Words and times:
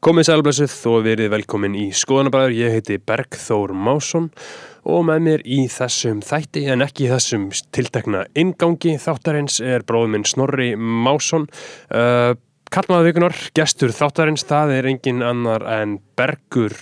Komið 0.00 0.30
sælblessuð 0.30 0.74
og 0.88 1.02
verið 1.04 1.26
velkomin 1.34 1.74
í 1.76 1.82
Skoðanabræður. 1.92 2.54
Ég 2.56 2.72
heiti 2.72 2.94
Bergþór 3.04 3.74
Másson 3.76 4.30
og 4.88 5.02
með 5.04 5.18
mér 5.26 5.42
í 5.44 5.58
þessum 5.68 6.22
þætti 6.24 6.62
en 6.72 6.80
ekki 6.86 7.04
í 7.04 7.10
þessum 7.10 7.44
tiltekna 7.76 8.22
ingangi 8.32 8.94
þáttarins 8.96 9.58
er 9.60 9.84
bróðum 9.84 10.16
minn 10.16 10.24
Snorri 10.24 10.70
Másson. 10.72 11.44
Uh, 11.92 12.32
Kallmaður 12.72 13.10
vikunar, 13.10 13.36
gestur 13.52 13.92
þáttarins, 13.92 14.46
það 14.48 14.72
er 14.78 14.88
engin 14.94 15.20
annar 15.20 15.68
en 15.68 15.98
Bergur 16.16 16.72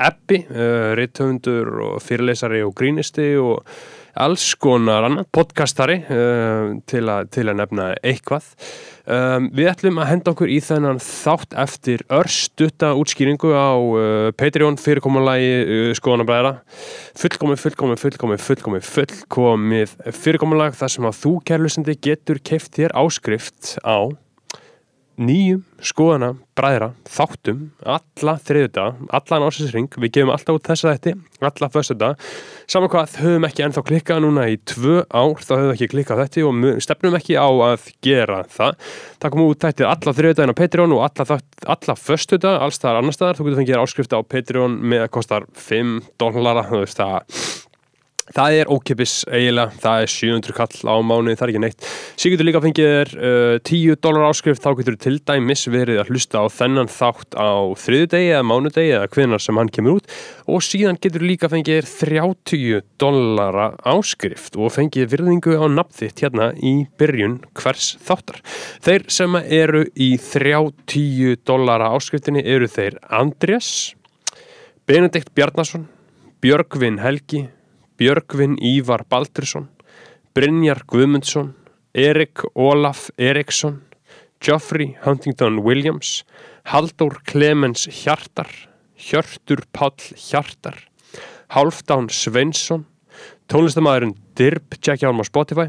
Ebbi, 0.00 0.40
uh, 0.48 0.94
rittöfundur 0.96 1.74
og 1.90 2.00
fyrirlesari 2.00 2.64
og 2.64 2.72
grínisti 2.80 3.34
og 3.36 3.68
alls 4.14 4.52
konar 4.60 5.06
annar 5.08 5.28
podcastari 5.32 6.00
uh, 6.04 6.72
til, 6.88 7.04
a, 7.08 7.22
til 7.30 7.46
að 7.48 7.60
nefna 7.60 7.92
eitthvað. 8.04 8.48
Um, 9.02 9.48
við 9.50 9.70
ætlum 9.72 9.98
að 9.98 10.10
henda 10.12 10.30
okkur 10.30 10.50
í 10.52 10.60
þennan 10.62 11.00
þátt 11.02 11.56
eftir 11.58 12.04
örstutta 12.12 12.92
útskýringu 12.98 13.50
á 13.50 13.74
uh, 13.74 14.28
Patreon 14.38 14.78
fyrirkomulægi 14.78 15.54
uh, 15.62 15.88
skoðanabræðara 15.98 16.52
fullkomið, 17.18 17.62
fullkomið, 17.64 18.02
fullkomið, 18.04 18.44
fullkomið, 18.46 18.90
fullkomið 18.92 19.96
fyrirkomulag 20.22 20.78
þar 20.78 20.94
sem 20.94 21.08
að 21.10 21.18
þú 21.24 21.34
kærlusandi 21.50 21.98
getur 22.08 22.38
keift 22.46 22.78
þér 22.78 22.94
áskrift 23.02 23.74
á 23.82 24.06
nýjum 25.20 25.62
skoðana 25.82 26.32
bræðra 26.56 26.92
þáttum 27.08 27.62
alla 27.82 28.34
þriðuta, 28.44 28.84
allan 29.12 29.46
ásinsring 29.48 29.96
við 29.98 30.12
gefum 30.16 30.32
alltaf 30.34 30.58
út 30.58 30.68
þess 30.68 30.86
að 30.86 30.94
þetta 30.96 31.14
alla 31.48 31.68
föstuta, 31.72 32.10
saman 32.70 32.90
hvað 32.92 33.16
höfum 33.22 33.46
ekki 33.48 33.64
ennþá 33.66 33.84
klikkað 33.88 34.20
núna 34.24 34.46
í 34.52 34.58
tvö 34.68 35.00
ár 35.08 35.42
þá 35.42 35.54
höfum 35.56 35.72
ekki 35.74 35.90
klikkað 35.94 36.22
þetta 36.22 36.44
og 36.48 36.84
stefnum 36.84 37.16
ekki 37.18 37.38
á 37.40 37.48
að 37.48 37.88
gera 38.04 38.42
það. 38.52 38.78
Það 39.22 39.34
kom 39.34 39.44
út 39.46 39.66
þetta 39.66 39.90
alla 39.90 40.16
þriðutaginn 40.18 40.54
á 40.54 40.60
Patreon 40.60 40.94
og 40.96 41.04
alla, 41.08 41.40
alla 41.76 41.98
föstuta, 41.98 42.54
alls 42.62 42.80
þar 42.82 43.00
annar 43.00 43.16
staðar. 43.16 43.40
Þú 43.40 43.48
getur 43.48 43.62
fengið 43.62 43.82
áskrifta 43.82 44.22
á 44.22 44.22
Patreon 44.22 44.78
með 44.92 45.06
að 45.06 45.12
kostar 45.18 45.48
5 45.66 45.98
dólara, 46.20 46.66
þú 46.70 46.84
veist 46.84 47.02
það 47.02 47.61
Það 48.30 48.56
er 48.60 48.68
ókipis 48.70 49.12
eiginlega, 49.26 49.72
það 49.82 50.00
er 50.04 50.10
700 50.12 50.54
kall 50.54 50.90
á 50.94 50.96
mánu, 51.02 51.32
það 51.34 51.42
er 51.42 51.50
ekki 51.50 51.60
neitt. 51.64 51.86
Getur 52.22 52.46
líka 52.46 52.60
fengið 52.62 52.90
þér 52.92 53.10
uh, 53.18 53.54
10 53.66 53.96
dólar 53.98 54.26
áskrift, 54.28 54.62
þá 54.62 54.76
getur 54.78 54.94
þú 54.94 55.00
til 55.02 55.14
dæmis 55.26 55.64
verið 55.66 55.98
að 55.98 56.12
hlusta 56.12 56.42
á 56.42 56.46
þennan 56.54 56.90
þátt 56.92 57.34
á 57.34 57.50
þriðudegi 57.82 58.28
eða 58.30 58.44
mánudegi 58.46 58.92
eða 58.94 59.08
hvenar 59.16 59.42
sem 59.42 59.58
hann 59.58 59.72
kemur 59.74 59.98
út 59.98 60.14
og 60.46 60.62
síðan 60.62 61.00
getur 61.02 61.24
líka 61.26 61.50
fengið 61.50 61.88
þér 61.90 62.22
30 62.22 62.84
dólara 63.02 63.64
áskrift 63.90 64.54
og 64.54 64.70
fengið 64.76 65.08
virðingu 65.16 65.56
á 65.58 65.66
nafnþitt 65.72 66.22
hérna 66.22 66.52
í 66.62 66.76
byrjun 67.02 67.40
hvers 67.58 67.96
þáttar. 68.06 68.38
Þeir 68.86 69.06
sem 69.10 69.40
eru 69.42 69.82
í 69.98 70.12
30 70.22 71.42
dólara 71.42 71.90
áskriftinni 71.96 72.46
eru 72.46 72.70
þeir 72.70 73.00
Andrés, 73.10 73.96
Benedikt 74.86 75.34
Bjarnason, 75.34 75.88
Björgvin 76.42 77.02
Helgi, 77.02 77.48
Björgvin 77.98 78.56
Ívar 78.58 79.04
Baldursson, 79.08 79.68
Brynjar 80.34 80.82
Guðmundsson, 80.88 81.52
Erik 81.94 82.42
Olaf 82.54 83.10
Eriksson, 83.18 83.82
Geoffrey 84.40 84.96
Huntington 85.04 85.60
Williams, 85.62 86.24
Haldur 86.72 87.20
Clemens 87.28 87.86
Hjartar, 87.86 88.48
Hjörtur 88.96 89.64
Pall 89.72 89.94
Hjartar, 90.16 90.78
Halfdán 91.52 92.08
Sveinsson, 92.08 92.86
tónlistamæðurinn 93.52 94.16
Dirb, 94.38 94.78
tjekkja 94.80 95.12
á 95.12 95.24
Spotify, 95.28 95.68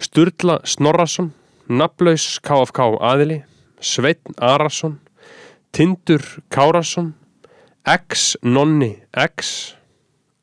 Sturla 0.00 0.60
Snorrason, 0.64 1.32
Naflaus 1.68 2.40
KFK 2.42 2.96
Aðili, 2.98 3.42
Sveitn 3.80 4.34
Arason, 4.38 4.98
Tindur 5.72 6.22
Kárasson, 6.50 7.12
X 7.84 8.36
Nonni 8.42 9.02
X, 9.12 9.74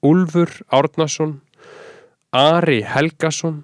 Úlfur 0.05 0.52
Árnason 0.72 1.39
Ari 2.30 2.83
Helgason 2.86 3.64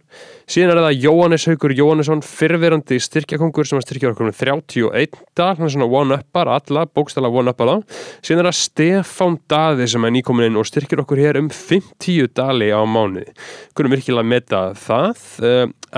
síðan 0.49 0.71
er 0.73 0.79
það 0.87 1.03
Jóhannes 1.03 1.43
Haugur 1.45 1.73
Jóhannesson 1.77 2.23
fyrrverandi 2.25 2.97
styrkjakongur 3.01 3.67
sem 3.69 3.77
að 3.77 3.83
styrkja 3.85 4.09
okkur 4.09 4.25
með 4.25 4.39
31 4.41 5.19
dag, 5.37 5.59
hann 5.59 5.67
er 5.67 5.73
svona 5.75 5.89
one-uppar 5.99 6.49
alla, 6.49 6.87
bókstala 6.89 7.29
one-uppar 7.29 7.83
síðan 8.25 8.41
er 8.41 8.49
það 8.49 8.57
Stefán 8.63 9.37
Daði 9.51 9.89
sem 9.93 10.07
er 10.09 10.15
nýkomin 10.15 10.49
inn 10.49 10.57
og 10.57 10.65
styrkir 10.65 11.03
okkur 11.05 11.21
hér 11.21 11.39
um 11.43 11.51
50 11.53 12.33
dali 12.33 12.71
á 12.73 12.81
mánuði. 12.89 13.29
Kunum 13.77 13.93
virkilega 13.93 14.25
meta 14.33 14.63
það 14.81 15.21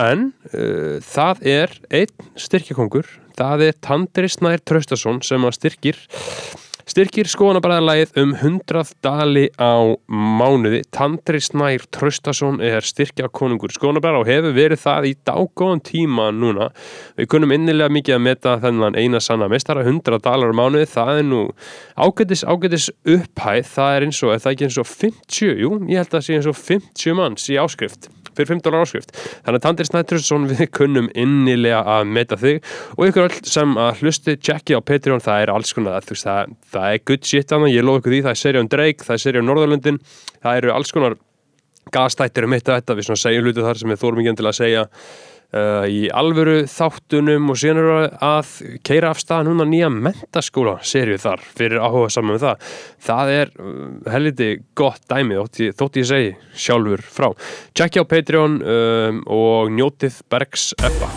en 0.04 0.28
uh, 0.52 1.00
það 1.08 1.48
er 1.48 1.80
einn 2.04 2.32
styrkjakongur 2.36 3.08
það 3.40 3.70
er 3.70 3.80
Tandri 3.80 4.28
Snær 4.32 4.60
Traustason 4.68 5.24
sem 5.24 5.48
að 5.48 5.56
styrkir 5.62 6.04
Styrkir 6.98 7.28
skoðanabræðarlægið 7.30 8.16
um 8.18 8.32
100 8.34 8.96
dali 9.06 9.44
á 9.62 9.94
mánuði. 10.10 10.80
Tandri 10.90 11.38
Snær 11.46 11.84
Traustason 11.94 12.58
er 12.66 12.82
styrkja 12.82 13.30
konungur 13.30 13.70
skoðanabræðar 13.70 14.24
og 14.24 14.32
hefur 14.32 14.56
verið 14.58 14.82
það 14.82 15.10
í 15.12 15.14
dágóðan 15.30 15.84
tíma 15.86 16.32
núna. 16.34 16.72
Við 17.14 17.30
kunum 17.36 17.54
innilega 17.54 17.94
mikið 17.94 18.18
að 18.18 18.26
meta 18.26 18.58
þennan 18.66 18.98
eina 18.98 19.22
sanna 19.22 19.46
mestara 19.46 19.86
100 19.86 20.24
dalar 20.26 20.50
á 20.50 20.58
mánuði. 20.58 20.90
Það 20.90 21.22
er 21.22 21.30
nú 21.30 21.46
ágætis, 21.94 22.42
ágætis 22.42 22.90
upphæð. 23.06 23.74
Það 23.78 23.94
er 24.00 24.10
eins 24.10 24.26
og, 24.26 24.34
er 24.34 24.42
það 24.48 24.58
ekki 24.58 24.72
eins 24.72 24.82
og 24.82 24.94
50, 24.96 25.58
jú, 25.68 25.76
ég 25.86 26.02
held 26.02 26.10
að 26.10 26.18
það 26.18 26.30
sé 26.32 26.40
eins 26.40 26.50
og 26.50 26.62
50 26.66 27.22
manns 27.22 27.52
í 27.54 27.62
áskrift 27.62 28.10
fyrir 28.38 28.52
5 28.54 28.64
dólar 28.66 28.86
áskrift. 28.86 29.14
Þannig 29.46 29.60
að 29.60 29.66
Tandir 29.68 29.90
Snættursson 29.90 30.48
við 30.52 30.64
kunnum 30.78 31.12
innilega 31.18 31.84
að 31.98 32.10
meta 32.18 32.40
þig 32.40 32.62
og 32.96 33.06
ykkur 33.10 33.28
öll 33.28 33.42
sem 33.48 33.78
að 33.82 34.04
hlusti 34.04 34.38
tjekki 34.40 34.78
á 34.78 34.82
Patreon, 34.82 35.24
það 35.24 35.46
er 35.46 35.54
alls 35.54 35.74
konar 35.76 35.98
það, 36.00 36.24
það, 36.24 36.58
það 36.76 36.90
er 36.92 37.06
good 37.12 37.28
shit 37.28 37.56
annað, 37.56 37.76
ég 37.76 37.88
lof 37.88 38.02
ykkur 38.02 38.16
því 38.16 38.26
það 38.28 38.36
er 38.36 38.42
seri 38.44 38.62
án 38.62 38.72
Drake, 38.74 39.08
það 39.08 39.18
er 39.18 39.24
seri 39.26 39.42
án 39.42 39.50
Norðurlundin 39.52 40.02
það 40.42 40.62
eru 40.62 40.76
alls 40.76 40.94
konar 40.96 41.18
gastættir 41.94 42.48
um 42.48 42.56
eitt 42.56 42.70
að 42.70 42.82
þetta, 42.82 42.98
við 42.98 43.10
segjum 43.22 43.48
hlutu 43.48 43.66
þar 43.66 43.82
sem 43.82 43.92
við 43.94 44.02
þórum 44.02 44.22
ekki 44.24 44.38
til 44.40 44.48
að 44.50 44.58
segja 44.58 44.86
Uh, 45.56 45.86
í 45.88 46.00
alvöru 46.12 46.66
þáttunum 46.68 47.54
og 47.54 47.56
síðan 47.56 47.78
eru 47.80 47.94
að 48.28 48.50
keira 48.84 49.14
af 49.14 49.22
stað 49.22 49.46
núna 49.48 49.64
nýja 49.64 49.88
mentaskóla 49.88 50.74
serju 50.84 51.16
þar 51.24 51.46
fyrir 51.56 51.80
áhuga 51.80 52.10
saman 52.12 52.36
með 52.36 52.44
það. 52.44 52.66
Það 53.08 53.32
er 53.32 53.54
uh, 53.56 53.78
helviti 54.12 54.50
gott 54.76 55.06
dæmi 55.08 55.40
þótt 55.40 56.02
ég 56.02 56.10
segi 56.10 56.34
sjálfur 56.52 57.00
frá. 57.00 57.30
Tjekkja 57.72 58.04
á 58.04 58.12
Patreon 58.12 58.58
um, 58.60 59.22
og 59.32 59.72
njótið 59.72 60.20
Bergs 60.28 60.74
Eppa 60.84 61.08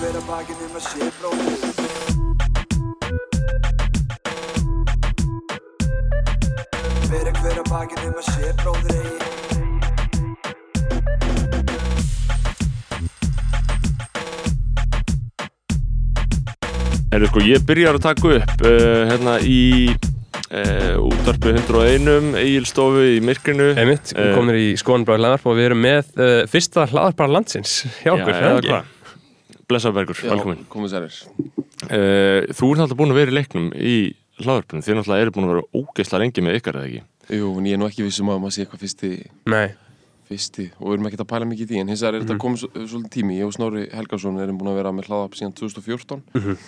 Fyrir 7.11 7.35
hver 7.35 7.59
að 7.59 7.67
bakinn 7.67 8.07
um 8.07 8.23
að 8.23 8.31
sé 8.31 8.55
bróður 8.63 8.95
eigi 8.95 9.20
Erðu 17.11 17.27
sko, 17.33 17.41
ég 17.43 17.65
byrjar 17.67 17.97
að 17.99 18.05
taka 18.05 18.31
upp 18.37 18.61
uh, 18.63 19.01
hérna 19.11 19.33
í 19.43 19.59
uh, 19.91 21.01
útvarpu 21.09 21.51
101 21.57 22.37
eigilstofu 22.39 23.03
í 23.17 23.19
myrkrinu. 23.27 23.73
Einmitt, 23.81 24.13
við 24.15 24.31
komum 24.37 24.55
í 24.61 24.69
skoðanbráð 24.79 25.19
hlaðarp 25.25 25.49
og 25.51 25.59
við 25.59 25.67
erum 25.73 25.83
með 25.83 26.13
uh, 26.15 26.31
fyrsta 26.53 26.85
hlaðarpar 26.93 27.33
landsins 27.35 27.81
hjá 28.05 28.13
okkur, 28.15 28.31
Já, 28.31 28.47
eða 28.53 28.63
hvað? 28.69 28.95
Blessabergur, 29.71 30.23
velkomin. 30.27 30.63
komið 30.71 30.95
sælir. 30.95 31.19
Þú 32.55 32.71
ert 32.75 32.83
alltaf 32.85 32.97
búin 32.99 33.13
að 33.15 33.21
vera 33.23 33.33
í 33.33 33.37
leiknum 33.41 33.69
í 33.75 33.97
hlaðarpunum 34.43 34.83
þið 34.87 34.97
náttúrulega 34.99 35.27
eru 35.27 35.35
búin 35.37 35.47
að 35.47 35.53
vera 35.55 35.67
ógeðslega 35.83 36.23
lengi 36.25 36.43
með 36.47 36.59
ykkar, 36.61 36.79
eða 36.81 36.89
ekki? 36.91 37.03
Jú, 37.41 37.53
en 37.61 37.69
ég 37.71 37.77
er 37.77 37.81
nú 37.83 37.87
ekki 37.91 38.07
vissum 38.07 38.31
að 38.35 38.41
maður 38.43 38.55
sé 38.57 38.65
eitthvað 38.65 38.83
fyrsti, 38.87 39.11
Nei, 39.51 39.69
fyrsti. 40.31 40.67
Og 40.81 40.91
við 40.91 40.97
erum 40.99 41.09
ekki 41.11 41.21
að 41.23 41.29
pæla 41.31 41.47
mikið 41.51 41.63
í 41.63 41.71
því 41.71 41.83
en 41.85 41.93
hins 41.93 42.03
vegar 42.03 42.19
er 42.19 42.25
þetta 42.27 42.39
komið 42.43 42.63
svo- 42.65 42.73
svolítið 42.91 43.15
tími. 43.15 43.39
Ég 43.39 43.47
og 43.47 43.55
Snorri 43.55 43.85
Helgarsson 43.95 44.41
erum 44.43 44.59
búin 44.59 44.73
að 44.73 44.81
vera 44.81 44.93
með 44.97 45.11
hlaðarp 45.11 45.39
síðan 45.39 45.55
2014 45.61 46.25
en 46.35 46.59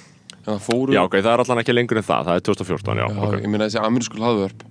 það 0.46 0.60
fóru 0.66 0.96
Já, 0.96 1.02
ok, 1.06 1.16
það 1.20 1.32
er 1.32 1.44
allan 1.44 1.62
ekki 1.62 1.76
lengur 1.76 2.00
en 2.02 2.06
það, 2.10 2.28
það 2.28 2.38
er 2.40 2.46
2014, 2.50 3.02
já, 3.02 3.06
Já, 3.08 3.24
ok 3.26 3.34
ég 3.38 3.50
meina 3.52 3.68
þessi 3.68 3.82
amerísku 3.82 4.20
hlaðvörp 4.20 4.64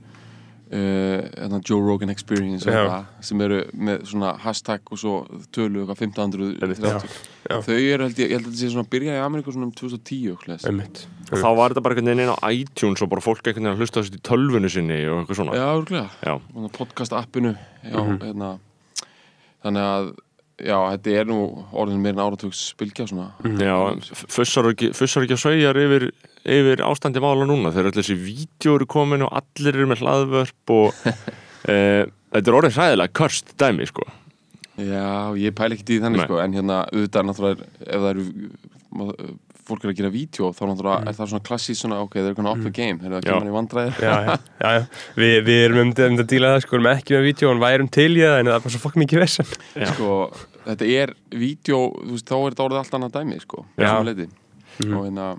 uh, 0.71 1.59
Joe 1.68 1.81
Rogan 1.81 2.09
Experience 2.13 2.68
og 2.69 2.75
Já. 2.75 2.83
það, 2.88 3.06
sem 3.27 3.44
eru 3.45 3.59
með 3.88 4.06
svona 4.12 4.31
hashtag 4.41 4.91
og 4.91 5.01
svo 5.01 5.15
tölu 5.53 5.83
eitthvað 5.83 6.03
1530 6.07 7.18
Já. 7.51 7.57
þau 7.65 7.75
eru 7.75 8.07
held 8.07 8.21
ég, 8.21 8.31
ég 8.31 8.38
held 8.38 8.45
að 8.45 8.50
þetta 8.51 8.62
sé 8.62 8.71
svona 8.71 8.85
að 8.85 8.91
byrja 8.95 9.18
í 9.18 9.21
Ameríku 9.25 9.56
svona 9.56 9.68
um 9.68 9.75
2010 9.75 10.31
og 10.31 10.45
hlæs. 10.47 10.65
einmitt 10.69 11.03
Og 11.31 11.39
þá 11.39 11.47
var 11.56 11.71
þetta 11.71 11.83
bara 11.85 11.95
einhvern 11.95 12.12
veginn 12.12 12.25
inn 12.25 12.33
á 12.35 12.39
iTunes 12.51 13.03
og 13.03 13.12
bara 13.12 13.23
fólk 13.23 13.45
einhvern 13.45 13.63
veginn 13.63 13.75
að 13.75 13.83
hlusta 13.83 14.01
þessu 14.03 14.19
í 14.19 14.25
tölvunu 14.27 14.71
sinni 14.71 15.00
og 15.07 15.21
eitthvað 15.21 15.39
svona 15.41 15.56
Já, 15.59 15.65
örgulega, 15.75 16.09
Já. 16.27 16.33
podcast 16.75 17.15
appinu 17.15 17.53
já, 17.56 18.01
hérna 18.23 18.51
þannig 19.62 19.88
að, 19.88 20.12
já, 20.63 20.77
þetta 20.93 21.13
er 21.21 21.29
nú 21.29 21.37
orðin 21.71 22.01
meira 22.03 22.17
en 22.17 22.23
áratugs 22.25 22.61
bylgja 22.79 23.07
svona 23.09 23.29
Já, 23.61 23.75
fussar 24.31 24.69
ekki, 24.71 24.91
að 24.93 25.41
sveigjar 25.41 25.79
yfir, 25.81 26.07
yfir 26.45 26.83
ástandi 26.87 27.23
mála 27.23 27.47
núna 27.49 27.73
þegar 27.73 27.91
allir 27.91 27.99
þessi 28.01 28.17
vídeo 28.21 28.77
eru 28.79 28.89
komin 28.89 29.25
og 29.27 29.33
allir 29.41 29.77
eru 29.77 29.89
með 29.91 30.03
hlaðvörp 30.05 30.75
og 30.77 31.05
e, 31.71 31.77
þetta 32.31 32.43
er 32.45 32.59
orðið 32.61 32.79
hræðilega 32.79 33.17
körst 33.21 33.55
dæmi 33.61 33.89
sko 33.89 34.07
Já, 34.81 35.35
ég 35.37 35.53
pæla 35.57 35.75
ekki 35.75 35.97
í 35.97 36.01
þannig 36.01 36.23
Nei. 36.23 36.27
sko, 36.29 36.41
en 36.41 36.57
hérna 36.57 36.83
auðvitað 36.89 37.27
náttúrulega 37.27 37.65
er- 37.65 37.89
ef 37.91 38.03
það 38.05 38.11
eru 38.15 38.27
fólk 39.71 39.85
er 39.85 39.91
að 39.91 39.97
gera 39.99 40.11
vídeo 40.13 40.49
þá 40.55 40.61
náttúrulega 40.69 41.09
er 41.11 41.17
það 41.17 41.29
svona 41.31 41.45
klassís 41.47 41.81
svona 41.81 41.99
ok, 42.03 42.15
þeir 42.17 42.29
eru 42.31 42.37
konar 42.39 42.57
up 42.57 42.63
the 42.65 42.71
game, 42.75 42.99
þeir 42.99 43.11
eru 43.11 43.19
að 43.19 43.27
Já. 43.27 43.33
kemur 43.35 43.51
í 43.51 43.55
vandræðir 43.55 43.99
já, 44.01 44.13
já, 44.25 44.37
já, 44.63 44.71
já. 44.77 44.85
Vi, 45.19 45.29
við 45.47 45.59
erum 45.67 45.81
um, 45.83 45.91
um 46.07 46.21
að 46.23 46.29
díla 46.31 46.53
það 46.55 46.63
sko, 46.65 46.75
við 46.75 46.81
erum 46.81 46.91
ekki 46.95 47.17
með 47.17 47.27
vídeo 47.29 47.51
en 47.53 47.61
værum 47.63 47.91
til 47.97 48.09
í 48.11 48.23
það 48.23 48.37
en 48.39 48.49
það 48.51 48.57
er 48.57 48.65
bara 48.65 48.73
svo 48.75 48.81
fokk 48.85 48.99
mikið 49.01 49.23
vessan 49.23 49.51
Já. 49.75 49.87
sko, 49.93 50.17
þetta 50.65 50.89
er 51.03 51.13
vídeo, 51.33 51.85
þú 52.01 52.17
veist, 52.17 52.27
þá 52.27 52.35
er 52.39 52.51
þetta 52.53 52.67
orðið 52.67 52.81
allt 52.81 52.99
annað 52.99 53.15
dæmi 53.19 53.39
sko, 53.41 53.65
Já. 53.77 53.87
já. 53.87 53.95
leiti 54.09 54.27
og 54.91 55.01
hérna, 55.05 55.31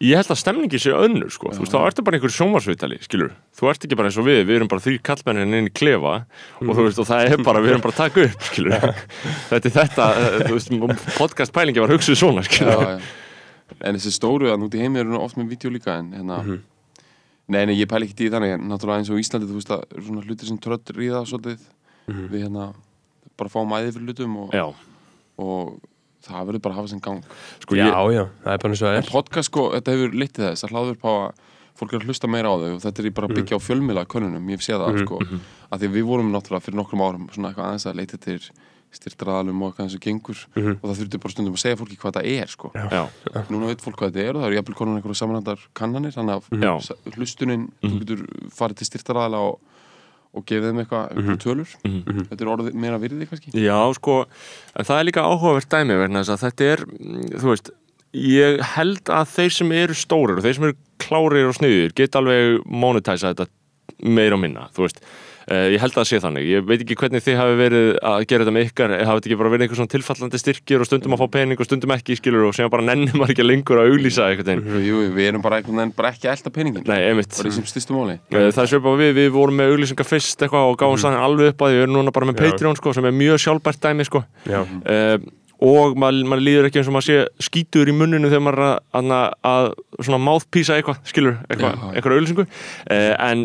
Ég 0.00 0.16
held 0.16 0.30
að 0.32 0.38
stemningi 0.40 0.78
sé 0.80 0.94
önnur 0.96 1.28
sko, 1.28 1.50
þú 1.52 1.60
veist, 1.60 1.74
þá 1.74 1.82
ertu 1.84 2.02
bara 2.06 2.16
einhver 2.16 2.32
sjónvarsviðtali, 2.32 2.96
skilur 3.04 3.34
Þú 3.52 3.66
ert 3.68 3.82
ekki 3.84 3.98
bara 4.00 4.08
eins 4.08 4.16
og 4.16 4.24
við, 4.24 4.38
við 4.48 4.56
erum 4.56 4.70
bara 4.72 4.80
þrý 4.80 4.94
kallmennin 5.04 5.56
inn 5.58 5.68
í 5.68 5.72
klefa 5.76 6.12
og 6.56 6.70
þú 6.70 6.86
veist, 6.86 7.00
og 7.02 7.08
það 7.10 7.24
er 7.26 7.42
bara, 7.44 7.60
við 7.60 7.74
erum 7.74 7.82
bara 7.84 7.92
að 7.92 8.00
taka 8.06 8.24
upp, 8.24 8.46
skilur 8.48 8.86
Þetta 9.50 9.60
er 9.60 9.74
þetta, 9.74 10.06
eh, 10.22 10.38
þú 10.46 10.54
veist, 10.56 10.72
podcast 11.18 11.52
pælingi 11.52 11.84
var 11.84 11.92
hugsuð 11.92 12.16
svona, 12.16 12.46
já, 12.46 12.48
skilur 12.48 12.86
já. 12.86 13.10
en 13.76 13.98
þessi 14.00 14.14
stóru 14.16 14.48
að 14.54 14.62
núti 14.64 14.80
heimi 14.80 15.02
eru 15.02 15.12
nú 15.12 15.20
oft 15.20 15.36
með 15.36 15.52
vídeo 15.52 15.74
líka 15.74 15.98
en 16.00 16.14
hérna 16.16 16.40
nei, 17.50 17.66
nei, 17.66 17.76
ég 17.76 17.90
pæli 17.90 18.08
ekki 18.08 18.30
í 18.30 18.32
þannig 18.32 18.56
náttúrulega 18.70 19.02
eins 19.02 19.12
og 19.12 19.20
í 19.20 19.24
Íslandi, 19.26 19.50
þú 19.50 19.60
veist 19.60 19.74
að 19.76 19.84
svona 20.00 20.24
hlutir 20.24 20.48
sem 20.48 20.58
trödd 20.64 20.94
ríða 20.96 21.26
svolítið 21.28 21.60
við 22.32 22.46
hérna 22.46 22.70
bara 23.40 23.52
fáum 23.56 23.74
æði 23.78 23.94
fyrir 23.96 24.10
hlutum 24.12 24.36
og, 24.44 24.54
Já, 24.56 24.66
og 25.40 25.78
það 26.26 26.48
verður 26.50 26.62
bara 26.66 26.74
að 26.74 26.80
hafa 26.82 26.90
sem 26.92 27.00
gang. 27.04 27.22
Sko 27.64 27.78
Já, 27.78 27.86
ég, 27.88 28.16
já, 28.18 28.24
það 28.44 28.52
er 28.56 28.64
bara 28.64 28.72
eins 28.74 28.82
og 28.82 28.88
það 28.90 28.96
En 28.98 29.04
er. 29.06 29.12
podcast 29.14 29.48
sko, 29.50 29.62
þetta 29.76 29.94
hefur 29.96 30.18
litið 30.20 30.46
þess 30.50 30.66
að 30.68 30.74
hlaður 30.74 30.96
upp 30.98 31.06
á 31.08 31.12
að 31.16 31.46
fólk 31.80 31.94
er 31.96 32.02
að 32.02 32.10
hlusta 32.10 32.28
meira 32.28 32.50
á 32.52 32.54
þau 32.60 32.72
og 32.76 32.80
þetta 32.84 33.00
er 33.00 33.06
í 33.08 33.12
bara 33.16 33.28
að 33.30 33.36
byggja 33.38 33.56
á 33.56 33.60
fjölmila 33.64 34.02
könnunum, 34.04 34.50
ég 34.52 34.60
sé 34.60 34.74
það 34.76 34.98
sko. 35.00 35.20
að 35.72 35.80
því 35.80 35.88
við 35.94 36.04
vorum 36.10 36.28
náttúrulega 36.34 36.64
fyrir 36.66 36.76
nokkrum 36.76 37.04
árum 37.06 37.24
svona 37.32 37.48
eitthvað 37.54 37.70
aðeins 37.70 37.86
að 37.88 37.96
leita 38.02 38.18
til 38.20 38.36
styrtraðalum 38.90 39.62
og 39.62 39.70
eitthvað 39.70 39.86
eins 39.86 39.94
og 39.96 40.02
gengur 40.04 40.38
og 40.50 40.84
það 40.90 40.98
þurfti 41.00 41.20
bara 41.22 41.32
stundum 41.32 41.54
að 41.56 41.62
segja 41.62 41.78
fólki 41.78 41.96
hvað 42.02 42.16
það 42.18 42.28
er 42.34 42.50
sko. 42.52 42.70
Já, 42.74 43.02
núna 43.48 43.70
veit 43.70 43.84
fólk 43.84 43.96
hvað 44.00 44.10
þetta 44.12 44.24
er 44.26 44.34
og 44.36 44.42
það 44.42 44.48
eru 44.50 44.58
jafnvel 44.58 44.76
konur 44.80 44.98
einhverja 44.98 45.20
samanhandar 45.22 45.62
kannanir 45.78 46.16
þannig 46.16 46.48
Já. 46.58 46.72
að 46.74 46.80
s- 46.82 47.14
hlustunin 47.16 47.68
þú 47.80 47.92
getur 48.02 48.24
farið 48.58 48.80
til 48.82 48.88
styrtraðala 48.90 49.40
og, 49.46 49.60
og 50.30 50.46
gefið 50.46 50.68
þeim 50.68 50.80
eitthvað 50.82 51.06
einhverjum 51.10 51.40
tölur. 51.42 51.70
Þetta 52.30 52.44
er 52.44 52.50
orðið 52.52 52.76
meira 52.84 52.98
virði 53.02 53.26
kannski? 53.30 53.52
Já, 53.58 53.78
sko, 53.96 54.16
en 54.74 54.88
það 54.88 55.00
er 55.00 55.08
líka 55.08 55.24
áhugavert 55.26 55.70
dæmi 55.72 55.96
vegna 55.98 56.22
þess 56.22 56.36
að 56.36 56.44
þetta 56.46 56.68
er, 56.74 56.84
mm, 56.86 57.24
þú 57.34 57.50
veist, 57.50 57.72
ég 58.20 58.60
held 58.76 59.12
að 59.14 59.32
þeir 59.34 59.56
sem 59.56 59.74
eru 59.80 59.96
stórir 59.98 60.38
og 60.38 60.46
þeir 60.46 60.56
sem 60.58 60.68
eru 60.68 60.78
klárir 61.02 61.50
og 61.50 61.56
sniður 61.58 61.96
geta 61.98 62.22
alveg 62.22 62.62
monetæsa 62.66 63.34
þetta 63.34 63.50
meira 64.06 64.38
og 64.38 64.44
minna, 64.44 64.68
þú 64.76 64.86
veist. 64.86 65.02
Uh, 65.50 65.66
ég 65.74 65.82
held 65.82 65.90
að 65.90 65.98
það 65.98 66.06
sé 66.06 66.18
þannig, 66.22 66.44
ég 66.46 66.66
veit 66.68 66.82
ekki 66.84 66.96
hvernig 67.00 67.24
þið 67.26 67.38
hafi 67.40 67.54
verið 67.58 67.86
að 68.06 68.24
gera 68.30 68.44
þetta 68.44 68.54
með 68.54 68.66
ykkar, 68.68 68.92
hafi 69.00 69.18
þetta 69.18 69.30
ekki 69.30 69.38
bara 69.40 69.50
verið 69.50 69.64
einhver 69.66 69.80
svona 69.80 69.90
tilfallandi 69.90 70.38
styrkir 70.38 70.84
og 70.84 70.86
stundum 70.86 71.16
að 71.16 71.22
fá 71.24 71.26
pening 71.34 71.62
og 71.62 71.66
stundum 71.66 71.94
ekki, 71.96 72.16
skilur, 72.20 72.44
og 72.46 72.54
sem 72.54 72.70
bara 72.70 72.86
nennir 72.86 73.16
maður 73.18 73.34
ekki 73.34 73.46
lengur 73.48 73.80
að 73.82 73.90
auglýsa 73.90 74.28
eitthvað 74.30 74.62
Jú, 74.70 74.82
jú, 74.86 75.00
við 75.16 75.30
erum 75.32 75.42
bara 75.42 75.58
einhvern 75.58 75.82
veginn 75.82 75.96
bara 75.96 76.12
ekki 76.14 76.30
að 76.30 76.36
elda 76.36 76.54
peningin. 76.54 76.86
Nei, 76.86 77.00
einmitt. 77.08 77.34
bara 77.34 77.50
í 77.50 77.56
sem 77.56 77.66
styrstum 77.66 77.98
máli. 77.98 78.16
Eh, 78.30 78.46
Það 78.54 78.62
er 78.62 78.70
svipað 78.70 79.02
við, 79.02 79.12
við 79.18 79.28
vorum 79.34 79.58
með 79.58 79.74
auglýsingar 79.74 80.06
fyrst 80.06 80.46
eitthvað 80.46 80.70
og 80.70 80.78
gáum 80.78 80.94
mm 81.00 81.20
alveg 81.26 81.52
upp 81.52 81.66
að 81.66 81.74
því, 81.74 81.80
við 81.80 81.86
erum 81.88 81.98
núna 81.98 82.14
bara 82.14 82.30
með 82.30 82.38
Já. 82.38 82.46
Patreon 82.46 82.78
sko, 82.78 82.94
sem 82.94 83.10
er 83.10 83.18
mjög 83.18 83.42
sjálfbært 83.42 83.82
dæmi 83.82 84.06
sko. 84.06 84.22
Já, 84.46 84.62
og 85.60 85.96
maður 86.00 86.28
mað 86.30 86.42
líður 86.46 86.68
ekki 86.68 86.80
eins 86.80 86.88
og 86.88 86.94
maður 86.96 87.06
sé 87.10 87.48
skítur 87.50 87.90
í 87.90 87.94
munninu 87.96 88.30
þegar 88.30 88.44
maður 88.46 88.62
er 88.62 88.68
að, 88.70 88.78
að, 88.96 89.24
að 89.50 90.06
svona 90.06 90.20
mouthpísa 90.24 90.78
eitthvað, 90.78 91.00
skilur, 91.10 91.36
eitthvað, 91.50 91.82
eitthvað 91.92 92.16
auðlýsingu 92.16 92.46
uh, 92.46 93.14
en 93.26 93.44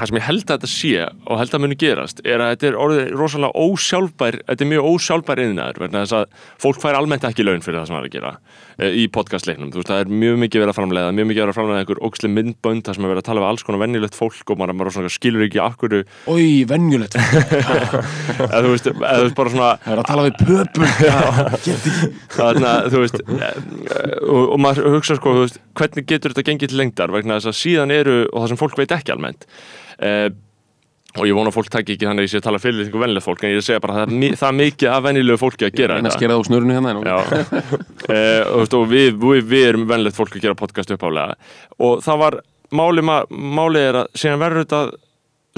það 0.00 0.08
sem 0.10 0.18
ég 0.18 0.26
held 0.26 0.44
að 0.44 0.54
þetta 0.54 0.70
sé 0.72 0.92
og 1.04 1.40
held 1.40 1.54
að 1.54 1.62
muni 1.64 1.76
gerast 1.80 2.22
er 2.24 2.40
að 2.40 2.52
þetta 2.54 2.68
er 2.70 2.78
orðið 2.84 3.10
rosalega 3.20 3.64
ósjálfbær 3.66 4.38
þetta 4.46 4.64
er 4.64 4.70
mjög 4.70 4.88
ósjálfbær 4.94 5.42
þess 5.96 6.16
að 6.16 6.38
fólk 6.64 6.80
fær 6.80 6.98
almennt 6.98 7.26
ekki 7.28 7.44
laun 7.44 7.64
fyrir 7.64 7.80
það 7.80 7.90
sem 7.90 7.96
það 7.96 8.00
er 8.00 8.08
að 8.08 8.16
gera 8.16 8.32
í 8.80 9.04
podcastleiknum, 9.12 9.70
þú 9.72 9.80
veist, 9.80 9.90
það 9.90 10.02
er 10.04 10.12
mjög 10.22 10.38
mikið 10.44 10.62
verið 10.62 10.72
að 10.72 10.78
framleiða 10.78 11.14
mjög 11.16 11.28
mikið 11.30 11.42
verið 11.42 11.52
að 11.52 11.58
framleiða 11.58 11.82
einhver 11.84 12.00
óksli 12.06 12.30
myndbönd 12.32 12.84
þar 12.86 12.96
sem 12.96 13.04
er 13.04 13.12
verið 13.12 13.22
að 13.22 13.28
tala 13.28 13.42
við 13.42 13.48
alls 13.50 13.64
konar 13.66 13.82
vennilegt 13.82 14.18
fólk 14.18 14.52
og 14.52 14.60
maður, 14.60 14.78
maður 14.78 14.94
svona 14.96 15.12
skilur 15.12 15.46
ekki 15.46 15.60
akkur 15.64 15.96
Ói, 16.30 16.64
venjulegt 16.70 17.16
eða 17.20 18.62
þú 18.64 18.72
veist, 18.72 18.90
eða 18.90 19.16
þú 19.18 19.26
veist 19.26 19.38
bara 19.40 19.54
svona 19.54 19.70
Það 19.84 19.94
er 19.94 20.02
að 20.02 20.10
tala 20.10 20.26
við 20.26 20.36
pöpul 20.44 20.88
þannig 22.36 22.68
að 22.70 22.90
þú 22.94 23.02
veist 23.04 23.18
eh, 23.20 23.58
og, 24.26 24.44
og 24.44 24.60
maður 24.64 24.92
hugsa 24.96 25.18
sko 25.18 25.34
þú 25.36 25.46
veist, 25.46 25.60
hvernig 25.80 26.08
getur 26.10 26.34
þetta 26.34 26.46
gengið 26.50 26.72
til 26.72 26.80
lengdar? 26.80 27.12
Vegna 27.14 27.40
þess 27.40 27.50
að 27.52 27.58
síðan 27.60 27.94
eru 27.94 28.22
og 28.28 28.44
það 28.44 28.52
sem 28.52 28.60
fólk 28.60 28.78
veit 28.80 28.94
ekki 28.96 29.14
almennt 29.14 29.48
uh, 30.00 30.30
og 31.18 31.26
ég 31.26 31.34
vona 31.34 31.50
að 31.50 31.56
fólk 31.56 31.70
taki 31.74 31.96
ekki 31.96 32.06
þannig 32.06 32.22
að 32.22 32.26
ég 32.28 32.32
sé 32.32 32.38
að 32.40 32.46
tala 32.46 32.60
fyrir 32.62 32.84
einhver 32.84 33.02
venilegt 33.02 33.26
fólk 33.26 33.42
en 33.42 33.50
ég 33.50 33.58
er 33.58 33.62
að 33.62 33.66
segja 33.66 33.82
bara 33.82 33.94
að 33.96 34.14
það 34.38 34.46
er 34.46 34.50
er 34.50 34.58
mikið 34.60 34.92
af 34.94 35.02
venilegu 35.08 35.40
fólki 35.40 35.66
að 35.66 35.76
gera 35.80 35.96
En 35.98 36.06
að 36.06 36.10
þetta. 36.10 36.18
skera 36.20 36.36
það 36.36 36.42
úr 36.42 36.48
snurinu 36.50 36.76
hérna 36.76 36.92
uh, 36.94 38.54
og, 38.60 38.88
við, 38.90 39.08
við, 39.18 39.44
við 39.50 39.66
erum 39.72 39.86
venilegt 39.90 40.18
fólk 40.18 40.36
að 40.36 40.46
gera 40.46 40.58
podcast 40.58 40.94
uppálega 40.94 41.34
og 41.82 42.04
það 42.06 42.22
var 42.24 42.38
máli, 42.70 43.06
máli 43.30 43.84
er 43.90 44.02
að 44.04 44.10
síðan 44.22 44.42
verður 44.44 44.66
þetta 44.66 44.82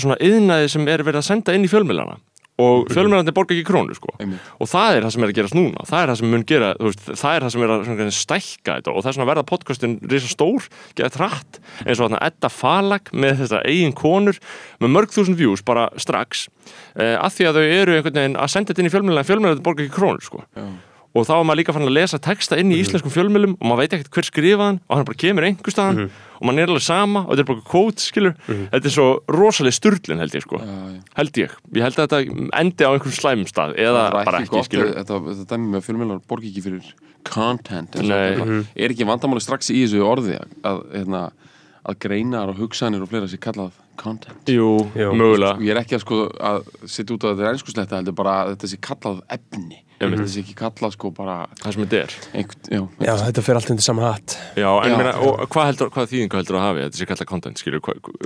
svona 0.03 0.19
yðnaði 0.25 0.71
sem 0.73 0.89
er 0.89 1.05
verið 1.05 1.21
að 1.21 1.29
senda 1.29 1.57
inn 1.57 1.67
í 1.67 1.71
fjölmiðlana 1.73 2.17
og 2.61 2.91
fjölmiðlandi 2.93 3.33
borga 3.35 3.55
ekki 3.57 3.65
krónu 3.65 3.95
sko. 3.97 4.13
Og 4.61 4.69
það 4.69 4.97
er 4.97 5.07
það 5.07 5.13
sem 5.15 5.25
er 5.25 5.31
að 5.33 5.39
gerast 5.39 5.57
núna. 5.57 5.85
Það 5.89 6.03
er 6.03 6.11
það 6.11 6.19
sem 6.21 6.29
mun 6.35 6.45
gera, 6.51 6.69
veist, 6.85 7.07
það 7.09 7.35
er 7.39 7.47
það 7.47 7.53
sem 7.55 7.65
er 7.65 7.73
að 7.73 8.13
stækka 8.19 8.75
þetta. 8.77 8.93
Og 8.93 9.01
það 9.03 9.09
er 9.09 9.17
svona 9.17 9.25
að 9.27 9.31
verða 9.33 9.47
podcastin 9.49 9.97
risa 10.13 10.29
stór, 10.31 10.69
geta 10.99 11.11
trætt 11.17 11.61
eins 11.87 11.97
og 11.97 12.05
þarna 12.05 12.21
Edda 12.29 12.51
Falag 12.53 13.13
með 13.17 13.43
þessar 13.43 13.67
eigin 13.73 13.97
konur 13.97 14.39
með 14.85 14.95
mörg 14.99 15.17
þúsund 15.17 15.41
views 15.41 15.65
bara 15.65 15.89
strax, 15.97 16.47
uh, 17.01 17.17
af 17.25 17.33
því 17.39 17.49
að 17.49 17.59
þau 17.59 17.67
eru 17.81 17.97
einhvern 17.97 18.21
veginn 18.21 18.37
að 18.39 18.53
senda 18.53 18.73
þetta 18.73 18.85
inn 18.85 18.91
í 18.91 18.95
fjölmiðlega 18.95 19.25
en 19.25 19.31
fjölmiðlega 19.33 19.67
borga 19.67 19.87
ekki 19.87 19.97
krónur 19.97 20.27
sko. 20.29 20.45
Og 21.13 21.27
þá 21.29 21.33
er 21.39 21.43
maður 21.45 21.59
líka 21.61 21.73
fann 21.77 21.85
að 21.85 21.97
lesa 21.99 22.21
texta 22.25 22.57
inn 22.57 22.71
í 22.73 22.79
íslenskum 22.81 23.13
fjölmiðlum 23.13 23.59
og 23.59 23.67
maður 23.69 23.83
veit 23.83 23.97
ekkert 23.99 24.15
hver 24.17 24.29
skrifaðan 24.29 24.79
og 24.89 24.95
hann 24.97 25.09
bara 25.09 25.19
kemur 25.21 25.45
einhver 25.45 25.75
staðan 25.75 26.07
og 26.43 26.49
maður 26.49 26.65
er 26.65 26.73
alveg 26.73 26.83
sama 26.83 27.23
og 27.23 27.31
þetta 27.37 27.45
er 27.45 27.49
bara 27.53 27.65
kvót, 27.71 28.03
skilur 28.03 28.33
þetta 28.49 28.81
er 28.91 28.95
svo 28.97 29.07
rosalega 29.31 29.77
sturlun 29.79 30.23
held 30.25 30.35
ég 30.35 30.43
sko 30.43 30.59
Já, 30.59 30.67
já. 30.67 30.99
held 31.21 31.39
ég, 31.45 31.55
ég 31.79 31.87
held 31.87 32.01
að 32.03 32.09
þetta 32.17 32.49
endi 32.59 32.83
á 32.83 32.91
einhverjum 32.91 33.15
slæmum 33.21 33.47
stað 33.51 33.77
eða 33.79 34.03
Það 34.09 34.19
bara 34.19 34.41
ekki 34.43 34.59
ekki, 34.59 34.67
skilur 34.73 34.91
þetta, 34.99 35.21
þetta 35.31 35.47
dæmi 35.55 35.71
með 35.77 35.87
fjölmjölar 35.87 36.23
borgi 36.33 36.51
ekki 36.51 36.65
fyrir 36.67 36.91
content 37.31 37.95
Nei. 38.03 38.35
þetta. 38.35 38.59
er 38.75 38.97
ekki 38.97 39.07
vandamáli 39.07 39.45
strax 39.45 39.71
í 39.71 39.85
þessu 39.85 40.03
orði 40.03 40.35
að, 40.41 40.57
að, 40.67 40.83
hérna, 40.97 41.23
að 41.87 42.01
greinar 42.03 42.51
og 42.51 42.59
hugsanir 42.59 43.05
og 43.07 43.11
fleira 43.13 43.31
sé 43.31 43.39
kallað 43.43 43.79
content. 43.97 44.43
Jú, 44.49 44.69
Jú. 44.97 45.13
mögulega. 45.17 45.57
Ég 45.61 45.71
er 45.75 45.81
ekki 45.83 45.97
að, 45.99 46.05
sko, 46.05 46.19
að 46.41 46.63
setja 46.87 47.15
út 47.17 47.25
að 47.25 47.35
þetta 47.37 47.47
er 47.49 47.53
einskusletta 47.57 47.97
heldur 47.99 48.15
bara 48.15 48.45
að 48.45 48.57
þetta 48.57 48.69
sé 48.73 48.77
kallað 48.81 49.21
efni. 49.29 49.83
Þetta 50.03 50.27
sé 50.27 50.41
ekki 50.43 50.55
kallað 50.59 50.93
sko 50.97 51.11
bara 51.15 51.47
það 51.61 51.73
sem 51.77 51.83
þetta 51.85 51.99
er. 52.03 52.15
einhvern, 52.35 52.71
já, 52.75 52.81
já 53.07 53.13
þetta 53.23 53.43
fyrir 53.47 53.57
allt 53.61 53.71
undir 53.71 53.83
sama 53.87 54.03
hatt. 54.13 54.39
Já, 54.59 54.71
en 54.83 54.91
Já. 54.91 54.97
meina, 54.99 55.13
og 55.23 55.49
hvað 55.49 55.67
heldur, 55.71 55.91
hvað 55.91 56.09
þýðingu 56.11 56.41
heldur 56.41 56.57
að 56.59 56.67
hafi 56.67 56.81
þetta 56.83 56.97
sé 56.99 57.07
kallað 57.07 57.27
content, 57.31 57.63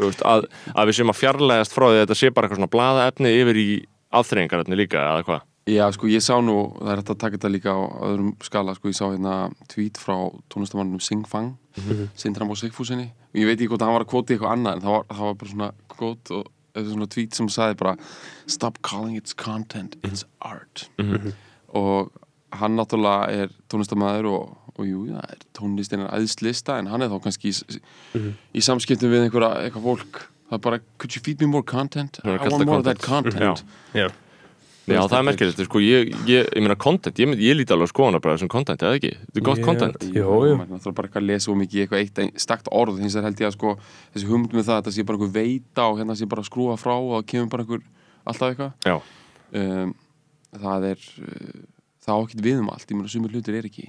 veist, 0.01 0.23
að, 0.25 0.47
að 0.75 0.87
við 0.87 0.97
séum 0.97 1.13
að 1.13 1.20
fjarlægast 1.20 1.73
frá 1.77 1.87
því 1.91 2.01
þetta 2.06 2.17
sé 2.17 2.31
bara 2.31 2.46
eitthvað 2.49 2.63
svona 2.63 2.73
blaðaefni 2.73 3.35
yfir 3.43 3.56
í 3.61 3.69
afþreyingarefni 4.17 4.77
líka, 4.77 4.96
eða 5.05 5.27
hvað? 5.27 5.44
Já, 5.67 5.91
sko, 5.93 6.06
ég 6.06 6.23
sá 6.23 6.39
nú, 6.41 6.79
það 6.79 6.91
er 6.93 7.01
hægt 7.01 7.11
að 7.11 7.19
taka 7.19 7.37
þetta 7.37 7.51
líka 7.51 7.73
á 7.75 7.82
öðrum 8.06 8.32
skala, 8.41 8.75
sko, 8.79 8.89
ég 8.89 8.94
sá 8.94 9.11
hérna 9.11 9.51
tweet 9.67 9.99
frá 9.99 10.31
tónlistamannum 10.49 11.01
Ég 13.36 13.44
veit 13.48 13.56
ekki 13.58 13.70
hvort 13.72 13.84
hann 13.84 13.94
var 13.94 14.05
að 14.06 14.12
kvóti 14.12 14.34
eitthvað 14.34 14.55
annað 14.56 14.76
en 14.78 14.84
það 14.84 14.94
var, 14.94 15.08
það 15.10 15.26
var 15.26 15.40
bara 15.40 15.50
svona 15.52 15.70
kvót 15.93 16.31
og 16.36 16.52
eða 16.76 16.93
svona 16.93 17.08
tweet 17.12 17.36
sem 17.36 17.48
sagði 17.52 17.78
bara 17.81 17.96
Stop 18.46 18.78
calling 18.86 19.16
it 19.16 19.34
content, 19.36 19.96
it's 20.06 20.24
art. 20.40 20.86
Og 21.69 22.12
hann 22.56 22.76
náttúrulega 22.78 23.43
er 23.43 23.52
tónlistamæður 23.72 24.28
og, 24.31 24.55
og 24.76 24.86
jú, 24.86 25.02
það 25.10 25.34
er 25.34 25.43
tónlistin 25.58 26.05
er 26.05 26.14
æðslista 26.16 26.78
en 26.81 26.88
hann 26.93 27.02
er 27.05 27.10
þá 27.12 27.19
kannski 27.26 27.52
í, 27.52 28.22
í 28.55 28.62
samskiptum 28.64 29.12
við 29.12 29.26
einhverja, 29.26 29.66
eitthvað 29.66 29.88
fólk. 29.90 30.22
Það 30.46 30.58
er 30.60 30.62
bara, 30.69 30.78
could 31.02 31.16
you 31.16 31.22
feed 31.26 31.43
me 31.43 31.48
more 31.50 31.66
content? 31.66 32.20
I 32.22 32.36
want 32.38 32.64
more 32.64 32.78
of 32.78 32.86
that 32.86 33.02
content. 33.02 33.34
content. 33.34 33.64
Já, 33.93 34.08
Já, 34.86 35.00
það 35.10 35.16
er 35.19 35.24
merkilegt, 35.26 35.60
sko, 35.66 35.81
ég, 35.82 36.10
ég, 36.31 36.46
ég 36.55 36.62
meina 36.62 36.76
content, 36.78 37.19
ég, 37.19 37.32
ég 37.43 37.56
líti 37.58 37.74
alveg 37.74 37.88
að 37.88 37.93
skoðana 37.93 38.20
bara 38.22 38.38
sem 38.38 38.48
content, 38.52 38.82
eða 38.86 38.98
ekki? 39.00 39.10
Þetta 39.19 39.40
er 39.40 39.46
gott 39.48 39.58
Ég- 39.58 39.66
content 39.66 40.05
Jú, 40.06 40.26
jú. 40.46 40.52
maður 40.60 40.86
er 40.86 40.94
bara 41.00 41.08
eitthvað 41.08 41.22
að 41.22 41.26
lesa 41.32 41.56
mikið 41.58 41.74
í 41.74 41.82
eitthvað 41.82 42.02
eitt 42.05 42.19
ein- 42.22 42.32
stakt 42.38 42.69
orð 42.70 43.00
hins 43.02 43.16
vegar 43.19 43.26
held 43.26 43.43
ég 43.43 43.48
að 43.50 43.56
sko 43.56 43.72
þessi 44.14 44.28
hugmynd 44.31 44.55
með 44.55 44.64
það 44.69 44.76
að 44.76 44.82
þetta 44.84 44.94
sé 44.94 45.06
bara 45.10 45.19
einhver 45.19 45.34
veita 45.34 45.88
og 45.90 45.98
hérna 45.98 46.16
sé 46.16 46.28
bara 46.31 46.46
skrúa 46.46 46.76
frá 46.78 46.94
og 46.94 47.10
það 47.16 47.26
kemur 47.32 47.50
bara 47.56 47.66
einhver 47.66 47.82
alltaf 48.26 48.55
eitthvað 48.55 48.72
Já, 48.86 48.96
um, 49.58 49.94
það 50.55 50.88
er 50.93 50.98
uh, 51.19 51.60
það 52.06 52.14
á 52.14 52.19
ekkert 52.22 52.44
við 52.46 52.60
um 52.62 52.70
allt, 52.70 52.86
ég 52.86 52.96
meina 53.00 53.10
sumir 53.10 53.34
hlutir 53.34 53.58
er 53.58 53.66
ekki 53.66 53.88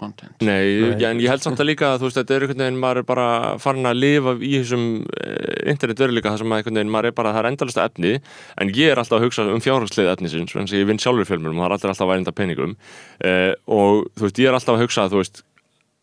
content. 0.00 0.32
Nei, 0.40 0.80
Nei. 0.80 1.04
En 1.10 1.20
ég 1.22 1.30
held 1.32 1.44
samt 1.44 1.60
að 1.60 1.70
líka 1.70 1.90
að 1.92 2.00
þú 2.02 2.08
veist, 2.08 2.18
þetta 2.20 2.36
er 2.36 2.46
einhvern 2.46 2.64
veginn, 2.64 2.80
maður 2.82 3.02
er 3.02 3.08
bara 3.10 3.26
farin 3.62 3.90
að 3.90 4.00
lifa 4.00 4.34
í 4.38 4.54
þessum 4.56 4.86
uh, 5.04 5.52
internetveruleika 5.74 6.32
þar 6.32 6.42
sem 6.42 6.54
að 6.54 6.62
einhvern 6.62 6.80
veginn, 6.80 6.94
maður 6.96 7.10
er 7.10 7.18
bara, 7.20 7.34
það 7.36 7.42
er 7.42 7.50
endalasta 7.52 7.86
efni 7.90 8.14
en 8.64 8.72
ég 8.80 8.94
er 8.94 9.02
alltaf 9.02 9.20
að 9.20 9.28
hugsa 9.28 9.46
um 9.50 9.62
fjárhagslega 9.64 10.16
efnisins 10.16 10.56
þannig 10.56 10.74
að 10.74 10.82
ég 10.82 10.90
vinn 10.90 11.04
sjálfur 11.04 11.30
fjölmjörnum 11.30 11.60
og 11.60 11.66
það 11.66 11.70
er 11.70 11.78
allir 11.78 11.94
alltaf 11.94 12.08
að 12.08 12.12
vænda 12.14 12.36
peningum 12.40 12.74
uh, 12.74 13.52
og 13.78 14.10
þú 14.16 14.26
veist, 14.28 14.42
ég 14.42 14.50
er 14.50 14.58
alltaf 14.58 14.76
að 14.78 14.84
hugsa 14.86 15.06
að 15.06 15.14
þú 15.14 15.22
veist, 15.22 15.44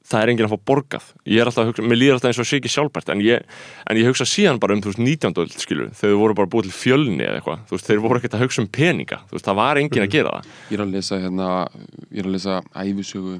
það 0.08 0.24
er 0.24 0.32
enginn 0.32 0.48
að 0.48 0.54
fá 0.54 0.68
borgað. 0.70 1.08
Ég 1.28 1.42
er 1.42 1.50
alltaf 1.50 1.64
að 1.66 1.72
hugsa, 1.72 1.86
mér 1.90 2.00
líður 2.00 2.18
alltaf 2.18 2.30
eins 2.32 2.40
og 2.40 2.48
sé 2.48 2.60
ekki 2.62 2.72
sjálfbært 2.72 3.12
en 3.12 3.24
ég, 3.26 3.58
en 3.92 4.00
ég 4.00 4.08
hugsa 4.08 4.28
síðan 4.30 4.62
bara 4.64 4.78
um 4.78 4.84
þú 4.84 4.94
veist 4.94 5.02
19. 5.04 5.36
öld 5.44 5.58
skilur, 5.60 5.90
þau 6.00 6.14
voru 6.22 6.38
bara 6.38 6.52
búið 6.54 6.70
til 6.70 6.76
fjölni 6.78 7.26
eða 7.26 7.42
eitthvað, 7.42 7.66
þú 7.68 7.76
veist, 7.76 7.90
þeir 7.90 8.02
voru 8.06 8.22
ekkert 8.22 8.38
að 8.38 8.46
hugsa 8.46 8.64
um 8.64 8.70
peninga. 8.78 9.20
Þú 9.28 9.38
veist, 9.38 9.50
það 9.50 9.60
var 9.60 9.82
enginn 9.82 10.06
að 10.06 10.16
gera 10.16 10.34
það. 10.38 10.56
Ég 10.72 10.78
er 10.78 10.86
að 10.86 10.96
lesa 10.96 11.20
hérna 11.26 11.50
ég 12.08 12.22
er 12.22 12.30
að 12.30 12.36
lesa 12.38 12.60
æfisögu 12.72 13.40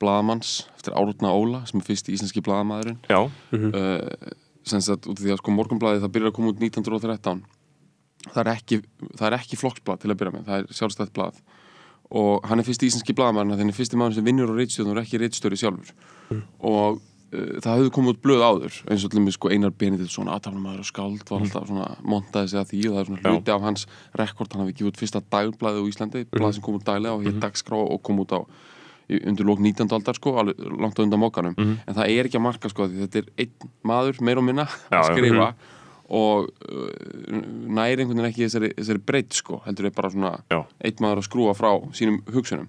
Blaðamanns 0.00 0.52
eftir 0.76 0.94
Árutna 0.96 1.32
Óla 1.36 1.62
sem 1.68 1.80
er 1.82 1.86
fyrst 1.86 2.08
íslenski 2.12 2.42
blaðamaðurinn. 2.46 2.98
Já, 3.10 3.20
uh, 3.52 4.34
sem 4.64 4.80
sagt 4.84 5.06
út 5.08 5.18
af 5.18 5.24
því 5.24 5.32
að 5.34 5.40
sko 5.42 5.54
morgunblaðið 5.56 6.02
það 6.04 6.14
byrjar 6.16 6.30
að 6.32 6.36
koma 6.38 6.52
út 6.54 6.60
1913 6.60 7.42
það 8.30 8.40
er 8.44 8.50
ekki, 8.54 8.78
það 9.16 9.26
er 9.30 9.36
ekki 9.38 9.56
flokksblað 9.60 10.00
til 10.02 10.10
að 10.12 10.18
byrja 10.20 10.32
með, 10.34 10.42
það 10.50 10.58
er 10.64 10.74
sjálfstætt 10.76 11.12
blað. 11.16 11.38
Og 12.10 12.42
hann 12.50 12.58
er 12.60 12.66
fyrst 12.66 12.82
íslenski 12.84 13.14
blaðamaðurinn 13.16 13.56
þannig 13.60 13.72
er 13.72 13.78
fyrsti 13.78 13.96
maður 14.00 14.16
sem 14.18 14.26
vinnur 14.26 14.50
á 14.50 14.54
reitstjórn 14.58 14.90
og 14.90 14.96
er 14.98 15.04
ekki 15.04 15.20
reitstjóri 15.22 15.56
sjálfur. 15.60 15.92
Og 16.60 16.98
uh, 16.98 17.60
það 17.62 17.78
hefur 17.78 17.92
komið 17.96 18.12
út 18.16 18.20
blöð 18.26 18.42
áður 18.44 18.76
eins 18.90 19.04
og 19.06 19.12
til 19.14 19.22
með 19.24 19.36
sko 19.38 19.52
Einar 19.54 19.70
Benedikt 19.80 20.12
svona 20.12 20.34
aðtafnumæður 20.36 20.82
og 20.84 20.88
skáld 20.90 21.24
var 21.30 21.44
alltaf 21.46 21.68
svona 21.70 21.86
montaði 22.02 22.50
sig 22.52 22.60
að 22.60 22.68
því 22.74 22.80
og 22.90 22.92
það 22.96 23.00
er 23.00 23.08
svona 23.10 23.22
hluti 23.36 23.54
af 23.54 23.64
hans 23.68 23.86
rekord. 24.20 24.52
Hann 24.52 24.64
hafi 24.66 24.74
gefið 24.80 24.90
út 24.92 25.00
fyrsta 25.00 25.22
dagblaðið 25.32 25.80
á 25.80 25.90
Íslandi 25.94 26.24
blað 26.34 26.52
sem 26.58 26.66
kom 26.66 26.76
út 26.80 26.84
daglega 26.90 27.14
og 27.16 27.24
hér 27.24 27.38
dagskrá 27.46 27.78
og 27.80 28.02
kom 28.02 28.20
út 28.26 28.34
á 28.36 28.40
í- 28.42 28.46
undir 29.18 29.46
lók 29.48 29.60
19. 29.62 29.90
aldar 29.96 30.18
sko, 30.18 30.36
alveg 30.40 30.60
langt 30.80 30.98
á 30.98 31.04
undan 31.04 31.20
mókanum 31.22 31.54
en 31.58 31.94
það 31.96 32.06
er 32.14 32.28
ekki 32.28 32.38
að 32.38 32.46
marka 32.46 32.70
sko 32.72 32.88
þetta 32.92 33.22
er 33.22 33.28
einn 33.44 33.70
maður, 33.82 34.22
meir 34.22 34.40
og 34.40 34.46
minna 34.46 34.66
að 34.90 35.12
skrifa 35.12 35.52
og 36.10 36.48
uh, 36.66 36.88
næri 37.70 38.02
einhvern 38.02 38.18
veginn 38.18 38.28
ekki 38.32 38.42
þessari, 38.48 38.72
þessari 38.74 39.02
breytt 39.06 39.36
sko, 39.38 39.60
heldur 39.66 39.86
er 39.86 39.94
bara 39.94 40.10
svona 40.10 40.32
já, 40.50 40.58
einn 40.82 41.04
maður 41.04 41.22
að 41.22 41.26
skrúa 41.28 41.54
frá 41.54 41.70
sínum 41.94 42.18
hugsunum. 42.34 42.66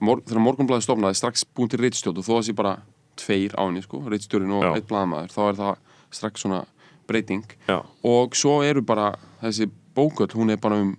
Mor 0.00 0.22
þegar 0.24 0.44
morgunblæði 0.46 0.86
stofnaði 0.86 1.18
strax 1.20 1.44
búin 1.52 1.68
til 1.68 1.82
reitstjórn 1.82 2.22
og 2.22 2.24
þó 2.24 2.32
að 2.38 2.46
sé 2.48 2.56
bara 2.56 2.78
tveir 3.20 3.52
á 3.60 3.62
henni 3.66 3.84
sko, 3.84 4.00
reitstjórinn 4.08 4.56
og 4.56 4.64
einn 4.70 4.88
blaðamaður 4.88 5.34
þá 5.34 5.42
er 5.50 5.60
það 5.60 5.82
strax 6.16 6.46
svona 6.46 6.62
breyting. 7.08 7.44
Já, 7.68 7.78
og 8.08 8.40
svo 8.40 8.62
eru 8.64 8.80
bara 8.88 9.12
þessi 9.42 9.68
bóköll, 9.92 10.32
hún 10.32 10.54
er 10.56 10.62
bara 10.62 10.80
um 10.80 10.96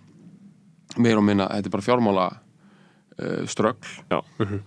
meir 1.01 1.18
og 1.18 1.25
minna, 1.25 1.50
þetta 1.50 1.72
er 1.72 1.74
bara 1.74 1.88
fjármála 1.89 2.27
uh, 3.17 3.41
ströggl 3.50 3.91
já, 4.12 4.20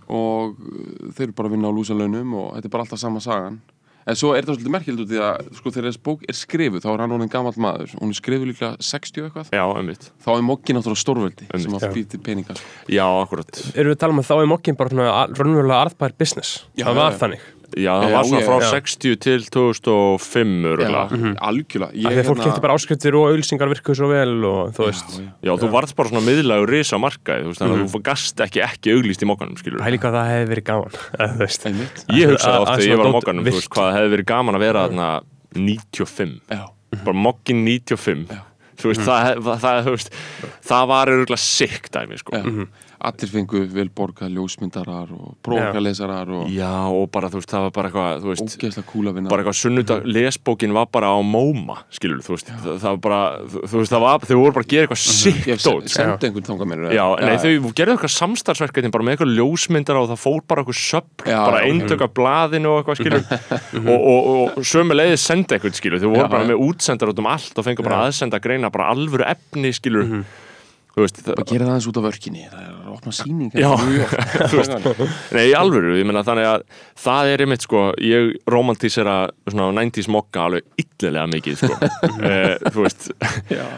og 0.08 0.58
uh, 0.58 1.08
þeir 1.16 1.28
eru 1.30 1.38
bara 1.38 1.50
að 1.50 1.56
vinna 1.56 1.70
á 1.72 1.76
lúsalönum 1.76 2.36
og 2.38 2.52
þetta 2.58 2.68
er 2.70 2.76
bara 2.76 2.86
alltaf 2.86 3.02
sama 3.02 3.22
sagan. 3.24 3.58
En 4.06 4.14
svo 4.14 4.28
er 4.36 4.44
þetta 4.44 4.54
svolítið 4.54 4.70
merkild 4.70 5.00
út 5.02 5.10
í 5.10 5.16
að 5.18 5.48
sko 5.58 5.70
þegar 5.74 5.88
þessi 5.88 6.00
bók 6.06 6.20
er 6.30 6.36
skrifuð 6.38 6.84
þá 6.84 6.88
er 6.92 7.00
hann 7.02 7.14
orðin 7.16 7.30
gamall 7.32 7.56
maður. 7.58 7.94
Hún 7.98 8.12
er 8.12 8.18
skrifuð 8.20 8.44
líklega 8.52 8.76
60 8.86 9.24
eitthvað. 9.26 9.48
Já, 9.50 9.62
einmitt. 9.80 10.06
Þá 10.22 10.28
er 10.36 10.44
mokkin 10.46 10.78
náttúrulega 10.78 11.02
stórveldi 11.02 11.48
sem 11.64 11.74
að 11.74 11.96
til 12.12 12.20
peningar 12.22 12.60
Já, 12.86 13.02
akkurat. 13.24 13.50
Erum 13.74 13.90
við 13.90 13.96
að 13.96 14.02
tala 14.04 14.14
um 14.14 14.22
að 14.22 14.28
þá 14.30 14.34
er 14.36 14.50
mokkin 14.52 14.78
bara 14.78 14.94
svona 14.94 15.08
raunverulega 15.34 15.80
arðbær 15.88 16.14
business? 16.22 16.52
Já, 16.78 16.84
Það 16.86 17.00
var 17.00 17.10
já, 17.10 17.16
já. 17.16 17.20
þannig 17.24 17.48
Já, 17.76 17.90
það 18.00 18.12
var 18.14 18.24
svona 18.24 18.40
frá 18.46 18.54
já. 18.62 18.68
60 18.72 19.16
til 19.20 19.42
2005 19.52 20.52
Já, 20.56 20.70
örgulega 20.72 21.32
algjörlega 21.44 22.06
Af 22.08 22.14
að 22.16 22.28
fólk 22.30 22.40
getur 22.46 22.62
bara 22.64 22.76
áskriftir 22.78 23.16
og 23.18 23.26
auðlýsingar 23.28 23.72
virkuð 23.74 23.98
svo 23.98 24.08
vel 24.08 24.32
og 24.48 24.70
þú 24.78 24.86
veist. 24.86 25.12
já, 25.20 25.26
Já, 25.44 25.52
þú 25.60 25.68
varst 25.74 25.96
bara 25.98 26.12
svona 26.12 26.24
miðlagur 26.24 26.72
risa 26.72 27.00
markaði, 27.02 27.44
þú 27.44 27.52
veist, 27.52 27.60
þannig 27.60 27.82
að 27.84 27.92
þú 27.92 28.00
gast 28.08 28.40
ekki 28.46 28.62
ekki 28.64 28.94
auglýst 28.96 29.26
í 29.26 29.28
mokkanum, 29.28 29.60
skilur 29.60 29.84
Pæli 29.84 30.00
hvað 30.00 30.16
það 30.16 30.32
hefði 30.32 30.48
verið 30.54 30.66
gaman 30.70 30.96
Ég 32.16 32.32
hugsaði 32.32 32.56
Að- 32.56 32.64
oft 32.64 32.72
að 32.72 32.80
þegar 32.80 32.88
ég 32.88 33.02
var 33.02 33.12
á 33.12 33.44
veist, 33.50 33.70
hvað 33.76 33.92
hefði 33.98 34.12
verið 34.16 34.28
gaman 34.32 34.56
að 34.56 34.66
vera 34.66 34.86
þarna 34.86 35.10
95 35.60 36.34
Já, 36.56 36.64
bara 37.04 37.22
mokkin 37.28 37.64
95 37.68 38.26
Já. 38.32 38.40
þú 38.80 38.92
veist, 38.92 39.04
það, 39.04 39.30
það, 39.44 39.92
það, 39.92 40.10
það 40.72 40.90
var 40.94 41.12
örgulega 41.12 41.44
sick 41.44 41.92
dæmi, 41.92 42.24
sko. 42.24 42.40
Já. 42.40 42.66
Allir 43.06 43.28
fengu 43.28 43.60
vel 43.68 43.90
borgað 43.92 44.30
ljósmyndarar 44.32 45.10
og 45.12 45.34
prófkalesarar 45.44 46.30
og 46.32 46.46
Já, 46.52 46.70
og 46.88 47.10
bara, 47.12 47.28
þú 47.28 47.40
veist, 47.42 47.50
það 47.52 47.64
var 47.66 47.72
bara 47.76 47.90
eitthvað, 47.90 48.22
þú 48.22 48.30
veist 48.32 48.56
ógeðslega 48.56 48.86
kúla 48.88 49.12
vinna. 49.12 49.28
bara 49.28 49.42
eitthvað 49.44 49.58
sunnudag, 49.60 50.06
lesbókin 50.08 50.72
var 50.72 50.86
bara 50.92 51.10
á 51.12 51.18
móma, 51.20 51.76
skilur, 51.92 52.22
þú 52.24 52.32
veist 52.36 52.48
það, 52.48 52.78
það 52.80 52.88
var 52.96 53.02
bara, 53.04 53.18
þú, 53.52 53.74
veist, 53.76 53.92
það 53.92 54.04
var, 54.06 54.24
þau 54.30 54.38
voru 54.40 54.54
bara 54.56 54.64
að 54.66 54.72
gera 54.72 54.86
eitthvað 54.88 55.02
sick 55.04 55.50
Ég 55.50 55.60
dót, 55.66 55.90
sendi 55.92 56.30
einhvern 56.30 56.48
þangað 56.48 56.70
mér 56.72 56.86
Já, 56.96 57.04
nei, 57.20 57.36
þau 57.44 57.70
gerðu 57.76 57.96
eitthvað 57.98 58.14
samstarfsverkefni 58.16 58.92
bara 58.96 59.06
með 59.06 59.16
eitthvað 59.18 59.34
ljósmyndar 59.36 60.00
og 60.00 60.08
það 60.14 60.22
fór 60.24 60.40
bara 60.48 60.64
eitthvað 60.64 60.80
söpn, 60.80 61.28
Já, 61.28 61.38
bara 61.44 61.60
já. 61.60 61.68
eindök 61.68 62.06
af 62.08 62.16
blaðinu 62.16 62.72
og 62.72 62.80
eitthvað 62.80 63.00
skilur 63.02 63.22
og, 63.92 64.00
og, 64.00 64.32
og 64.56 64.66
sömu 64.72 64.96
leiði 64.96 65.20
senda 65.20 65.58
eitthvað 65.58 65.76
skilur, 65.82 66.00
þau 66.00 66.10
voru 66.14 66.28
bara 66.32 66.48
með 66.48 66.64
útsendar 66.70 67.12
út 67.12 67.20
um 67.22 67.30
allt 67.30 67.60
og 67.60 67.68
fengur 67.68 67.86
bara 67.86 68.02
aðsenda 68.08 68.40
greina, 68.42 68.72
bara 68.72 68.88
alvöru 68.94 69.26
efni 69.28 69.72
skilur 69.76 70.08
þú 70.96 71.04
veist, 71.04 71.18
Bara 71.28 71.44
gera 71.44 71.66
það 71.68 71.74
eins 71.76 71.86
út 71.90 71.98
af 72.00 72.06
vörkinni 72.08 72.46
Það 72.48 72.62
er 72.62 72.75
að 72.96 73.00
opna 73.00 73.14
sýning 73.14 73.52
Já, 73.56 73.68
þú 74.50 74.60
veist 74.60 74.88
Nei, 75.36 75.44
í 75.50 75.54
alvöru, 75.58 75.94
ég 76.00 76.08
meina 76.08 76.24
þannig 76.26 76.48
að 76.50 76.64
það 77.04 77.32
er 77.34 77.44
einmitt 77.44 77.66
sko, 77.66 77.82
ég 78.02 78.32
romantísera 78.50 79.16
svona 79.46 79.68
90s 79.76 80.10
mokka 80.12 80.46
alveg 80.48 80.66
illilega 80.82 81.26
mikið 81.34 81.60
sko, 81.60 81.78
e, 82.30 82.40
þú 82.72 82.86
veist 82.86 83.08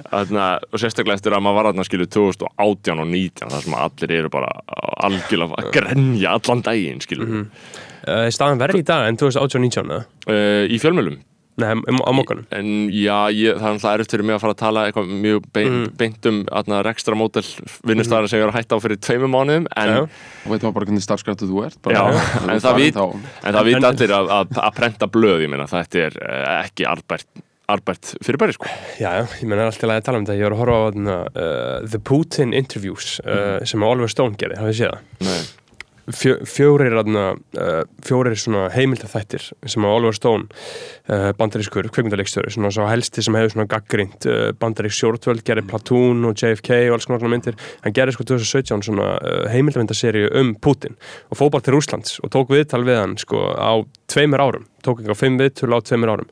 þarna, 0.09 0.49
og 0.71 0.83
sérstaklega 0.83 1.19
eftir 1.19 1.37
að 1.37 1.45
maður 1.47 1.61
var 1.61 1.71
þarna 1.73 1.89
skilu 1.89 2.09
2018 2.19 3.05
og 3.05 3.13
19 3.13 3.53
þar 3.53 3.67
sem 3.67 3.79
allir 3.83 4.17
eru 4.23 4.33
bara 4.33 4.55
algjörlega 5.09 5.61
að 5.63 5.71
grenja 5.77 6.39
allan 6.39 6.65
daginn 6.67 7.05
skilu 7.05 7.45
Uh, 8.09 8.29
Staðan 8.33 8.61
verri 8.63 8.79
í 8.81 8.85
dag 8.87 9.09
en 9.09 9.19
2018 9.21 9.59
og 9.59 9.65
19 9.67 9.91
eða? 9.91 10.05
e, 10.31 10.37
í 10.71 10.79
fjölmjölum 10.81 11.19
Nei, 11.59 11.73
um- 11.75 12.03
á 12.07 12.11
mokkanum 12.15 12.45
en 12.55 12.69
já, 12.95 13.17
ég, 13.35 13.57
það 13.59 13.67
er 13.67 13.73
alltaf 13.75 13.95
erfitt 13.97 14.13
fyrir 14.15 14.27
mig 14.29 14.37
að 14.37 14.43
fara 14.45 14.55
að 14.55 14.61
tala 14.61 14.85
eitthvað 14.87 15.09
mjög 15.25 15.49
beint, 15.57 15.97
beint 15.99 16.29
um 16.31 16.37
atna, 16.61 16.83
rekstra 16.87 17.17
mótel 17.19 17.43
vinnustæðar 17.89 18.29
sem 18.31 18.39
ég 18.39 18.47
var 18.47 18.53
að 18.55 18.59
hætta 18.61 18.79
á 18.79 18.85
fyrir 18.85 19.01
tveimur 19.03 19.33
mánuðum 19.33 19.67
en 19.75 19.91
Já. 19.91 19.99
Og 20.05 20.53
veit 20.55 20.63
maður 20.63 20.77
bara 20.79 20.87
hvernig 20.89 21.03
starfskrættu 21.03 21.49
þú 21.51 21.65
ert 21.67 21.81
Já, 21.91 21.99
bara, 22.07 22.55
en 22.55 22.63
það 22.63 22.81
þá- 22.95 23.19
En 23.51 23.59
allir 23.91 24.15
að, 24.21 24.33
að, 24.39 24.57
að 24.69 24.79
prenta 24.79 25.11
blöð, 25.11 25.43
ég 25.45 25.51
meina, 25.51 25.67
þetta 25.67 26.05
er 26.07 26.19
eh, 26.23 26.49
ekki 26.69 26.87
arbært, 26.89 27.27
arbært 27.69 28.15
fyrirbæri, 28.25 28.55
sko. 28.57 28.71
Já, 29.03 29.11
ég 29.27 29.43
menna 29.51 29.67
alltaf 29.69 29.91
að 29.93 30.05
tala 30.07 30.19
um 30.23 30.25
þetta. 30.25 30.39
Ég 30.39 30.47
var 30.47 30.55
að 30.57 30.63
horfa 30.63 30.79
á 30.79 30.83
uh, 30.89 31.89
The 31.91 31.99
Putin 32.01 32.55
Interviews 32.57 33.19
uh, 33.27 33.59
sem 33.69 33.83
Oliver 33.83 34.09
Stone 34.09 34.39
gerði, 34.41 34.57
hafið 34.63 34.79
séð 34.79 34.95
það? 34.95 35.03
Nei. 35.27 35.41
Fjö, 36.09 36.39
fjórir, 36.49 36.95
þarna, 36.97 37.25
uh, 37.61 37.83
fjórir 38.07 38.37
svona 38.41 38.69
heimildaþættir 38.73 39.51
sem 39.69 39.85
að 39.85 39.95
Oliver 39.97 40.17
Stone 40.17 40.47
uh, 40.49 41.31
bandarískur 41.37 41.91
kveikmyndaleikstjóri 41.93 42.55
svona 42.55 42.71
svo 42.73 42.87
helsti 42.89 43.25
sem 43.27 43.37
hefur 43.37 43.53
svona 43.53 43.69
gaggrínt 43.69 44.29
uh, 44.31 44.49
bandarísk 44.57 45.03
sjórtvöld, 45.03 45.45
gerði 45.45 45.67
Platoon 45.69 46.25
og 46.29 46.41
JFK 46.41 46.73
og 46.89 46.97
alls 46.97 47.09
konar 47.11 47.33
myndir, 47.33 47.59
hann 47.85 47.97
gerði 47.97 48.17
sko 48.17 48.29
2017 48.31 48.89
svona 48.89 49.11
heimildamyndaseríu 49.53 50.33
um 50.41 50.55
Putin 50.57 50.97
og 51.29 51.41
fór 51.43 51.53
bara 51.53 51.67
til 51.67 51.77
Rúslands 51.77 52.17
og 52.25 52.33
tók 52.33 52.55
viðtal 52.57 52.87
við 52.89 53.03
hann 53.03 53.19
sko 53.21 53.45
á 53.53 53.85
tveimur 54.09 54.41
árum 54.43 54.65
tók 54.85 55.03
ekki 55.03 55.13
á 55.13 55.19
fimm 55.19 55.37
viðtölu 55.41 55.77
á 55.77 55.81
tveimur 55.85 56.13
árum 56.15 56.29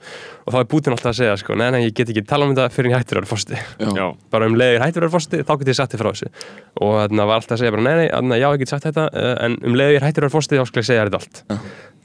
og 0.46 0.54
þá 0.54 0.58
er 0.62 0.68
Putin 0.72 0.94
alltaf 0.96 1.10
að 1.12 1.18
segja 1.20 1.36
sko, 1.42 1.56
nei, 1.60 1.66
nei, 1.74 1.80
ég 1.86 1.96
get 1.98 2.12
ekki 2.12 2.22
tala 2.28 2.46
um 2.48 2.54
þetta 2.56 2.72
fyrir 2.72 2.92
ég 2.94 3.00
hættir 3.02 3.18
að 3.18 3.24
vera 3.24 3.30
fórsti 3.32 3.58
Já. 3.58 3.90
Já, 4.00 4.06
bara 4.32 4.48
um 4.48 4.56
leiðir 4.56 4.84
hættir 4.84 5.02
að 5.02 5.08
vera 5.08 5.14
fórsti, 5.16 5.42
þá 5.44 5.52
get 5.60 5.72
ég 5.72 5.78
sagt 5.80 5.92
þið 5.96 6.02
frá 6.04 6.10
þessu 6.12 6.30
og 6.86 6.94
þarna 7.02 7.26
var 7.28 7.42
alltaf 7.42 7.56
að 7.58 7.62
segja 7.64 7.74
bara, 7.76 7.84
nei, 7.88 7.96
nei, 8.00 8.08
þarna, 8.14 8.38
já, 8.40 8.48
ég 8.56 8.62
get 8.64 8.72
sagt 8.72 8.88
þetta 8.88 9.08
uh, 9.12 9.34
en 9.44 9.58
um 9.66 9.76
leiðir 9.76 10.06
hættir 10.06 10.24
að 10.24 10.28
vera 10.30 10.36
fórsti, 10.38 10.60
þá 10.62 10.70
skal 10.72 10.82
ég 10.82 10.88
segja 10.88 11.04
þetta 11.10 11.20
allt 11.20 11.42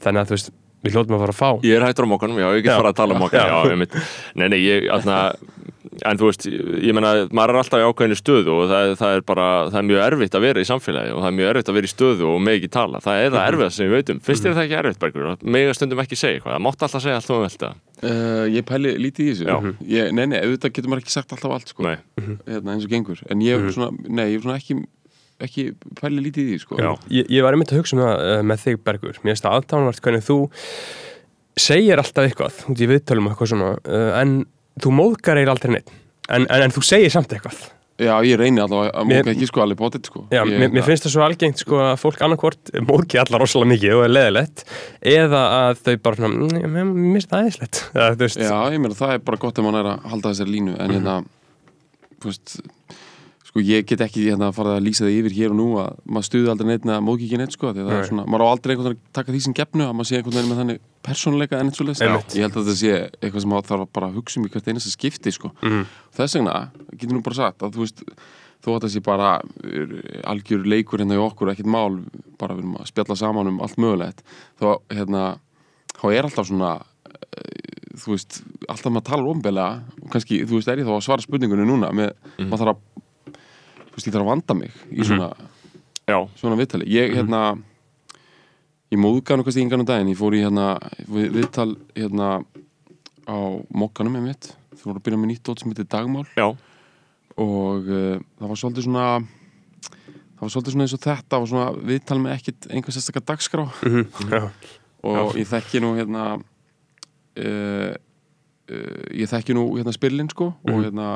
þannig 0.02 0.22
að 0.24 0.28
þú 0.32 0.36
veist, 0.36 0.52
við 0.82 0.96
hljóðum 0.96 1.16
að 1.16 1.22
fara 1.22 1.32
að 1.36 1.40
fá 1.40 1.50
ég 1.70 1.78
er 1.78 1.86
hættur 1.86 2.04
á 2.04 2.12
mokkanum, 2.12 2.42
já, 2.42 2.48
ég 2.58 2.64
get 2.66 2.72
Já. 2.72 2.78
fara 2.82 2.90
að 2.92 2.98
tala 3.00 3.14
um 3.16 3.22
mokkanum, 3.22 3.48
Já. 3.48 3.58
já, 3.62 3.72
ég 3.72 3.80
mynd. 3.84 3.92
Nei, 4.34 4.46
nei, 4.50 4.58
ég, 4.66 4.88
atna, 4.90 5.18
en 6.08 6.20
þú 6.20 6.28
veist, 6.28 6.46
ég 6.48 6.94
meina, 6.96 7.12
maður 7.34 7.54
er 7.54 7.60
alltaf 7.62 7.82
í 7.82 7.86
ákveðinu 7.88 8.18
stöðu 8.18 8.54
og 8.54 8.70
það, 8.70 8.92
það 9.00 9.16
er 9.16 9.24
bara, 9.28 9.46
það 9.68 9.78
er 9.80 9.88
mjög 9.90 10.02
erfitt 10.06 10.38
að 10.38 10.46
vera 10.46 10.62
í 10.62 10.68
samfélagi 10.68 11.14
og 11.14 11.20
það 11.22 11.30
er 11.30 11.36
mjög 11.38 11.50
erfitt 11.52 11.72
að 11.72 11.78
vera 11.78 11.90
í 11.90 11.92
stöðu 11.92 12.28
og 12.30 12.40
með 12.46 12.58
ekki 12.60 12.70
tala. 12.78 13.02
Það 13.04 13.22
er 13.24 13.34
það 13.36 13.48
erfitt 13.52 13.76
sem 13.76 13.86
ég 13.86 13.94
veit 13.96 14.12
um. 14.14 14.22
Finnst 14.28 14.46
þér 14.46 14.56
það 14.58 14.64
ekki 14.66 14.78
erfitt, 14.80 15.00
Bergur? 15.02 15.28
Mega 15.58 15.76
stundum 15.76 16.02
ekki 16.04 16.18
segja 16.18 16.38
eitthvað, 16.38 16.56
það 16.56 16.64
mátt 16.68 16.86
alltaf 16.86 17.04
segja 17.06 17.18
allt 17.20 17.32
um 17.32 17.44
velta. 17.46 17.74
Uh, 18.02 18.46
ég 18.50 18.66
pæli 18.66 18.96
lítið 18.98 19.28
í 19.28 19.34
þessu 19.36 19.44
Já. 19.46 19.74
ég, 19.86 20.08
Nei, 20.16 20.24
nei, 20.26 20.40
auðvitað 20.42 20.72
getur 20.74 20.90
maður 20.90 21.04
ekki 21.04 21.14
sagt 21.14 21.36
alltaf 21.36 21.52
allt 21.54 21.70
sko. 21.70 21.84
Nei, 21.86 22.00
hérna, 22.48 22.72
eins 22.74 22.88
og 22.88 22.90
gengur 22.90 23.20
En 23.30 23.44
ég 23.46 23.54
er 23.54 23.76
svona, 23.76 23.92
nei, 24.10 24.24
ég 24.32 24.40
er 24.40 24.42
svona 24.42 24.56
ekki 24.58 24.80
ekki 25.42 25.68
pæli 25.98 26.22
lítið 26.22 26.42
í 26.42 26.56
því 26.56 26.58
sko. 26.62 26.78
Já. 26.82 26.90
ég, 27.14 27.30
ég 27.30 27.46
var 27.46 27.54
einmitt 27.56 27.72
að 27.74 27.82
hugsa 27.82 27.96
um 27.96 28.02
það 28.02 28.24
uh, 28.26 28.40
með 28.46 28.64
þig 28.64 28.80
Bergur 28.86 29.20
mér 29.22 29.32
finnst 29.32 29.46
það 29.46 29.58
aðtánvart 29.58 30.02
hvernig 30.04 30.26
þú 30.26 30.36
segir 31.62 32.02
alltaf 32.02 32.26
eitthvað 32.28 32.60
út 32.72 32.82
í 32.82 32.88
viðtölum 32.90 33.28
og 33.28 33.34
eitthvað 33.34 33.52
svona 33.52 33.70
uh, 33.78 34.10
en 34.20 34.34
þú 34.80 34.92
móðgar 34.96 35.40
eir 35.42 35.50
aldrei 35.52 35.74
neitt 35.76 35.92
en, 36.32 36.46
en, 36.48 36.62
en 36.68 36.72
þú 36.72 36.82
segir 36.86 37.10
samt 37.12 37.32
eitthvað. 37.34 37.60
Já, 38.02 38.14
ég 38.24 38.38
reyni 38.40 38.58
allavega 38.62 38.94
að 38.98 39.04
móka 39.10 39.30
ekki 39.34 39.46
sko 39.46 39.60
alveg 39.62 39.78
bótið 39.78 40.06
sko. 40.08 40.22
Já, 40.32 40.40
ég, 40.48 40.54
mér, 40.58 40.70
mér 40.74 40.86
finnst 40.86 41.04
það 41.04 41.12
svo 41.12 41.22
algengt 41.26 41.60
sko 41.60 41.76
að 41.84 41.92
fólk 42.00 42.22
annarkvort 42.24 42.70
móðgi 42.88 43.20
allar 43.20 43.42
rosalega 43.44 43.70
mikið 43.74 43.94
og 43.98 44.04
er 44.06 44.12
leðilegt 44.16 44.64
eða 45.12 45.42
að 45.58 45.82
þau 45.84 45.92
bara 46.08 46.30
"Mm, 46.32 46.64
mér 46.72 46.88
finnst 47.18 47.30
það 47.30 47.42
aðeinslegt 47.42 47.82
Já, 48.48 48.56
ég 48.72 48.80
meina 48.82 48.96
það 48.98 49.12
er 49.18 49.22
bara 49.28 49.40
gott 49.44 49.60
ef 49.60 49.64
mann 49.68 49.78
er 49.82 49.90
að 49.92 50.08
halda 50.14 50.32
þessari 50.32 50.54
línu 50.56 50.74
en 50.80 50.96
hérna 50.96 51.18
þú 52.22 52.32
veist, 52.32 52.56
sko 53.52 53.60
ég 53.68 53.84
get 53.84 54.00
ekki 54.00 54.22
hérna 54.30 54.48
að 54.48 54.54
fara 54.56 54.74
að 54.78 54.84
lýsa 54.86 55.04
það 55.04 55.16
yfir 55.20 55.34
hér 55.36 55.50
og 55.52 55.56
nú 55.58 55.66
að 55.82 55.96
maður 56.08 56.24
stuði 56.30 56.48
aldrei 56.52 56.68
neitt 56.72 56.86
neða 56.88 57.02
móki 57.04 57.26
ekki 57.28 57.40
neitt 57.42 57.52
sko 57.52 57.68
því 57.72 57.82
að 57.82 57.88
það 57.88 57.92
Nei. 57.92 58.00
er 58.00 58.08
svona, 58.08 58.24
maður 58.32 58.44
á 58.44 58.52
aldrei 58.52 58.72
einhvern 58.72 58.88
veginn 58.88 59.02
að 59.02 59.16
taka 59.18 59.32
því 59.34 59.40
sem 59.44 59.56
gefnu 59.60 59.84
að 59.84 59.92
maður 59.98 60.08
sé 60.08 60.16
einhvern 60.16 60.36
veginn 60.38 60.52
með 60.54 60.60
þannig 60.62 60.80
persónuleika 61.02 61.58
en 61.60 61.68
eins 61.68 61.80
og 61.82 61.90
Einmitt. 61.92 62.36
ég 62.38 62.46
held 62.46 62.56
að 62.56 62.62
þetta 62.62 62.76
sé 62.80 62.92
eitthvað 63.20 63.44
sem 63.44 63.52
maður 63.52 63.68
þarf 63.72 63.90
bara 63.92 64.08
að 64.08 64.16
hugsa 64.16 64.40
um 64.40 64.46
í 64.46 64.52
hvert 64.54 64.70
einasta 64.72 64.94
skipti 64.94 65.32
sko 65.36 65.50
Mhm. 65.60 65.84
þess 66.16 66.36
vegna 66.38 66.56
getur 66.96 67.12
nú 67.18 67.22
bara 67.22 67.34
sagt 67.42 67.60
að 67.62 67.76
þú 67.76 67.84
veist 67.84 68.02
þó 68.62 68.68
að 68.72 68.80
það 68.86 68.92
sé 68.96 69.00
bara 69.02 69.28
algjör 70.32 70.64
leikur 70.70 71.02
hérna 71.02 71.16
í 71.18 71.22
okkur, 71.22 71.50
ekkert 71.52 71.66
mál 71.68 72.00
bara 72.38 72.54
við 72.54 72.62
erum 72.64 72.76
að 72.80 72.88
spjalla 72.92 73.16
saman 73.18 73.50
um 73.50 73.60
allt 73.60 73.76
mögulegt 73.76 74.22
þá 74.60 74.66
hérna 74.94 75.24
þá 75.98 76.04
er 76.14 76.22
alltaf 76.28 76.46
svona 76.48 76.72
uh, 76.78 77.96
þú 77.98 78.14
veist, 78.14 78.40
alltaf 78.70 78.92
maður 78.94 79.08
talar 79.10 79.28
ofnbeglega 79.32 79.82
og 80.02 80.10
kannski, 80.14 80.40
þú 80.46 80.56
veist, 80.60 80.68
er 80.72 80.80
ég 80.82 80.86
þá 80.88 80.94
að 80.96 81.04
svara 81.06 81.24
spurningunni 81.26 81.66
núna 81.68 81.90
með, 81.92 82.14
maður 82.38 82.62
þarf 82.62 82.72
að 82.72 82.80
þú 82.80 83.00
veist, 83.92 84.06
ég 84.08 84.12
þarf 84.14 84.24
að 84.24 84.30
vanda 84.32 84.54
mig 84.58 84.72
í 84.90 85.04
svona, 85.06 85.28
já, 86.08 86.18
svona 86.40 86.56
viðtali. 86.60 86.88
Ég, 86.92 87.14
hérna 87.16 87.42
ég 88.92 88.98
nú 89.40 89.44
kannski 89.46 89.62
yngan 89.64 89.80
um 89.84 89.88
daginn. 89.88 90.10
Ég 90.12 90.18
fór 90.20 90.34
í 90.36 90.42
hérna 90.44 90.66
við, 91.08 91.30
viðtal 91.38 91.70
hérna 91.96 92.30
á 93.28 93.36
mokkanum 93.70 94.12
með 94.18 94.26
mitt 94.30 94.50
þú 94.76 94.88
voru 94.90 94.98
að 94.98 95.04
byrja 95.06 95.18
með 95.22 95.30
nýtt 95.30 95.42
dót 95.46 95.60
sem 95.62 95.70
heitir 95.70 95.86
Dagmál. 95.92 96.26
Já, 96.36 96.48
og 97.38 97.86
uh, 97.86 98.16
það 98.40 98.50
var 98.50 98.58
svolítið 98.60 98.86
svona 98.88 99.04
það 99.22 100.40
var 100.42 100.50
svolítið 100.56 100.74
svona 100.74 100.86
eins 100.88 100.94
og 100.96 101.02
þetta 101.06 101.38
var 101.38 101.50
svona 101.52 101.86
viðtal 101.92 102.18
með 102.20 102.34
ekkit 102.36 102.66
einhver 102.74 102.96
sérstakar 102.96 103.24
dagskrá. 103.30 103.66
Mhm, 103.86 104.32
Já, 104.32 104.42
og 105.06 105.36
ég 105.38 105.46
þekki 105.52 105.80
nú 105.84 105.92
hérna 105.96 106.24
uh, 107.38 107.92
uh, 107.94 109.04
ég 109.14 109.30
þekki 109.30 109.54
nú 109.56 109.68
hérna 109.78 109.94
spilin 109.94 110.28
sko. 110.32 110.50
Og 110.66 110.74
Mhm. 110.74 110.84
hérna 110.88 111.08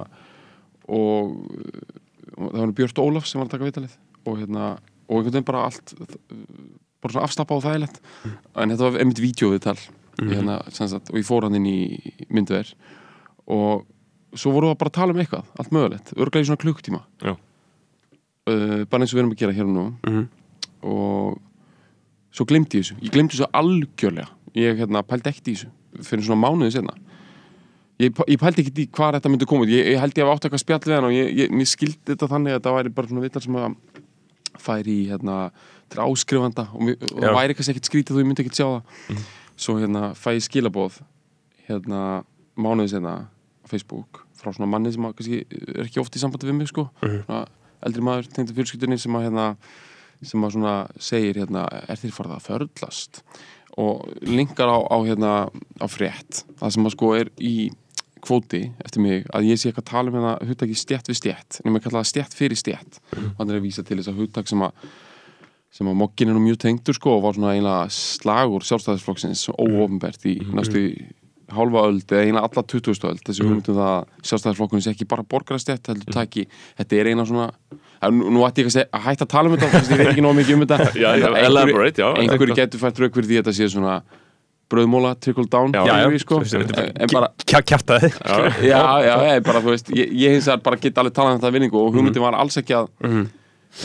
og 0.87 1.35
það 2.37 2.61
var 2.63 2.75
Björn 2.77 3.03
Ólafs 3.03 3.33
sem 3.33 3.41
var 3.41 3.49
að 3.49 3.55
taka 3.55 3.69
viðtalið 3.69 3.97
og 4.27 4.39
hérna 4.41 4.67
og 5.07 5.19
einhvern 5.19 5.33
veginn 5.37 5.49
bara 5.49 5.65
allt 5.69 5.95
bara 7.03 7.13
svona 7.13 7.27
afstappa 7.29 7.57
og 7.57 7.65
þægilegt. 7.65 8.01
Mhm. 8.25 8.37
en 8.57 8.71
þetta 8.71 8.87
var 8.91 9.01
einmitt 9.01 9.23
vídeoviðtal 9.23 9.79
hérna, 10.17 10.63
sem 10.73 10.89
sagt, 10.89 11.11
og 11.11 11.17
ég 11.21 11.27
fór 11.29 11.45
hann 11.45 11.55
inn 11.55 11.67
í 11.69 12.13
myndver 12.33 12.73
og 13.47 13.85
svo 14.35 14.53
voru 14.53 14.75
bara 14.75 14.89
að 14.89 14.97
tala 14.97 15.13
um 15.13 15.21
eitthvað, 15.21 15.45
allt 15.59 15.73
mögulegt 15.73 16.15
örglega 16.17 16.45
í 16.45 16.49
svona 16.49 16.63
klukktíma 16.65 17.03
uh, 17.25 17.37
bara 18.89 19.03
eins 19.03 19.13
og 19.13 19.19
við 19.19 19.23
erum 19.23 19.35
að 19.35 19.43
gera 19.43 19.53
hér 19.57 19.69
og 19.69 19.75
nú. 19.75 19.87
Mhm. 20.07 20.29
og 20.83 21.41
svo 22.33 22.45
glemdi 22.45 22.79
ég 22.79 22.85
þessu. 22.85 22.97
Ég 23.01 23.13
glemdi 23.15 23.33
þessu 23.33 23.49
algjörlega. 23.57 24.29
Ég 24.55 24.77
hérna, 24.77 25.03
pældi 25.03 25.31
ekkert 25.31 25.49
í 25.49 25.55
þessu 25.57 25.71
fyrir 26.05 26.25
svona 26.27 26.45
mánuði 26.45 26.73
senna 26.77 26.93
ég, 28.03 28.19
ég 28.29 28.41
pældi 28.41 28.65
ekkert 28.65 28.81
í 28.83 28.89
hvað 28.93 29.19
þetta 29.19 29.33
myndi 29.33 29.49
koma 29.49 29.69
ég, 29.71 29.93
ég 29.95 30.03
held 30.03 30.19
ég 30.19 30.27
að 30.27 30.35
átt 30.35 30.49
eitthvað 30.49 30.63
spjall 30.65 30.83
við 30.85 30.97
hann 30.97 31.09
og 31.09 31.17
ég, 31.17 31.33
ég, 31.41 31.57
skildi 31.69 32.13
þetta 32.13 32.29
þannig 32.33 32.55
að 32.55 32.61
þetta 32.61 32.75
væri 32.77 32.95
bara 32.97 33.11
svona 33.13 33.25
vittar 33.25 33.47
sem 33.47 33.59
að 33.61 33.77
færi 34.67 35.01
í 35.03 35.09
hérna, 35.11 35.39
til 35.93 36.03
áskrifanda 36.03 36.69
og, 36.75 36.93
og 36.93 37.25
Já. 37.25 37.33
væri 37.37 37.57
kannski 37.57 37.75
ekkert 37.75 37.91
skrítið 37.91 38.17
og 38.17 38.23
ég 38.23 38.29
myndi 38.29 38.45
ekkert 38.45 38.61
sjá 38.61 38.69
það. 38.69 39.27
Svo 39.57 39.77
hérna 39.81 40.11
fæ 40.19 40.31
ég 40.37 40.45
skilabóð 40.45 41.01
hérna 41.69 42.01
mánuði 42.57 42.95
senna 42.95 43.17
á 43.27 43.67
Facebook 43.71 44.25
frá 44.37 44.53
svona 44.53 44.69
manni 44.71 44.93
sem 44.95 45.05
að, 45.07 45.17
kannski, 45.19 45.43
er 45.77 45.85
ekki 45.87 46.03
oft 46.03 46.17
í 46.17 46.23
sambandi 46.23 46.49
við 46.49 46.59
mig 46.59 46.71
sko. 46.73 46.89
Svona 47.03 47.45
eldri 47.87 48.05
maður 48.05 48.31
tengdur 48.33 48.57
fjölskyldunni 48.59 48.99
sem 49.01 49.17
að 49.17 49.29
hérna 49.29 49.51
sem 50.25 50.45
að 50.47 50.57
svona 50.57 50.75
segir 51.03 51.43
hérna 51.43 51.67
er 51.85 52.01
þér 52.01 52.15
farið 52.17 52.37
að 52.37 52.47
förlast 52.47 53.23
og 53.77 54.07
linkar 54.25 54.71
á, 54.73 54.79
á 54.89 54.97
hérna 55.05 55.33
á 55.53 55.87
frétt. 55.93 56.47
Það 56.57 56.73
sem 56.77 56.89
að 56.89 56.95
sko 56.97 57.11
er 57.19 57.31
í 57.37 57.57
kvóti 58.27 58.63
eftir 58.85 59.03
mig 59.05 59.27
að 59.35 59.49
ég 59.51 59.61
sé 59.61 59.71
eitthvað 59.71 59.85
að 59.87 59.91
tala 59.93 60.13
um 60.13 60.19
hérna 60.19 60.37
hugtaki 60.51 60.79
stjætt 60.79 61.11
við 61.11 61.21
stjætt 61.23 61.61
nema 61.65 61.81
ég 61.81 61.87
kalla 61.87 62.03
það 62.03 62.11
stjætt 62.13 62.39
fyrir 62.39 62.61
stjætt 62.61 63.01
og 63.17 63.37
hann 63.41 63.53
er 63.53 63.61
að 63.61 63.67
vísa 63.69 63.85
til 63.87 63.99
þess 64.01 64.13
að 64.13 64.21
hugtak 64.23 64.51
sem 64.51 64.65
að 64.67 64.89
sem 65.77 65.89
að 65.91 65.99
mokkin 66.01 66.31
er 66.33 66.37
nú 66.37 66.41
mjög 66.47 66.61
tengdur 66.65 66.97
sko 66.97 67.17
og 67.19 67.25
var 67.27 67.37
svona 67.37 67.53
eiginlega 67.53 67.89
slagur 67.93 68.65
sjálfstæðisflokksins 68.65 69.47
óofnbært 69.61 70.25
í 70.31 70.39
næstu 70.57 70.83
hálfa 71.53 71.83
öld 71.87 72.11
eða 72.11 72.23
eiginlega 72.25 72.49
alla 72.49 72.63
20. 72.73 73.05
öld. 73.07 73.21
Þessi 73.27 73.45
hugmyndum 73.45 73.77
það 73.77 73.91
að 73.93 74.29
sjálfstæðisflokkurinn 74.31 74.83
sé 74.87 74.95
ekki 74.95 75.07
bara 75.11 75.23
borgarastjætt 75.31 75.91
heldur 75.93 76.17
taki, 76.17 76.47
þetta 76.81 76.97
er 76.99 77.11
eina 77.13 77.27
svona 77.29 77.51
nú, 78.17 78.41
ætti 78.49 78.65
ég 78.65 78.73
að, 78.73 78.89
hætta 79.05 79.27
að 79.27 79.31
tala 79.35 79.51
um 79.51 79.55
þetta 79.57 79.83
ég 79.93 80.01
veit 80.01 80.11
ekki 80.15 80.25
nóg 80.25 80.35
mikið 80.41 80.57
um 80.57 80.65
þetta. 80.65 80.89
Einhverju- 82.25 82.57
getur 82.63 82.83
fært 82.83 83.03
rauk 83.05 83.15
fyrir 83.21 83.29
því 83.31 83.39
að 83.39 83.45
þetta 83.45 83.57
sé 83.61 83.69
svona 83.77 83.95
brauðmóla, 84.73 85.15
trickle 85.23 85.47
down 85.51 85.75
Já, 85.75 85.83
já, 85.87 86.19
sko. 86.23 86.41
Þið 86.43 86.51
já, 88.67 88.83
já, 89.07 89.15
já, 89.29 89.41
bara, 89.47 89.63
þú 89.65 89.75
veist, 89.75 89.91
ég, 89.95 90.13
ég 90.25 90.37
hins 90.37 90.49
vegar 90.51 90.63
bara 90.67 90.81
get 90.83 91.01
alveg 91.03 91.17
talað 91.17 91.37
um 91.37 91.41
þetta 91.41 91.53
vinningu 91.57 91.81
og 91.81 91.95
hugmyndin 91.95 92.25
var 92.25 92.39
alls 92.39 92.59
ekki 92.61 92.75
að 92.79 92.91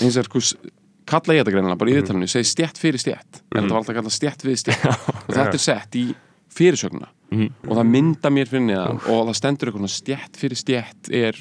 hins 0.01 0.17
vegar, 0.17 0.29
sko, 0.31 0.71
kalla 1.11 1.35
ég 1.37 1.43
þetta 1.43 1.53
greinilega 1.55 1.79
bara 1.81 1.91
í 1.91 1.95
viðtalinu, 1.99 2.27
segi 2.31 2.49
stjætt 2.49 2.81
fyrir 2.81 3.01
stjætt 3.01 3.41
en 3.41 3.61
þetta 3.61 3.73
var 3.73 3.79
alltaf 3.81 3.97
kallað 3.99 4.15
stjætt 4.17 4.45
við 4.47 4.59
stjætt 4.61 4.85
og 4.89 5.33
þetta 5.37 5.57
er 5.57 5.63
sett 5.65 5.97
í 5.99 6.05
fyrirsögnuna 6.51 7.09
og 7.67 7.77
það 7.77 7.87
mynda 7.93 8.29
mér 8.33 8.49
fyrir 8.51 8.65
neðan 8.67 8.99
og 9.07 9.21
það 9.29 9.37
stendur 9.39 9.71
eitthvað 9.71 9.93
stjætt 9.93 10.39
fyrir 10.41 10.59
stjætt 10.59 11.11
er 11.21 11.37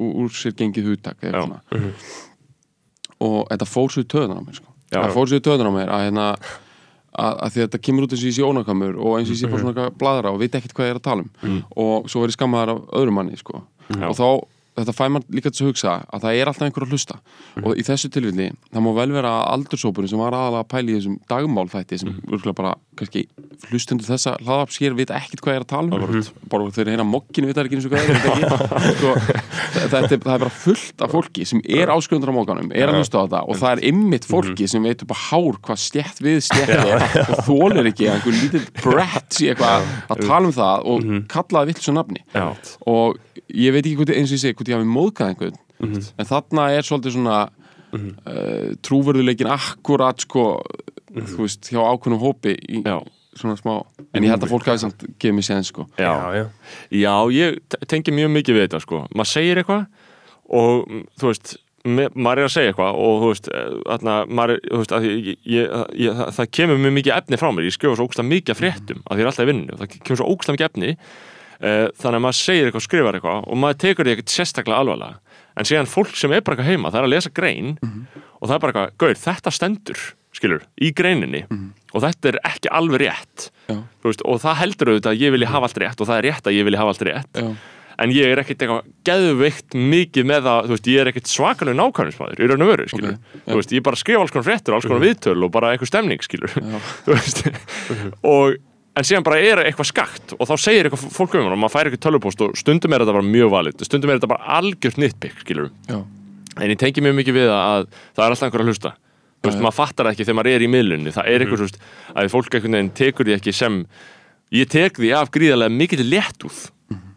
úr, 0.00 0.30
sér 0.34 0.56
gengið 0.58 0.90
svona. 1.04 1.60
Og 3.20 3.46
þetta 3.50 3.66
fór 3.68 3.90
svo 3.92 4.02
í 4.02 4.08
töðunar 4.08 4.40
á 4.40 4.42
mér 4.46 4.56
sko. 4.58 4.72
Að 7.18 7.56
þetta 7.56 7.78
kemur 7.82 8.04
út 8.06 8.12
eins 8.14 8.22
og 8.22 8.28
ég 8.30 8.36
sé 8.36 8.44
ónakamur 8.46 8.94
og 9.02 9.16
eins 9.18 9.28
og 9.30 9.34
ég 9.34 9.40
sé 9.40 9.48
bara 9.50 9.60
svona 9.64 9.90
bladra 9.98 10.30
og 10.30 10.38
veit 10.38 10.54
ekkert 10.54 10.74
hvað 10.76 10.86
ég 10.86 10.94
er 10.94 11.00
að 11.00 11.06
tala 11.08 11.24
um. 11.26 11.62
Og 11.76 12.06
svo 12.08 12.22
er 12.22 12.30
ég 12.30 12.36
skammaðar 12.38 12.74
af 12.76 12.82
öðrum 13.00 13.18
manni 13.18 13.36
sko. 13.40 13.64
og 13.90 14.14
þá, 14.14 14.28
þetta 14.80 14.96
fæ 14.96 15.04
mann 15.14 15.26
líka 15.34 15.52
til 15.52 15.64
að 15.64 15.70
hugsa 15.70 15.96
að 16.08 16.24
það 16.24 16.40
er 16.40 16.50
alltaf 16.50 16.66
einhver 16.66 16.86
að 16.86 16.94
hlusta. 16.94 17.18
Og 17.62 17.78
í 17.78 17.84
þessu 17.86 18.10
tilfelli, 18.12 18.50
það 18.70 18.86
má 18.86 18.90
vel 19.00 19.10
vera 19.14 19.34
að 19.40 19.48
aldursópurinn 19.56 20.12
sem 20.12 20.22
var 20.22 20.36
aðalega 20.36 20.64
að 20.64 20.70
pæla 20.74 20.90
í 20.92 20.98
þessum 20.98 21.18
dagmálfætti 21.30 22.00
sem 22.00 22.12
mm. 22.14 22.54
bara, 22.58 22.74
kannski 22.98 23.26
hlustundur 23.68 24.08
þessa 24.08 24.36
hlaðaps 24.40 24.78
hér 24.80 24.96
vita 24.96 25.16
ekkert 25.18 25.42
hvað 25.44 25.54
ég 25.54 25.60
er 25.60 25.66
að 25.66 25.70
tala 25.72 25.98
um. 25.98 26.24
Bara 26.52 26.70
þegar 26.74 26.92
heyra 26.94 27.06
mokkinu 27.06 27.50
vita 27.50 27.64
ekki 27.64 27.78
eins 27.78 27.88
og 27.88 27.94
hvað 27.94 28.10
er 28.10 28.18
sko, 28.98 29.14
það, 29.20 29.86
það, 29.92 29.98
er, 30.00 30.08
það 30.08 30.34
er 30.34 30.44
bara 30.44 30.52
fullt 30.54 31.04
af 31.04 31.14
fólki 31.14 31.46
sem 31.48 31.62
er 31.64 31.92
áskrifendur 31.92 32.32
á 32.32 32.34
mokkanum, 32.38 32.70
er 32.74 32.92
að 32.92 33.00
hlusta 33.00 33.20
á 33.20 33.24
þetta 33.24 33.42
og 33.44 33.60
það 33.60 33.74
er 33.74 33.84
ymmit 33.90 34.28
fólki 34.28 34.68
sem 34.70 34.86
veit 34.88 35.04
upp 35.04 35.14
á 35.14 35.18
hár 35.28 35.60
hvað 35.68 35.82
stjætt 35.84 36.22
við 36.24 36.40
stjætt 36.48 36.74
er 36.76 37.06
og 37.26 37.42
þólir 37.48 37.90
ekki 37.92 38.08
að 38.08 38.18
einhver 38.18 38.38
lítið 38.38 38.68
brett 38.80 39.36
sé 39.36 39.50
eitthvað 39.52 39.90
að 40.06 40.24
tala 40.26 40.44
um 40.48 40.54
það 40.56 40.88
og 40.92 41.10
kalla 41.30 41.60
það 41.60 41.72
vill 41.72 41.80
svo 41.84 41.96
nafni 41.96 42.24
og 42.90 43.20
ég 43.54 43.72
veit 43.74 43.84
ekki 43.86 43.96
hvort, 44.00 44.12
eins 44.14 44.30
og 44.32 44.36
ég 44.38 44.42
segi 44.44 44.56
hvort 44.58 44.68
ég 44.72 44.78
hafi 44.78 44.88
móðgað 44.90 45.32
einhvern 45.34 45.58
en 46.20 46.28
þarna 46.28 46.66
er 46.76 46.84
svolítið 46.84 47.14
svona 47.16 47.36
uh, 47.94 48.74
trúverðuleikin 48.86 49.48
akkurat 49.50 50.20
sko, 50.26 50.44
þú 51.14 51.40
veist, 51.46 51.70
hjá 51.72 51.80
ákveðnum 51.82 52.20
hópi 52.22 52.52
í 52.68 52.82
Já. 52.84 52.98
svona 53.38 53.56
smá 53.58 53.72
en 54.12 54.26
ég 54.26 54.30
held 54.34 54.44
að 54.44 54.52
fólk 54.52 54.68
hafi 54.68 54.82
samt 54.84 55.04
gefið 55.22 55.34
mér 55.38 55.46
séðan 55.48 55.66
sko. 55.66 55.86
Já. 55.98 56.12
já 56.36 56.44
Já, 56.90 57.14
ég 57.34 57.58
te- 57.70 57.80
tengi 57.90 58.12
mjög 58.14 58.30
mikið 58.36 58.56
við 58.58 58.64
þetta 58.68 58.80
sko. 58.84 59.02
maður 59.14 59.32
segir 59.32 59.60
eitthvað 59.62 59.86
og 60.50 60.86
mm, 60.90 61.02
þú 61.20 61.30
veist, 61.30 61.52
maður 61.86 62.42
er 62.42 62.46
að 62.48 62.54
segja 62.56 62.72
eitthvað 62.74 62.98
og 63.00 63.20
þú 63.24 63.28
veist, 63.32 63.50
eh, 63.54 63.68
þarna, 63.88 64.14
maður 64.28 64.54
er, 64.56 64.62
þú 64.68 64.80
veist 64.82 64.94
að 64.98 65.06
ég, 65.08 65.28
ég, 65.48 65.74
ég, 66.04 66.16
það, 66.20 66.32
það 66.36 66.50
kemur 66.58 66.80
mjög 66.84 66.96
mikið 66.98 67.14
efni 67.16 67.38
frá 67.40 67.48
mér, 67.54 67.68
ég 67.70 67.76
skrifa 67.78 67.96
svo 67.96 68.06
ógstlega 68.10 68.28
mikið 68.34 68.54
af 68.54 68.60
fréttum 68.60 69.00
að 69.06 69.16
því 69.16 69.24
er 69.24 69.30
alltaf 69.30 69.46
í 69.46 69.50
vinninu, 69.54 69.78
það 69.80 69.94
kemur 70.04 70.20
svo 70.20 70.28
ógstlega 70.34 70.58
mikið 70.58 70.68
efni. 70.68 70.90
eh, 70.90 71.06
þannig 71.60 72.16
að 72.16 72.24
maður 72.24 72.38
segir 72.40 72.68
eitthvað, 72.68 72.86
skrifar 72.86 73.18
eitthvað 73.18 73.42
og 73.44 73.60
maður 73.60 73.80
tekur 73.84 74.08
því 74.08 74.14
ekkert 74.16 74.32
sérstaklega 74.32 74.78
alvarlega. 74.80 75.20
En 75.58 75.68
síðan 75.68 75.90
fólk 75.90 76.14
sem 76.16 76.32
er 76.32 76.40
bara 76.46 76.56
eitthvað 76.56 76.70
heima, 76.72 76.92
það 76.92 77.02
er 77.02 77.08
að 77.08 77.12
lesa 77.16 77.32
grein 77.36 77.74
og 77.82 78.46
það 78.46 78.54
er 78.54 78.62
bara 78.62 78.72
eitthvað, 78.72 78.96
gaur, 79.02 79.20
þetta 79.26 79.52
stendur 79.52 80.06
skilur, 80.36 80.62
í 80.80 80.92
greininni 80.94 81.42
og 81.90 82.04
þetta 82.04 82.30
er 82.30 82.38
ekki 82.52 82.70
alveg 82.70 83.02
rétt. 83.04 83.50
Veist, 84.06 84.22
og 84.22 84.40
það 84.42 84.60
heldur 84.62 84.92
auðvitað 84.92 85.12
að 85.12 85.24
ég 85.24 85.34
vilji 85.34 85.50
hafa 85.50 85.68
allt 85.68 85.82
rétt 85.82 86.00
og 86.00 86.08
það 86.10 86.20
er 86.20 86.26
rétt 86.30 86.48
að 86.48 86.56
ég 86.56 86.66
vilji 86.68 86.80
hafa 86.80 86.94
allt 86.94 87.06
rétt. 87.10 87.42
Já. 87.42 87.50
en 88.00 88.12
ég 88.16 88.30
er 88.32 88.40
ekkert 88.40 88.62
eitthvað 88.64 88.86
geðveikt 89.04 89.74
mikið 89.76 90.28
með 90.30 90.46
það, 90.46 90.60
þú 90.64 90.72
veist, 90.72 90.86
ég 90.88 91.02
er 91.02 91.08
ekkert 91.10 91.28
svakalega 91.28 91.76
nákvæmnismæður, 91.76 92.38
í 92.40 92.46
raun 92.48 92.64
og 92.64 92.70
veru, 92.70 92.86
skilur. 92.88 93.18
Ok, 93.18 93.34
já. 93.34 93.42
þú 93.50 93.58
veist, 93.58 93.74
ég 93.76 93.84
bara 93.84 94.00
skrifa 94.00 94.22
alls 94.22 94.32
konar 94.32 94.46
fréttur, 94.46 94.76
alls 94.76 94.86
konar 94.88 95.02
viðtöl 95.04 95.36
og 95.44 95.52
bara 95.52 95.74
eitthvað 95.74 95.90
stemning, 95.90 96.24
skilur. 96.24 96.54
Og 98.32 98.56
en 99.00 99.08
síðan 99.08 99.26
bara 99.26 99.40
er 99.40 99.64
eitthvað 99.64 99.88
skakt 99.90 100.34
og 100.36 100.44
þá 100.50 100.54
segir 100.60 100.88
eitthvað 100.88 101.10
fólk 101.16 101.36
um 101.38 101.46
hann 101.46 101.56
og 101.56 101.60
maður 101.62 101.74
fær 101.78 101.88
eitthvað 101.88 102.04
tölvupóst 102.06 102.42
og 102.44 102.56
stundum 102.60 102.92
er 102.92 103.04
þetta 103.04 103.16
bara 103.16 103.28
mjög 103.32 103.52
valið, 103.54 103.84
stundum 103.88 104.12
er 104.12 104.20
þetta 104.20 104.32
bara 104.34 104.56
algjört 104.60 105.00
nitpick, 105.00 105.38
skilur 105.44 105.70
en 106.60 106.66
ég 106.74 106.80
tengi 106.80 107.04
mjög 107.04 107.16
mikið 107.20 107.38
við 107.40 107.52
að 107.54 107.86
það 107.88 108.24
er 108.24 108.34
alltaf 108.34 108.48
einhver 108.48 108.64
að 108.64 108.72
hlusta. 108.72 108.90
Þú 109.40 109.48
veist, 109.48 109.60
maður 109.64 109.76
fattar 109.78 110.08
ekki 110.10 110.24
þegar 110.26 110.36
maður 110.36 110.52
er 110.52 110.62
í 110.62 110.66
miðlunni. 110.68 111.12
Það 111.14 111.28
er 111.32 111.40
eitthvað, 111.40 111.60
þú 111.62 111.66
veist, 111.70 111.78
að 112.12 112.26
fólk 112.34 112.56
einhvern 112.58 112.76
veginn 112.76 112.90
tekur 112.98 113.28
því 113.28 113.36
ekki 113.38 113.54
sem 113.56 113.78
ég 114.52 114.68
tek 114.68 115.00
því 115.00 115.12
af 115.16 115.30
gríðarlega 115.32 115.72
mikið 115.78 116.02
léttúð 116.10 116.58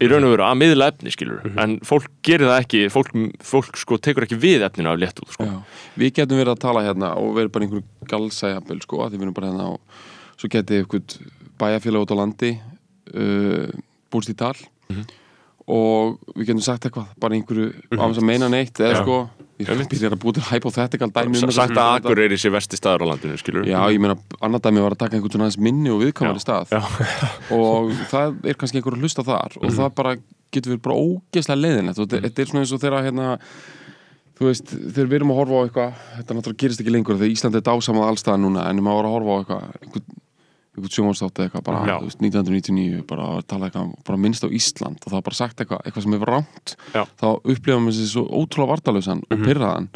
í 0.00 0.08
raun 0.08 0.24
og 0.24 0.32
veru 0.32 0.46
að 0.46 0.58
miðla 0.62 0.88
efni, 0.92 1.10
skilur 1.12 1.44
en 1.60 1.76
fólk 1.84 2.06
gerir 2.24 2.46
það 2.46 2.60
ekki, 2.62 2.82
fólk, 2.94 3.10
fólk 3.44 3.76
sko 3.76 3.98
tekur 3.98 4.24
ekki 4.24 4.38
við 4.40 4.62
efninu 4.64 4.92
af 4.92 5.00
léttúð 5.02 5.34
sko. 5.34 5.48
Við 5.98 6.14
getum 6.20 6.38
verið 6.40 6.54
að 6.54 6.62
tala 6.62 6.84
hérna 6.86 7.12
og 7.18 7.34
verið 7.36 7.52
bara 7.56 7.66
einhverju 7.66 8.08
galsæjaböl 8.12 8.80
sko, 8.86 9.02
að 9.02 9.10
því 9.10 9.18
við 9.20 9.26
erum 9.26 9.36
bara 9.36 9.50
hérna 9.50 9.66
og 9.74 9.80
svo 10.38 10.50
getið 10.54 10.84
einhvern 10.84 11.33
bæjarfélag 11.60 12.04
út 12.06 12.14
á 12.14 12.16
landi 12.20 12.52
uh, 13.14 13.68
búst 14.12 14.30
í 14.32 14.36
tal. 14.38 14.54
Og 15.64 16.18
við 16.36 16.50
getum 16.50 16.60
sagt 16.64 16.84
eitthvað 16.84 17.06
bara 17.22 17.36
einhverju 17.38 17.70
á 17.96 18.04
þess 18.04 18.20
að 18.20 18.26
meina 18.28 18.50
neitt 18.52 18.76
eða 18.84 18.98
Já. 18.98 19.00
sko, 19.00 19.14
ég 19.62 19.70
byrjar 19.88 20.12
að 20.12 20.20
búið 20.20 20.36
til 20.36 20.44
hypothetical 20.50 21.08
dæmi 21.14 21.40
um 21.40 21.52
sagt 21.56 21.78
að 21.80 21.92
Akur 22.02 22.20
er 22.20 22.34
í 22.36 22.38
sér 22.42 22.52
vesti 22.52 22.76
staður 22.76 23.06
á 23.08 23.10
landinu, 23.14 23.38
skilur 23.40 23.64
Já, 23.70 23.78
ég 23.88 24.02
meina, 24.02 24.18
annar 24.44 24.60
dæmi 24.60 24.82
var 24.84 24.92
að 24.92 25.00
taka 25.06 25.16
einhvern 25.16 25.32
svona 25.32 25.46
aðeins 25.48 25.62
minni 25.64 25.88
og 25.94 26.02
viðkvæmari 26.04 26.42
stað. 26.44 26.74
Og 27.56 27.94
það 28.12 28.36
er 28.52 28.58
kannski 28.60 28.82
einhver 28.82 28.98
að 28.98 29.06
hlusta 29.06 29.24
þar 29.24 29.56
og 29.62 29.72
það 29.78 29.94
bara 30.02 30.12
getur 30.54 30.74
verið 30.74 30.82
bara 30.84 30.98
ógeðslega 31.00 31.62
leiðinlegt. 31.64 31.98
Og 32.02 32.10
þetta- 32.12 32.22
þetta 32.28 32.44
er 32.44 32.50
svona 32.52 32.64
eins 32.66 32.74
og 32.76 32.82
þegar 32.84 33.06
hérna 33.08 33.30
þú 34.36 34.50
veist, 34.50 34.68
þegar 34.68 35.08
við 35.08 35.16
erum 35.22 35.32
að 35.32 35.40
horfa 35.40 35.54
á 35.56 35.62
eitthvað 35.64 35.96
þetta 36.18 36.36
náttúrulega 36.36 36.60
gerist 36.60 36.80
ekki 36.84 36.92
lengur 36.92 37.16
þegar 37.16 37.32
Ísland 37.38 37.56
er 37.56 37.64
dásamað 37.64 38.08
allstað 38.12 38.40
núna 38.44 38.68
en 38.68 38.84
maður 38.84 39.00
var 39.00 39.08
að 39.08 39.14
horfa 39.16 39.32
á 39.32 39.38
eitthvað 39.40 39.64
einhvern, 39.80 40.06
einhvern 40.74 40.94
sjónvarstátt 40.96 41.38
eða 41.40 41.48
eitthvað 41.48 41.66
bara, 41.70 41.82
Já. 41.88 41.96
þú 42.02 42.08
veist, 42.10 42.22
1999 42.24 43.02
bara 43.08 43.26
að 43.38 43.42
tala 43.54 43.68
eitthvað, 43.70 43.92
bara 44.08 44.18
minnst 44.26 44.44
á 44.46 44.48
Ísland 44.50 44.98
og 45.04 45.10
það 45.10 45.18
var 45.20 45.26
bara 45.30 45.40
sagt 45.40 45.60
eitthvað, 45.64 45.82
eitthvað 45.86 46.06
sem 46.08 46.16
er 46.18 46.24
rámt 46.34 46.76
Já. 46.94 47.02
þá 47.20 47.28
upplifa 47.42 47.80
maður 47.84 48.00
sér 48.00 48.10
svo 48.14 48.24
ótrúlega 48.42 48.72
vardalösan 48.74 49.22
og 49.30 49.44
pyrraðan 49.44 49.88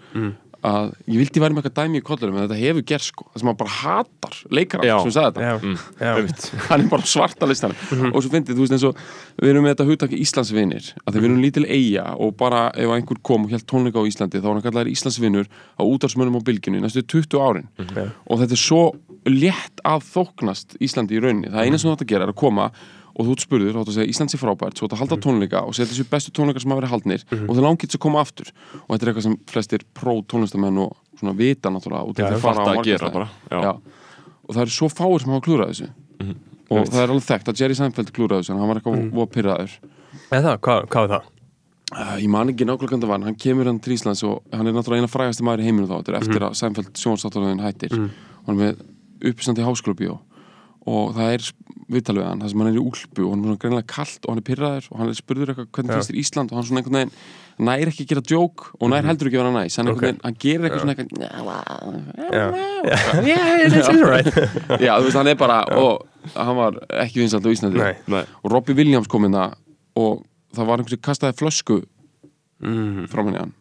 að 0.58 0.88
ég 1.06 1.20
vildi 1.20 1.38
væri 1.38 1.54
með 1.54 1.66
eitthvað 1.68 1.84
dæmi 1.86 1.98
í 2.00 2.02
kollurum 2.02 2.34
en 2.40 2.48
þetta 2.48 2.56
hefur 2.58 2.82
gerð 2.90 3.04
sko, 3.06 3.26
það 3.30 3.38
sem 3.38 3.46
maður 3.46 3.58
bara 3.60 3.74
hatar 3.78 4.38
leikara 4.58 4.88
Já. 4.88 4.94
sem 5.04 5.12
sagði 5.14 5.28
þetta. 5.28 5.44
Já, 5.46 5.58
Mm, 5.68 6.56
hann 6.72 6.82
er 6.82 6.88
bara 6.90 7.06
svarta 7.06 7.46
listan 7.46 7.74
og 8.10 8.18
svo 8.24 8.32
fyndið, 8.32 8.56
þú 8.58 8.64
veist 8.64 8.74
eins 8.74 8.86
og 8.88 8.98
við 9.38 9.52
erum 9.52 9.62
með 9.68 9.76
þetta 9.76 9.86
hugtaki 9.92 10.18
Íslandsvinir 10.24 10.88
að 10.98 11.12
þegar 11.12 11.22
við 11.22 11.28
erum 11.30 11.44
lítil 11.44 11.64
eiga 11.70 12.08
og 12.18 12.34
bara 12.42 12.64
ef 12.74 12.90
einhver 12.96 13.20
kom 13.22 13.46
og 13.46 13.54
held 13.54 13.66
tónleika 13.70 14.02
á 14.02 14.08
Íslandi 14.10 14.42
þá 14.42 14.48
var 14.50 14.58
hann 14.58 14.66
kallaður 14.66 14.90
Íslandsvinur 14.96 15.46
á 15.78 15.82
útarsmönnum 15.86 16.40
á 16.42 16.46
bylginu 16.50 16.80
í 16.80 16.82
næstu 16.82 17.06
20 17.06 17.38
árin. 17.38 17.68
Já. 17.94 18.08
og 18.26 18.42
þetta 18.42 18.58
er 18.58 18.64
svo 18.66 18.82
létt 19.26 19.82
að 19.86 20.06
þóknast 20.12 20.78
Íslandi 20.84 21.18
í 21.18 21.22
rauninni, 21.22 21.50
það 21.52 21.66
eina 21.66 21.80
sem 21.80 21.88
þú 21.88 21.96
átt 21.96 22.04
að 22.04 22.12
gera 22.12 22.28
er 22.28 22.32
að 22.32 22.38
koma 22.38 22.70
og 23.18 23.26
þú 23.26 23.36
spurður, 23.42 23.74
þú 23.74 23.82
átt 23.82 23.90
að 23.90 23.96
segja 23.96 24.12
Íslands 24.12 24.36
er 24.36 24.40
frábært 24.42 24.78
svo 24.78 24.86
átt 24.86 24.94
að 24.94 25.02
halda 25.02 25.18
tónleika 25.24 25.62
og 25.66 25.74
segja 25.74 25.90
þessu 25.90 26.06
bestu 26.10 26.32
tónleika 26.34 26.62
sem 26.62 26.70
hafa 26.70 26.82
verið 26.82 26.92
haldnir 26.94 27.24
og 27.34 27.50
það 27.50 27.64
langið 27.66 27.96
að 27.98 28.02
koma 28.04 28.20
aftur. 28.22 28.52
Og 28.84 28.92
þetta 28.92 29.06
er 29.06 29.10
eitthvað 29.10 29.26
sem 29.26 29.38
flestir 29.50 29.86
pró 29.98 30.12
tónlistamenn 30.30 30.82
og 30.84 30.92
svona 31.18 31.34
vita 31.38 31.72
náttúrulega 31.74 32.12
út 32.12 32.20
af 32.22 32.28
því 32.30 32.42
fatta 32.44 32.62
fara 32.62 32.62
á 32.62 32.78
að 32.78 32.86
gera 32.86 33.08
markaðsstaði. 33.08 33.14
bara, 33.16 33.28
já. 33.50 33.58
Já. 33.64 34.36
og 34.46 34.54
það 34.54 34.62
eru 34.64 34.76
svo 34.76 34.90
fáir 34.92 35.24
sem 35.24 35.34
hafa 35.34 35.46
klúrað 35.48 35.72
þessu. 35.72 35.88
Og 36.68 36.92
það 36.92 37.02
er 37.02 37.14
alveg 37.14 37.26
þekkt 37.26 37.50
að 37.50 37.62
Jerry 37.62 37.78
Seinfeld 37.78 38.14
klúraði 38.14 38.44
þessu 38.44 38.54
en 38.54 38.62
hann 38.62 38.70
var 38.70 38.80
eitthvað 38.80 39.02
mm. 39.02 39.26
pyrraður 39.34 39.74
Eða 40.28 40.54
hvað, 40.60 40.86
hvað 40.92 41.08
er 41.08 41.12
það? 41.16 41.28
uh, 41.96 42.16
ég 42.20 42.28
man 42.30 42.52
ekki 42.52 42.66
nákvæmlega 42.68 43.08
var 43.08 43.24
hann 43.24 43.38
kemur 43.40 43.70
hann 43.70 43.80
til 43.80 43.94
Íslands 43.96 44.22
og 44.28 44.42
hann 44.52 44.68
er 44.68 44.76
náttúrulega 44.76 45.04
eina 45.04 45.10
frægasti 45.10 45.46
maður 45.46 45.64
í 45.64 45.68
heiminu 45.68 45.88
þá 45.88 45.96
þetta 45.96 46.12
er 46.12 46.18
eftir 46.20 46.44
að 46.44 46.56
Seinfeld 46.60 47.00
sjónstáttaröðin 47.00 47.64
hættir. 47.64 47.94
Og 47.96 48.50
hann 48.50 48.58
er 48.58 48.60
með 48.60 48.82
uppstand 49.30 49.60
í 49.60 49.66
háskólabíó. 49.66 50.18
Og 50.88 51.10
það 51.16 51.34
er 51.34 51.42
viðtalið 51.88 52.20
við 52.22 52.28
hann 52.28 52.40
það 52.42 52.50
sem 52.52 52.60
hann 52.62 52.70
er 52.70 52.76
í 52.76 52.82
úlpu 52.82 53.24
og 53.24 53.30
hann 53.32 53.40
er 53.40 53.48
svona 53.48 53.60
greinilega 53.62 53.90
kalt 53.92 54.22
og 54.24 54.30
hann 54.30 54.40
er 54.40 54.46
pyrraður 54.46 54.84
og 54.88 54.96
hann 55.00 55.10
er 55.10 55.16
spurður 55.18 55.50
eitthvað 55.52 55.68
hvernig 55.76 55.94
finnst 55.96 56.10
þér 56.10 56.20
Ísland? 56.22 56.48
Og 56.52 56.56
hann 56.58 56.66
svona 56.68 56.80
einhvern 56.82 56.98
veginn 56.98 57.14
nær 57.68 57.90
ekki 57.90 58.04
að 58.04 58.10
gera 58.12 58.24
djók 58.28 58.64
og 58.76 58.86
nær 58.92 59.08
heldur 59.08 59.28
ekki 59.28 59.38
að 59.38 59.44
vera 59.44 59.54
næs. 59.56 59.78
Hann, 59.80 59.88
Ok. 59.92 59.96
okay. 59.98 60.12
hann 60.24 60.38
gerir 60.44 60.62
eitthvað 60.68 60.82
svona 60.84 60.94
eitthvað 60.94 61.10
yeah, 63.24 63.48
já, 64.84 64.92
þú 64.94 65.04
veist, 65.08 65.18
hann 65.18 65.32
er 65.32 65.38
bara 65.40 65.58
og 65.76 65.94
hann 66.36 66.56
var 66.60 66.72
ekki 67.04 67.22
vinsalt 67.24 67.48
á 67.48 67.50
Íslandi. 67.52 67.80
Nei. 67.80 67.94
Nei. 68.06 68.24
og 68.44 68.52
Robbie 68.52 68.76
Williams 68.78 69.08
kom 69.10 69.28
inn 69.28 69.36
og 69.38 70.24
það 70.54 70.68
var 70.68 70.80
einhvers 70.80 70.96
sem 70.96 71.04
kastaði 71.08 71.38
flösku 71.40 71.80
mm. 72.64 73.08
frá 73.10 73.24
henni 73.24 73.40
hann 73.42 73.54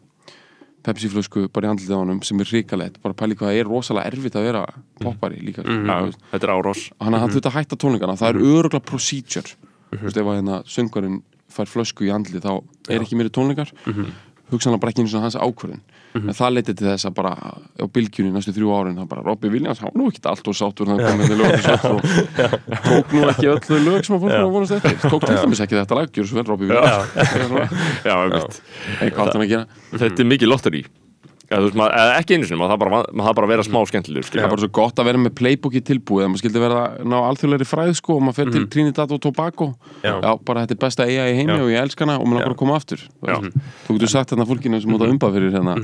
Pepsi 0.86 1.08
flösku 1.10 1.48
bara 1.52 1.68
í 1.68 1.70
andlitið 1.72 1.96
á 1.96 2.00
honum 2.00 2.20
sem 2.24 2.40
er 2.40 2.50
ríkalegt 2.52 3.00
bara 3.02 3.16
pæli 3.18 3.34
hvað 3.36 3.50
það 3.50 3.58
er 3.60 3.66
rosalega 3.68 4.10
erfitt 4.12 4.36
að 4.38 4.46
vera 4.48 4.62
poppari 5.02 5.40
líka 5.42 5.64
mm 5.66 5.88
Já, 5.88 6.12
þetta 6.32 6.46
er 6.48 6.52
árás. 6.54 6.84
Hann 7.02 7.14
hann 7.18 7.32
þurfti 7.34 7.50
að 7.50 7.56
hætta 7.58 7.76
tónleikana. 7.82 8.16
Það 8.20 8.28
er 8.28 8.40
öruglega 8.52 8.84
procedure. 8.86 9.56
Þú 9.90 10.04
veist 10.06 10.20
ef 10.22 10.30
að 10.30 10.38
hérna 10.38 10.60
söngarinn 10.68 11.18
fær 11.48 11.66
flösku 11.72 12.06
í 12.06 12.12
andlið 12.14 12.44
þá 12.46 12.52
er 12.92 13.02
ekki 13.02 13.18
meiri 13.18 13.32
tónleikar. 13.34 13.72
Hugsanlega 14.52 14.80
bara 14.80 14.92
ekki 14.94 15.02
eins 15.04 15.14
og 15.18 15.24
hans 15.26 15.36
ákvörðin 15.36 15.82
en 16.16 16.34
það 16.36 16.54
leiti 16.56 16.74
til 16.78 16.86
þess 16.88 17.08
að 17.08 17.16
bara 17.18 17.32
á 17.36 17.84
bylgjunni 17.94 18.32
næstu 18.34 18.54
þrjú 18.56 18.68
árin 18.74 18.98
það 19.00 19.10
bara 19.12 19.24
Robbie 19.26 19.52
Williams 19.52 19.82
hann 19.84 19.96
nú 19.98 20.08
ekki 20.10 20.22
allt 20.30 20.48
og 20.48 20.56
sáttur 20.56 20.88
þannig 20.88 21.04
að 21.04 21.10
komið 21.12 21.26
til 21.28 21.38
lög 21.40 21.50
og 21.88 22.00
tók 22.88 23.12
nú 23.14 23.24
ekki 23.32 23.50
öll 23.52 23.62
þau 23.68 23.78
lög 23.88 24.00
sem 24.06 24.14
fólk 24.14 24.32
var 24.32 24.44
að 24.44 24.54
vonast 24.54 24.76
eftir. 24.78 24.96
Tók 25.04 25.26
til 25.26 25.36
dæmis 25.36 25.64
ekki 25.64 25.76
þetta 25.78 25.98
lag, 25.98 26.14
gjör 26.14 26.30
svo 26.30 26.40
vel 26.40 26.48
Robbie 26.48 26.68
Williams. 26.70 27.04
Já, 28.08 28.14
hann 29.18 29.44
að 29.44 29.50
gera? 29.52 29.66
Þetta 29.92 30.24
er 30.24 30.32
mikið 30.36 30.52
lotteri 30.52 30.82
Já, 31.48 31.56
þú 31.56 31.64
veist, 31.64 31.76
maður, 31.80 31.92
eða 31.96 32.16
ekki 32.20 32.34
einu 32.36 32.44
sinni, 32.44 32.58
maður 32.60 32.72
það 32.74 32.80
bara, 32.82 32.90
maður 33.08 33.24
það 33.28 33.36
bara 33.38 33.48
vera 33.48 33.62
smá 33.64 33.78
skemmtilegur 33.88 34.26
það 34.28 34.42
er 34.44 34.50
bara 34.52 34.60
svo 34.60 34.68
gott 34.78 34.98
að 35.00 35.06
vera 35.08 35.20
með 35.22 35.32
playbooki 35.38 35.80
tilbúið 35.80 36.24
að 36.26 36.28
maður 36.28 36.42
skildi 36.42 36.60
vera 36.60 36.80
að 36.84 37.06
ná 37.08 37.14
alþjóðlega 37.24 37.68
fræð 37.70 37.92
sko 37.96 38.16
og 38.18 38.20
maður 38.26 38.36
fer 38.36 38.50
til 38.52 38.64
Trinidad 38.74 39.14
og 39.16 39.20
Tobago 39.24 39.68
Já. 40.04 40.12
bara 40.44 40.64
þetta 40.66 40.76
er 40.76 40.80
besta 40.82 41.06
eiga 41.08 41.24
í 41.24 41.38
heimi 41.38 41.56
Já. 41.56 41.62
og 41.64 41.70
ég 41.72 41.80
elska 41.86 42.04
hana 42.04 42.18
og 42.20 42.26
maður 42.28 42.42
langar 42.42 42.52
að 42.52 42.60
koma 42.60 42.76
aftur 42.76 43.00
Já. 43.00 43.36
þú 43.86 43.96
getur 43.96 44.12
sagt 44.12 44.34
þarna 44.34 44.46
fólkinu 44.50 44.80
sem 44.84 44.92
út 44.92 45.06
að 45.06 45.14
umba 45.14 45.30
fyrir 45.38 45.56
hérna 45.56 45.74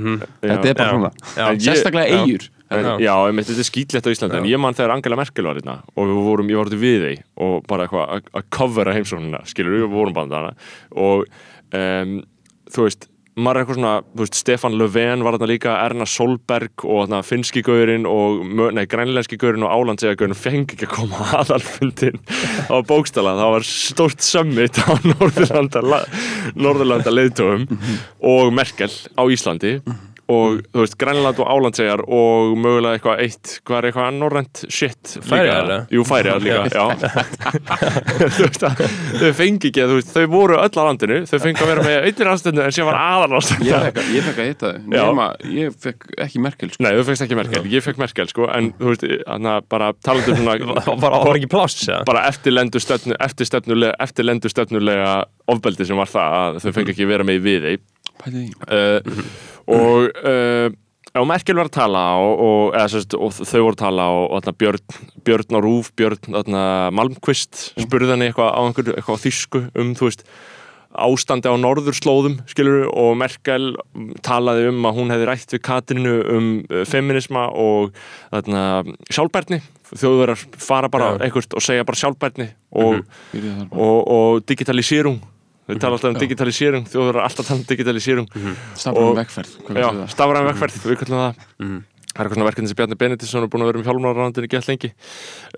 þetta 0.44 0.68
er 0.68 0.76
bara 0.76 0.84
Já. 0.84 0.92
svona 0.92 1.10
Já. 1.32 1.46
Sérstaklega 1.64 2.12
Já. 2.12 2.20
eigur 2.20 2.44
Já. 2.74 2.98
já, 3.00 3.14
einmitt, 3.28 3.46
þetta 3.48 3.62
er 3.64 3.68
skýtlegt 3.70 4.04
á 4.04 4.10
Íslandi 4.12 4.36
en 4.40 4.48
ég 4.50 4.58
man 4.60 4.74
þegar 4.76 4.92
Angela 4.98 5.16
Merkel 5.16 5.44
var 5.48 5.56
hérna 5.60 5.78
og 5.94 6.08
við 6.10 6.20
vorum, 6.28 6.48
ég 6.50 6.58
var 6.60 6.68
út 6.68 6.76
við 6.80 7.04
þeim 7.08 7.24
og 7.40 7.64
bara 7.70 7.86
eitthvað 7.86 8.20
að- 8.34 8.48
covera 8.50 8.92
heimsóknina 8.96 9.40
skilur 9.48 9.78
við, 9.80 9.88
vorum 9.88 10.12
bara 10.12 10.44
maður 13.34 13.56
er 13.56 13.64
eitthvað 13.64 13.78
svona, 13.78 13.94
þú 14.14 14.22
veist, 14.22 14.38
Stefan 14.38 14.76
Löfven 14.78 15.24
var 15.26 15.36
þarna 15.36 15.48
líka, 15.50 15.74
Erna 15.82 16.06
Solberg 16.06 16.84
og 16.86 17.00
þarna 17.04 17.20
finski 17.26 17.64
gaurinn 17.66 18.06
og, 18.06 18.44
nei, 18.76 18.84
grænlenski 18.90 19.38
gaurinn 19.40 19.66
og 19.66 19.74
álandsega 19.74 20.18
gaurinn 20.20 20.38
fengi 20.38 20.76
ekki 20.76 20.86
að 20.86 20.94
koma 20.94 21.20
að 21.24 21.36
aðalfundin 21.42 22.20
á 22.70 22.76
bókstala, 22.86 23.36
það 23.40 23.54
var 23.56 23.68
stórt 23.68 24.24
summit 24.24 24.78
á 24.86 24.94
Norðurlanda 25.10 25.82
Norðurlanda 26.54 27.14
leiðtogum 27.14 27.66
og 28.22 28.54
Merkel 28.54 28.92
á 29.18 29.22
Íslandi 29.26 29.78
og 30.32 30.60
þú 30.72 30.80
veist, 30.80 30.96
Grænland 31.00 31.40
og 31.42 31.48
Álandsegar 31.52 32.02
og 32.08 32.54
mögulega 32.56 32.96
eitthvað 32.96 33.20
eitt 33.24 33.50
hvað 33.66 33.78
er 33.78 33.88
eitthvað 33.90 34.16
norrænt 34.16 34.62
shit 34.72 35.16
eða? 35.20 35.78
Jú, 35.92 36.04
færiðar 36.08 36.44
líka, 36.44 36.62
já. 36.72 36.84
Þú 38.38 38.46
veist 38.46 38.64
að 38.64 38.82
þau 39.20 39.32
fengi 39.36 39.70
ekki, 39.70 39.84
þú 39.84 39.98
veist, 39.98 40.12
þau 40.14 40.24
voru 40.32 40.58
öll 40.62 40.80
á 40.80 40.82
landinu 40.88 41.20
þau 41.28 41.36
fengi 41.44 41.64
að 41.64 41.70
vera 41.72 41.84
með 41.84 41.98
einnig 42.08 42.32
aðstöðnu 42.32 42.64
en 42.64 42.76
sem 42.78 42.88
var 42.88 42.98
aðal 43.00 43.40
ég 43.64 43.84
fekk, 43.84 44.00
ég 44.14 44.28
fekk 44.28 44.40
að 44.40 44.50
hitta 44.50 44.72
þau. 44.72 44.82
Nema 44.94 45.28
ég 45.52 45.78
fekk 45.84 46.08
ekki 46.26 46.44
Merkel 46.44 46.72
sko. 46.72 46.84
Nei, 46.86 46.92
þú 46.96 47.06
fengst 47.10 47.26
ekki 47.26 47.38
Merkel, 47.40 47.64
ég 47.74 47.84
fekk 47.84 48.00
Merkel 48.00 48.30
sko 48.32 48.48
en 48.54 48.72
þú 48.80 48.92
veist, 48.94 49.06
hann 49.28 49.50
bara 49.72 49.92
talandi 50.04 50.34
um 50.34 50.40
svona 50.40 50.84
Það 50.84 51.00
var, 51.04 51.18
var 51.28 51.38
ekki 51.40 51.50
pláss, 51.52 51.80
eða? 51.88 52.02
bara 52.08 52.24
eftirlendu 52.30 52.80
stefnu, 52.82 53.16
eftirlendu 54.04 54.52
stefnulega 54.52 55.16
ofbeldi 55.50 55.86
sem 55.88 55.98
var 55.98 56.10
það 56.10 56.38
að 56.40 56.62
þau 56.64 56.70
fengi 56.78 56.94
ekki 56.94 57.08
vera 57.10 57.26
með 57.26 57.40
í 57.40 57.44
við 57.44 57.68
uh, 57.74 59.00
og 59.70 60.24
uh, 60.24 60.70
og 61.14 61.28
Merkel 61.30 61.54
var 61.54 61.68
að 61.68 61.76
tala 61.76 62.00
og, 62.18 62.32
og, 62.42 62.62
eða, 62.74 62.88
sérst, 62.90 63.14
og 63.14 63.36
þau 63.36 63.60
voru 63.60 63.76
að 63.76 63.82
tala 63.84 64.06
og, 64.16 64.24
og 64.34 64.56
Björn, 64.58 64.96
Björn 65.26 65.54
á 65.54 65.60
Rúf, 65.62 65.92
Björn 65.94 66.40
Malmqvist 66.98 67.60
spurði 67.84 68.16
henni 68.16 68.32
eitthvað 68.32 68.50
á 68.50 68.60
einhver, 68.64 68.90
eitthvað 68.96 69.22
á 69.22 69.24
þýsku 69.28 69.62
um 69.78 69.92
þú 69.94 70.08
veist 70.08 70.24
ástandi 70.94 71.50
á 71.50 71.54
norðurslóðum 71.58 72.36
skilur 72.50 72.88
og 72.90 73.16
Merkel 73.18 73.72
talaði 74.26 74.68
um 74.70 74.86
að 74.86 74.98
hún 74.98 75.14
hefði 75.14 75.28
rætt 75.30 75.54
við 75.54 75.62
Katrinu 75.66 76.14
um 76.34 76.50
uh, 76.70 76.82
feminisma 76.86 77.46
og 77.50 77.94
þarna, 78.34 78.64
sjálfbærni 79.10 79.60
þjóðverðar 79.94 80.44
fara 80.66 80.90
bara 80.90 81.12
Já. 81.14 81.26
einhvert 81.26 81.54
og 81.54 81.62
segja 81.62 81.86
bara 81.86 82.00
sjálfbærni 82.00 82.48
og, 82.74 83.04
þar 83.30 83.46
bara. 83.70 83.86
og, 83.86 84.12
og 84.18 84.44
digitalisérung 84.50 85.22
þau 85.64 85.78
tala 85.80 85.96
alltaf 85.96 86.10
um 86.12 86.20
digitalisérung 86.20 86.86
þjóðverðar 86.92 87.24
alltaf 87.28 87.48
tala 87.48 87.58
um 87.60 87.66
hvað 89.64 89.80
Já, 89.80 89.86
kallar 89.88 90.00
það? 90.04 90.12
stafræðan 90.14 90.48
vegferð, 90.52 90.78
við 90.90 90.98
kallum 91.02 91.22
það. 91.24 91.42
Það 92.14 92.20
er 92.22 92.28
eitthvað 92.28 92.36
svona 92.38 92.46
verkefni 92.50 92.68
sem 92.70 92.76
Bjarni 92.78 92.96
Benediktsson 93.00 93.42
er 93.42 93.48
búin 93.50 93.62
að 93.64 93.70
vera 93.72 93.78
um 93.80 93.86
hjálmararandinni 93.88 94.50
gett 94.52 94.68
lengi 94.70 94.90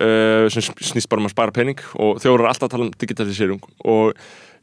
uh, 0.01 0.47
sem 0.49 0.63
snýst 0.89 1.09
bara 1.11 1.21
um 1.21 1.27
að 1.29 1.33
spara 1.35 1.53
pening 1.53 1.83
og 2.01 2.17
þjóður 2.23 2.43
er 2.45 2.49
alltaf 2.49 2.65
að 2.65 2.73
tala 2.73 2.87
um 2.87 2.93
digitalisering. 2.97 3.61
Og 3.85 4.15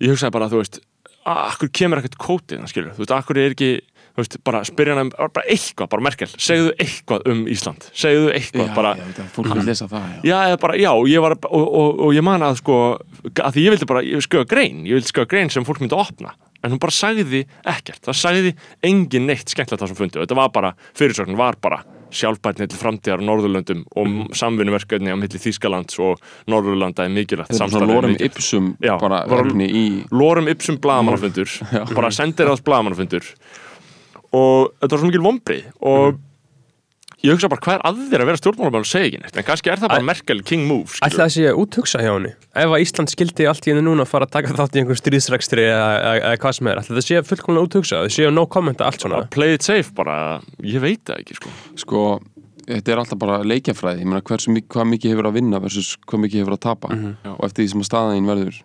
ég 0.02 0.10
hugsaði 0.10 0.34
bara, 0.34 0.48
þú 0.50 0.58
veist 0.62 0.80
"Ah, 1.24 1.52
akkur 1.52 1.70
kemur 1.70 2.00
ekkert 2.02 2.18
kótið, 2.18 2.64
skilur 2.68 2.96
þú 2.96 3.04
veist, 3.04 3.14
akkur 3.14 3.38
er 3.38 3.54
ekki, 3.54 3.70
veist, 4.18 4.36
bara 4.46 4.62
spyrja 4.66 4.94
hann 4.94 5.08
um 5.08 5.12
bara 5.16 5.44
eitthvað, 5.50 5.90
bara 5.94 6.06
Merkel, 6.06 6.30
segðu 6.38 6.72
eitthvað 6.82 7.26
um 7.32 7.44
Ísland, 7.50 7.88
segðu 7.96 8.30
eitthvað, 8.34 8.68
Já, 8.70 8.74
bara 8.76 8.94
já, 8.98 9.26
fólk 9.34 9.50
vil 9.50 9.66
lesa 9.68 9.88
það 9.90 10.06
já. 10.06 10.20
Já, 10.30 10.36
eða 10.50 10.60
bara, 10.64 10.78
já, 10.80 10.90
ég 11.10 11.24
var, 11.24 11.36
og, 11.50 11.64
og, 11.64 12.02
og 12.06 12.14
ég 12.16 12.26
man 12.26 12.46
að 12.46 12.60
sko, 12.62 12.80
að 13.32 13.56
því 13.56 13.66
ég 13.66 13.76
vildi 13.76 13.90
bara, 13.90 14.04
skjóða 14.28 14.50
grein, 14.54 14.84
ég 14.86 15.00
vildi 15.00 15.10
skjóða 15.12 15.32
grein 15.34 15.52
sem 15.54 15.66
fólk 15.66 15.82
myndi 15.82 15.98
opna, 15.98 16.36
en 16.64 16.74
hún 16.74 16.82
bara 16.82 16.94
sagði 16.94 17.42
ekkert, 17.74 18.04
það 18.06 18.20
sagði 18.22 18.54
engin 18.86 19.28
neitt 19.30 19.50
skemmtilegt 19.50 19.82
það 19.82 19.92
sem 19.92 20.00
fundi, 20.04 20.22
þetta 20.22 20.38
var 20.38 20.54
bara, 20.54 20.74
fyrirsögnin 20.96 21.40
var 21.40 21.58
bara 21.62 21.82
sjálfbærni 22.14 22.68
til 22.70 22.78
framtíðar 22.78 23.22
á 23.22 23.26
Norðurlöndum 23.26 23.82
og 23.98 24.06
mm. 24.06 24.20
samvinnuverkefni 24.38 25.10
á 25.14 25.18
milli 25.18 25.40
Þýskalands 25.40 25.98
og 26.02 26.22
Norðurlanda 26.50 27.06
er 27.06 27.14
mikilvægt 27.14 27.50
þetta 27.50 27.58
svona 27.58 27.72
samstarf 27.72 27.90
er 27.90 27.94
lórum 27.94 28.16
ipsum 28.28 28.70
bara 29.02 29.20
bara- 29.30 29.66
í 29.66 29.84
Lórum 30.14 30.50
Ipsum 30.52 30.78
bladamannafundur 30.82 31.50
bara 31.98 32.12
sendir 32.14 32.50
átt 32.52 32.64
bladamannafundur 32.66 33.30
og 34.34 34.72
þetta 34.80 34.94
var 34.94 35.02
svo 35.02 35.10
mikil 35.10 35.24
vombrið 35.24 35.66
og 35.90 36.22
ég 37.24 37.32
hugsa 37.32 37.48
bara 37.48 37.62
hvað 37.64 37.78
er 37.78 37.84
að 37.88 38.00
þér 38.10 38.22
að 38.22 38.28
vera 38.28 38.40
stjórnmálamann 38.40 38.84
og 38.84 38.88
segja 38.88 39.08
ekki 39.08 39.20
neitt? 39.22 39.36
En 39.40 39.46
kannski 39.46 39.70
er 39.72 39.80
það 39.80 39.92
bara 39.94 40.06
Merkel 40.10 40.42
king 40.44 40.66
move 40.68 40.90
skilur. 40.92 41.06
Ætla 41.08 41.24
það 41.24 41.32
sé 41.34 41.44
að 41.48 41.60
úthugsa 41.62 42.02
hjá 42.02 42.10
henni? 42.10 42.32
Ef 42.52 42.74
að 42.76 42.84
Ísland 42.84 43.12
skildi 43.12 43.46
allt 43.48 43.68
í 43.68 43.72
henni 43.72 43.84
núna 43.86 44.04
að 44.04 44.10
fara 44.10 44.28
að 44.28 44.34
taka 44.34 44.56
þátt 44.58 44.76
í 44.76 44.82
einhver 44.82 45.00
stríðsrekstri 45.00 45.64
eða, 45.70 46.34
hvað 46.42 46.58
sem 46.58 46.70
er 46.70 46.82
Ætla 46.82 46.98
það 46.98 47.06
sé 47.06 47.22
fullkomlega 47.30 47.68
úthugsa? 47.70 48.02
Það 48.02 48.12
sé 48.18 48.28
no 48.34 48.44
kommenta 48.52 48.88
allt 48.88 49.06
svona? 49.06 49.22
Að 49.22 49.30
play 49.38 49.56
it 49.56 49.64
safe 49.64 49.96
bara, 49.96 50.18
ég 50.60 50.84
veit 50.84 51.00
það 51.08 51.24
ekki 51.24 51.38
sko. 51.38 51.54
sko, 51.80 52.04
þetta 52.68 52.92
er 52.92 53.02
alltaf 53.04 53.22
bara 53.24 53.40
leikjafræði. 53.46 54.04
Ég 54.04 54.12
meina 54.12 54.24
hversu 54.28 54.52
mikið, 54.52 54.68
hvað 54.76 54.90
mikið 54.92 55.14
hefur 55.14 55.30
að 55.30 55.38
vinna 55.38 55.62
versus 55.64 55.94
hvað 56.04 56.24
mikið 56.26 56.44
hefur 56.44 56.58
að 56.58 56.62
tapa? 56.66 56.92
Og 57.38 57.48
eftir 57.48 57.64
því 57.64 57.70
sem 57.72 57.86
að 57.86 57.88
staðin 57.88 58.28
verður. 58.28 58.60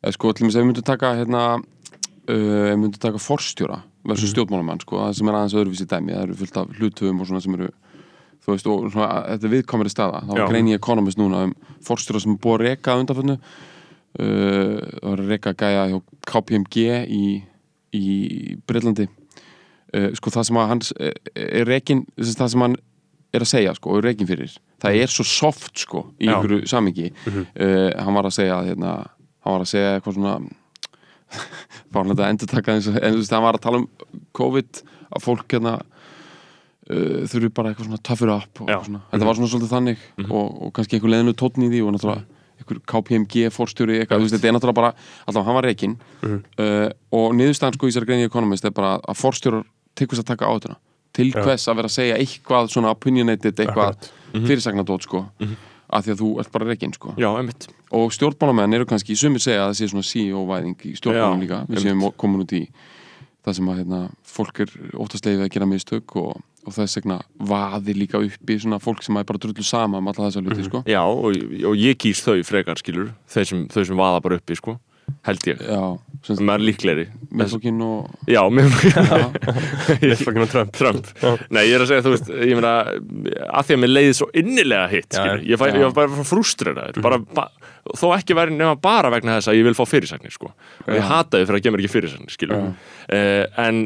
Eða 0.00 0.16
sko, 0.16 0.32
til 0.32 0.46
dæmis 0.46 0.56
ef 0.56 0.62
við 0.62 0.70
myndum 0.70 0.88
taka 0.88 1.12
hérna, 1.18 1.44
uh, 1.60 2.34
við 2.70 2.76
myndum 2.80 3.00
taka 3.04 3.20
forstjóra 3.20 3.82
versus 4.08 4.32
stjórnmálamann, 4.32 4.80
sko, 4.82 4.98
það 5.04 5.16
sem 5.18 5.30
er 5.30 5.38
aðeins 5.38 5.56
öðruvísi 5.60 5.88
dæmi, 5.90 6.14
það 6.16 6.26
eru 6.26 6.38
fullt 6.40 6.60
af 6.60 6.76
hlutöfum 6.78 7.20
og 7.20 7.28
svona 7.28 7.42
sem 7.44 7.56
eru 7.58 7.70
þú 8.40 8.54
veist, 8.54 8.70
og 8.70 8.86
svona, 8.94 9.08
þetta 9.28 9.46
er 9.46 9.54
viðkomari 9.54 9.92
staða. 9.92 10.22
Þá 10.28 10.32
grein 10.48 10.70
ég 10.70 10.80
Economist 10.80 11.20
núna 11.20 11.44
um 11.48 11.54
forstjóra 11.84 12.22
sem 12.22 12.34
er 12.34 12.40
búið 12.40 12.56
að 12.56 12.64
reka 12.66 12.96
undanfönnu 13.00 13.36
uh, 14.18 14.76
það 14.80 15.08
var 15.10 15.22
að 15.24 15.32
reka 15.34 15.54
gæja 15.60 15.86
hjá 15.92 15.98
KPMG 16.30 16.86
í, 17.06 17.24
í 17.96 18.06
Breitlandi 18.68 19.08
uh, 19.10 20.10
sko 20.18 20.32
það 20.34 20.48
sem 20.48 20.60
að 20.60 20.70
hans 20.72 20.94
uh, 20.96 21.12
er 21.36 21.68
rekin, 21.68 22.04
það 22.18 22.54
sem 22.54 22.64
hann 22.66 22.78
er 23.30 23.44
að 23.44 23.52
segja 23.52 23.74
sko, 23.76 23.98
er 23.98 24.08
rekin 24.08 24.28
fyrir, 24.28 24.56
það 24.82 25.02
er 25.04 25.12
svo 25.12 25.26
soft 25.28 25.84
sko, 25.84 26.08
í 26.18 26.26
Já. 26.26 26.34
einhverju 26.34 26.70
samingi 26.70 27.10
uh, 27.12 27.44
hann 27.94 28.16
var 28.16 28.26
að 28.26 28.38
segja 28.40 28.62
hérna, 28.66 28.96
hann 29.44 29.58
var 29.58 29.66
að 29.66 29.72
segja 29.74 29.92
eitthvað 29.96 30.18
svona 30.18 30.38
fárlega 31.94 32.24
að 32.24 32.32
endur 32.34 32.50
taka 32.50 32.74
eins 32.76 32.88
og 32.90 32.98
en 33.00 33.14
þú 33.16 33.22
veist, 33.22 33.34
hann 33.36 33.46
var 33.46 33.58
að 33.58 33.64
tala 33.66 33.80
um 33.82 33.88
COVID 34.40 34.82
að 35.10 35.24
fólk 35.24 35.54
hérna 35.56 35.76
uh, 35.80 37.22
þurfi 37.30 37.52
bara 37.54 37.72
eitthvað 37.72 37.88
svona 37.88 38.02
tougher 38.10 38.34
up 38.36 38.62
og 38.64 38.70
Já. 38.72 38.78
svona, 38.86 39.00
þetta 39.12 39.28
var 39.30 39.38
svona 39.38 39.52
svolítið 39.54 39.72
þannig 39.76 40.04
og, 40.26 40.60
og 40.66 40.74
kannski 40.76 40.98
einhver 40.98 41.14
leðinu 41.14 41.36
tótn 41.38 41.66
í 41.66 41.70
því 41.72 41.82
og 41.86 41.96
náttúrulega 41.96 42.26
einhver 42.60 42.80
KPMG 42.92 43.46
fórstjóri 43.54 44.00
eitthvað, 44.02 44.20
þú 44.20 44.26
veist, 44.28 44.36
þetta 44.36 44.50
er 44.50 44.56
náttúrulega 44.58 44.80
bara 44.82 44.92
alltaf 45.24 45.46
hann 45.48 45.58
var 45.58 45.68
reikinn 45.70 45.96
uh, 46.26 46.88
og 47.16 47.34
niðurstaðan 47.38 47.78
sko 47.78 47.88
í 47.88 47.92
þessari 47.94 48.10
greinu 48.10 48.28
Economist 48.30 48.68
er 48.68 48.74
bara 48.76 48.96
að 49.00 49.18
fórstjórar 49.22 49.66
tekkust 49.98 50.22
að 50.24 50.32
taka 50.34 50.50
áhættuna 50.50 50.76
til 51.16 51.32
hvers 51.34 51.64
að 51.66 51.80
vera 51.80 51.88
að 51.90 51.96
segja 51.96 52.18
eitthvað 52.22 52.68
svona 52.70 52.92
opinionated 52.94 53.58
eitthvað 53.58 53.96
Akkurat. 53.96 54.10
fyrirsagnadót 54.46 55.06
sko 55.08 55.24
af 55.90 56.04
því 56.06 56.12
að 56.14 56.20
þú 56.20 56.28
ert 56.38 56.52
bara 56.54 56.68
reikinn 56.68 56.92
sko. 56.94 57.14
Já, 57.18 57.26
einmitt 57.34 57.66
og 57.96 58.14
stjórnmálamenn 58.14 58.78
eru 58.78 58.86
kannski, 58.88 59.16
sumir 59.18 59.42
segja 59.42 59.64
að 59.64 59.72
það 59.72 59.78
sé 59.80 59.90
svona 59.90 60.08
CEO-væðing 60.10 60.86
í 60.86 60.94
stjórnmálum 60.98 61.44
líka. 61.44 61.62
Við 61.70 61.86
séum 61.86 62.04
komin 62.20 62.44
út 62.44 62.54
í 62.56 62.64
það 63.40 63.56
sem 63.56 63.72
að 63.72 63.80
hérna, 63.80 64.00
fólk 64.28 64.62
er 64.62 64.72
óttast 65.00 65.26
leiðið 65.26 65.46
að 65.46 65.52
gera 65.54 65.68
mistök 65.70 66.16
og, 66.20 66.42
og 66.66 66.76
þess 66.76 67.00
vegna 67.00 67.16
vaðir 67.50 67.98
líka 67.98 68.20
upp 68.20 68.52
í 68.52 68.58
svona 68.60 68.78
fólk 68.82 69.02
sem 69.06 69.16
er 69.16 69.26
bara 69.26 69.40
drullu 69.40 69.64
sama 69.64 70.02
um 70.02 70.10
alla 70.12 70.28
þessa 70.28 70.44
hluti, 70.44 70.66
sko. 70.68 70.82
Já, 70.90 71.00
og, 71.08 71.40
og 71.70 71.80
ég 71.80 71.98
kýs 72.00 72.20
þau 72.26 72.36
frekar, 72.46 72.78
skilur 72.82 73.14
þau 73.32 73.42
sem, 73.48 73.66
þau 73.72 73.82
sem 73.88 74.02
vaða 74.02 74.22
bara 74.26 74.40
uppi, 74.40 74.58
sko 74.60 74.76
held 75.26 75.46
ég, 75.50 75.60
er 76.54 76.62
líklegri. 76.64 77.06
Meðflokkinn 77.36 77.80
og 77.84 78.30
Já, 78.30 78.40
mér 78.52 78.68
Miðflokkinn 80.02 80.44
og 80.44 80.50
Trump. 80.52 80.72
Trump. 80.76 81.10
Nei, 81.52 81.62
ég 81.68 81.76
er 81.76 81.84
að 81.84 81.90
segja, 81.92 82.04
þú 82.06 82.14
veist, 82.14 82.30
ég 82.30 82.58
meina 82.58 82.74
að 82.90 83.68
því 83.68 83.76
að 83.76 83.82
mér 83.84 83.92
leiði 83.92 84.16
svo 84.18 84.30
innilega 84.42 84.90
hitt 84.92 85.18
ég, 85.18 85.44
ég 85.52 85.60
var 85.60 85.96
bara 85.96 86.26
frústreraður 86.28 87.00
bara, 87.04 87.20
ba, 87.36 87.46
þó 87.96 88.06
ekki 88.16 88.36
væri 88.38 88.56
nema 88.56 88.76
bara 88.80 89.12
vegna 89.12 89.38
þess 89.38 89.52
að 89.52 89.60
ég 89.60 89.68
vil 89.68 89.76
fá 89.78 89.84
fyrirsagnir, 89.88 90.34
sko. 90.34 90.52
Og 90.86 90.92
ég 90.94 91.02
Já. 91.02 91.08
hata 91.10 91.40
þið 91.40 91.48
fyrir 91.48 91.60
að 91.60 91.66
gefa 91.66 91.76
mér 91.76 91.84
ekki 91.84 91.94
fyrirsagnir, 91.96 92.36
uh, 93.10 93.64
en 93.66 93.84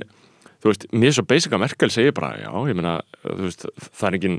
þú 0.64 0.70
veist, 0.72 0.84
mér 0.96 1.10
er 1.10 1.16
svo 1.18 1.24
basic 1.28 1.52
að 1.52 1.60
Merkel 1.60 1.90
segir 1.92 2.14
bara, 2.16 2.30
já, 2.40 2.48
ég 2.70 2.78
meina 2.78 2.94
þú 3.20 3.34
veist, 3.44 3.66
það 3.98 4.06
er 4.08 4.16
engin, 4.18 4.38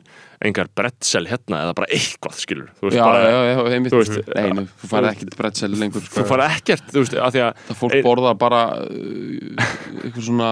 engar 0.49 0.69
brettsel 0.79 1.21
hérna 1.29 1.59
eða 1.67 1.75
bara 1.77 1.89
eitthvað, 1.93 2.39
skilur 2.41 2.71
veist, 2.81 2.97
Já, 2.97 3.03
bara, 3.05 3.19
já, 3.29 3.41
já, 3.51 3.59
einmitt. 3.75 3.93
þú 3.93 4.01
veist, 4.01 4.33
Nei, 4.33 4.49
nú, 4.57 4.63
þú 4.81 4.89
farið 4.95 5.11
ekkert 5.13 5.37
brettsel 5.43 5.69
lengur, 5.77 6.01
sko. 6.07 6.17
þú 6.17 6.25
fara 6.33 6.49
ekkert, 6.57 6.89
þú 6.89 7.03
veist, 7.05 7.15
að 7.27 7.37
því 7.37 7.43
að 7.45 7.61
Það 7.69 7.79
fólk 7.83 7.95
Ein- 7.99 8.05
borðar 8.09 8.39
bara 8.41 8.63
uh, 8.81 9.69
eitthvað 10.01 10.25
svona 10.31 10.51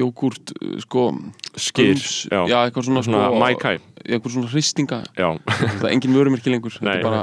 jógúrt, 0.00 0.52
uh, 0.62 0.76
sko 0.84 1.06
skýr, 1.58 1.94
gums, 1.94 2.12
já, 2.30 2.40
eitthvað 2.66 2.86
svona, 2.88 3.02
svona 3.04 3.22
sko, 3.28 3.40
mækæ, 3.42 3.72
eitthvað 4.06 4.34
svona 4.36 4.50
hristinga. 4.52 5.00
Já. 5.18 5.28
Það 5.46 5.86
er 5.88 5.94
engin 5.94 6.14
vörumerki 6.16 6.52
lengur 6.52 6.72
þetta 6.76 6.94
er 6.98 7.04
bara, 7.04 7.22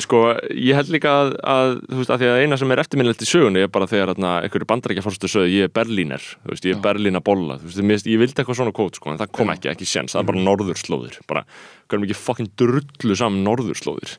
Sko, 0.00 0.20
ég 0.50 0.78
held 0.78 0.90
líka 0.94 1.10
að, 1.12 1.32
að 1.44 1.72
þú 1.90 1.98
veist, 1.98 2.12
að 2.14 2.22
því 2.22 2.28
að 2.30 2.42
eina 2.42 2.58
sem 2.60 2.72
er 2.72 2.80
eftirminnilegt 2.82 3.24
í 3.24 3.28
sögunni 3.28 3.64
er 3.64 3.70
bara 3.72 3.88
þegar 3.90 4.12
einhverju 4.14 4.68
bandarækja 4.70 5.04
fórstu 5.04 5.30
sögðu 5.30 5.52
ég 5.52 5.68
er 5.68 5.72
Berlíner, 5.76 6.24
þú 6.44 6.54
veist, 6.54 6.64
ég 6.64 6.72
er 6.74 6.78
Já. 6.78 6.84
Berlína 6.86 7.22
bolla 7.24 7.58
þú 7.60 7.72
veist, 7.90 8.08
ég 8.08 8.22
vildi 8.22 8.40
eitthvað 8.40 8.60
svona 8.62 8.74
kót, 8.76 8.98
sko, 9.00 9.12
en 9.12 9.20
það 9.20 9.32
kom 9.36 9.52
ekki, 9.52 9.70
ekki 9.74 9.88
séns, 9.88 10.16
það 10.16 10.22
er 10.22 10.30
bara 10.30 10.44
norðurslóðir 10.48 11.18
bara, 11.30 11.44
hverjum 11.90 12.06
ekki 12.08 12.18
fucking 12.20 12.52
drullu 12.60 13.18
saman 13.20 13.44
norðurslóðir 13.44 14.16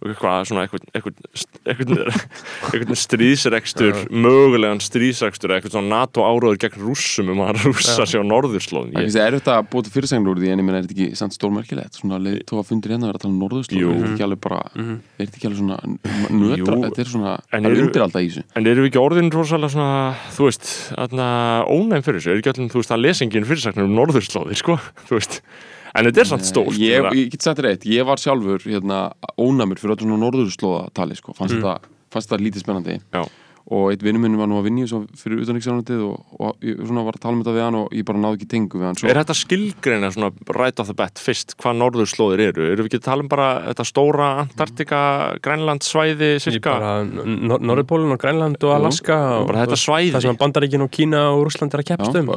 eitthvað 0.00 0.46
svona 0.48 0.64
eitthvað, 0.96 2.94
stríðsrekstur 2.96 3.98
mögulegan 4.08 4.80
stríðsrekstur 4.80 5.52
eða 5.52 5.60
eitthvað 5.60 5.74
svona 5.76 5.92
NATO 5.92 6.24
áróður 6.24 6.60
gegn 6.64 6.80
rússum 6.86 7.32
um 7.34 7.42
að 7.44 7.60
rússa 7.66 8.06
sig 8.08 8.20
á 8.20 8.24
norðurslóðin 8.24 8.96
það 8.96 9.04
ég, 9.06 9.18
er 9.20 9.36
erfitt 9.36 9.50
að 9.52 9.68
búa 9.72 9.84
til 9.84 9.94
fyrirsagnur 9.94 10.32
úr 10.32 10.40
því 10.40 10.52
en 10.54 10.62
ég 10.62 10.66
meina, 10.66 10.80
er 10.80 10.86
þetta 10.88 10.96
ekki 10.96 11.20
samt 11.20 11.36
stórmerkilegt? 11.36 12.00
Svona 12.00 12.20
leið 12.22 12.38
tóa 12.48 12.64
fundir 12.66 12.94
hérna 12.94 13.08
að 13.08 13.12
vera 13.12 13.20
að 13.20 13.24
tala 13.26 13.34
um 13.34 13.42
norðurslóð 13.44 13.80
Jú. 13.80 13.90
er 13.90 14.00
þetta 14.00 14.14
ekki 14.14 14.26
alveg 14.26 14.42
bara, 14.46 14.60
er 14.74 15.26
þetta 15.26 15.40
ekki 15.40 15.50
alveg 15.50 15.60
svona 15.60 15.78
nötra, 16.40 16.78
þetta 16.86 17.04
er 17.04 17.10
svona 17.10 17.34
það 17.50 17.68
er 17.70 17.82
undir 17.84 18.04
alltaf 18.06 18.24
í 18.24 18.30
þessu. 18.30 18.44
En 18.56 18.70
eru 18.70 18.84
við 18.84 18.90
ekki 18.90 19.02
orðin 19.02 19.32
rosalega 19.34 19.74
svona, 19.74 19.98
þú 20.36 20.48
veist, 20.48 20.70
ónæm 21.00 22.06
fyrir 22.06 22.20
þessu? 22.20 22.32
Er 22.32 22.40
ekki 22.40 22.52
allir, 22.54 22.70
þú 22.72 22.82
veist, 22.82 22.94
að 22.94 23.04
lesingin 23.04 23.48
fyrirsagnir 23.48 23.88
um 23.88 23.98
norðurslóðir, 23.98 24.60
sko, 24.60 24.78
þú 25.08 25.18
veist? 25.18 25.40
En 25.94 26.06
þetta 26.06 26.22
er 26.24 26.30
samt 26.30 26.46
stórt. 26.46 26.78
ég, 26.78 27.10
ég 27.18 27.30
get 27.32 27.42
sagt 27.42 27.60
þér 27.60 27.72
eitt, 27.74 27.86
ég 27.90 28.06
var 28.06 28.20
sjálfur 28.22 28.62
hérna, 28.62 29.10
ónæmur 29.40 29.80
fyrir 29.80 29.96
öllu 29.96 30.06
svona 30.06 30.22
norðurslóða 30.24 30.88
tali 30.94 31.18
sko. 31.18 31.34
fannst, 31.34 31.58
fannst 32.12 32.30
þetta 32.30 32.42
lítið 32.44 32.62
spennandi 32.64 32.98
Já. 33.10 33.24
og 33.70 33.90
eitt 33.92 34.02
vinnum 34.02 34.22
minn 34.24 34.38
var 34.38 34.48
nú 34.50 34.58
að 34.60 34.68
vinni 34.68 34.86
fyrir 35.18 35.42
utanriksjónundið 35.44 36.00
og, 36.06 36.22
og 36.38 36.64
ég 36.66 36.78
svona 36.82 37.04
var 37.06 37.18
að 37.18 37.24
tala 37.24 37.34
um 37.36 37.42
þetta 37.42 37.54
við 37.56 37.64
hann 37.66 37.78
og 37.80 37.92
ég 37.94 38.06
bara 38.06 38.22
náði 38.22 38.38
ekki 38.38 38.48
tengu 38.54 38.78
við 38.80 38.86
hann 38.88 39.00
svo, 39.00 39.10
Er 39.10 39.20
þetta 39.20 39.36
skilgreina 39.40 40.10
svona 40.14 40.30
right 40.56 40.82
off 40.82 40.90
the 40.90 40.96
bat 40.98 41.22
fyrst 41.22 41.56
hvað 41.60 41.78
norðurslóðir 41.82 42.44
eru? 42.48 42.70
Eru 42.70 42.86
við 42.86 42.92
ekki 42.92 43.02
að 43.02 43.08
tala 43.10 43.26
um 43.26 43.30
bara 43.30 43.50
þetta 43.68 43.86
stóra 43.90 44.30
Antartika, 44.44 45.02
Grænland 45.42 45.86
svæði, 45.86 46.32
cirka? 46.42 46.78
Norðurpólun 47.04 48.14
og 48.14 48.22
Grænland 48.22 48.62
og 48.62 48.78
Alaska 48.78 49.20
og 49.40 49.50
bara 49.50 49.66
þetta 49.66 49.82
svæði. 49.82 50.14
það 50.16 50.26
sem 50.28 50.40
Bandaríkin 50.46 50.86
og 50.86 50.90
Kína 50.94 51.26
og 51.34 51.44
Rússland 51.46 51.74
er 51.74 51.84
að 51.84 51.90
já, 51.90 51.94
keppst 51.94 52.18
um 52.22 52.32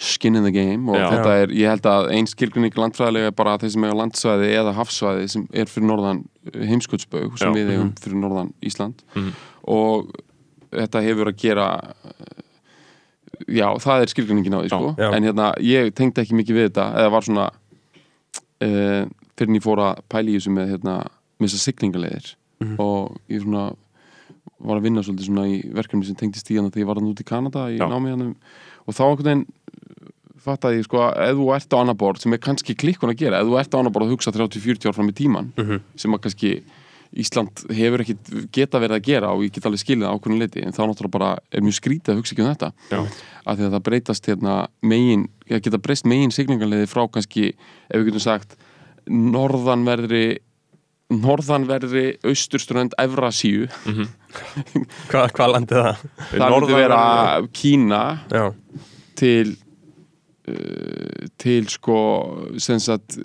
skin 0.00 0.36
in 0.38 0.44
the 0.46 0.50
game 0.54 0.88
og 0.88 0.96
Já. 0.96 1.10
þetta 1.12 1.32
er, 1.42 1.50
ég 1.52 1.68
held 1.68 1.86
að 1.90 2.06
ein 2.16 2.26
skilgrinning 2.30 2.72
landfræðilega 2.80 3.26
er 3.28 3.36
bara 3.36 3.58
þeir 3.60 3.72
sem 3.74 3.84
eiga 3.84 3.98
landsvæði 3.98 4.46
eða 4.56 4.72
hafsvæði 4.78 5.26
sem 5.28 5.42
er 5.52 5.68
fyrir 5.68 5.88
norðan 5.90 6.22
heimskutsbaug 6.56 7.36
sem 7.38 7.52
Já. 7.52 7.56
við 7.58 7.72
eigum 7.74 7.90
fyrir 8.00 8.16
norðan 8.22 8.52
Ísland 8.64 9.02
Mhm. 9.14 9.32
og 9.68 10.10
þetta 10.72 11.02
hefur 11.04 11.28
að 11.28 11.36
gera 11.42 11.66
já, 13.48 13.66
það 13.80 14.02
er 14.04 14.12
skilgrinningin 14.12 14.56
á 14.56 14.60
því 14.64 14.68
sko. 14.72 14.94
en 15.14 15.24
hérna, 15.28 15.50
ég 15.60 15.92
tengdi 15.96 16.22
ekki 16.22 16.36
mikið 16.38 16.56
við 16.56 16.66
þetta 16.70 16.86
eða 17.00 17.10
var 17.14 17.26
svona 17.26 17.46
uh, 18.62 19.04
fyrir 19.36 19.48
en 19.52 19.56
ég 19.60 19.64
fór 19.64 19.80
að 19.84 20.00
pæla 20.12 20.30
í 20.32 20.36
þessu 20.38 20.52
með 20.54 20.72
hérna, 20.74 20.96
með 21.40 21.48
þessar 21.48 21.64
siglingaleiðir 21.68 22.34
Mhm. 22.60 22.76
og 22.78 23.16
ég 23.30 23.40
svona 23.40 23.74
var 24.60 24.76
að 24.76 24.82
vinna 24.84 25.00
svolítið 25.00 25.28
svona 25.30 25.46
í 25.48 25.60
verkefni 25.72 26.04
sem 26.04 26.14
tengdist 26.14 26.50
í 26.52 26.56
hana 26.58 26.68
þegar 26.68 26.82
ég 26.82 26.86
var 26.90 26.98
hann 27.00 27.08
út 27.08 27.20
í 27.20 27.24
Kanada 27.24 27.62
í 27.72 27.78
Já. 27.78 27.88
námi 27.88 28.10
hann 28.12 28.36
og 28.86 28.92
þá 28.94 29.00
einhvern 29.08 29.24
veginn 29.24 29.46
fattaði 30.44 30.80
ég 30.80 30.86
sko 30.88 31.02
að 31.06 31.18
ef 31.28 31.36
þú 31.40 31.48
ert 31.56 31.74
á 31.74 31.78
annar 31.80 31.98
borð 32.00 32.20
sem 32.24 32.32
er 32.36 32.38
kannski 32.44 32.74
klikkun 32.78 33.12
að 33.12 33.18
gera, 33.24 33.40
ef 33.42 33.46
þú 33.50 33.58
ert 33.60 33.74
á 33.74 33.78
annar 33.80 33.92
borð 33.94 34.06
að 34.08 34.14
hugsa 34.16 34.32
30-40 34.32 34.88
ár 34.90 34.94
fram 34.96 35.10
í 35.10 35.16
tíman 35.16 35.52
Mhm. 35.56 35.80
sem 35.96 36.12
að 36.16 36.20
kannski 36.28 36.52
Ísland 37.10 37.64
hefur 37.74 38.04
ekkit 38.04 38.28
geta 38.54 38.78
verið 38.78 38.94
að 39.00 39.02
gera 39.02 39.30
og 39.34 39.40
ég 39.42 39.50
get 39.52 39.64
alveg 39.66 39.80
skilið 39.82 40.06
það 40.06 40.12
ákveðin 40.14 40.38
leiti 40.38 40.60
en 40.62 40.70
þá 40.72 40.82
náttúrulega 40.86 41.10
bara 41.16 41.30
er 41.50 41.60
mjög 41.66 41.74
skrítið 41.80 42.12
að 42.12 42.18
hugsa 42.20 42.34
ekki 42.36 42.44
um 42.44 42.50
þetta 42.54 42.68
Já. 42.92 43.00
af 43.46 43.56
því 43.58 43.64
að 43.66 43.72
það 43.74 43.82
breytast 43.88 44.26
hérna 44.30 44.54
megin, 44.82 45.24
ég 45.50 45.62
geta 45.64 45.78
breyst 45.82 46.06
megin 46.06 46.30
siglingarleiði 46.30 46.86
frá 46.86 47.02
kannski, 47.10 47.48
ef 47.90 47.98
við 47.98 48.06
getum 48.12 48.22
sagt 48.22 48.54
norðanverðri 49.10 50.38
norðanverðri 51.10 52.04
austurströnd 52.22 52.94
Evrasíu, 53.02 53.66
Hvað 55.10 55.32
hva 55.34 55.48
landið 55.56 55.80
það? 55.82 56.04
það 56.30 56.54
myndi 56.54 56.76
vera 56.78 57.00
Kína 57.58 58.02
Já, 58.30 58.44
til 59.18 59.56
uh, 59.56 59.58
til 61.38 61.66
sko 61.68 61.96
sem 62.58 62.78
sagt 62.82 63.16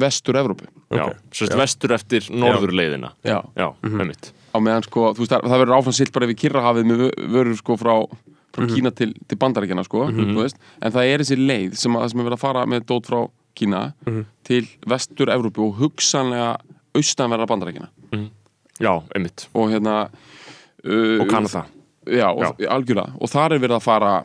vestur 0.00 0.34
Evrópu 0.40 0.66
Já, 0.92 1.06
Ok. 1.08 1.16
sérst 1.32 1.52
Já. 1.54 1.56
vestur 1.56 1.90
eftir 1.96 2.20
norðurleiðina. 2.30 3.12
Já. 3.24 3.42
Já, 3.56 3.74
Mhm. 3.82 4.00
einmitt. 4.00 4.32
á 4.54 4.58
meðan 4.60 4.82
sko, 4.84 5.14
þú 5.14 5.18
veist, 5.24 5.30
það, 5.32 5.58
verður 5.62 5.78
áfram 5.80 5.92
silt 5.94 6.12
bara 6.12 6.26
yfir 6.26 6.36
Kirrahafið 6.36 6.84
með 6.84 6.98
vö- 7.00 7.28
vörur 7.32 7.56
sko 7.56 7.76
frá, 7.76 8.06
frá 8.52 8.66
Kína 8.68 8.90
til, 8.94 9.14
til 9.26 9.38
bandaríkjana 9.38 9.84
sko, 9.84 10.08
þú 10.12 10.34
veist, 10.42 10.56
en 10.82 10.92
það 10.92 11.06
er 11.14 11.18
þessi 11.18 11.36
leið 11.46 11.74
sem 11.76 11.92
að, 11.96 12.10
sem 12.10 12.20
er 12.20 12.24
verið 12.24 12.36
að 12.36 12.38
fara 12.38 12.66
með 12.66 12.80
dót 12.84 13.06
frá 13.06 13.30
Kína 13.56 13.94
Mhm. 14.06 14.24
til 14.44 14.66
vestur 14.86 15.26
Evrópu 15.28 15.68
og 15.68 15.78
hugsanlega 15.78 16.56
austanverða 16.94 17.46
bandaríkjana 17.48 17.88
Já, 18.80 19.02
einmitt. 19.14 19.48
og 19.54 19.70
hérna 19.70 20.10
uh, 20.84 21.20
Og 21.22 21.28
Kanada. 21.28 21.64
já, 22.06 22.28
og, 22.28 22.58
algjörlega, 22.58 23.12
og 23.20 23.28
þar 23.30 23.52
er 23.52 23.58
verið 23.58 23.76
að 23.78 23.82
fara 23.82 24.22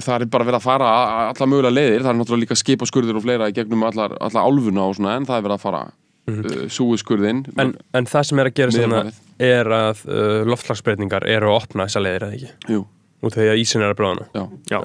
það 0.00 0.22
er 0.24 0.30
bara 0.32 0.44
verið 0.48 0.58
að 0.60 0.64
fara 0.64 0.86
a- 0.88 1.08
a- 1.08 1.26
allar 1.32 1.48
mögulega 1.52 1.74
leiðir, 1.76 2.02
það 2.04 2.12
er 2.14 2.18
náttúrulega 2.20 2.42
líka 2.46 2.56
skipaskurður 2.62 3.18
og 3.18 3.24
fleira 3.26 3.48
í 3.50 3.56
gegnum 3.56 3.82
allar, 3.84 4.14
allar 4.20 4.46
álfuna 4.48 4.86
og 4.88 4.96
svona 4.96 5.16
en 5.18 5.26
það 5.28 5.36
er 5.38 5.44
verið 5.48 5.56
að 5.58 5.64
fara 5.66 5.82
uh, 5.84 6.64
súiskurðin 6.72 7.42
en, 7.60 7.74
en 7.98 8.08
það 8.08 8.24
sem 8.30 8.38
er 8.42 8.48
að 8.50 8.56
gera 8.60 8.72
svona 8.76 9.02
er 9.42 9.72
að 9.76 10.04
uh, 10.08 10.42
loftslagsbreytingar 10.48 11.26
eru 11.28 11.50
að 11.52 11.58
opna 11.60 11.86
þessa 11.90 12.02
leiðir 12.06 12.26
eða 12.28 12.38
ekki? 12.38 12.52
Jú, 12.72 12.84
því 13.28 13.48
að 13.52 13.60
ísin 13.66 13.84
er 13.84 13.92
að 13.92 13.98
bráðana 14.00 14.28
já, 14.32 14.44
Já, 14.72 14.78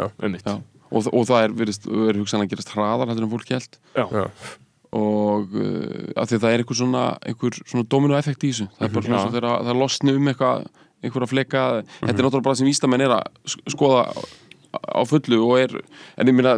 Já. 0.44 0.56
og, 0.92 1.08
og 1.14 1.28
það 1.30 1.44
er 1.46 1.56
verið, 1.62 1.80
hugsanlega 2.20 2.48
að 2.50 2.56
gerast 2.56 2.74
hraðar 2.76 3.12
heldur 3.14 3.28
en 3.28 3.32
fólk 3.38 3.54
held 3.56 3.80
Já. 3.96 4.06
Já, 4.12 4.26
og 4.98 5.56
uh, 5.56 6.12
af 6.16 6.28
því 6.30 6.38
að 6.38 6.44
það 6.44 6.52
er 6.58 6.62
einhver 6.64 6.78
svona, 6.80 7.06
einhver 7.28 7.58
svona 7.68 7.88
dominoeffekt 7.92 8.44
í 8.48 8.52
þessu. 8.54 8.68
Það 8.78 8.86
er 8.88 8.94
bara 8.96 9.06
svona 9.08 9.18
Já. 9.18 9.24
svo 9.26 9.34
þegar 9.36 9.66
það 9.68 9.82
losni 9.82 10.14
um 10.16 10.30
eitthvað 10.32 10.68
einhverja 11.06 11.30
fleka, 11.30 11.64
þetta 12.00 12.14
er 12.16 12.26
náttúrulega 12.26 12.46
bara 12.48 12.58
sem 12.58 12.68
vístamenn 12.70 13.04
er 13.06 13.12
að 13.18 13.28
sk- 13.52 13.74
skoða 13.76 14.06
á- 14.74 15.06
fullu 15.10 15.42
og 15.48 15.58
er, 15.60 15.76
en 16.18 16.28
ég 16.32 16.36
meina 16.38 16.58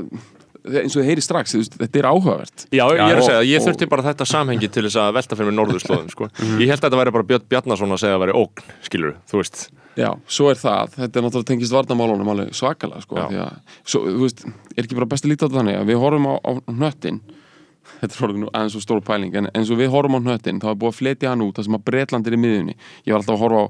eins 0.70 0.94
og 0.96 1.02
þið 1.02 1.08
heyri 1.08 1.24
strax, 1.24 1.54
þetta 1.80 2.00
er 2.02 2.08
áhugavert. 2.10 2.66
Já, 2.76 2.84
ég 2.92 3.00
er 3.00 3.16
að 3.16 3.22
og- 3.22 3.28
segja, 3.30 3.44
ég 3.48 3.62
og- 3.62 3.68
þurfti 3.70 3.90
bara 3.90 4.04
þetta 4.04 4.26
samhengi 4.28 4.68
til 4.72 4.84
þess 4.84 4.98
að 5.00 5.14
velta 5.16 5.36
fyrir 5.40 5.50
mér 5.52 5.58
norðurslóðum 5.62 6.10
sko. 6.12 6.28
Ég 6.62 6.68
held 6.68 6.80
að 6.82 6.90
þetta 6.90 7.00
væri 7.00 7.14
bara 7.16 7.24
Björn 7.32 7.48
Bjarnason 7.50 7.96
að 7.96 8.02
segja 8.04 8.18
að 8.20 8.24
væri 8.26 8.36
ógn, 8.36 8.66
skilur 8.84 9.16
þú 9.32 9.40
veist. 9.40 9.70
Já, 10.00 10.12
svo 10.28 10.50
er 10.52 10.56
það, 10.60 10.94
þetta 11.00 11.20
er 11.20 11.24
náttúrulega 11.26 11.48
tengist 11.50 11.74
varnamálunum 11.76 12.30
alveg 12.32 12.52
svakalega 12.56 13.02
sko, 13.04 13.16
að, 13.24 13.58
svo, 13.84 14.04
þú 14.06 14.22
veist, 14.28 14.44
er 14.78 14.84
ekki 14.86 14.96
bara 15.00 15.10
best 15.12 15.26
að 15.26 15.32
líta 15.34 15.44
á 15.44 15.48
þetta 15.50 15.60
þannig 15.60 15.80
að 15.80 15.90
við 15.90 16.00
horfum 16.04 16.28
á, 16.30 16.34
á 16.40 16.52
hnöttin 16.72 17.20
þetta 18.00 18.14
er 18.16 18.24
orðið 18.28 18.40
nú 18.44 18.50
aðeins 18.54 18.76
svo 18.78 18.84
stór 18.86 19.02
pæling 19.04 19.36
en 19.36 19.50
eins 19.56 19.72
og 19.74 19.80
við 19.82 19.90
horfum 19.92 20.16
á 20.16 20.20
hnöttin, 20.24 20.60
þá 20.62 20.70
er 20.72 20.78
búið 20.80 20.92
að 20.94 21.00
fletja 21.02 21.32
hann 21.34 21.42
út 21.44 21.56
það 21.58 21.68
sem 21.68 21.76
að 21.80 21.84
Bretland 21.90 22.28
er 22.30 22.36
í 22.38 22.40
miðjunni. 22.40 22.76
Ég 23.08 23.12
var 23.16 23.20
alltaf 23.24 23.36
að 23.36 23.44
horfa 23.44 23.60
á, 23.60 23.68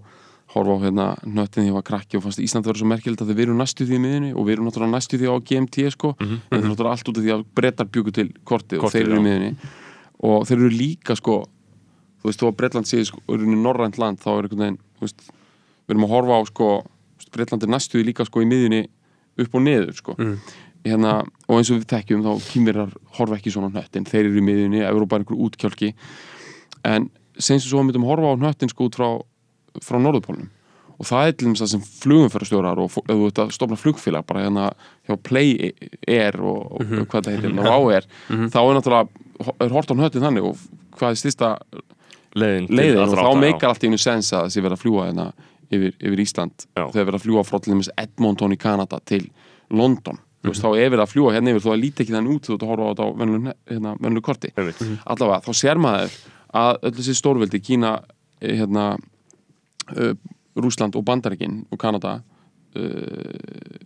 horfa 0.53 0.75
á 0.75 0.77
hérna, 0.81 1.05
hnöttin 1.25 1.61
þegar 1.61 1.69
ég 1.69 1.77
var 1.77 1.85
krakki 1.85 2.17
og 2.17 2.25
fannst 2.25 2.41
Ísland 2.41 2.65
vera 2.65 2.79
svo 2.79 2.87
merkilegt 2.89 3.21
að 3.21 3.35
við 3.35 3.43
erum 3.45 3.59
næstu 3.61 3.85
því 3.85 3.99
í 3.99 4.01
miðjunni 4.05 4.31
og 4.33 4.47
við 4.47 4.55
erum 4.55 4.69
náttúrulega 4.69 4.95
næstu 4.95 5.19
því 5.21 5.29
á 5.29 5.35
GMT 5.45 5.91
sko, 5.93 6.15
en 6.17 6.39
það 6.49 6.57
er 6.57 6.65
náttúrulega 6.65 6.95
allt 6.95 7.11
út 7.11 7.19
af 7.19 7.25
því 7.25 7.33
að 7.35 7.45
Bretar 7.59 7.89
bjúku 7.93 8.13
til 8.17 8.27
kortið 8.49 8.81
og 8.81 8.93
þeir 8.95 9.03
eru 9.05 9.13
í 9.13 9.19
já. 9.19 9.25
miðjunni. 9.27 9.51
Og 10.29 10.47
þeir 10.49 10.57
eru 10.57 10.71
líka 10.73 11.17
sko 11.19 11.35
þú 12.19 12.29
veist, 12.29 12.41
þó 12.41 12.47
að 12.49 12.55
Bretland 12.59 12.89
sé 12.89 13.01
sko, 13.07 13.21
er 13.31 13.43
í 13.43 13.59
norrænt 13.59 13.99
land 14.01 14.21
þá 14.21 14.29
er 14.33 14.47
einhvern 14.47 14.63
veginn, 14.63 14.79
þú 14.97 15.05
veist, 15.05 15.27
við 15.85 15.95
erum 15.95 16.07
að 16.07 16.15
horfa 16.15 16.39
á 16.39 16.41
sko, 16.49 16.71
Bretland 17.35 17.65
er 17.65 17.71
næstuði 17.71 18.07
líka 18.09 18.25
sko 18.27 18.43
í 18.43 18.49
miðjunni 18.49 18.81
upp 19.39 19.55
og 19.55 19.63
niður 19.63 19.95
sko. 19.95 20.15
Hérna, 20.85 21.13
og 21.47 21.59
eins 21.59 21.69
og 21.71 21.79
við 21.79 21.87
tekjum 21.91 22.23
þá 22.23 22.49
kýmverar 22.49 22.91
horfa 23.17 23.37
ekki 23.37 23.51
svona 23.53 23.71
á 23.71 23.73
hnöttin 23.75 24.07
þeir 24.07 24.29
eru 24.29 24.39
í 24.39 24.45
miðjunni, 24.47 24.83
Európa 24.87 25.17
er 25.17 25.25
einhver 25.25 25.41
útkjálki 25.47 25.91
en 26.87 27.09
sem 27.39 27.59
svo 27.59 27.81
við 27.81 27.89
myndum 27.89 28.07
horfa 28.07 28.31
á 28.31 28.39
hnöttin 28.39 28.71
sko 28.71 28.87
út 28.87 28.95
frá, 28.95 29.09
frá 29.85 29.99
norðupólnum 30.01 30.49
og 30.99 31.07
það 31.07 31.29
er 31.29 31.35
til 31.35 31.47
dæmis 31.47 31.61
það 31.63 31.71
sem 31.73 31.83
flugumfærastjórar 32.03 32.79
og 32.83 32.89
ef 32.91 33.05
þú 33.07 33.27
ert 33.29 33.41
að 33.45 33.53
stofna 33.55 33.77
flugfélag 33.79 34.25
bara 34.27 34.43
hérna 34.43 34.65
hjá 35.07 35.15
Play 35.23 35.71
Air 36.03 36.39
og, 36.43 36.73
og 36.75 37.05
hvað 37.07 37.29
það 37.29 37.37
heitir, 37.37 37.45
hérna, 37.47 37.67
Wow 37.69 37.93
Air 37.93 38.09
þá 38.27 38.59
er 38.59 38.73
náttúrulega, 38.79 39.23
er 39.63 39.77
hort 39.77 39.93
á 39.93 39.95
hnöttin 39.95 40.25
þannig 40.25 40.49
og 40.49 40.65
hvað 40.99 41.13
er 41.13 41.21
styrsta 41.21 41.53
leiðin, 42.35 42.67
leiðin? 42.67 42.99
og 43.05 43.15
þá 43.15 43.31
meikar 43.39 43.71
allt 43.71 43.85
í 43.85 43.91
einu 43.91 44.01
sens 44.01 44.33
að 44.35 44.49
þessi 44.49 44.65
verið 44.65 44.75
að 44.75 44.83
fljúa 44.83 45.05
hérna 45.07 45.29
yfir, 45.69 45.93
yfir 45.97 46.23
Ísland. 46.23 46.65
Já. 46.75 46.87
þegar 46.93 47.05
verið 47.11 47.19
að 47.19 47.25
fljúa 47.27 47.45
frá 47.47 47.59
til 47.59 47.73
dæmis 47.73 47.91
Edmonton 47.97 48.55
í 48.55 48.59
Kanada 48.59 48.99
til 49.05 49.23
London. 49.69 50.19
Þú 50.39 50.53
veist, 50.53 50.63
þá 50.63 50.69
er 50.71 50.91
verið 50.93 51.03
að 51.03 51.13
fljúa 51.13 51.33
hérna 51.35 51.53
yfir 51.53 51.65
þó 51.65 51.71
að 51.73 51.81
líti 51.83 52.03
ekki 52.03 52.15
þannig 52.15 52.35
út 52.35 52.47
þú 52.47 52.55
ert 52.55 52.63
að 52.63 52.69
horfa 52.71 52.85
á 52.87 52.91
þetta 52.91 53.07
á 53.07 53.09
venlu, 53.19 53.39
hérna, 53.69 53.95
venlu 53.99 54.23
korti. 54.23 54.51
Allavega, 54.55 55.39
þá 55.45 55.51
sér 55.59 55.81
maður 55.83 56.15
að 56.59 56.79
öll 56.87 56.93
þessi 56.99 57.15
stórveldi, 57.19 57.61
Kína 57.63 57.91
eh, 58.39 58.55
hérna 58.61 58.85
uh, 59.95 60.13
Rúsland 60.59 60.97
og 60.99 61.05
Bandaríkin 61.07 61.63
og 61.71 61.79
Kanada 61.81 62.19
uh, 62.19 63.79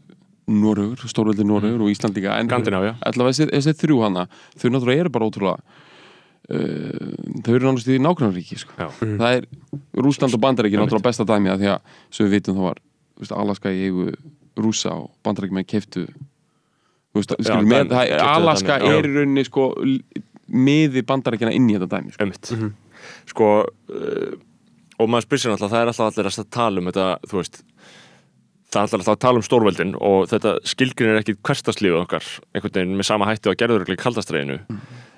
Norugur, 0.47 1.07
stórveldi 1.07 1.45
Norugur 1.47 1.85
og 1.85 1.93
Ísland 1.93 2.17
líka 2.17 2.35
en 2.39 2.51
allavega 2.51 2.95
þessi, 3.07 3.75
þrjú 3.79 4.01
hana 4.03 4.27
þau 4.59 4.69
náttúrulega 4.73 5.05
eru 5.05 5.13
bara 5.13 5.29
ótrúlega 5.29 5.57
uh, 6.51 7.13
þau 7.45 7.53
eru 7.55 7.69
nánast 7.69 7.87
í 7.87 7.99
nágrannríki 8.01 8.59
sko. 8.59 8.75
Já. 8.79 8.89
það 8.99 9.39
er 9.39 9.47
Rúsland 10.03 10.35
og 10.35 10.43
Bandaríkin 10.43 10.83
náttúrulega 10.83 11.07
besta 11.09 11.27
dæmi 11.29 11.53
að 11.53 11.63
því 11.63 11.71
að 11.77 11.97
sem 12.09 12.27
við 12.27 12.37
vitum 12.37 12.59
þá 12.59 12.67
var 12.67 12.83
veist, 13.21 13.35
Alaska 13.45 13.71
í 13.71 13.87
eigu 13.87 14.11
rúsa 14.59 14.97
og 14.99 15.09
Bandaríkin 15.25 15.61
með 15.61 15.69
keiftu 15.71 16.05
þú 16.09 17.21
veist, 17.21 17.35
Já, 17.37 17.47
skilur, 17.47 17.69
með, 17.69 17.87
dæmi, 17.87 17.95
það, 17.95 18.11
keyptu 18.11 18.29
Alaska 18.33 18.79
dæmi, 18.81 18.93
er 18.97 19.07
í 19.07 19.15
rauninni 19.17 19.47
sko 19.47 19.67
miði 20.53 21.03
Bandaríkina 21.07 21.53
inn 21.55 21.69
í 21.71 21.77
þetta 21.77 21.89
dæmi 21.97 22.13
sko. 22.13 22.25
Einmitt. 22.25 22.51
Sko, 23.29 23.49
uh, 23.93 24.33
og 24.99 25.09
maður 25.11 25.41
sér 25.41 25.55
alltaf, 25.55 25.71
það 25.71 25.81
er 25.81 25.91
alltaf 25.91 26.09
allir 26.09 26.31
að 26.31 26.49
tala 26.53 26.81
um 26.81 26.89
þetta, 26.89 27.07
þú 27.29 27.39
veist, 27.39 27.63
það 28.73 28.83
er 28.83 28.99
alltaf 28.99 29.13
að 29.13 29.23
tala 29.23 29.41
um 29.41 29.45
stórveldin 29.45 29.95
og 30.01 30.27
þetta 30.31 30.53
skilgrin 30.69 31.13
er 31.13 31.21
ekki 31.21 31.37
hverstaslífið 31.45 31.99
okkar, 32.03 32.29
einhvern 32.53 32.77
veginn 32.77 32.99
með 32.99 33.09
sama 33.09 33.29
hætti 33.29 33.51
og 33.51 33.57
gerður 33.59 33.85
ekki 33.85 33.99
kaldastræðinu. 34.01 34.59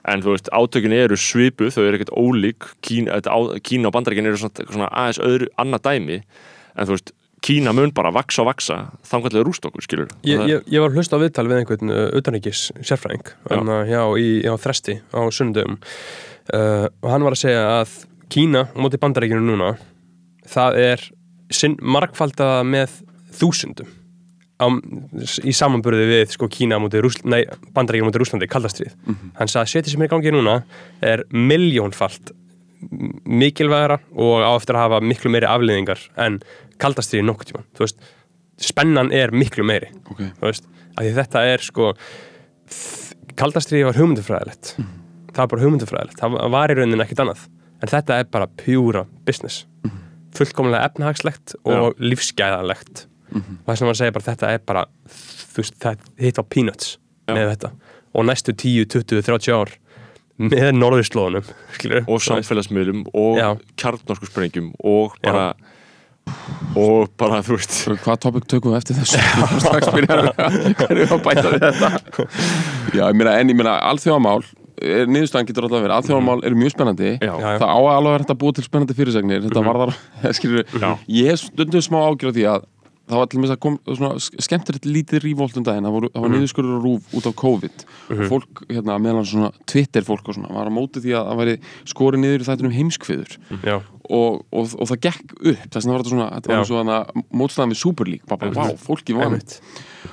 En 0.06 0.22
þú 0.22 0.36
veist, 0.36 0.50
átökin 0.54 0.94
eru 0.94 1.18
svipuð, 1.18 1.72
þau 1.74 1.84
eru 1.84 1.98
ekkert 1.98 2.14
ólík, 2.14 2.68
Kína, 2.86 3.18
á, 3.18 3.38
Kína 3.66 3.90
og 3.90 3.96
bandarækin 3.96 4.30
eru 4.30 4.38
svona, 4.38 4.66
svona 4.70 4.90
aðeins 4.94 5.22
öðru, 5.26 5.48
annað 5.62 5.88
dæmi, 5.88 6.20
en 6.76 6.90
þú 6.90 6.98
veist, 6.98 7.16
Kína 7.46 7.74
mun 7.78 7.92
bara 7.94 8.10
vaksa 8.14 8.42
og 8.42 8.50
vaksa, 8.50 8.78
þannig 9.06 9.36
að 9.36 9.44
rúst 9.46 9.66
okkur, 9.68 9.84
skilur. 9.86 10.14
Ég, 10.26 10.40
ég, 10.50 10.64
ég 10.72 10.82
var 10.82 10.90
að 10.90 11.00
hlusta 11.00 11.18
á 11.18 11.22
viðtal 11.22 11.46
við 11.50 11.60
einhvern 11.62 11.94
uh, 11.94 12.08
utanríkis 12.18 12.68
sérfræðing 12.82 13.34
hana, 13.52 13.84
hjá, 13.86 14.02
í, 14.18 14.30
á 14.50 14.54
Þresti 14.62 14.96
á 15.14 15.22
sundum 15.36 15.78
uh, 15.78 16.88
og 17.04 17.10
hann 17.12 17.26
var 17.28 17.36
að 17.36 17.44
segja 17.44 17.68
að 17.76 17.94
Kína 18.36 18.66
á 18.68 18.78
móti 18.84 19.00
bandaríkinu 19.02 19.44
núna 19.46 19.76
það 20.52 20.80
er 20.82 21.06
sinn, 21.54 21.78
margfaldaða 21.80 22.66
með 22.68 22.98
þúsundum 23.40 23.92
á, 24.60 24.68
í 25.44 25.54
samanburði 25.56 26.08
við 26.12 26.36
sko, 26.36 26.50
Kína 26.52 26.80
á 26.80 26.84
móti 26.84 27.00
Rúsl, 27.04 27.24
nei, 27.32 27.44
bandaríkinu 27.76 28.08
á 28.08 28.10
móti 28.10 28.22
Rúslandi 28.22 28.50
kaldastrið. 28.52 28.94
Hann 29.40 29.52
sagði 29.52 29.64
að 29.64 29.72
setja 29.74 29.94
sem 29.94 30.04
er 30.04 30.10
í 30.10 30.14
gangi 30.14 30.36
núna 30.36 30.58
er 31.04 31.26
miljónfalt 31.32 32.36
mikilvægara 33.26 34.02
og 34.12 34.44
á 34.44 34.52
eftir 34.52 34.78
að 34.78 34.86
hafa 34.86 35.02
miklu 35.02 35.32
meiri 35.34 35.48
afliðingar 35.50 36.04
en 36.22 36.42
kaldastriði 36.80 37.26
nokkuð 37.26 37.50
tíma. 37.50 37.64
Þú 37.76 37.86
veist, 37.88 38.04
spennan 38.62 39.12
er 39.16 39.34
miklu 39.36 39.66
meiri 39.68 39.90
okay. 40.12 40.32
veist, 40.42 40.68
því 40.96 41.12
þetta 41.18 41.44
er 41.52 41.64
sko 41.64 41.92
kaldastriði 43.40 43.88
var 43.90 44.00
hugmyndufræðilegt 44.00 44.76
það 44.78 45.42
var 45.42 45.52
bara 45.52 45.66
hugmyndufræðilegt 45.66 46.22
það 46.22 46.38
var 46.56 46.72
í 46.72 46.78
rauninni 46.80 47.04
ekkert 47.04 47.24
annað 47.26 47.46
en 47.86 47.92
þetta 47.92 48.20
er 48.20 48.30
bara 48.34 48.50
pjúra 48.62 49.06
business. 49.28 49.66
Fullkomlega 50.36 50.90
efnahagslegt 50.90 51.56
og 51.64 52.00
lífsgæðalegt. 52.02 53.06
Og 53.36 53.70
þess 53.70 53.82
að 53.84 53.88
maður 53.88 54.00
segja 54.02 54.16
bara 54.16 54.28
þetta 54.30 54.52
er 54.56 54.62
bara 54.66 54.86
þú 55.56 55.64
veist, 55.64 55.78
það 55.84 56.06
hitt 56.26 56.40
á 56.42 56.44
peanuts 56.44 56.92
Já. 56.96 57.36
með 57.36 57.50
þetta. 57.54 57.72
Og 58.16 58.28
næstu 58.30 58.56
10, 58.56 58.88
20, 58.96 59.22
30 59.28 59.56
ár 59.56 59.74
með 60.36 60.74
norðurslóðunum 60.76 61.48
og 62.12 62.26
samfélagsmiðlum 62.26 63.06
og 63.14 63.40
Já. 63.40 63.48
kjarnorku 63.80 64.28
sprengjum 64.28 64.74
og 64.84 65.16
bara 65.24 65.54
og 66.76 67.12
bara, 67.20 67.40
þú 67.46 67.56
veist. 67.60 67.76
Hvað 68.02 68.22
tópik 68.26 68.48
tökum 68.50 68.74
við 68.74 68.80
eftir 68.82 68.98
þessu? 68.98 69.22
Strax 69.64 69.92
byrjar 69.94 70.32
hverju 70.82 71.08
að 71.14 71.22
bæta 71.28 71.52
við 71.54 71.66
þetta. 71.68 71.90
Já, 72.96 73.04
ég 73.06 73.20
meina, 73.20 73.36
en 73.38 73.54
ég 73.54 73.60
meina, 73.60 73.76
alþjóðamál 73.92 74.42
niðurstaðan 74.82 75.50
getur 75.50 75.68
alltaf 75.68 75.84
verið, 75.84 75.96
alþjóðamál 75.96 76.38
eru 76.48 76.60
mjög 76.60 76.76
spennandi. 76.76 77.12
Já. 77.24 77.34
Það 77.40 77.68
á 77.68 77.80
að 77.80 77.92
alveg 77.96 78.16
verið 78.16 78.32
að 78.34 78.40
búa 78.44 78.56
til 78.56 78.66
spennandi 78.66 78.98
fyrirsagnir. 78.98 79.44
Þetta 79.48 79.66
varðar, 79.66 79.98
skilur 80.38 80.64
Já. 80.76 80.90
ég 81.18 81.30
hef 81.32 81.44
stundum 81.46 81.86
smá 81.86 82.00
ágjör 82.04 82.36
því 82.36 82.48
að 82.54 82.72
það 83.06 83.22
var 83.22 83.28
til 83.30 83.40
mér 83.42 83.52
að 83.54 83.60
kom 83.62 83.76
svona 83.86 84.42
skemmtilegt 84.42 84.88
lítið 84.90 85.22
rívolt 85.22 85.58
um 85.60 85.66
daginn, 85.66 85.86
það, 85.86 85.94
voru, 85.94 86.08
það 86.14 86.24
var 86.24 86.32
niðurskurður 86.34 86.78
og 86.78 86.86
rúf 86.88 87.12
út 87.20 87.28
af 87.30 87.36
COVID. 87.38 87.84
Og 88.16 88.24
fólk, 88.32 88.62
hérna, 88.72 88.96
meðlan 89.04 89.28
svona 89.30 89.52
Twitter 89.70 90.08
fólk 90.08 90.32
og 90.32 90.38
svona, 90.40 90.50
var 90.56 90.72
á 90.72 90.74
móti 90.74 91.04
því 91.04 91.14
að 91.20 91.30
það 91.30 91.42
væri 91.44 91.56
skorið 91.92 92.24
niður 92.24 92.42
í 92.42 92.48
þættunum 92.50 92.74
heimskviður. 92.74 93.38
Já, 93.62 93.76
og, 94.10 94.42
og, 94.50 94.74
og 94.74 94.90
það 94.90 95.02
gekk 95.06 95.38
upp. 95.38 95.70
Þess 95.70 95.86
vegna 95.86 95.94
var 95.94 96.02
þetta 96.02 96.16
svona, 96.16 96.30
þetta 96.34 96.54
var 96.56 96.66
og 96.66 96.82
þannig 96.82 97.30
mótstæðan 97.44 97.76
við 97.76 97.82
Super 97.84 98.10
League, 98.10 98.30
bara, 98.32 98.52
vá, 98.58 98.74
fólki 98.82 99.18
var 99.18 99.38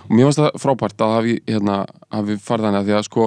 og 0.03 0.13
mér 0.13 0.29
finnst 0.29 0.41
það 0.41 0.63
frábært 0.63 1.05
að 1.05 1.15
hafi, 1.17 1.35
hérna, 1.49 1.83
hafi 2.13 2.39
farið 2.43 2.69
þannig 2.69 2.81
að 2.83 2.89
því 2.89 2.97
að 2.99 3.07
sko 3.09 3.27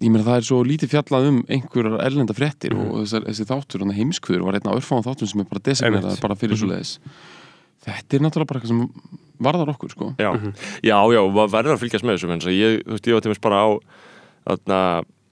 ég 0.00 0.10
meina 0.10 0.26
það 0.26 0.38
er 0.40 0.46
svo 0.48 0.60
lítið 0.64 0.92
fjallað 0.94 1.28
um 1.30 1.40
einhverjar 1.48 1.98
erlenda 2.06 2.36
fréttir 2.36 2.76
og 2.76 3.02
þessar, 3.02 3.26
þessi 3.28 3.48
þáttur 3.50 3.84
þannig 3.84 4.00
heimskvöður 4.00 4.46
var 4.46 4.58
einn 4.58 4.70
af 4.70 4.78
örfáðan 4.80 5.06
þáttur 5.10 5.30
sem 5.32 5.42
er 5.42 5.50
bara 5.50 5.64
designeraður 5.68 6.14
Einmitt. 6.14 6.24
bara 6.24 6.38
fyrir 6.40 6.60
svo 6.60 6.70
leiðis 6.70 6.94
þetta 7.84 8.16
er 8.16 8.24
náttúrulega 8.24 8.50
bara 8.50 8.60
eitthvað 8.60 8.72
sem 8.74 9.20
varðar 9.40 9.72
okkur 9.72 9.92
sko. 9.94 10.10
Já, 10.20 10.30
já, 10.84 10.96
já, 11.00 11.20
og 11.22 11.30
maður 11.32 11.54
verður 11.54 11.76
að 11.76 11.84
fylgjast 11.84 12.04
með 12.04 12.18
þessu 12.18 12.28
menn, 12.30 12.42
ég, 12.52 12.82
þú 12.84 12.96
veist, 12.96 13.08
ég 13.08 13.16
var 13.16 13.24
til 13.24 13.32
mér 13.32 13.40
bara 13.46 13.60
á 13.64 13.68
þarna, 14.50 14.80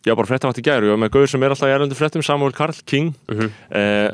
ég 0.06 0.12
var 0.12 0.20
bara 0.22 0.30
fréttamátt 0.30 0.60
í 0.60 0.64
gæri 0.64 0.86
og 0.86 0.88
ég 0.88 0.94
var 0.94 1.02
með 1.02 1.12
gauður 1.16 1.32
sem 1.34 1.44
er 1.44 1.54
alltaf 1.54 1.68
í 1.68 1.74
erlendu 1.74 1.98
fréttum 1.98 2.24
Samuel 2.24 2.56
Karl 2.56 2.80
King. 2.88 3.10
Eh, 3.28 4.08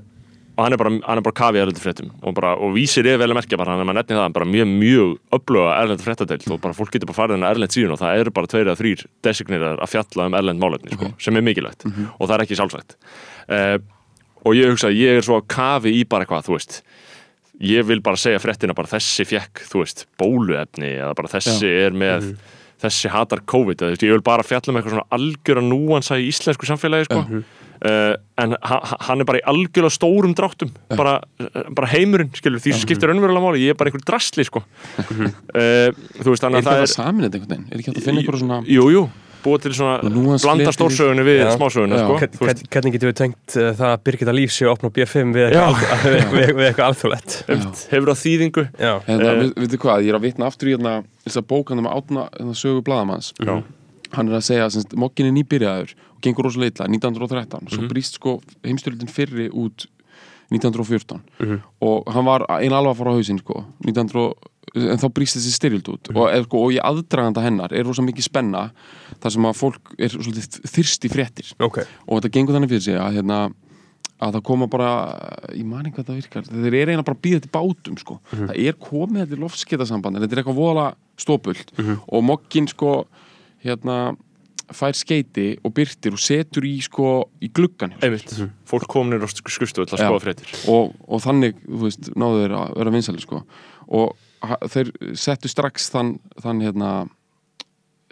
og 0.54 0.60
hann 0.62 0.74
er 0.74 0.78
bara, 0.78 0.90
hann 1.02 1.18
er 1.18 1.24
bara 1.26 1.34
kafi 1.34 1.58
í 1.58 1.62
erlendu 1.64 1.82
fréttum. 1.82 2.10
Og, 2.22 2.34
bara, 2.36 2.52
og 2.62 2.74
vísir 2.76 3.06
er 3.10 3.18
vel 3.18 3.30
að 3.32 3.38
merkja 3.40 3.58
bara, 3.58 3.74
hann 3.74 3.82
er 3.82 3.88
maður 3.88 3.98
nefnir 4.00 4.16
það, 4.16 4.22
hann 4.22 4.34
er 4.34 4.36
bara 4.36 4.50
mjög, 4.52 4.68
mjög 4.82 5.14
öfluga 5.38 5.72
erlendu 5.80 6.04
fréttadeild. 6.06 6.46
Og 6.54 6.60
bara 6.62 6.76
fólk 6.78 6.92
getur 6.94 7.10
bara 7.10 7.18
farið 7.18 7.38
inn 7.40 7.46
á 7.46 7.50
erlend 7.50 7.74
síðan 7.74 7.94
og 7.96 7.98
það 8.02 8.20
eru 8.22 8.34
bara 8.36 8.50
tveir 8.52 8.68
eða 8.70 8.78
þrýr 8.78 9.02
designerar 9.26 9.82
að 9.82 9.90
fjalla 9.96 10.28
um 10.30 10.36
erlend 10.38 10.62
málefni, 10.62 10.94
sko, 10.94 11.10
sem 11.26 11.36
er 11.40 11.42
mikilvægt. 11.48 11.86
Og 12.18 12.28
það 12.28 12.36
er 12.36 12.44
ekki 12.46 12.58
sjálfsagt. 12.60 12.96
Eh, 13.48 13.78
og 14.44 14.54
ég 14.54 14.70
hugsa, 14.70 14.92
ég 14.94 15.18
er 15.18 15.26
svo 15.26 15.40
kafi 15.42 15.90
í 15.98 16.04
bara 16.06 16.22
eitthvað, 16.26 16.46
þú 16.46 16.54
veist. 16.58 16.82
Ég 17.64 17.86
vil 17.86 18.00
bara 18.02 18.16
segja 18.18 18.38
fréttina 18.42 18.74
bara 18.74 18.90
þessi 18.94 19.26
fjekk, 19.26 19.66
þú 19.70 19.82
veist, 19.82 20.06
bóluefni 20.18 20.94
eða 21.00 21.14
bara 21.18 21.28
þessi 21.34 21.66
er 21.86 21.94
með 21.94 22.30
þessi 22.82 23.08
hatar 23.10 23.40
COVID, 23.46 23.78
eða, 23.78 23.90
þú 23.90 23.94
veist, 23.94 24.02
ég 24.06 24.12
vil 24.18 24.24
bara 24.26 24.42
fjalla 24.46 24.70
um 24.72 24.76
eitthvað 24.78 24.96
svona 24.96 25.06
algjöra 25.18 25.62
núansa 25.64 26.18
í 26.20 26.26
íslensku 26.30 26.66
samfélagi 26.68 27.06
sko. 27.08 27.20
uh, 27.24 27.30
en 27.32 27.63
ha 27.84 28.78
ha- 28.80 28.98
hann 29.08 29.20
er 29.20 29.28
bara 29.28 29.38
í 29.38 29.44
algjöra 29.52 29.90
stórum 29.92 30.32
dráttum. 30.34 30.70
Bara, 30.96 31.18
bara 31.76 31.88
heimurinn, 31.92 32.30
skilur, 32.34 32.58
því 32.64 32.72
sem 32.78 32.84
skiptir 32.86 33.10
raunverulega 33.12 33.44
máli, 33.44 33.64
ég 33.66 33.74
er 33.74 33.78
bara 33.80 33.90
einhver 33.92 34.04
drastli 34.08 34.44
sko. 34.48 34.62
uh, 34.64 35.90
þú 36.22 36.30
veist, 36.32 36.40
er 36.40 36.48
þannig 36.48 36.62
ekki 36.62 36.64
að 36.64 36.70
það 36.70 36.80
það 36.80 36.86
er 36.88 36.94
samin 36.96 37.26
þetta 37.28 37.38
einhvern 37.38 37.52
veginn, 37.54 37.68
er 37.70 37.78
ekki 37.82 37.90
hægt 37.92 38.00
að 38.00 38.08
finna 38.08 38.24
einhverju 38.24 38.42
svona 38.44 38.58
jú, 38.70 38.86
jú, 38.94 39.02
búa 39.44 39.60
til 39.60 39.74
svona 39.76 39.98
blanda 40.40 40.72
stórsögunni 40.72 41.24
við 41.26 41.38
Já. 41.42 41.50
smásögunni 41.58 41.98
Já. 42.00 42.04
sko. 42.08 42.46
Veist, 42.48 42.62
Hvernig 42.72 42.94
getum 42.96 43.10
við 43.10 43.16
tengt 43.20 43.56
uh, 43.60 43.68
það 43.76 43.90
að 43.92 44.02
Birgitta 44.08 44.34
Líf 44.38 44.54
sé 44.56 44.64
að 44.64 44.72
opna 44.78 44.90
B5 44.96 45.34
við 45.36 45.46
eitthvað, 45.50 46.04
við, 46.14 46.24
við, 46.32 46.52
við 46.56 46.68
eitthvað 46.70 46.88
alþjóðlegt? 46.88 47.36
Hefur 47.92 48.08
það 48.14 48.20
þýðingu? 48.24 48.66
Já, 48.80 48.92
Hérna, 49.04 49.30
Eh. 49.34 49.40
við, 49.44 49.52
veitu 49.66 49.82
hvað, 49.84 50.06
ég 50.08 50.14
er 50.14 50.18
að 50.18 50.24
vitna 50.30 50.48
aftur 50.48 50.72
í 50.72 50.76
hérna 50.78 50.94
þess 51.26 51.40
að 51.42 51.48
bókana 51.52 51.84
með 51.84 51.96
átna 52.00 52.24
hérna, 52.38 52.56
sögu 52.64 52.80
bladamanns 52.88 53.32
Já. 53.36 53.58
Hann 54.16 54.28
er 54.30 54.38
að 54.38 54.46
segja 54.48 54.66
að 54.68 54.94
mokkin 55.00 55.26
er 55.30 55.34
nýbyrjaður 55.36 55.94
og 56.14 56.20
gengur 56.24 56.44
rosalega 56.48 56.86
illa 56.86 56.88
1913 56.98 57.68
svo 57.74 57.88
brýst 57.90 58.18
sko 58.20 58.38
heimstyrjöldin 58.64 59.10
fyrri 59.12 59.48
út 59.50 59.86
1914 60.52 61.22
Mhm. 61.40 61.60
og 61.82 62.10
hann 62.12 62.24
var 62.24 62.44
einn 62.60 62.72
alvað 62.72 62.98
fór 62.98 63.08
á 63.10 63.16
hausinn 63.16 63.38
sko 63.40 63.64
1900, 63.84 64.34
en 64.76 64.98
þá 64.98 65.08
brýst 65.14 65.36
þessi 65.38 65.52
styrjöld 65.54 65.88
út. 65.88 66.08
Og, 66.16 66.28
eð, 66.34 66.44
sko, 66.48 66.58
og 66.66 66.72
í 66.74 66.78
aðdraganda 66.82 67.42
hennar 67.42 67.72
er 67.72 67.84
rosa 67.84 68.02
mikið 68.02 68.22
spenna 68.26 68.70
þar 69.22 69.30
sem 69.32 69.42
að 69.46 69.56
fólk 69.60 69.92
er 69.98 70.08
svolítið 70.08 70.60
þyrst 70.66 71.04
í 71.06 71.10
fréttir. 71.12 71.52
Ok, 71.62 71.78
og 72.08 72.20
þetta 72.20 72.30
gengur 72.34 72.54
þannig 72.56 72.68
fyrir 72.72 72.82
sig 72.82 72.94
að, 72.98 73.14
hérna, 73.14 73.38
að 74.20 74.32
það 74.34 74.42
koma 74.44 74.66
bara 74.70 74.90
ég 75.54 75.64
man 75.64 75.86
ekki 75.86 75.96
hvað 76.02 76.06
það 76.10 76.18
virkar, 76.20 76.42
þeir 76.50 76.66
eru 76.66 76.76
eiginlega 76.92 77.04
bara 77.04 77.16
að 77.18 77.24
býða 77.26 77.40
til 77.44 77.52
bátum 77.54 77.98
sko. 77.98 78.20
það 78.30 78.56
er 78.66 78.72
komið 78.72 79.24
þetta 79.26 79.40
loftskeitasamband 79.44 80.16
en 80.16 80.22
þetta 80.22 80.32
er 80.38 80.42
eitthvað 80.42 80.60
voðalega 80.60 80.94
stópult 81.18 81.72
og 82.08 82.24
mokkin 82.24 82.68
sko 82.68 83.06
hérna 83.64 83.98
fær 84.74 84.96
skeiti 84.96 85.58
og 85.64 85.74
byrtir 85.76 86.14
og 86.16 86.22
setur 86.22 86.64
í 86.64 86.76
sko 86.84 87.08
í 87.44 87.50
gluggan 87.52 87.92
einmitt, 88.00 88.32
fólk 88.68 88.86
kominir 88.90 89.24
á 89.24 89.28
skoða 89.28 90.22
fréttir. 90.22 90.54
Og, 90.72 90.94
og 91.04 91.20
þannig, 91.24 91.58
þú 91.66 91.82
veist, 91.82 92.08
náðu 92.16 92.44
þeir 92.44 92.56
að 92.60 92.78
vera 92.80 92.94
vinsæli 92.94 93.24
sko. 93.24 93.42
Og 93.92 94.14
þeir 94.72 94.94
settu 95.20 95.50
strax 95.52 95.90
þann, 95.92 96.14
þann 96.40 96.64
hérna 96.64 96.94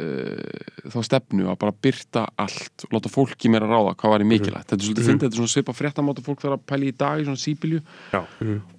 uh, 0.03 0.91
þá 0.93 0.99
stefnu 1.07 1.49
að 1.51 1.59
bara 1.63 1.75
byrta 1.85 2.27
allt 2.41 2.87
og 2.87 2.97
láta 2.97 3.13
fólki 3.13 3.51
meira 3.53 3.69
ráða 3.71 3.97
hvað 4.01 4.15
var 4.15 4.25
í 4.25 4.29
mikilvægt 4.29 4.71
þetta 4.71 4.79
er 4.79 4.87
svolítið 4.87 5.09
fyndið, 5.09 5.25
þetta 5.25 5.37
er 5.37 5.41
svona 5.41 5.55
svipa 5.55 5.77
fréttamáta 5.77 6.25
fólk 6.27 6.45
þarf 6.45 6.59
að 6.59 6.65
pæla 6.73 6.89
í 6.89 6.95
dag 7.03 7.21
í 7.23 7.27
svona 7.29 7.43
síbílju 7.43 7.83
Já. 8.13 8.23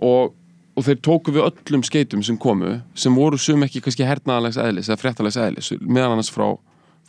og, 0.10 0.34
og 0.74 0.88
þeir 0.88 1.02
tóku 1.06 1.34
við 1.36 1.48
öllum 1.48 1.84
skeitum 1.86 2.24
sem 2.26 2.38
komu 2.40 2.80
sem 2.98 3.16
voru 3.16 3.40
sum 3.42 3.66
ekki 3.66 3.84
kannski 3.84 4.08
hernaðalegs 4.08 4.60
eðlis 4.62 4.90
eða 4.90 5.02
fréttalegs 5.02 5.38
eðlis 5.38 5.74
meðan 5.82 6.16
annars 6.16 6.32
frá, 6.34 6.48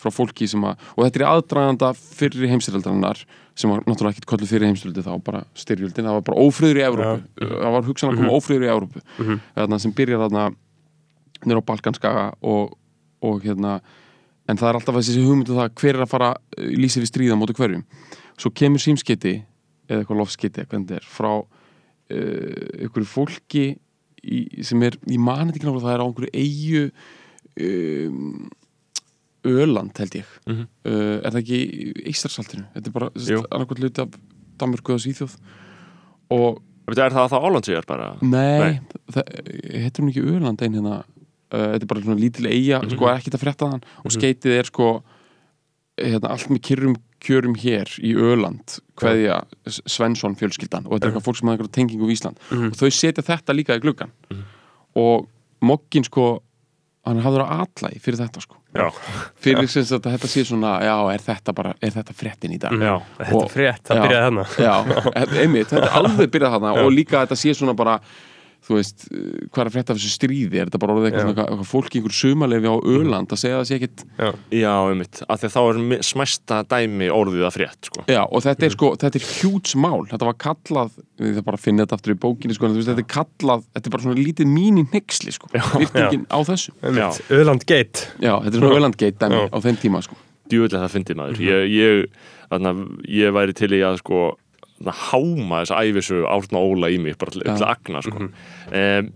frá 0.01 0.13
fólki 0.13 0.49
sem 0.51 0.65
að 0.67 0.77
og 0.95 1.07
þetta 1.07 1.23
er 1.23 1.27
aðdraganda 1.31 1.91
fyrir 1.97 2.53
heimstyrjaldarinnar 2.53 3.25
sem 3.55 3.71
var 3.71 3.85
náttúrulega 3.87 4.17
ekkert 4.17 4.29
kollu 4.29 4.49
fyrir 4.51 4.69
heimstyrjaldi 4.69 5.05
þá 5.07 5.13
bara 5.25 5.45
styrjöldin, 5.59 6.09
það 6.09 6.17
var 6.19 6.25
bara 6.27 6.43
ófriður 6.43 6.81
í 6.81 6.85
Evrópu. 6.89 7.21
Það 7.39 7.75
var 7.77 7.85
hugsan 7.87 8.11
að 8.11 8.17
koma 8.19 8.33
ófriður 8.35 8.65
í 8.65 8.71
Evrópu. 8.73 9.03
Þarna, 9.55 9.79
sem 9.85 9.93
byrjar 9.95 10.25
þarna 10.25 10.47
nýra 11.45 11.63
á 11.63 11.69
Balkanskaga 11.69 12.25
og, 12.51 12.75
og 13.23 13.45
hérna 13.47 13.77
en 14.51 14.61
það 14.61 14.69
er 14.69 14.79
alltaf 14.79 14.99
þessi 14.99 15.25
hugmyndu 15.25 15.57
það 15.57 15.75
hver 15.81 15.99
er 15.99 16.05
að 16.05 16.11
fara 16.11 16.31
uh, 16.35 16.73
lýsi 16.75 17.03
við 17.03 17.13
stríða 17.13 17.39
móti 17.39 17.57
einhverju 22.13 23.09
fólki 23.09 23.65
í, 24.25 24.43
sem 24.65 24.83
er, 24.87 24.99
ég 25.09 25.21
mani 25.21 25.53
ekki 25.53 25.65
náttúrulega 25.65 25.87
það 25.87 25.95
er 25.95 26.05
á 26.05 26.07
einhverju 26.09 26.33
eigu 26.43 26.85
um, 27.65 28.51
Öland 29.45 29.99
held 30.01 30.15
ég. 30.17 30.29
Mhm. 30.49 30.69
uh, 30.89 31.17
er 31.21 31.35
það 31.35 31.41
ekki 31.43 31.59
Ísarsaltinu 32.13 32.65
þetta 32.75 32.89
er 32.89 32.95
bara 32.95 33.11
Jú. 33.17 33.43
annarkvæmt 33.51 33.83
hluti 33.83 34.05
af 34.05 34.15
Danmörku 34.61 34.95
eða 34.95 35.03
Svíþjóð. 35.05 35.35
Og 36.35 36.63
Veitu, 36.85 37.01
er 37.01 37.15
það 37.17 37.31
það 37.33 37.45
Álandsíjar 37.49 37.87
bara? 37.89 38.07
Nei, 38.21 38.81
það 39.13 39.29
heitir 39.73 40.03
hún 40.05 40.11
ekki 40.13 40.25
Öland 40.35 40.65
ein 40.65 40.79
hérna? 40.79 41.03
Uh, 41.55 41.71
þetta 41.75 41.85
er 41.85 41.91
bara 41.91 42.05
svona 42.05 42.21
lítil 42.21 42.49
eiga, 42.51 42.81
sko 42.91 43.09
er 43.09 43.19
ekkert 43.21 43.37
að 43.39 43.45
frétta 43.45 43.69
þann 43.73 43.85
og 44.05 44.13
skeitið 44.15 44.57
er 44.59 44.69
sko 44.69 44.89
hérna, 46.01 46.33
allt 46.33 46.51
með 46.51 46.63
kyrrum 46.67 46.97
kjörum 47.25 47.55
hér 47.59 47.91
í 48.05 48.15
Öland 48.15 48.79
hverja 49.01 49.41
Svensson 49.67 50.37
fjölskyldan 50.39 50.87
og 50.87 50.97
þetta 50.97 51.09
er 51.09 51.13
eitthvað 51.13 51.29
fólk 51.29 51.39
sem 51.41 51.49
hafa 51.51 51.57
einhverja 51.59 51.77
tengingu 51.79 52.09
í 52.11 52.17
Ísland. 52.17 52.43
Og 52.71 52.77
þau 52.79 52.91
setja 52.95 53.25
þetta 53.27 53.57
líka 53.57 53.79
í 53.79 53.83
gluggan 53.85 54.13
og 54.95 55.31
Moggin 55.65 56.05
sko 56.05 56.43
hann 57.05 57.21
hafður 57.25 57.45
að 57.45 57.65
atlægi 57.67 58.01
fyrir 58.05 58.21
þetta 58.23 58.43
sko. 58.45 58.59
Já, 58.75 58.89
fyrir 59.45 59.69
sagt 59.71 60.07
að 60.09 60.15
þetta 60.17 60.29
sé 60.33 60.43
svona 60.49 60.71
já, 60.83 60.95
er 61.13 61.23
þetta 61.23 61.53
bara, 61.55 61.75
er 61.85 61.93
þetta 61.95 62.15
fréttin 62.17 62.55
í 62.57 62.59
dag? 62.61 62.73
Já, 62.75 62.95
þetta 63.19 63.37
Og- 63.37 63.45
er 63.45 63.53
frétt, 63.53 63.83
það 63.87 64.01
byrjaði 64.05 64.25
þarna. 64.25 64.47
Já, 64.65 64.75
einmitt, 65.45 65.69
þetta 65.71 65.91
alveg 66.01 66.33
byrjað 66.35 66.57
þarna. 66.57 66.73
Og 66.83 66.91
líka 66.95 67.21
þetta 67.23 67.39
sé 67.39 67.55
svona 67.55 67.77
bara 67.79 67.99
þú 68.65 68.77
veist, 68.79 69.03
uh, 69.13 69.19
hvað 69.53 69.61
er 69.61 69.69
að 69.69 69.75
frétta 69.75 69.93
af 69.93 69.99
þessu 70.01 70.13
stríði? 70.15 70.57
Er 70.63 70.69
þetta 70.71 70.81
bara 70.81 70.95
orðið 70.97 71.09
eitthvað, 71.11 71.41
eitthvað, 71.45 71.67
fólk 71.69 71.95
í 71.95 72.01
einhver 72.01 72.15
sumarlefi 72.17 72.71
á 72.73 72.77
Öland 72.95 73.35
að 73.35 73.41
segja 73.43 73.59
að 73.59 73.61
það 73.61 73.69
sé 73.69 73.79
ekkit 73.79 74.05
já, 74.17 74.29
já, 74.57 74.73
einmitt. 74.89 75.21
Af 75.29 75.43
því 75.43 75.51
þá 75.55 75.59
er 75.65 75.81
mi- 75.91 75.99
smæsta 76.09 76.61
dæmi 76.71 77.09
orðið 77.13 77.45
að 77.49 77.55
frétt 77.59 77.91
sko. 77.91 78.05
Já, 78.09 78.23
og 78.25 78.45
þetta 78.47 78.65
er 78.69 78.75
sko, 78.77 78.91
þetta 79.05 79.21
er 79.21 79.27
hjúts 79.35 79.77
mál. 79.77 80.01
Þetta 80.09 80.29
var 80.31 80.39
kallað, 80.47 80.97
ég 81.21 81.37
þarf 81.37 81.49
bara 81.51 81.61
að 81.61 81.65
finna 81.67 81.85
þetta 81.85 81.99
aftur 82.01 82.15
í 82.17 82.21
bókinni 82.25 82.57
sko, 82.57 82.67
en 82.67 82.73
þú 82.75 82.81
veist, 82.81 82.91
þetta 82.95 83.05
er 83.05 83.11
kallað, 83.15 83.67
þetta 83.77 83.91
er 83.91 83.95
bara 83.99 84.07
svona 84.09 84.21
lítið 84.25 84.53
mín 84.57 84.81
í 84.81 84.87
nexli 84.95 85.35
sko, 85.37 85.51
virtingin 85.53 86.25
á 86.33 86.39
þessu. 86.49 86.73
Öland 87.29 87.67
Gate. 87.69 88.09
Já, 88.21 88.39
þetta 88.41 88.55
er 88.55 88.61
svona 88.63 88.79
Ölandgate 88.81 89.19
dæmi 89.21 89.43
Já. 89.45 89.49
á 89.53 89.59
þeim 89.61 89.77
tíma 89.85 90.01
sko. 90.05 90.17
Djúvillega 90.49 90.85
það 90.85 90.95
fyndið 90.99 91.17
maður. 91.21 91.39
Ég, 91.41 91.69
ég, 91.73 92.25
þarna, 92.51 92.73
ég 93.09 93.33
væri 93.33 93.55
til 93.57 93.71
í 93.73 93.81
að 93.85 94.01
sko, 94.03 94.19
háma 94.93 95.63
þessa 95.65 95.81
æfisu 95.85 96.23
Árna 96.29 96.59
Óla 96.61 96.91
í 96.93 96.99
mig 97.01 97.17
bara 97.19 97.31
til, 97.31 97.43
að 97.49 97.63
agna 97.69 98.03
sko. 98.05 98.17
um, 98.29 99.11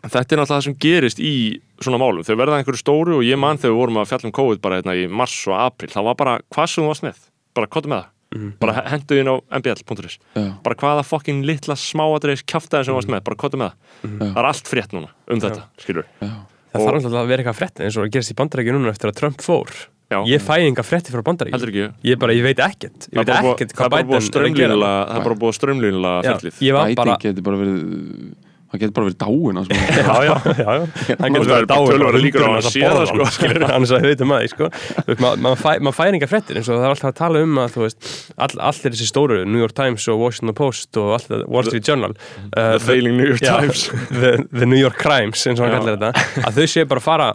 þetta 0.00 0.18
er 0.18 0.40
náttúrulega 0.40 0.48
það 0.50 0.62
sem 0.66 0.76
gerist 0.80 1.20
í 1.20 1.32
svona 1.80 1.98
málum, 2.00 2.24
þau 2.24 2.36
verða 2.40 2.58
einhverju 2.60 2.80
stóru 2.80 3.18
og 3.20 3.24
ég 3.24 3.38
man 3.40 3.56
þegar 3.60 3.74
við 3.74 3.80
vorum 3.80 4.00
að 4.02 4.08
fjalla 4.12 4.28
um 4.30 4.32
COVID 4.40 4.60
bara 4.64 4.80
hérna 4.80 4.94
í 4.96 5.06
mars 5.08 5.36
og 5.48 5.54
april, 5.60 5.90
það 5.92 6.04
var 6.10 6.14
bara 6.20 6.38
hvað 6.52 6.66
sem 6.72 6.84
þú 6.84 6.88
varst 6.90 7.04
með. 7.06 7.20
Bara 7.56 7.66
kottu 7.66 7.88
með 7.90 8.02
það, 8.04 8.50
bara 8.62 8.74
hendu 8.86 9.16
inn 9.20 9.28
á 9.28 9.34
mbl.is, 9.58 10.18
Já, 10.38 10.44
bara 10.62 10.76
hvaða 10.78 11.02
fokkin 11.04 11.40
litla 11.48 11.74
smáadreis 11.76 12.44
kjaftaði 12.46 12.86
sem 12.86 12.94
þú 12.94 12.98
varst 13.00 13.10
með 13.10 13.24
bara 13.26 13.36
kottu 13.42 13.58
með 13.60 13.72
það, 13.74 14.18
það 14.20 14.38
er 14.44 14.48
allt 14.52 14.70
frétt 14.70 14.92
núna 14.94 15.10
um 15.26 15.40
þetta, 15.42 15.64
skilur 15.82 16.06
já, 16.06 16.28
það 16.70 16.78
Og- 16.80 16.84
þarf 16.86 17.00
alltaf 17.00 17.16
að 17.24 17.26
vera 17.32 17.42
eitthvað 17.42 17.58
frétt 17.58 17.80
eins 17.82 17.96
og 17.98 18.04
að 18.06 18.12
gerast 18.14 18.30
í 18.30 18.36
bandarækju 18.38 18.76
núna 18.76 18.92
eftir 18.94 19.10
að 19.10 19.18
Trump 19.18 19.42
fór 19.42 19.72
Já. 20.10 20.18
ég 20.26 20.42
fæ 20.42 20.56
enga 20.66 20.82
frétti 20.82 21.12
frá 21.14 21.22
heldur 21.22 21.70
ekki, 21.70 21.88
ég 22.02 22.18
bara, 22.18 22.34
ég 22.34 22.42
veit 22.42 22.58
ekkert 22.58 23.06
ég 23.12 23.14
það 23.14 23.20
veit 23.20 23.30
er 23.30 23.50
ekkert 23.52 23.74
það 23.74 23.80
er 23.80 23.80
hvað 23.80 23.90
bara 23.94 24.06
búið 24.08 24.18
að 24.18 24.30
Biden 24.30 24.42
er 24.42 24.50
að 24.50 24.60
gera 24.60 24.78
það 24.82 25.16
er 25.16 25.26
bara 25.26 25.40
búið 25.40 26.64
ég 26.66 26.74
var 26.74 26.88
Bæting 26.90 26.98
bara 27.00 27.18
getur 27.22 27.44
bara 27.46 27.60
verið 27.60 27.82
það 28.70 28.82
getur 28.84 28.94
bara 28.96 29.06
verið 29.08 29.18
dáin 29.20 29.58
á, 29.58 29.62
já, 29.70 30.14
já, 30.22 30.34
já, 30.46 30.70
já. 30.70 31.16
hann 31.20 31.34
getur 31.34 31.50
Það 31.50 31.54
er 31.54 31.54
verið 31.54 31.54
bara 31.54 31.70
dáið 31.70 31.90
töluverðar 31.90 32.24
líkur 32.24 32.44
á 32.46 32.50
að 32.50 32.68
sé 32.68 32.82
það, 32.84 33.00
sko. 33.10 33.48
annars 33.66 33.92
að 33.94 34.04
við 34.04 34.12
veitum 34.12 34.34
að 34.36 34.46
sko. 34.52 34.68
Maður 35.42 35.96
fæ, 35.96 36.02
enga 36.06 36.30
fréttir 36.30 36.60
eins 36.60 36.70
og 36.70 36.78
það 36.78 36.86
er 36.86 36.94
alltaf 36.94 37.10
að 37.10 37.18
tala 37.18 37.42
um 37.46 37.60
að 37.64 37.74
þú 37.74 37.84
veist, 37.86 38.10
all, 38.46 38.50
allir 38.70 38.94
þessi 38.94 39.10
stóru, 39.10 39.40
New 39.46 39.62
York 39.62 39.74
Times 39.78 40.06
og 40.10 40.22
Washington 40.22 40.58
Post 40.60 41.00
og 41.02 41.14
allt 41.16 41.30
þetta, 41.30 41.50
Wall 41.50 41.66
Street 41.66 41.90
Journal 41.90 42.14
uh, 42.14 42.54
The 42.54 42.82
failing 42.86 43.18
New 43.18 43.30
York 43.30 43.42
Times 43.50 43.88
the, 44.10 44.34
New 44.66 44.78
York 44.78 44.98
Crimes 45.02 45.42
eins 45.50 45.58
og 45.58 45.66
hann 45.66 45.80
kallar 45.80 45.98
þetta 45.98 46.46
að 46.46 46.60
þau 46.60 46.74
séu 46.76 46.90
bara 46.90 47.02
að 47.02 47.08
fara 47.10 47.30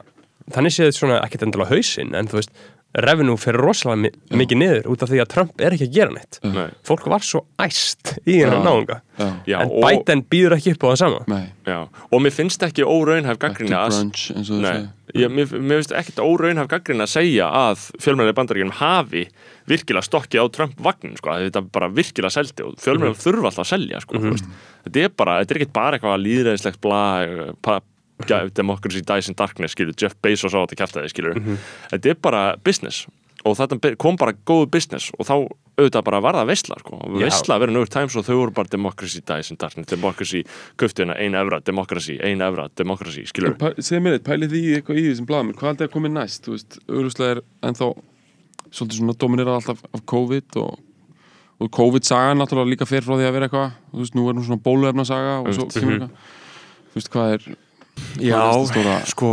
þannig 0.54 0.78
þetta 0.78 1.00
svona 1.00 1.20
ekkert 1.26 1.48
endilega 1.48 1.74
hausinn 1.74 2.16
en 2.18 2.30
þú 2.30 2.42
veist, 2.42 2.52
revenue 2.96 3.36
fyrir 3.40 3.60
rosalega 3.60 4.00
mi 4.06 4.40
mikið 4.40 4.60
niður 4.62 4.86
út 4.94 5.04
af 5.04 5.10
því 5.12 5.18
að 5.20 5.32
Trump 5.34 5.64
er 5.64 5.74
ekki 5.76 5.88
að 5.90 5.96
gera 5.98 6.14
neitt. 6.16 6.38
Nei. 6.48 6.70
fólk 6.88 7.08
var 7.12 7.24
svo 7.28 7.42
æst 7.60 8.14
í 8.24 8.38
hennar 8.40 8.62
Já. 8.62 8.64
náunga. 8.64 9.00
Já, 9.20 9.26
Já, 9.50 9.56
en 9.64 9.72
og, 9.72 9.84
Biden 9.84 10.22
býður 10.32 10.56
ekki 10.56 10.76
upp 10.76 10.86
á 10.86 10.88
það 10.88 11.00
sama. 11.02 11.24
Nei, 11.32 11.48
já, 11.68 11.78
og 11.84 12.22
mér 12.24 12.36
finnst 12.36 12.64
ekki 12.68 12.86
óraunhæf 12.88 13.40
gaggrina 13.42 13.82
að 13.84 13.98
brunch 13.98 14.30
eins 14.36 14.52
og 14.52 14.62
Nei, 14.64 14.72
þessi 15.10 15.24
ég, 15.26 15.34
mér, 15.36 15.52
mér 15.60 15.82
finnst 15.82 15.96
ekkert 16.00 16.22
óraunhæf 16.24 16.70
gaggrina 16.72 17.08
að 17.08 17.14
segja 17.16 17.50
að 17.64 17.84
fjölmennið 18.06 18.38
bandaríkjum 18.40 18.74
hafi 18.80 19.26
virkilega 19.72 20.08
stokkið 20.08 20.46
á 20.46 20.46
Trump-vagnin 20.56 21.18
sko, 21.20 21.34
að 21.34 21.50
þetta 21.50 21.66
bara 21.76 21.92
virkilega 21.92 22.32
seldi 22.38 22.64
og 22.64 22.80
fjölmennið 22.84 23.20
þurfa 23.24 23.52
alltaf 23.52 23.66
að 23.66 23.72
selja 23.74 24.04
sko, 24.06 24.22
mm 24.22 24.40
þetta 24.86 25.02
er 25.02 25.14
bara, 25.18 25.40
þetta 25.42 25.56
er 25.56 25.58
ekkert 25.60 25.74
bara 25.74 25.98
eitthvað 25.98 26.20
líðræðislegt 26.22 26.82
bla, 26.84 27.00
pa, 27.66 27.80
democracy 28.56 29.04
dies 29.04 29.30
in 29.30 29.38
darkness, 29.38 29.76
skilur, 29.76 29.96
Jeff 30.00 30.16
Bezos 30.24 30.56
á 30.56 30.64
þetta 30.64 30.80
kæftæði, 30.82 31.12
skilur, 31.14 31.40
þetta 31.92 32.12
er 32.14 32.20
bara 32.22 32.44
business 32.64 33.06
og 33.46 33.58
þetta 33.60 33.94
kom 34.02 34.18
bara 34.18 34.34
góðu 34.48 34.72
business 34.74 35.12
og 35.20 35.28
þá 35.28 35.36
auðvitað 35.76 36.06
bara 36.08 36.22
var 36.24 36.38
það 36.40 36.50
veistla 36.50 36.78
sko. 36.80 36.98
að 37.04 37.62
vera 37.62 37.74
nögur 37.76 37.92
times 37.92 38.16
og 38.16 38.26
þau 38.26 38.38
voru 38.40 38.56
bara 38.56 38.72
democracy 38.72 39.22
dies 39.22 39.52
in 39.52 39.60
darkness, 39.62 39.90
democracy 39.92 40.42
köftina, 40.82 41.18
ein 41.20 41.36
evra, 41.38 41.60
democracy, 41.60 42.16
ein 42.24 42.42
evra, 42.42 42.70
democracy, 42.80 43.26
skilur 43.30 43.58
Segð 43.78 44.02
mér 44.02 44.18
eitt, 44.18 44.26
pælið 44.26 44.56
því 44.56 44.64
eitthvað 44.80 45.02
í 45.02 45.06
þessum 45.12 45.30
blaðum? 45.30 45.54
Hvað 45.60 45.84
er 45.84 45.90
að 45.90 45.94
koma 45.94 46.12
næst, 46.16 46.46
þú 46.48 46.56
veist, 46.56 46.80
auðvitað 46.88 47.34
er 47.34 47.44
ennþá 47.70 47.92
svolítið 48.76 49.02
svona 49.02 49.18
dominerað 49.20 49.60
alltaf 49.60 49.84
af 49.92 50.04
COVID 50.10 50.58
og, 50.62 50.80
og 51.62 51.72
COVID-sagan 51.76 52.42
náttúrulega 52.42 52.74
líka 52.74 52.88
fer 52.90 53.06
frá 53.06 53.16
því 53.16 53.28
að 53.28 53.36
vera 53.38 53.50
eitthvað. 53.50 53.78
Þú 53.92 54.02
veist, 54.02 54.18
nú 54.18 54.26
er 54.30 54.38
nú 54.38 54.46
svona 54.48 54.64
bóluefnasaga 54.66 55.38
og 55.44 55.56
svo 55.56 55.68
kemur 55.72 55.96
eitthvað. 55.96 56.34
Þú 56.92 57.00
veist, 57.00 57.12
hvað 57.14 57.36
er 57.36 57.48
Já, 58.20 58.40
stóra 58.68 58.96
sko, 59.08 59.30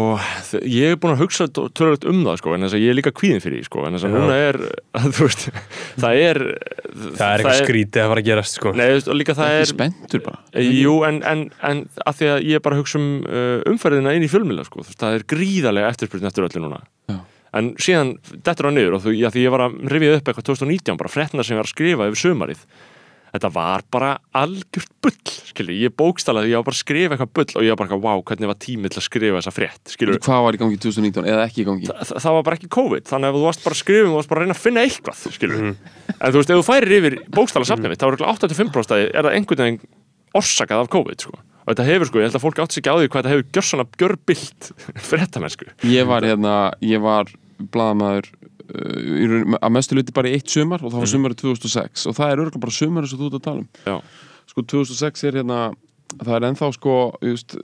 ég 0.67 0.95
er 0.95 0.99
búin 1.01 1.15
að 1.15 1.23
hugsa 1.23 1.47
tölvöld 1.51 2.05
um 2.11 2.21
það, 2.27 2.37
sko, 2.41 2.53
en 2.55 2.67
þess 2.67 2.77
að 2.77 2.83
ég 2.83 2.93
er 2.93 2.97
líka 2.99 3.13
kvíðin 3.15 3.43
fyrir 3.43 3.61
því, 3.61 3.67
sko, 3.69 3.85
en 3.87 3.97
þess 3.97 4.07
að 4.07 4.13
Já. 4.13 4.17
núna 4.19 4.37
er, 4.43 4.59
þú 5.17 5.27
veist, 5.27 5.45
það 6.03 6.23
er, 6.23 6.41
það 6.93 7.27
er 7.27 7.43
eitthvað 7.43 7.61
skrítið 7.63 8.03
að 8.05 8.13
fara 8.13 8.23
að 8.23 8.29
gerast 8.31 8.59
sko. 8.59 8.73
Nei, 8.79 8.85
þú 8.85 8.97
veist, 8.99 9.11
og 9.13 9.19
líka 9.19 9.37
það 9.39 9.59
er, 9.59 9.69
spenntur 9.73 10.25
bara 10.27 10.41
Eh, 10.53 10.71
jú, 10.83 10.95
en, 11.09 11.21
en, 11.25 11.45
en 11.65 11.85
að 12.05 12.19
því 12.19 12.31
að 12.33 12.47
ég 12.51 12.59
er 12.59 12.65
bara 12.65 12.77
að 12.77 12.83
hugsa 12.83 12.99
um 13.01 13.11
uh, 13.25 13.59
umferðina 13.71 14.15
inn 14.19 14.27
í 14.27 14.31
fjölmjöla, 14.31 14.67
sko, 14.69 14.83
þú 14.83 14.91
veist, 14.93 15.01
það 15.01 15.19
er 15.19 15.27
gríðarlega 15.33 15.93
eftirspurning 15.95 16.31
eftir 16.31 16.49
öllu 16.49 16.65
núna. 16.67 16.83
Já. 17.11 17.19
En 17.59 17.75
síðan, 17.83 18.15
þetta 18.33 18.55
er 18.63 18.69
á 18.69 18.73
niður 18.73 18.97
og 18.97 19.05
þú, 19.05 19.15
já, 19.17 19.29
því 19.33 19.43
ég 19.47 19.53
var 19.53 19.67
að 19.67 19.79
rifja 19.93 20.17
upp 20.19 20.29
eitthvað 20.31 20.49
2019, 20.51 21.01
bara 21.01 21.13
fréttina 21.13 21.45
sem 21.45 21.55
ég 21.55 21.61
var 21.61 21.69
að 21.69 21.75
skrifa 21.75 22.09
yfir 22.09 22.23
sumarið. 22.23 22.63
Þetta 23.33 23.49
var 23.55 23.83
bara 23.89 24.09
algjört 24.37 24.91
bull, 25.01 25.31
skilur, 25.49 25.73
ég 25.73 25.95
bókstalaði, 25.97 26.51
ég 26.53 26.61
var 26.61 26.67
bara 26.67 26.77
að 26.77 26.83
skrifa 26.83 27.15
eitthvað 27.17 27.31
bull 27.39 27.57
og 27.57 27.65
ég 27.65 27.73
var 27.73 27.79
bara, 27.81 27.89
eitthvað, 27.89 28.03
wow, 28.05 28.21
hvernig 28.29 28.51
var 28.51 28.59
tímið 28.61 28.93
til 28.93 29.01
að 29.01 29.07
skrifa 29.07 29.39
þessa 29.41 29.53
frétt, 29.57 29.93
skilur, 29.95 30.19
Hvað 30.27 30.43
var 30.45 30.59
í 30.59 30.61
gangi 30.61 30.77
2019 30.85 31.29
eða 31.33 31.47
ekki 31.47 31.63
í 31.63 31.67
gangi? 31.71 31.89
Þa, 31.89 32.19
það 32.27 32.37
var 32.37 32.45
bara 32.49 32.59
ekki 32.61 32.69
COVID, 32.77 33.07
þannig 33.09 33.31
að 33.31 33.33
ef 33.33 33.39
þú 33.41 33.47
varst 33.49 33.65
bara 33.65 33.77
að 33.79 33.81
skrifa 33.81 34.11
þú 34.11 34.19
varst 34.19 34.33
bara 34.33 34.43
að 34.43 34.45
reyna 34.45 34.57
að 34.59 34.61
finna 34.67 34.85
eitthvað, 34.85 35.23
skilur 35.39 35.65
en 35.65 35.73
þú 36.29 36.43
veist, 36.43 36.53
ef 36.53 36.61
þú 36.61 36.67
færir 36.69 36.95
yfir 36.99 37.17
bókstala 37.33 37.69
safnið 37.73 37.95
mitt 37.95 38.03
þá 38.03 38.07
er 38.07 38.13
örugglega 38.13 38.37
85% 38.37 38.93
að 38.99 39.07
er 39.09 39.25
það 39.25 39.39
einhvern 39.39 39.65
veginn 39.65 39.81
orsakað 40.43 40.85
af 40.85 40.93
COVID, 40.93 41.25
sko. 41.25 41.41
Og 41.63 41.69
þetta 41.73 41.85
hefur, 41.89 42.09
sko, 42.11 42.21
ég 42.21 42.29
held 42.29 42.37
að 42.39 42.43
fólk 42.45 42.61
átt 42.63 42.73
sig 42.75 42.83
ekki 42.83 42.91
á 42.93 42.97
því 42.99 43.09
hvað 43.13 43.21
þetta 43.23 43.33
hefur 43.33 43.51
gjörsana 43.57 43.85
gjörbilt 44.01 44.71
fréttamennsku. 45.09 45.69
Ég 45.87 46.09
var 46.09 46.25
hérna, 46.27 46.55
ég 46.83 47.03
var 47.05 47.29
blaðamaður 47.73 48.27
uh, 48.33 48.33
í 48.33 48.33
raun- 48.33 48.42
að 48.73 49.71
mestu 49.75 49.97
luti 49.99 50.13
bara 50.17 50.29
í 50.31 50.37
eitt 50.39 50.49
sumar 50.53 50.83
og 50.83 50.93
það 50.93 50.99
var 51.03 51.07
Mhm. 51.07 51.15
sumarið 51.15 51.41
2006 51.43 52.07
og 52.09 52.15
það 52.17 52.33
er 52.33 52.37
örgulega 52.45 52.61
bara 52.61 52.73
sumar 52.73 53.03
eins 53.05 53.13
og 53.15 53.21
þú 53.21 53.27
ert 53.31 53.39
að 53.41 53.47
tala 53.47 53.59
um 53.59 53.69
Já, 53.87 53.97
sko 54.49 54.63
2006 54.63 55.25
er 55.29 55.33
hérna 55.43 55.61
það 56.19 56.37
er 56.37 56.47
ennþá 56.51 56.73
sko 56.75 56.97
just, 57.23 57.57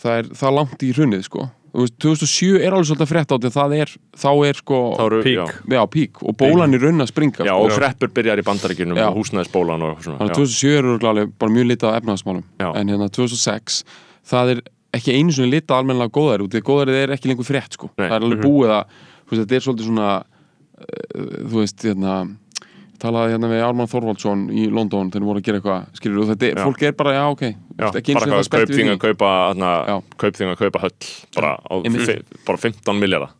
það 0.00 0.18
er 0.18 0.24
það 0.34 0.54
langt 0.58 0.78
í 0.86 0.92
hrunið 0.94 1.24
sko 1.28 1.50
Þú 1.70 1.84
veist, 1.84 1.94
2007 2.02 2.56
er 2.66 2.72
alveg 2.74 2.86
svolítið 2.88 3.06
frétt 3.12 3.30
átt 3.30 3.44
en 3.46 3.52
það 3.54 3.72
er, 3.78 3.90
þá 4.18 4.30
er 4.48 4.54
sko 4.58 4.78
eru, 5.06 5.20
Peak. 5.22 5.36
já, 5.38 5.44
já, 5.70 5.82
pík 5.86 6.22
og 6.26 6.34
bólan 6.36 6.74
í 6.74 6.80
raun 6.82 6.98
að 6.98 7.12
springa 7.12 7.44
já, 7.46 7.52
sko. 7.54 7.62
og 7.62 7.70
kreppur 7.78 8.08
byrjar 8.10 8.40
í 8.42 8.42
bandaríkjunum 8.42 8.96
Já. 8.98 9.06
og 9.06 9.14
húsnæðisbólan 9.20 9.82
og 9.86 10.02
svona, 10.02 10.18
þannig 10.18 10.34
já. 10.34 10.34
að 10.34 10.40
2007 10.40 10.74
er 10.74 10.82
örugglega 10.82 11.12
alveg 11.14 11.30
bara 11.38 11.52
mjög 11.54 11.68
litað 11.70 11.94
á 11.94 11.98
efnaðasmálum 12.00 12.42
en 12.74 12.88
hérna 12.90 13.08
2006 13.14 13.84
það 14.26 14.50
er 14.56 14.62
ekki 14.98 15.14
einu 15.14 15.30
svona 15.30 15.52
litað 15.54 15.78
almennilega 15.78 16.10
góðæri 16.18 16.42
út 16.42 16.50
því 16.50 16.58
að 16.58 16.68
góðæri 16.72 16.98
er 17.04 17.14
ekki 17.14 17.28
lengur 17.30 17.46
frétt 17.46 17.72
sko 17.78 17.90
Nei. 17.94 18.08
það 18.10 18.16
er 18.18 18.26
alveg 18.26 18.42
búið 18.42 18.74
að 18.74 18.84
veist, 19.30 19.42
þetta 19.46 19.56
er 19.60 19.64
svolítið 19.66 19.88
svona 19.90 20.10
uh, 20.20 21.48
þú 21.50 21.56
veist, 21.62 21.84
hérna 21.88 22.14
talaði 23.00 23.32
hérna 23.32 23.48
við 23.48 23.62
Ármann 23.64 23.88
Þorvaldsson 23.88 24.42
í 24.52 24.66
London 24.68 25.08
þegar 25.08 25.22
við 25.24 25.30
voru 25.30 25.40
að 25.40 25.46
gera 25.46 25.60
eitthvað, 25.60 25.84
skilur 25.96 26.18
og 26.20 26.30
þetta, 26.34 26.48
er- 26.50 26.58
Já. 26.60 26.64
fólk 26.68 26.82
er 26.84 26.92
bara, 26.98 27.12
já, 27.16 27.22
ok. 27.32 27.42
Já, 27.48 27.54
Þú 27.56 27.84
veist, 27.86 27.98
ekki 28.02 28.12
bara 28.18 28.24
sinni 28.26 28.36
það 28.36 28.44
spennt 28.50 28.60
við 28.60 28.66
því. 28.68 28.80
kaupþing 30.20 30.50
að 30.52 30.60
kaupa 30.60 30.82
höll 30.84 30.96
bara, 31.38 31.52
á, 31.64 31.74
bara 32.50 32.58
15 32.66 33.00
miljardar 33.00 33.32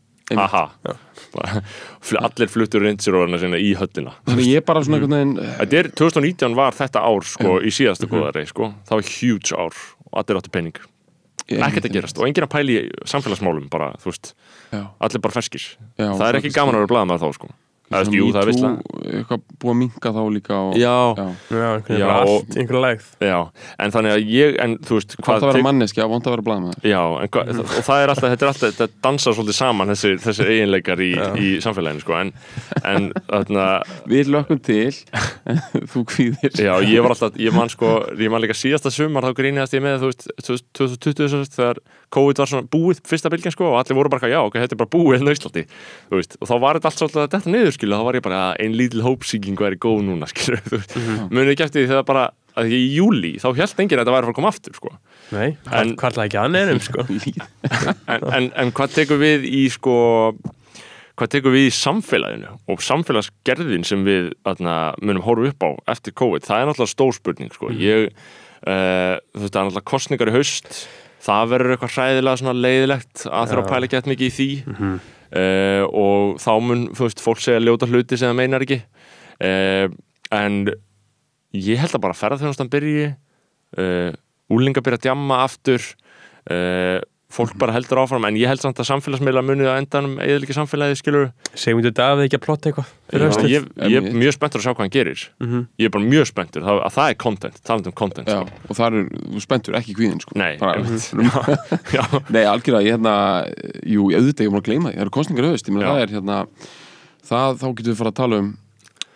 fl- 2.01 2.20
allir 2.22 2.49
fluttur 2.49 2.84
reynsirórarna 2.86 3.38
sinna 3.43 3.59
í 3.61 3.72
höllina. 3.76 4.12
Þannig 4.30 4.47
ég 4.49 4.64
bara 4.64 4.80
svona 4.86 4.97
einhvern 5.01 5.16
veginn 5.16 5.57
Þetta 5.59 5.78
er, 5.80 5.88
2019 6.01 6.55
var 6.57 6.72
þetta 6.78 7.03
ár 7.05 7.26
sko, 7.26 7.57
í 7.61 7.72
síðastu 7.74 8.09
góðari 8.11 8.47
sko. 8.49 8.70
það 8.88 8.97
var 9.03 9.11
huge 9.11 9.53
ár 9.59 9.74
og 10.07 10.22
allir 10.22 10.41
áttu 10.41 10.53
pening 10.55 10.80
ekkert 11.59 11.88
að 11.88 11.96
gerast 11.96 12.20
og 12.20 12.28
enginn 12.28 12.46
að 12.46 12.53
pæli 12.55 12.76
samfélagsmálum 13.11 13.66
bara, 13.72 13.90
þú 14.03 14.12
veist, 14.12 14.32
já, 14.70 14.82
allir 15.03 15.24
bara 15.24 15.36
ferskir. 15.36 15.66
Já, 15.98 16.07
það 16.12 16.26
er 16.28 16.38
ekki 16.40 16.55
gaman 16.55 16.76
að 16.78 16.84
vera 16.84 16.92
blaðamaður 16.94 17.26
þá 17.26 17.38
sko. 17.40 17.51
Það 17.91 18.11
er, 18.14 18.36
er 18.38 18.47
vissla 18.47 18.68
eitthvað 19.11 19.41
búið 19.59 19.72
að 19.72 19.78
minka 19.80 20.11
þá 20.14 20.20
líka 20.30 20.59
og, 20.62 20.76
Já, 20.78 20.93
já. 21.18 22.07
Og- 22.07 22.20
allt 22.20 22.55
einhverja 22.61 22.82
lægð. 22.84 23.09
Já, 23.26 23.38
en 23.82 23.95
þannig 23.97 24.14
að 24.14 24.28
ég 24.30 24.59
en 24.62 24.76
þú 24.86 24.99
veist, 25.01 25.16
hvað 25.18 25.41
að 25.41 25.47
vera 25.49 25.64
manneskja, 25.66 26.07
vant 26.12 26.28
að 26.28 26.36
vera 26.36 26.45
blaðmaður 26.47 26.86
Já, 26.86 27.01
en, 27.24 27.32
hva, 27.34 27.43
og 27.80 27.86
það 27.88 28.05
er 28.05 28.12
alltaf, 28.14 28.28
þetta 28.30 28.47
er 28.47 28.53
alltaf, 28.53 28.76
þetta 28.78 29.03
dansar 29.09 29.36
svolítið 29.36 29.59
saman 29.59 29.91
þessir, 29.91 30.14
þessir 30.22 30.53
eiginleikar 30.55 31.03
í, 31.03 31.11
í 31.43 31.49
samfélaginu, 31.66 32.05
sko, 32.05 32.18
en, 32.20 32.32
en 32.93 33.11
þarna, 33.26 33.66
Við 34.11 34.30
lökum 34.36 34.62
til, 34.62 34.95
þú 35.93 36.05
kvíðir. 36.14 36.55
Já, 36.62 36.72
ég 36.86 37.03
var 37.03 37.16
alltaf, 37.16 37.41
ég 37.43 37.59
man 37.59 37.72
sko, 37.74 37.97
ég 38.14 38.30
man 38.30 38.45
líka 38.47 38.55
síðasta 38.55 38.95
sumar, 38.95 39.26
þá 39.26 39.34
gríniðast 39.43 39.74
ég 39.74 39.82
með, 39.82 40.05
þú 40.07 40.12
veist, 40.12 40.70
2020, 40.78 41.26
svo, 41.34 41.43
þegar 41.59 41.82
COVID 42.14 42.40
var 42.42 42.50
svona 42.50 42.66
búið, 42.72 43.00
fyrsta 43.06 43.30
bylgjan, 43.32 43.54
sko, 43.54 43.68
og 43.70 43.78
allir 43.80 43.96
voru 43.98 44.11
bara, 44.12 44.30
já, 44.32 44.38
ok, 44.42 44.58
þetta 44.64 44.76
er 44.76 44.80
bara 44.82 44.92
búið 44.96 45.16
hérna 45.20 45.30
á 45.30 45.36
Íslandi, 45.36 45.62
þú 46.11 46.18
veist, 46.20 46.36
og 46.40 46.50
þá 46.50 46.54
var 46.64 46.78
þetta 46.80 46.90
allt 46.90 47.00
svolítið 47.02 47.22
að 47.22 47.30
detta 47.36 47.52
niður, 47.54 47.76
skilu, 47.76 47.96
þá 48.00 48.06
var 48.08 48.18
ég 48.18 48.24
bara, 48.26 48.40
ein 48.64 48.76
lítil 48.78 49.04
hópsýking 49.06 49.61
væri 49.62 49.78
góð 49.80 50.00
núna, 50.08 50.28
skilu, 50.32 50.58
þú 50.66 50.80
veist, 50.80 50.96
munið 51.30 51.52
ekki 51.54 51.66
eftir 51.68 51.84
því 51.84 51.90
þegar 51.94 52.06
bara, 52.11 52.24
að 52.61 52.72
í 52.74 52.80
júli, 52.96 53.34
þá 53.38 53.48
held 53.54 53.82
enginn 53.84 54.00
að 54.00 54.02
þetta 54.04 54.14
væri 54.16 54.20
að 54.20 54.26
fara 54.26 54.34
að 54.34 54.38
koma 54.40 54.50
aftur, 54.54 54.78
sko. 54.80 54.94
Nei, 55.30 55.48
En- 55.70 55.76
en, 55.80 55.92
hvað 56.00 56.18
er 56.18 56.24
ekki 56.26 56.40
annir 56.42 56.72
um 56.74 56.80
sko. 56.88 57.04
En, 58.11 58.24
en, 58.40 58.50
en 58.64 58.72
hvað 58.74 58.96
tekur 58.98 59.20
við 59.22 59.46
í 59.46 59.62
sko 59.70 59.94
hvað 61.20 61.30
tekur 61.34 61.52
við 61.52 61.66
í 61.68 61.72
samfélaginu 61.76 62.50
og 62.72 62.80
samfélagsgerðin 62.84 63.82
sem 63.84 64.02
við 64.06 64.30
atna, 64.48 64.94
munum 65.04 65.22
horfa 65.26 65.50
upp 65.52 65.66
á 65.66 65.70
eftir 65.92 66.14
COVID? 66.16 66.46
Það 66.48 66.62
er 66.62 66.70
náttúrulega 66.70 66.94
stór 66.94 67.12
spurning 67.16 67.52
sko. 67.52 67.68
ég, 67.76 68.06
uh, 68.64 69.18
veist, 69.36 69.52
það 69.52 69.61
er 69.61 69.66
náttúrulega 69.68 69.90
kostningar 69.92 70.30
í 70.32 70.36
haust 70.38 70.70
það 71.20 71.50
verður 71.54 71.74
eitthvað 71.74 71.96
hræðilega 71.96 72.54
leiðilegt 72.56 73.24
að 73.28 73.50
þurfa 73.50 73.64
að 73.64 73.72
pæla 73.74 73.90
gett 73.94 74.10
mikið 74.10 74.28
í 74.28 74.36
því. 74.36 74.50
Uh, 75.30 75.84
og 75.94 76.40
þá 76.42 76.52
mun 76.66 76.86
veist, 76.98 77.20
fólk 77.22 77.42
segja 77.42 77.62
ljóta 77.62 77.86
hluti 77.86 78.18
sem 78.18 78.32
það 78.32 78.38
meinar 78.40 78.64
ekki. 78.66 78.80
Uh, 79.40 79.92
en 80.34 80.64
ég 81.54 81.80
held 81.80 81.94
að 81.94 82.04
bara 82.06 82.18
ferðarþjónustan 82.18 82.70
byrji 82.72 83.10
uh, 83.78 84.10
úlinga 84.50 84.82
byrja 84.82 85.00
að 85.00 85.06
djamma 85.08 85.42
aftur 85.46 85.84
uh, 86.50 86.98
fólk 87.30 87.52
bara 87.62 87.70
heldur 87.76 88.00
áfram 88.02 88.24
en 88.26 88.34
ég 88.34 88.48
held 88.50 88.58
samt 88.58 88.80
að 88.82 88.88
samfélagsmiðla 88.88 89.42
munið 89.46 89.68
að 89.70 89.76
endanum 89.84 90.16
eða 90.18 90.40
ekki 90.42 90.54
samfélagið 90.56 90.96
skilur 90.98 91.28
Segmundur 91.54 91.92
Davíð 91.94 92.24
ekki 92.26 92.38
að 92.40 92.42
plotta 92.42 92.70
eitthvað 92.72 92.88
Já, 93.10 93.46
ég, 93.50 93.68
ég 93.86 93.96
er 94.00 94.16
mjög 94.18 94.34
spenntur 94.34 94.58
að 94.60 94.64
sjá 94.66 94.72
hvað 94.74 94.82
hann 94.82 94.92
gerir 94.96 95.22
Mhm. 95.38 95.60
ég 95.78 95.86
er 95.86 95.92
bara 95.94 96.04
mjög 96.10 96.26
spenntur 96.30 96.62
það, 96.66 96.80
að 96.88 96.94
það 96.96 97.10
er 97.12 97.18
content, 97.22 97.60
talandi 97.62 97.86
um 97.92 97.96
content 98.00 98.28
Já, 98.28 98.40
sko. 98.40 98.58
og 98.68 98.76
það 98.80 98.86
er, 98.98 99.06
þú 99.30 99.42
spenntur 99.46 99.78
ekki 99.78 99.94
kvíðin 100.00 100.20
sko. 100.24 100.34
Nei, 100.42 100.56
Bara, 100.58 100.82
einmitt. 100.82 101.06
já, 101.94 102.00
já, 102.00 102.20
Nei, 102.34 102.42
algjörlega, 102.50 102.82
ég 102.86 102.98
hérna 102.98 103.14
Jú, 103.86 104.10
ég 104.10 104.18
auðvitað, 104.18 104.46
ég 104.48 104.54
var 104.56 104.60
að 104.64 104.68
gleyma 104.70 104.90
því, 104.90 104.96
það 104.98 105.04
eru 105.06 105.14
kostningar 105.20 105.46
Já. 105.50 105.90
það 105.90 106.02
er 106.02 106.14
hérna 106.18 106.40
það, 107.30 107.60
Þá 107.62 107.66
getum 107.78 107.92
við 107.94 108.00
fara 108.02 108.10
að 108.10 108.18
tala 108.24 108.42
um, 108.42 108.50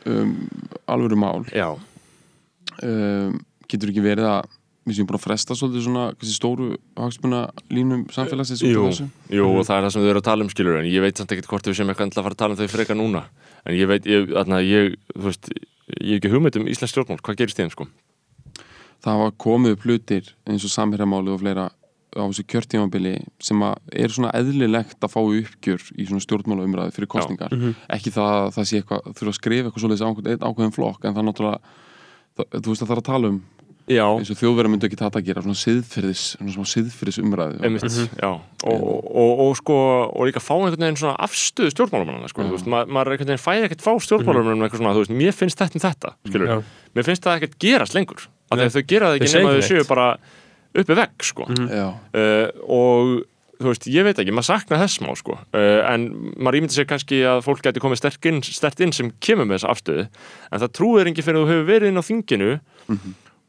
um 0.06 0.34
alvöru 0.86 1.18
mál 1.18 1.42
um, 2.82 3.40
Getur 3.70 3.90
ekki 3.90 4.04
verið 4.04 4.28
að 4.28 4.50
við 4.84 4.98
séum 4.98 5.08
búin 5.08 5.18
að 5.18 5.24
fresta 5.24 5.56
svolítið 5.56 5.86
svona 5.86 6.04
stóru 6.28 6.70
hagsmuna 6.98 7.40
línum 7.72 8.04
samfélagsins 8.12 8.64
jú, 8.64 8.88
jú 9.32 9.46
og 9.48 9.64
það 9.64 9.76
er 9.76 9.86
það 9.86 9.92
sem 9.94 10.04
þau 10.04 10.10
eru 10.10 10.20
að 10.20 10.26
tala 10.28 10.44
um 10.44 10.50
skilur 10.52 10.80
en 10.80 10.88
ég 10.90 11.04
veit 11.04 11.20
samt 11.20 11.32
ekkert 11.32 11.48
hvort 11.52 11.68
við 11.70 11.78
sem 11.78 11.92
eitthvað 11.92 12.12
að 12.12 12.26
fara 12.26 12.36
að 12.36 12.42
tala 12.42 12.56
um 12.56 12.60
þau 12.60 12.74
frekar 12.74 12.98
núna. 12.98 13.22
En 13.64 13.72
ég 13.78 13.88
veit, 13.88 14.04
ég, 14.08 14.28
þarna, 14.32 14.60
ég, 14.64 14.98
þú 15.14 15.24
veist 15.30 15.48
ég 15.54 16.10
hef 16.10 16.18
ekki 16.18 16.32
hugmynd 16.34 16.58
um 16.60 16.68
Íslands 16.68 16.92
stjórnmál, 16.92 17.22
hvað 17.24 17.40
gerist 17.40 17.60
þeim 17.60 17.72
sko? 17.72 17.88
Það 19.04 19.16
hafa 19.20 19.32
komið 19.40 19.76
upp 19.76 19.88
hlutir 19.88 20.24
eins 20.48 20.64
og 20.64 20.72
samherjamáli 20.72 21.32
og 21.32 21.40
fleira 21.40 21.66
á 22.14 22.22
þessu 22.28 22.44
kjörtímabili 22.46 23.14
sem 23.42 23.58
að 23.64 23.74
er 24.04 24.12
svona 24.14 24.30
eðlilegt 24.38 25.00
að 25.02 25.12
fá 25.12 25.20
uppgjör 25.24 25.82
í 25.98 26.06
svona 26.06 26.22
stjórnmála 26.22 26.66
umræði 26.68 26.94
fyrir 26.94 27.10
kostningar 27.10 27.50
ekki 27.90 28.12
það 28.14 28.34
að 28.36 28.50
það 28.54 28.68
sé 28.70 28.74
eitthvað 28.78 29.08
þurfa 29.08 29.32
að 29.32 29.38
skrifa 29.40 29.66
eitthvað 29.66 29.82
svoleiðis 29.82 30.04
á 30.04 30.08
einhvern 30.08 30.30
einn 30.30 30.46
ákveðin 30.46 30.76
flokk 30.76 31.00
en 31.02 31.16
það 31.18 31.26
já, 33.90 34.04
eins 34.06 34.30
og 34.32 34.38
þjóðverðar 34.40 34.72
myndu 34.72 34.88
ekki 34.88 34.98
þetta 35.00 35.20
að 35.20 35.26
gera 35.28 35.44
svona 35.44 35.60
siðferðis, 35.60 36.22
svona, 36.40 36.68
siðferðis 36.70 37.18
umræði 37.22 37.58
Einmitt, 37.66 37.98
já, 38.20 38.28
og, 38.30 38.70
og, 38.74 39.10
og, 39.10 39.42
og 39.44 39.58
sko 39.60 39.80
og 40.06 40.28
líka 40.30 40.42
fá 40.44 40.54
einhvern 40.56 40.86
veginn 40.86 41.00
svona 41.02 41.18
afstöðu 41.26 41.74
stjórnmálamanna 41.74 42.30
sko, 42.32 42.46
þú 42.46 42.56
veist, 42.56 42.70
ma 42.70 42.84
maður 42.86 43.12
er 43.12 43.16
einhvern 43.18 43.34
veginn 43.34 43.44
fæði 43.44 43.68
ekkert 43.68 43.84
fá 43.84 43.92
svona, 44.00 44.94
þú 44.94 45.02
veist, 45.02 45.12
mér 45.12 45.36
finnst 45.36 45.60
þetta 45.60 45.80
um 45.80 45.84
þetta 45.84 46.14
skilur, 46.30 46.54
Já. 46.54 46.56
mér 46.96 47.08
finnst 47.10 47.28
það 47.28 47.38
ekkert 47.40 47.60
gerast 47.66 47.98
lengur 47.98 48.26
af 48.48 48.58
því 48.58 48.66
að 48.70 48.74
þau 48.78 48.88
gera 48.94 49.12
það 49.12 49.20
ekki 49.20 49.36
nema 49.36 49.54
þau 49.54 49.68
séu 49.68 49.86
bara 49.88 50.08
uppi 50.74 50.98
vegg 50.98 51.24
sko. 51.28 51.46
Já, 51.70 51.86
uh, 51.94 52.48
og 52.74 53.14
þú 53.60 53.70
veist, 53.70 53.86
ég 53.94 54.06
veit 54.06 54.18
ekki, 54.18 54.34
maður 54.34 54.48
sakna 54.50 54.78
þess 54.80 54.98
smá 54.98 55.10
sko, 55.18 55.36
uh, 55.54 55.80
en 55.92 56.06
maður 56.34 56.58
ímyndi 56.60 56.76
sér 56.76 56.88
kannski 56.90 57.20
að 57.30 57.44
fólk 57.46 57.62
geti 57.64 57.82
komið 57.82 58.00
sterk 58.02 58.30
inn, 58.30 58.40
stert 58.44 58.82
inn 58.82 58.94
sem 58.94 59.12
kemur 59.22 59.46
með 59.46 59.60
þessa 59.60 59.74
afstöðu, 59.74 60.06
en 60.50 60.64
það 60.64 60.72
trúir 60.80 61.10
ekki 61.12 61.24
fyrir 61.26 61.38
að 61.40 61.44
þú 61.44 61.52
hefur 61.52 61.68
verið 61.70 61.92
inn 61.92 62.02
á 62.02 62.08
þinginu 62.08 62.50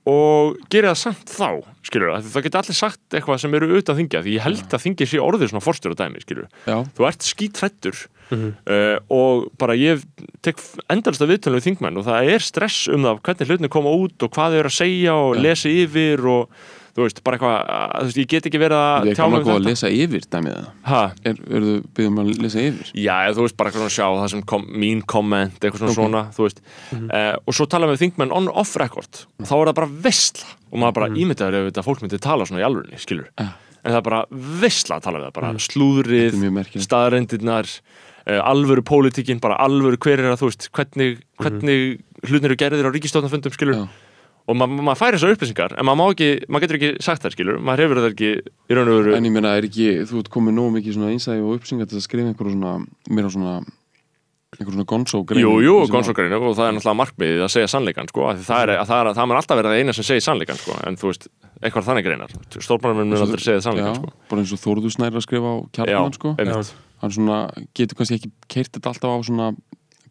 og 0.05 0.57
gerir 0.69 0.91
það 0.91 0.99
samt 1.01 1.31
þá 1.33 1.47
skilur 1.85 2.11
það, 2.13 2.27
það 2.33 2.45
geti 2.45 2.59
allir 2.59 2.77
sagt 2.77 3.17
eitthvað 3.17 3.39
sem 3.41 3.57
eru 3.57 3.69
utan 3.79 3.97
þingja, 3.99 4.21
því 4.25 4.35
ég 4.35 4.45
held 4.45 4.75
að 4.77 4.83
þingið 4.85 5.11
sé 5.11 5.21
orðið 5.21 5.51
svona 5.51 5.65
forstur 5.65 5.95
á 5.97 5.99
dæmi, 6.01 6.21
skilur, 6.21 6.47
já, 6.65 6.77
þú 6.97 7.07
ert 7.09 7.25
skítrættur 7.25 8.01
uh, 8.31 8.97
og 9.13 9.49
bara 9.61 9.77
ég 9.77 10.05
tek 10.45 10.61
endalsta 10.93 11.27
viðtölu 11.29 11.59
við 11.59 11.69
þingmenn 11.71 12.01
og 12.01 12.07
það 12.07 12.31
er 12.35 12.45
stress 12.45 12.87
um 12.91 13.05
það 13.05 13.21
hvernig 13.27 13.51
hlutni 13.51 13.71
koma 13.73 13.93
út 13.97 14.25
og 14.25 14.33
hvað 14.33 14.55
þau 14.55 14.59
eru 14.61 14.73
að 14.73 14.79
segja 14.79 15.17
og 15.17 15.35
Já. 15.35 15.41
lesa 15.45 15.73
yfir 15.73 16.25
og 16.29 16.65
þú 16.95 17.03
veist, 17.03 17.17
bara 17.27 17.37
eitthvað, 17.37 17.55
að- 17.75 17.93
þú 17.99 18.05
veist, 18.07 18.17
ég 18.21 18.27
get 18.31 18.45
ekki 18.49 18.59
verið 18.61 18.79
að 18.79 19.09
tjá 19.15 19.25
mig 19.25 19.25
um 19.27 19.35
að 19.35 19.45
góða 19.45 19.55
að 19.55 19.59
þetta. 19.59 19.69
lesa 19.69 19.89
yfir 19.91 20.23
dæmið 20.31 20.53
það. 20.55 20.67
Ha, 20.85 21.01
er, 21.25 21.35
eru 21.51 21.65
þau 21.75 21.89
byggjum 21.97 22.19
að 22.23 22.29
lesa 22.45 22.59
yfir? 22.63 22.91
Já, 22.95 23.15
eða 23.25 23.35
þú 23.35 23.43
veist 23.45 23.57
bara 23.57 23.69
eitthvað 23.69 23.83
svona 23.83 23.95
sjá 23.97 24.07
það 24.21 24.29
sem 24.35 24.41
kom, 24.53 24.63
mín 24.85 25.01
komment, 25.05 25.59
eitthvað 25.59 25.81
svona 25.83 25.91
Ok. 25.91 25.99
svona 25.99 26.21
þú 26.31 26.45
veist, 26.47 26.61
uh, 26.95 27.35
og 27.45 27.53
svo 27.59 27.67
tala 27.67 27.87
við 27.91 27.99
þingmenn 28.05 28.31
on 28.31 28.47
off 28.49 28.75
record, 28.79 29.25
og 29.39 29.45
þá 29.45 29.53
er 29.59 29.65
það 29.71 29.75
bara 29.81 29.91
vissla 30.07 30.47
og 30.71 30.79
maður 30.79 30.93
bara 31.01 31.09
ímyndaður 31.11 31.59
ef 31.59 31.67
þetta 31.73 31.83
fólk 31.89 32.01
myndi 32.05 32.19
tala 32.21 32.45
svona 32.47 32.63
í 32.63 32.67
alvörunni, 32.69 32.97
skilur, 33.03 33.27
Ja. 33.39 33.49
en 33.83 33.91
það 33.91 33.97
er 33.99 34.07
bara 34.07 34.25
vissla 34.31 34.95
að 34.99 35.03
tala 35.03 35.19
við 35.19 35.27
það, 35.27 35.33
bara 35.33 35.53
slúðrið 35.67 36.31
Þetta 36.31 36.39
er 36.39 36.43
mjög 36.45 36.55
merkilegt. 36.61 36.87
staðarendirnar 36.87 37.67
uh, 38.25 38.41
alvöru 38.41 38.81
pólitíkin, 38.81 39.39
bara 39.43 39.57
alvöru 39.59 39.97
hver 39.99 40.17
er 40.23 40.31
að 40.31 40.39
þú 40.41 40.47
veist, 40.49 40.69
hvernig, 40.71 41.19
hvernig 41.43 41.99
hlutnir 42.25 42.49
eru 42.49 42.55
gerðir 42.57 42.87
á 42.87 42.91
ríkistofnafundum, 42.95 43.51
skilur 43.53 43.75
Já. 43.83 43.87
Og 44.45 44.59
ma 44.59 44.67
maður 44.69 44.99
fær 44.99 45.15
þessar 45.17 45.35
upplýsingar 45.35 45.73
en 45.75 45.87
maður 45.87 46.01
má 46.01 46.05
ekki, 46.13 46.29
maður 46.49 46.65
getur 46.65 46.79
ekki 46.79 47.05
sagt 47.05 47.23
það, 47.23 47.35
skilur 47.37 47.63
maður 47.65 47.85
hefur 47.85 48.01
það 48.01 48.11
ekki 48.11 48.29
í 48.35 48.77
raun 48.77 48.91
og 48.91 48.99
veru 48.99 49.15
En 49.17 49.29
ég 49.29 49.33
meina, 49.33 49.55
er 49.57 49.65
ekki, 49.69 49.87
þú 50.09 50.21
ert 50.21 50.29
komið 50.35 50.57
nóg 50.59 50.75
mikið 50.75 50.97
svona 50.97 51.15
einsæði 51.15 51.41
og 51.45 51.57
uppsinga 51.57 51.89
til 51.89 51.97
að 51.97 52.05
skrifa 52.05 52.29
einhverju 52.29 52.53
svona, 52.53 52.75
meira 53.09 53.33
svona 53.33 53.55
einhver 54.59 54.75
svona 54.75 54.87
gonzo 54.87 55.21
grein 55.27 55.43
Jú, 55.43 55.53
jú, 55.63 55.75
gónsókreinu 55.91 56.37
og 56.39 56.55
það 56.55 56.69
er 56.69 56.75
náttúrulega 56.77 56.99
markmiðið 57.01 57.43
að 57.45 57.51
segja 57.55 57.71
sannleikan 57.71 58.09
sko, 58.11 58.27
því 58.37 58.45
það 58.47 58.63
er, 58.63 58.71
að 58.79 58.89
það, 58.91 59.01
er, 59.01 59.09
það 59.17 59.29
mun 59.29 59.39
alltaf 59.39 59.59
vera 59.59 59.71
það 59.71 59.81
eina 59.81 59.95
sem 59.95 60.07
segir 60.07 60.25
sannleikan 60.25 60.59
sko, 60.61 60.77
en 60.87 60.99
þú 60.99 61.09
veist, 61.09 61.27
eitthvað 61.59 61.87
þannig 61.89 62.07
greinar 62.07 62.35
stórmannum 62.55 63.09
mun 63.11 63.25
aldrei 63.25 63.43
segja 63.43 63.63
sannleikan 63.65 63.99
sko. 63.99 64.11
bara 64.31 64.43
eins 64.43 64.53
og 64.55 64.61
Þórður 64.63 64.95
Snær 64.95 65.11
er 65.11 65.19
að 65.19 65.25
skrifa 65.25 65.51
á 65.51 65.55
kjarnan 65.75 66.15
sko. 66.15 66.35
hann 67.01 67.15
svona 67.17 67.39
getur 67.75 67.99
kannski 67.99 68.19
ekki 68.21 68.31
keirt 68.55 68.71
þetta 68.77 68.93
alltaf 68.93 69.11
á 69.11 69.19
svona 69.27 69.49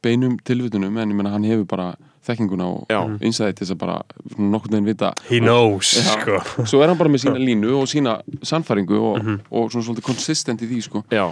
beinum 0.04 0.36
tilvitunum 0.44 1.00
en 1.00 1.14
ég 1.14 1.16
meina 1.16 1.32
hann 1.32 1.48
hefur 1.48 1.68
bara 1.70 1.94
þekkinguna 2.26 2.66
og 2.70 2.92
Já. 2.92 3.00
innsæði 3.24 3.54
til 3.58 3.66
þess 3.66 3.74
að 3.76 3.80
bara 3.84 3.96
svona 4.34 4.50
nokkurn 4.54 4.76
veginn 4.76 4.88
vita 4.92 5.10
He 5.30 5.40
knows, 5.42 5.94
Já. 5.98 6.14
sko. 6.18 6.38
Svo 6.70 6.82
er 6.84 6.92
hann 6.92 7.00
bara 7.00 7.12
með 7.12 7.24
sína 7.26 7.40
línu 7.42 7.74
og 7.80 7.88
sína 7.90 8.18
sannfæringu 8.42 9.00
og, 9.00 9.18
og 9.50 9.68
svona 9.72 9.88
svolítið 9.90 10.08
konsistent 10.08 10.64
í 10.64 10.70
því 10.70 10.80
sko. 10.88 11.04
Já, 11.12 11.26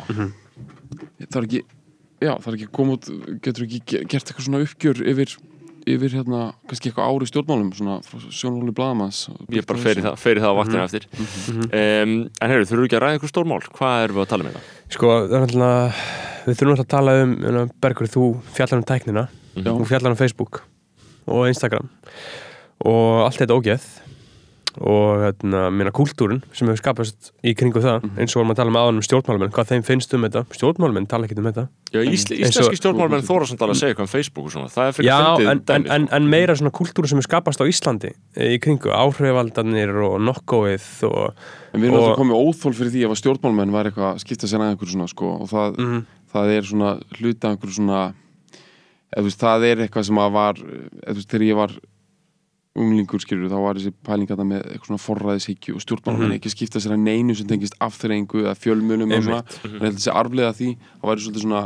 það 1.29 1.41
er 1.41 1.47
ekki 1.49 1.63
já, 2.23 2.35
það 2.39 2.51
er 2.53 2.59
ekki 2.61 2.69
komið 2.77 2.99
út, 2.99 3.09
getur 3.43 3.65
ekki 3.67 3.81
ge- 3.93 4.05
gert 4.07 4.29
eitthvað 4.31 4.47
svona 4.47 4.61
uppgjör 4.63 5.01
yfir, 5.13 5.33
yfir 5.91 6.13
hérna, 6.15 6.43
kannski 6.71 6.91
eitthvað 6.93 7.09
ári 7.11 7.27
stjórnmálum 7.31 7.73
svona 7.75 7.97
sjónvóli 8.31 8.75
blaðamanns 8.77 9.25
ég 9.51 9.67
bara 9.67 9.81
fer 9.83 9.99
í 9.99 10.05
það, 10.05 10.19
fer 10.23 10.39
í 10.39 10.43
það 10.45 10.53
á 10.55 10.59
vaktina 10.61 10.85
eftir. 10.87 11.09
Um, 11.51 12.13
En 12.39 12.53
heyrðu, 12.53 12.69
þurfum 12.71 12.85
við 12.85 12.91
ekki 12.93 12.99
að 13.01 13.03
ræða 13.07 13.17
eitthvað 13.19 13.33
stórmál? 13.35 13.59
Hvað 13.75 14.05
erum 14.05 14.21
við 14.21 14.23
að 14.27 14.31
tala 14.35 14.47
með 14.47 14.59
það? 14.61 14.69
Sko, 14.95 15.11
það 15.27 15.39
er 15.41 15.49
alltaf 15.49 16.05
Við 16.43 16.57
þurfum 16.59 16.73
alltaf 16.77 16.87
að 16.87 16.93
tala 16.95 17.13
um, 17.23 17.33
um 17.51 17.69
Bergur, 17.83 18.09
þú 18.11 18.23
fjallar 18.57 18.81
um 18.81 18.87
tæknina. 18.89 19.23
Já. 19.55 19.69
Þú 19.69 19.85
fjallar 19.91 20.15
um 20.15 20.19
Facebook 20.19 20.63
og 21.27 21.49
Instagram. 21.51 21.91
Og 22.87 23.27
allt 23.27 23.39
þetta 23.43 23.59
ógeð. 23.59 23.91
Og 24.81 25.21
hérna, 25.21 25.67
minna 25.69 25.91
kúltúrin 25.93 26.39
sem 26.57 26.65
hefur 26.65 26.79
skapast 26.81 27.27
í 27.45 27.53
kringu 27.53 27.83
það 27.85 28.07
eins 28.17 28.33
og 28.33 28.39
vorum 28.41 28.55
að 28.55 28.61
tala 28.63 28.73
aðan 28.81 29.03
um 29.03 29.05
stjórnmálamenn 29.05 29.51
hvað 29.53 29.69
þeim 29.69 29.83
finnst 29.85 30.15
um 30.17 30.25
þetta, 30.25 30.43
stjórnmálamenn 30.57 31.09
tala 31.11 31.29
ekki 31.29 31.37
um 31.43 31.49
þetta. 31.51 31.65
Já, 31.93 32.01
ísl, 32.09 32.33
íslenski 32.39 32.79
stjórnmálmenn 32.81 33.27
þóra 33.29 33.51
samt 33.51 33.61
alveg 33.67 33.77
að 33.77 33.81
segja 33.83 33.93
eitthvað 33.93 34.07
um 34.09 34.13
Facebook 34.15 34.47
og 34.49 34.55
svona. 34.55 34.71
Það 34.73 34.89
er 34.89 34.97
fyrir 34.97 35.11
Já, 35.11 35.19
fyndið 35.19 35.51
en, 35.53 35.61
en, 35.77 35.85
sko. 36.09 36.17
en 36.17 36.31
meira 36.33 36.57
svona 36.57 36.73
kúltúrin 36.81 37.13
sem 37.13 37.21
hefur 37.21 37.29
skapast 37.29 37.61
á 37.61 37.65
Íslandi 37.69 38.15
eh, 38.17 38.55
í 38.57 38.63
kringu, 38.65 38.89
áhrifaldarnir 38.97 39.93
og 40.09 40.17
nokkóið 40.25 40.89
og 41.11 41.45
en 41.77 41.77
við 41.85 41.91
erum 41.91 41.99
alltaf 42.01 42.21
komið 42.23 42.41
óþól 42.49 42.73
fyrir 42.81 42.95
því 42.97 43.05
ef 43.11 43.13
að 43.13 43.21
stjórnmálmenn 43.27 43.77
var 43.77 43.91
eitthvað 43.93 44.09
að 44.15 44.25
skipta 44.25 44.49
sér 44.49 44.65
að 44.65 44.73
einhverju 44.73 44.97
svona 44.97 45.13
sko, 45.13 45.35
og 45.45 45.53
það, 45.53 45.77
Mhm. 45.85 46.01
það 46.33 46.57
er 46.57 46.63
svona 46.73 46.95
hluta 47.21 47.45
af 47.45 47.53
einhverju 47.59 47.77
svona 47.77 48.01
eða, 49.13 49.25
veist, 49.27 49.41
það 49.41 49.65
er 49.71 49.83
eitthvað 49.87 50.07
sem 50.09 50.17
að 50.23 50.33
var 50.33 50.55
eða, 50.63 51.15
veist, 51.17 51.29
þegar 51.31 51.47
ég 51.49 51.57
var 51.57 51.73
unglingur 52.73 53.21
skilur 53.21 53.51
þá 53.53 53.59
var 53.61 53.77
þessi 53.77 53.93
pæling 54.07 54.31
að 54.33 54.45
með 54.49 54.63
eitthvað 54.73 54.89
svona 54.89 55.03
forræðishyggju 55.05 55.75
og 55.77 55.83
stjórnmálmenn 55.85 56.31
Mhm. 56.31 56.37
ekki 56.39 56.53
skipta 56.55 56.81
sér 56.81 56.95
að 56.97 57.03
neinu 57.05 57.35
sem 57.37 57.47
tengist 57.47 57.75
afþreyingu 57.85 58.47
eða 58.47 58.55
fjölmunum 58.57 59.13
og 59.13 59.23
svona, 59.27 59.43
Einmitt. 59.45 59.65
en 59.65 59.71
ég 59.71 59.83
held 59.83 59.93
að 59.93 59.99
þessi 59.99 60.15
arflega 60.17 60.53
því 60.57 60.69
það 60.81 61.11
væri 61.11 61.21
svolítið 61.27 61.43
svona 61.45 61.63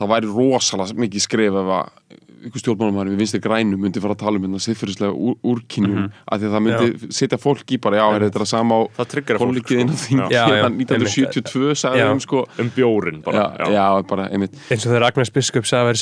það 0.00 0.10
væri 0.14 0.32
rosalega 0.34 0.96
mikið 1.04 1.24
skref 1.26 1.60
ef 1.60 1.70
að 1.76 2.18
ykkur 2.40 2.62
stjórnmálumæður 2.62 3.10
við 3.12 3.18
vinstir 3.20 3.40
grænum 3.44 3.82
myndi 3.84 4.00
fara 4.00 4.14
að 4.16 4.20
tala 4.22 4.38
um 4.40 4.44
hérna 4.46 4.60
siðfyrirslega 4.64 5.12
úr, 5.12 5.34
úrkynjum 5.44 5.98
Mhm. 5.98 6.12
af 6.24 6.40
því 6.40 6.46
að 6.48 6.54
það 6.54 6.62
myndi 6.64 7.12
setja 7.12 7.38
fólk 7.38 7.66
í 7.68 7.78
bara, 7.84 7.96
já, 8.00 8.06
er 8.16 8.22
þetta 8.24 8.38
er 8.40 8.44
að 8.46 8.48
sama 8.48 8.74
á 8.74 8.80
Það 8.96 9.08
trigger 9.12 9.36
fólk 9.38 9.50
pólitíkið 9.50 9.80
inn 9.82 9.90
á 9.92 9.96
sko. 10.00 10.30
Já, 10.32 10.44
já, 10.48 10.68
1972 10.72 11.74
sagði 11.76 11.98
Já. 12.00 12.08
um 12.14 12.20
sko. 12.24 12.46
Um 12.58 12.70
bjórin 12.70 13.20
bara 13.22 13.44
já, 13.60 13.68
já, 13.76 14.02
bara, 14.08 14.28
einmitt. 14.32 14.56
Eins 14.70 14.86
og 14.86 14.92
þegar 14.94 15.06
Agnes 15.10 15.30
Biskup 15.36 15.64
sagði 15.68 15.84
að 15.84 15.90
vera 15.90 16.00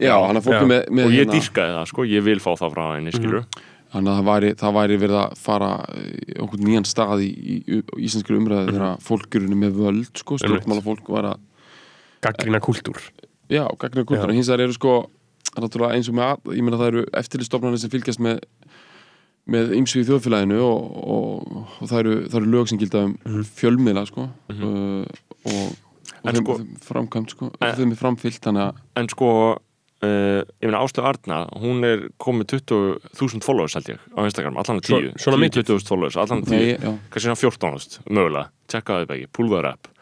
já, 0.00 0.14
fólk 0.40 0.54
Já. 0.56 0.62
er 0.64 0.66
með 0.90 1.04
Og 1.04 1.12
ég 1.12 1.20
hérna- 1.28 1.36
dýrkaði 1.36 1.72
það, 1.76 1.86
sko, 1.92 2.02
ég 2.08 2.22
vil 2.24 2.38
fá 2.40 2.50
það 2.56 2.72
frá 2.74 2.84
henni, 2.96 3.12
skilur 3.12 3.44
Þannig 3.94 4.10
að 4.10 4.16
það 4.18 4.26
væri, 4.32 4.48
það 4.58 4.72
væri 4.74 4.96
verið 4.98 5.18
að 5.22 5.36
fara 5.38 5.68
okkur 6.42 6.58
nýjan 6.66 6.84
stað 6.88 7.20
í, 7.22 7.28
í, 7.30 7.54
í 7.68 7.82
íslenskri 8.08 8.34
umræðu 8.40 8.72
þegar 8.72 8.96
fólk 9.04 9.36
eru 9.38 9.54
með 9.54 9.76
völd, 9.78 10.10
sko, 10.18 10.34
stjórnmálafólk 10.40 11.06
var 11.14 11.28
að, 11.30 11.38
gaggrína 12.24 12.60
kúltúr 12.64 12.98
já, 13.52 13.64
gagna 13.78 14.04
kultúr, 14.08 14.32
hins 14.34 14.48
vegar 14.48 14.64
eru 14.66 14.74
sko, 14.76 14.94
eins 15.54 16.08
og 16.10 16.16
með, 16.16 16.24
að- 16.32 16.54
ég 16.56 16.64
meina 16.66 16.80
það 16.80 16.90
eru 16.92 17.04
eftirlistofnarnir 17.20 17.82
sem 17.84 17.92
fylgjast 17.92 18.22
með 18.24 18.40
með 19.44 19.74
ymsu 19.76 20.00
í 20.00 20.06
þjóðfélaginu 20.08 20.56
og, 20.64 20.84
og, 21.04 21.56
og 21.82 21.88
það, 21.90 21.98
eru, 22.00 22.12
það 22.32 22.38
eru 22.40 22.52
lög 22.54 22.70
sem 22.70 22.78
gilda 22.80 23.02
um 23.10 23.42
fjölmiðla, 23.58 24.06
sko 24.08 24.24
uh, 24.24 25.04
og, 25.44 25.50
og 25.52 25.82
En 26.24 26.32
þeim, 26.32 26.46
sko- 26.46 26.54
þeim 26.62 26.78
framkvæmt, 26.88 27.32
sko, 27.34 27.50
En- 27.60 27.74
þeim 27.76 27.90
er 27.92 27.98
framfyllt, 28.00 28.40
þannig 28.46 28.62
að 28.64 28.78
En 29.02 29.08
sko, 29.12 29.28
uh, 29.52 30.40
ég 30.40 30.70
meina 30.70 30.80
Ástu 30.80 31.04
Arna 31.04 31.42
hún 31.60 31.84
er 31.84 32.06
komið 32.24 32.54
20.000 32.54 33.44
followers 33.44 33.76
held 33.76 33.90
ég 33.92 34.00
á 34.16 34.20
Instagram, 34.24 34.56
allan 34.62 34.80
að 34.80 34.88
Svo- 34.88 35.02
10 35.12 35.20
svona 35.26 35.42
mikið? 35.44 35.68
20.000 35.74 35.92
followers, 35.92 36.16
allan 36.24 36.40
að 36.40 36.54
10 36.54 36.56
Nei, 36.56 36.72
já. 36.80 36.94
kannski 37.12 37.26
svona 37.28 37.42
14.000, 37.42 38.00
mögulega. 38.08 38.46
Tjekka 38.72 39.02
það 39.04 39.12
ekki, 39.18 39.28
púlðaður 39.36 39.68
app 39.74 39.92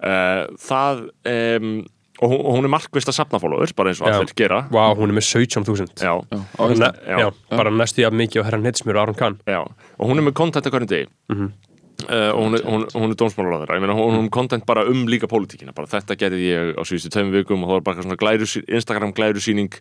það 0.00 1.04
um, 1.32 1.70
og, 2.16 2.30
hún, 2.32 2.40
og 2.40 2.64
er 2.64 2.72
markvist 2.72 3.10
að 3.10 3.18
sapna 3.18 3.40
followers 3.42 3.74
bara 3.76 3.92
eins 3.92 4.00
og 4.00 4.08
allir 4.08 4.34
gera. 4.38 4.62
Vá, 4.72 4.82
hún 4.96 5.12
er 5.12 5.18
með 5.18 5.28
17.000 5.28 6.00
já, 6.00 6.14
Já, 6.32 6.40
á 6.56 6.62
Ne, 6.72 7.30
bara 7.52 7.72
næstu 7.72 8.04
jafn 8.04 8.16
mikið 8.20 8.44
á 8.44 8.46
herran 8.48 8.66
Hitsmjör 8.68 8.96
og 8.98 9.02
Aron 9.02 9.18
Kahn. 9.18 9.38
Já, 9.46 9.62
og 9.64 10.10
hún 10.10 10.20
er 10.20 10.26
með 10.28 10.36
content 10.38 10.66
að 10.66 10.76
hverjum 10.76 10.92
degi. 10.92 11.08
Mhm. 11.32 11.52
Uh, 11.96 12.28
og 12.36 12.40
hún 12.44 12.54
er, 12.58 12.62
hún, 12.68 12.82
hún 12.92 13.08
er 13.10 13.16
dómsmálaráður 13.16 13.70
ég 13.72 13.80
meina 13.80 13.94
hún 13.96 14.10
hún 14.12 14.18
er 14.18 14.24
með 14.26 14.34
content 14.36 14.66
bara 14.68 14.82
um 14.84 15.06
líka 15.08 15.28
pólitíkina. 15.28 15.72
Bara 15.72 15.88
þetta 15.88 16.16
gerði 16.20 16.42
ég 16.50 16.72
á 16.76 16.82
síðustu 16.84 17.08
tveim 17.08 17.32
vikum 17.32 17.64
og 17.64 17.70
það 17.70 17.78
var 17.78 17.86
bara 17.86 18.04
svona 18.04 18.18
glæru, 18.20 18.48
Instagram 18.68 19.14
glærusýning 19.16 19.78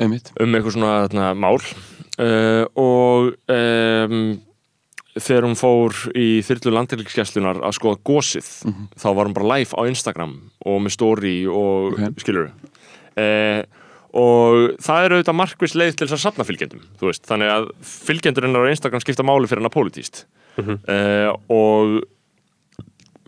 einmitt. 0.00 0.32
um 0.40 0.54
eitthvað 0.56 0.76
svona 0.78 0.94
þarna, 1.04 1.34
mál. 1.36 1.60
Uh, 2.20 2.64
og 2.72 3.36
um, 3.52 4.40
þegar 5.24 5.46
hún 5.48 5.58
fór 5.58 5.96
í 6.18 6.28
þyrlu 6.46 6.72
landhelgisgæslunar 6.76 7.60
að 7.66 7.76
skoða 7.78 8.00
gósið 8.10 8.48
þá 9.00 9.08
var 9.16 9.26
hún 9.28 9.36
bara 9.36 9.50
live 9.56 9.72
á 9.76 9.82
Instagram 9.90 10.34
og 10.66 10.80
með 10.84 10.96
story 10.96 11.34
og 11.46 11.98
Ok. 11.98 12.20
skilur 12.24 12.50
uh, 12.50 13.62
og 14.10 14.76
það 14.82 15.04
er 15.06 15.12
auðvitað 15.14 15.38
markvist 15.38 15.76
leið 15.78 15.92
til 16.00 16.06
þess 16.08 16.16
að 16.18 16.24
safna 16.24 16.46
fylgjendum 16.48 16.80
þannig 17.30 17.52
að 17.54 17.68
fylgjendurinnar 17.86 18.66
á 18.66 18.72
Instagram 18.74 19.04
skipta 19.04 19.22
máli 19.26 19.46
fyrir 19.50 19.62
hana 19.62 19.70
pólitíst 19.74 20.24
uh, 20.58 21.30
og 21.48 22.00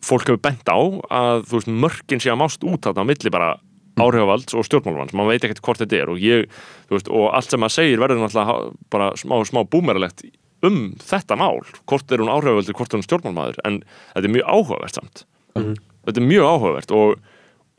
fólk 0.03 0.27
hefur 0.27 0.41
bent 0.43 0.67
á 0.67 0.79
að 1.15 1.45
veist, 1.53 1.69
mörkin 1.71 2.19
sé 2.23 2.33
að 2.33 2.41
mást 2.43 2.65
út 2.67 2.83
þarna 2.83 3.07
á 3.07 3.11
milli 3.13 3.31
bara 3.31 3.53
áhrifavalds 4.01 4.55
og 4.57 4.65
stjórnmálavalds. 4.67 5.13
Maður 5.15 5.35
veit 5.35 5.45
ekkert 5.47 5.61
hvort 5.63 5.79
þetta 5.83 5.99
er 6.01 6.11
og 6.11 6.19
ég, 6.25 6.47
veist, 6.91 7.11
og 7.13 7.29
allt 7.37 7.53
sem 7.53 7.61
maður 7.61 7.75
segir 7.77 8.01
verður 8.01 8.23
náttúrulega 8.25 8.55
bara 8.91 9.11
smá, 9.21 9.35
smá 9.47 9.61
búmeralegt 9.69 10.25
um 10.63 10.81
þetta 11.03 11.37
mál, 11.41 11.61
hvort 11.91 12.13
er 12.15 12.23
hún 12.23 12.31
áhrifavaldur, 12.33 12.77
hvort 12.79 12.93
er 12.95 13.01
hún 13.01 13.07
stjórnmálmaður 13.09 13.61
en 13.67 13.83
þetta 14.15 14.27
er 14.29 14.35
mjög 14.39 14.49
áhugavert 14.57 14.99
samt. 15.01 15.25
Þetta 15.57 16.19
er 16.21 16.27
mjög 16.27 16.49
áhugavert 16.49 16.93
og, 16.97 17.17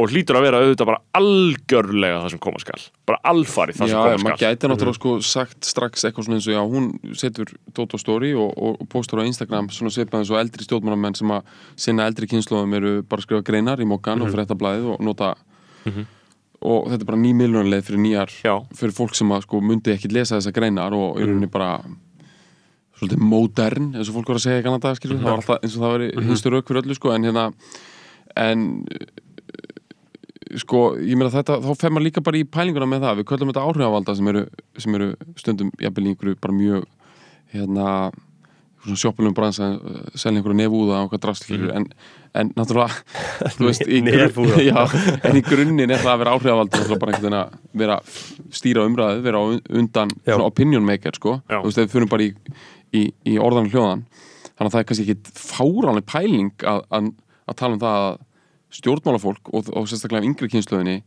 og 0.03 0.09
hlýtur 0.11 0.38
að 0.39 0.45
vera 0.47 0.59
auðvitað 0.63 0.89
bara 0.89 1.01
algjörlega 1.19 2.21
það 2.23 2.31
sem 2.34 2.41
koma 2.43 2.59
skal, 2.63 2.81
bara 3.07 3.19
alfarið 3.31 3.77
það 3.79 3.88
Já, 3.88 3.93
sem 3.93 3.97
já, 3.97 4.03
koma 4.03 4.23
maður 4.23 4.38
skal. 4.38 4.49
gæti 4.55 4.69
náttúrulega 4.71 4.97
sko 4.99 5.13
sagt 5.29 5.69
strax 5.69 6.03
eitthvað 6.09 6.27
svona 6.27 6.39
eins 6.39 6.47
og 6.49 6.55
já, 6.57 6.61
hún 6.73 6.89
setur 7.19 7.53
Dótt 7.77 7.95
á 7.95 7.97
story 8.01 8.34
og, 8.36 8.51
og, 8.57 8.81
og 8.84 8.89
postur 8.91 9.21
á 9.21 9.27
Instagram 9.29 9.69
svona 9.73 9.93
svipað 9.93 10.23
eins 10.23 10.34
og 10.34 10.41
eldri 10.41 10.65
stjórnmannamenn 10.67 11.15
sem 11.19 11.31
að 11.36 11.53
sinna 11.86 12.07
eldri 12.09 12.27
kynnslóðum 12.31 12.75
eru 12.79 12.93
bara 13.05 13.23
að 13.23 13.27
skrifa 13.29 13.47
greinar 13.47 13.79
í 13.84 13.88
mokkan 13.89 14.21
og 14.25 14.34
fréttablaðið 14.34 14.91
og 14.95 15.05
nota 15.07 15.34
og 16.63 16.86
þetta 16.89 17.01
er 17.03 17.09
bara 17.09 17.19
ný 17.19 17.34
miljónleið 17.36 17.88
fyrir 17.89 17.99
nýjar 18.05 18.31
Já. 18.43 18.53
fyrir 18.77 18.93
fólk 18.95 19.15
sem 19.19 19.31
að 19.36 19.43
sko 19.47 19.59
myndi 19.61 19.91
ekkit 19.93 20.13
lesa 20.15 20.38
þessa 20.38 20.53
greinar 20.55 20.95
og 20.95 21.19
í 21.19 21.25
rauninni 21.27 21.49
bara 21.51 21.73
svolítið 23.04 23.26
modern 23.34 23.91
eins 23.93 24.10
og 24.10 24.18
fólk 24.18 24.34
var 24.34 24.39
að 24.39 24.45
segja 24.47 24.64
í 24.64 24.66
kannan 24.66 24.84
dag 24.84 24.99
skilur, 24.99 25.20
það 25.22 25.30
var 25.30 25.41
alltaf 25.41 25.64
eins 25.64 25.76
og 25.78 25.84
það 25.86 25.97
veri 25.97 26.28
hinstu 26.30 26.54
rauk 26.54 26.70
fyrir 26.72 26.84
öllu 26.84 26.97
sko 26.97 27.14
en 27.14 27.28
hérna 27.30 27.45
en 28.39 28.66
sko, 30.62 30.82
ég 31.01 31.18
meina 31.18 31.32
þetta, 31.34 31.60
þá 31.64 31.72
fer 31.80 31.93
maður 31.93 32.08
líka 32.10 32.24
bara 32.26 32.39
í 32.39 32.43
pælinguna 32.49 32.89
með 32.89 33.08
það, 33.08 33.22
við 33.22 33.30
köllum 33.32 33.51
þetta 33.51 33.64
áhrifavalda 33.68 34.18
sem 34.18 34.30
eru, 34.34 34.43
sem 34.82 34.99
eru 34.99 35.08
stundum 35.39 35.72
jafnvel 35.82 36.12
einhverju 36.12 36.39
bara 36.43 36.58
mjög 36.58 36.86
hérna, 37.54 37.88
svona 38.84 38.99
sjoppulum 38.99 39.38
bransa 39.38 39.70
selja 40.20 40.39
einhverju 40.41 40.60
nefúða 40.60 41.04
og 41.06 41.14
hvað 41.14 41.24
drasl 41.28 41.56
mm 41.56 41.72
en, 41.78 41.88
en 42.34 42.49
náttúrulega 42.58 42.89
þú 43.58 43.68
veist, 43.70 43.86
í, 43.88 44.01
Nefúða. 44.06 44.62
já, 44.72 44.78
en 45.30 45.38
í 45.38 45.43
grunninn 45.45 45.93
er 45.93 46.01
það 46.01 46.14
að 46.16 46.22
vera 46.24 46.36
áhrifavalda 46.38 46.80
náttúrulega 46.80 47.01
bara 47.04 47.16
einhvern 47.16 47.28
veginn 47.28 47.39
að 47.39 47.82
vera 47.84 47.97
stýra 48.60 48.86
umræðu, 48.89 49.26
vera 49.26 49.41
á 49.41 49.45
undan 49.82 50.14
opinion 50.41 50.86
maker, 50.88 51.18
sko. 51.20 51.39
Já. 51.45 51.60
þú 51.62 51.70
veist, 51.70 51.82
ef 51.82 51.86
við 51.88 51.97
fyrir 51.97 52.12
bara 52.14 52.26
í, 52.26 52.32
í, 52.93 53.07
í 53.29 53.39
orðan 53.41 53.71
hljóðan. 53.71 54.05
Þannig 54.53 54.67
að 54.67 54.73
það 54.75 54.79
er 54.81 54.87
kannski 54.89 55.07
ekki 55.07 55.33
fáránleg 55.39 56.07
pæling 56.09 56.67
að, 56.69 56.83
að, 56.93 57.09
að 57.49 57.59
tala 57.59 57.77
um 57.77 57.83
það 57.83 57.99
að 58.03 58.21
stjórnmálafólk 58.73 59.51
og, 59.53 59.73
og 59.73 59.89
sérstaklega 59.89 60.23
af 60.23 60.29
yngri 60.29 60.49
kynsluðinni 60.53 61.01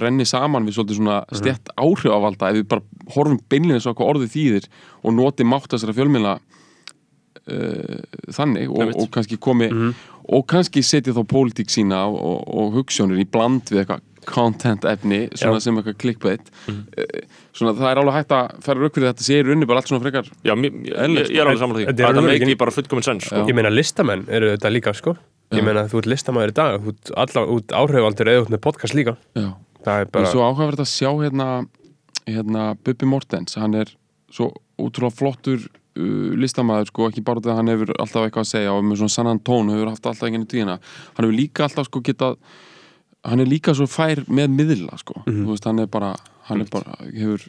renni 0.00 0.24
saman 0.28 0.64
við 0.66 0.78
svolítið 0.78 0.98
svona 1.00 1.18
stjætt 1.36 1.72
áhrifavalda 1.76 2.50
ef 2.50 2.58
við 2.58 2.68
bara 2.70 3.12
horfum 3.14 3.40
beinlega 3.52 3.82
svo 3.84 3.92
hvað 3.96 4.12
orðið 4.14 4.32
þýðir 4.34 4.68
og 5.02 5.16
noti 5.18 5.46
mátt 5.46 5.68
þessara 5.74 5.96
fjölmiðla 5.98 6.32
uh, 6.38 7.98
þannig 8.32 8.72
og, 8.72 8.94
og 8.96 9.10
kannski 9.12 9.38
komi 9.42 9.68
og 9.72 10.46
kannski 10.48 10.84
setja 10.86 11.14
þá 11.16 11.22
pólitík 11.28 11.72
sína 11.72 12.06
og, 12.08 12.16
og, 12.16 12.40
og 12.48 12.78
hugssjónir 12.78 13.20
í 13.20 13.28
bland 13.28 13.68
við 13.68 13.82
eitthvað 13.82 14.08
content 14.28 14.84
efni, 14.88 15.24
svona 15.34 15.58
Já. 15.58 15.64
sem 15.64 15.78
eitthvað 15.78 15.98
clickbait 16.00 16.50
mm. 16.70 16.78
svona 17.56 17.74
það 17.78 17.90
er 17.90 18.00
alveg 18.02 18.16
hægt 18.18 18.34
að 18.36 18.62
færa 18.64 18.82
rauk 18.82 18.96
fyrir 18.96 19.08
þetta 19.10 19.26
sé 19.26 19.38
í 19.40 19.44
rauninni 19.46 19.68
bara 19.68 19.82
allt 19.82 19.90
svona 19.90 20.04
frekar 20.04 20.30
Já, 20.46 20.54
mér, 20.58 20.78
ég, 20.86 20.94
ég, 21.18 21.36
er 21.36 21.46
alveg 21.46 21.62
saman 21.62 21.78
því 21.78 21.86
Þetta 21.90 22.24
meiki 22.26 22.56
bara 22.60 22.74
fullkominn 22.74 23.06
sens 23.06 23.28
sko. 23.28 23.42
Ég 23.48 23.58
meina 23.58 23.72
listamenn 23.72 24.24
eru 24.30 24.52
þetta 24.54 24.72
líka 24.72 24.94
sko 24.96 25.16
Ég 25.52 25.66
meina 25.66 25.84
þú 25.90 26.00
ert 26.00 26.10
listamæður 26.12 26.54
í 26.54 26.56
dag 26.56 26.78
Þú 26.80 26.94
ert, 26.94 27.12
alla, 27.24 27.44
út 27.56 27.76
áhrifaldur 27.82 28.32
eða 28.32 28.46
út 28.46 28.54
með 28.54 28.64
podcast 28.64 28.96
líka 28.96 29.16
já, 29.36 29.50
það 29.84 30.04
er 30.04 30.10
bara 30.16 30.32
svo 30.32 30.46
áhugaverð 30.46 30.84
að 30.86 30.90
sjá 30.94 31.10
hérna, 31.20 31.48
hérna 32.28 32.72
Bubbi 32.80 33.10
Mortens, 33.10 33.58
hann 33.60 33.76
er 33.82 33.92
svo 34.32 34.52
útrúlega 34.80 35.18
flottur 35.18 35.66
uh, 35.66 36.32
listamaður, 36.40 36.92
sko, 36.92 37.10
ekki 37.10 37.26
bara 37.26 37.44
þegar 37.44 37.60
hann 37.60 37.72
hefur 37.74 37.92
alltaf 37.98 38.26
eitthvað 38.26 38.46
að 38.46 38.52
segja 38.54 38.72
og 38.72 38.84
með 38.86 39.02
svona 39.02 39.16
sannan 39.18 39.44
tón 39.44 39.72
hefur 39.74 39.92
haft 39.92 40.08
alltaf. 40.08 40.30
Hann 43.24 43.40
er 43.40 43.46
líka 43.46 43.74
svo 43.74 43.86
fær 43.86 44.24
með 44.26 44.48
miðla, 44.50 44.96
sko. 44.98 45.22
Mhm. 45.26 45.44
Þú 45.44 45.50
veist, 45.52 45.64
hann 45.68 45.78
er 45.78 45.86
bara, 45.86 46.16
hann 46.48 46.60
er 46.60 46.66
bara, 46.72 46.96
hefur, 47.06 47.44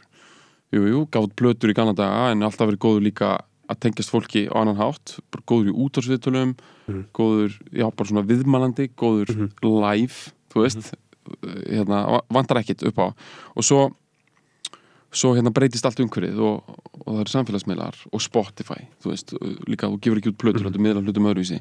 jú, 0.72 0.84
jú, 0.86 1.06
gátt 1.10 1.34
plötur 1.34 1.70
í 1.72 1.74
gamla 1.74 1.94
daga 1.98 2.30
en 2.30 2.42
er 2.42 2.46
alltaf 2.48 2.68
verið 2.70 2.78
góður 2.84 3.02
líka 3.08 3.32
að 3.68 3.80
tengjast 3.80 4.10
fólki 4.12 4.46
á 4.52 4.54
annan 4.60 4.76
hátt, 4.76 5.18
bara 5.32 5.42
góður 5.48 5.72
í 5.72 5.78
útvarsviðtölum, 5.88 6.54
Mhm. 6.86 7.04
góður, 7.14 7.58
já, 7.72 7.90
bara 7.90 8.08
svona 8.08 8.26
viðmælandi, 8.26 8.90
góður 8.94 9.50
live, 9.62 10.32
þú 10.52 10.62
veist, 10.62 10.92
Mhm. 10.92 11.64
hérna, 11.72 12.06
va- 12.10 12.22
vantar 12.30 12.58
ekkit 12.62 12.86
upp 12.86 12.96
á 12.98 13.14
og 13.56 13.62
svo 13.64 13.90
svo 15.14 15.32
hérna 15.34 15.52
breytist 15.54 15.84
allt 15.86 16.00
umhverfið 16.00 16.38
og, 16.42 16.64
og 17.06 17.14
það 17.14 17.20
eru 17.20 17.32
samfélagsmiðlar 17.32 17.94
og 18.12 18.20
Spotify 18.20 18.88
þú 19.00 19.10
veist, 19.12 19.32
líka 19.68 19.86
þú 19.88 20.00
gefur 20.00 20.18
ekki 20.18 20.32
út 20.32 20.36
plötur 20.36 20.60
Mhm. 20.60 20.66
mm 20.66 20.72
-hmm. 20.74 20.80
miðlar 20.82 21.04
hlutum 21.06 21.26
öðruvísi 21.34 21.60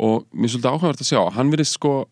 og 0.00 0.26
mér 0.32 0.44
er 0.44 0.48
svolítið 0.48 0.72
áhugavert 0.78 1.00
að 1.00 1.10
sjá, 1.12 1.32
hann 1.32 1.50
verið 1.50 1.66
sko 1.66 2.06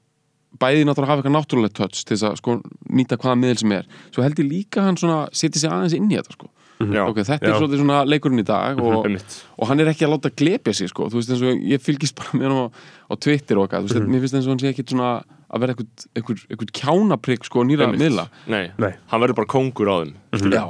bæði 0.60 0.84
náttúrulega 0.88 1.12
hafa 1.12 1.22
eitthvað 1.22 1.36
náttúrulega 1.38 1.74
touch 1.78 2.02
til 2.04 2.16
þess 2.16 2.26
að 2.28 2.36
sko 2.42 2.56
nýta 2.92 3.16
hvaða 3.20 3.38
miðl 3.40 3.58
sem 3.62 3.72
er. 3.78 3.86
Svo 4.12 4.22
held 4.26 4.38
ég 4.42 4.48
líka 4.50 4.82
hann 4.84 4.98
svona 5.00 5.28
setja 5.32 5.60
sig 5.62 5.70
aðeins 5.72 5.94
inn 5.96 6.10
í 6.12 6.18
þetta 6.18 6.36
sko. 6.36 6.50
Já, 6.82 7.04
ok, 7.06 7.20
þetta 7.22 7.46
Já. 7.46 7.52
er 7.52 7.60
svolítið 7.60 7.78
svona 7.84 7.98
leikurinn 8.10 8.42
í 8.42 8.44
dag 8.48 8.80
og, 8.82 9.04
einmitt. 9.06 9.36
og 9.54 9.68
hann 9.70 9.78
er 9.84 9.86
ekki 9.92 10.02
að 10.02 10.16
láta 10.16 10.30
glepja 10.34 10.72
sig 10.74 10.88
sko, 10.90 11.06
þú 11.12 11.20
veist 11.20 11.30
eins 11.30 11.44
og 11.46 11.60
ég 11.70 11.78
fylgist 11.84 12.16
bara 12.18 12.34
með 12.40 12.48
hann 12.48 12.58
á, 12.58 12.66
á 13.06 13.14
Twitter 13.22 13.60
og 13.60 13.68
eitthvað, 13.68 13.86
þú 13.86 13.94
veist, 14.00 14.08
mér 14.10 14.24
finnst 14.24 14.34
eins 14.40 14.48
og 14.48 14.54
hann 14.56 14.62
sé 14.64 14.72
ekkit 14.72 14.90
svona 14.90 15.10
að 15.52 15.62
vera 15.62 15.76
eitthvað, 15.78 16.72
kjánaprygg 16.80 17.46
sko 17.46 17.62
nýra 17.68 17.86
Einmitt. 17.86 18.02
miðla. 18.02 18.24
Nei, 18.50 18.64
Nei. 18.82 18.92
hann 19.12 19.22
verður 19.22 19.38
bara 19.42 19.50
kóngur 19.54 19.92
á 19.92 19.96
þeim. 20.02 20.50
Já, 20.50 20.64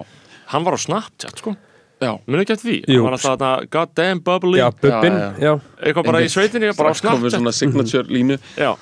Hann 0.53 0.65
var 0.69 0.77
á 0.77 0.81
Snapchat, 0.85 1.39
sko. 1.41 1.55
Já. 2.03 2.11
Munu 2.27 2.43
ekki 2.43 2.53
eftir 2.59 2.69
því? 2.69 2.79
Jú. 2.91 2.99
Hann 2.99 3.05
var 3.07 3.15
alltaf 3.17 3.37
þarna 3.39 3.71
goddamn 3.73 4.21
bubbly. 4.27 4.59
Já, 4.59 4.69
bubbin, 4.75 5.15
Já, 5.17 5.29
já. 5.39 5.45
já, 5.47 5.53
Eitthvað 5.87 6.09
bara 6.11 6.21
í 6.21 6.29
sveitinni, 6.29 6.73
bara 6.77 6.91
á 6.91 6.95
komið 6.99 7.01
Snapchat. 7.01 7.37
svona 7.39 7.53
signature 7.57 8.05
línu. 8.11 8.37
Já, 8.59 8.73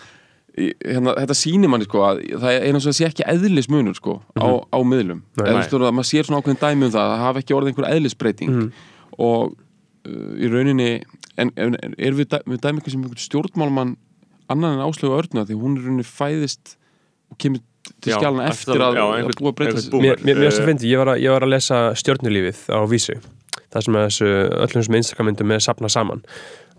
hérna, 0.85 1.15
þetta 1.19 1.37
sýnir 1.39 1.71
manni 1.73 1.87
sko 1.89 2.03
að 2.07 2.21
það 2.43 2.53
er 2.57 2.67
eina 2.69 2.81
sem 2.85 2.95
sé 2.97 3.07
ekki 3.09 3.27
eðlismunur 3.33 3.97
sko 3.99 4.19
á, 4.39 4.47
á 4.71 4.79
miðlum. 4.87 5.23
Eða 5.39 5.51
þú 5.51 5.57
veist 5.61 5.75
að 5.79 5.87
maður 5.97 6.11
sér 6.11 6.29
svona 6.29 6.41
ákveðin 6.43 6.61
dæmi 6.65 6.89
um 6.89 6.95
það 6.95 7.03
að 7.05 7.13
það 7.15 7.25
hafa 7.27 7.43
ekki 7.45 7.57
orðið 7.59 7.73
einhver 7.73 7.89
eðlisbreyting. 7.95 8.61
Og 9.21 9.55
uh, 9.55 10.31
í 10.41 10.53
rauninni 10.53 10.91
en, 11.41 11.53
en, 11.57 11.79
er 11.97 12.17
við, 12.19 12.31
dæ, 12.35 12.39
við 12.47 12.63
dæmi 12.65 12.81
eitthvað 12.81 12.95
sem 12.97 13.03
einhvern 13.05 13.25
stjórnmálmann 13.27 13.97
annan 14.51 14.79
en 14.79 14.85
áslögu 14.87 15.19
örna 15.21 15.47
því 15.49 15.59
hún 15.61 15.77
í 15.79 15.85
rauninni 15.85 16.07
fæðist 16.07 16.77
og 17.31 17.39
kemur 17.41 17.63
til 18.01 18.13
Já, 18.13 18.17
skjálana 18.21 18.49
eftir 18.51 18.77
að- 18.77 18.87
að, 18.87 18.97
já, 18.99 19.05
að 19.05 19.37
búa 19.41 19.53
að 19.53 19.91
búa. 19.91 20.01
mér, 20.05 20.19
mér, 20.25 20.37
mér 20.41 20.49
Eh, 20.51 20.55
svo 20.57 20.65
fyndi, 20.67 20.91
ég 20.91 20.99
var, 21.01 21.15
að, 21.15 21.23
ég 21.25 21.31
var 21.33 21.47
að 21.47 21.53
lesa 21.55 21.79
stjörnulífið 21.97 22.61
á 22.71 22.79
vísu 22.91 23.17
það 23.71 23.85
sem 23.87 23.95
að 23.99 24.05
þessu 24.09 24.29
öllum 24.67 24.85
sem 24.85 24.95
Instagramyndum 24.99 25.53
er 25.55 25.63
sapnað 25.63 25.93
saman. 25.95 26.23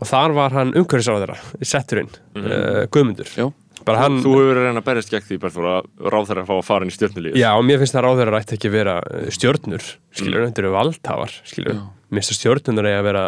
Og 0.01 0.07
þar 0.09 0.33
var 0.35 0.51
hann 0.55 0.73
umhverfisáðara 0.75 1.37
setturinn, 1.63 2.09
uh, 2.35 2.85
Guðmundur. 2.91 3.29
Já. 3.37 3.47
Bara 3.87 4.03
hann, 4.03 4.19
Þú 4.23 4.33
hefur 4.35 4.49
verið 4.51 4.61
að 4.61 4.67
reyna 4.67 4.81
að 4.81 4.87
berjast 4.89 5.13
gegn 5.13 5.25
því 5.29 5.37
Berþór 5.45 5.69
að 5.71 6.11
ráð 6.13 6.27
þeirra 6.29 6.43
að 6.43 6.49
fá 6.51 6.53
að 6.57 6.67
fara 6.67 6.85
inn 6.85 6.91
í 6.91 6.95
stjórnulíð 6.97 7.39
já 7.41 7.49
og 7.55 7.65
mér 7.67 7.81
finnst 7.81 7.95
það 7.97 8.09
að 8.11 8.31
rætti 8.31 8.57
ekki 8.57 8.69
að 8.69 8.75
vera 8.77 8.95
eh, 9.07 9.31
stjörnur, 9.37 9.87
skilur, 10.19 10.45
þetta 10.47 10.63
eru 10.63 10.73
valdhafar 10.75 11.35
skilur, 11.47 11.79
mér 12.11 12.21
finnst 12.21 12.33
að 12.33 12.39
stjörnunar 12.41 12.89
er 12.91 12.97
að 12.99 13.07
vera 13.07 13.23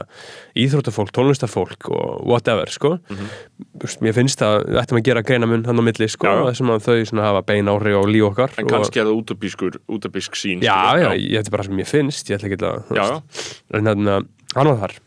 íþróttafólk, 0.63 1.13
tónlistafólk 1.15 1.89
og 1.95 2.25
whatever, 2.27 2.69
sko. 2.73 2.91
Þú 3.07 3.85
veist, 3.85 4.01
mér 4.03 4.17
finnst 4.17 4.43
að 4.43 4.57
við 4.67 4.79
ættum 4.83 4.99
að 4.99 5.05
gera 5.07 5.23
greina 5.23 5.47
mun 5.49 5.63
hann 5.69 5.79
á 5.79 5.83
milli, 5.87 6.09
sko, 6.11 6.33
þessum 6.49 6.73
að 6.75 6.83
þau 6.89 6.97
svona 7.09 7.29
hafa 7.29 7.45
bein 7.47 7.71
áhrif 7.71 7.95
á 7.95 8.03
líf 8.11 8.27
okkar 8.33 8.57
En 8.59 8.67
og- 8.67 8.73
kannski 8.75 8.99
er 8.99 9.07
það 9.07 9.21
útabískur, 9.23 9.79
útabísk 9.87 10.35
sín 10.35 10.65
Já, 10.67 10.77
já, 10.99 11.09
ég 11.15 11.39
þetta 11.39 11.47
er 11.53 11.55
bara 11.57 11.67
sem 11.69 11.79
ég 11.79 11.89
finnst 11.89 12.29
ég 12.29 12.37
ætla 12.37 12.51
ekki 12.51 12.59
að, 12.67 12.91
að 13.79 14.27
hann 14.53 14.69
var 14.69 14.81
þar. 14.83 14.97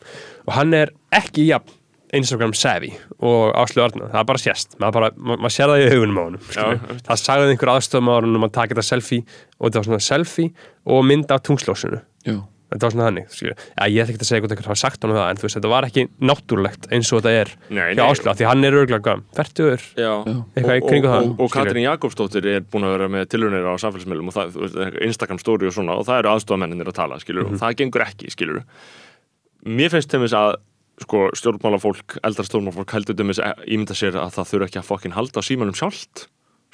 Og 0.46 0.54
hann 0.56 0.74
er 0.74 0.92
ekki 1.14 1.46
jafn 1.50 1.75
Instagram 2.20 2.52
savvy 2.56 2.90
og 3.20 3.54
Áslu 3.62 3.84
Arna 3.84 4.10
það 4.12 4.20
er 4.22 4.28
bara 4.32 4.42
sést, 4.42 4.76
maður, 4.80 4.96
bara, 4.98 5.10
ma 5.16 5.36
maður 5.44 5.56
sér 5.56 5.72
það 5.72 5.84
í 5.84 5.86
augunum 5.94 6.18
á 6.18 6.24
skilur. 6.50 6.74
einmitt. 6.80 7.06
það 7.10 7.22
sagði 7.22 7.54
einhver 7.54 7.72
aðstofum 7.76 8.10
á 8.10 8.14
honum 8.18 8.48
að 8.48 8.52
taka 8.58 8.74
þetta 8.74 8.88
selfie 8.90 9.22
og 9.60 9.64
þetta 9.70 9.80
var 9.82 9.88
svona 9.92 10.04
selfie 10.10 10.52
og 10.86 11.04
mynd 11.12 11.30
af 11.36 11.42
tungslósunu 11.46 12.02
þetta 12.66 12.82
var 12.82 12.90
svona 12.96 13.04
þannig, 13.06 13.26
skilur. 13.30 13.54
Já, 13.78 13.84
ég 13.86 14.00
ætla 14.02 14.10
ekki 14.16 14.24
að 14.24 14.26
segja 14.26 14.42
hvort 14.42 14.52
einhver 14.56 14.66
hafa 14.66 14.80
sagt 14.80 15.04
honum 15.06 15.16
það 15.16 15.28
en 15.30 15.38
þú 15.38 15.44
veist, 15.46 15.56
þetta 15.60 15.68
var 15.70 15.86
ekki 15.86 16.02
náttúrulegt 16.26 16.88
eins 16.96 17.12
og 17.14 17.20
þetta 17.22 17.34
er 17.44 17.52
Nei, 17.70 17.84
hjá. 17.94 18.02
Áslu, 18.10 18.32
því 18.40 18.48
hann 18.50 18.66
er 18.66 18.76
örgulega 18.80 19.14
færtugur 19.38 19.84
Eitthvað 19.86 20.74
í 20.74 20.82
og, 20.82 20.88
kringum 20.90 21.06
og, 21.06 21.14
það, 21.14 21.28
og, 21.30 21.44
og. 21.46 21.52
Katrín 21.54 21.84
Jakobsdóttir 21.86 22.48
er 22.56 22.66
búin 22.66 22.88
að 22.88 22.96
vera 22.96 23.08
með 23.14 23.28
tilhörnir 23.36 23.68
á 23.70 23.74
samfélagsmiðlum 23.84 24.32
og 24.32 24.34
það, 24.34 24.98
Instagram 25.06 25.38
story 25.44 25.70
og 25.70 25.76
svona 25.78 25.94
og 25.94 26.08
það 26.10 26.18
eru 26.24 26.32
aðstofamenninir 26.34 26.90
að 26.90 26.98
tala, 26.98 27.20
skilur 27.22 27.46
Mhm. 27.46 27.54
og 27.54 27.62
það 27.62 27.78
gengur 27.84 28.06
ekki, 28.08 28.34
skilur 28.34 28.62
Mér 29.66 29.90
finnst 29.94 30.10
til 30.10 30.20
að 30.26 30.56
sko, 31.02 31.26
stjórnmálafólk, 31.36 32.16
eldra 32.24 32.44
stjórnmálafólk 32.46 32.90
heldur 32.96 33.14
þess 33.18 33.42
að 33.44 33.66
ímynda 33.68 33.94
sér 33.98 34.16
að 34.16 34.32
það 34.36 34.50
þurfa 34.50 34.68
ekki 34.70 34.80
að 34.80 34.88
fokkin 34.90 35.12
halda 35.16 35.42
símanum 35.44 35.76
sjálft 35.76 36.26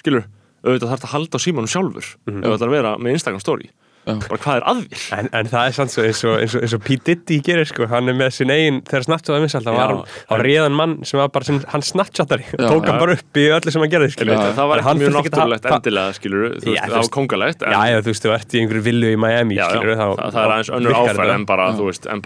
skilur, 0.03 0.27
auðvitað 0.63 0.93
þarf 0.93 1.03
það 1.03 1.09
að 1.09 1.15
halda 1.17 1.39
símanum 1.43 1.71
sjálfur 1.73 2.07
Mhm. 2.27 2.39
ef 2.39 2.45
það 2.47 2.57
ætlar 2.57 2.69
að 2.71 2.77
vera 2.77 2.93
með 2.99 3.13
Instagram 3.19 3.41
story. 3.43 3.71
Bara 4.03 4.39
hvað 4.43 4.57
er 4.59 4.65
að 4.67 4.79
þér? 4.83 5.03
En, 5.19 5.29
en 5.39 5.49
það 5.53 5.67
er 5.69 5.75
samt 5.77 5.93
svo 5.95 6.03
eins 6.07 6.21
og, 6.27 6.35
eins 6.43 6.55
og, 6.59 6.63
eins 6.67 6.73
og 6.75 6.81
P. 6.83 6.97
Diddy 7.07 7.37
gerir 7.47 7.69
sko, 7.71 7.87
hann 7.91 8.11
er 8.11 8.17
með 8.19 8.33
sin 8.35 8.51
eigin, 8.51 8.81
þegar 8.89 9.05
það 9.07 9.39
Já, 9.63 9.73
var 9.77 9.93
hann, 9.93 10.01
en- 10.03 10.43
réðan 10.43 10.75
mann 10.79 10.95
sem 11.07 11.21
var 11.21 11.29
bara 11.35 11.47
sin, 11.47 11.61
hann 11.71 11.85
snartjáttari 11.87 12.47
og 12.51 12.65
Já, 12.65 12.67
tók 12.73 12.83
já. 12.83 12.91
hann 12.91 12.99
bara 12.99 13.13
upp 13.19 13.39
í 13.39 13.45
öllu 13.55 13.71
sem 13.75 13.85
hann 13.85 13.93
gerði, 13.93 14.11
skilur. 14.17 14.35
að 14.43 14.57
það 14.59 14.71
var 14.73 14.83
ekki 14.83 14.97
mjög 15.03 15.15
náttúrulegt 15.19 15.69
endilega, 15.77 16.17
skilur 16.19 16.57
þú 16.63 16.75
Já, 16.75 16.83
það 16.83 16.97
var 16.99 17.11
kongalegt 17.19 17.63
en, 17.63 17.73
Já, 17.77 17.81
já, 17.93 17.99
þú 18.03 18.11
veist, 18.13 18.27
þú 18.27 18.35
ert 18.37 18.57
í 18.57 18.63
einhverju 18.63 18.85
villu 18.89 19.13
í 19.13 19.21
Miami, 19.23 19.55
já, 19.55 19.63
já, 19.63 19.71
skilur, 19.77 19.95
þá, 19.95 20.07
það, 20.19 20.33
það 20.33 20.43
er 20.43 20.55
aðeins 20.57 20.73
önnur 20.79 20.99
áferð 20.99 21.35
en 21.37 21.47
bara, 21.53 21.69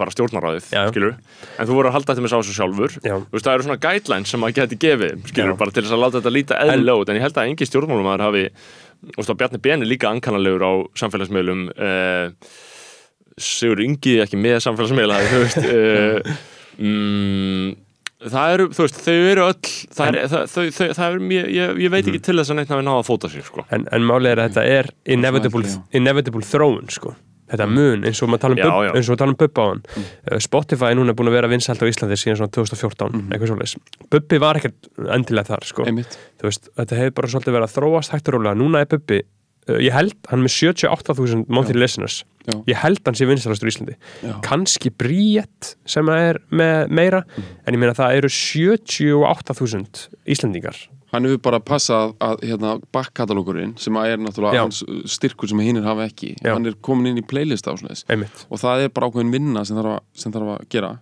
bara 0.01 0.15
stjórnaráðið, 0.17 0.65
Já. 0.73 0.81
en 1.57 1.67
þú 1.69 1.77
voru 1.77 1.91
að 1.91 1.97
halda 1.97 2.13
þetta 2.15 2.25
með 2.25 2.33
sá 2.33 2.37
þessu 2.41 2.57
sjálfur 2.57 2.97
Já. 3.05 3.15
það 3.37 3.53
eru 3.53 3.67
svona 3.67 3.79
guidelines 3.85 4.33
sem 4.33 4.41
maður 4.41 4.57
geti 4.63 4.81
gefið 4.81 5.31
Já. 5.37 5.53
bara 5.57 5.71
til 5.77 5.83
þess 5.85 5.93
að 5.93 6.03
láta 6.03 6.17
þetta 6.21 6.33
líta 6.33 6.59
eðlilega 6.63 6.97
en 9.03 9.17
veist, 9.17 9.31
að 9.31 9.39
Bjarni 9.41 9.61
Ben 9.63 9.83
er 9.83 9.89
líka 9.89 10.11
ankannalegur 10.11 10.65
á 10.65 10.73
samfélagsmiðlum 10.99 11.67
eh, 11.75 12.53
Sigur 13.37 13.83
Ingi 13.85 14.17
ekki 14.23 14.39
með 14.41 14.61
samfélagsmiðla 14.65 15.19
þú 15.27 15.41
veist 15.43 15.59
eh, 15.61 16.31
mm, 16.81 17.75
það 18.25 18.55
eru, 18.55 18.67
þú 18.73 18.85
veist, 18.85 18.99
þau 19.05 19.13
eru 19.15 19.45
öll 19.45 19.71
það 19.99 20.07
er, 20.07 20.19
það, 20.31 20.45
þau, 20.53 20.63
þau, 20.77 20.87
það 20.97 21.07
er 21.07 21.19
ég, 21.35 21.49
ég, 21.57 21.79
ég 21.85 21.93
veit 21.93 22.03
ekki 22.03 22.23
til 22.25 22.37
þess 22.39 22.53
að 22.53 22.59
neitt 22.59 22.73
hafi 22.73 22.87
náða 22.87 23.01
að 23.03 23.07
fóta 23.11 23.31
sér 23.31 23.45
sko. 23.45 23.65
En, 23.75 23.85
en 23.93 24.07
málið 24.07 24.31
er 24.33 24.41
að 24.41 24.49
þetta 24.49 24.77
er 24.79 24.91
inevitable, 25.17 25.73
inevitable 25.99 26.47
þróun, 26.47 26.89
sko. 26.93 27.13
Þetta 27.47 27.67
mun, 27.71 28.03
eins 28.09 28.19
og 28.23 28.29
maður 28.31 28.43
tala 28.43 28.57
um, 28.57 28.59
Já, 28.59 28.67
bub, 28.67 28.83
já. 28.87 28.91
eins 28.99 29.09
og 29.13 29.19
tala 29.21 29.31
um 29.33 29.39
Bubba 29.39 29.63
á 29.63 29.67
hann. 29.71 29.81
Uh, 30.27 30.37
Spotify 30.43 30.89
er 30.91 30.97
núna 30.99 31.15
búin 31.15 31.29
að 31.31 31.37
vera 31.37 31.51
vinsælt 31.51 31.79
á 31.79 31.87
Íslandi 31.87 32.17
síðan 32.19 32.41
svona 32.41 32.51
2014, 32.57 33.21
eitthvað 33.31 33.51
svoleiðis. 33.53 33.75
Bubbi 34.11 34.41
var 34.43 34.59
ekkert 34.59 34.89
endilega 35.15 35.53
þar, 35.53 35.67
sko. 35.69 35.87
Veist, 36.43 36.67
þetta 36.75 36.99
hefur 36.99 37.15
bara 37.21 37.31
svolítið 37.31 37.55
verið 37.57 37.67
að 37.69 37.75
þróast 37.77 38.13
hægt 38.15 38.27
og 38.31 38.35
rólega, 38.37 38.59
núna 38.59 38.83
er 38.83 38.89
Bubbi 38.91 39.21
uh, 39.23 39.79
ég 39.83 39.95
held, 39.95 40.17
hann 40.31 40.41
er 40.41 40.45
með 40.49 40.55
78.000 40.57 41.47
monthly 41.47 41.79
listeners, 41.79 42.19
Já. 42.47 42.55
ég 42.71 42.77
held 42.83 43.01
hann 43.07 43.17
sé 43.19 43.27
vinsalastur 43.27 43.67
í 43.67 43.73
Íslandi, 43.73 43.95
Já. 44.23 44.35
kannski 44.45 44.91
Bríett 44.95 45.73
sem 45.87 46.07
er 46.13 46.39
með 46.51 46.91
meira 46.99 47.23
en 47.39 47.75
ég 47.75 47.79
meina 47.81 47.95
það 47.97 48.19
eru 48.21 48.29
78.000 48.31 50.07
Íslandingar 50.35 50.79
hann 51.17 51.27
hefur 51.27 51.41
bara 51.49 51.59
passað 51.59 52.13
að 52.23 52.43
hérna, 52.47 52.75
backkatalókurinn 52.95 53.73
sem 53.81 53.97
er 54.01 54.17
náttúrulega 54.21 54.59
Já. 54.59 54.63
hans 54.67 54.83
styrkur 55.17 55.49
sem 55.51 55.59
hinnir 55.65 55.83
hafa 55.87 56.05
ekki 56.07 56.35
Já. 56.39 56.53
hann 56.55 56.65
er 56.69 56.77
komin 56.85 57.11
inn 57.11 57.21
í 57.23 57.25
playlist 57.27 57.67
á 57.67 57.73
svona 57.75 57.93
þess 57.95 58.05
einmitt, 58.13 58.45
og 58.49 58.61
það 58.61 58.85
er 58.87 58.93
bara 58.95 59.09
ákveðin 59.11 59.33
vinna 59.33 59.65
sem 59.67 59.77
þarf 59.81 59.97
að, 59.97 59.99
sem 60.23 60.31
þarf 60.37 60.53
að 60.55 60.63
gera 60.69 60.93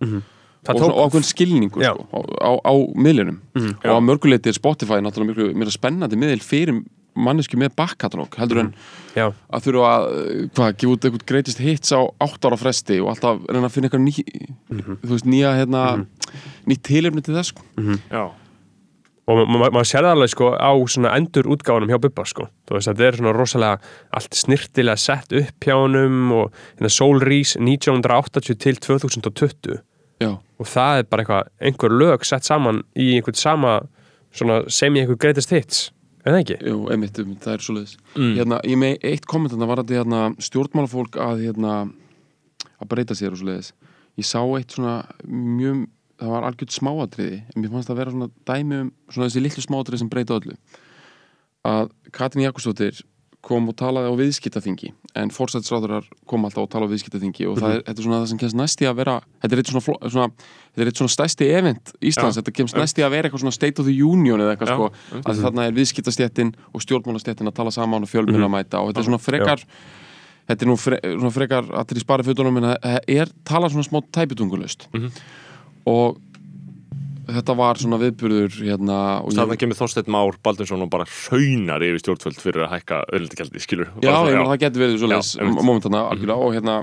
það 0.66 0.74
og, 0.74 0.80
tók 0.82 0.98
ákveðin. 1.06 1.26
Mhm. 1.62 1.70
sko, 1.70 2.08
á, 2.10 2.20
á, 2.42 2.52
á 2.66 2.74
miðlunum 3.06 3.40
og 3.54 3.96
að 3.96 4.04
mörguleiti 4.08 4.50
er 4.50 4.56
Spotify 4.58 4.98
náttúrulega 5.04 5.30
miklu 5.36 5.54
meira 5.54 5.70
spennandi 5.70 6.16
miðl 6.18 6.42
fyrir 6.42 6.80
mannesku 7.16 7.56
með 7.56 7.70
backkatalóg 7.78 8.34
heldur 8.36 8.58
en 8.60 8.74
já, 9.16 9.30
að 9.48 9.62
þurfa 9.64 9.92
að, 9.92 10.02
hvað, 10.52 10.74
gefa 10.76 10.90
út 10.92 11.04
eitthvað 11.06 11.22
greatest 11.30 11.62
hits 11.64 11.92
á 11.96 12.00
átt 12.20 12.44
ára 12.44 12.58
fresti 12.60 12.98
og 13.00 13.08
alltaf 13.14 13.38
reyna 13.48 13.70
að 13.70 13.72
finna 13.72 13.88
eitthvað 13.88 14.04
ný, 14.04 14.24
Mhm. 14.68 14.98
þú 15.00 15.12
veist, 15.14 15.24
nýja 15.30 15.54
hérna, 15.56 16.06
nýtt 16.68 16.82
tilefni 16.84 17.22
til 17.24 17.32
þess 17.38 17.54
sko. 17.54 17.62
já, 18.10 18.24
og 19.26 19.40
ma- 19.40 19.58
ma- 19.58 19.70
maður 19.74 19.88
sér 19.90 20.04
það 20.06 20.12
alveg 20.16 20.30
sko 20.30 20.50
á 20.54 20.70
svona 20.86 21.14
endur 21.18 21.48
útgáfunum 21.50 21.90
hjá 21.90 21.98
Bubba 22.04 22.24
sko. 22.30 22.46
Þú 22.68 22.76
veist, 22.76 22.88
þetta 22.92 23.06
er 23.08 23.16
svona 23.18 23.32
rosalega 23.34 23.80
allt 24.14 24.38
snirtilega 24.38 24.96
sett 25.02 25.32
upp 25.32 25.66
hjá 25.66 25.74
honum 25.74 26.32
og 26.32 26.52
hérna 26.78 26.90
Soul 26.94 27.20
Reese 27.20 27.58
1980 27.58 28.54
til 28.62 28.76
2020 28.76 29.80
Já, 30.22 30.30
og 30.58 30.66
það 30.70 30.98
er 31.02 31.08
bara 31.10 31.22
eitthvað, 31.24 31.48
einhver 31.60 31.92
lög 31.92 32.24
sett 32.24 32.46
saman 32.48 32.78
í 32.96 33.10
einhvern 33.18 33.36
sama 33.36 33.74
svona 34.32 34.62
sem 34.72 34.94
í 34.96 35.02
einhver 35.02 35.18
greatest 35.20 35.50
hits. 35.52 35.90
Er 36.24 36.32
það 36.32 36.40
ekki? 36.40 36.56
jú, 36.70 36.78
einmitt, 36.90 37.18
einmitt, 37.20 37.42
það 37.44 37.52
er 37.58 37.64
svoleiðis. 37.66 37.96
Mm. 38.16 38.30
hérna, 38.38 38.60
ég 38.64 38.78
með 38.80 39.04
eitt 39.10 39.26
kommentanda 39.30 39.66
var 39.68 39.82
að 39.82 39.92
hérna, 39.94 40.22
stjórnmálafólk 40.42 41.18
að 41.22 41.44
hérna, 41.44 41.74
að 42.80 42.88
breyta 42.90 43.14
sér 43.14 43.36
og 43.36 43.38
svoleiðis. 43.42 43.72
Ég 44.16 44.24
sá 44.26 44.40
eitt 44.56 44.72
svona 44.74 44.96
mjög 45.28 45.84
það 46.20 46.32
var 46.32 46.46
algjört 46.48 46.72
smáatriði 46.76 47.42
en 47.54 47.60
mér 47.62 47.72
fannst 47.74 47.88
það 47.90 47.96
að 47.96 48.00
vera 48.02 48.14
svona 48.14 48.30
dæmi 48.50 48.80
um 48.84 48.92
svona 49.12 49.28
þessi 49.28 49.42
litlu 49.44 49.62
smáatriði 49.66 49.98
sem 50.04 50.08
breyta 50.12 50.38
öllu. 50.40 50.56
Að 51.66 51.90
Katrín 52.14 52.46
Jakobsdóttir 52.46 53.02
kom 53.46 53.68
og 53.70 53.76
talaði 53.78 54.10
á 54.10 54.14
viðskiptaþingi 54.18 54.88
en 55.20 55.30
fórsættisráðurar 55.30 56.06
kom 56.26 56.46
alltaf 56.48 56.64
og 56.64 56.70
talaði 56.72 56.90
á 56.90 56.94
viðskiptaþingi 56.96 57.44
og 57.46 57.60
það 57.60 57.74
er, 57.76 57.82
þetta 57.86 58.00
er 58.02 58.06
svona 58.08 58.18
það 58.22 58.30
sem 58.32 58.40
kemst 58.42 58.58
næst 58.58 58.82
í 58.82 58.88
að 58.90 58.96
vera 58.98 59.14
þetta 59.44 59.54
er 59.54 59.60
eitt 59.62 59.70
svona, 59.70 60.10
svona, 60.10 60.26
er 60.82 60.90
svona 60.98 61.12
stæsti 61.14 61.48
event 61.54 61.92
Íslands, 62.00 62.34
Já. 62.34 62.40
þetta 62.40 62.54
kemst 62.58 62.78
næst 62.80 62.98
í 62.98 63.04
að 63.06 63.12
vera 63.14 63.28
eitthvað 63.30 63.44
svona 63.44 63.54
state 63.54 63.78
of 63.82 63.86
the 63.86 63.94
union 64.02 64.42
eða 64.42 64.56
eitthvað 64.56 64.72
Já. 64.72 64.74
sko 64.74 65.20
að 65.30 65.44
þarna 65.44 65.68
er 65.70 65.76
viðskiptastjettin 65.78 66.50
og 66.74 66.82
stjórnmálastjettin 66.82 67.52
að 67.52 67.56
tala 67.60 67.74
saman 67.76 68.02
og 68.08 68.10
fjölmjöla 68.10 68.50
mæta 68.50 68.82
og 68.82 68.90
þetta 68.90 69.04
er 69.04 69.08
svona 69.12 69.22
frekar 69.22 69.62
þetta 70.50 70.66
er 70.66 70.72
nú 70.72 70.78
fre, 70.82 70.98
svona 71.06 71.34
frekar 71.38 71.70
allir 71.84 72.02
í 72.02 72.06
sparifötunum 72.06 72.58
en 72.64 72.70
það 72.72 72.98
er 73.20 73.30
talað 73.46 73.76
svona 73.76 73.86
smá 73.92 74.02
tæpitungulust 74.10 74.88
Mhm. 74.90 75.12
Og 75.86 76.18
þetta 77.26 77.56
var 77.58 77.80
svona 77.80 77.98
viðburður 77.98 78.54
hérna 78.62 78.98
Þarna 79.34 79.56
kemur 79.58 79.78
Þorsteinn 79.80 80.12
Már 80.14 80.36
Baldursson 80.46 80.84
og 80.84 80.90
bara 80.92 81.06
hraunar 81.10 81.82
yfir 81.82 82.02
stjórnvöld 82.04 82.38
fyrir 82.42 82.66
að 82.66 82.76
hækka 82.76 83.00
öllindagjaldi, 83.16 83.62
skilur 83.64 83.90
Já, 84.04 84.12
ég 84.28 84.36
meina 84.36 84.46
það 84.52 84.62
getur 84.66 84.84
verið 84.86 85.00
svo 85.02 85.10
leis 85.10 85.32
Já, 85.34 85.42
einmitt. 85.42 85.66
momentana 85.66 86.04
algjörlega 86.12 86.46
og 86.46 86.54
hérna 86.54 86.76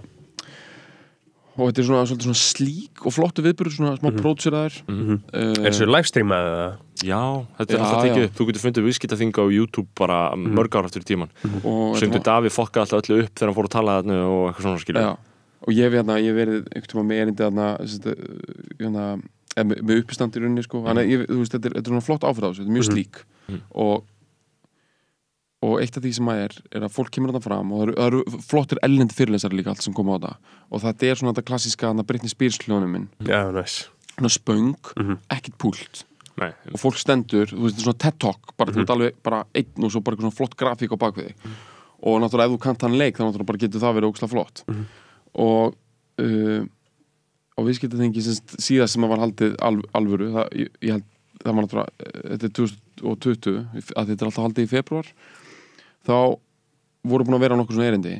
og 1.53 1.67
þetta 1.69 1.83
er 1.83 1.85
svona, 1.85 2.05
svolítið 2.09 2.25
svona 2.27 2.41
slík 2.41 3.03
og 3.05 3.13
flottu 3.13 3.43
viðburður 3.45 3.75
svona 3.77 3.91
smá 3.99 4.09
prótseraður 4.17 4.77
Er 4.89 5.51
uh, 5.53 5.59
þessu 5.67 5.85
livestreamað 5.87 6.47
eða? 6.49 6.69
Já, 7.03 7.19
þetta 7.59 7.73
er 7.75 7.77
Já, 7.77 7.83
alltaf 7.83 7.99
já. 7.99 8.03
tekið 8.07 8.23
upp. 8.27 8.33
Þú 8.39 8.45
getur 8.49 8.63
fundið 8.63 8.85
viðskiptaþinga 8.87 9.43
á 9.43 9.47
YouTube 9.53 9.89
bara 9.99 10.17
mörg 10.39 10.77
ára 10.79 10.89
eftir 10.89 11.05
tíman 11.05 11.29
og, 11.61 11.93
Söndu 11.99 12.17
þetta 12.17 12.23
var- 12.23 12.27
Daví 12.31 12.51
fokka 12.55 12.81
alltaf 12.83 13.03
öllu 13.03 13.19
upp 13.27 13.35
þegar 13.37 13.51
hann 13.51 13.57
fór 13.59 13.69
að 13.69 13.75
tala 13.77 13.97
þarna 14.01 14.17
og 14.31 14.41
eitthvað 14.49 14.65
svona 14.67 14.81
skilur 14.83 15.05
já, 15.05 15.13
og 15.63 15.75
ég 15.75 15.87
hef 15.87 15.97
hérna, 15.97 16.19
ég 16.21 16.33
hef 16.33 16.39
verið 16.41 16.65
einhvern 16.69 16.91
tíma 16.93 17.05
með 17.09 17.21
erindi 17.23 17.47
uh, 17.47 17.53
hérna, 18.79 19.05
eða 19.53 19.67
með, 19.69 19.83
með 19.83 20.01
uppistand 20.01 20.35
í 20.35 20.43
rauninni 20.43 20.65
sko, 20.65 20.81
þannig 20.87 21.05
að 21.05 21.13
ég, 21.13 21.27
þú 21.29 21.39
veist, 21.41 21.55
þetta 21.55 21.69
er, 21.69 21.77
þetta 21.77 21.89
er 21.89 21.93
svona 21.93 22.07
flott 22.07 22.25
áfæð 22.27 22.43
á 22.43 22.49
þessu, 22.49 22.63
þetta 22.63 22.73
er 22.73 22.77
mjög 22.79 22.89
slík. 22.89 23.23
Og 23.83 24.09
og 25.63 25.79
eitt 25.79 25.95
af 25.95 26.03
því 26.03 26.11
sem 26.17 26.29
að 26.31 26.39
er, 26.43 26.55
er 26.75 26.85
að 26.85 26.91
fólk 26.91 27.11
kemur 27.15 27.31
þarna 27.31 27.43
fram 27.45 27.69
og 27.71 27.81
það 27.81 27.85
eru, 27.85 27.93
eru 28.05 28.39
flottir 28.43 28.79
ellendi 28.83 29.15
fyrirlesari 29.15 29.55
líka 29.55 29.71
allt 29.71 29.85
sem 29.85 29.93
koma 29.95 30.17
á 30.19 30.23
það 30.25 30.49
og 30.75 30.81
þetta 30.83 31.07
er 31.07 31.19
svona 31.19 31.33
þetta 31.33 31.45
klassíska 31.49 31.89
þarna 31.89 32.05
Britney 32.09 32.31
Spears 32.33 32.57
hljónum 32.63 32.91
minn. 32.91 33.05
Næs. 33.23 33.77
svona 34.17 34.31
spöng, 34.33 34.89
ekkert 35.31 35.55
púlt. 35.61 36.03
Nei, 36.41 36.49
og 36.73 36.81
fólk 36.81 36.97
stendur, 36.97 37.47
þú 37.47 37.61
veist, 37.63 37.77
þetta 37.77 37.83
er 37.83 37.87
svona 37.87 38.01
TED 38.03 38.19
Talk 38.25 38.53
bara, 38.57 38.73
ert 38.73 38.91
alveg 38.91 39.15
bara 39.23 39.43
einn 39.53 39.85
og 39.85 39.93
svo 39.93 40.01
bara 40.03 40.19
svona 40.19 40.33
flott 40.33 40.57
grafík 40.59 40.95
á 40.97 40.97
bakvið 40.99 41.29
þig. 41.29 41.55
Og 42.03 42.19
náttúrulega 42.19 42.49
ef 42.49 42.55
þú 42.57 42.61
kant 42.65 42.83
hann 42.83 42.97
leik 42.99 43.15
þá 43.15 43.23
náttúrulega 43.23 43.51
bara 43.53 43.63
getur 43.63 43.83
það 43.83 43.97
verið 43.99 44.11
ógslag 44.11 44.33
flott 44.33 44.63
og 45.33 45.75
uh, 46.21 46.63
og 47.53 47.69
sagt 47.69 48.55
síðast 48.57 48.95
sem 48.95 49.05
að 49.05 49.11
var 49.13 49.21
haldið 49.21 49.55
alv, 49.61 49.83
alvöru 49.93 50.31
það, 50.33 50.47
ég, 50.57 50.69
ég 50.81 50.95
held, 50.95 51.07
það 51.43 51.53
var 51.53 51.65
náttúrulega 51.65 52.05
eh, 52.07 52.21
þetta 52.31 52.47
er 52.47 52.53
2020, 52.57 53.59
að 53.93 54.09
þetta 54.09 54.23
er 54.23 54.29
alltaf 54.29 54.45
haldið 54.47 54.65
í 54.65 54.71
februar 54.71 55.09
þá 56.07 56.15
voru 57.03 57.27
búin 57.27 57.37
að 57.37 57.43
vera 57.45 57.57
nokkur 57.59 57.77
svona 57.77 57.91
erindi 57.91 58.15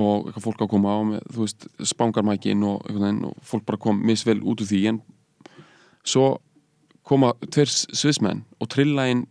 og 0.00 0.30
eitthvað 0.30 0.46
fólk 0.46 0.62
að 0.64 0.70
koma 0.70 0.94
á 0.94 0.98
með, 1.02 1.26
þú 1.34 1.44
veist, 1.44 1.66
spangarmækin 1.92 2.64
og, 2.64 2.86
og 2.86 3.44
fólk 3.44 3.66
bara 3.66 3.80
kom 3.82 4.00
misvel 4.06 4.38
út 4.40 4.62
úr 4.62 4.70
því 4.70 4.80
en 4.92 5.02
svo 6.06 6.38
koma 7.06 7.32
tveir 7.50 7.70
sviðsmenn 7.70 8.44
og 8.62 8.70
trilla 8.70 9.08
inn 9.10 9.24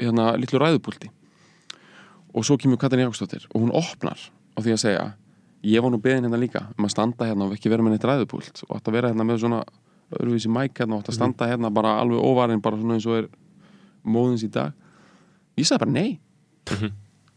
hérna 0.00 0.32
litlu 0.40 0.58
ræðupúlti. 0.58 1.10
Og 2.34 2.46
svo 2.48 2.56
kemur 2.58 2.80
Katrin 2.80 3.04
Jáksdóttir 3.04 3.44
og 3.52 3.62
hún 3.62 3.74
opnar 3.76 4.18
á 4.18 4.58
því 4.58 4.74
að 4.74 4.82
segja 4.82 5.04
ég 5.62 5.82
var 5.84 5.92
nú 5.92 6.00
beðin 6.02 6.26
hérna 6.26 6.40
líka 6.40 6.64
um 6.76 6.86
að 6.88 6.94
standa 6.94 7.28
hérna 7.28 7.46
og 7.46 7.54
ekki 7.56 7.70
vera 7.72 7.84
með 7.84 7.96
neitt 7.96 8.06
ræðupúlt 8.08 8.64
og 8.66 8.76
átt 8.76 8.90
að 8.90 8.96
vera 8.98 9.12
hérna 9.12 9.26
með 9.28 9.42
svona 9.44 9.60
öðruvísi 10.12 10.50
mæk 10.52 10.82
hérna 10.82 10.96
og 10.96 11.04
átt 11.04 11.12
að 11.12 11.18
standa 11.18 11.48
hérna 11.50 11.70
bara 11.74 11.96
alveg 12.02 12.18
óvarinn 12.22 12.62
bara 12.64 12.80
svona 12.80 12.98
eins 12.98 13.06
og 13.08 13.20
er 13.20 13.28
móðins 14.02 14.42
í 14.42 14.50
dag. 14.52 14.72
Ég 15.56 15.68
sagði 15.68 15.84
bara 15.84 15.94
nei. 15.94 16.18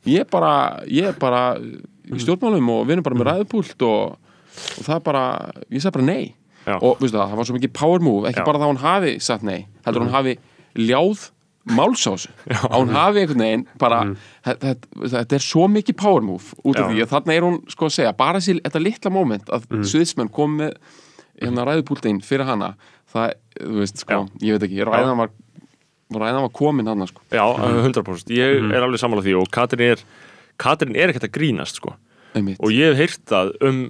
Ég 0.06 0.24
er 0.24 0.30
bara 0.30 0.54
ég 0.90 1.12
er 1.12 1.20
bara 1.22 1.44
í 1.60 2.22
stjórnmálum 2.22 2.74
og 2.74 2.82
við 2.88 2.98
erum 2.98 3.06
bara 3.06 3.20
með 3.20 3.30
ræðupúlt 3.32 3.86
og, 3.86 4.18
og 4.18 4.82
það 4.82 4.96
er 4.98 5.06
bara 5.06 5.24
ég 5.70 5.82
sagði 5.84 5.96
bara 6.00 6.10
nei. 6.10 6.34
Já. 6.66 6.80
og 6.82 6.98
það, 6.98 7.14
það 7.14 7.38
var 7.38 7.46
svo 7.48 7.56
mikið 7.60 7.74
power 7.78 8.02
move 8.02 8.30
ekki 8.30 8.42
Já. 8.42 8.46
bara 8.48 8.58
að 8.58 8.72
hún 8.72 8.80
hafi 8.82 9.12
sagt 9.22 9.44
nei 9.46 9.68
heldur 9.86 10.02
hún 10.02 10.14
hafi 10.16 10.32
ljáð 10.74 11.28
málsásu 11.66 12.30
að 12.46 12.76
hún 12.76 12.92
hafi 12.94 13.22
einhvern 13.24 13.44
veginn 13.46 13.64
bara, 13.82 14.02
þetta, 14.46 14.74
þetta, 14.74 15.08
þetta 15.16 15.38
er 15.38 15.46
svo 15.46 15.66
mikið 15.72 15.98
power 15.98 16.26
move 16.26 16.60
út 16.62 16.78
af 16.78 16.86
Já. 16.86 16.92
því 16.92 17.06
að 17.06 17.14
þarna 17.16 17.36
er 17.36 17.48
hún 17.48 17.58
sko 17.74 17.90
að 17.90 17.96
segja, 17.98 18.14
bara 18.20 18.42
sér 18.44 18.60
þetta 18.62 18.84
litla 18.84 19.14
moment 19.14 19.50
að 19.50 19.66
mm. 19.72 19.88
sviðsmenn 19.92 20.32
kom 20.36 20.60
með 20.60 20.76
hérna 21.42 21.66
ræðupúltein 21.68 22.22
fyrir 22.26 22.48
hana 22.48 22.76
það, 23.12 23.34
þú 23.58 23.82
veist, 23.82 24.06
sko, 24.06 24.22
ég 24.44 24.56
veit 24.56 24.68
ekki 24.68 24.88
ræðan 24.88 25.22
var, 25.24 25.34
ræðan 26.16 26.46
var 26.46 26.54
komin 26.56 26.92
hana 26.92 27.10
sko. 27.10 27.24
Já, 27.34 27.44
100% 27.58 28.34
Ég 28.36 28.70
er 28.70 28.86
alveg 28.86 29.02
sammála 29.02 29.26
því 29.26 29.38
og 29.42 29.50
Katrin 29.54 29.96
er 29.96 30.06
Katrin 30.62 30.96
er 30.96 31.12
ekkert 31.12 31.28
að 31.28 31.36
grínast 31.36 31.82
sko. 31.82 31.96
Einmitt, 32.36 32.60
og 32.64 32.72
ég 32.76 32.94
hef 32.94 33.02
heyrt 33.02 33.26
það 33.32 33.54
um 33.66 33.82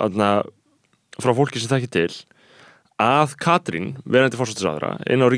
aðna, 0.00 0.30
frá 1.18 1.32
fólki 1.34 1.60
sem 1.60 1.70
þekki 1.70 1.90
til 1.94 2.10
að 3.00 3.34
Katrín, 3.40 3.92
verandi 4.04 4.38
fórsættisraðra 4.38 4.96
inn 5.10 5.24
á 5.24 5.28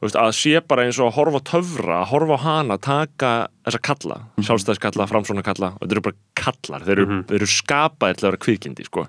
ríkistjóttufundum 0.00 0.24
að 0.24 0.34
sé 0.38 0.60
bara 0.64 0.84
eins 0.88 0.98
og 1.00 1.10
að 1.10 1.16
horfa 1.18 1.40
töfra 1.50 1.96
að 2.00 2.08
horfa 2.14 2.36
á 2.36 2.40
hana, 2.44 2.76
taka 2.80 3.30
þessa 3.68 3.80
kalla 3.84 4.18
sjálfstæðiskalla, 4.40 5.06
framsónakalla 5.10 5.72
þetta 5.80 5.92
eru 5.96 6.04
bara 6.06 6.16
kallar, 6.40 6.84
þeir 6.86 6.92
eru, 7.04 7.06
þeir 7.28 7.38
eru 7.40 7.48
skapaðir 7.52 8.16
til 8.20 8.24
að 8.26 8.30
vera 8.30 8.42
kvikindi 8.46 8.86
sko. 8.88 9.04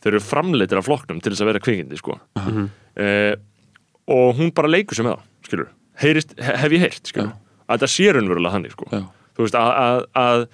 þeir 0.00 0.12
eru 0.14 0.20
framleitir 0.24 0.78
af 0.80 0.84
flokknum 0.88 1.20
til 1.24 1.32
þess 1.32 1.40
að 1.44 1.50
vera 1.52 1.62
kvikindi 1.64 1.96
sko. 2.00 2.18
eh, 2.96 3.34
og 4.10 4.34
hún 4.36 4.52
bara 4.52 4.68
leikur 4.68 4.96
sem 4.98 5.06
það 5.08 5.20
skilur, 5.46 5.68
Heyrist, 6.00 6.34
hef 6.40 6.72
ég 6.72 6.80
heyrt 6.80 7.06
skilur, 7.06 7.32
að 7.68 7.78
þetta 7.78 7.90
sé 7.92 8.12
raunverulega 8.12 8.54
þannig 8.56 8.72
sko. 8.76 8.86
Já. 8.92 9.02
þú 9.36 9.44
veist 9.46 9.56
að, 9.60 9.70
að, 9.80 10.04
að 10.20 10.46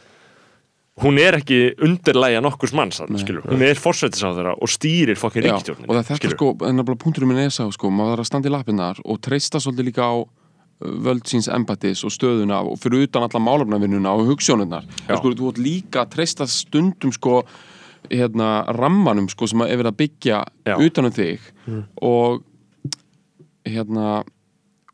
hún 1.04 1.18
er 1.20 1.36
ekki 1.36 1.58
undirlæja 1.84 2.40
nokkurs 2.44 2.72
manns 2.76 3.02
skilur, 3.20 3.44
hún 3.50 3.64
er 3.66 3.78
forsættisáðara 3.80 4.54
og 4.56 4.70
stýrir 4.72 5.18
fokkin 5.20 5.44
Já, 5.44 5.52
ríkistjórnina 5.52 5.88
og 5.90 5.92
það 5.92 6.02
er 6.02 6.08
þetta 6.08 6.32
sko, 6.32 6.50
en 6.56 6.78
nefnilega 6.78 7.02
punkturinn 7.02 7.32
minn 7.32 7.42
er 7.44 7.52
sá 7.52 7.64
sko, 7.74 7.90
maður 7.92 8.14
þarf 8.14 8.24
að 8.24 8.30
standa 8.30 8.50
í 8.50 8.54
lappinnar 8.54 9.00
og 9.04 9.20
treysta 9.24 9.60
svolítið 9.60 9.90
líka 9.90 10.08
á 10.08 10.16
uh, 10.16 10.28
völd 11.06 11.28
síns 11.28 11.50
embatis 11.52 12.04
og 12.06 12.14
stöðuna 12.14 12.62
og 12.64 12.80
fyrir 12.80 13.04
utan 13.08 13.26
alla 13.26 13.42
málefnavinnuna 13.44 14.14
og 14.16 14.30
hugssjónunnar 14.32 14.86
en 15.04 15.20
sko, 15.20 15.34
þú 15.36 15.50
ert 15.52 15.60
líka 15.60 16.04
að 16.06 16.14
treysta 16.16 16.48
stundum 16.48 17.12
sko, 17.12 17.42
hérna, 18.08 18.50
rammanum 18.78 19.28
sko, 19.28 19.50
sem 19.52 19.66
að 19.66 19.74
er 19.74 19.82
verið 19.82 19.92
að 19.92 20.00
byggja 20.00 20.40
Já. 20.70 20.78
utan 20.80 21.10
um 21.10 21.16
þig 21.20 21.50
og 22.00 22.40
hérna 23.66 24.08
og 24.22 24.32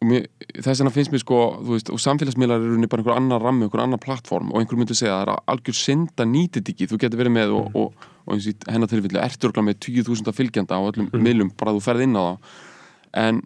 mér, 0.09 0.27
þess 0.57 0.83
vegna 0.83 0.95
finnst 0.95 1.13
mér 1.13 1.23
sko 1.23 1.39
veist, 1.69 1.93
og 1.93 2.01
samfélagsmiðlar 2.03 2.65
eru 2.65 2.89
bara 2.89 3.03
einhver 3.03 3.17
annar 3.17 3.45
rammi 3.45 3.67
einhver 3.67 3.85
annar 3.85 4.03
plattform. 4.03 4.51
Og 4.53 4.63
einhver 4.63 4.81
myndi 4.81 4.97
segja 4.99 5.15
að 5.19 5.23
það 5.23 5.35
er 5.35 5.55
algjör 5.55 5.79
synd 5.79 6.25
að 6.25 6.31
nýta 6.33 6.59
þetta 6.59 6.75
ekki, 6.75 6.91
þú 6.91 7.01
getur 7.05 7.23
verið 7.23 7.37
með 7.37 7.55
og, 7.59 7.79
og, 7.79 8.11
og 8.27 8.35
eins 8.37 8.51
og 8.51 8.69
hennar 8.73 8.93
tilfelli, 8.93 9.23
ertu 9.23 9.49
örugglega 9.49 9.69
með 9.71 9.81
20.000 9.87 10.37
fylgjanda 10.37 10.79
á 10.79 10.83
öllum 10.83 11.09
miðlum 11.15 11.55
bara 11.59 11.75
þú 11.77 11.83
ferð 11.85 12.07
inn 12.07 12.19
á 12.19 12.23
það 12.23 12.61
en 13.23 13.43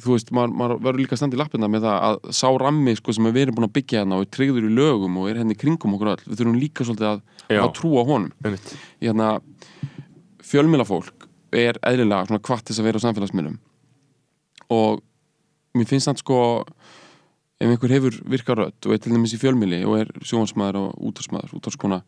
þú 0.00 0.14
veist, 0.14 0.30
maður, 0.34 0.54
maður 0.56 0.78
verður 0.86 1.02
líka 1.02 1.16
að 1.16 1.20
standa 1.20 1.36
í 1.36 1.40
lappina 1.40 1.68
með 1.70 1.86
það 1.86 2.06
að 2.08 2.30
sá 2.38 2.46
rammi 2.62 2.94
sko 2.96 3.14
sem 3.16 3.28
við 3.28 3.42
erum 3.44 3.58
búin 3.58 3.68
að 3.68 3.74
byggja 3.76 4.02
hérna 4.02 4.18
og 4.18 4.24
er 4.24 4.30
tryggður 4.36 4.68
í 4.68 4.72
lögum 4.78 5.18
og 5.20 5.28
er 5.28 5.40
henni 5.42 5.56
kringum 5.58 5.96
okkur 5.98 6.12
öll, 6.14 6.22
við 6.24 6.40
þurfum 6.40 6.60
líka 6.60 6.86
svolítið 6.88 7.08
að, 7.10 7.20
að 7.58 7.72
trúa 7.76 8.04
honum. 8.08 8.54
Hérna, 9.02 9.28
fjölmiðlafólk 10.48 11.28
er 11.52 11.80
eðlilega 11.84 12.30
svona 12.30 12.44
kvart 12.48 12.70
þess 12.70 12.80
að 12.80 12.88
vera 12.88 13.02
á 13.02 13.04
samfélagsmiðlum. 13.04 13.58
Og 14.72 15.02
mér 15.74 15.88
finnst 15.88 16.08
það 16.08 16.18
sko 16.22 16.38
ef 17.62 17.68
einhver 17.70 17.94
hefur 17.94 18.16
virkað 18.28 18.58
rödd 18.58 18.86
og 18.88 18.92
er 18.92 18.98
til 18.98 19.12
dæmis 19.14 19.34
í 19.36 19.40
fjölmiðli 19.40 19.84
og 19.86 19.98
er 20.00 20.08
sjóhansmaður 20.26 20.80
og 20.82 20.98
útarsmaður, 21.12 21.54
útarskona 21.60 22.02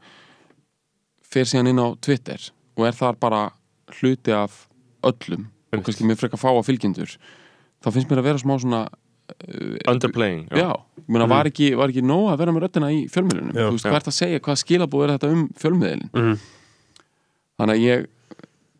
fer 1.22 1.46
síðan 1.46 1.70
inn 1.70 1.78
á 1.82 1.88
Twitter 2.02 2.40
og 2.76 2.86
er 2.88 2.92
þar 2.98 3.16
bara 3.22 3.42
hluti 4.00 4.32
af 4.34 4.66
öllum 5.04 5.46
og 5.46 5.78
Einmitt. 5.78 5.86
kannski 5.86 6.04
með 6.06 6.20
frekar 6.24 6.38
fáa 6.42 6.62
fylgjendur 6.66 7.16
þá 7.84 7.88
finnst 7.94 8.10
mér 8.10 8.18
að 8.22 8.28
vera 8.30 8.38
smá 8.42 8.54
svona 8.58 8.82
underplaying 9.88 10.48
já, 10.52 10.68
ég 10.74 11.08
meina 11.08 11.26
var 11.30 11.48
ekki, 11.48 11.70
var 11.78 11.88
ekki 11.92 12.02
nóg 12.04 12.26
að 12.34 12.38
vera 12.42 12.52
með 12.52 12.66
röddina 12.66 12.90
í 12.92 13.04
fjölmiðlunum 13.08 13.54
Já. 13.56 13.68
þú 13.70 13.76
veist, 13.76 13.84
Já. 13.86 13.88
hvað 13.90 13.96
er 13.96 14.02
þetta 14.04 14.12
að 14.12 14.18
segja, 14.18 14.40
hvað 14.44 14.60
skilabóð 14.60 15.04
er 15.06 15.12
þetta 15.14 15.30
um 15.32 15.46
fjölmiðlin 15.62 16.10
Mhm. 16.12 16.34
þannig 17.58 17.74
að 17.74 17.84
ég 17.86 18.06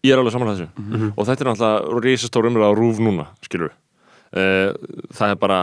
ég 0.05 0.13
er 0.13 0.19
alveg 0.21 0.33
samanlega 0.35 0.59
þessu 0.59 0.69
Mhm. 0.85 1.13
og 1.17 1.27
þetta 1.27 1.41
er 1.41 1.49
náttúrulega 1.49 2.05
risastór 2.05 2.49
umræða 2.51 2.69
á 2.69 2.75
rúf 2.77 2.99
núna 3.01 3.27
skilur 3.41 3.73
það 4.35 5.31
er 5.31 5.41
bara 5.41 5.59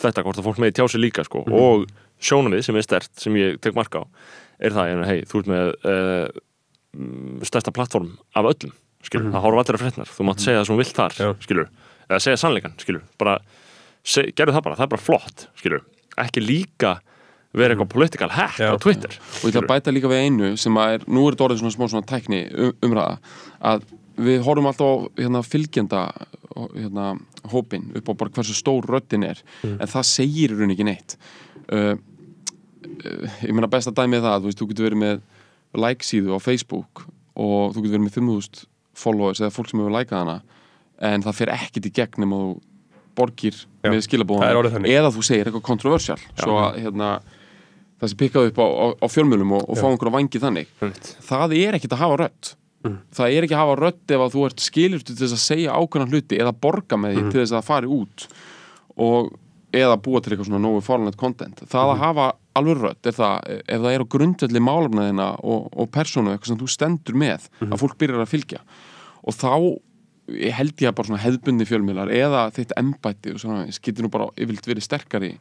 þetta 0.00 0.22
hvort 0.22 0.38
að 0.38 0.46
fólk 0.46 0.60
meði 0.62 0.76
tjá 0.78 0.86
sig 0.90 1.00
líka 1.02 1.24
sko. 1.26 1.42
Mhm. 1.46 1.54
og 1.58 1.86
sjónamið 2.22 2.62
sem 2.64 2.76
er 2.78 2.86
stert 2.86 3.10
sem 3.20 3.34
ég 3.34 3.60
tek 3.60 3.74
marka 3.74 4.02
á 4.02 4.04
er 4.62 4.70
það, 4.70 5.04
hei, 5.08 5.20
þú 5.26 5.40
ert 5.42 5.50
með 5.50 5.72
uh, 5.90 6.28
stærsta 7.44 7.72
plattform 7.74 8.12
af 8.38 8.46
öllum 8.52 8.72
skilur, 9.04 9.32
það 9.34 9.42
horfa 9.44 9.64
allir 9.64 9.76
að 9.78 9.82
fréttnar 9.82 10.12
þú 10.14 10.24
mátt 10.28 10.40
segja 10.44 10.60
það 10.62 10.66
sem 10.68 10.74
þú 10.76 10.82
vilt 10.84 10.96
þar, 11.00 11.18
Mhm. 11.18 11.68
Eða 12.04 12.20
segja 12.20 12.36
sannleikan, 12.36 12.74
seg, 14.04 14.34
gerðu 14.36 14.52
það 14.52 14.62
bara, 14.66 14.76
það 14.76 14.84
er 14.84 14.92
bara 14.92 15.02
flott, 15.02 15.46
skilur 15.56 15.82
ekki 16.20 16.42
líka 16.44 17.00
vera 17.54 17.74
eitthvað 17.74 17.88
political 17.94 18.28
hack 18.34 18.58
Já. 18.58 18.70
á 18.74 18.76
Twitter 18.82 19.10
og 19.14 19.46
ég 19.46 19.54
ætla 19.54 19.62
að 19.62 19.70
bæta 19.72 19.94
líka 19.94 20.10
við 20.10 20.24
einu 20.26 20.56
sem 20.60 20.74
að 20.74 20.94
er, 20.98 21.04
nú 21.08 21.26
er 21.26 21.34
þetta 21.34 21.46
orðið 21.48 21.62
svona 21.62 21.74
smá 21.76 21.86
svona 21.90 22.06
tækni 22.10 22.40
um, 22.52 22.72
umræða 22.82 23.18
að 23.62 23.84
við 24.16 24.42
horfum 24.46 24.68
alltaf 24.70 25.06
hérna, 25.18 25.42
fylgjenda 25.46 26.02
hérna, 26.74 27.14
hópin 27.50 27.90
upp 27.98 28.10
á 28.10 28.12
bara 28.14 28.34
hversu 28.36 28.56
stór 28.56 28.86
röddin 28.88 29.26
er 29.26 29.40
en 29.66 29.90
það 29.90 30.10
segir 30.10 30.54
í 30.54 30.58
raun 30.58 30.74
ekki 30.74 30.86
neitt. 30.86 31.16
Uh, 31.66 31.96
eh, 33.04 33.40
ég 33.48 33.54
meina 33.54 33.70
besta 33.70 33.94
dæmið 33.94 34.26
það, 34.26 34.38
þú 34.40 34.50
veist, 34.50 34.60
þú 34.60 34.68
getur 34.70 34.88
verið 34.88 35.02
með 35.02 35.24
like 35.84 36.06
síðu 36.06 36.36
á 36.36 36.38
Facebook 36.42 37.06
og 37.34 37.74
þú 37.74 37.82
getur 37.82 37.96
verið 37.96 38.06
með 38.06 38.18
5.000 38.20 38.68
followers 38.94 39.42
eða 39.42 39.54
fólk 39.54 39.70
sem 39.70 39.82
hefur 39.82 39.94
likeað 39.94 40.22
hana 40.22 40.36
en 41.02 41.24
það 41.24 41.38
fer 41.40 41.52
ekkit 41.56 41.88
í 41.88 41.94
gegn 41.94 42.22
nema 42.22 42.40
þú 42.40 42.52
borgir 43.18 43.56
Já, 43.56 43.90
með 43.90 44.02
skilabóðan 44.06 44.88
eða 44.90 45.12
þú 45.14 45.24
segir 45.26 45.48
eitthvað 45.48 45.66
kontroversial 45.66 46.18
svo 46.38 46.58
að 46.62 46.78
hérna, 46.84 47.10
það 48.00 48.12
sé 48.12 48.18
pikkað 48.20 48.50
upp 48.50 48.60
á, 48.62 48.66
á, 48.66 48.86
á 49.02 49.06
fjölmjölum 49.10 49.56
og, 49.58 49.66
og 49.70 49.80
fá 49.80 49.86
einhverja 49.90 50.14
vangi 50.16 50.42
þannig. 50.42 50.70
Einmitt. 50.80 51.10
það 51.26 51.56
er 51.60 51.78
ekkit 51.78 51.96
að 51.96 52.04
hafa 52.04 52.20
rödd 52.84 52.98
það 53.16 53.36
er 53.36 53.46
ekki 53.46 53.56
að 53.56 53.62
hafa 53.62 53.78
rödd 53.80 54.14
ef 54.14 54.24
að 54.24 54.34
þú 54.34 54.44
ert 54.48 54.64
skilur 54.64 55.04
til 55.04 55.16
þess 55.16 55.36
að 55.36 55.42
segja 55.44 55.78
ákveðna 55.78 56.10
hluti 56.12 56.40
eða 56.40 56.52
borga 56.52 56.98
með 57.00 57.16
því 57.16 57.24
til 57.30 57.40
þess 57.40 57.52
að 57.52 57.58
það 57.58 57.70
fari 57.70 57.90
út 57.98 58.26
og 59.04 59.32
eða 59.74 59.96
búa 59.98 60.20
til 60.22 60.32
eitthvað 60.32 60.48
svona 60.50 60.62
nógu 60.62 60.82
fórlunett 60.86 61.18
content. 61.18 61.64
Það 61.66 61.92
að 61.94 62.02
hafa 62.04 62.26
alveg 62.54 62.82
rödd 62.84 63.08
er 63.10 63.16
það 63.16 63.48
ef 63.64 63.80
það 63.82 63.88
er 63.90 64.04
á 64.04 64.12
grundvelli 64.14 64.62
málefnaðina 64.62 65.30
og, 65.42 65.64
og 65.74 65.90
persónu 65.94 66.30
eitthvað 66.30 66.52
sem 66.52 66.60
þú 66.60 66.68
stendur 66.70 67.18
með 67.18 67.48
að 67.66 67.80
fólk 67.82 67.96
byrjar 67.98 68.22
að 68.22 68.30
fylgja. 68.30 68.60
Og 69.24 69.34
þá 69.34 69.50
held 70.58 70.80
ég 70.80 70.88
að 70.88 70.96
bara 70.96 71.08
svona 71.10 71.24
hefðbundi 71.24 71.66
fjölmiðlar 71.68 72.12
eða 72.14 72.46
þitt 72.54 72.76
embætti 72.80 73.34
og 73.34 73.42
svona 73.42 73.66
getur 73.66 74.06
nú 74.06 74.12
bara 74.12 74.30
yfirleitt 74.38 74.70
verið 74.70 74.86
sterkari 74.86 75.32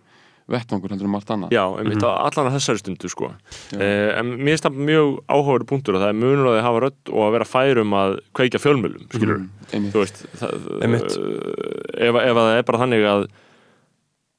vettvangur 0.52 0.92
heldur 0.92 1.08
en 1.08 1.14
margt 1.14 1.30
annað. 1.32 1.54
Já, 1.56 1.64
einmitt 1.80 2.02
mm 2.02 2.10
allan 2.24 2.50
að 2.50 2.58
þessari 2.58 2.82
stundu 2.82 3.10
sko. 3.12 3.30
eh, 3.78 4.10
en 4.20 4.34
mér 4.40 4.54
finnst 4.58 4.68
það 4.68 4.82
mjög 4.90 5.14
áhugaður 5.30 5.68
punktur 5.70 5.96
og 5.98 6.04
það 6.04 6.12
er 6.12 6.20
munur 6.20 6.50
að 6.50 6.58
þið 6.58 6.68
hafa 6.68 6.84
rödd 6.84 7.14
og 7.14 7.22
að 7.28 7.32
vera 7.38 7.50
færum 7.54 7.96
að 8.00 8.18
kveikja 8.36 8.64
fjölmjölum 8.64 9.08
skilur 9.14 9.40
einmitt. 9.72 9.94
þú 9.94 10.04
veist 10.04 10.22
það, 10.42 10.68
uh, 10.74 10.94
ef, 11.96 12.20
ef 12.28 12.38
það 12.42 12.52
er 12.58 12.68
bara 12.68 12.82
þannig 12.84 13.08
að 13.14 13.26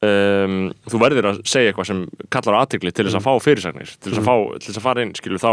um, 0.05 0.57
þú 0.91 1.01
verður 1.03 1.29
að 1.31 1.41
segja 1.49 1.73
eitthvað 1.73 1.89
sem 1.91 2.03
kallar 2.33 2.59
á 2.59 2.63
aðtikli 2.65 2.93
til 2.95 3.07
þess 3.09 3.19
að 3.19 3.27
fá 3.27 3.33
fyrirsagnir 3.45 3.93
til 3.97 4.13
þess 4.13 4.21
að, 4.21 4.27
fá, 4.29 4.37
til 4.59 4.69
þess 4.69 4.81
að 4.81 4.87
fara 4.89 5.05
inn 5.05 5.15
skilur 5.19 5.43
þá, 5.43 5.53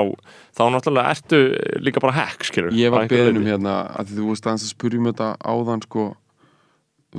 þá 0.57 0.63
náttúrulega 0.75 1.13
ertu 1.15 1.41
líka 1.85 2.03
bara 2.03 2.17
hack 2.17 2.47
skilur 2.47 2.75
Ég 2.75 2.91
var 2.91 3.03
að 3.03 3.07
einhverju 3.07 3.23
beðin 3.27 3.39
um 3.39 3.45
leyti. 3.45 3.53
hérna 3.55 3.75
að 3.95 4.11
því 4.11 4.19
þú 4.19 4.27
veist 4.31 4.49
aðeins 4.49 4.65
að 4.67 4.73
spurjum 4.75 5.09
þetta 5.11 5.29
áðan 5.53 5.85
sko 5.87 6.07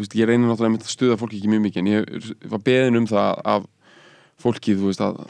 veist, 0.01 0.17
ég 0.17 0.29
reynir 0.29 0.49
náttúrulega 0.49 0.81
að 0.81 0.91
stuða 0.93 1.19
fólki 1.21 1.39
ekki 1.39 1.53
mjög 1.53 1.65
mikið 1.67 1.83
en 1.83 1.93
ég 1.93 2.33
var 2.53 2.65
beðin 2.65 3.01
um 3.03 3.09
það 3.11 3.43
af 3.55 3.69
fólki, 4.43 4.77
þú 4.79 4.91
veist 4.91 5.05
að 5.05 5.21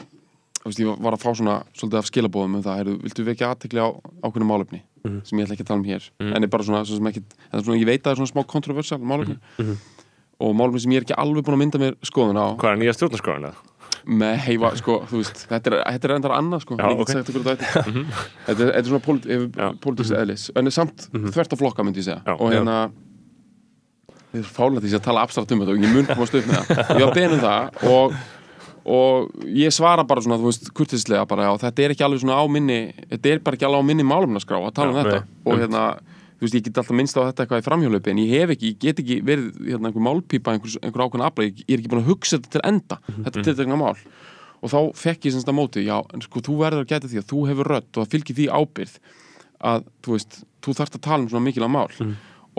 þú 0.63 0.69
veist, 0.71 0.81
ég 0.83 1.03
var 1.03 1.17
að 1.17 1.23
fá 1.25 1.29
svona 1.33 1.57
svolítið 1.75 1.99
af 1.99 2.09
skilabóðum 2.09 2.57
um 2.59 2.63
það, 2.63 2.79
heyrðu, 2.79 2.95
viltu 3.03 3.25
vekja 3.27 3.49
aðtekli 3.51 3.83
á 3.83 3.87
ákveðinu 4.23 4.47
málefni 4.47 4.83
sem 5.27 5.39
ég 5.39 5.43
ætla 5.43 5.57
ekki 5.57 5.65
að 5.65 5.71
tala 5.73 5.81
um 5.81 5.89
hér. 5.89 6.05
En 6.23 6.45
er 6.45 6.51
bara 6.51 6.63
svona, 6.63 6.85
svo 6.87 6.95
sem 6.95 7.09
ekki, 7.09 7.25
er 7.51 7.63
svona, 7.65 7.79
ég 7.81 7.89
veit 7.89 7.99
að 7.99 8.05
það 8.05 8.13
er 8.13 8.19
svona 8.21 8.31
smá 8.31 8.45
kontroversal 8.53 8.99
málefni. 9.03 9.35
Og 10.43 10.55
málefni 10.55 10.83
sem 10.85 10.95
ég 10.95 11.01
er 11.01 11.07
ekki 11.07 11.17
alveg 11.19 11.43
búin 11.43 11.57
að 11.57 11.61
mynda 11.65 11.81
mér 11.81 11.97
skoðun 12.07 12.39
á. 12.39 12.47
Hvað 12.61 12.75
er 12.75 12.79
nýja 12.79 12.95
stjórnarskráin 12.95 13.49
eða? 13.49 13.69
með 14.03 14.33
heifa, 14.43 14.69
sko, 14.75 14.97
þú 15.07 15.19
veist 15.21 15.45
þetta 15.47 15.69
er, 15.69 15.75
þetta 15.93 16.07
er 16.09 16.13
endar 16.17 16.33
annað, 16.35 16.63
sko. 16.65 16.75
Já, 16.75 16.89
ég 16.91 16.97
get 16.99 17.03
ok. 17.03 17.11
sagt 17.13 17.29
okkur 17.31 17.45
þetta 17.47 17.83
þetta 18.47 18.51
er, 18.51 18.57
þetta 18.57 18.81
er 18.81 18.89
svona 18.89 19.75
politíks 19.85 20.11
eðlis. 20.19 20.43
En 20.59 20.67
er 20.67 20.75
samt 20.75 21.05
þvert 21.13 21.55
á 21.55 21.57
flokka, 21.61 21.85
myndi 21.87 22.01
ég 22.01 22.07
segja. 22.09 22.19
Já, 22.27 22.33
og 22.35 22.51
hérna 22.51 22.77
fálega 24.41 24.81
því 24.81 24.93
að 24.97 25.03
tala 25.05 25.23
abstrakt 25.27 25.51
um 25.53 25.59
þetta 25.61 25.75
og 25.75 25.83
ég 25.83 25.93
mun 25.93 26.07
komast 26.09 26.33
upp 26.39 26.47
með 26.49 26.63
það. 26.71 26.93
Ég 26.97 27.03
var 27.05 27.13
beðin 27.17 27.35
um 27.35 27.43
það 27.43 27.83
og, 27.93 28.15
og 28.97 29.45
ég 29.59 29.75
svara 29.75 30.03
bara 30.09 30.23
svona, 30.25 30.39
þú 30.41 30.49
veist, 30.49 30.71
kurtislega 30.75 31.27
bara, 31.29 31.45
já, 31.47 31.53
þetta 31.67 31.85
er 31.85 31.93
ekki 31.93 32.05
alveg 32.07 32.23
svona 32.23 32.39
á 32.41 32.45
minni 32.51 32.79
þetta 33.13 33.29
er 33.35 33.43
bara 33.45 33.59
ekki 33.59 33.67
alveg 33.69 33.85
á 33.85 33.89
minni 33.91 34.07
málumnaskrá 34.09 34.57
að 34.59 34.73
tala 34.79 34.91
um 34.91 34.97
Já, 34.97 35.03
þetta. 35.05 35.21
nei, 35.21 35.45
og 35.45 35.61
hérna 35.61 35.83
þú 36.33 36.47
veist, 36.47 36.57
ég 36.57 36.65
get 36.65 36.81
alltaf 36.81 36.97
minnst 36.99 37.15
á 37.15 37.21
þetta 37.29 37.45
eitthvað 37.45 37.61
í 37.61 37.67
framhjólaupi 37.69 38.11
en 38.11 38.21
ég 38.23 38.33
hef 38.41 38.53
ekki, 38.57 38.73
ég 38.73 38.79
get 38.83 38.99
ekki 39.03 39.19
verið 39.23 39.61
hérna, 39.69 39.87
einhver 39.91 40.03
málpípa, 40.09 40.55
einhver, 40.57 40.75
einhver 40.83 41.05
ákveðna 41.05 41.29
afla 41.29 41.45
ég, 41.47 41.61
er 41.69 41.77
ekki 41.77 41.91
búin 41.93 42.01
að 42.03 42.09
hugsa 42.11 42.39
þetta 42.41 42.51
til 42.57 42.63
enda 42.67 42.97
þetta 43.13 43.39
er 43.39 43.47
tiltekna 43.47 43.77
mál. 43.79 43.93
Og 44.63 44.71
þá 44.71 44.77
fekk 44.95 45.25
ég 45.29 45.33
semst 45.35 45.47
að 45.51 45.57
móti, 45.59 45.81
já, 45.87 45.95
en 46.15 46.21
sko, 46.23 46.39
þú 46.43 46.53
verður 46.59 46.83
að 46.83 46.91
geta 46.91 47.09
því 47.11 47.21
að 47.21 47.25
þú 47.31 47.39
hefur 47.49 47.69
rödd 47.73 47.89
og 47.91 48.03
það 48.03 48.13
fylgir 48.17 48.37
því 48.37 48.45
ábyrð 48.59 48.93
að, 49.71 49.87
þú 50.03 50.13
veist, 50.17 50.37
þú 50.63 50.75
þarft 50.81 50.95
að 50.99 51.03
tala 51.07 51.23
um 51.23 51.31
svona 51.31 51.47
mikilvæg 51.47 51.73
mál 51.75 51.87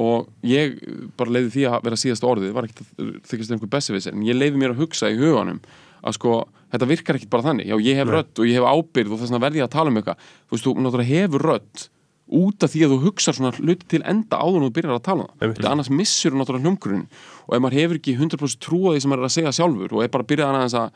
og 0.01 0.29
ég 0.47 0.77
bara 1.19 1.35
leiði 1.37 1.51
því 1.55 1.65
að 1.71 1.87
vera 1.87 1.99
síðasta 2.01 2.29
orðið 2.31 2.55
var 2.57 2.67
ekkert 2.67 2.85
að 2.99 3.11
þykist 3.31 3.55
einhver 3.55 3.73
bessevisir 3.75 4.15
en 4.15 4.27
ég 4.27 4.39
leiði 4.39 4.61
mér 4.61 4.75
að 4.75 4.83
hugsa 4.83 5.11
í 5.13 5.19
huganum 5.21 5.61
að 6.05 6.17
sko, 6.19 6.37
þetta 6.75 6.89
virkar 6.91 7.19
ekkert 7.19 7.33
bara 7.33 7.47
þannig. 7.49 7.71
Já, 7.71 7.77
ég 7.81 8.01
hef 8.01 8.11
rödd 8.11 8.41
og 8.41 8.49
ég 8.49 8.59
hef 8.59 8.67
ábyrð 8.69 9.15
og 9.15 9.21
þess 9.21 9.33
vegna 9.33 9.45
verði 9.47 9.65
að 9.65 9.75
tala 9.75 9.93
um 9.93 10.01
eitthvað. 10.01 10.27
Þú 10.45 10.57
veist, 10.57 10.67
þú 10.67 10.75
náttúrulega 10.85 11.21
hefur 11.23 11.47
rödd 11.49 11.87
út 12.35 12.65
af 12.65 12.73
því 12.73 12.85
að 12.85 12.93
þú 12.93 12.99
hugsar 13.05 13.37
svona 13.37 13.53
hluti 13.59 13.89
til 13.95 14.03
enda 14.09 14.41
áður 14.41 14.63
en 14.63 14.67
þú 14.69 14.75
byrjar 14.79 14.99
að 14.99 15.07
tala 15.07 15.27
um 15.29 15.55
það. 15.55 15.71
Annars 15.71 15.91
missur 15.93 16.33
þú 16.33 16.41
náttúrulega 16.41 16.65
hljómkurinn 16.65 17.07
og 17.45 17.57
ef 17.57 17.65
maður 17.65 17.79
hefur 17.81 18.01
ekki 18.01 18.15
100% 18.17 18.63
trú 18.65 18.81
á 18.89 18.91
því 18.95 19.03
sem 19.05 19.13
maður 19.13 19.25
er 19.25 19.29
að 19.29 19.35
segja 19.37 19.53
sjálfur 19.59 19.97
og 19.97 20.05
er 20.05 20.13
bara 20.15 20.25
að 20.25 20.31
byrja 20.33 20.49
að 20.65 20.89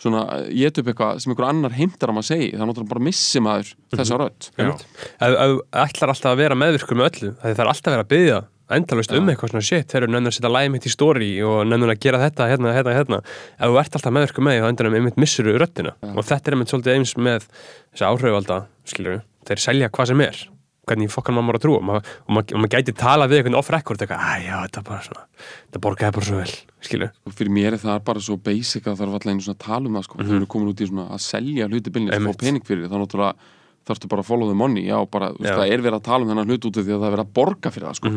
svona, 0.00 0.22
ég 0.48 0.72
upp 0.72 0.88
eitthvað 0.92 1.20
sem 1.22 1.34
einhver 1.34 1.48
annar 1.48 1.76
heimtar 1.76 2.12
að 2.12 2.18
maður 2.18 2.30
segi, 2.30 2.48
það 2.52 2.64
er 2.64 2.70
náttúrulega 2.70 2.94
bara 2.94 3.04
missi 3.08 3.42
maður 3.44 3.74
þessa 3.92 4.18
rödd. 4.22 4.48
Já. 4.56 4.72
Ef 4.72 5.28
ef 5.28 5.36
þú 5.42 5.60
ætlar 5.84 6.14
alltaf 6.14 6.32
að 6.32 6.40
vera 6.42 6.58
meðvirkur 6.58 6.98
með 6.98 7.10
öllu 7.10 7.34
það 7.42 7.62
er 7.62 7.72
alltaf 7.72 7.92
að 7.92 7.96
vera 7.96 8.06
að 8.06 8.12
byggja 8.14 8.40
endalust 8.72 9.12
um 9.12 9.28
eitthvað 9.28 9.52
svona 9.52 9.66
shit, 9.66 9.88
þeir 9.90 10.06
eru 10.06 10.12
nennur 10.14 10.32
að 10.32 10.36
setja 10.38 10.52
læg 10.52 10.70
mitt 10.72 10.86
í 10.88 10.92
story 10.92 11.30
og 11.44 11.58
nennur 11.68 11.92
að 11.92 12.00
gera 12.06 12.20
þetta, 12.22 12.46
hérna, 12.48 12.72
hérna, 12.72 12.94
hérna. 12.96 13.18
Ef 13.58 13.68
þú 13.68 13.80
ert 13.82 13.98
alltaf 13.98 14.14
meðvirkur 14.16 14.46
með 14.46 14.56
því 14.56 14.62
þá 14.62 14.68
endanum 14.70 14.96
einmitt 14.96 15.20
missur 15.20 15.50
þú 15.50 15.58
röddina. 15.60 15.92
Og 16.14 16.24
þetta 16.24 16.48
er 16.48 16.56
einmitt 16.56 16.72
svolítið 16.72 16.96
eins 16.96 17.12
með 17.18 17.46
þessi 17.50 18.08
áhrifalda, 18.08 18.58
skilur 18.88 19.20
þeir 19.48 19.64
selja 19.66 19.92
hvað 19.92 20.12
sem 20.12 20.24
er 20.24 20.42
hvernig 20.88 21.10
fokkan 21.14 21.36
maður 21.38 21.58
að 21.60 21.62
trúa 21.62 21.78
og 21.78 21.84
maður, 21.86 22.08
og 22.26 22.34
maður, 22.34 22.54
og 22.56 22.62
maður 22.64 22.72
gæti 22.74 22.92
tala 22.98 23.26
við 23.30 23.38
einhvern 23.42 23.58
off 23.60 23.70
record 23.70 24.02
eitthvað, 24.02 24.22
að 24.32 24.46
já, 24.48 24.54
þetta 24.66 24.80
er 24.82 24.86
bara 24.88 25.04
svona 25.06 25.24
þetta 25.46 25.82
borgaði 25.86 26.14
bara 26.16 26.26
svo 26.26 26.40
vel, 26.40 26.54
skilur 26.82 27.12
og 27.28 27.36
fyrir 27.38 27.52
mér 27.54 27.76
er 27.76 27.82
það 27.84 28.00
bara 28.08 28.22
svo 28.26 28.36
basic 28.42 28.88
að 28.90 28.96
það 28.98 29.06
er 29.06 29.12
alltaf 29.14 29.30
einu 29.30 29.44
svona 29.46 29.58
að 29.60 29.66
tala 29.66 29.86
um 29.92 29.98
það 30.00 30.06
sko, 30.08 30.18
þú 30.26 30.36
eru 30.40 30.48
komin 30.56 30.72
út 30.72 30.82
í 30.82 30.88
svona 30.90 31.04
að 31.14 31.22
selja 31.22 31.68
hluti 31.70 31.92
að 31.92 32.00
Einmitt. 32.16 32.34
fá 32.34 32.42
pening 32.42 32.66
fyrir 32.66 32.90
þá 32.90 32.96
náttúrulega 32.98 33.50
þarftu 33.82 34.06
bara 34.10 34.22
að 34.22 34.26
follow 34.30 34.46
the 34.50 34.54
money, 34.58 34.82
já, 34.86 34.98
bara, 35.10 35.32
þú 35.34 35.42
veist, 35.42 35.50
Já. 35.50 35.58
það 35.58 35.72
er 35.74 35.80
verið 35.82 35.96
að 35.98 36.04
tala 36.06 36.22
um 36.22 36.28
þennan 36.30 36.50
hlut 36.52 36.66
út 36.68 36.76
af 36.78 36.84
því 36.86 36.92
að 36.94 37.00
það 37.02 37.06
er 37.08 37.14
verið 37.16 37.24
að 37.26 37.32
borga 37.34 37.70
fyrir 37.74 37.86
það, 37.88 37.96
sko. 37.98 38.10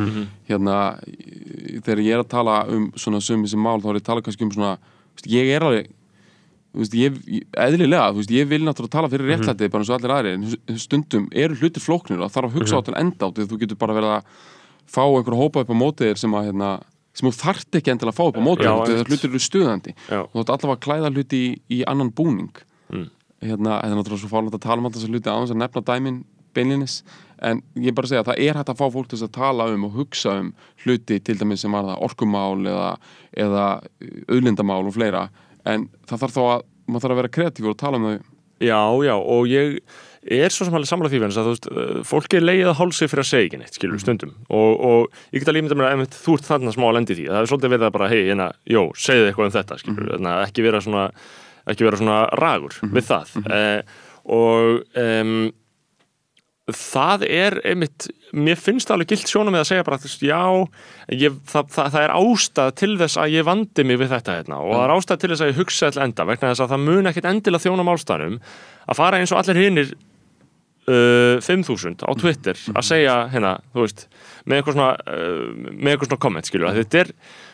Hérna, 0.49 0.75
í- 1.09 1.79
þegar 1.81 2.01
ég 2.05 2.13
er 2.13 2.21
að 2.21 2.27
tala 2.35 2.57
um 2.69 2.83
svona 3.01 3.21
sumi 3.25 3.49
sem 3.49 3.63
mál, 3.65 3.79
þá 3.81 3.87
er 3.89 3.97
ég 3.97 4.03
að 4.03 4.09
tala 4.11 4.21
kannski 4.27 4.45
um 4.45 4.51
svona, 4.53 4.75
þú 4.77 5.17
veist, 5.17 5.29
ég 5.33 5.49
er 5.55 5.65
alveg 5.65 5.89
veist, 6.75 6.95
ég, 6.99 7.19
eðlilega, 7.65 8.09
veist, 8.17 8.33
ég 8.33 8.49
vil 8.49 8.61
náttúrulega 8.65 8.95
tala 8.95 9.11
fyrir 9.11 9.31
réttlætið 9.31 9.71
bara 9.73 9.85
eins 9.85 9.91
og 9.91 9.97
allir 9.99 10.15
aðri, 10.15 10.33
en 10.35 10.81
stundum 10.81 11.29
eru 11.31 11.57
hlutir 11.59 11.83
flóknir 11.83 12.19
og 12.19 12.27
það 12.29 12.35
þarf 12.37 12.49
að 12.51 12.59
hugsa 12.59 12.81
á 12.81 12.85
til 12.85 12.97
enda 12.99 13.25
á 13.25 13.29
því. 13.31 13.45
Að 13.45 13.53
þú 13.53 13.59
getur 13.63 13.79
bara 13.81 13.97
verið 13.97 14.13
að 14.17 14.29
fá 14.95 15.01
einhver 15.05 15.39
hópa 15.39 15.63
upp 15.65 15.73
á 15.73 15.77
mótið 15.81 16.11
þér 16.11 16.21
sem 16.21 16.37
að, 16.37 16.47
hérna, 16.51 16.71
sem 17.15 17.29
þú 17.29 17.33
þarft 17.41 17.79
ekki 17.79 17.93
endilega 17.95 18.13
að 18.13 18.19
fá 18.19 18.25
upp 18.27 18.39
á 18.39 18.47
mótið 18.47 18.67
Já, 18.67 18.71
þér, 18.71 18.85
því 18.85 18.95
að 18.95 19.01
einmitt. 19.01 19.11
hlutir 19.13 19.31
eru 19.31 19.43
stuðandi. 19.45 19.95
Já. 20.09 20.19
og 20.21 20.31
þú 20.35 20.43
ætti 20.43 20.55
allavega 20.55 20.77
að 20.77 20.85
klæða 20.85 21.13
hluti 21.15 21.41
í, 21.41 21.51
í 21.71 21.81
annan 21.89 22.13
búning. 22.15 22.63
Mm. 22.93 23.09
hérna, 23.45 23.79
þetta 23.81 23.91
er 23.91 23.99
náttúrulega 23.99 24.21
svo 24.21 24.31
fárlega 24.31 24.57
að 24.59 24.65
tala 24.65 24.81
um 24.81 24.87
alltaf 24.87 25.01
þessa 25.01 25.13
hluti 25.13 25.29
aðeins 25.31 25.53
að 25.53 25.61
nefna 25.61 25.81
dæmin 25.85 26.19
beinlinis 26.55 26.99
en 27.43 27.61
ég 27.81 27.95
bara 27.95 28.09
segja 28.09 28.23
að 28.23 28.29
það 28.31 28.41
er 28.45 28.59
hægt 28.59 28.71
að 28.71 28.79
fá 28.79 28.85
fólk 28.93 29.09
til 29.11 29.19
að 29.19 29.33
tala 29.35 29.67
um 29.73 29.87
og 29.87 29.97
hugsa 29.99 30.35
um 30.41 30.51
hluti 30.85 31.17
til 31.19 31.37
dæmis 31.39 31.65
sem 31.65 31.75
var 31.75 31.87
það 31.89 32.03
orkumál 32.07 32.61
eða, 32.71 32.91
eða 33.45 33.65
auðlindamál 34.31 34.85
og 34.85 34.95
fleira 34.95 35.25
en 35.65 35.87
það 36.07 36.21
þarf 36.25 36.35
þá 36.35 36.41
að 36.45 36.65
maður 36.87 37.01
þarf 37.05 37.15
að 37.15 37.21
vera 37.21 37.33
kreatífur 37.39 37.73
og 37.73 37.77
tala 37.81 37.97
um 38.01 38.07
þau. 38.09 38.19
Já, 38.63 38.79
já, 39.03 39.15
og 39.19 39.47
ég 39.51 39.79
er 40.31 40.49
svo 40.53 40.63
sem 40.65 40.73
alveg 40.77 40.87
samlega 40.87 41.11
því 41.11 41.19
að 41.25 41.33
þú 41.35 41.51
veist, 41.51 41.65
uh, 41.71 42.03
fólk 42.07 42.33
er 42.37 42.45
leið 42.45 42.69
að 42.71 42.77
hálsi 42.79 43.07
fyrir 43.11 43.23
að 43.25 43.29
segja 43.29 43.45
ekki 43.49 43.57
neitt, 43.59 43.71
Mhm. 43.73 43.77
skilur, 43.79 43.99
stundum. 43.99 44.31
Og, 44.49 44.79
og 44.79 45.11
ég 45.33 45.39
get 45.43 45.49
að 45.51 45.57
límynda 45.57 45.75
mér 45.75 45.89
að 45.89 45.95
einmitt, 45.97 46.15
þú 46.15 46.37
ert 46.37 46.47
þarna 46.47 46.71
smá 46.73 46.85
að 46.87 46.95
lendi 46.97 47.17
því, 47.19 47.25
það 47.29 47.41
er 47.41 47.49
svolítið 47.51 47.73
verið 47.75 47.87
að 47.89 47.91
bara 47.97 48.07
hei, 48.09 48.21
hérna, 48.29 48.47
jó, 48.65 48.81
segðu 48.95 49.27
eitthvað 49.29 49.45
um 49.49 49.55
þetta, 49.57 49.77
skilur 49.83 50.07
Mhm. 50.07 50.21
mm 50.23 50.47
ekki 50.47 50.63
vera 50.63 50.81
svona 50.81 51.11
ekki 51.67 51.83
vera 51.83 51.97
svona 51.97 52.29
ragur 52.37 52.73
við 52.93 53.05
það. 53.09 53.27
Uh, 53.49 53.81
og 54.25 54.83
um, 54.95 55.51
það 56.71 57.25
er 57.29 57.59
einmitt, 57.65 58.07
mér 58.35 58.59
finnst 58.59 58.89
það 58.89 58.97
alveg 58.97 59.11
gilt 59.13 59.31
sjónum 59.31 59.55
með 59.55 59.63
að 59.63 59.69
segja 59.69 59.85
bara, 59.87 59.99
já 60.27 60.41
ég, 61.15 61.37
það, 61.49 61.69
það, 61.75 61.91
það 61.93 62.01
er 62.01 62.13
ástæð 62.19 62.73
til 62.81 62.91
þess 63.01 63.19
að 63.21 63.35
ég 63.35 63.47
vandi 63.47 63.85
mig 63.87 63.99
við 64.01 64.11
þetta 64.15 64.35
hérna 64.39 64.59
og 64.61 64.73
það 64.73 64.83
er 64.85 64.95
ástæð 64.95 65.21
til 65.21 65.31
þess 65.31 65.45
að 65.45 65.51
ég 65.51 65.61
hugsa 65.61 65.91
all 65.91 66.03
enda 66.05 66.27
vegna 66.29 66.51
þess 66.51 66.65
að 66.65 66.73
það 66.73 66.85
mun 66.89 67.11
ekkit 67.11 67.29
endilega 67.31 67.65
þjóna 67.65 67.87
málstæðanum 67.87 68.37
að 68.85 68.99
fara 68.99 69.21
eins 69.21 69.33
og 69.33 69.41
allir 69.41 69.61
hinnir 69.61 69.91
uh, 70.91 71.41
5000 71.41 72.05
á 72.05 72.11
Twitter 72.19 72.63
að 72.75 72.87
segja 72.89 73.17
hérna, 73.33 73.57
þú 73.73 73.85
veist 73.85 74.07
með 74.45 74.61
eitthvað 74.61 74.79
svona, 74.79 74.93
uh, 75.09 75.45
með 75.71 75.93
eitthvað 75.93 76.11
svona 76.11 76.23
komment 76.27 76.49
skilur, 76.49 76.71
að 76.71 76.81
þetta 76.83 77.03
er, 77.03 77.13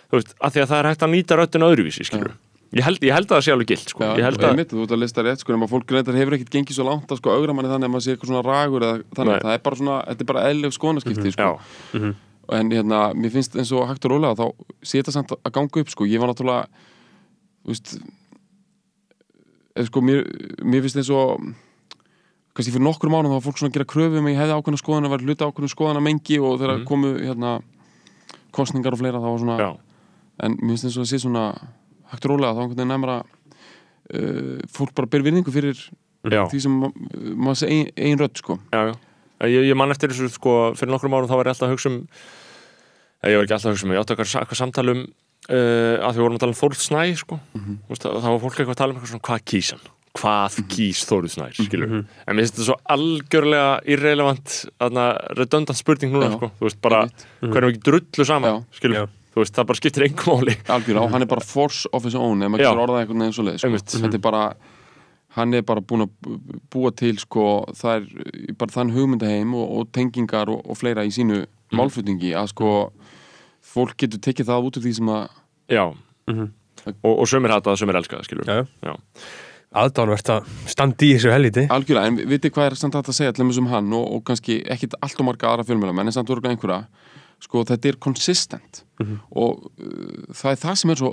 þú 0.09 0.21
veist, 0.21 0.33
að 0.39 0.55
því 0.55 0.63
að 0.63 0.71
það 0.73 0.81
er 0.81 0.91
hægt 0.91 1.05
að 1.05 1.13
nýta 1.15 1.39
röddin 1.39 1.67
öðruvísi, 1.69 2.07
skilur 2.07 2.33
ég 2.71 2.85
held, 2.85 3.03
ég 3.03 3.15
held 3.15 3.27
að 3.27 3.35
það 3.35 3.45
sé 3.45 3.53
alveg 3.55 3.69
gilt, 3.71 3.91
sko. 3.91 4.03
Ég 4.05 4.25
og 4.25 4.37
að, 4.37 4.47
einmitt, 4.49 4.71
þú 4.71 4.85
ert 4.85 4.95
að 4.95 5.01
lista 5.01 5.25
rétt 5.25 5.43
sko, 5.43 5.55
nema 5.55 5.67
fólk 5.71 5.91
reyndar 5.91 6.17
hefur 6.17 6.37
ekkert 6.37 6.53
gengið 6.55 6.77
svo 6.77 6.85
langt 6.87 7.11
að 7.11 7.19
sko 7.19 7.33
augra 7.35 7.55
manni 7.57 7.71
þannig 7.71 7.89
að 7.89 7.93
maður 7.95 8.05
sé 8.05 8.15
eitthvað 8.15 8.31
svona 8.31 8.43
ragur 8.47 8.85
eða 8.87 9.01
þannig, 9.17 9.33
Nei. 9.33 9.43
það 9.45 9.55
er 9.57 9.65
bara 9.65 9.79
svona, 9.81 9.97
þetta 10.07 10.23
er 10.23 10.29
bara 10.31 10.45
eðlileg 10.49 10.75
skoðanaskipti 10.77 11.33
sko. 11.35 11.49
já, 11.51 12.13
en 12.57 12.71
hérna, 12.71 13.01
mér 13.15 13.33
finnst 13.35 13.57
eins 13.59 13.73
og 13.75 13.89
hægt 13.89 14.07
og 14.07 14.15
rólega 14.15 14.39
þá 14.39 14.45
sé 14.83 15.01
þetta 15.01 15.15
samt 15.17 15.35
að 15.35 15.53
ganga 15.57 15.83
upp 15.83 15.91
sko, 15.91 16.07
ég 16.07 16.23
var 16.23 16.31
náttúrulega 16.31 16.87
þú 17.61 17.73
veist 17.73 17.93
eða 19.75 19.87
sko, 19.91 20.03
mér, 20.07 20.23
mér 20.63 20.85
finnst 20.85 21.01
eins 21.01 21.11
og 21.15 21.51
kannski 22.55 22.73
fyrir 22.73 22.83
nokkur 22.83 23.11
mánuð 23.11 23.31
þá 23.31 23.37
var 23.37 23.45
fólk 23.45 23.59
svona 23.61 23.71
að 23.71 23.77
gera 23.77 23.91
kröfu 23.91 24.19
um 24.19 24.27
að 24.27 24.33
ég 24.33 24.41
hefði 24.41 24.55
ákveðna 24.57 24.81
skoðan 24.81 25.07
að 25.07 25.13
vera 25.15 25.27
hluta 25.27 25.47
ákveðna 25.47 25.71
skoðan 25.71 25.99
að 26.01 26.07
mengi 26.07 26.39
og 26.41 26.57
þegar 26.59 26.81
komu 26.89 27.11
hérna 27.19 27.53
kostningar 28.51 28.95
og 28.95 28.99
fleira 28.99 29.21
þá 29.21 29.29
var 29.29 29.39
svona 29.45 29.59
já, 29.61 29.69
en 30.43 30.57
mér 30.59 30.73
finnst 30.73 30.89
eins 30.89 30.97
og 30.97 31.05
að 31.05 31.11
sé 31.13 31.21
svona 31.23 31.45
hægt 32.11 32.25
rólega 32.29 32.53
þá 32.55 32.61
einhvern 32.63 32.77
veginn 32.77 32.93
nefnir 32.93 33.13
að 33.15 33.23
uh, 34.15 34.59
fólk 34.75 34.93
bara 34.97 35.07
ber 35.11 35.23
virðingu 35.25 35.53
fyrir 35.53 35.79
Já. 36.31 36.43
því 36.51 36.59
sem 36.61 36.75
ma- 36.83 36.91
maður 37.47 37.57
sé 37.63 37.69
ein, 37.73 37.87
ein 37.97 38.19
rödd 38.21 38.37
sko 38.37 38.59
Já, 38.73 38.81
já. 38.91 38.95
Ég, 39.49 39.63
ég 39.71 39.77
man 39.79 39.89
eftir 39.89 40.11
þessu, 40.13 40.27
sko, 40.35 40.51
fyrir 40.77 40.91
nokkrum 40.93 41.15
árum 41.17 41.25
þá 41.31 41.33
var 41.39 41.47
ég 41.49 41.55
alltaf 41.55 41.65
að 41.69 41.73
hugsa 41.73 41.89
um 41.89 41.95
ég 43.25 43.37
var 43.39 43.45
ekki 43.47 43.55
alltaf 43.55 43.71
að 43.71 43.73
hugsa 43.75 43.87
um, 43.87 43.93
ég 43.95 44.03
átti 44.03 44.13
eitthvað, 44.17 44.59
samtal 44.59 44.89
um 44.93 45.01
uh, 45.01 45.95
að 46.05 46.19
við 46.19 46.21
vorum 46.25 46.37
að 46.37 46.43
tala 46.43 46.53
um 46.53 46.59
Þórð 46.61 46.83
Snæ, 46.85 47.01
sko 47.23 47.39
Mhm. 47.57 47.79
Þú 47.87 47.95
veist, 47.95 48.05
þá 48.05 48.27
var 48.29 48.39
fólk 48.45 48.59
eitthvað 48.59 48.75
að 48.75 48.81
tala 48.83 48.93
um 48.93 48.99
eitthvað 48.99 49.13
svona, 49.15 49.25
hvað 49.31 49.43
kýs 49.49 49.71
hann? 49.73 49.83
Hvað 50.21 50.59
kýs 50.75 51.01
Þórð 51.09 51.33
Snæ, 51.33 51.47
skilur 51.57 51.89
Mhm. 51.89 52.03
En 52.27 52.35
mér 52.35 52.43
finnst 52.45 52.55
þetta 52.59 52.67
svo 52.69 52.77
algjörlega 52.93 53.71
irrelevant, 53.95 54.55
redundant 55.39 55.77
spurning 55.79 56.13
núna, 56.13 56.29
sko 56.35 56.51
Þú 56.59 56.67
veist, 56.69 56.81
bara, 56.85 57.01
hvernig 57.41 57.65
við 57.65 57.73
ekki 57.73 57.85
drullu 57.89 58.25
saman, 58.29 58.65
skilur 58.77 58.97
Já. 59.01 59.05
Þú 59.31 59.39
veist, 59.39 59.55
það 59.55 59.67
bara 59.69 59.79
skiptir 59.79 60.03
engum 60.09 60.41
máli. 60.41 60.55
Algjörlega 60.67 61.01
og 61.05 61.11
hann 61.15 61.21
er 61.23 61.29
bara 61.31 61.41
force 61.45 61.87
of 61.95 62.03
his 62.03 62.15
own 62.19 62.41
ef 62.43 62.49
maður 62.51 62.65
getur 62.65 62.81
orðað 62.83 63.01
einhvern 63.05 63.21
veginn 63.23 63.35
svo 63.37 63.45
leið 63.47 63.59
sko. 63.61 63.99
Þetta 64.03 64.17
er 64.19 64.23
bara 64.25 64.41
hann 65.37 65.53
er 65.55 65.61
bara 65.63 65.79
búin 65.81 66.03
að 66.03 66.09
bú- 66.25 66.59
búa 66.75 66.91
til 66.91 67.15
sko, 67.21 67.45
það 67.79 68.01
er 68.01 68.53
bara 68.59 68.71
þann 68.75 68.91
hugmyndaheim 68.91 69.53
og, 69.55 69.69
og 69.79 69.91
tengingar 69.95 70.49
og, 70.51 70.65
og 70.67 70.75
fleira 70.77 71.05
í 71.07 71.13
sínu 71.15 71.45
Mhm. 71.71 71.77
málflutningi 71.79 72.33
að 72.35 72.49
sko 72.51 72.91
fólk 73.63 73.95
getur 74.03 74.19
tekið 74.19 74.49
það 74.51 74.65
út 74.67 74.77
af 74.77 74.83
því 74.83 74.91
sem 74.97 75.07
að 75.07 75.29
Já. 75.71 75.85
Og, 76.27 77.13
og 77.21 77.27
sömur 77.29 77.53
hata 77.53 77.69
það, 77.71 77.79
sömur 77.79 77.95
elska 78.01 78.17
það, 78.19 78.25
skilur 78.27 78.49
Já. 78.51 78.65
Já. 78.83 78.95
Aðdánvert 79.71 80.27
að 80.33 80.47
standa 80.67 81.05
í 81.07 81.13
þessu 81.15 81.31
helviti 81.31 81.63
algjörlega, 81.71 82.07
en 82.11 82.17
vitið 82.27 82.51
hvað 82.51 82.65
er 82.67 82.75
samt 82.75 82.97
að 82.99 83.13
segja 83.15 83.31
til 83.37 83.45
þess 83.47 83.61
um 83.61 83.69
hann 83.71 83.93
og, 83.95 84.03
og 84.17 84.23
kannski 84.27 84.57
ekkit 84.67 84.97
allt 84.99 85.15
og 85.23 85.29
marga 85.29 85.47
aðra 85.53 85.63
fjölmjöla 85.69 85.95
menn 85.95 86.11
en 86.11 86.15
samt 86.17 86.27
voru 86.27 86.43
einhverja 86.43 86.81
sko 87.41 87.63
þetta 87.67 87.89
er 87.91 87.97
consistent. 88.03 88.83
Og 89.33 89.63
uh, 89.65 90.31
það 90.37 90.51
er 90.53 90.59
það 90.61 90.75
sem 90.81 90.93
er 90.93 90.99
svo 91.01 91.11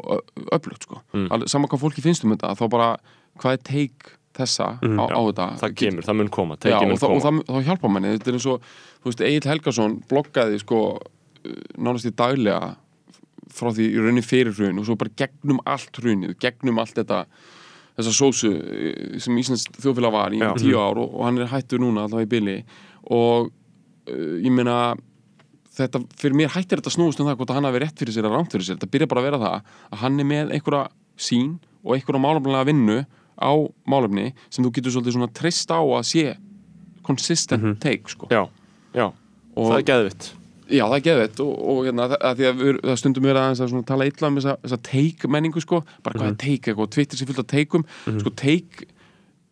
öflugt 0.52 0.84
sko, 0.88 1.02
Mm. 1.16 1.28
Alveg, 1.32 1.48
sama 1.48 1.68
hvað 1.70 1.80
fólki 1.86 2.02
finnst 2.04 2.24
um 2.26 2.34
þetta 2.34 2.50
þá 2.58 2.64
bara, 2.70 2.88
hvað 3.40 3.56
er 3.56 3.62
take 3.64 4.12
þessa 4.38 4.66
á, 4.76 5.04
á 5.08 5.20
þetta? 5.24 5.46
Það 5.62 5.72
kemur, 5.80 6.04
það 6.06 6.18
mun 6.20 6.28
koma, 6.36 6.56
Já, 6.58 6.60
tekið 6.66 6.82
og, 6.84 6.90
mun 6.92 7.00
það, 7.00 7.08
og 7.14 7.22
koma. 7.22 7.24
það, 7.24 7.54
þá 7.56 7.68
hjálpa 7.70 7.90
manni. 7.94 8.12
Þetta 8.18 8.30
er 8.30 8.36
eins 8.38 8.48
og, 8.52 8.68
þú 9.00 9.08
veist, 9.10 9.22
Egil 9.30 9.48
Helgason 9.50 9.96
bloggaði 10.10 10.60
sko 10.62 10.80
uh, 10.98 11.62
nánast 11.80 12.06
í 12.10 12.12
daglega 12.14 12.60
frá 13.58 13.70
því 13.72 13.86
í 13.88 13.96
rauninni 14.04 14.22
fyrir 14.22 14.52
hrun 14.54 14.78
og 14.82 14.84
svo 14.86 14.94
bara 15.00 15.14
gegnum 15.16 15.58
allt 15.64 15.96
hrunið, 16.02 16.36
gegnum 16.44 16.78
allt 16.82 16.92
þetta 17.00 17.22
þessa 17.98 18.12
sósu 18.14 18.50
uh, 18.52 19.16
sem 19.18 19.38
Íslands 19.40 19.64
þjóðfélag 19.80 20.12
var 20.14 20.36
í 20.36 20.42
Já. 20.44 20.52
tíu 20.60 20.76
ár 20.78 21.00
og, 21.00 21.08
og 21.16 21.24
hann 21.26 21.40
er 21.40 21.48
hættur 21.50 21.80
núna 21.82 22.04
allavega 22.04 22.28
í 22.28 22.32
byli 22.36 22.58
og 23.16 23.48
uh, 23.48 24.36
ég 24.44 24.52
meina 24.52 24.76
þetta, 25.78 26.02
fyrir 26.20 26.38
mér 26.38 26.52
hættir 26.54 26.80
þetta 26.80 26.92
að 26.92 26.96
snúast 26.96 27.22
um 27.22 27.28
það 27.28 27.38
hvort 27.40 27.52
að 27.52 27.58
hann 27.58 27.68
hafi 27.68 27.82
rétt 27.84 28.02
fyrir 28.02 28.16
sér 28.16 28.28
eða 28.28 28.38
rámt 28.38 28.54
fyrir 28.54 28.66
sér, 28.66 28.78
þetta 28.78 28.92
byrja 28.94 29.10
bara 29.10 29.22
að 29.22 29.28
vera 29.28 29.40
það 29.44 29.54
að 29.58 30.02
hann 30.02 30.18
er 30.18 30.28
með 30.32 30.52
einhverja 30.56 30.82
sín 31.28 31.52
og 31.84 31.94
einhverja 31.96 32.24
málefnilega 32.24 32.68
vinnu 32.68 32.98
á 33.38 33.52
málefni 33.88 34.26
sem 34.48 34.66
þú 34.66 34.74
getur 34.78 34.96
svolítið 34.96 35.18
svona 35.18 35.30
treyst 35.38 35.70
á 35.70 35.80
að 35.80 36.04
sé 36.10 36.26
consistent 37.06 37.78
take 37.80 38.10
sko. 38.12 38.28
Já, 38.32 38.44
já, 38.92 39.06
og, 39.08 39.62
það 39.70 39.78
er 39.78 39.88
geðvitt 39.92 40.32
Já, 40.68 40.82
það 40.84 40.98
er 40.98 41.04
geðvett 41.06 41.38
og, 41.40 41.52
og 41.72 41.78
hérna, 41.86 42.06
það, 42.10 42.18
að 42.28 42.42
að 42.44 42.58
við, 42.60 42.78
það 42.84 42.98
stundum 43.00 43.26
aðeins 43.30 43.60
að 43.64 43.70
svona 43.72 43.86
tala 43.88 44.06
illa 44.10 44.28
um 44.28 44.36
þessa, 44.36 44.54
þessa 44.66 44.78
take 44.84 45.30
menningu 45.32 45.62
sko, 45.64 45.78
bara 46.04 46.20
hvað 46.20 46.28
er 46.28 46.36
take 46.42 46.72
eitthvað, 46.72 46.90
Twitter 46.92 47.20
sé 47.20 47.28
fullt 47.28 47.40
af 47.40 47.48
takeum, 47.48 47.86
sko 48.04 48.32
take 48.36 48.88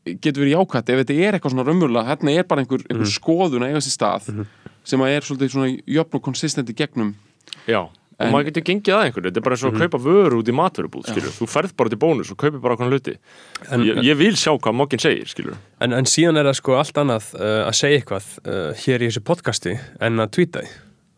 getur 0.07 0.45
verið 0.45 0.53
jákvætt 0.53 0.93
ef 0.93 1.01
þetta 1.01 1.17
er 1.17 1.39
eitthvað 1.39 1.55
svona 1.55 1.65
raunverulega, 1.67 2.11
hérna 2.11 2.35
er 2.37 2.47
bara 2.51 2.63
einhver, 2.63 2.85
einhver 2.91 3.11
skoðun 3.11 3.65
að 3.65 3.73
eiga 3.73 3.83
sér 3.87 3.97
stað 3.97 4.29
sem 4.87 5.03
að 5.03 5.15
er 5.17 5.27
svolítið 5.27 5.55
svona 5.55 5.71
jöfn 5.99 6.19
og 6.21 6.25
konsistenti 6.27 6.75
gegnum. 6.79 7.15
Já, 7.67 7.83
og 8.17 8.25
En- 8.25 8.33
maður 8.33 8.47
getur 8.49 8.65
gengið 8.65 8.95
að 8.97 9.03
einhverju. 9.05 9.29
Þetta 9.29 9.41
er 9.43 9.45
bara 9.45 9.57
eins 9.59 9.65
og 9.67 9.75
að 9.75 9.83
kaupa 9.85 9.99
vöru 10.07 10.39
út 10.41 10.49
í 10.49 10.55
matvörubúð 10.57 11.09
skilur. 11.11 11.35
Þú 11.37 11.49
ferð 11.53 11.75
bara 11.77 11.93
til 11.93 11.99
bónus 12.01 12.31
og 12.33 12.39
kaupir 12.41 12.63
bara 12.65 12.77
okkur 12.79 12.89
hluti. 12.95 13.17
En- 13.69 13.85
ég, 13.85 14.01
ég 14.07 14.17
vil 14.17 14.33
sjá 14.41 14.55
hvað 14.57 14.79
mokkin 14.79 15.03
segir. 15.03 15.53
En, 15.81 15.93
en 15.93 16.09
síðan 16.09 16.39
er 16.41 16.49
það 16.49 16.57
sko 16.63 16.79
allt 16.81 16.97
annað 17.03 17.29
uh, 17.37 17.67
að 17.69 17.77
segja 17.77 18.01
eitthvað 18.01 18.31
uh, 18.47 18.73
hér 18.87 19.05
í 19.05 19.11
þessu 19.11 19.25
podcasti 19.27 19.77
en 20.01 20.19
að. 20.25 20.65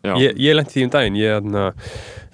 Já, 0.02 0.14
Ég, 0.22 0.36
ég 0.38 0.54
lendi 0.54 0.70
því 0.74 0.84
um 0.86 0.90
daginn, 0.94 1.16
ég 1.18 1.48
uh, 1.58 1.70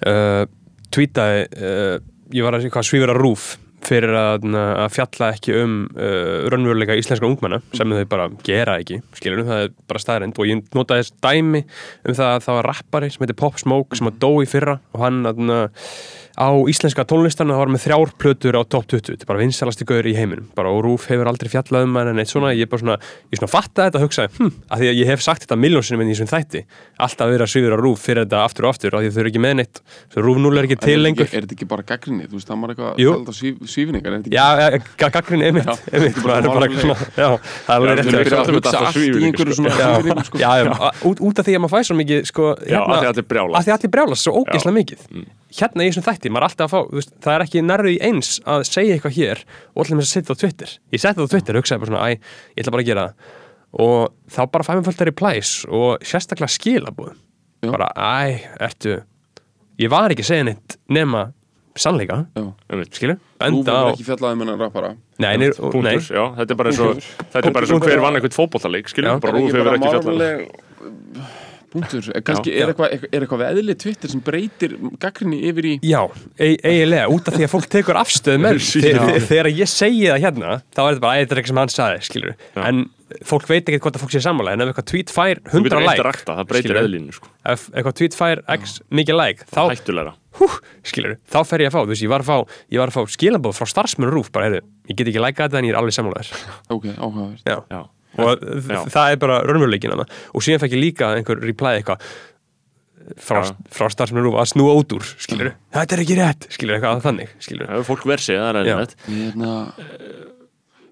uh, 0.05 0.45
tweetaði, 0.93 1.45
uh, 1.57 1.95
ég 2.33 2.45
var 2.45 2.53
að 2.57 2.67
eitthvað 2.67 2.85
svífur 2.89 3.13
að 3.13 3.21
rúf 3.21 3.45
fyrir 3.85 4.15
að, 4.17 4.47
að 4.55 4.89
fjalla 4.95 5.31
ekki 5.35 5.55
um 5.61 5.77
uh, 5.93 6.45
raunveruleika 6.51 6.97
íslenska 6.99 7.27
ungmenna 7.27 7.61
sem 7.77 7.95
þau 7.95 8.05
bara 8.11 8.27
gera 8.45 8.79
ekki, 8.81 8.99
skilur 9.17 9.45
það 9.47 9.63
er 9.67 9.73
bara 9.89 10.03
staðarind 10.03 10.41
og 10.41 10.49
ég 10.49 10.75
notaði 10.75 11.05
þess 11.05 11.17
dæmi 11.25 11.63
um 11.65 12.17
það 12.17 12.29
að 12.31 12.45
það 12.47 12.59
var 12.59 12.69
rappari 12.71 13.11
sem 13.13 13.25
heitir 13.25 13.39
Pop 13.39 13.61
Smoke 13.61 13.99
sem 13.99 14.11
að 14.11 14.21
dó 14.25 14.31
í 14.43 14.49
fyrra 14.49 14.79
og 14.93 15.05
hann 15.05 15.49
uh, 15.49 15.89
á 16.35 16.49
íslenska 16.67 17.05
tónlistan 17.07 17.47
það 17.51 17.59
var 17.61 17.71
með 17.71 17.83
þrjár 17.85 18.09
plötur 18.19 18.57
á 18.59 18.61
top 18.67 18.85
20 18.91 19.07
þetta 19.13 19.23
er 19.23 19.29
bara 19.29 19.41
vinsalasti 19.41 19.87
gaur 19.87 20.05
í 20.07 20.13
heiminum. 20.17 20.47
Bara 20.57 20.69
og 20.73 20.81
Rúf 20.85 21.07
hefur 21.11 21.27
aldrei 21.31 21.49
fjallað 21.51 21.87
um 21.87 21.95
hann 21.99 22.11
en 22.11 22.19
eitt 22.21 22.31
svona 22.31 22.51
ég 22.55 22.67
bara 22.71 22.81
svona, 22.83 22.97
ég 23.31 23.37
svona 23.39 23.51
fattaði 23.53 23.87
þetta 23.87 23.99
og 23.99 24.05
hugsaði 24.05 24.29
hm, 24.39 24.51
að 24.67 24.77
því 24.83 24.87
að 24.91 24.99
ég 24.99 25.07
hef 25.11 25.21
sagt 25.25 25.41
þetta 25.45 25.57
miljónsinum 25.63 26.01
en 26.03 26.09
í 26.09 26.13
þessum 26.15 26.31
þætti. 26.33 26.61
Alltaf 27.05 27.31
verið 27.31 27.45
að 27.45 27.51
svíður 27.53 27.75
á 27.75 27.79
Rúf 27.79 27.99
fyrir 28.05 28.21
þetta 28.25 28.37
aftur 28.43 28.63
og 28.67 28.71
aftur 28.75 28.91
af 28.95 28.99
því 29.03 29.07
að 29.09 29.15
þau 29.15 29.21
eru 29.23 29.31
ekki 29.31 29.43
með 29.45 29.53
neitt. 29.61 29.75
Svo 30.11 30.19
Rúf 30.25 30.37
0 30.43 30.59
er 30.59 30.63
ekki 30.67 30.79
til 30.81 30.91
En 30.91 30.99
er, 30.99 31.03
lengur. 31.05 31.27
er 31.29 31.31
þetta 31.45 31.55
ekki 31.55 31.69
bara 31.71 31.83
gaggrinni, 31.87 32.25
þú 32.27 32.35
veist, 32.39 32.49
það 32.49 32.57
var 32.65 32.69
eitthvað 32.75 32.91
að 32.91 33.35
svífningar, 33.71 34.11
er 34.11 34.15
þetta 34.19 34.29
ekki 34.29 34.35
Já, 34.35 34.47
ja, 34.59 34.67
gaggrinni 35.15 35.45
er 35.45 35.53
er 35.55 36.11
já, 37.15 37.29
það 37.65 37.75
er 37.75 37.85
Já, 37.85 37.95
rétt. 37.95 38.05
er 38.05 38.11
þér. 43.75 43.91
byrja 43.95 44.05
að 44.11 45.43
hérna 45.59 45.85
í 45.85 45.89
þessum 45.89 46.05
þætti, 46.05 46.31
maður 46.33 46.43
er 46.43 46.47
alltaf 46.49 46.65
að 46.65 46.73
fá 46.73 46.95
veist, 46.97 47.13
það 47.23 47.35
er 47.35 47.43
ekki 47.45 47.63
nærðu 47.65 47.93
í 47.93 47.97
eins 48.09 48.29
að 48.45 48.65
segja 48.69 48.95
eitthvað 48.97 49.17
hér 49.19 49.41
og 49.73 49.81
allir 49.83 49.99
með 49.99 50.05
að 50.05 50.11
setja 50.11 50.27
það 50.29 50.35
á 50.35 50.41
Twitter. 50.43 50.75
Ég 50.95 51.03
setti 51.03 51.19
það 51.21 51.27
á 51.27 51.33
Twitter 51.35 51.55
og 51.59 51.63
hugsaði 51.63 51.83
bara 51.83 51.91
svona, 51.91 52.05
æ, 52.05 52.11
ég 52.55 52.63
ætla 52.65 52.75
bara 52.75 52.85
að 52.85 52.89
gera 52.91 53.05
það. 53.05 53.31
Og 53.85 54.33
þá 54.35 54.41
bara 54.55 54.67
fæ 54.67 54.71
mér 54.75 54.85
fullt 54.87 55.01
að 55.03 55.09
replies 55.11 55.53
og 55.67 56.05
sérstaklega 56.11 56.55
skilabúðum 56.55 57.17
Já. 57.65 57.71
bara, 57.71 57.89
æ, 57.95 58.45
ertu 58.69 58.99
ég 59.81 59.91
var 59.91 60.13
ekki 60.13 60.23
að 60.25 60.31
segja 60.31 60.47
neitt 60.47 60.77
nema 60.95 61.25
sannleika, 61.75 62.21
skilu 62.95 63.17
Nú 63.17 63.59
benda 63.65 63.73
á, 63.75 63.91
um 63.91 64.43
hennar 64.45 64.59
rappara. 64.61 64.93
Nei, 65.19 65.33
nei, 65.35 65.49
nei, 65.49 65.55
Punktur, 65.59 66.05
já, 66.07 66.23
þetta 66.37 66.53
er 66.53 66.59
bara 66.61 66.71
eins 66.71 66.79
og 66.85 67.01
þetta 67.33 67.41
er 67.49 67.55
bara 67.57 67.67
eins 67.67 67.73
og 67.75 67.83
hver 67.83 68.03
vann 68.03 68.15
einhvern 68.19 68.35
fótbollaleik 68.35 68.91
skilur, 68.91 69.11
Já. 69.11 69.19
bara 69.23 69.35
Er 69.35 69.43
Rúf 69.43 69.57
hefur 69.57 69.75
ekki 69.75 69.91
fjallað 69.91 71.43
punktur, 71.75 72.09
Er 72.15 72.23
kannski 72.25 72.51
Já. 72.55 72.63
er 72.65 72.71
eitthvað 72.73 72.95
er 73.11 73.21
eitthvað 73.25 73.43
við 73.43 73.51
eðli 73.61 73.75
Twitter 73.85 74.13
sem 74.15 74.23
breytir 74.25 74.75
gaggrinni 75.03 75.39
yfir 75.51 75.69
í 75.69 75.75
Já, 75.85 76.01
e- 76.39 76.57
eiginlega, 76.63 77.07
út 77.13 77.29
af 77.31 77.37
því 77.37 77.45
að 77.47 77.53
fólk 77.55 77.69
tekur 77.75 77.99
afstöð 78.01 78.41
með 78.41 78.59
Þegar 79.29 79.51
ég 79.53 79.69
segi 79.71 80.05
það 80.09 80.21
hérna, 80.25 80.59
þá 80.75 80.81
er 80.85 80.91
þetta 80.95 81.05
bara, 81.05 81.15
"Æ, 81.15 81.23
þetta 81.25 81.35
er 81.37 81.41
ekki 81.43 81.53
sem 81.53 81.61
hann 81.63 81.73
sagði, 81.75 82.03
skilur 82.09 82.35
Já. 82.55 82.61
En 82.71 82.85
fólk 83.29 83.45
veit 83.47 83.67
ekki 83.69 83.79
hvort 83.83 83.95
að 83.99 84.01
fólk 84.05 84.13
sé 84.15 84.21
sammála 84.25 84.53
En 84.55 84.61
ef 84.65 84.71
eitthvað 84.73 84.87
tweet 84.91 85.11
fær 85.13 85.37
Þú 85.45 85.59
100 85.61 85.63
getur 85.69 85.83
like 85.85 85.97
interakta, 85.99 86.35
það 86.39 86.47
breytir 86.49 86.71
skilurðu. 86.71 86.87
eðlinu 86.89 87.13
sko. 87.13 87.27
Ef 87.45 87.67
eitthvað 87.69 87.97
tweet 88.01 88.15
fær 88.17 88.41
x 88.57 88.79
mikið 88.89 89.19
like 89.19 89.45
Þá, 89.53 89.61
hú, 90.35 90.47
skilur, 90.83 91.13
þá 91.31 91.37
fer 91.47 91.63
ég 91.63 91.69
að 91.69 91.75
fá 91.77 91.81
Þú 91.85 91.91
veist, 91.93 92.03
ég 92.03 92.11
var 92.11 92.25
að 92.25 92.29
fá, 92.31 92.37
ég 92.73 92.81
var 92.81 92.89
að 92.91 92.97
fá 92.97 93.13
skilabóð 93.13 93.55
frá 93.59 93.67
starfsmönu 93.71 94.11
rúf 94.17 94.31
Bara, 94.35 94.49
heyrðu, 94.49 94.63
ég 94.89 94.97
get 94.99 95.07
ekki 95.13 95.21
lækað 95.21 95.45
þetta 95.47 95.61
en 95.61 95.67
ég 95.69 95.75
er 95.75 95.79
alveg 95.79 95.95
sammála 95.95 96.23
þér 96.25 96.41
ok, 96.75 96.85
áhugavert. 96.97 97.45
Já, 97.45 97.57
Já, 97.71 97.81
og 98.21 98.45
það 98.93 99.09
er 99.11 99.19
bara 99.21 99.41
raunveruleikin 99.45 99.95
og 99.95 100.43
síðan 100.43 100.63
fekk 100.63 100.77
ég 100.77 100.83
líka 100.83 101.11
einhver 101.17 101.41
reply 101.43 101.79
eitthvað 101.79 102.05
frá, 103.21 103.41
frá 103.73 103.89
starfsmennu 103.93 104.33
að 104.39 104.49
snúa 104.53 104.75
út 104.79 104.95
úr 104.97 105.05
skilur, 105.05 105.51
þetta 105.75 105.97
er 105.97 106.03
ekki 106.05 106.17
rétt 106.19 106.47
skilur, 106.53 106.77
eitthvað 106.77 107.03
þannig 107.05 107.35
skilur, 107.43 107.67
það 107.69 107.81
er 107.81 107.89
fólk 107.89 108.07
versið, 108.09 108.39
það 108.41 108.61
er 108.61 108.71
Ég, 108.71 108.95
hérna, 109.09 109.51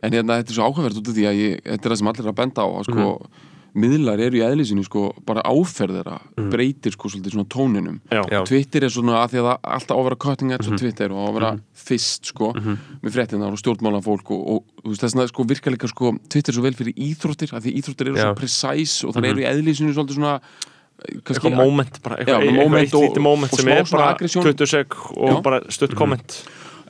en 0.03 0.17
hérna, 0.17 0.37
þetta 0.41 0.53
er 0.53 0.59
svo 0.59 0.67
áhugavert 0.67 0.99
út 1.01 1.09
af 1.09 1.17
því 1.17 1.25
að 1.29 1.41
ég, 1.41 1.63
þetta 1.65 1.89
er 1.89 1.95
það 1.95 2.01
sem 2.01 2.11
allir 2.13 2.27
er 2.27 2.33
að 2.33 2.39
benda 2.41 2.67
á 2.67 2.69
að 2.69 2.87
sko, 2.89 3.07
miðlar 3.73 4.21
eru 4.21 4.37
í 4.37 4.43
eðlisinu 4.45 4.83
sko, 4.85 5.07
bara 5.25 5.41
áferðira 5.49 6.19
breytir 6.51 6.93
sko 6.93 7.09
svolítið 7.09 7.33
svona 7.33 7.47
tóninum. 7.49 7.95
Já, 8.13 8.21
Já. 8.29 8.39
Twitter 8.45 8.85
er 8.85 8.91
svona 8.93 9.15
að 9.23 9.31
því 9.33 9.39
að 9.41 9.47
það 9.47 9.71
alltaf 9.77 9.95
á 9.95 9.99
að 9.99 10.05
vera 10.09 10.19
cutting 10.25 10.51
edge 10.53 10.69
á 10.69 10.73
Twitter 10.77 11.15
og 11.15 11.17
á 11.17 11.25
að 11.25 11.37
vera 11.39 11.51
fyrst 11.83 12.29
sko 12.33 12.51
með 12.53 13.15
fréttinar 13.15 13.55
og 13.55 13.61
stjórnmála 13.63 14.01
fólk 14.05 14.29
og, 14.35 14.61
og 14.85 14.93
þess 15.01 15.17
að 15.17 15.31
sko 15.33 15.47
virka 15.49 15.73
líka 15.73 15.89
sko 15.89 16.13
Twitter 16.29 16.53
svo 16.53 16.63
vel 16.67 16.75
fyrir 16.77 16.93
íþróttir 17.07 17.55
að 17.57 17.65
því 17.65 17.75
íþróttir 17.81 18.11
eru 18.13 18.21
svo 18.21 18.35
precise 18.37 19.07
og 19.09 19.17
það 19.17 19.29
eru 19.33 19.43
í 19.43 19.49
eðlisinu 19.49 19.95
svolítið 19.97 20.19
svona 20.21 20.35
eh, 20.37 21.17
eitthvað 21.17 21.57
moment, 21.57 21.97
bara 22.05 22.19
Já, 22.21 22.37
eitthvað, 22.37 22.43
eitthvað 22.45 22.61
moment 22.61 22.83
eitt 22.85 22.93
og- 22.99 23.07
lítið 23.09 23.25
moment 23.25 23.53
og 23.53 23.59
sem 23.59 23.65
smá 23.67 23.75
er 23.79 23.89
svona 23.89 24.03
bara 24.03 24.13
aggression. 24.13 24.43
20 24.53 24.69
sek 24.75 24.99
og 25.17 25.41
bara 25.49 25.63
stutt 25.73 25.95
komment 25.97 26.37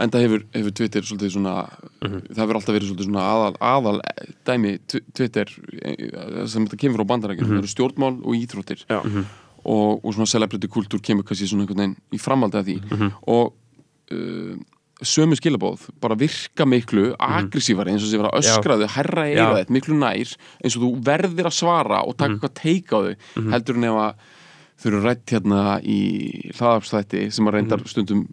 En 0.01 0.09
það 0.09 0.23
hefur, 0.25 0.43
hefur 0.55 0.73
Twitter 0.79 1.05
svolítið 1.05 1.31
svona 1.35 1.53
það 2.01 2.41
hefur 2.41 2.57
alltaf 2.59 2.73
verið 2.75 2.89
svolítið 2.89 3.07
svona 3.09 3.25
aðal, 3.29 3.53
aðal 3.61 4.01
dæmi 4.49 4.71
Tw- 4.89 5.03
Twitter 5.13 5.51
eh, 5.83 6.45
sem 6.49 6.65
þetta 6.65 6.79
kemur 6.81 7.03
frá 7.03 7.09
bandarækjum 7.13 7.47
það 7.51 7.61
eru 7.61 7.71
stjórnmál 7.73 8.13
og 8.23 8.37
íþróttir. 8.39 8.85
Já, 8.89 8.99
og, 9.63 10.01
og 10.03 10.13
svona 10.17 10.27
celebrity 10.27 10.67
kultúr 10.67 10.99
kemur 11.05 11.23
kannski 11.23 11.47
svona 11.47 11.63
einhvern 11.67 11.83
veginn 11.83 11.97
í 12.11 12.19
framhaldi 12.19 12.57
af 12.59 12.65
því. 12.67 12.77
Og 13.31 13.53
uh, 14.11 14.57
sömu 15.03 15.35
skilabóð 15.35 15.87
bara 16.01 16.15
virka 16.15 16.65
miklu 16.69 17.09
aggressífari 17.19 17.91
eins 17.93 18.03
og 18.05 18.11
sé 18.11 18.19
vera 18.21 18.29
öskraðu, 18.39 18.87
herra 18.95 19.25
eira 19.29 19.47
þetta 19.61 19.73
miklu 19.75 19.95
nær 19.99 20.15
eins 20.63 20.77
og 20.77 20.83
þú 20.85 20.91
verðir 21.03 21.49
að 21.49 21.57
svara 21.57 22.03
og 22.07 22.15
taka 22.17 22.33
eitthvað 22.37 22.53
teika 22.59 22.95
á 22.95 23.01
þau 23.03 23.49
heldur 23.51 23.79
en 23.81 23.87
ef 23.89 23.97
að 24.03 24.13
þau 24.83 24.87
eru 24.91 25.01
rætt 25.03 25.33
hérna 25.35 25.63
í 25.83 25.97
hlaðarpsþætti 26.57 27.25
sem 27.35 27.47
að 27.51 27.53
reyndar 27.57 27.83
stundum 27.91 28.23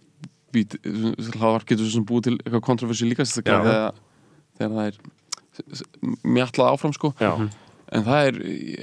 hlaðvarp 0.51 1.66
getur 1.68 1.86
svo 1.86 1.94
sem 1.94 2.06
búið 2.06 2.27
til 2.27 2.36
eitthvað 2.39 2.64
kontroversi 2.66 3.09
líka 3.09 3.27
þegar, 3.28 3.98
þegar 4.59 4.77
það 4.77 4.86
er 4.90 5.01
mjallað 6.24 6.72
áfram 6.74 6.94
sko. 6.97 7.12
Já, 7.20 7.32
en 7.97 8.05
það 8.07 8.27
er, 8.31 8.37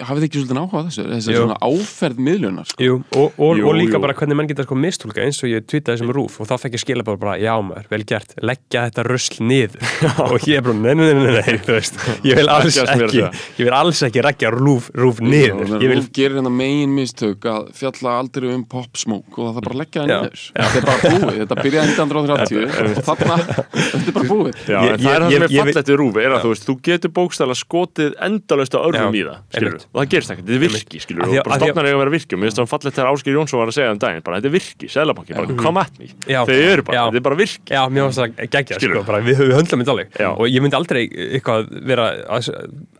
hafið 0.08 0.22
þið 0.22 0.28
ekki 0.28 0.40
svolítið 0.42 0.60
áhuga 0.62 0.80
á 0.80 0.86
þessu? 0.88 1.04
Þessi 1.12 1.32
Jú. 1.34 1.42
svona 1.44 1.58
áferð 1.68 2.22
miðlunar 2.28 2.68
sko. 2.72 2.84
Jú, 2.84 2.96
og, 3.16 3.38
og, 3.38 3.54
Jú, 3.62 3.68
og 3.70 3.78
líka 3.80 3.96
jú. 3.98 4.02
bara 4.04 4.16
hvernig 4.20 4.38
menn 4.40 4.50
geta 4.52 4.66
sko 4.68 4.78
mistúlka 4.80 5.24
eins 5.24 5.40
og 5.44 5.52
ég 5.52 5.66
tweetaði 5.70 6.02
sem 6.04 6.12
rúf 6.18 6.40
og 6.44 6.50
þá 6.50 6.56
fekk 6.64 6.78
ég 6.78 6.84
skila 6.84 7.06
bara, 7.08 7.22
bara 7.22 7.36
já 7.40 7.54
maður, 7.64 7.88
vel 7.94 8.04
gert. 8.10 8.34
Leggja 8.44 8.84
þetta 8.90 9.06
rusl 9.08 9.40
niður. 9.48 9.80
Og 10.28 10.48
ég 10.50 10.60
er 10.60 10.66
bara, 10.66 10.76
nei, 10.76 10.94
nei, 10.98 11.14
nei, 11.14 11.34
nei, 11.38 11.58
veist 11.68 11.96
ég 12.28 12.38
vil 12.42 12.50
alls 12.52 12.78
Ekki 12.84 13.22
ég 13.24 13.64
vil 13.68 13.74
alls 13.78 14.02
ekki 14.08 14.24
leggja 14.26 14.52
rúf, 14.54 14.90
rúf 14.98 15.22
niður. 15.24 15.78
ég 15.82 15.92
vil, 15.92 16.02
gerir 16.16 16.38
hérna 16.40 16.52
megin 16.54 16.92
mistök 16.96 17.46
að 17.48 17.70
fjalla 17.78 18.18
aldrei 18.22 18.50
um 18.54 18.64
pop 18.70 18.98
smoke 19.00 19.40
og 19.42 19.56
það 19.56 19.68
bara 19.68 19.80
leggja 19.82 20.04
það 20.04 20.12
niður. 20.12 20.44
Þetta 20.58 20.82
er 20.82 20.88
bara 20.88 21.12
búið, 21.16 21.40
þetta 21.44 21.58
byrjaði 21.64 21.96
1930 21.96 22.98
og 22.98 23.08
þarna, 23.08 23.38
þetta 23.78 24.02
er 24.12 24.16
bara 24.18 24.30
búið. 24.32 24.62
Já, 24.68 24.78
Ég- 24.78 24.94
en 24.94 25.00
það 25.04 25.14
er 25.14 25.26
það 25.26 25.32
sem 25.38 25.48
er 25.48 25.54
fallegt 25.58 25.92
við 25.92 26.00
rúfi 26.02 26.24
er 26.28 26.36
að 26.38 26.48
þú 26.68 26.76
getur 26.88 27.14
bókstæðlega 27.18 27.60
skotið 27.62 28.16
endalaust 28.28 28.76
á 28.78 28.80
Já, 28.98 29.08
í 29.08 29.24
það, 29.28 29.40
skilur 29.54 29.78
og 29.78 30.00
það 30.00 30.10
gerist 30.14 30.34
ekkert, 30.34 30.48
þetta 30.48 30.58
er 30.58 30.74
virki, 30.76 31.02
skilur 31.04 31.28
og 31.28 31.36
bara 31.48 31.60
stofnar 31.62 31.88
eiga 31.88 31.98
að 31.98 32.02
vera 32.04 32.14
virki 32.16 32.38
og 32.38 32.42
mér 32.42 32.50
finnst 32.50 32.62
það 32.62 32.70
fallegt 32.74 32.98
þegar 32.98 33.12
Áskir 33.12 33.38
Jónsson 33.38 33.62
var 33.62 33.72
að 33.72 33.78
segja 33.78 33.94
um 33.94 34.02
daginn, 34.02 34.26
bara 34.26 34.40
þetta 34.40 34.50
er 34.50 34.56
virki, 34.58 34.90
seðlabanki, 34.94 35.36
bara 35.38 35.58
come 35.62 35.84
at 35.84 36.02
me. 36.02 36.10
Þeir 36.28 36.64
eru 36.72 36.86
bara, 36.88 37.06
þetta 37.08 37.22
er 37.22 37.26
bara 37.28 37.40
virki 37.42 37.78
já, 37.78 37.82
mér 37.94 38.08
finnst 38.08 38.22
það 38.24 38.52
geggja 38.58 38.80
Skilurðu? 38.82 39.04
sko, 39.04 39.10
bara, 39.12 39.22
við, 39.28 39.42
við 39.44 39.56
höndlum 39.58 39.84
þetta 39.84 39.96
alveg. 39.96 40.18
Já. 40.18 40.30
og 40.34 40.52
ég 40.52 40.66
myndi 40.66 40.80
aldrei 40.80 41.02
eitthvað 41.08 41.72
vera 41.88 42.10
að 42.38 42.52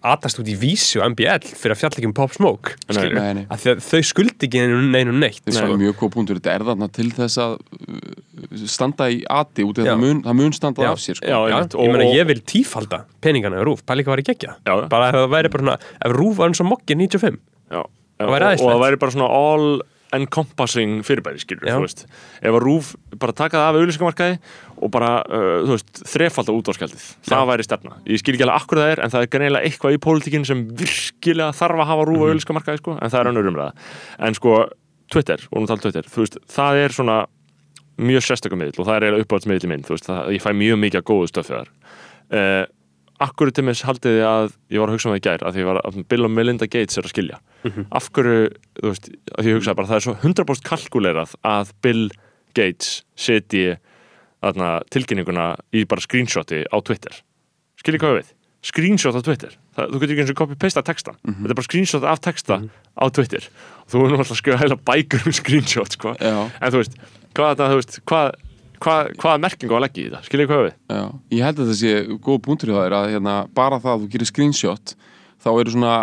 atast 0.08 0.42
út 0.42 0.50
í 0.52 0.56
vísi 0.60 1.02
og 1.02 1.12
MBL 1.14 1.52
fyrir 1.58 1.76
að 1.76 1.82
fjalla 1.82 2.00
ekki 2.00 2.10
um 2.10 2.16
Pop 2.18 2.36
Smoke 2.36 2.76
skilur, 2.86 3.18
nei, 3.18 3.42
nei. 3.42 3.46
að 3.52 3.66
þau, 3.66 3.84
þau 3.88 4.02
skuldi 4.12 4.48
ekki 4.48 4.64
neinu, 4.64 5.16
neitt 5.16 5.42
þetta 5.44 5.66
er 5.66 5.82
mjög 5.82 5.98
góð 6.02 6.14
punktur, 6.16 6.40
þetta 6.40 6.56
er 6.56 6.66
þarna 6.70 6.90
til 6.94 7.10
þess 7.16 7.42
að 7.44 7.58
standa 8.68 9.10
í 9.12 9.24
ati 9.30 9.64
út 9.64 9.78
af 9.80 9.86
það 9.86 10.00
mun, 10.00 10.22
það 10.24 10.36
mun 10.40 10.54
standa 10.54 10.82
Já. 10.84 10.92
af 10.92 11.00
sér 11.04 11.16
sko. 11.20 11.28
Já, 11.28 11.38
Já, 11.50 11.56
einmitt, 11.58 11.74
ég 11.76 11.92
meina 11.92 12.06
og- 12.10 12.16
ég 12.16 12.28
vil 12.28 12.42
tífalda 12.42 13.04
peningana 13.22 13.60
í 13.62 13.66
rúf, 13.66 13.86
bara 13.86 13.98
líka 14.00 14.08
var 14.14 14.18
geggja 14.22 14.56
Já. 14.66 14.88
bara 14.90 15.10
ef 15.10 15.16
það 15.16 15.30
væri 15.36 15.50
bara 15.52 15.64
svona, 15.64 15.78
ef 16.06 16.12
rúf 16.16 16.36
var 16.38 16.48
eins 16.50 16.62
og 16.62 16.68
mokki 16.72 16.96
95 16.96 17.38
Já, 17.72 17.84
Það 18.18 18.28
og, 18.28 18.34
væri 18.34 18.44
og 18.46 18.52
æðislegt. 18.54 18.72
það 18.72 18.84
væri 18.88 19.00
bara 19.00 19.12
svona 19.12 19.30
all 19.30 19.82
encompassing 20.14 21.02
fyrirbæri, 21.04 21.40
skilur 21.44 21.68
þú 21.68 21.82
veist. 21.84 22.06
Ef 22.42 22.54
að 22.56 22.62
Rúf 22.64 22.94
bara 23.20 23.34
taka 23.36 23.58
það 23.60 23.68
af 23.68 23.76
auðlýsingamarkaði 23.82 24.38
og 24.82 24.92
bara, 24.94 25.10
uh, 25.28 25.68
þú 25.68 25.74
veist, 25.76 26.02
þrefalda 26.08 26.56
útvarskjaldið 26.56 27.04
það 27.28 27.44
væri 27.52 27.66
stefna, 27.68 27.92
ég 28.08 28.22
skil 28.22 28.34
ekki 28.38 28.46
alveg 28.48 28.62
akkur 28.62 28.78
það 28.82 28.92
er 28.94 29.02
en 29.04 29.10
það 29.12 29.22
er 29.26 29.32
greinilega 29.36 29.68
eitthvað 29.68 29.98
í 29.98 30.02
pólitíkinn 30.08 30.46
sem 30.48 30.64
virkilega 30.80 31.52
þarf 31.60 31.82
að 31.84 31.90
hafa 31.92 32.06
Rúf 32.08 32.18
á 32.18 32.24
Mhm. 32.24 32.30
auðlýsingamarkaði 32.32 32.78
sko, 32.82 32.98
en 33.02 33.10
það 33.10 33.20
er 33.20 33.32
önnur 33.34 33.50
umræða. 33.52 33.72
En 34.20 34.34
sko, 34.34 34.70
Twitter, 35.12 35.38
og 35.52 35.62
nú 35.62 35.68
tala 35.68 35.76
um 35.78 35.84
Twitter. 35.92 36.04
Þú 36.04 36.20
veist, 36.24 36.38
það 36.48 36.74
er 36.86 36.90
svona 36.90 37.26
mjög 37.98 38.26
sérstökum 38.26 38.62
miðl 38.62 38.82
og 38.82 38.88
það 38.88 39.06
er 39.08 39.20
uppáhaldsmiðli 39.24 39.70
minn 39.72 39.86
veist, 39.88 40.08
það, 40.08 40.34
ég 40.36 40.44
fæ 40.44 40.52
mjög 40.58 40.82
mikið 40.84 41.02
af 41.02 41.08
góðu 41.10 41.30
stöfi 41.32 41.56
þar. 41.56 41.72
Uh, 42.28 42.66
Akkur 43.18 43.50
til 43.50 43.64
mér 43.66 43.80
haldið 43.82 44.14
þið 44.14 44.24
að 44.30 44.52
ég 44.70 44.82
var 44.82 44.92
að 44.92 44.94
hugsa 44.94 45.08
um 45.08 45.14
það 45.16 45.20
í 45.20 45.24
gær 45.26 45.44
að 45.48 45.56
því 45.56 45.64
var 45.66 45.78
að 45.82 45.96
Bill 46.12 46.26
og 46.28 46.32
Melinda 46.36 46.68
Gates 46.70 47.00
er 47.00 47.08
að 47.08 47.14
skilja. 47.16 47.40
Af 47.98 48.10
hverju, 48.14 48.44
þú 48.78 48.92
veist, 48.92 49.08
að 49.34 49.50
ég 49.50 49.58
hugsaði 49.58 49.80
bara 49.80 49.90
það 49.90 49.98
er 49.98 50.06
svo 50.06 50.14
100% 50.22 50.68
kalkulerað 50.68 51.34
að 51.42 51.72
Bill 51.82 52.04
Gates 52.54 52.92
setji 53.18 53.80
þarna, 54.46 54.70
tilkynninguna 54.94 55.48
í 55.74 55.84
bara 55.90 56.06
screenshoti 56.06 56.62
á 56.70 56.78
Twitter. 56.86 57.18
Skiljið 57.82 58.04
hvað 58.04 58.20
við? 58.20 58.32
Screenshot 58.68 59.18
á 59.18 59.22
Twitter. 59.26 59.58
Það, 59.78 59.90
þú 59.90 60.00
getur 60.02 60.14
ekki 60.14 60.24
eins 60.24 60.34
og 60.34 60.40
copy-pasta 60.44 60.84
texta 60.86 61.14
þetta 61.24 61.52
er 61.54 61.58
bara 61.58 61.68
screenshot 61.68 62.08
af 62.10 62.22
texta 62.26 62.58
á 62.62 63.06
Twitter. 63.14 63.50
Og 63.86 63.94
þú 63.94 64.02
erum 64.06 64.22
alltaf 64.22 64.34
að 64.34 64.42
skrifa 64.42 64.62
heila 64.62 64.78
bækur 64.90 65.26
um 65.26 65.36
screenshot 65.38 65.98
sko. 65.98 66.14
Já. 66.22 66.38
en 66.62 66.74
þú 66.74 66.82
veist, 66.82 66.98
hvað, 67.38 67.56
það, 67.62 67.76
veist 67.80 67.98
hvað, 68.10 68.30
hvað, 68.84 69.12
hvaða 69.22 69.42
merkingu 69.46 69.78
að 69.78 69.84
leggja 69.86 70.04
í 70.04 70.08
þetta? 70.08 70.22
Skiljið 70.28 70.52
hvað 70.52 70.64
við? 70.66 70.76
Já, 70.98 71.04
ég 71.38 71.48
held 71.48 71.62
að 71.62 71.72
það 71.72 71.80
sé 71.82 71.94
góð 72.28 72.42
punktur 72.48 72.72
í 72.72 72.78
það 72.78 72.90
er 72.90 72.98
að 72.98 73.10
hérna, 73.16 73.36
bara 73.58 73.82
það 73.84 73.94
að 73.94 74.04
þú 74.04 74.12
gerir 74.16 74.32
screenshot 74.32 74.96
þá 75.44 75.50
eru 75.54 75.76
svona 75.76 75.96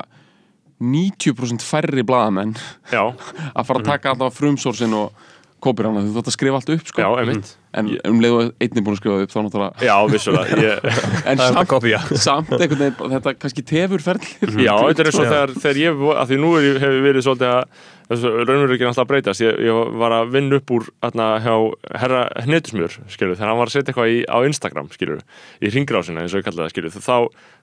90% 0.84 1.64
færri 1.64 2.06
blaðamenn 2.06 2.56
að 2.94 3.66
fara 3.66 3.80
að 3.80 3.90
taka 3.90 4.14
alltaf 4.14 4.38
frumsorsin 4.38 4.96
og 4.98 5.28
kópir 5.64 5.88
hana, 5.88 6.04
þú 6.04 6.18
þátt 6.18 6.32
að 6.32 6.38
skrifa 6.38 6.60
allt 6.60 6.74
upp 6.74 6.90
sko. 6.90 7.04
já, 7.04 7.10
einmitt 7.22 7.54
en 7.80 7.90
um 8.10 8.20
leiðu 8.22 8.44
einnig 8.62 8.84
búin 8.86 8.94
að 8.96 9.00
skrifa 9.02 9.24
upp 9.26 9.32
þá 9.34 9.38
náttúrulega 9.46 9.88
Já, 9.88 9.96
vissulega 10.12 10.60
ég, 10.62 10.86
en 11.32 11.42
samt, 11.42 12.20
samt 12.24 12.54
einhvern 12.58 12.84
veginn, 12.84 13.16
þetta 13.16 13.34
kannski 13.42 13.66
tefur 13.70 14.04
ferðlir 14.04 14.54
Já, 14.68 14.74
þetta 14.84 15.04
er 15.04 15.10
eins 15.10 15.18
og 15.20 15.28
þegar, 15.30 15.54
þegar 15.64 15.82
ég, 15.82 16.06
að 16.14 16.32
því 16.32 16.40
nú 16.44 16.54
er, 16.58 16.68
ég- 16.70 16.80
hefur 16.84 17.04
verið 17.08 17.26
svolítið 17.28 17.52
að 17.54 17.90
þessu 18.04 18.30
raunveruleikin 18.44 18.88
alltaf 18.90 19.06
að 19.06 19.10
breytast. 19.14 19.40
Ég, 19.40 19.54
ég 19.64 19.92
var 19.96 20.12
að 20.12 20.32
vinna 20.34 20.58
upp 20.60 20.72
úr 20.76 20.90
atna, 21.08 21.28
hjá 21.40 21.54
herra 22.02 22.18
hnetusmjör, 22.44 22.98
skilur 23.08 23.38
þegar 23.38 23.48
hann 23.48 23.60
var 23.62 23.70
að 23.70 23.76
setja 23.78 23.94
eitthvað 23.94 24.12
í, 24.12 24.18
á 24.28 24.38
Instagram, 24.44 24.90
skilur 24.92 25.22
í 25.64 25.70
ringrásina, 25.72 26.20
eins 26.20 26.34
og 26.36 26.42
ég 26.42 26.46
kalli 26.50 26.60
það, 26.60 26.74
skilur 26.74 26.92
þá, 26.98 27.16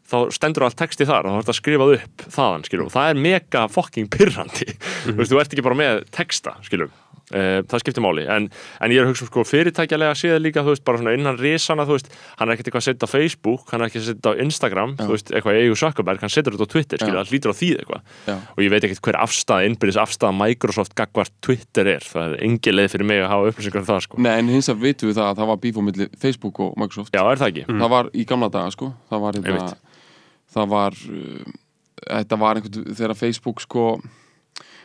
þá 0.09 0.17
stendur 0.33 0.65
allt 0.65 0.79
texti 0.81 1.05
þar 1.05 1.29
og 1.29 1.35
þá 1.35 1.37
er 1.37 1.45
þetta 1.45 1.57
skrifað 1.59 1.93
upp 1.99 2.25
þaðan, 2.33 2.65
skilur, 2.65 2.89
og 2.89 2.95
það 2.95 3.11
er 3.13 3.21
mega 3.27 3.67
fucking 3.77 4.09
pirrandi, 4.17 4.67
þú 5.05 5.17
veist, 5.21 5.29
þú 5.35 5.43
ert 5.43 5.53
ekki 5.53 5.67
bara 5.69 5.81
með 5.83 6.03
texta, 6.09 6.57
skilur 6.65 6.89
Uh, 6.89 7.00
það 7.31 7.81
skiptir 7.83 8.03
máli, 8.03 8.25
en, 8.27 8.47
en 8.81 8.93
ég 8.93 8.99
er 9.01 9.05
að 9.07 9.11
hugsa 9.13 9.25
um 9.25 9.29
sko 9.31 9.43
fyrirtækjalega 9.47 10.15
séð 10.19 10.37
líka, 10.43 10.63
þú 10.65 10.73
veist, 10.75 10.83
bara 10.87 11.01
svona 11.01 11.13
innan 11.15 11.39
risana, 11.39 11.85
þú 11.87 11.95
veist, 11.97 12.09
hann 12.39 12.49
er 12.49 12.53
ekkert 12.55 12.67
eitthvað 12.69 12.81
að 12.83 12.87
setja 12.89 13.07
á 13.07 13.13
Facebook 13.13 13.63
hann 13.71 13.81
er 13.81 13.87
ekki 13.91 13.99
að 14.01 14.07
setja 14.09 14.27
á 14.31 14.33
Instagram, 14.45 14.91
þú 14.99 15.11
veist, 15.13 15.31
eitthvað 15.31 15.59
eigu 15.61 15.75
Zuckerberg, 15.81 16.19
hann 16.25 16.33
setur 16.33 16.53
þetta 16.57 16.67
á 16.67 16.73
Twitter, 16.73 16.97
skilur, 17.01 17.17
Já. 17.17 17.21
það 17.21 17.31
hlýtur 17.31 17.51
á 17.51 17.55
því 17.61 17.69
eitthvað 17.81 18.01
Já. 18.27 18.35
og 18.55 18.59
ég 18.65 18.71
veit 18.73 18.83
ekkert 18.89 19.03
hver 19.07 19.19
afstæða, 19.21 19.61
innbyrðis 19.69 20.01
afstæða 20.01 20.33
Microsoft 20.41 20.93
gagvart 20.97 21.33
Twitter 21.41 21.85
er, 21.95 22.03
það 22.03 22.23
er 22.25 22.33
engi 22.49 22.71
leið 22.75 22.89
fyrir 22.95 23.07
mig 23.11 23.19
að 23.23 23.31
hafa 23.31 23.51
upplýsingar 23.51 23.81
um 23.83 23.89
það, 23.91 24.01
sko. 24.07 24.15
Nei, 24.21 24.33
en 24.37 24.51
hins 24.51 24.69
að 24.71 24.81
vitum 24.83 25.07
við 25.11 25.17
það 25.19 25.27
að 25.31 25.37
það 25.41 25.47
var 25.51 25.59
bíf 25.63 25.75
á 25.79 25.83
milli 25.87 26.05
Facebook 26.19 26.55
og 26.65 26.69
Microsoft 26.79 27.13
Já, 27.15 27.23
er 27.23 27.39
það 27.39 27.49
ekki? 27.53 27.63
það 27.71 27.91
var 27.95 28.05
í 28.11 28.27
gamla 28.27 28.49
daga 28.51 28.69
sko 28.75 28.87
það 29.11 29.19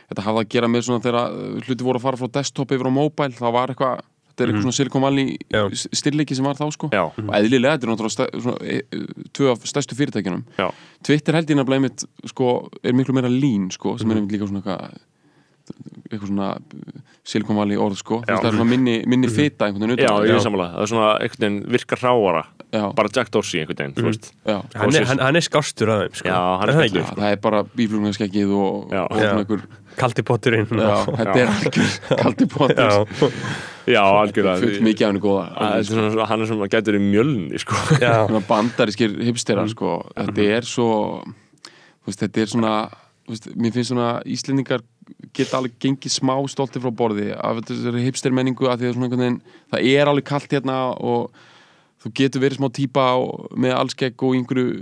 þetta 0.07 0.23
sko 0.23 0.29
hafði 0.29 0.43
að 0.43 0.51
gera 0.55 0.69
með 0.71 0.85
svona 0.87 1.03
þegar 1.03 1.17
uh, 1.23 1.57
hluti 1.65 1.87
voru 1.87 1.99
að 1.99 2.05
fara 2.05 2.21
frá 2.21 2.31
desktop 2.39 2.71
yfir 2.75 2.89
á 2.89 2.93
mobile 2.97 3.35
það 3.37 3.55
var 3.57 3.73
eitthvað, 3.73 4.05
þetta 4.29 4.45
er 4.45 4.51
eitthvað 4.51 4.65
svona 4.67 4.77
Silicon 4.77 5.05
Valley 5.07 5.35
Já. 5.51 5.63
styrleiki 6.01 6.37
sem 6.37 6.47
var 6.47 6.59
þá 6.59 6.65
sko 6.75 6.91
Já, 6.93 7.03
og 7.09 7.33
eðlilega, 7.39 7.75
þetta 7.75 7.89
er 7.89 7.93
náttúrulega 7.93 8.15
stæ, 8.15 8.25
svona, 8.45 8.57
e, 8.63 8.79
e, 8.87 9.27
tvö 9.35 9.51
af 9.53 9.67
stærstu 9.73 9.97
fyrirtækjunum 9.99 10.45
já, 10.59 10.69
Twitter 11.07 11.39
held 11.39 11.51
ég 11.51 11.59
nefnilega 11.59 11.81
einmitt 11.81 12.07
sko, 12.31 12.55
er 12.83 12.97
miklu 12.97 13.17
meira 13.17 13.31
lean 13.31 13.67
sko, 13.75 13.97
sem 13.99 14.11
er 14.11 14.21
einmitt 14.21 14.37
líka 14.37 14.49
svona 14.49 14.63
eitthvað 14.63 15.05
eitthvað 16.07 16.29
svona 16.29 16.53
Silicon 17.27 17.57
Valley 17.59 17.75
orð 17.75 17.97
sko, 17.99 18.21
Já. 18.23 18.37
það 18.37 18.45
er 18.47 18.55
svona 18.55 18.69
minni, 18.69 18.93
minni 19.09 19.27
fita 19.27 19.67
einhvern 19.67 19.91
veginn 19.91 20.05
já, 20.05 20.13
utan 20.13 20.23
á. 20.23 20.27
ég 20.29 20.37
er 20.37 20.45
sammála 20.45 20.67
það 20.71 20.85
er 20.85 20.91
svona 20.93 21.09
einhvern 21.17 21.43
veginn 21.43 21.57
virkar 21.75 21.99
hráara 21.99 22.43
já, 22.71 22.83
bara 22.95 23.11
Jack 23.11 23.33
Dorsey 23.33 23.63
einhvern 23.65 23.91
veginn, 23.97 24.21
já. 24.47 24.61
hann 24.79 24.95
er, 24.95 25.09
hann, 25.09 25.23
hann 25.25 25.39
er 25.39 25.43
skástur 25.43 25.91
að 25.91 26.05
þeim 26.05 26.15
sko. 26.21 26.29
Já, 26.31 26.39
hann 26.61 26.71
er 26.71 26.79
ekki? 26.85 27.01
Já, 27.03 27.09
það 27.17 27.33
er 27.33 27.41
bara 27.43 27.61
bíflugnaskeggið 27.73 28.55
og, 28.55 28.95
Já. 28.95 29.01
og 29.03 29.19
svona 29.19 29.27
Já. 29.27 29.41
einhver 29.43 29.65
kaldi 29.97 30.25
potturinn 30.27 30.67
Já, 30.69 30.93
þetta 31.07 31.37
er 31.41 31.51
algjör 31.55 31.97
kaldi 32.21 32.47
potur 32.51 32.83
já, 32.83 33.31
Já, 33.87 34.01
algjörlega. 34.03 34.59
Fullt 34.59 34.81
mikið 34.83 35.05
af 35.05 35.11
henni 35.13 35.23
góða. 35.23 35.43
Að 35.63 35.73
er 35.77 35.85
svona, 35.87 36.25
hann 36.27 36.41
er 36.43 36.49
svona 36.49 36.65
gætur 36.67 36.97
í 36.97 36.99
mjölni, 36.99 37.59
sko. 37.63 37.77
Bandarískir 38.49 39.13
hipsterar 39.23 39.69
sko. 39.71 39.93
Þetta 40.11 40.47
er 40.57 40.67
svo 40.67 40.89
þú 41.23 42.11
veist, 42.11 42.23
þetta 42.25 42.43
er 42.43 42.51
svona 42.51 42.73
þú 43.27 43.35
veist, 43.35 43.49
mér 43.59 43.75
finnst 43.75 43.91
svona 43.91 44.09
Íslendingar 44.27 44.83
geta 45.35 45.59
alveg 45.59 45.75
gengið 45.83 46.13
smá 46.15 46.33
stolti 46.51 46.81
frá 46.83 46.91
borði 46.95 47.33
af 47.35 47.59
þessari 47.67 48.05
hipster 48.05 48.33
menningu 48.35 48.69
að 48.71 48.83
því 48.83 48.91
að 48.91 49.15
veginn 49.15 49.41
það 49.71 49.89
er 49.91 50.11
alveg 50.11 50.27
kalt 50.27 50.53
hérna 50.55 50.77
og 50.95 51.31
þú 52.03 52.13
getur 52.15 52.43
verið 52.43 52.61
smá 52.61 52.69
típa 52.75 53.09
og, 53.19 53.49
með 53.59 53.75
allskegg 53.75 54.23
og 54.23 54.37
einhverju 54.37 54.79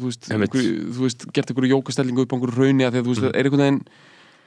þú 0.00 0.08
veist, 0.08 0.30
einhverju, 0.32 0.72
þú 0.96 1.06
veist 1.06 1.26
gert 1.36 1.52
einhverju 1.52 1.76
jókastellingu 1.76 2.24
upp 2.24 2.32
á 2.32 2.36
einhverju 2.38 2.58
rauni 2.58 2.86
að 2.86 2.96
því 2.96 3.02
að 3.02 3.04
þú 3.04 3.14
veist, 3.14 3.24
það 3.24 3.36
er 3.36 3.48
einhvern 3.48 3.64
veginn 3.64 3.82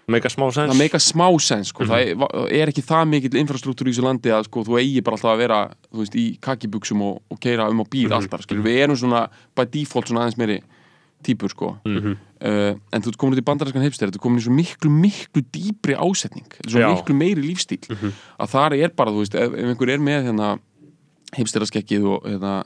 Mega 0.08 0.30
smá 0.32 0.46
sens 0.56 0.72
það 0.72 0.80
meika 0.80 1.00
smá 1.04 1.26
sens 1.44 1.74
sko. 1.74 1.84
það 1.88 2.06
er, 2.06 2.46
er 2.62 2.72
ekki 2.72 2.84
það 2.88 3.10
mikill 3.12 3.40
infrastruktúr 3.42 3.90
í 3.90 3.92
þessu 3.92 4.06
landi 4.06 4.32
að 4.32 4.46
sko, 4.48 4.64
þú 4.64 4.78
eigi 4.80 5.02
bara 5.04 5.18
alltaf 5.18 5.34
að 5.34 5.42
vera 5.42 5.58
veist, 6.00 6.16
í 6.16 6.26
kakibuxum 6.44 7.04
og, 7.04 7.18
og 7.28 7.42
keira 7.44 7.68
um 7.68 7.84
á 7.84 7.86
bíl 7.92 8.08
alltaf, 8.16 8.46
skilur, 8.46 8.64
við 8.64 8.80
erum 8.86 9.00
svona 9.00 9.26
by 9.58 9.68
default 9.74 10.08
svona 10.08 10.24
aðeins 10.24 10.40
meiri 10.40 10.58
típur 11.28 11.52
sko. 11.52 11.74
uh, 11.84 12.72
en 12.94 13.04
þú 13.04 13.16
komin 13.20 13.36
út 13.36 13.44
í 13.44 13.48
bandaræskan 13.52 13.84
heimstæri, 13.84 14.16
þú 14.16 14.24
komin 14.24 14.40
í 14.40 14.48
svo 14.48 14.56
miklu, 14.56 14.94
miklu 14.94 15.44
dýpri 15.44 16.00
ásetning, 16.00 16.48
svo 16.64 16.80
Já. 16.80 16.88
miklu 16.94 17.18
meiri 17.18 17.44
lífstíl 17.44 17.82
að 17.92 18.54
þar 18.54 18.80
er 18.80 18.96
bara, 18.96 19.12
þú 19.12 19.26
veist, 19.26 19.36
ef, 19.36 19.56
ef 19.60 19.72
einhver 19.74 19.92
er 19.92 20.04
með 20.08 20.30
hérna 20.30 20.54
heimstæraskekkið 21.36 22.06
og 22.14 22.30
hérna 22.30 22.60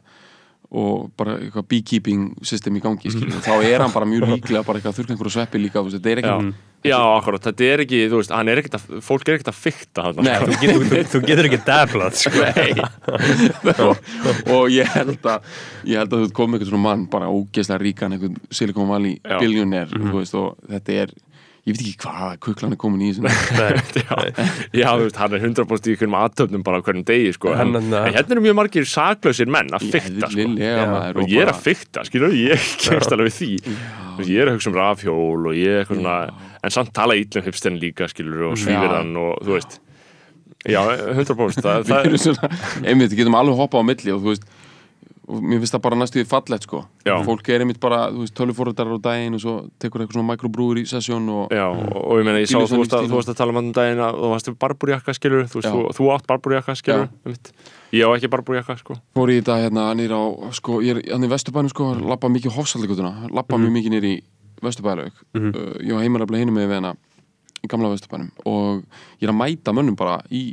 og 0.71 1.09
bara 1.19 1.39
eitthvað 1.41 1.65
beekeeping 1.67 2.27
system 2.47 2.77
í 2.77 2.83
gangi 2.83 3.09
skilur, 3.11 3.41
þá 3.43 3.55
er 3.65 3.81
hann 3.83 3.91
bara 3.95 4.07
mjög 4.07 4.29
líklega 4.35 4.61
bara 4.67 4.79
eitthvað 4.79 4.99
þurrka 4.99 5.15
einhverju 5.15 5.33
sveppi 5.39 5.59
líka, 5.59 5.83
þetta 5.83 6.13
er 6.13 6.21
ekki 6.21 6.51
já 6.87 6.97
akkurat, 6.97 7.43
þetta 7.45 7.67
er 7.67 7.83
ekki, 7.85 7.99
þú 8.11 8.19
veist, 8.21 8.31
er 8.41 8.61
ekkert 8.61 8.77
að, 8.79 8.85
fólk 9.05 9.27
er 9.29 9.37
ekkert 9.37 9.51
að 9.51 9.57
fykta 9.61 10.05
hann 10.07 10.21
Nei, 10.25 10.33
þú 10.41 10.59
getur, 10.63 10.85
þú, 10.89 11.01
þú 11.13 11.23
getur 11.27 11.49
ekki 11.49 11.59
dablað 11.67 12.19
sko. 12.21 12.45
og, 14.55 14.69
ég 14.73 14.93
held 14.95 15.27
að 15.29 15.49
ég 15.87 16.01
held 16.01 16.15
að 16.15 16.23
þú 16.25 16.31
komið 16.37 16.59
eitthvað 16.59 16.71
svona 16.73 16.85
mann 16.87 17.07
bara 17.11 17.29
ógeðslega 17.31 17.83
ríkan 17.85 18.15
einhvern 18.17 18.39
Silicon 18.53 18.89
Valley 18.89 19.19
Já. 19.21 19.37
billionaire 19.43 19.93
þú 19.93 20.15
veist, 20.19 20.37
og 20.39 20.57
þetta 20.71 20.97
er 21.03 21.13
ég 21.61 21.75
veit 21.75 21.81
ekki 21.83 21.97
hvað 22.01 22.37
kuklan 22.41 22.73
er 22.73 22.79
komin 22.81 23.03
í 23.05 23.09
já, 23.13 24.15
já, 24.73 24.87
þú 24.97 25.03
veist, 25.05 25.19
hann 25.21 25.35
er 25.37 25.43
100% 25.45 25.89
í 25.91 25.93
einhverjum 25.93 26.17
aðtöfnum 26.17 26.63
bara 26.65 26.81
hverjum 26.81 27.05
degi, 27.05 27.33
sko 27.37 27.51
en, 27.53 27.59
hann- 27.61 27.93
en 27.93 28.15
hérna 28.15 28.35
eru 28.35 28.45
mjög 28.47 28.57
margir 28.57 28.87
saklausir 28.89 29.51
menn 29.51 29.69
að 29.77 29.85
fykta, 29.93 30.31
sko. 30.33 30.47
og 31.21 31.29
ég 31.29 31.43
er 31.45 31.51
að 31.53 31.61
fykta, 31.67 32.05
skilur, 32.09 32.33
ég 32.33 32.65
kemst 32.81 33.13
alveg 33.13 33.29
við 33.29 33.37
því. 33.37 33.51
Veist, 34.17 34.31
ég 34.33 34.41
er 34.41 34.49
að 34.49 34.57
hugsa 34.57 34.71
um 34.73 34.79
rafhjól 34.79 35.51
og 35.51 35.53
ég 35.59 35.69
er 35.75 35.83
eitthvað 35.83 36.01
svona, 36.01 36.17
en 36.63 36.73
samt 36.73 36.93
tala 36.93 37.15
ítlum 37.19 37.45
hipsterinn 37.47 37.79
líka, 37.81 38.07
skilur, 38.11 38.51
og 38.51 38.57
svífirðan 38.61 39.15
og 39.17 39.39
þú 39.45 39.55
veist, 39.57 39.79
já, 40.69 40.81
100% 41.17 41.63
það, 41.65 41.87
það, 41.89 42.17
svona, 42.21 42.51
einmitt, 42.85 43.15
getum 43.17 43.37
alveg 43.39 43.57
hoppað 43.63 43.81
á 43.81 43.89
milli 43.91 44.13
og 44.15 44.21
þú 44.21 44.35
veist 44.35 44.51
og 45.31 45.39
mér 45.47 45.61
finnst 45.61 45.71
það 45.75 45.81
bara 45.85 45.95
næstu 45.95 46.17
því 46.19 46.23
fallegt 46.27 46.65
sko. 46.65 46.79
Já. 47.07 47.13
fólk 47.23 47.49
er 47.53 47.61
einmitt 47.63 47.77
bara, 47.79 47.99
þú 48.11 48.23
veist, 48.25 48.33
tölvuforrættar 48.35 48.89
á 48.91 48.97
daginn 49.05 49.37
og 49.37 49.41
svo 49.43 49.53
tekur 49.79 50.01
eitthvað 50.03 50.17
svona 50.17 50.33
mikrobrúður 50.33 50.81
í 50.81 50.83
sessjón 50.89 51.29
og 51.31 51.53
já, 51.55 51.67
og, 51.71 52.09
ég 52.19 52.25
meina, 52.27 52.41
ég 52.41 52.49
sá 52.51 52.57
þú 52.59 52.81
varst 52.81 52.95
að, 52.97 53.13
að 53.31 53.37
tala 53.39 53.53
um 53.53 53.59
annan 53.61 53.75
daginn 53.77 54.01
að 54.03 54.17
þú 54.17 54.31
varst 54.33 54.49
við 54.49 54.57
barbúrjakka, 54.65 55.15
skilur, 55.15 55.45
þú 55.47 55.61
veist, 55.61 55.69
þú, 55.71 55.85
þú 56.01 56.09
átt 56.17 56.27
barbúrjakka, 56.27 56.75
skilur, 56.81 57.07
ég 57.95 58.03
á 58.03 58.09
ekki 58.17 58.31
barbúrjakka, 58.33 58.75
sko. 58.81 58.97
Fór 59.15 59.31
í 59.31 59.39
þetta 59.39 59.59
hérna 59.61 59.87
nýr 60.01 60.11
á, 60.11 60.21
sko, 60.57 60.81
ég 60.83 60.99
er 60.99 61.13
hann 61.13 61.29
í 61.29 61.31
Vesturbænum 61.31 61.71
sko, 61.71 61.93
lappa 62.11 62.27
mikið 62.33 62.57
hófsaldagutuna 62.57 63.29
lappa 63.31 63.55
Mhm. 63.55 63.63
mjög 63.69 63.77
mikið 63.77 63.95
nýr 63.95 64.09
í 64.11 64.15
Vesturbælaug 64.61 65.11
uh, 65.11 65.77
ég 65.81 65.93
var 65.95 66.03
heimaraflega 66.05 66.45
hinum 66.45 66.57
með 66.59 66.67
við 66.71 66.79
hana 66.81 66.95
í 67.61 67.69
gamla 67.69 67.91
Vesturbænum 67.93 68.31
og 68.49 68.83
ég 69.21 69.27
er 69.27 69.33
að 69.33 69.39
mæta 69.43 69.73
mönnum 69.77 69.97
bara 69.99 70.19
í 70.31 70.51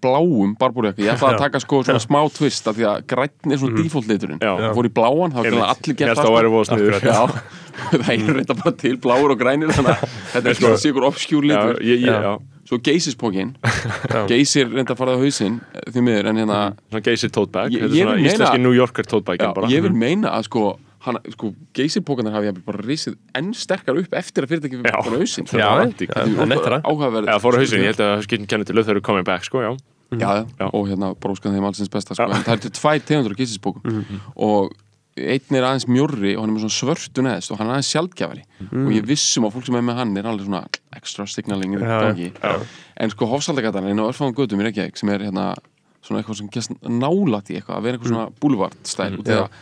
bláum 0.00 0.52
barbúrjakka, 0.60 1.00
ég 1.02 1.14
ætla 1.14 1.30
að 1.32 1.38
Já. 1.38 1.40
taka 1.40 1.60
sko 1.62 1.78
svona 1.82 2.02
smá 2.04 2.20
twist 2.36 2.68
af 2.68 2.76
því 2.76 2.84
að 2.90 2.98
græn 3.10 3.54
er 3.54 3.60
svona 3.62 3.80
default 3.80 4.10
liturinn 4.10 4.42
Já. 4.44 4.52
ég 4.60 4.74
fór 4.76 4.86
í 4.86 4.92
bláan, 4.92 5.32
þá 5.34 5.40
Einmitt. 5.40 5.64
allir 5.72 5.96
gert 5.96 6.20
það 6.20 6.28
sko. 6.68 7.00
Já, 7.00 7.22
það 8.04 8.10
er 8.14 8.34
reynda 8.36 8.56
bara 8.60 8.74
til 8.84 8.98
bláur 9.00 9.32
og 9.34 9.40
grænir 9.40 9.72
þannig 9.72 9.94
að 9.96 10.14
þetta 10.34 10.52
er 10.52 10.60
svona 10.60 10.80
sigur 10.84 11.06
obskjúr 11.08 11.48
já, 11.48 11.54
litur 11.54 11.80
ég, 11.80 12.04
ég, 12.04 12.12
Já. 12.12 12.20
já, 12.28 12.60
svo 12.68 12.78
geysispókin 12.90 13.54
geysir 14.30 14.68
reynda 14.70 14.94
að 14.94 15.00
fara 15.00 15.16
á 15.16 15.18
hausinn 15.24 15.58
því 15.88 16.04
miður 16.06 16.28
en 16.30 16.42
hérna 16.44 16.60
svona 16.90 17.04
geysir 17.08 17.32
Ég- 17.32 17.80
þetta 17.80 17.88
er 17.88 17.96
svona 18.04 18.20
íslenski 18.28 18.62
New 18.62 18.76
Yorker 18.76 19.08
já, 19.48 19.54
bara. 19.56 19.72
ég 19.72 19.82
vil 19.88 19.96
meina 19.96 20.36
að 20.36 20.46
sko 20.50 20.66
hann, 21.06 21.18
sko, 21.34 21.52
geysirpókanar 21.76 22.34
hafi 22.36 22.52
bara 22.66 22.82
risið 22.84 23.16
enn 23.38 23.54
sterkar 23.56 23.96
upp 24.00 24.12
eftir 24.20 24.44
að 24.44 24.52
fyrirtæki 24.54 24.82
Já. 24.84 24.98
fór 25.00 25.16
á 25.16 25.18
hausinn. 25.20 25.48
Áhugaverð 26.84 27.30
eða 27.30 27.40
fór 27.40 27.56
á 27.56 27.58
hausinn, 27.62 27.86
ég 27.86 27.94
held 27.94 28.04
að 28.04 28.26
skiptin 28.26 28.50
kenni 28.50 28.68
til 28.68 28.78
eru 28.82 29.00
coming 29.00 29.24
back, 29.24 29.44
sko, 29.48 29.64
já. 29.64 29.72
Já, 30.10 30.44
Já. 30.58 30.66
og 30.74 30.88
hérna 30.90 31.14
bróskan 31.14 31.54
þeim 31.54 31.66
allsins 31.68 31.90
besta 31.92 32.16
sko. 32.18 32.26
Það 32.26 32.54
er 32.56 32.62
til 32.64 32.72
tvær 32.74 33.02
tegundur 33.06 33.34
af 33.36 33.38
geysirspókum 33.38 34.06
og 34.36 34.72
einn 35.20 35.56
er 35.58 35.66
aðeins 35.66 35.86
mjórri 35.90 36.32
og 36.36 36.42
hann 36.44 36.50
er 36.52 36.56
með 36.56 36.64
svona 36.64 36.76
svörtu 36.78 37.24
neðst 37.26 37.52
og 37.52 37.60
hann 37.60 37.68
er 37.70 37.76
aðeins 37.76 37.90
sjaldgjafari 37.94 38.44
og 38.70 38.92
ég 38.94 39.06
vissum 39.06 39.46
að 39.46 39.56
fólk 39.56 39.66
sem 39.68 39.78
er 39.78 39.84
með 39.86 39.98
hann 40.00 40.16
er 40.18 40.28
alveg 40.30 40.46
svona 40.48 40.62
extra 40.96 41.26
signaling 41.30 41.74
í 41.76 41.80
Já, 41.82 41.98
gangi. 42.08 42.30
en 43.04 43.12
sko 43.14 43.28
hofsaldagatan 43.30 43.86
er 43.86 43.94
inn 43.94 44.02
á 44.02 44.08
örfáðum 44.08 44.36
götum 44.38 44.62
í 44.62 44.68
Reykjavík 44.68 44.98
sem 45.00 45.12
er 45.14 45.26
hérna 45.28 45.52
svona 46.00 46.22
eitthvað 46.22 46.40
sem 46.40 46.50
gæst 46.54 46.74
nálat 46.86 47.50
í 47.52 47.58
eitthvað 47.58 47.76
að 47.76 47.86
vera 47.86 47.98
eitthvað 47.98 48.14
svona 48.14 48.28
boulevard 48.40 48.78
stæl 48.88 49.18
út 49.18 49.28
í 49.28 49.34
það 49.34 49.58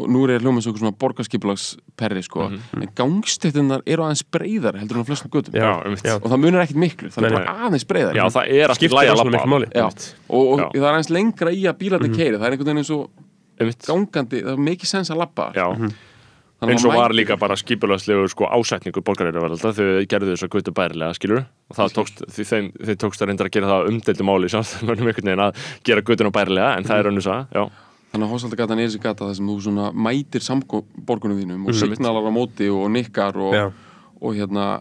og 0.00 0.10
nú 0.12 0.22
er 0.24 0.32
ég 0.34 0.44
hljómið 0.44 0.64
svo 0.64 0.72
eitthvað 0.72 0.84
svona 0.84 0.98
borgarskipulagsperri 1.04 2.22
sko. 2.24 2.46
En 2.80 2.92
gangstéttinnar 2.98 3.84
eru 3.86 4.06
aðeins 4.06 4.24
breyðar 4.32 4.78
heldur 4.80 5.00
en 5.00 5.04
á 5.04 5.08
flestum 5.10 5.32
götum. 5.34 5.56
Já, 5.56 5.70
einmitt. 5.84 6.04
já. 6.06 6.16
og 6.16 6.28
það 6.32 6.42
munar 6.44 6.64
ekkit 6.64 6.82
miklu, 6.84 7.10
það 7.14 7.28
er 7.28 7.36
bara 7.38 7.56
aðeins 7.68 7.88
breyðar 7.90 8.20
Já, 8.20 8.24
það 8.36 8.54
er 8.58 8.74
alltaf 8.74 8.98
læg 8.98 9.14
að. 9.14 9.66
Einmitt. 9.70 10.06
og, 10.28 10.52
og 10.56 10.62
það 10.76 10.86
er 10.86 10.92
aðeins 10.92 11.12
lengra 11.14 11.54
í 11.54 11.66
að 11.68 11.80
bílarnir 11.84 12.14
keiri 12.16 12.38
það 12.38 12.46
er 12.48 12.56
einhvern 12.56 12.70
veginn 12.72 12.84
eins 12.84 12.94
og 12.96 13.26
Einmitt. 13.60 13.82
gangandi 13.88 14.44
það 14.46 14.54
er 14.56 14.64
mikið 14.70 14.94
sens 14.94 15.12
að 15.12 15.20
labba. 15.20 15.50
Já, 15.56 15.66
Þannig 16.60 16.76
eins 16.76 16.84
að 16.84 16.90
og 16.90 16.98
var 16.98 17.14
líka 17.16 17.36
bara 17.40 17.56
skipulagslegur 17.56 18.28
sko 18.28 18.48
ásetningur 18.52 19.04
borgarinnar 19.04 19.54
þau 19.56 20.04
gerðu 20.04 20.34
þess 20.34 20.44
að 20.44 20.50
gutu 20.52 20.74
bærilega 20.76 21.16
skilur 21.16 21.38
og 21.40 21.78
það 21.78 21.94
tókst, 21.96 22.20
því 22.36 22.44
þeim, 22.50 22.66
þeim 22.84 22.98
tókst 23.00 23.22
að 23.24 23.30
reynda 23.30 23.46
að 23.46 23.54
gera 23.54 23.70
það 23.70 23.88
umdeldu 23.88 24.26
máli 24.28 24.50
veginn 25.06 25.44
að 25.46 25.62
gera 25.88 26.04
gutuna 26.04 26.32
bærilega 26.36 26.74
en 26.76 26.88
það 26.90 27.00
er 27.00 27.08
önnur 27.12 27.24
það, 27.24 27.46
já, 27.56 27.64
Þannig 28.10 28.26
að 28.26 28.32
Hósaldagatan 28.34 28.80
er 28.82 28.88
þessi 28.88 29.00
gata 29.02 29.24
þar 29.28 29.36
sem 29.38 29.46
þú 29.46 29.56
svona 29.62 29.90
mætir 29.94 30.42
samborgunum 30.42 31.38
þínum 31.38 31.60
Mhm. 31.60 31.68
og 31.68 31.74
signalar 31.78 32.26
á 32.26 32.32
móti 32.34 32.66
og 32.70 32.90
nikkar 32.90 33.36
og, 33.38 33.72
og 34.20 34.34
hérna 34.34 34.80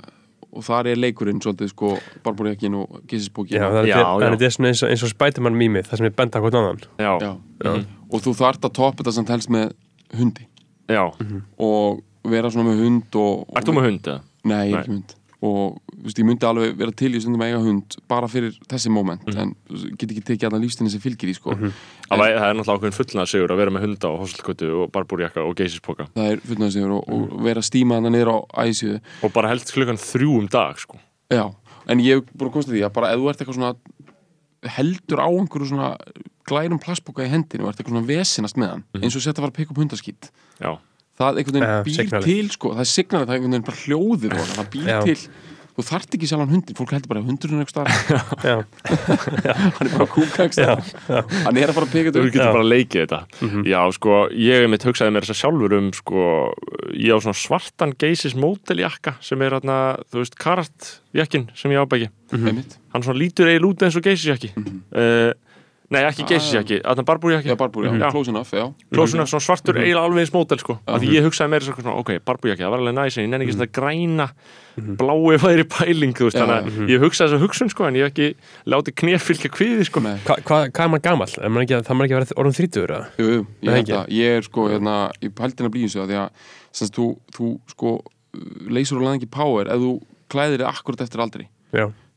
og 0.51 0.63
þar 0.65 0.87
er 0.89 0.95
leikurinn 0.97 1.37
svolítið 1.39 1.69
sko 1.69 1.91
barbúrjakkin 2.25 2.73
og 2.73 3.03
gísisbókin 3.07 3.53
Já, 3.53 3.69
það 3.69 3.83
er 3.83 3.85
Já, 3.85 3.95
þetta- 3.97 4.21
já. 4.25 4.29
þetta 4.33 4.45
er 4.45 4.49
svona 4.55 4.67
eins 4.71 4.81
og, 4.83 4.89
eins 4.89 5.03
og 5.03 5.09
Spiderman 5.13 5.53
mýmið 5.53 5.83
það 5.91 5.97
sem 5.97 6.05
er 6.05 6.15
benda 6.17 6.39
hvort 6.41 6.55
annan 6.57 6.79
já, 6.97 7.11
Já. 7.21 7.37
já, 7.63 7.85
og 8.09 8.21
þú 8.25 8.33
þarft 8.33 8.65
að 8.65 8.73
toppa 8.73 9.03
þetta 9.03 9.13
samt 9.13 9.29
helst 9.29 9.49
með 9.49 9.73
hundi 10.17 10.47
já. 10.89 11.05
og 11.59 12.01
vera 12.25 12.49
svona 12.49 12.65
með 12.73 12.81
hund 12.83 13.15
og, 13.15 13.45
og 13.49 13.57
Ert 13.57 13.65
þú 13.69 13.73
með 13.77 13.85
hund 13.91 14.01
eða? 14.09 14.21
Nei, 14.43 14.63
ég 14.71 14.73
er 14.73 14.79
ekki 14.81 14.89
hund 14.95 15.15
og 15.43 15.77
veist, 16.03 16.17
ég 16.19 16.25
myndi 16.25 16.45
alveg 16.47 16.75
vera 16.79 16.91
til 16.91 17.11
í 17.15 17.19
stundum 17.21 17.41
að 17.41 17.49
eiga 17.51 17.61
hund 17.63 17.95
bara 18.07 18.27
fyrir 18.27 18.53
þessi 18.69 18.89
moment 18.89 19.21
Mhm. 19.27 19.37
en 19.39 19.55
þú 19.67 19.73
veist, 19.75 19.97
get 19.97 20.09
ekki 20.11 20.23
tekið 20.29 20.47
allan 20.49 20.61
lífstinni 20.63 20.89
sem 20.91 20.99
fylgir 21.03 21.29
í 21.29 21.35
sko 21.35 21.51
Það 21.55 22.17
væ- 22.17 22.37
það 22.39 22.49
er 22.49 22.55
náttúrulega 22.55 22.79
ákveðin 22.79 22.97
fullnað 22.99 23.27
sigur 23.29 23.51
að 23.53 23.57
vera 23.57 23.71
með 23.71 23.81
hunda 23.85 24.07
á 24.07 24.13
hósalkötu 24.19 24.69
og 24.83 24.91
barbúrjakka 24.91 25.43
og 25.45 25.55
geysispoka 25.55 26.07
það 26.15 26.31
er 26.31 26.37
fullnaðsigur 26.47 26.91
og, 26.97 27.07
Mhm. 27.07 27.31
og 27.33 27.43
vera 27.43 27.59
að 27.59 27.69
stíma 27.69 27.99
þannig 27.99 28.11
niður 28.15 28.33
á 28.33 28.37
æsju 28.65 28.99
og 29.23 29.33
bara 29.33 29.47
helst 29.49 29.73
klukkan 29.73 29.97
þrjú 29.97 30.39
um 30.39 30.47
dag 30.47 30.75
sko. 30.79 30.97
Já, 31.29 31.53
en 31.87 31.99
ég 31.99 32.23
hef 32.23 32.51
komast 32.51 32.69
að 32.69 32.73
því 32.79 32.85
að 32.89 32.93
bara 32.93 33.07
ef 33.13 33.19
þú 33.19 33.29
ert 33.29 33.37
eitthvað 33.41 33.55
svona 33.55 33.75
heldur 34.63 35.19
á 35.23 35.27
einhverju 35.29 35.67
svona 35.71 35.97
glærum 36.49 36.79
plastboka 36.81 37.23
í 37.23 37.29
hendinu 37.31 37.63
og 37.65 37.69
ert 37.73 37.79
eitthvað 37.79 37.95
svona 37.95 38.07
vesinast 38.09 38.57
með 38.57 38.69
hann 38.69 38.83
Mhm. 38.93 39.03
eins 39.03 39.15
og 39.15 39.21
setja 39.21 39.39
að 39.39 39.43
fara 39.45 39.51
að 39.51 39.57
peka 39.59 39.71
upp 39.71 39.77
hundaskít 39.77 40.29
Já, 40.59 40.77
það 41.19 41.37
einhvern 41.37 41.59
veginn 41.59 42.09
býr 42.09 42.23
til 42.23 42.49
sko, 42.49 42.73
það 42.73 42.79
er 42.79 42.91
signalið, 42.95 43.25
það 43.27 43.29
er 43.29 43.39
einhvern 43.39 43.53
veginn 43.53 43.69
bara 43.69 43.83
hljóðið 43.85 44.33
og 44.33 44.47
það 44.57 44.69
býr 44.73 44.87
Já. 44.87 45.01
til 45.03 45.29
þú 45.79 45.85
þarft 45.87 46.15
ekki 46.17 46.27
sjálfan 46.29 46.51
hundin, 46.51 46.77
fólk 46.77 46.93
heldur 46.95 47.11
bara 47.13 47.23
hundurinn 47.23 47.63
Já, 48.49 48.55
hann 49.77 49.87
er 49.87 49.93
bara 49.93 50.05
að 50.05 50.11
kúka 50.13 50.45
einhver 50.45 50.55
starf, 50.55 50.91
hann 51.07 51.59
er 51.59 51.71
að 51.71 51.77
fara 51.77 51.87
að 51.87 51.93
peka 51.93 52.11
þú 52.11 52.13
þetta 52.13 52.23
upp. 52.23 52.33
Getur 52.35 52.51
bara 52.51 52.63
að 52.65 52.71
leikið 52.73 53.05
þetta. 53.05 53.19
Já, 53.69 53.79
sko, 53.95 54.19
ég 54.35 54.67
mitt 54.71 54.87
hugsaði 54.89 55.15
mér 55.15 55.27
þess 55.27 55.35
að 55.35 55.41
sjálfur 55.41 55.75
um 55.79 55.89
sko, 55.95 56.27
ég 56.99 57.15
á 57.15 57.17
svona 57.23 57.39
svartan 57.39 57.95
geysis 57.99 58.35
móteljakka 58.39 59.15
sem 59.23 59.45
er 59.45 59.57
hérna, 59.57 59.79
þú 60.11 60.23
veist, 60.23 60.39
karatjakkin 60.41 61.49
sem 61.57 61.75
ég 61.75 61.83
ábæki 61.85 62.09
einmitt, 62.35 62.77
hann 62.93 63.05
svona 63.05 63.21
lítur 63.21 63.49
eiginlega 63.49 63.71
út 63.71 63.85
eins 63.87 63.97
og 63.97 64.05
geysisjakki 64.05 64.51
uh, 64.53 65.31
Nei, 65.89 66.03
ekki 66.05 66.21
geysisjakki, 66.29 66.77
þarna 66.85 67.03
barbúrjakki 67.07 67.49
já, 67.49 67.55
barbúr, 67.57 67.87
já, 67.87 67.93
Já. 67.97 68.09
close 68.13 68.29
enough, 68.29 68.51
já 68.53 68.65
Klósuna, 68.93 69.23
svona 69.25 69.41
svartur 69.41 69.73
eiginlega 69.79 70.03
alveg 70.05 70.21
eins 70.21 70.33
mótel 70.35 70.59
sko. 70.61 70.75
af 70.85 71.01
því 71.01 71.07
ég 71.15 71.23
hugsaði 71.25 71.49
mér 71.49 71.63
svona, 71.65 71.95
ok, 71.97 72.11
barbújakki 72.25 72.61
það 72.61 72.69
var 72.75 72.79
alveg 72.83 72.93
næs 72.99 73.17
en 73.17 73.23
ég 73.25 73.29
nenni 73.31 73.47
ekki 73.47 73.55
svona 73.57 73.71
græna 73.73 74.27
blái 74.99 75.39
væri 75.41 75.65
pæling, 75.65 76.13
þú 76.13 76.27
veist, 76.29 76.37
Já, 76.37 76.45
þannig 76.45 76.57
að 76.59 76.93
ég 76.93 77.01
hugsaði 77.01 77.31
þessa 77.33 77.41
hugsun 77.41 77.69
sko, 77.73 77.87
en 77.89 77.97
ég 77.97 78.05
hef 78.05 78.11
ekki 78.13 78.27
látið 78.69 78.95
knef 79.01 79.25
fylgja 79.31 79.49
kviði 79.55 79.87
sko. 79.89 79.99
Nei. 80.05 80.13
Hva, 80.27 80.37
hva, 80.45 80.59
hvað 80.69 80.85
er 80.85 80.91
maður 80.93 81.05
gamall? 81.09 81.33
Er 81.41 81.49
maður 81.49 81.65
ekki, 81.65 81.79
það 81.89 81.97
maður 81.97 82.05
ekki 82.05 82.15
að 82.15 82.21
vera 82.21 82.39
orðum 82.43 82.57
þrítugur 82.59 82.93
eða? 82.95 83.09
Jú, 83.17 83.25
jú, 83.33 83.41
ég 83.65 83.73
held 83.73 83.81
ekki. 83.81 83.97
að 83.97 84.13
ég 84.19 84.37
er 84.37 84.45
sko 84.45 84.67
hérna, 84.69 84.93
ég 85.25 85.33
pældi 85.35 85.57
hérna 85.57 85.73
blíðin 85.73 85.89
sig 85.89 86.01
að 86.05 86.13
því 86.13 86.17
að 86.21 86.29
semst, 86.79 86.93
þú, 86.95 87.07
þú 87.33 87.45
sko 87.73 87.97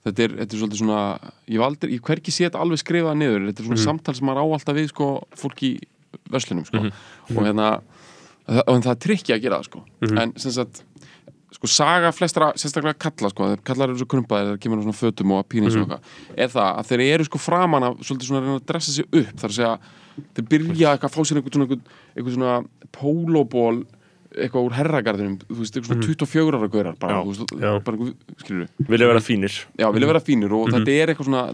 þetta 0.06 0.24
er, 0.26 0.36
þetta 0.42 0.56
er 0.56 0.62
svolítið 0.62 0.82
svona 0.82 1.00
ég 1.46 1.56
hef 1.56 1.66
aldrei, 1.66 1.90
ég 1.94 2.04
hverki 2.06 2.34
sé 2.34 2.46
þetta 2.48 2.62
alveg 2.62 2.82
skrifað 2.82 3.18
niður 3.20 3.48
þetta 3.48 3.62
er 3.62 3.68
svona 3.70 3.84
samtal 3.86 4.14
sem 4.18 4.28
maður 4.28 4.42
á 4.42 4.46
alltaf 4.58 4.78
við 4.78 4.88
sko 4.92 5.10
fólk 5.38 5.66
í 5.68 5.72
verslunum 6.32 6.66
sko. 6.68 6.86
Og 7.32 7.42
hérna 7.42 7.68
það, 8.46 8.64
og 8.66 8.80
það 8.82 8.94
er 8.94 9.02
trikki 9.06 9.34
að 9.36 9.44
gera 9.44 9.60
það 9.60 9.68
sko. 9.70 9.84
En 10.12 10.34
sem 10.42 10.54
sagt 10.54 10.82
sko 11.52 11.68
saga 11.68 12.10
flestra, 12.16 12.50
sérstaklega 12.56 12.96
kalla 13.00 13.28
sko 13.30 13.48
þeir 13.52 13.62
kallar 13.68 13.90
eru 13.92 14.00
svo 14.00 14.08
krumpaðir, 14.08 14.54
þeir 14.54 14.60
kemur 14.64 14.80
á 14.80 14.84
svona 14.86 14.96
fötum 14.98 15.34
og 15.36 15.42
pínins 15.52 15.76
og 15.76 15.82
eitthvað, 15.84 16.12
er 16.34 16.52
það 16.54 16.70
að 16.80 16.88
þeir 16.88 17.02
eru 17.06 17.26
sko 17.28 17.40
framan 17.42 17.86
af 17.88 17.98
svolítið 18.00 18.30
svona 18.30 18.40
að 18.40 18.46
reyna 18.46 18.60
að 18.60 18.68
dressa 18.70 18.94
sig 18.94 19.18
upp 19.20 19.34
þar 19.42 19.50
að 19.50 19.58
segja, 19.58 19.72
þeir 20.38 20.46
byrja 20.54 20.94
eitthvað 20.94 21.10
að 21.10 21.16
fá 21.18 21.28
sér 21.28 21.40
einhvern 21.40 21.58
svona, 21.58 21.78
einhvern 22.16 22.38
svona 22.38 22.56
pólóból 22.96 23.82
eitthvað 24.32 24.64
úr 24.68 24.76
herragarðinum, 24.78 25.36
þú 25.48 25.59
veist, 25.60 25.76
eitthvað 25.76 25.92
svona 25.92 26.06
24 26.09 26.59
ára 26.60 26.68
gaurar 26.72 26.96
bara, 26.98 27.12
Já, 27.12 27.20
þú 27.22 27.30
veist, 27.32 27.84
bara 27.84 27.96
skilur 28.42 28.68
vilja 28.88 29.06
vera 29.12 29.20
fínir. 29.20 29.54
Já, 29.78 29.86
vilja 29.92 30.09
vera 30.12 30.20
fínir 30.24 30.52
og 30.56 30.70
þetta 30.72 30.90
er 30.96 31.12
eitthvað 31.12 31.28
svona 31.28 31.44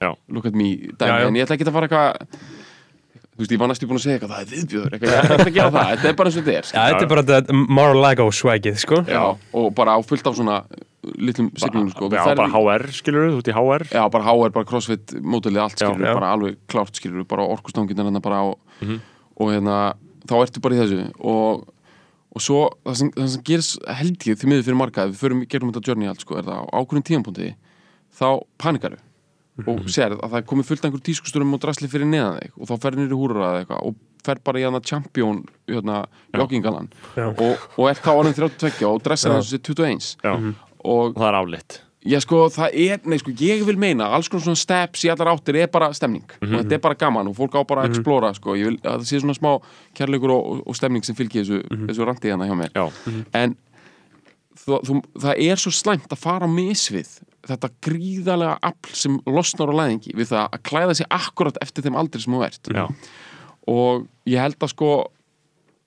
Já. 0.00 0.14
look 0.32 0.46
at 0.46 0.54
me 0.54 0.76
dæmi, 0.96 1.26
en 1.28 1.34
ég 1.36 1.44
ætla 1.44 1.56
ekki 1.58 1.66
að 1.68 1.74
fara 1.76 1.88
eitthvað 1.88 2.36
þú 3.30 3.42
veist, 3.42 3.52
ég 3.52 3.58
var 3.60 3.68
næstu 3.68 3.86
búin 3.88 3.98
að 3.98 4.04
segja 4.04 4.16
eitthvað 4.18 4.30
það 4.32 4.40
er 4.40 4.52
viðbjöður, 4.54 4.94
eitthvað, 4.96 5.10
ég 5.10 5.18
ætla 5.20 5.36
ekki 5.36 5.50
að 5.50 5.56
gera 5.58 5.72
það 5.74 5.90
þetta 5.90 6.08
er 6.10 6.16
bara 6.20 6.30
eins 6.30 6.38
og 6.40 6.44
þetta 6.46 6.54
er, 6.60 6.70
Já 6.70 6.80
þetta 6.90 7.04
er 7.04 7.10
bara 7.12 7.24
þetta 7.30 7.58
Mar-a-Lago 7.78 8.26
swagið, 8.32 8.78
sko. 8.80 9.00
Já, 9.10 9.22
og 9.60 9.74
bara 9.76 9.96
á 9.96 9.98
fullt 10.04 10.30
af 10.30 10.36
svona 10.38 10.56
litlum 11.20 11.50
signum, 11.56 11.90
sko. 11.92 12.08
Já, 12.12 12.24
bara 12.36 12.48
HR, 12.52 12.86
skilur 12.96 13.28
þú, 13.28 13.38
út 13.40 13.48
í 13.52 13.54
HR 13.56 13.84
Já, 13.92 14.02
bara 14.12 14.24
HR, 14.28 14.52
bara 14.56 14.68
crossfit, 14.68 15.14
mótilið, 15.20 15.62
allt 15.64 15.76
skilur 15.80 16.04
já. 16.08 16.14
bara 16.16 16.32
alveg 16.36 16.56
klárt 16.68 16.96
skilur 17.00 17.24
bara 17.28 17.44
orkustangin 17.48 17.96
hérna 18.00 18.20
bara 18.24 18.40
á 18.40 18.46
Mhm. 18.80 19.00
og 19.40 19.52
hérna, 19.52 19.94
þá 20.28 20.34
ertu 20.44 20.60
bara 20.60 20.74
í 20.76 20.80
þessu 20.80 21.12
og, 21.20 21.68
og 22.30 22.44
svo 22.44 22.62
það 22.86 22.98
sem, 23.00 23.12
það 23.16 23.30
sem 23.34 23.44
gerist 23.50 23.86
held 24.00 24.26
ég 24.30 24.40
því 24.40 24.50
miður 24.50 24.66
fyrir 24.68 24.80
marga 24.80 25.06
ef 25.06 25.14
við 25.14 25.22
förum 25.24 25.44
gerum 25.50 25.72
þetta 25.72 25.90
journey 25.90 26.10
allt 26.10 26.24
sko, 26.24 26.38
er 26.38 26.46
það 26.46 26.60
á 26.62 26.70
ákveðin 26.78 27.06
tíðanpunkti 27.08 27.50
þá 28.20 28.28
panikaru 28.60 29.00
og 29.68 29.90
sérð 29.92 30.22
að 30.24 30.36
það 30.36 30.46
komið 30.48 30.68
fullt 30.70 30.86
einhver 30.86 31.02
tískusturum 31.04 31.56
og 31.56 31.60
drasli 31.60 31.90
fyrir 31.90 32.08
neðan 32.08 32.38
þig 32.38 32.54
og 32.56 32.70
þá 32.70 32.74
fer 32.84 32.96
nýri 32.96 33.18
húrur 33.18 33.42
að 33.44 33.58
eitthvað 33.60 33.90
og 33.90 33.98
fer 34.24 34.40
bara 34.44 34.60
í 34.60 34.64
hana 34.66 34.80
champion 34.84 35.42
hérna, 35.68 36.02
joggingalan. 36.36 36.90
Og, 37.16 37.68
og 37.76 37.86
er 37.88 38.00
þá 38.00 38.10
orðin 38.12 38.36
32 38.36 38.88
og 38.88 39.00
dressar 39.04 39.38
þessu 39.38 39.60
21 39.64 40.10
Já, 40.20 40.34
og 40.84 41.10
og 41.10 41.16
það 41.16 41.28
er 41.28 41.38
aflitt 41.40 41.80
ég 42.08 42.22
sko, 42.24 42.44
það 42.52 42.76
er, 42.80 43.00
nei 43.08 43.18
sko, 43.20 43.32
ég 43.44 43.62
vil 43.68 43.76
meina 43.80 44.08
alls 44.16 44.30
konar 44.32 44.46
svona 44.46 44.60
steps 44.60 45.02
í 45.04 45.10
allar 45.12 45.34
áttir 45.34 45.58
er 45.60 45.70
bara 45.72 45.90
stemning. 45.96 46.24
Og 46.40 46.54
þetta 46.54 46.76
er 46.76 46.84
bara 46.84 46.98
gaman 47.00 47.28
og 47.28 47.36
fólk 47.36 47.58
á 47.58 47.62
bara 47.68 47.84
að 47.84 47.94
explora 47.94 48.32
sko, 48.36 48.56
ég 48.56 48.70
vil 48.70 48.78
að 48.80 49.02
það 49.02 49.08
sé 49.10 49.20
svona 49.20 49.36
smá 49.36 49.50
kærleikur 49.98 50.32
og, 50.34 50.62
og, 50.64 50.78
stemning 50.78 51.04
sem 51.06 51.18
fylgir 51.18 51.44
þessu, 51.44 51.82
þessu 51.90 52.08
randi 52.08 52.32
hérna 52.32 52.48
hjá 52.48 52.56
mér. 52.56 52.72
Já, 52.72 53.16
en 53.42 53.56
þú, 54.62 54.80
þú, 54.88 55.00
það 55.26 55.44
er 55.50 55.60
svo 55.60 55.74
slæmt 55.76 56.08
að 56.14 56.22
fara 56.24 56.48
misvið 56.50 57.18
þetta 57.48 57.70
gríðarlega 57.84 58.58
afl 58.70 58.96
sem 58.96 59.20
losnar 59.28 59.72
á 59.72 59.78
læðingi 59.80 60.12
við 60.16 60.32
það 60.32 60.46
að 60.46 60.64
klæða 60.68 60.96
sig 60.98 61.08
akkurat 61.16 61.60
eftir 61.64 61.86
þeim 61.86 61.96
aldrei 62.00 62.24
sem 62.24 62.36
þú 62.36 62.44
ert. 62.48 62.72
Já, 62.72 62.84
og 63.70 64.06
ég 64.28 64.40
held 64.40 64.60
að 64.60 64.72
sko 64.72 64.90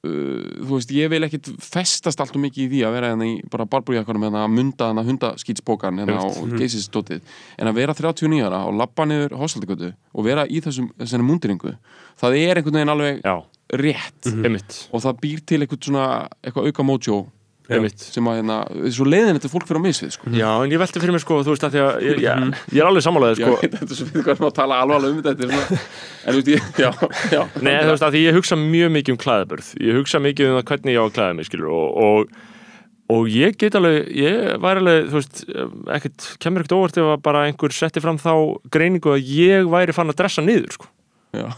þú 0.03 0.67
veist, 0.73 0.91
ég 0.91 1.07
vil 1.13 1.23
ekkit 1.23 1.47
festast 1.63 2.19
alltaf 2.19 2.41
mikið 2.43 2.65
í 2.65 2.69
því 2.73 2.81
að 2.83 2.95
vera 2.97 3.11
hérna 3.13 3.27
í 3.29 3.35
bara 3.51 3.67
barbúrjakkanum 3.71 4.25
hérna 4.27 4.41
að 4.43 4.55
munda 4.57 4.89
hérna 4.89 5.05
hundaskýtspókan 5.07 6.01
hérna 6.01 6.17
Einmitt. 6.19 6.41
og 6.43 6.57
geysistótið 6.59 7.21
en 7.57 7.71
að 7.71 7.79
vera 7.79 7.95
39 7.95 8.43
ára 8.43 8.65
og 8.67 8.75
labba 8.81 9.07
niður 9.07 9.37
hósaldagötu 9.39 9.93
og 9.93 10.27
vera 10.27 10.43
í 10.43 10.59
þessum, 10.65 10.89
þessari 10.99 11.27
mundiringu 11.29 11.75
það 12.19 12.39
er 12.41 12.59
einhvern 12.59 12.79
veginn 12.81 12.93
alveg 12.93 13.23
já, 13.23 13.35
rétt. 13.79 14.27
Einmitt. 14.27 14.81
Og 14.91 15.05
það 15.05 15.23
býr 15.23 15.45
til 15.47 15.61
eitthvað 15.63 15.87
svona 15.87 16.09
eitthvað 16.43 16.67
auka 16.69 16.85
Einmitt. 16.91 17.23
Sem 17.69 18.27
að 18.27 18.37
hérna, 18.39 18.57
svo 18.91 19.05
leiðin 19.07 19.37
þetta 19.37 19.51
fólk 19.53 19.67
fyrir 19.69 19.79
á 19.79 19.85
misvið 19.85 20.11
sko. 20.15 20.31
Já, 20.35 20.49
en 20.65 20.73
ég 20.73 20.81
velti 20.81 21.01
fyrir 21.03 21.15
mig 21.15 21.23
sko, 21.23 21.39
þú 21.45 21.53
veist 21.53 21.65
að 21.67 21.75
því 21.75 21.81
að 21.83 22.05
ég, 22.07 22.21
ég, 22.25 22.47
ég 22.75 22.81
er 22.83 22.89
alveg 22.89 23.05
sammálaðið 23.05 23.43
Já, 23.43 23.47
sko. 23.47 23.59
þetta 23.63 23.87
er 23.87 23.99
svo 23.99 24.07
fyrir 24.09 24.25
hvað 24.27 24.39
sem 24.39 24.47
að 24.49 24.55
tala 24.59 24.79
alvarlega 24.83 25.13
um 25.13 25.21
þetta 25.27 25.45
er 25.47 25.53
svona, 25.53 25.81
en 26.23 26.33
þú 26.33 26.39
veist 26.39 26.51
ég, 26.53 26.71
já, 26.83 26.89
já. 27.33 27.41
Nei, 27.63 27.75
þú 27.79 27.93
veist 27.93 28.07
að 28.07 28.17
því 28.17 28.23
ég 28.27 28.39
hugsa 28.39 28.57
mjög 28.59 28.95
mikið 28.97 29.15
um 29.15 29.21
klæðaburð. 29.23 29.69
Ég 29.87 30.01
hugsa 30.01 30.23
mikið 30.23 30.49
um 30.51 30.57
það 30.59 30.65
hvernig 30.73 30.97
ég 30.97 30.99
á 30.99 31.05
að 31.07 31.15
klæða 31.19 31.37
mig 31.39 31.49
skilur 31.49 31.71
og, 31.73 31.87
og, 32.07 32.35
og 33.13 33.31
ég 33.31 33.57
get 33.63 33.77
alveg 33.79 34.11
ég 34.19 34.41
væri 34.63 34.83
alveg, 34.83 35.09
þú 35.11 35.19
veist 35.21 35.43
ekkert, 35.97 36.27
kemur 36.43 36.63
ekkert 36.65 36.77
óvart 36.77 36.99
ef 36.99 37.09
að 37.15 37.23
bara 37.25 37.45
einhver 37.47 37.75
setti 37.75 38.03
fram 38.03 38.19
þá 38.21 38.33
greiningu 38.73 39.15
að 39.15 39.31
ég 39.39 39.71
væri 39.71 39.95
fann 39.95 40.11
að 40.11 40.19
dressa 40.21 40.43
niður 40.45 40.75
sko, 40.77 40.89
Já, 40.89 40.92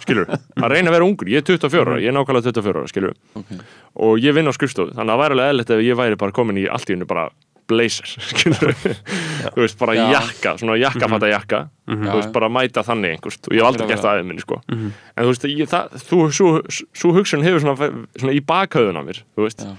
skilur 0.03 0.29
að 0.35 0.69
reyna 0.71 0.91
að 0.91 0.95
vera 0.97 1.07
ungur, 1.09 1.27
ég 1.31 1.41
er 1.43 1.47
24 1.49 1.83
ára, 1.85 1.97
ég 2.03 2.11
er 2.11 2.15
nákvæmlega 2.15 2.51
24 2.51 2.79
ára 2.83 2.91
skilur, 2.91 3.15
ok. 3.35 3.51
Og 4.05 4.19
ég 4.23 4.35
vinn 4.37 4.47
á 4.47 4.53
skrifstofu 4.55 4.93
þannig 4.95 5.11
að 5.11 5.15
það 5.15 5.23
væri 5.25 5.35
alveg 5.35 5.49
eðlilegt 5.51 5.73
ef 5.75 5.83
ég 5.87 5.99
væri 5.99 6.19
bara 6.21 6.35
komin 6.35 6.61
í 6.61 6.65
allt 6.71 6.89
í 6.89 6.95
hennu 6.95 7.07
bara 7.09 7.25
blazer 7.65 8.05
skilur, 8.29 8.75
þú 8.77 9.57
veist, 9.63 9.77
bara 9.81 9.95
Já. 9.97 10.03
jakka 10.13 10.51
svona 10.61 10.75
jakkafata 10.77 11.29
jakka. 11.31 11.61
Þú 11.89 11.95
Já, 12.05 12.11
veist, 12.13 12.27
já. 12.29 12.33
bara 12.35 12.49
mæta 12.53 12.83
þannig 12.85 13.15
einhvers 13.15 13.39
og 13.41 13.55
ég 13.55 13.61
hef 13.63 13.69
aldrei 13.71 13.87
gert 13.89 14.03
það 14.05 14.11
aðeins 14.11 14.29
minni, 14.29 14.43
sko. 14.45 14.59
En 14.69 15.23
þú 15.25 15.31
veist, 15.31 15.47
ég, 15.49 15.71
það, 15.71 15.95
þú, 16.05 16.19
svo, 16.37 16.51
svo 17.01 17.13
hugsun 17.17 17.45
hefur 17.45 17.63
svona, 17.65 17.89
svona 18.21 18.35
í 18.37 18.43
bakhauðun 18.45 19.01
á 19.01 19.03
mér 19.07 19.23
þú 19.33 19.47
veist, 19.47 19.65
Já. 19.65 19.73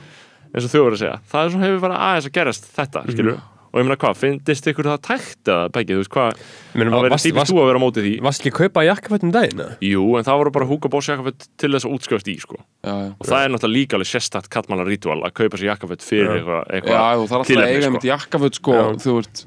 eins 0.50 0.66
og 0.66 0.72
þau 0.74 0.80
voru 0.82 0.98
að 0.98 1.02
segja. 1.04 1.20
Það 1.30 1.44
er 1.46 1.54
svona 1.54 1.68
hefur 1.70 1.84
bara 1.86 2.00
aðeins 2.08 2.26
að 2.26 2.34
gerast 2.40 2.66
þetta, 2.74 3.04
skilur 3.14 3.38
og 3.72 3.80
ég 3.80 3.86
meina 3.86 3.96
hvað, 4.00 4.18
finnst 4.20 4.68
ykkur 4.70 4.88
það 4.90 5.00
tækt 5.06 5.50
eða 5.52 5.70
beggi, 5.74 5.96
þú 5.96 6.02
veist 6.02 6.12
hvað, 6.14 6.44
það 6.76 6.94
verður 6.96 7.22
típist 7.24 7.50
þú 7.52 7.58
að 7.62 7.68
vera 7.70 7.80
á 7.80 7.84
móti 7.84 8.04
því 8.06 8.12
Varst 8.26 8.44
ekki 8.44 8.52
að 8.52 8.60
kaupa 8.60 8.84
jakkafötum 8.86 9.34
daginn? 9.34 9.64
eða? 9.64 9.76
jú, 9.90 10.04
en 10.18 10.28
það 10.28 10.40
voru 10.42 10.54
bara 10.56 10.68
Hugo 10.70 10.92
Boss 10.92 11.10
jakkaföt 11.10 11.48
til 11.60 11.72
þess 11.74 11.88
að 11.88 11.96
útskrifast 11.98 12.30
í, 12.30 12.36
sko 12.42 12.60
Já, 12.60 12.92
já 12.92 13.10
og 13.16 13.26
það 13.26 13.42
er 13.42 13.52
náttúrulega 13.56 13.76
líka 13.76 13.98
alveg 13.98 14.12
sérstætt 14.12 14.48
kallmannar 14.52 14.90
rítúal 14.90 15.18
að 15.26 15.36
kaupa 15.42 15.60
sér 15.60 15.72
jakkaföt 15.72 16.06
fyrir 16.06 16.32
eitthvað 16.38 16.62
Já, 16.62 16.72
eitthva 16.78 17.02
og 17.16 17.28
það 17.28 17.36
er 17.36 17.42
alltaf 17.42 17.60
að 17.60 17.68
eiga 17.74 17.90
einmitt 17.90 18.08
jakkaföt 18.12 18.60
sko, 18.60 18.78
Já. 18.78 18.88
þú 19.04 19.18
ert 19.24 19.46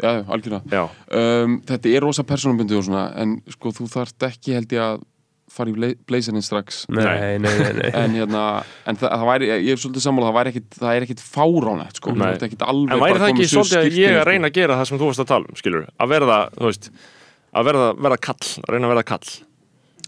Já, 0.00 0.10
já, 0.16 0.22
algjörlega 0.32 0.72
Já, 0.72 0.82
um, 1.20 1.56
Þetta 1.68 1.90
er 1.92 2.04
rosa 2.06 2.24
persónumbundið 2.24 2.78
og 2.80 2.86
svona 2.86 3.02
en 3.20 3.34
sko, 3.52 3.72
þú 3.76 3.88
þarft 3.92 4.28
ekki 4.30 4.54
held 4.56 4.70
ég 4.72 4.80
að 4.86 5.02
fara 5.50 5.70
í 5.70 5.74
bla- 5.76 5.92
blazerinn 6.08 6.44
strax. 6.44 6.84
Nei, 6.94 7.38
nei, 7.42 7.50
nei, 7.58 7.72
nei. 7.78 7.90
en 8.02 8.16
hérna, 8.18 8.42
en 8.88 8.98
það, 9.00 9.14
það 9.16 9.26
væri 9.30 9.50
ég 9.50 9.70
er 9.74 9.80
svolítið 9.82 10.04
sammála, 10.06 10.28
það 10.30 10.36
væri 10.38 10.52
ekkit, 10.54 10.68
það 10.78 10.96
er 10.98 11.06
ekkit 11.06 11.22
fáránætt 11.26 12.00
sko, 12.00 12.14
en 12.14 12.24
væri 12.24 13.22
það 13.22 13.28
ekki 13.32 13.48
svolítið 13.50 13.78
að 13.80 13.98
ég 13.98 14.18
að 14.20 14.26
reyna 14.30 14.50
að 14.50 14.58
gera 14.60 14.78
það 14.80 14.90
sem 14.90 15.00
þú 15.00 15.10
varst 15.10 15.24
að 15.24 15.30
tala 15.32 15.50
um, 15.50 15.58
skilur 15.60 15.86
að 15.90 16.12
verða, 16.14 16.38
þú 16.56 16.68
veist 16.68 16.90
að 17.50 17.70
verða, 17.70 17.88
verða 18.06 18.20
kall, 18.28 18.50
að 18.62 18.74
reyna 18.74 18.86
að 18.88 18.94
verða 18.94 19.06
kall. 19.10 19.32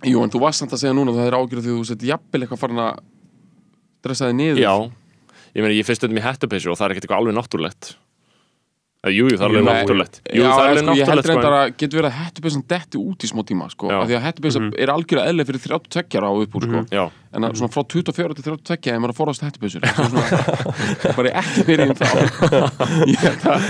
Jú, 0.02 0.22
en 0.22 0.32
þú 0.34 0.42
varst 0.42 0.62
samt 0.62 0.74
að 0.74 0.82
segja 0.82 0.94
núna 0.98 1.12
að 1.14 1.20
það 1.20 1.28
er 1.30 1.38
ágjörð 1.38 1.66
því 1.66 1.74
þú 1.76 1.86
sett 1.90 2.06
jafnvel 2.06 2.42
eitthvað 2.44 2.62
farin 2.62 2.82
að 2.82 3.02
dressa 4.06 4.30
þig 4.30 4.38
niður. 4.38 4.62
Já, 4.62 4.74
ég 5.56 5.66
meina 5.66 5.76
ég 5.76 5.86
finnst 5.86 6.02
þetta 6.06 6.16
með 6.18 6.26
hættupeysu 6.28 6.72
og 6.72 6.78
það 6.78 6.86
er 6.86 6.94
ekkert 6.94 7.06
eitthvað 7.06 7.22
alveg 7.22 7.36
náttúrulegt 7.38 7.92
Jú, 9.02 9.24
jú, 9.26 9.34
það 9.34 9.42
er 9.42 9.48
alveg 9.50 9.64
náttúrulegt. 9.66 10.18
Jú, 10.30 10.42
það 10.46 10.60
er 10.62 10.68
alveg 10.68 10.84
sko, 10.84 10.92
ég 10.94 11.08
held 11.08 11.18
náttúrulegt 11.18 11.26
sko, 11.26 11.32
reyndar 11.32 11.54
að 11.58 11.72
getur 11.74 11.98
verið 11.98 12.10
að 12.12 12.18
hettupeysan 12.20 12.62
detti 12.70 13.00
út 13.00 13.24
í 13.26 13.30
smá 13.32 13.42
tíma 13.48 13.66
sko, 13.72 13.88
af 13.90 14.04
því 14.06 14.14
að 14.14 14.22
hettupeysa 14.28 14.62
er 14.78 14.92
algjörlega 14.94 15.32
eðlega 15.32 15.48
fyrir 15.50 15.64
32 15.66 16.20
ára 16.20 16.30
á 16.30 16.34
upp 16.38 16.54
úr 16.54 16.66
sko. 16.68 16.82
Já, 16.94 17.02
en 17.32 17.46
að 17.48 17.54
svona 17.58 17.72
frá 17.72 17.82
24 17.88 18.34
til 18.38 18.44
32 18.44 18.92
er 18.92 18.98
maður 19.00 19.12
að 19.14 19.18
forðast 19.20 19.44
hettupeysur 19.46 19.80
bara 21.16 21.32
ekki 21.40 21.64
fyrir 21.66 21.88
um 21.88 21.96
þá. 21.96 22.04
Ég 23.08 23.22
held 23.22 23.46
að- 23.48 23.68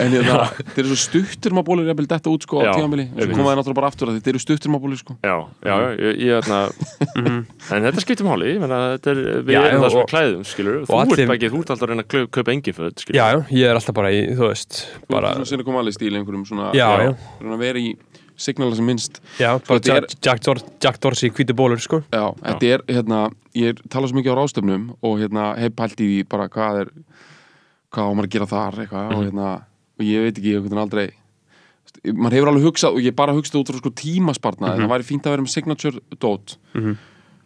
en 0.00 0.14
ég 0.16 0.24
það 0.28 0.44
þeir 0.74 0.82
eru 0.84 0.88
svo 0.94 0.98
stuttur 1.02 1.54
maður 1.56 1.68
bólir 1.70 1.88
jafnvel 1.90 2.08
detta 2.14 2.32
út 2.32 2.46
sko 2.46 2.54
á 2.60 2.64
Já, 2.64 2.72
tímabili. 2.78 3.04
Og 3.04 3.14
svo 3.14 3.20
einmitt. 3.24 3.36
koma 3.38 3.50
það 3.50 3.58
náttúrulega 3.60 3.78
bara 3.80 3.90
aftur 3.92 4.06
að 4.12 4.18
þeir 4.24 4.32
eru 4.34 4.42
stuttur 4.44 4.72
maður 4.74 4.84
bólir 4.86 5.00
sko. 5.02 5.16
Já, 5.24 5.36
já, 5.68 5.74
já, 5.74 5.88
ég, 6.00 6.12
ég 6.24 6.32
ætna, 6.40 6.58
En 7.74 7.86
þetta 7.88 8.00
skiptir 8.04 8.26
máli, 8.28 8.50
ég 8.54 8.60
meina 8.64 8.80
þetta 8.96 9.08
er, 9.14 9.20
við 9.44 9.60
erum 9.60 9.84
það 9.84 9.90
sem 9.90 10.00
og- 10.00 10.04
við 10.04 10.10
klæðum, 10.14 10.42
skilur 10.54 10.80
Þú 10.88 10.98
ert 11.04 11.34
ekki, 11.36 11.52
þú 11.52 11.60
ert 11.64 11.70
alltaf 11.74 11.84
að 11.84 11.92
reyna 11.92 12.04
að 12.08 12.28
kaupa 12.38 12.50
engin 12.56 12.76
föt, 12.80 13.04
Já, 13.12 13.24
já, 13.34 13.38
ég 13.52 13.68
er 13.70 13.78
alltaf 13.80 13.94
bara 14.00 14.10
í, 14.14 14.24
þú 14.32 14.48
veist, 14.50 14.80
bara, 15.10 15.34
svona 15.36 15.48
sinni 15.52 15.64
koma 15.68 15.80
alveg 15.84 15.96
stíl 16.00 16.16
einhverjum 16.16 16.44
svona 18.36 18.44
svona 18.44 18.54
signala 18.54 18.74
sem 18.76 18.86
minnst. 18.86 19.20
Já, 19.38 19.54
er- 19.54 20.06
Jack, 20.22 20.42
Dor 20.44 20.58
Jack 20.80 21.00
Dorsey, 21.00 21.30
hvíti 21.30 21.54
bólur, 21.54 21.78
sko. 21.80 22.02
já, 22.12 22.34
þetta 22.42 22.62
er 22.74 22.82
hérna 22.88 23.30
ég 23.54 23.78
tala 23.88 24.06
svo 24.08 24.16
mikið 24.18 24.34
á 24.34 24.38
ráðstöfnum 24.40 24.96
og 25.02 25.18
hérna 25.20 25.56
hef 25.58 25.72
pælt 25.74 26.00
í 26.00 26.22
því 26.22 26.28
bara 26.28 26.48
hvað 26.48 26.80
er 26.80 26.90
hvað 27.92 28.10
á 28.10 28.14
maður 28.14 28.26
að 28.26 28.34
gera 28.34 28.46
þar 28.46 28.80
eitthvað 28.82 29.14
og 29.14 29.24
hérna 29.24 29.64
og 29.94 30.04
ég 30.04 30.22
veit 30.26 30.38
ekki, 30.38 30.54
ég 30.54 30.62
veit 30.64 30.78
aldrei 30.82 31.10
maður 32.12 32.36
hefur 32.36 32.48
alveg 32.50 32.66
hugsað 32.68 32.96
og 32.98 33.02
ég 33.04 33.14
bara 33.16 33.32
hugsað 33.32 33.60
út 33.62 33.70
frá 33.70 33.78
sko 33.78 33.90
tímaspartna 33.94 34.74
en 34.74 34.80
það 34.82 34.90
væri 34.94 35.06
fínt 35.08 35.26
að 35.26 35.30
vera 35.36 35.44
með 35.44 35.54
signature 35.54 36.00
dot. 36.20 36.56
Mhm. 36.74 36.96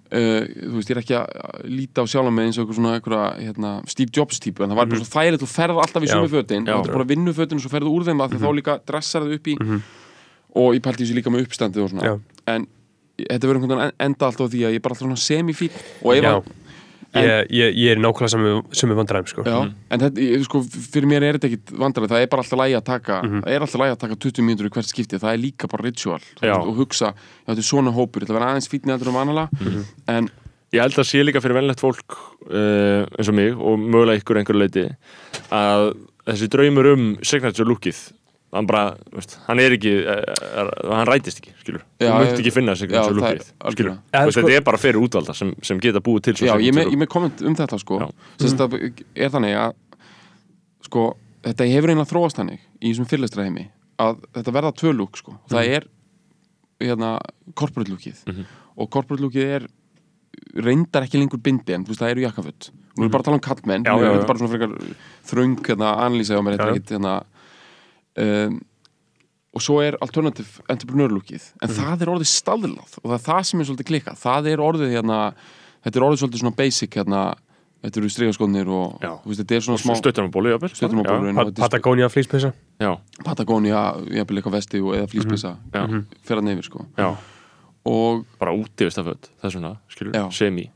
uh, 0.08 0.40
þú 0.48 0.72
veist, 0.78 0.88
ég 0.88 0.96
er 0.96 1.02
ekki 1.02 1.16
að 1.18 1.68
líta 1.68 2.00
á 2.00 2.04
sjálf 2.08 2.32
með 2.32 2.46
eins 2.48 2.56
og 2.58 2.64
eitthvað 2.64 2.78
svona 2.80 2.92
eitthvað, 2.96 3.42
hérna, 3.44 3.72
Steve 3.86 4.10
Jobs 4.16 4.40
típu 4.40 4.64
en 4.64 4.70
það 4.72 4.78
væri 4.80 4.88
bara 4.94 5.04
svo 5.04 5.12
þægilegt, 5.12 5.42
þú 5.44 5.48
ferð 5.52 5.80
alltaf 5.84 6.02
í 6.02 6.08
Já. 6.08 6.14
sömu 6.16 6.30
fötin 6.32 6.64
Já. 6.64 6.76
þú 6.80 6.92
bara 6.96 7.04
vinnu 7.12 7.34
fötin 7.36 7.60
og 7.60 7.60
svo 7.60 7.72
ferðu 7.74 7.92
úr 7.92 8.06
þeim 8.08 8.22
að 8.24 8.32
því 8.32 8.40
þá 8.40 8.50
líka 8.56 8.78
dressar 8.88 9.22
þau 9.28 9.34
upp 9.36 9.46
í 9.52 9.56
og 10.54 10.74
ég 10.76 10.82
pælti 10.84 11.04
þessu 11.04 11.18
líka 11.18 11.30
með 11.34 11.46
uppstandið 11.48 11.84
og 11.84 11.90
svona. 11.92 12.04
Já. 12.04 12.18
en 12.54 12.66
þetta 13.18 13.48
verður 13.48 13.58
einhvern 13.60 13.80
veginn 13.82 13.98
enda 14.06 14.26
alltaf 14.28 14.46
á 14.46 14.52
því 14.52 14.60
að 14.64 14.72
ég 14.72 14.80
er 14.80 14.84
bara 14.86 14.94
alltaf 14.94 15.22
semifín 15.26 15.70
og 16.04 16.14
ef 16.16 16.24
að 16.24 16.54
En- 17.16 17.24
ég, 17.24 17.46
ég, 17.56 17.70
ég 17.80 17.90
er 17.94 17.96
nákvæmlega 18.04 18.28
sem, 18.28 18.42
sem 18.76 18.90
við 18.90 18.98
vandræðum, 18.98 19.28
sko. 19.30 19.42
Já, 19.48 19.72
en 19.90 20.00
þetta, 20.02 20.20
ég- 20.20 20.42
sko, 20.44 20.60
fyrir 20.92 21.06
mér 21.08 21.24
er 21.24 21.38
þetta 21.38 21.48
ekkit 21.48 21.70
vandrarið, 21.80 22.10
það 22.12 22.20
er 22.20 22.26
bara 22.28 22.42
alltaf 22.44 22.58
lægi 22.60 22.76
að 22.76 22.84
taka 22.84 23.16
það 23.24 23.46
er 23.54 23.64
alltaf 23.64 23.80
lægi 23.80 23.94
að 23.94 24.00
taka 24.02 24.16
20 24.26 24.44
mínútur 24.44 24.68
í 24.68 24.72
hvert 24.74 24.90
skipti. 24.90 25.16
Það 25.22 25.32
er 25.32 25.40
líka 25.40 25.70
bara 25.72 25.86
ritual 25.88 26.20
og 26.60 26.76
hugsa, 26.76 27.14
já 27.16 27.48
þetta 27.48 27.62
er 27.64 27.68
svona 27.70 27.94
hópur. 27.96 28.20
Þetta 28.26 28.36
verður 28.36 28.50
aðeins 28.50 28.68
fítni 28.68 28.92
heldur 28.92 29.08
um 29.08 29.16
vanalega. 29.16 29.48
En 30.06 30.28
Ég 30.70 30.82
held 30.84 30.98
að 31.00 31.08
sé 31.08 31.24
líka 31.24 31.40
fyrir 31.40 31.56
venlegt 31.56 31.80
fólk 31.80 32.12
uh, 32.52 33.08
eins 33.16 33.28
og 33.32 33.34
mig 33.40 33.56
og 33.56 33.80
mögulega 33.80 34.20
ykkur 34.20 34.36
einhverju 34.42 34.60
leiti 34.60 34.84
að 35.48 35.94
þessi 36.28 36.48
draumur 36.52 36.90
um 36.92 37.06
signature 37.24 37.64
lookið 37.64 38.02
hann 38.52 38.66
bara, 38.68 38.82
veist, 39.12 39.34
hann 39.46 39.60
er 39.60 39.74
ekki 39.76 39.90
uh, 40.00 40.20
er, 40.62 40.70
hann 40.88 41.06
rætist 41.08 41.40
ekki, 41.42 41.52
skilur. 41.60 41.82
Já, 42.00 42.12
munt 42.14 42.30
ég- 42.30 42.38
ekki 42.40 42.52
finna 42.54 42.72
já, 42.72 42.80
signature 42.80 43.04
það 43.04 43.10
er 43.10 43.18
lookið, 43.20 43.50
skilur. 43.74 43.96
Veist, 44.14 44.32
sko- 44.38 44.44
þetta 44.46 44.56
er 44.56 44.64
bara 44.70 44.80
fyrir 44.80 45.00
útvalda 45.04 45.34
sem, 45.36 45.50
sem 45.62 45.80
geta 45.84 46.00
búið 46.04 46.22
til 46.30 46.34
já, 46.48 46.54
ég 46.64 46.72
með, 46.76 46.94
með 47.02 47.10
komment 47.12 47.42
um 47.44 47.56
þetta 47.58 47.78
sko. 47.82 47.98
Já. 48.00 48.08
Sest, 48.40 48.62
að, 48.64 48.78
er 49.14 49.34
þannig 49.34 49.58
að 49.60 49.74
sko, 50.88 51.04
þetta 51.44 51.68
hefur 51.74 51.92
eiginlega 51.92 52.12
þróast 52.14 52.40
þannig 52.40 52.60
í 52.80 52.92
þessum 52.92 53.08
fyrirlestra 53.10 53.44
heimi 53.48 53.66
að 54.00 54.20
þetta 54.38 54.54
verða 54.54 54.72
tvö 54.80 54.94
lúk 54.96 55.18
sko. 55.20 55.36
Það 55.50 55.72
er 55.76 55.88
hérna 56.80 57.16
corporate 57.58 57.90
lookið 57.90 58.24
og 58.78 58.90
corporate 58.94 59.24
lookið 59.24 59.54
er 59.58 59.66
reyndar 60.62 61.04
ekki 61.04 61.18
lengur 61.18 61.40
bindi 61.42 61.74
en 61.74 61.82
þú 61.84 61.92
veist 61.92 62.00
það 62.04 62.12
eru 62.14 62.22
jakkaföld 62.22 62.68
nú 62.70 63.02
erum 63.02 63.08
við 63.08 63.12
bara 63.14 63.22
að 63.22 63.26
tala 63.28 63.38
um 63.38 63.42
kallmenn 63.42 63.84
Já, 63.86 63.94
já, 63.98 64.10
já. 64.14 64.68
þröng 65.28 65.56
hérna, 65.66 65.90
analýsa 66.06 66.38
á 66.38 66.42
mér 66.46 66.54
þetta 66.56 66.64
Já. 66.64 66.70
er 66.70 66.78
ekkit 66.78 66.92
hérna 66.94 67.14
um, 68.24 68.58
og 69.56 69.64
svo 69.64 69.78
er 69.82 69.96
alternative 70.04 70.62
entrepreneur 70.70 71.12
lookið. 71.16 71.46
En 71.64 71.72
það 71.72 72.04
er 72.04 72.10
orðið 72.12 72.30
staðlað. 72.30 72.98
Og 73.00 73.06
það 73.08 73.16
er 73.16 73.24
það 73.26 73.44
sem 73.48 73.62
er 73.62 73.68
svolítið 73.70 73.88
klikka 73.90 74.14
það 74.18 74.50
er 74.52 74.62
orðið 74.62 74.94
hérna 74.96 75.20
þetta 75.84 76.00
er 76.00 76.06
orðið 76.08 76.22
svolítið 76.22 76.42
svona 76.42 76.58
basic 76.58 76.98
hérna 76.98 77.22
þetta 77.78 78.00
eru 78.00 78.10
strigaskónir 78.10 78.70
og 78.74 79.02
veist, 79.24 79.40
þetta 79.42 79.56
er 79.56 79.64
svona 79.66 79.80
smá 79.82 79.94
Já, 79.94 81.38
og 81.38 81.50
þetta 81.52 81.62
er 81.62 81.64
Patagonia 81.64 82.08
já, 82.82 82.90
Patagonia, 83.24 83.82
jafnvel 84.18 84.40
eitthvað 84.40 84.56
vesti 84.58 84.80
og 84.82 84.96
eða 84.98 85.10
flýspisa 85.12 85.52
já, 85.74 85.84
fer 86.26 86.40
að 86.42 86.48
neyfir 86.48 86.66
sko. 86.66 86.86
Já, 86.98 87.08
og 87.92 88.24
bara 88.40 88.56
úti 88.58 88.88
veist 88.88 88.98
að 88.98 89.12
föt, 89.12 89.30
það 89.38 89.50
er 89.50 89.54
svona, 89.54 89.72
semi. 90.34 90.66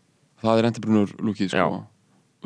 Það 0.43 0.63
er 0.63 0.71
entrepreneur 0.71 1.17
lookið 1.19 1.53
sko 1.55 1.83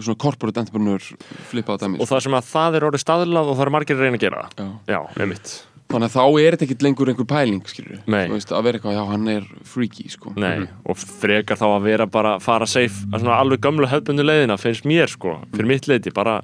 svona 0.05 0.18
corporate 0.20 0.60
entrepreneur 0.60 1.06
flippað 1.51 1.81
dæmi. 1.86 2.01
Og 2.02 2.10
það 2.10 2.20
sem 2.27 2.36
að 2.36 2.51
það 2.51 2.77
er 2.81 2.86
orðið 2.90 3.02
staðlað 3.06 3.48
og 3.52 3.56
það 3.56 3.64
er 3.66 3.73
margir 3.77 3.97
að 3.97 4.05
reyna 4.06 4.18
að 4.20 4.24
gera 4.27 4.44
Já. 4.59 4.66
já, 4.93 4.98
einmitt, 5.23 5.52
þannig 5.93 6.09
að 6.10 6.14
þá 6.16 6.23
er 6.43 6.56
þetta 6.56 6.66
ekkit 6.66 6.85
lengur 6.86 7.10
einhver 7.12 7.28
pæling 7.31 7.60
skilur 7.70 8.01
veist, 8.35 8.52
að 8.52 8.64
vera 8.66 8.81
eitthvað, 8.81 8.97
já 8.98 9.05
hann 9.12 9.28
er 9.32 9.44
freaky 9.73 10.09
sko. 10.12 10.32
Nei 10.36 10.66
og 10.85 10.98
frekar 10.98 11.60
þá 11.60 11.66
að 11.70 11.86
vera 11.86 12.06
bara 12.10 12.36
fara 12.43 12.66
safe 12.66 13.06
að 13.12 13.23
svona 13.23 13.36
alveg 13.40 13.62
gömlu 13.64 13.86
hefðbundu 13.90 14.27
leiðina 14.27 14.59
finnst 14.59 14.85
mér 14.89 15.12
sko, 15.12 15.39
fyrir 15.55 15.70
mitt 15.70 15.86
leiti 15.86 16.10
bara, 16.14 16.40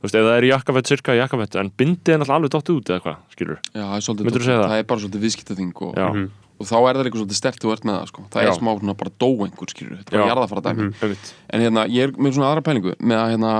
þú 0.00 0.08
veist, 0.08 0.16
ef 0.16 0.24
það 0.30 0.38
er 0.38 0.48
jakkafett, 0.50 0.90
sirka 0.90 1.18
jakkafett 1.18 1.60
en 1.60 1.70
bindið 1.76 2.14
er 2.16 2.22
náttúrulega 2.24 2.40
alveg 2.40 2.56
dótt 2.56 2.72
út 2.72 2.90
eða 2.94 3.04
hvað, 3.04 3.22
skilur 3.36 3.60
Já, 3.70 3.84
það 3.84 3.96
er 4.00 4.06
svolítið 4.08 4.40
segja 4.40 4.58
það? 4.62 4.66
það 4.72 4.80
er 4.82 4.90
bara 4.90 5.04
svolítið 5.04 5.26
viðskiptaþing 5.28 5.84
og, 5.86 5.94
Já, 6.00 6.08
og 6.56 6.68
þá 6.68 6.76
er 6.78 6.98
það 6.98 7.06
líka 7.06 7.20
svolítið 7.20 7.38
stert 7.40 7.62
þú 7.62 7.72
ert 7.74 7.86
með 7.86 7.98
það 7.98 8.10
sko. 8.10 8.24
það 8.32 8.46
Já. 8.46 8.48
er 8.50 8.58
smá 8.58 8.70
svona 8.72 8.96
bara 9.02 9.14
dó 9.20 9.28
einhver 9.44 9.72
skilur 9.72 9.98
þetta 10.00 10.12
er 10.14 10.20
bara 10.20 10.30
jarðafara 10.32 10.64
dæmi 10.66 10.86
einmitt. 10.88 11.32
En 11.52 11.64
hérna, 11.66 11.84
ég 11.92 12.08
er 12.08 12.14
með 12.16 12.36
svona 12.36 12.52
aðra 12.52 12.64
pælingu 12.66 12.94
með 12.98 13.20
að 13.20 13.32
hérna, 13.34 13.52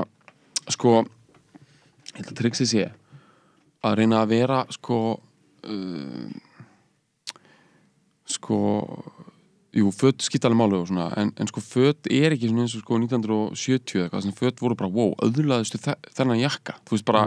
sko 0.72 0.94
ég 1.02 2.20
held 2.20 2.32
að 2.32 2.38
trixið 2.40 2.70
sé 2.72 2.86
að 3.86 3.98
reyna 4.00 4.22
að 4.22 4.32
vera 4.32 4.62
sko 4.72 5.00
uh, 5.16 6.30
sko 8.26 8.60
jú, 9.76 9.90
föt 9.94 10.24
skipta 10.24 10.48
alveg 10.48 10.60
máli 10.60 10.78
og 10.78 10.88
svona 10.88 11.10
en, 11.20 11.32
en 11.36 11.50
sko 11.50 11.62
föt 11.62 12.08
er 12.08 12.34
ekki 12.34 12.48
svona 12.50 12.64
eins 12.64 12.76
og 12.78 12.84
sko 12.84 12.98
1970 13.02 13.98
eða 13.98 14.06
eitthvað, 14.06 14.24
sem 14.24 14.36
föt 14.40 14.62
voru 14.64 14.78
bara 14.78 14.92
wow, 14.92 15.12
öðlaðustu 15.26 15.80
þe 15.82 15.96
þennan 16.16 16.40
jakka. 16.40 16.78
Þú 16.86 16.96
veist 16.96 17.08
bara, 17.08 17.26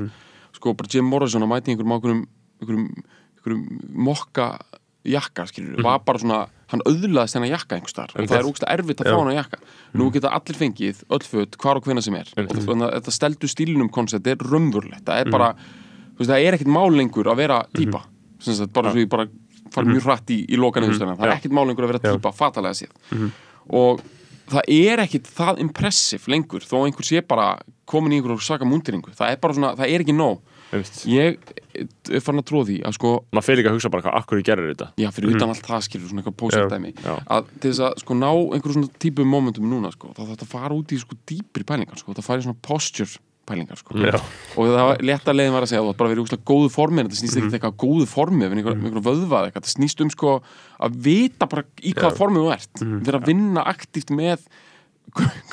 sko 0.58 0.74
bara 0.80 0.92
Jim 0.92 1.10
Morrison 1.10 1.46
að 1.46 1.52
mæti 1.54 1.74
einhverjum 1.74 1.96
ákveðum 1.96 2.24
einhverjum 2.60 3.64
mokka 4.10 4.50
jakka 5.10 5.46
skilur, 5.50 5.82
var 5.86 6.02
bara 6.06 6.22
svona 6.22 6.40
hann 6.70 6.84
öðlaðist 6.86 7.36
þennan 7.36 7.52
jakka 7.54 7.78
einhvers 7.78 7.96
þar 7.98 8.14
og 8.14 8.30
það 8.30 8.38
er 8.38 8.50
úkst 8.52 8.66
erfitt 8.70 9.02
að 9.02 9.10
fá 9.10 9.18
hann 9.18 9.34
jakka. 9.34 9.60
Nú 9.98 10.10
geta 10.14 10.32
allir 10.38 10.60
fengið, 10.60 11.04
öll 11.10 11.26
föt, 11.26 11.58
hvar 11.62 11.80
og 11.80 11.88
hvena 11.90 12.04
sem 12.06 12.18
er. 12.20 12.30
Og 12.38 12.54
þannig 12.54 12.86
að 12.86 12.96
þetta 13.00 13.16
steldu 13.16 13.50
stílinum 13.50 13.90
koncept 13.94 14.30
er 14.30 14.38
raunverulegt, 14.46 15.06
það 15.08 15.24
er 15.24 15.34
bara 15.34 15.52
þú 15.58 16.22
veist, 16.22 16.32
það 16.32 16.46
er 16.46 16.58
ekkert 16.60 16.74
mál 16.76 16.90
lengur 16.94 17.32
að 17.32 17.42
vera 17.42 17.62
sem 18.40 18.56
sagt, 18.56 18.72
bara 18.76 18.94
svo 18.94 19.02
ég 19.02 19.10
bara 19.12 19.28
fara 19.74 19.90
mjög 19.90 20.06
hratt 20.08 20.32
í, 20.34 20.40
í 20.50 20.58
lokan 20.60 20.86
mm 20.86 20.96
það 21.00 21.26
er 21.26 21.34
Já. 21.34 21.36
ekkert 21.38 21.56
mál 21.58 21.66
lengur 21.68 21.88
að 21.88 21.94
vera 21.94 22.04
típa, 22.06 22.32
fatalega 22.36 22.78
séð. 22.78 23.32
Og 23.70 24.02
það 24.50 24.72
er 24.74 25.04
ekkert 25.04 25.30
það 25.30 25.62
impressive 25.66 26.32
lengur, 26.32 26.66
þó 26.66 26.86
einhver 26.86 27.06
sé 27.06 27.22
bara 27.26 27.50
komin 27.90 28.14
í 28.14 28.20
einhverjum 28.20 28.42
saka 28.42 28.68
múnderingu, 28.68 29.14
það 29.18 29.34
er 29.34 29.42
bara 29.42 29.58
svona 29.58 29.74
það 29.78 29.94
er 29.94 30.06
ekki 30.06 30.16
nóg, 30.18 30.42
ég 31.10 31.38
er 31.78 32.24
farin 32.26 32.42
að 32.42 32.48
tróða 32.50 32.68
því 32.70 32.78
að 32.90 32.98
sko 32.98 33.14
maður 33.36 33.48
fyrir 33.48 33.62
ekki 33.64 33.72
að 33.72 33.78
hugsa 33.78 33.92
bara 33.94 34.06
hvað, 34.06 34.18
akkur 34.20 34.42
ég 34.42 34.50
gerir 34.50 34.70
þetta? 34.72 34.90
Já, 35.00 35.10
fyrir 35.16 35.36
utan 35.36 35.54
allt 35.54 35.70
það 35.70 35.86
skilur 35.88 36.12
svona 36.12 36.24
eitthvað 36.24 36.38
pósendæmi 36.42 36.94
að 37.06 37.50
til 37.56 37.72
þess 37.72 37.86
að 37.88 38.04
sko 38.04 38.20
ná 38.20 38.30
einhverjum 38.30 38.78
svona 38.80 39.02
típum 39.06 39.34
momentum 39.34 39.70
núna 39.70 39.92
sko, 39.94 40.14
þá 40.18 40.22
þetta 40.34 40.50
fara 40.50 40.78
út 40.78 40.94
í 40.96 41.02
sko 41.02 41.18
dýpri 41.30 41.68
pælingar 41.68 42.02
sko, 42.02 42.16
það 42.18 42.30
fara 42.30 42.44
í 42.44 42.48
svona 42.48 42.64
posture 42.66 43.22
pælingar 43.50 43.80
sko. 43.82 43.98
Já. 43.98 44.20
og 44.20 44.70
það 44.70 44.88
var 44.92 45.04
létta 45.10 45.34
leiðin 45.34 45.56
var 45.56 45.66
að 45.66 45.72
segja 45.72 45.82
að 45.82 45.88
þú 45.88 45.94
átt 45.94 46.00
bara 46.02 46.12
verið 46.12 46.24
úrslega 46.26 46.48
góðu 46.50 46.72
formi 46.74 47.02
en 47.02 47.10
þetta 47.10 47.20
snýst 47.22 47.40
ekki 47.40 47.58
eitthvað 47.58 47.78
góðu 47.82 48.08
formi 48.10 48.46
ef 48.46 48.54
einhver, 48.54 48.78
einhver 48.78 49.06
vöðvað 49.08 49.48
eitthvað, 49.48 49.64
þetta 49.64 49.74
snýst 49.74 50.04
um 50.06 50.12
sko 50.14 50.36
að 50.86 51.00
vita 51.08 51.48
bara 51.50 51.66
í 51.82 51.94
hvaða 51.98 52.20
formi 52.20 52.44
þú 52.44 52.52
ert. 52.54 52.84
Vera 53.08 53.22
að 53.22 53.32
vinna 53.32 53.64
aktíft 53.74 54.14
með 54.14 54.46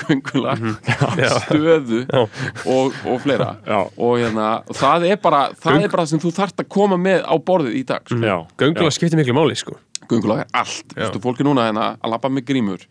göngulag, 0.03 0.62
stöðu 1.47 2.03
og, 2.12 2.95
og 3.07 3.19
fleira. 3.24 3.51
Og 3.97 4.19
hérna, 4.20 4.51
og 4.66 4.78
það 4.78 5.09
er 5.11 5.19
bara 5.23 5.43
það 5.55 5.83
er 5.87 5.93
bara 5.93 6.05
það 6.05 6.12
sem 6.15 6.23
þú 6.27 6.33
þarft 6.39 6.62
að 6.65 6.70
koma 6.77 7.01
með 7.01 7.27
á 7.27 7.35
borðið 7.39 7.81
í 7.81 7.83
dag 7.89 8.07
sko. 8.07 8.20
já, 8.23 8.37
Göngulega 8.61 8.97
skiptir 8.97 9.20
miklu 9.20 9.37
máli, 9.37 9.59
sko. 9.59 9.77
Göngulag 10.07 10.45
er 10.45 10.49
allt, 10.62 10.87
þú 10.95 11.03
veist, 11.03 11.19
og 11.19 11.27
fólk 11.27 11.43
er 11.43 11.49
núna 11.51 11.69
hérna 11.69 11.91
að 11.99 12.15
labba 12.15 12.31
með 12.33 12.49
grímur. 12.53 12.87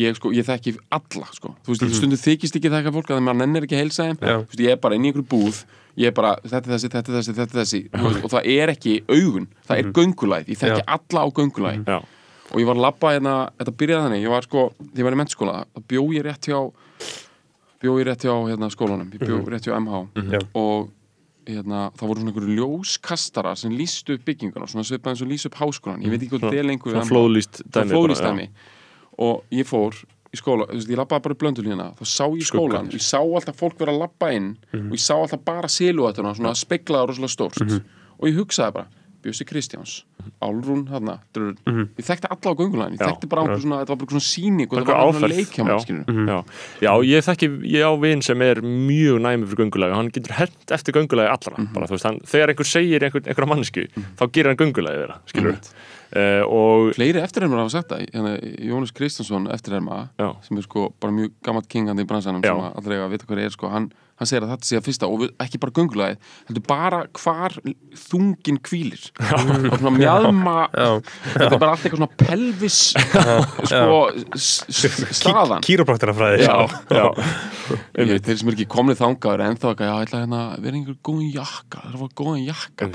Ég, 0.00 0.16
sko, 0.16 0.30
ég 0.32 0.46
þekki 0.48 0.78
alla, 0.94 1.28
sko, 1.36 1.52
þú 1.66 1.74
veist, 1.74 1.98
stundu 1.98 2.16
þykist 2.16 2.56
ekki 2.56 2.70
þekka 2.72 2.94
fólk 2.94 3.10
að 3.12 3.24
maður 3.26 3.42
nennir 3.42 3.66
ekki 3.66 3.76
að 3.76 3.82
heilsa 3.84 4.06
þeim. 4.08 4.20
Veist, 4.22 4.62
ég 4.62 4.72
er 4.76 4.80
bara 4.80 4.96
inn 4.96 5.04
í 5.04 5.10
einhverju 5.10 5.28
búð 5.28 5.64
ég 6.00 6.08
er 6.08 6.14
bara, 6.16 6.36
þetta 6.40 6.62
er 6.62 6.72
þessi, 6.74 6.88
þetta 6.92 7.12
er 7.12 7.16
þessi, 7.18 7.34
þetta 7.36 7.58
er 7.58 7.60
þessi 7.60 7.80
og 8.24 8.30
það 8.32 8.46
er 8.54 8.72
ekki 8.72 8.94
augun, 9.10 9.48
það 9.68 9.82
er 9.82 9.90
göngulæð 9.98 10.52
ég 10.52 10.60
þekki 10.62 10.80
Já. 10.80 10.86
alla 10.96 11.24
á 11.24 11.28
göngulæð 11.36 11.82
já, 11.84 11.98
og 12.52 12.58
ég 12.60 12.66
var 12.68 12.76
að 12.76 12.84
labba 12.86 13.12
hérna, 13.16 13.34
þetta 13.58 13.76
byrjaði 13.80 14.04
þannig 14.06 14.22
ég 14.26 14.32
var 14.32 14.46
sko, 14.48 14.64
þegar 14.80 14.98
ég 15.02 15.06
var 15.08 15.16
í 15.16 15.20
mennskóla 15.22 15.54
þá 15.72 15.84
bjó 15.92 16.02
ég 16.12 16.26
rétt 16.26 16.48
hjá 16.50 16.58
bjó 17.82 17.94
ég 17.98 18.06
rétt 18.06 18.22
hjá 18.26 18.34
hérna, 18.46 18.68
skólanum, 18.70 19.08
ég 19.12 19.22
bjó 19.26 19.38
rétt 19.50 19.66
hjá 19.66 19.74
MH 19.80 20.02
Já. 20.32 20.40
og 20.54 20.90
hérna, 21.48 21.88
það 21.98 22.06
voru 22.12 22.20
svona 22.22 22.30
einhverju 22.30 22.56
ljóskastarar 22.60 23.56
sem 23.58 23.72
lýstu 23.74 24.14
upp 24.18 24.24
bygginguna, 24.28 24.68
svona 24.70 24.86
svipað 24.86 25.14
eins 25.16 25.22
og 25.24 25.30
lýstu 25.32 25.50
upp 25.50 25.58
háskólan 25.64 26.04
ég 26.04 26.12
veit 26.14 26.22
ekki 26.22 26.36
hvað 26.36 26.44
Svona- 26.44 26.52
það 26.54 26.60
er 26.62 26.68
lengur 26.70 26.92
svona 26.94 27.10
flóðlýst 27.10 27.62
það 27.64 27.78
dæmi 27.80 27.96
flóðlýst 27.96 28.26
dæmi. 28.28 28.48
Og 29.22 29.42
ég 29.52 29.66
fór 29.68 29.98
í 30.32 30.38
skóla, 30.40 30.64
þú 30.70 30.76
veist, 30.78 30.88
ég 30.88 30.96
labbaði 31.02 31.22
bara 31.26 31.34
í 31.34 31.40
blöndulíðina 31.42 31.88
þá 31.98 32.04
sá 32.08 32.24
ég 32.30 32.46
skólan, 32.46 32.86
Skuggarnir. 32.86 32.94
ég 32.94 33.02
sá 33.04 33.18
alltaf 33.20 33.58
fólk 33.58 33.76
vera 33.82 33.92
að 33.92 33.98
labba 34.06 34.30
inn 34.32 34.46
og 34.72 34.94
ég 34.94 35.02
sá 35.02 35.14
alltaf 35.18 35.42
bara 35.44 35.68
siluetuna, 35.68 36.32
svona 36.38 36.54
speklaða 36.56 37.08
rosalega 37.10 37.34
stórt. 37.34 37.82
Og 38.22 38.28
ég 38.30 38.38
hugsaði 38.38 38.72
bara, 38.78 38.86
Bjössi 39.22 39.46
Kristjáns 39.46 39.92
Álrún, 40.42 40.84
þarna, 40.90 41.16
drur, 41.34 41.54
ég 41.98 42.06
þekkti 42.06 42.28
alla 42.30 42.52
á 42.52 42.58
göngulæðin, 42.58 42.96
ég 42.98 43.02
þekkti 43.02 43.30
bara 43.30 43.44
einhver 43.46 43.62
svona, 43.62 43.78
þetta 43.82 43.94
var 43.94 44.00
bara 44.02 44.14
svona 44.14 44.26
síning 44.26 44.68
og 44.68 44.78
þetta 44.80 44.98
var 44.98 45.16
svona 45.16 45.30
leikjá 45.32 45.66
Já. 45.68 45.74
skilur 45.84 46.20
já, 46.32 46.38
já, 46.82 46.92
ég 47.08 47.26
þekki 47.28 47.48
ég 47.72 47.86
á 47.86 47.92
vin 48.02 48.22
sem 48.26 48.44
er 48.46 48.60
mjög 48.66 49.22
næmi 49.26 49.48
fyrir 49.50 49.62
göngulagi 49.64 49.94
og 49.94 50.00
hann 50.02 50.12
getur 50.14 50.36
hent 50.38 50.74
eftir 50.78 50.96
göngulagi 50.98 51.32
allra 51.32 51.66
bara, 51.74 51.88
þú 51.90 51.96
veist, 51.96 52.08
hann, 52.10 52.20
þegar 52.34 52.54
einhver 52.54 52.70
segir 52.72 53.06
einhver, 53.08 53.24
einhverja 53.26 53.50
mannesku 53.54 53.86
þá 54.20 54.24
gerir 54.30 54.52
hann 54.52 54.60
göngulagi 54.62 55.02
þeirra, 55.02 55.18
skilur 55.30 55.58
uh, 55.58 56.42
og 56.46 56.92
Fleiri 56.98 57.22
eftirhermar 57.22 57.62
hafa 57.64 57.74
sagt 57.78 57.92
það, 57.94 58.06
hérna, 58.12 58.34
Jónas 58.72 58.94
Kristjánsson 58.96 59.50
eftirherma, 59.54 60.04
sem 60.46 60.58
er 60.60 60.66
sko 60.66 60.90
bara 61.02 61.14
mjög 61.14 61.34
gammalt 61.46 61.70
kingandi 61.72 62.04
í 62.06 62.08
bransanum 62.10 62.42
Já. 62.44 62.52
sem 62.52 62.64
allir 62.82 62.98
eiga 62.98 63.06
að 63.08 63.14
vita 63.16 63.28
hvað 63.30 63.44
er 63.46 63.54
sko, 63.54 63.70
hann, 63.72 63.90
hann 64.22 64.30
segir 64.30 64.46
að 64.46 64.52
þetta 64.54 64.68
sé 64.68 64.78
að 64.78 64.86
fyrsta 64.86 65.08
og 65.10 65.16
við, 65.22 65.32
ekki 65.44 65.58
bara 65.62 65.74
göngulagið, 65.78 66.18
heldur 66.48 66.64
bara 66.70 67.00
hvar 67.18 67.56
þungin 68.06 68.58
hvílir. 68.68 69.02
Og 69.18 69.76
svona 69.80 69.92
mjadma 69.96 70.54
þetta 70.72 71.48
er 71.48 71.58
bara 71.58 71.74
allt 71.74 71.82
eitthvað 71.86 72.00
svona 72.00 72.14
pelvis 72.22 72.78
sko 73.66 73.98
staðan. 75.18 75.60
Ég, 77.96 78.18
þeir 78.26 78.36
sem 78.40 78.48
er 78.50 78.56
ekki 78.56 78.68
komnið 78.72 78.98
þangaður 79.02 79.44
en 79.46 79.58
þá 79.62 79.68
ekki, 79.72 79.86
hérna 80.12 80.40
að 80.52 80.64
vera 80.66 80.76
einhver 80.78 80.96
góðan 81.06 81.30
jakka 81.32 81.82
það 81.82 81.88
er 81.88 81.94
að 81.94 82.00
fá 82.02 82.08
góðan 82.22 82.42
jakka. 82.46 82.88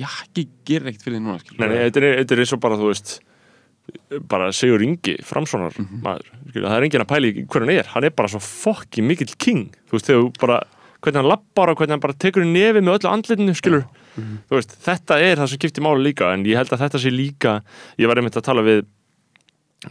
Jakki 0.00 0.42
gerir 0.66 0.90
ekkert 0.90 1.04
fyrir 1.06 1.18
því 1.18 1.24
núna 1.26 1.36
þetta 1.90 2.00
er, 2.34 2.40
eins 2.44 2.54
og 2.56 2.62
bara, 2.64 2.78
þú 2.80 2.86
veist 2.90 3.10
bara 4.30 4.50
Sigur 4.54 4.82
Ingi, 4.86 5.16
framsvonar 5.26 5.74
maður, 6.04 6.26
skilur, 6.30 6.39
það 6.54 6.76
er 6.76 6.86
enginn 6.86 7.04
að 7.04 7.10
pæli 7.12 7.32
hver 7.44 7.64
hann 7.64 7.72
er. 7.74 7.88
Hann 7.94 8.06
er 8.08 8.14
bara 8.16 8.30
svo 8.32 8.42
fokki 8.44 9.04
mikill 9.06 9.32
king. 9.40 9.66
Þú 9.88 9.96
veist, 9.96 10.08
þegar 10.10 10.22
þú 10.22 10.30
bara, 10.42 10.60
hvernig 11.00 11.20
hann 11.22 11.30
lappar 11.30 11.72
og 11.72 11.80
hvernig 11.80 11.96
hann 11.96 12.04
bara 12.04 12.16
tekur 12.20 12.46
nefið 12.46 12.84
með 12.84 12.98
öllu 12.98 13.10
andlitinu 13.10 13.56
skilur, 13.58 13.84
þú 14.50 14.58
veist, 14.58 14.74
þetta 14.84 15.20
er 15.24 15.40
það 15.40 15.52
sem 15.52 15.60
skiptir 15.60 15.84
máli 15.86 16.04
líka, 16.04 16.32
en 16.34 16.44
ég 16.48 16.58
held 16.60 16.72
að 16.74 16.82
þetta 16.84 17.00
sé 17.00 17.12
líka 17.14 17.54
ég 18.00 18.10
var 18.10 18.20
einmitt 18.20 18.36
að 18.36 18.48
tala 18.50 18.64
við 18.66 18.82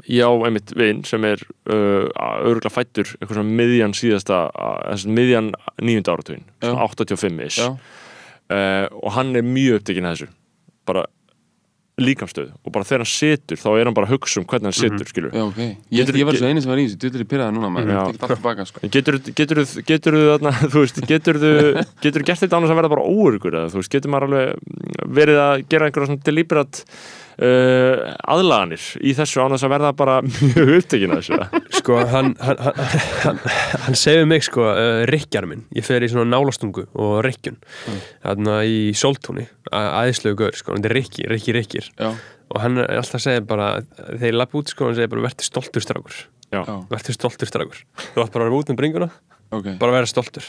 ég 0.05 0.21
á 0.21 0.31
einmitt 0.45 0.73
vin 0.77 1.01
sem 1.07 1.23
er 1.25 1.41
uh, 1.71 2.05
örgulega 2.45 2.69
fættur 2.69 3.09
eitthvað 3.15 3.39
svona 3.39 3.57
miðjan 3.57 3.95
síðasta, 3.97 4.43
uh, 4.53 5.05
miðjan 5.09 5.49
nýjunda 5.81 6.13
áratugin, 6.13 6.45
svona 6.61 6.85
85-ish 6.85 7.63
Já. 7.63 7.71
uh, 8.53 8.85
og 9.01 9.15
hann 9.17 9.33
er 9.39 9.47
mjög 9.47 9.81
upptekinn 9.81 10.09
að 10.09 10.19
þessu. 10.19 10.29
Bara 10.89 11.07
líkamstöð 12.03 12.49
og 12.65 12.73
bara 12.75 12.87
þegar 12.87 13.03
hann 13.03 13.11
situr 13.11 13.59
þá 13.61 13.67
er 13.79 13.89
hann 13.89 13.95
bara 13.97 14.09
að 14.09 14.13
hugsa 14.15 14.41
um 14.41 14.47
hvernig 14.49 14.69
hann 14.69 14.77
situr 14.79 15.09
skilur 15.11 15.35
Já, 15.35 15.43
ok. 15.45 15.59
Ég, 15.59 15.99
Getur- 15.99 16.19
ég 16.21 16.27
var 16.29 16.39
svo 16.39 16.49
eini 16.51 16.63
sem 16.63 16.71
var 16.73 16.81
í 16.81 16.85
þessu, 16.87 16.99
þú 17.03 17.21
er 17.23 17.29
pyrraði 17.33 17.55
núna 17.57 17.71
maður, 17.75 17.93
sko. 18.69 18.83
getur 18.95 19.19
getur 19.39 19.63
getur 19.89 20.19
þú 20.73 20.83
getur 21.09 21.39
getur 22.03 22.27
gert 22.29 22.43
þetta 22.45 22.59
annars 22.59 22.73
að 22.75 22.81
verða 22.81 22.93
bara 22.95 23.07
þú 23.73 23.81
veist 23.81 23.95
getur 23.95 24.13
maður 24.13 24.29
alveg 24.29 25.09
verið 25.19 25.41
að 25.45 25.65
gera 25.69 25.89
einhverja 25.89 26.19
deliberat 26.29 26.83
uh, 27.43 28.13
aðlaganir 28.29 28.83
í 29.01 29.13
þessu 29.17 29.41
annars 29.43 29.63
að 29.65 29.73
verða 29.73 29.91
bara 29.97 30.17
mjög 30.49 30.71
upptekinn 30.77 31.13
að 31.15 31.21
þessu. 31.21 31.61
Sko, 31.79 31.99
hann, 32.11 32.33
hann, 32.43 32.59
hann, 32.65 32.79
hann, 33.25 33.39
hann 33.85 33.99
segir 33.99 34.27
mig, 34.29 34.43
sko, 34.47 34.65
uh, 34.71 35.03
rikkjar 35.09 35.47
minn. 35.49 35.63
Ég 35.75 35.87
fer 35.87 36.03
í 36.05 36.09
svona 36.11 36.29
nálastungu 36.33 36.87
og 36.99 37.19
rikkjun 37.25 37.59
Þarna 38.23 38.59
í 38.67 38.81
sóltúni 38.97 39.47
Æðislegu 39.69 40.39
gaur, 40.43 40.57
sko, 40.57 40.75
hann 40.75 40.85
er 40.87 40.95
rikki, 40.97 41.25
rikki, 41.29 41.55
rikkir 41.55 41.89
Já, 41.93 42.11
Og 42.49 42.61
hann 42.63 42.79
er 42.81 42.97
alltaf 42.97 43.19
að 43.19 43.25
segja 43.27 43.43
bara 43.45 43.67
Þegar 43.97 44.27
ég 44.31 44.37
lapp 44.39 44.55
út, 44.57 44.71
sko, 44.73 44.89
hann 44.89 44.97
segir 44.97 45.11
bara 45.11 45.27
Vertu 45.27 45.45
stoltur 45.47 45.85
já, 46.49 46.63
Vertu 46.89 47.13
stoltur 47.13 47.49
strákur. 47.49 47.83
Þú 48.15 48.23
ætti 48.23 48.33
bara 48.33 48.45
að 48.45 48.49
vera 48.49 48.57
út 48.57 48.71
með 48.71 48.79
bringuna. 48.79 49.07
Ok. 49.53 49.67
Bara 49.81 49.93
að 49.93 49.97
vera 49.99 50.09
stoltur. 50.09 50.47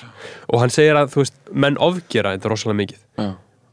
Og 0.48 0.62
hann 0.62 0.72
segir 0.72 0.96
að, 0.96 1.10
þú 1.12 1.22
veist, 1.22 1.36
menn 1.52 1.76
ofgera 1.80 2.32
þetta 2.36 2.52
rosalega 2.52 2.78
mikið. 2.80 3.02
Já, 3.20 3.28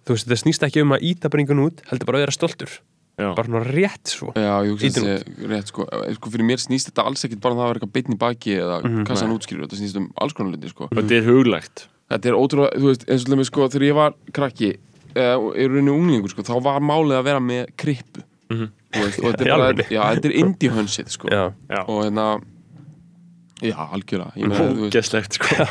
Þú 0.08 0.16
veist, 0.16 0.28
þetta 0.28 0.40
snýst 0.40 0.64
ekki 0.68 0.84
um 0.86 0.94
að 0.96 1.04
íta 1.10 1.32
bringun 1.32 1.60
út 1.66 1.82
Heldur 1.90 2.08
bara 2.08 2.22
að 2.22 2.28
vera 2.28 2.36
stoltur 2.36 2.78
já, 3.18 3.28
Bara 3.34 3.48
svona 3.50 3.64
rétt 3.66 4.12
svo 4.14 4.32
já, 4.38 4.52
ég 4.64 4.72
hugsa 4.76 4.88
Ítum 4.92 5.06
þessi 5.08 5.50
rétt, 5.52 5.72
sko. 5.72 5.86
Eh, 5.90 6.14
Sko, 6.18 6.32
fyrir 6.34 6.46
mér 6.48 6.62
snýst 6.62 6.90
þetta 6.92 7.06
alls 7.10 7.26
ekkit 7.28 7.42
bara 7.44 7.56
um 7.56 7.62
það 7.62 7.66
að 7.68 7.72
vera 7.72 7.80
eitthvað 7.82 7.94
beinn 7.98 8.16
í 8.16 8.20
baki 8.24 8.58
eða 8.62 8.80
kassan 9.10 9.34
útskýrur, 9.36 9.66
þetta 9.68 9.80
snýst 9.82 10.00
um 10.02 10.10
alls 10.22 10.36
konar 10.38 10.54
luti, 10.56 10.70
sko. 10.74 10.88
og 10.92 10.98
þetta 11.00 11.18
er 11.18 11.26
huglegt. 11.32 11.88
Þetta 12.08 12.30
er 12.32 12.38
ótrúlega, 12.40 12.80
þú 12.80 12.92
veist, 12.92 13.08
eins 13.12 13.26
og 13.26 13.32
lemmi, 13.34 13.46
sko, 13.50 13.68
þegar 13.74 13.88
ég 13.90 13.98
var 13.98 14.14
krakki, 14.38 14.70
eða 15.18 15.34
er 15.58 15.72
rauninni 15.74 15.92
unglingur, 15.98 16.32
sko, 16.32 16.46
þá 16.48 16.54
var 16.70 16.86
málið 16.88 17.18
að 17.20 17.26
vera 17.28 17.42
með 17.44 17.74
krippu. 17.84 18.24
Þú 18.48 19.02
veist, 19.02 19.20
og 19.20 19.26
þetta 19.34 19.48
er 19.50 19.64
bara, 19.66 19.88
já, 19.92 20.02
þetta 20.16 20.30
er 20.32 20.38
indie 20.44 20.72
hönsið, 20.78 21.10
sko. 21.18 21.32
Já, 21.34 21.44
já, 21.74 21.82
Og 21.84 22.04
hérna, 22.06 22.28
já, 23.66 23.76
algjörlega, 23.90 24.32
ég 24.38 24.52
meina, 24.54 24.70
þú 24.72 24.86
veist, 24.86 24.96
ógeslegt 24.96 25.40
sko. 25.42 25.68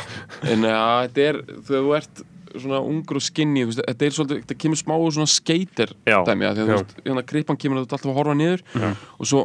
En 0.51 0.67
ja, 0.67 0.83
þetta 1.07 1.25
er, 1.31 1.39
þú 1.71 1.83
ert 1.97 2.21
svona 2.55 2.79
ungur 2.81 3.17
og 3.19 3.23
veist, 3.67 3.81
þetta 3.85 4.05
er 4.05 4.15
svolítið, 4.15 4.41
þetta 4.45 4.57
kemur 4.63 4.77
smá 4.79 4.95
svona 5.11 5.27
skater 5.27 5.93
Já. 6.07 6.23
dæmi, 6.25 6.45
að 6.47 6.55
því 6.55 6.61
að 6.61 6.67
þú 6.67 6.73
Já. 6.73 6.77
veist, 6.77 6.95
hérna 7.05 7.23
krippan 7.25 7.57
kemur 7.57 7.77
að 7.77 7.85
ert 7.87 7.93
alltaf 7.97 8.11
að 8.11 8.17
horfa 8.21 8.35
niður 8.39 8.61
og 9.19 9.25
svo, 9.25 9.41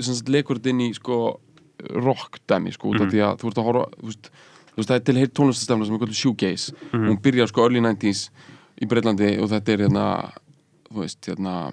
sagt, 0.00 0.28
lekur 0.28 0.58
þetta 0.60 0.70
inn 0.70 0.80
í, 0.80 0.92
sko, 0.94 1.18
rock 1.98 2.38
dæmi, 2.46 2.72
sko, 2.72 2.94
af 2.94 3.10
því 3.10 3.22
að 3.26 3.38
þú 3.42 3.48
ert 3.52 3.58
að 3.62 3.68
horfa, 3.70 3.86
þú 4.02 4.06
veist, 4.12 4.30
það 4.88 4.96
er 4.96 5.04
til 5.08 5.16
heilt 5.20 5.34
tónlistastefna 5.34 5.86
sem 5.86 5.94
er 5.94 6.00
kvöldu 6.04 6.20
shoegaze 6.22 6.72
Mhm. 6.92 7.08
hún 7.08 7.20
byrjar 7.22 7.48
sko 7.48 7.62
early 7.66 7.80
90s 7.80 8.30
í 8.80 8.86
Breitlandi 8.88 9.38
og 9.42 9.48
þetta 9.50 9.68
er 9.72 9.78
hérna 9.88 10.06
þú 10.90 11.00
veist, 11.02 11.20
hérna 11.26 11.72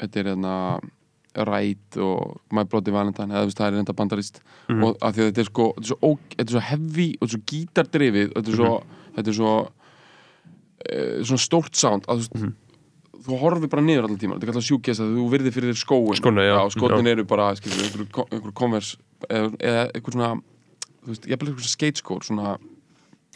þetta 0.00 0.16
er 0.20 0.24
hérna 0.34 0.80
Right 1.36 1.96
og 2.00 2.38
My 2.50 2.64
Bloody 2.64 2.90
Valentine 2.90 3.28
eða 3.28 3.44
þú 3.44 3.48
veist, 3.50 3.58
það 3.60 3.66
er 3.72 3.78
enda 3.82 3.92
bandarist 3.92 4.40
Mhm. 4.68 4.82
og 4.84 4.98
því 5.00 5.20
að 5.20 5.32
þetta 5.32 5.38
er 5.38 5.44
sko, 5.50 5.64
þetta 5.76 5.84
er 5.84 5.86
svo, 5.86 5.98
ó, 6.02 6.18
þetta 6.36 6.40
er 6.48 6.54
svo 6.56 6.60
heavy 6.60 7.08
og 7.20 7.28
svo 7.28 7.40
gítardrifið 7.50 8.30
og 8.36 8.42
þetta 8.42 8.48
er 8.52 8.56
svo, 8.56 8.80
Mhm. 8.80 9.05
Þetta 9.16 9.32
er 9.32 9.36
svo 9.40 9.52
uh, 9.66 11.24
svona 11.24 11.42
stórt 11.42 11.74
sound. 11.78 12.06
Að 12.06 12.20
þú 12.20 12.24
veist 12.24 12.36
Mhm. 12.36 12.54
þú 13.26 13.38
horfir 13.40 13.68
bara 13.72 13.82
niður 13.82 14.04
allan 14.06 14.18
tíma 14.20 14.36
þetta 14.36 14.46
er 14.46 14.50
kallað 14.52 14.66
sjúkjast 14.68 15.00
að 15.02 15.14
þú 15.16 15.22
virðir 15.32 15.54
fyrir 15.56 15.72
þér 15.72 15.80
skóin 15.82 16.18
Skóna, 16.20 16.42
já. 16.46 16.58
skótin 16.70 17.08
eru 17.10 17.24
bara, 17.26 17.48
skilur, 17.58 17.80
einhver, 17.82 18.26
einhver 18.30 18.52
konvers 18.54 18.96
eða, 19.28 19.48
eða 19.58 19.82
einhver 19.96 20.12
svona 20.14 20.28
þú 21.02 21.08
veist, 21.10 21.26
ég 21.26 21.32
er 21.32 21.40
bara 21.40 21.50
einhver 21.50 21.66
skateskór 21.72 22.22
svona, 22.22 22.52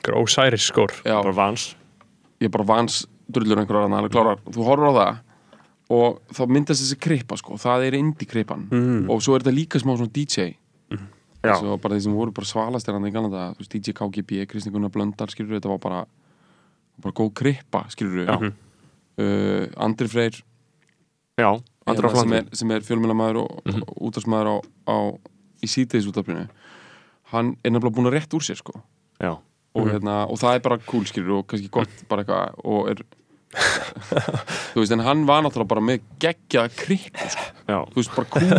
Einhver 0.01 0.21
Osiris 0.23 0.69
skór 0.71 0.93
já, 1.05 1.17
bara 1.23 1.33
vans. 1.35 1.75
Ég 2.41 2.47
er 2.47 2.55
bara 2.55 2.65
vans 2.65 3.01
drullur 3.29 3.59
einhverjar 3.59 3.89
hann, 3.89 3.99
alveg 3.99 4.13
klárar, 4.15 4.39
þú 4.47 4.65
horfir 4.69 4.87
á 4.87 4.95
það 5.01 5.19
og 5.91 6.21
þá 6.31 6.43
myndast 6.47 6.85
þessi 6.87 7.01
kripa 7.03 7.37
sko, 7.37 7.59
það 7.59 7.87
er 7.89 7.99
indie 7.99 8.29
kripan 8.31 8.69
Mm. 8.71 9.11
og 9.11 9.19
svo 9.27 9.35
er 9.35 9.41
þetta 9.43 9.57
líka 9.59 9.81
smá 9.83 9.97
svona 9.99 10.13
DJ 10.13 10.55
Já. 11.41 11.55
svo 11.57 11.77
bara 11.81 11.97
þeir 11.97 12.05
sem 12.05 12.17
voru 12.17 12.35
bara 12.37 12.49
svalast 12.49 12.89
er 12.89 12.97
hann 12.97 13.09
í 13.09 13.13
Galanda, 13.15 13.51
þú 13.57 13.63
veist, 13.65 13.75
DJ 13.77 13.95
KGB 13.97 14.47
Kristi 14.51 14.73
Gunnar 14.73 14.93
Blöndal, 14.93 15.31
skilur 15.33 15.57
þetta 15.57 15.73
var 15.73 15.81
bara 15.81 16.01
bara 17.01 17.17
góð 17.17 17.31
kripa, 17.41 17.87
skilur 17.89 18.29
Já. 18.29 18.37
uh, 18.37 19.65
Andri 19.81 20.09
Freyr. 20.11 20.43
Já, 21.41 21.51
andra 21.89 22.11
hérna, 22.11 22.21
sem 22.21 22.29
flandi 22.29 22.37
er, 22.37 22.57
sem 22.61 22.73
er 22.75 22.85
fjölmjölamæður 22.85 23.39
og, 23.45 23.61
mm 23.65 23.85
og 23.87 24.03
útvarsmaður 24.11 24.51
á, 24.53 24.57
á 24.93 24.97
í 25.65 25.69
síðdeis 25.69 26.09
útaflinu 26.11 26.47
hann 27.31 27.55
er 27.65 27.73
nefnilega 27.73 27.97
búin 27.97 28.11
að 28.11 28.17
rétt 28.19 28.35
úr 28.37 28.45
sér 28.45 28.59
sko. 28.59 28.75
Já, 29.21 29.37
og, 29.39 29.89
hérna, 29.89 30.25
og 30.27 30.41
það 30.41 30.57
er 30.57 30.63
bara 30.67 30.81
cool 30.89 31.07
skilur 31.09 31.41
og 31.41 31.49
kannski 31.51 31.71
gott 31.73 32.05
bara 32.11 32.25
eitthvað 32.25 32.61
og 32.67 32.91
er 32.91 33.03
þú 33.51 34.83
veist 34.83 34.93
en 34.95 35.03
hann 35.03 35.25
var 35.29 35.43
náttúrulega 35.45 35.71
bara 35.73 35.83
með 35.83 36.05
geggja 36.23 36.67
kripu 36.71 37.27
sko. 37.33 37.47
já, 37.67 37.79
þú 37.91 37.99
veist 37.99 38.15
bara 38.15 38.29
cool. 38.35 38.53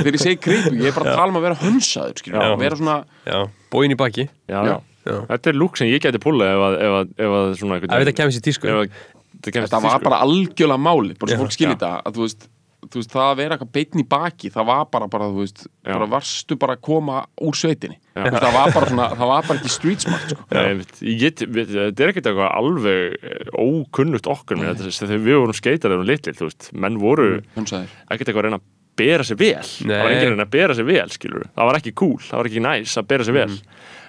Þegar 0.00 0.18
ég 0.18 0.22
segi 0.24 0.40
kripu 0.42 0.72
ég 0.74 0.90
er 0.90 0.96
bara 0.96 1.12
að 1.12 1.20
tala 1.20 1.30
um 1.34 1.38
að 1.40 1.46
vera 1.46 1.58
hönsaður 1.62 2.20
skilur 2.22 2.40
Já. 2.42 2.48
að 2.50 2.64
vera 2.64 2.80
svona 2.80 2.96
Já, 3.26 3.38
bóin 3.72 3.94
í 3.94 3.98
baki. 4.00 4.26
Já, 4.50 4.58
Já. 4.66 4.74
já. 5.06 5.16
Þetta 5.30 5.52
er 5.52 5.60
lúk 5.60 5.78
sem 5.78 5.90
ég 5.92 6.02
geti 6.02 6.22
púlað 6.22 6.50
ef 6.56 6.64
að, 6.66 6.78
ef 6.88 6.96
að, 7.00 7.14
ef 7.28 7.36
að 7.40 7.52
svona 7.60 7.78
þetta 7.84 8.16
kemur 8.18 8.34
sér 8.36 8.46
tísku. 8.48 8.66
ef 8.72 8.82
að 8.82 8.98
þetta 9.46 9.70
það 9.70 9.86
var 9.86 10.04
bara 10.08 10.20
algjörlega 10.26 10.82
máli 10.82 11.14
bara 11.20 11.36
svo 11.36 11.44
fólk 11.44 11.54
skilir 11.54 11.76
þetta 11.76 11.92
að 12.02 12.16
þú 12.18 12.24
veist, 12.26 12.48
veist 12.94 13.12
það 13.12 13.30
að 13.30 13.38
vera 13.40 13.56
eitthvað 13.56 13.72
beitn 13.74 14.02
í 14.02 14.06
baki 14.08 14.50
það 14.54 14.68
var 14.68 14.84
bara, 14.92 15.08
bara 15.10 15.28
þú 15.32 15.42
veist 15.42 15.64
Já. 15.66 15.90
bara 15.90 16.08
varstu 16.10 16.58
bara 16.60 16.76
að 16.76 16.84
koma 16.86 17.22
úr 17.42 17.58
sveitinni. 17.58 17.98
Það 18.16 18.46
var 18.54 18.72
bara 18.74 18.90
svona, 18.90 19.08
það 19.12 19.32
var 19.32 19.48
bara 19.48 19.60
ekki 19.60 19.72
street 19.74 20.06
smart 20.06 20.32
sko. 20.32 20.46
Nei, 20.54 20.86
þetta 21.02 22.06
er 22.06 22.12
ekkert 22.12 22.30
eitthvað 22.30 22.48
alveg 22.48 23.18
eh, 23.18 23.52
ókunnugt 23.52 24.30
okkur 24.32 24.60
með 24.60 24.80
þetta 24.84 25.10
þegar 25.10 25.26
við 25.26 25.40
vorum 25.42 25.58
skeitar 25.58 25.96
eða 25.96 26.08
litlir, 26.12 26.38
þú 26.38 26.48
veist. 26.48 26.70
Menn 26.72 26.98
voru 27.02 27.28
hönsaðir 27.58 27.92
ekkert 28.06 28.30
eitthvað 28.30 28.42
að 28.42 28.48
reyna 28.48 28.60
að 28.62 28.66
bera 28.96 29.28
sig 29.28 29.40
vel. 29.40 29.66
Það 29.66 29.92
var 29.92 30.08
Nei. 30.08 30.14
enginn 30.14 30.26
að 30.30 30.34
reyna 30.36 30.48
að 30.48 30.56
bera 30.56 30.76
sig 30.76 30.88
vel, 30.88 31.06
skilur 31.12 31.46
það 31.52 31.70
var 31.70 31.78
ekki 31.80 31.94
cool, 32.00 32.18
það 32.24 32.40
var 32.40 32.50
ekki 32.50 32.64
næs 32.64 32.96
að 32.96 33.08
bera 33.12 33.28
sig 33.28 33.36
vel. 33.36 33.60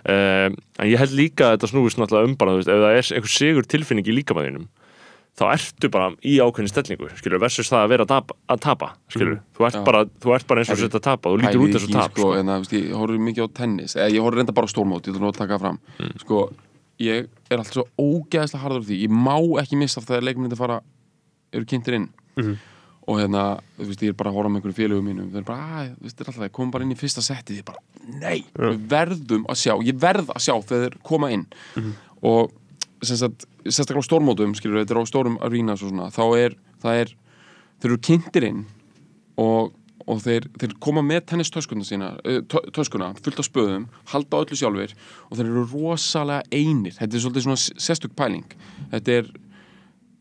Um, 0.08 0.54
en 0.80 0.88
ég 0.88 1.02
held 1.02 1.16
líka 1.18 1.50
að 1.50 1.58
þetta 1.58 1.70
snúist 1.74 2.00
náttúrulega 2.00 2.30
um 2.30 2.36
bara, 2.40 2.54
þú 2.54 2.62
veist, 2.62 2.70
ef 2.72 2.84
það 2.86 2.94
er 2.96 3.10
einhver 3.18 3.34
sigur 3.34 3.68
tilfinning 3.68 4.08
í 4.08 4.16
líkamæðinum 4.22 4.70
þá 5.38 5.44
ertu 5.54 5.90
bara 5.94 6.08
í 6.26 6.38
ákveðin 6.42 6.72
stellingu 6.72 7.10
skilur, 7.20 7.40
versus 7.44 7.70
það 7.70 7.84
að 7.86 7.90
vera 7.94 8.06
að 8.08 8.12
tapa, 8.14 8.36
að 8.50 8.62
tapa 8.66 8.88
skilur, 9.14 9.36
þú, 9.58 9.66
ert 9.68 9.84
bara, 9.86 10.00
þú 10.24 10.34
ert 10.34 10.48
bara 10.50 10.64
eins 10.64 10.72
og 10.74 10.80
sett 10.82 10.96
að 10.98 11.04
tapa 11.06 11.30
þú 11.30 11.42
lítur 11.44 11.62
út 11.62 11.76
eins 11.78 11.86
og 11.86 11.92
tap 11.94 12.12
sko, 12.16 12.22
sko. 12.22 12.32
en 12.40 12.48
það, 12.50 12.64
veist, 12.64 12.74
ég 12.74 12.96
horfði 12.98 13.20
mikið 13.28 13.46
á 13.46 13.50
tennis 13.60 13.96
eða 13.96 14.10
ég 14.16 14.26
horfði 14.26 14.42
reynda 14.42 14.56
bara 14.58 14.66
á 14.66 14.74
stórmót, 14.74 15.06
ég 15.06 15.14
ætla 15.14 15.22
nú 15.22 15.30
að 15.30 15.38
taka 15.38 15.54
það 15.54 15.62
fram 15.68 15.80
Mm. 16.00 16.16
sko, 16.24 16.40
ég 17.00 17.28
er 17.52 17.58
alltaf 17.62 17.74
svo 17.78 17.86
ógeðslega 18.02 18.64
harður 18.64 18.82
á 18.82 18.88
því, 18.90 18.98
ég 19.06 19.14
má 19.14 19.38
ekki 19.62 19.78
missa 19.78 20.02
þegar 20.02 20.26
leikmyndi 20.26 20.58
fara, 20.58 20.82
eru 21.54 21.66
kynntir 21.70 21.94
inn 22.02 22.10
Mhm. 22.38 22.58
og 23.08 23.20
hérna, 23.22 23.44
þú 23.78 23.86
veist, 23.88 24.02
ég 24.04 24.10
er 24.10 24.14
bara 24.18 24.32
að 24.32 24.36
horfa 24.36 24.50
með 24.50 24.58
einhverjum 24.62 24.80
félögum 24.82 25.06
mínum, 25.06 25.30
þeir 25.32 25.38
eru 25.38 25.46
bara, 25.46 25.66
að, 25.86 25.94
þú 25.96 26.04
veist, 26.04 26.18
það 26.18 26.28
er 26.28 26.34
alltaf 26.34 26.52
komum 26.58 26.72
bara 26.72 26.84
inn 26.84 26.92
í 26.92 26.98
fyrsta 26.98 27.22
settið, 27.22 27.62
ég 27.62 27.66
bara, 27.66 27.80
nei 28.10 28.44
við 28.58 28.88
verðum 28.90 29.46
að 29.46 29.62
sjá, 29.62 29.74
ég 29.86 30.00
verð 30.02 30.28
að 30.34 30.42
sjá 30.44 30.54
þegar 30.66 30.90
þeir 30.90 30.98
koma 31.04 31.30
inn 31.32 31.46
Mhm. 31.78 31.94
og 32.24 32.52
sérstaklega 33.04 34.02
á 34.02 34.08
stórmótum 34.08 34.56
skilur, 34.58 34.82
þetta 34.82 34.96
er 34.96 35.02
á 35.02 35.06
stórum 35.10 35.40
arenas 35.46 35.84
og 35.84 35.92
svona 35.92 36.10
þá 36.14 36.24
er, 36.38 36.56
það 36.84 37.02
er, 37.04 37.12
þeir 37.82 37.92
eru 37.92 38.00
kynntir 38.10 38.48
inn 38.48 38.64
og, 39.42 39.74
og 40.08 40.22
þeir, 40.26 40.48
þeir 40.58 40.78
koma 40.84 41.04
með 41.06 41.26
tennistöskuna 41.32 41.88
sína 41.88 42.14
töskuna, 42.76 43.12
fullt 43.22 43.42
af 43.44 43.50
spöðum, 43.50 43.90
halda 44.14 44.44
öllu 44.46 44.60
sjálfur 44.60 44.96
og 45.30 45.38
þeir 45.38 45.52
eru 45.52 45.66
rosalega 45.74 46.48
einir. 46.52 46.96
Þetta 46.98 47.20
er 47.20 47.26
svolítið 47.26 47.48
svona 47.48 47.84
sérstök 47.88 48.18
pæling. 48.18 48.58
Þetta 48.94 49.20
er 49.20 49.32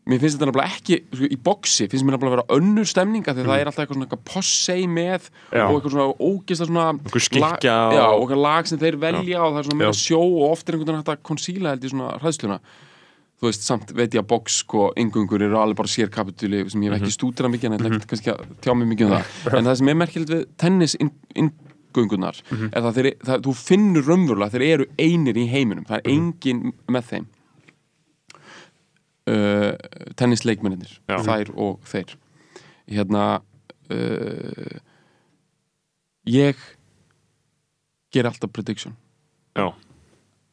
mér 0.07 0.21
finnst 0.23 0.37
þetta 0.37 0.47
nefnilega 0.49 0.77
ekki, 0.77 0.97
sko, 1.13 1.27
í 1.27 1.37
boxi 1.47 1.87
finnst 1.91 2.05
mér 2.07 2.15
nefnilega 2.15 2.31
að 2.31 2.35
vera 2.37 2.57
önnur 2.57 2.87
stemning 2.87 3.27
af 3.27 3.35
því 3.37 3.43
að 3.43 3.49
það 3.51 3.61
er 3.61 3.69
alltaf 3.71 3.83
eitthvað 3.83 3.97
svona 3.97 4.07
eitthvað 4.07 4.25
posse 4.31 4.75
með 4.97 5.29
Já. 5.51 5.63
og 5.67 5.75
eitthvað 5.77 5.93
svona 5.93 6.07
ógislega 6.31 6.69
svona 6.71 6.87
og- 7.67 7.95
já, 7.97 8.03
og 8.07 8.21
eitthvað 8.25 8.43
lag 8.47 8.67
sem 8.71 8.79
þeir 8.81 8.99
velja 9.03 9.39
og 9.43 9.53
það 9.53 9.59
er 9.63 9.67
svona 9.69 9.79
meira 9.83 9.93
Já. 9.93 10.01
sjó 10.07 10.21
og 10.23 10.43
oft 10.51 10.67
er 10.69 10.73
einhvern 10.77 10.87
veginn 10.93 11.01
hægt 11.03 11.13
að 11.15 11.23
konsíla 11.31 11.73
held 11.75 11.83
í 11.87 11.91
svona 11.93 12.11
hræðsluna. 12.21 12.59
Þú 13.37 13.45
veist, 13.51 13.61
samt 13.67 13.91
veit 13.93 14.15
ég 14.17 14.23
að 14.23 14.27
box 14.31 14.55
sko, 14.63 14.87
yngungur 14.97 15.43
eru 15.45 15.59
alveg 15.61 15.77
bara 15.77 15.91
sérkapituli 15.93 16.63
sem 16.71 16.81
ég 16.81 16.89
hef 16.95 17.03
ekki 17.03 17.13
stúdira 17.13 17.51
mikið 17.53 17.67
en 17.69 17.75
ég 17.77 17.83
ætla 17.85 17.99
ekki 17.99 18.09
kannski 18.15 18.31
að 18.33 18.47
tjá 18.65 18.73
mig 18.73 18.87
mikið 18.95 19.05
um 19.05 19.13
það. 19.13 19.25
En 19.59 19.67
það 19.69 19.75
sem 19.77 19.91
er 19.93 19.99
merkilegt 20.01 20.31
við 20.33 20.45
tennis 20.57 20.95
ingungunar 21.37 22.39
er 22.71 22.81
það, 22.81 22.93
þeir, 22.97 23.09
það 23.29 23.43
þú 23.45 23.53
finnur 23.61 24.07
raunverulega 24.09 24.53
þeir 24.55 24.65
eru 24.71 24.87
einir 24.97 25.37
í 25.37 25.45
heiminum. 25.51 25.85
Það 25.85 25.99
er 26.01 26.11
engin 26.15 26.63
með 26.89 27.11
þeim 27.11 27.27
uh, 29.27 29.73
tennisleikmennir 30.19 30.97
þær 31.07 31.51
og 31.55 31.83
þeir. 31.87 32.15
Hérna 32.87 33.25
uh, 33.91 34.77
ég 36.27 36.61
ger 38.13 38.29
alltaf 38.29 38.53
prediction. 38.55 38.95
Já, 39.57 39.71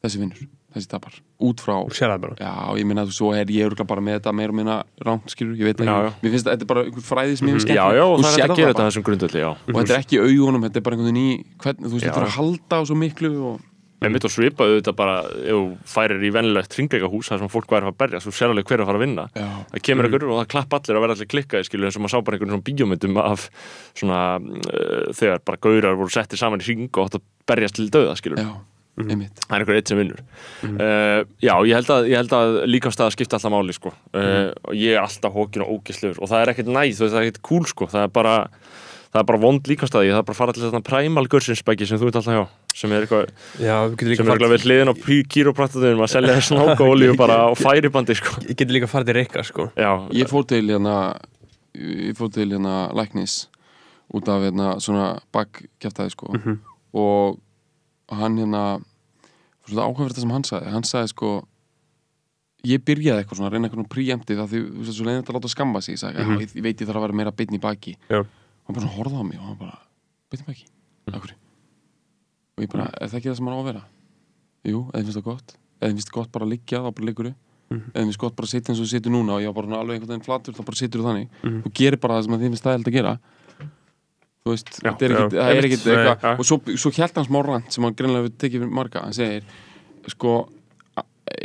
þessi 0.03 0.21
vinnur, 0.21 0.47
þessi 0.75 0.89
tapar 0.91 1.19
út 1.45 1.61
frá 1.63 1.75
sér 1.93 2.13
það 2.15 2.39
Já, 2.39 2.51
ég 2.79 2.87
minna 2.87 3.03
þú 3.07 3.13
svo 3.15 3.29
er 3.35 3.51
ég 3.51 3.67
örgulega 3.67 3.87
bara 3.89 4.03
með 4.03 4.17
þetta 4.19 4.33
meira 4.35 4.53
og 4.53 4.57
minna 4.59 4.77
rámt, 5.03 5.29
skilur, 5.33 5.55
ég 5.59 5.69
veit 5.69 5.79
ekki. 5.81 5.89
já. 5.91 6.13
Mér 6.23 6.33
finnst 6.35 6.47
að 6.47 6.55
þetta 6.55 6.65
er 6.65 6.71
bara 6.71 6.83
einhver 6.85 7.05
fræði 7.05 7.37
sem 7.39 7.49
ég 7.49 7.57
finnst 7.57 7.71
já, 7.71 7.83
já, 7.95 8.03
og 8.05 8.15
Þú 8.17 8.23
það 8.23 8.29
er 8.29 8.35
sérð 8.35 8.45
hægt 8.45 8.55
að 8.55 8.61
gera 8.61 8.71
þetta 8.71 8.79
bara. 8.79 8.87
á 8.87 8.89
þessum 8.89 9.07
grundvöldi, 9.09 9.41
já. 9.43 9.49
Og 9.51 9.79
þetta 9.79 9.95
er 9.95 10.03
ekki 10.03 10.17
í 10.17 10.23
augunum, 10.25 10.65
þetta 10.65 10.81
er 10.81 10.85
bara 10.87 10.97
einhvern 10.97 11.11
veginn 11.11 11.21
í 11.21 11.37
hvern, 11.63 11.81
Þú 11.85 11.93
veist, 11.95 12.05
þetta 12.07 12.21
er 12.21 12.27
að 12.27 12.35
halda 12.39 12.79
á 12.79 12.81
svo 12.89 12.97
miklu 12.99 13.31
og... 13.51 13.63
En 14.05 14.13
mitt 14.13 14.25
og 14.27 14.31
svipaðu 14.33 14.77
þetta 14.79 14.93
bara 14.97 15.15
ef 15.25 15.89
færir 15.89 16.21
í 16.23 16.31
venilegt 16.33 16.75
hringleikahús 16.77 17.31
þar 17.31 17.41
sem 17.41 17.51
fólk 17.51 17.71
væri 17.71 17.83
að 17.83 17.89
fara 17.89 17.95
að 17.95 18.01
berja, 18.03 18.21
svo 18.23 18.33
sér 18.35 18.53
alveg 18.53 18.69
hver 18.69 18.77
er 18.77 18.83
að 18.85 18.91
fara 18.91 19.01
að 19.01 19.05
vinna. 19.05 19.25
Já, 19.33 19.47
það 19.71 19.83
kemur 19.89 20.07
einhver 20.09 20.27
og 20.27 20.39
það 20.39 20.51
klapp 20.53 20.77
allir 20.77 20.99
og 20.99 21.05
verða 21.05 21.17
allir 21.17 21.31
klikkaði 21.33 21.67
skilu 21.69 21.89
eins 21.89 21.97
og 21.97 22.05
maður 22.05 22.13
sá 22.13 22.25
bara 22.27 22.37
einhvern 22.37 22.53
svona 22.53 22.67
bíómyndum 22.69 23.19
af 23.23 23.49
svona 23.97 24.21
uh, 24.37 25.09
þegar 25.17 25.43
bara 25.49 25.61
gaurar 25.65 25.99
voru 25.99 26.15
settir 26.15 26.41
saman 26.41 26.63
í 26.63 26.69
hring 26.69 26.87
og 26.91 27.03
átt 27.07 27.19
að 27.19 27.27
berjast 27.49 27.79
til 27.79 27.89
döða 27.93 28.15
skilu 28.19 28.39
já, 28.39 28.49
einmitt. 29.01 29.43
Það 29.43 29.57
er 29.57 29.65
einhver 29.65 29.79
eitt 29.81 29.91
sem 29.91 30.01
vinnur. 30.01 30.23
Uh, 30.63 31.19
já, 31.43 31.53
ég 31.65 31.75
held 31.79 31.93
að, 31.97 32.09
ég 32.11 32.21
held 32.21 32.37
að 32.37 32.57
líkamstæða 32.69 33.15
skipta 33.17 33.39
alltaf 33.39 33.53
máli 33.53 33.75
sko. 33.75 33.93
uh, 34.15 34.49
og 34.65 34.73
ég 34.77 34.95
er 34.95 35.03
alltaf 35.03 35.35
hókin 35.35 35.65
og 35.65 35.79
ógislegur 35.79 36.21
og 36.21 36.31
það 36.31 36.43
er 36.43 36.53
ekkert 36.53 36.73
næð, 36.73 36.99
það 37.03 37.19
er 37.19 37.29
ekkert 37.29 37.45
cool 37.49 37.69
sko. 37.69 37.89
það 37.91 38.07
er 38.07 38.13
bara 38.15 38.35
það 39.15 39.21
er 39.21 39.27
bara 39.31 39.39
vond 39.39 39.67
líkamstæði, 39.71 40.09
það 40.11 40.19
er 40.19 40.25
bara 40.27 40.35
að 40.35 40.39
fara 40.41 40.53
til 40.57 40.63
þetta 40.65 40.81
primal 40.89 41.25
görsinsbæki 41.31 41.87
sem 41.87 41.99
þú 42.01 42.09
ert 42.11 42.17
alltaf 42.19 42.35
hjá 42.35 42.43
sem 42.75 42.91
er 42.91 43.05
eitthvað, 43.05 43.29
sem 43.55 44.27
er 44.27 44.33
eitthvað 44.35 44.51
við 44.51 44.65
hliðin 44.67 44.91
á 44.91 44.95
kýróprættuðum 45.31 46.03
að 46.03 46.11
selja 46.11 46.35
þessan 46.35 46.63
ákóolíu 46.75 47.15
bara 47.23 47.37
á 47.47 47.49
færibandi 47.55 48.17
sko. 48.19 48.35
Ég 48.43 48.57
getur 48.59 48.75
líka 48.75 48.89
farið 48.91 49.07
til 49.13 49.15
Rikka 49.21 49.43
sko. 49.47 49.69
Ég 50.11 50.27
fór 50.31 50.43
til 50.51 50.65
hérna 50.67 50.97
Ég 51.75 52.15
fór 52.19 52.29
til 52.35 52.49
hérna 52.51 52.75
læknis 52.95 53.45
út 54.15 54.27
af 54.31 54.43
hérna 54.45 54.73
svona 54.83 55.07
bakkjæftæði 55.35 56.11
sko. 56.13 56.29
Og 56.95 57.39
hann 58.11 58.37
hérna 58.39 58.65
svona 59.65 59.87
áhugaverð 59.87 60.13
það 60.19 60.23
sem 60.27 60.31
hann 60.35 60.45
sagði. 60.47 60.71
Hann 60.75 60.85
sagði 60.87 61.11
sko 61.15 61.31
ég 62.65 62.81
byrjaði 62.85 63.21
eitthvað 63.23 63.39
svona 63.39 63.49
að 63.51 63.55
reyna 63.55 63.67
eitthvað 63.69 63.89
príjemtið 63.93 64.39
það 64.41 64.47
því 64.53 64.61
þú 64.65 64.79
veist 64.83 64.95
svo 64.97 65.05
leiðin 65.07 65.19
þetta 65.23 65.33
að 65.33 65.37
láta 65.39 65.51
skamma 65.53 65.81
sig 65.85 65.95
ég 65.95 66.01
sagði, 66.01 66.23
Mhm. 66.23 66.31
já, 66.31 66.41
ég, 66.45 66.55
ég 66.59 66.63
veit 66.65 66.79
ég 66.81 66.87
þarf 66.89 66.97
að 66.99 67.05
vera 67.05 67.17
meira 67.19 67.31
bitn 67.31 67.55
í 67.55 67.61
baki. 67.61 67.93
Já. 68.09 68.23
Og 68.65 68.71
hann 68.71 68.75
bara 68.79 68.93
horfði 68.97 69.19
á 69.21 69.23
mig 69.29 69.37
og 69.39 69.45
hann 69.45 69.57
bara, 69.59 69.77
bitn 70.31 70.43
í 70.43 70.47
baki 70.49 70.65
Mhm. 71.05 71.15
Akkur. 71.15 71.31
og 72.57 72.63
ég 72.63 72.69
bara, 72.71 72.89
er 72.99 73.07
það 73.07 73.17
ekki 73.19 73.29
það 73.29 73.35
sem 73.37 73.45
hann 73.45 73.55
á 73.55 73.61
að 73.61 73.65
vera? 73.69 73.81
Jú, 74.65 74.79
eða 74.91 75.03
finnst 75.05 75.17
það 75.19 75.23
gott. 75.23 75.55
Eða 75.81 75.91
finnst 75.93 76.09
það 76.09 76.13
gott 76.17 76.31
bara 76.31 76.45
að 76.45 76.49
liggja, 76.55 76.79
þá 76.81 76.95
bara 76.95 77.05
liggur 77.05 77.33
Mhm. 77.69 77.91
eða 77.93 78.03
finnst 78.05 78.17
gott 78.17 78.35
bara 78.35 78.45
að 78.47 78.53
sitja 78.55 78.69
eins 78.73 78.79
og 78.79 78.85
þú 78.85 78.89
situr 78.95 79.11
núna 79.11 79.31
og 79.35 79.41
ég 79.41 79.53
var 79.53 79.63
bara 79.65 79.77
alveg 79.81 79.95
einhvern 79.99 80.09
veginn 80.15 80.25
flatur, 80.25 80.53
þá 80.53 80.65
bara 80.65 80.75
situr 80.81 80.99
þú 81.01 81.05
þannig. 81.05 81.29
Mhm. 81.43 81.61
þú 81.63 81.71
gerir 81.73 81.99
bara 82.01 82.13
það 82.15 82.23
sem 82.23 82.33
þið 82.33 82.49
finnst 82.49 82.63
stæðild 82.63 82.87
að 82.89 82.93
gera. 82.93 83.19
Þú 84.45 84.51
veist, 84.53 84.69
Já, 84.83 84.89
er 84.89 85.09
það 85.09 85.33
er 85.33 85.61
Nei, 85.61 85.69
eitthvað 85.69 86.39
og 86.39 86.45
svo, 86.45 86.57
svo 86.77 86.91
hjælt 86.93 87.15
hann 87.15 87.25
smá 87.25 87.41
rand 87.45 87.71
sem 87.73 87.83
hann 87.83 87.95
greinlega 87.95 88.27
við 88.29 88.35
tekið 88.37 88.69
marga. 88.69 89.01
Hann 89.01 89.13
segir, 89.13 89.41
sko 90.07 90.49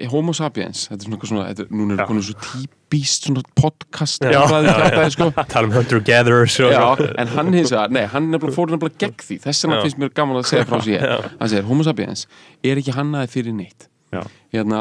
Homo 0.09 0.33
sapiens 0.37 0.87
Þetta 0.89 0.97
er 0.97 1.05
svona, 1.05 1.17
eitthvað 1.17 1.33
svona 1.33 1.47
þetta, 1.51 1.67
núna 1.75 1.97
Já. 1.97 2.01
er 2.01 2.11
konið 2.11 2.27
svo 2.31 2.37
típist 2.47 3.29
svona 3.29 3.45
podcast 3.61 4.25
Já. 4.25 4.41
umræðu 4.41 4.73
kjaftaði, 4.79 5.13
sko. 5.17 5.29
Tala 5.53 5.69
um 5.69 5.77
hunter-gatherers 5.77 6.59
og 6.65 6.75
Já, 6.75 7.13
en 7.21 7.35
hann 7.37 7.53
hins 7.59 7.75
vegar, 7.75 7.95
nei, 7.95 8.05
hann 8.15 8.31
nefnilega 8.33 8.57
fór 8.57 8.75
nefnilega 8.75 9.05
gegn 9.05 9.21
því. 9.29 9.39
Þess 9.45 9.67
vegna 9.67 9.79
Já. 9.79 9.85
finnst 9.87 10.03
mér 10.03 10.17
gaman 10.17 10.41
að 10.41 10.51
segja 10.51 10.67
frá 10.71 10.83
sér. 10.87 11.07
Hann 11.37 11.53
segir, 11.53 11.69
Homo 11.69 11.87
sapiens 11.87 12.27
er 12.65 12.83
ekki 12.83 12.97
hannaði 12.97 13.33
fyrir 13.37 13.57
neitt. 13.57 13.91
Já. 14.11 14.25
hérna, 14.51 14.79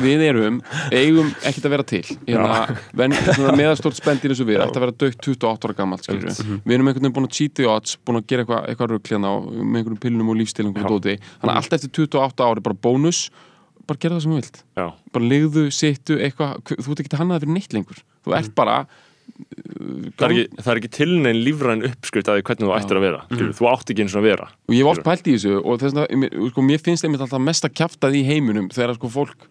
við 0.00 0.22
erum 0.24 0.62
eigum 0.88 1.28
ekkert 1.44 1.66
að 1.68 1.74
vera 1.74 1.84
til. 1.90 2.00
Hérna, 2.24 2.76
ven, 2.96 3.12
svona 3.34 3.52
meðastórt 3.58 3.98
spendin 3.98 4.32
eins 4.32 4.40
og 4.40 4.48
við 4.48 4.62
ætti 4.64 4.80
að 4.80 4.84
vera 4.86 4.94
dögt 5.02 5.28
28 5.28 5.68
ára 5.68 5.98
skilur 6.00 6.24
við 6.24 6.40
við 6.64 6.76
erum 6.78 6.88
einhvern 6.88 7.04
veginn 7.04 7.16
búin 7.18 7.28
að 7.28 7.36
cheat 7.36 7.54
the 7.60 7.68
odds 7.68 7.98
búin 8.00 8.22
að 8.22 8.30
gera 8.32 8.46
eitthvað 8.46 8.70
eitthva 8.72 8.88
rugglina 8.94 9.34
með 9.44 9.82
einhverjum 9.82 10.00
pillunum 10.06 10.32
og 10.32 10.88
dóti. 10.88 11.18
Þannig 11.20 11.52
að 11.52 11.60
allt 11.60 11.76
eftir 11.76 11.92
28 12.00 12.48
ári 12.48 12.64
bara 12.64 12.80
bónus 12.88 13.20
bara 13.90 14.02
gera 14.06 14.16
það 14.16 14.24
sem 14.24 14.32
þú 14.32 14.40
vilt. 14.40 14.64
Já, 14.78 14.86
bara 15.14 15.30
ligðu, 15.34 15.68
sittu, 15.74 16.18
eitthvað 16.22 16.74
þú 16.78 16.94
ert 16.94 17.04
ekki 17.04 17.20
hannaði 17.20 17.44
fyrir 17.44 17.56
neitt 17.58 17.76
lengur. 17.76 18.02
Þú 18.24 18.36
ert 18.38 18.52
bara 18.58 18.80
það 19.40 20.24
er 20.26 20.34
ekki, 20.34 20.60
það 20.60 20.70
er 20.72 20.80
ekki 20.80 20.90
til 20.94 21.08
neinn 21.24 21.40
lífræn 21.44 21.84
uppskrift 21.88 22.30
að 22.30 22.38
því 22.38 22.44
hvernig 22.48 22.68
þú 22.68 22.74
ættir 22.76 22.98
að 22.98 23.04
vera 23.06 23.20
skilur, 23.28 23.54
þú 23.56 23.68
átt 23.70 23.92
ekki 23.92 24.04
eins 24.04 24.16
og 24.16 24.20
að 24.20 24.28
vera 24.28 24.48
og 24.50 24.74
ég 24.74 24.82
hef 24.82 24.90
oft 24.90 25.06
pælt 25.06 25.30
í 25.30 25.36
þessu 25.36 25.54
og 25.60 25.80
þess 25.80 26.00
að 26.02 26.26
sko, 26.50 26.64
mér 26.66 26.84
finnst 26.84 27.06
einmitt 27.06 27.24
alltaf 27.24 27.44
mest 27.44 27.66
að 27.68 27.76
kjafta 27.80 28.10
í 28.12 28.22
heiminum 28.26 28.68
þegar 28.74 28.96
sko 28.98 29.12
fólk 29.12 29.48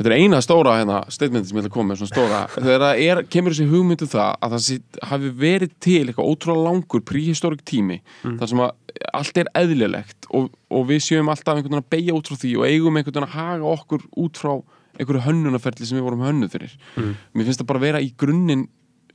þetta 0.00 0.10
er 0.10 0.16
eina 0.16 0.40
stóra 0.40 0.78
hérna 0.78 1.02
statementi 1.12 1.50
sem 1.50 1.58
ég 1.58 1.66
ætla 1.66 1.70
að 1.70 1.76
koma 1.76 1.92
með 1.92 2.00
svona 2.00 2.14
stóra. 2.14 2.40
Þegar 2.56 2.84
það 2.86 3.02
er, 3.04 3.22
kemur 3.34 3.54
þessi 3.54 3.68
hugmyndu 3.68 4.08
það 4.08 4.30
að 4.32 4.54
það 4.56 4.64
sé, 4.66 4.78
hafi 5.12 5.32
verið 5.44 5.76
til 5.84 6.02
eitthvað 6.06 6.30
ótrúlega 6.32 6.66
langur 6.66 7.04
prehistoric 7.10 7.64
tími 7.68 8.00
þar 8.24 8.52
sem 8.52 8.64
að 8.64 8.74
allt 9.20 9.40
er 9.40 9.50
eðlilegt 9.60 10.28
og, 10.36 10.50
og 10.72 10.88
við 10.88 11.04
séum 11.04 11.30
alltaf 11.32 11.58
einhvern 11.58 11.76
veginn 11.76 11.84
að 11.84 11.90
beigja 11.92 12.16
út 12.16 12.30
frá 12.30 12.40
því 12.40 12.52
og 12.58 12.66
eigum 12.66 12.98
einhvern 12.98 13.16
veginn 13.16 13.28
að 13.28 13.36
haga 13.36 13.72
okkur 13.76 14.06
út 14.24 14.40
frá 14.40 14.52
einhverju 15.00 15.24
hönnunarferli 15.24 15.88
sem 15.88 15.98
við 15.98 16.06
vorum 16.08 16.24
hönnuð 16.26 16.56
fyrir. 16.56 16.76
Mér 16.96 17.48
finnst 17.48 17.62
það 17.62 17.70
bara 17.70 17.84
vera 17.84 18.02
í 18.02 18.10
grunninn 18.20 18.66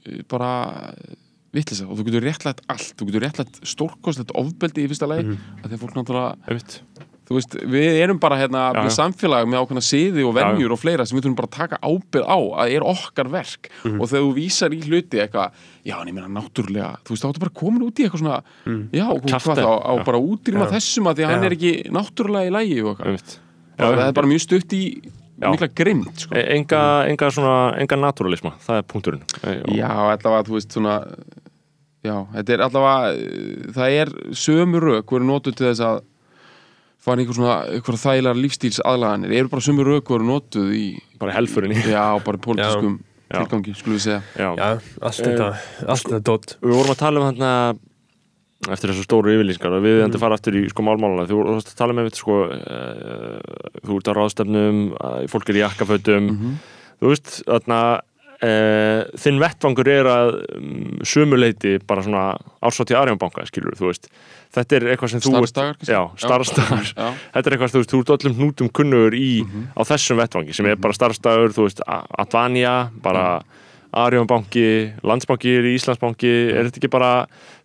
eh, 0.06 0.22
bara 0.32 0.52
vittlisa 1.56 1.88
og 1.88 1.99
þú 1.99 2.07
getur 2.10 2.26
réttlætt 2.26 2.64
allt. 2.72 2.94
Þú 2.98 3.10
getur 3.10 3.26
réttlætt 3.26 3.60
stórkostlegt 3.68 4.34
ofbeldi 4.38 4.86
í 4.86 4.90
fyrsta 4.91 5.10
lagi 5.10 5.28
mm. 5.30 5.60
að 5.64 5.76
þú 7.26 7.35
veist, 7.39 7.56
við 7.65 7.95
erum 8.03 8.19
bara 8.22 8.38
hérna 8.38 8.68
Já, 8.76 8.84
já. 8.85 8.89
samfélag 8.99 9.47
með 9.49 9.61
ákveðna 9.65 9.81
siði 9.81 10.26
og 10.27 10.35
venjur 10.38 10.72
og 10.76 10.80
fleira 10.80 11.06
sem 11.10 11.18
við 11.18 11.26
þurfum 11.26 11.38
bara 11.39 11.49
að 11.49 11.57
taka 11.57 11.80
ábyrð 11.81 12.27
á 12.30 12.38
að 12.61 12.73
er 12.76 12.85
okkar 12.85 13.30
verk 13.34 13.69
Mhm. 13.84 13.99
og 14.02 14.07
þegar 14.11 14.26
þú 14.27 14.34
vísar 14.35 14.69
í 14.77 14.81
hluti 14.85 15.18
eitthvað 15.23 15.52
já, 15.85 15.95
en 16.02 16.07
ég 16.07 16.14
meina 16.14 16.30
náttúrulega, 16.30 16.91
þú 17.03 17.10
veist, 17.15 17.23
þá 17.23 17.30
áttu 17.34 17.39
bara 17.45 17.56
komin 17.61 17.81
út 17.88 17.97
í 17.99 18.06
eitthvað 18.06 18.22
svona, 18.22 18.41
já, 18.93 19.06
og 19.10 19.22
hvað 19.26 19.57
þá 19.57 19.65
á. 19.65 19.93
Já. 19.97 20.03
bara 20.06 20.19
útrýma 20.22 20.65
Já. 20.69 20.72
þessum 20.77 21.07
að 21.10 21.15
því 21.15 21.23
að 21.26 21.30
hann 21.34 21.41
Já. 21.41 21.45
er 21.45 21.56
ekki 21.57 21.73
náttúrulega 21.91 22.45
í 22.45 22.56
lægi 22.56 22.80
og 22.85 22.97
það 23.77 24.07
er 24.07 24.14
bara 24.14 24.27
mjög 24.27 24.41
stutt 24.45 24.73
í 24.73 24.84
Já. 25.35 25.49
mikla 25.52 25.68
grimt, 25.76 26.15
sko 26.19 26.35
E- 26.35 26.47
enga, 26.56 27.10
enga 27.10 27.27
svona, 27.34 27.76
enga 27.81 27.97
naturalisma 27.99 28.53
það 28.64 28.77
er 28.77 28.84
punkturinn 28.84 29.23
E, 29.43 29.76
Já, 29.76 29.89
allavega, 29.91 30.45
þú 30.47 30.53
veist, 30.56 30.72
svona 30.72 31.02
Já, 32.06 32.22
þetta 32.35 32.53
er 32.53 32.61
allavega 32.61 33.72
það 33.73 33.95
er 34.02 34.10
sömu 34.38 34.80
rauk 34.80 35.10
voru 35.10 35.26
notuð 35.26 35.56
til 35.57 35.68
þess 35.73 35.81
að 35.81 36.03
fara 37.06 37.22
í 37.22 37.26
einhver 37.26 37.38
svona, 37.38 37.56
einhver 37.77 37.99
þægilega 38.02 38.41
lífstíls 38.44 38.80
aðlaganir 38.84 39.36
eru 39.40 39.52
bara 39.52 39.65
sömu 39.65 39.86
rauk 39.88 40.10
voru 40.14 40.30
notuð 40.30 40.72
í 40.76 40.86
bara 41.22 41.36
helfurinni 41.38 41.77
já, 41.86 42.06
bara 42.26 42.41
pólitískum 42.41 42.99
Já. 43.26 43.40
tilgangi, 43.41 43.73
skulum 43.77 43.98
við 43.98 44.03
segja 44.06 44.22
Já. 44.38 44.49
Já, 44.60 44.68
allt 45.02 45.22
þetta, 45.26 45.49
allt 45.90 46.07
þetta 46.10 46.23
dót 46.30 46.56
við 46.61 46.76
vorum 46.77 46.94
að 46.94 46.99
tala 47.02 47.22
um 47.22 47.27
þarna 47.32 47.52
eftir 48.72 48.91
þessu 48.91 49.06
stóru 49.06 49.34
yfirlýsingar 49.34 49.73
og 49.77 49.84
við 49.86 49.99
mm. 50.06 50.18
fara 50.22 50.38
aftur 50.38 50.56
í 50.57 50.64
sko 50.72 50.86
málmála 50.86 51.26
þú 51.30 51.40
voru 51.41 51.56
að 51.60 51.73
tala 51.77 51.95
með 51.98 52.07
við 52.10 52.19
sko 52.22 52.38
uh, 52.45 53.40
þú 53.82 53.98
ert 53.99 54.10
á 54.10 54.18
ráðstefnum 54.18 54.80
uh, 54.95 55.18
fólk 55.30 55.52
er 55.52 55.60
í 55.60 55.64
jakkafötum 55.65 56.30
Mhm. 56.32 56.56
þú 57.02 57.11
veist 57.11 57.34
þarna 57.44 57.80
uh, 58.44 59.03
þinn 59.22 59.40
vettvangur 59.41 59.88
er 59.88 60.06
að 60.10 60.32
um, 60.57 60.99
sumuleiti 61.07 61.78
bara 61.88 62.03
svona 62.06 62.26
ársótt 62.66 62.91
í 62.91 62.98
Arjónbanka 62.99 63.45
skilur 63.48 63.76
þú 63.80 63.90
veist. 63.91 64.10
Þetta 64.56 64.76
er 64.78 64.88
eitthvað 64.94 65.12
sem 65.16 65.20
þú 65.24 65.34
já, 65.90 65.99
starfstagar 66.22 66.86
þetta 67.34 67.45
er 67.49 67.56
eitthvað 67.57 67.74
þú 67.76 67.82
veist, 67.82 67.91
þú 67.94 67.99
ert 68.06 68.14
öllum 68.16 68.38
hnútum 68.40 68.70
kunnugur 68.72 69.14
í 69.18 69.44
Mhm. 69.44 69.68
á 69.76 69.82
þessum 69.84 70.18
vettvangi 70.22 70.53
sem 70.56 70.66
er 70.66 70.76
bara 70.76 70.94
starfstagur, 70.94 71.52
þú 71.56 71.68
veist, 71.68 71.82
Advania 72.18 72.90
bara 73.03 73.40
Mhm. 73.40 73.62
Arjónbanki, 73.95 74.67
Landsbanki, 75.07 75.55
Íslandsbanki 75.76 76.31
er 76.51 76.67
þetta 76.67 76.81
ekki 76.81 76.91
bara 76.91 77.11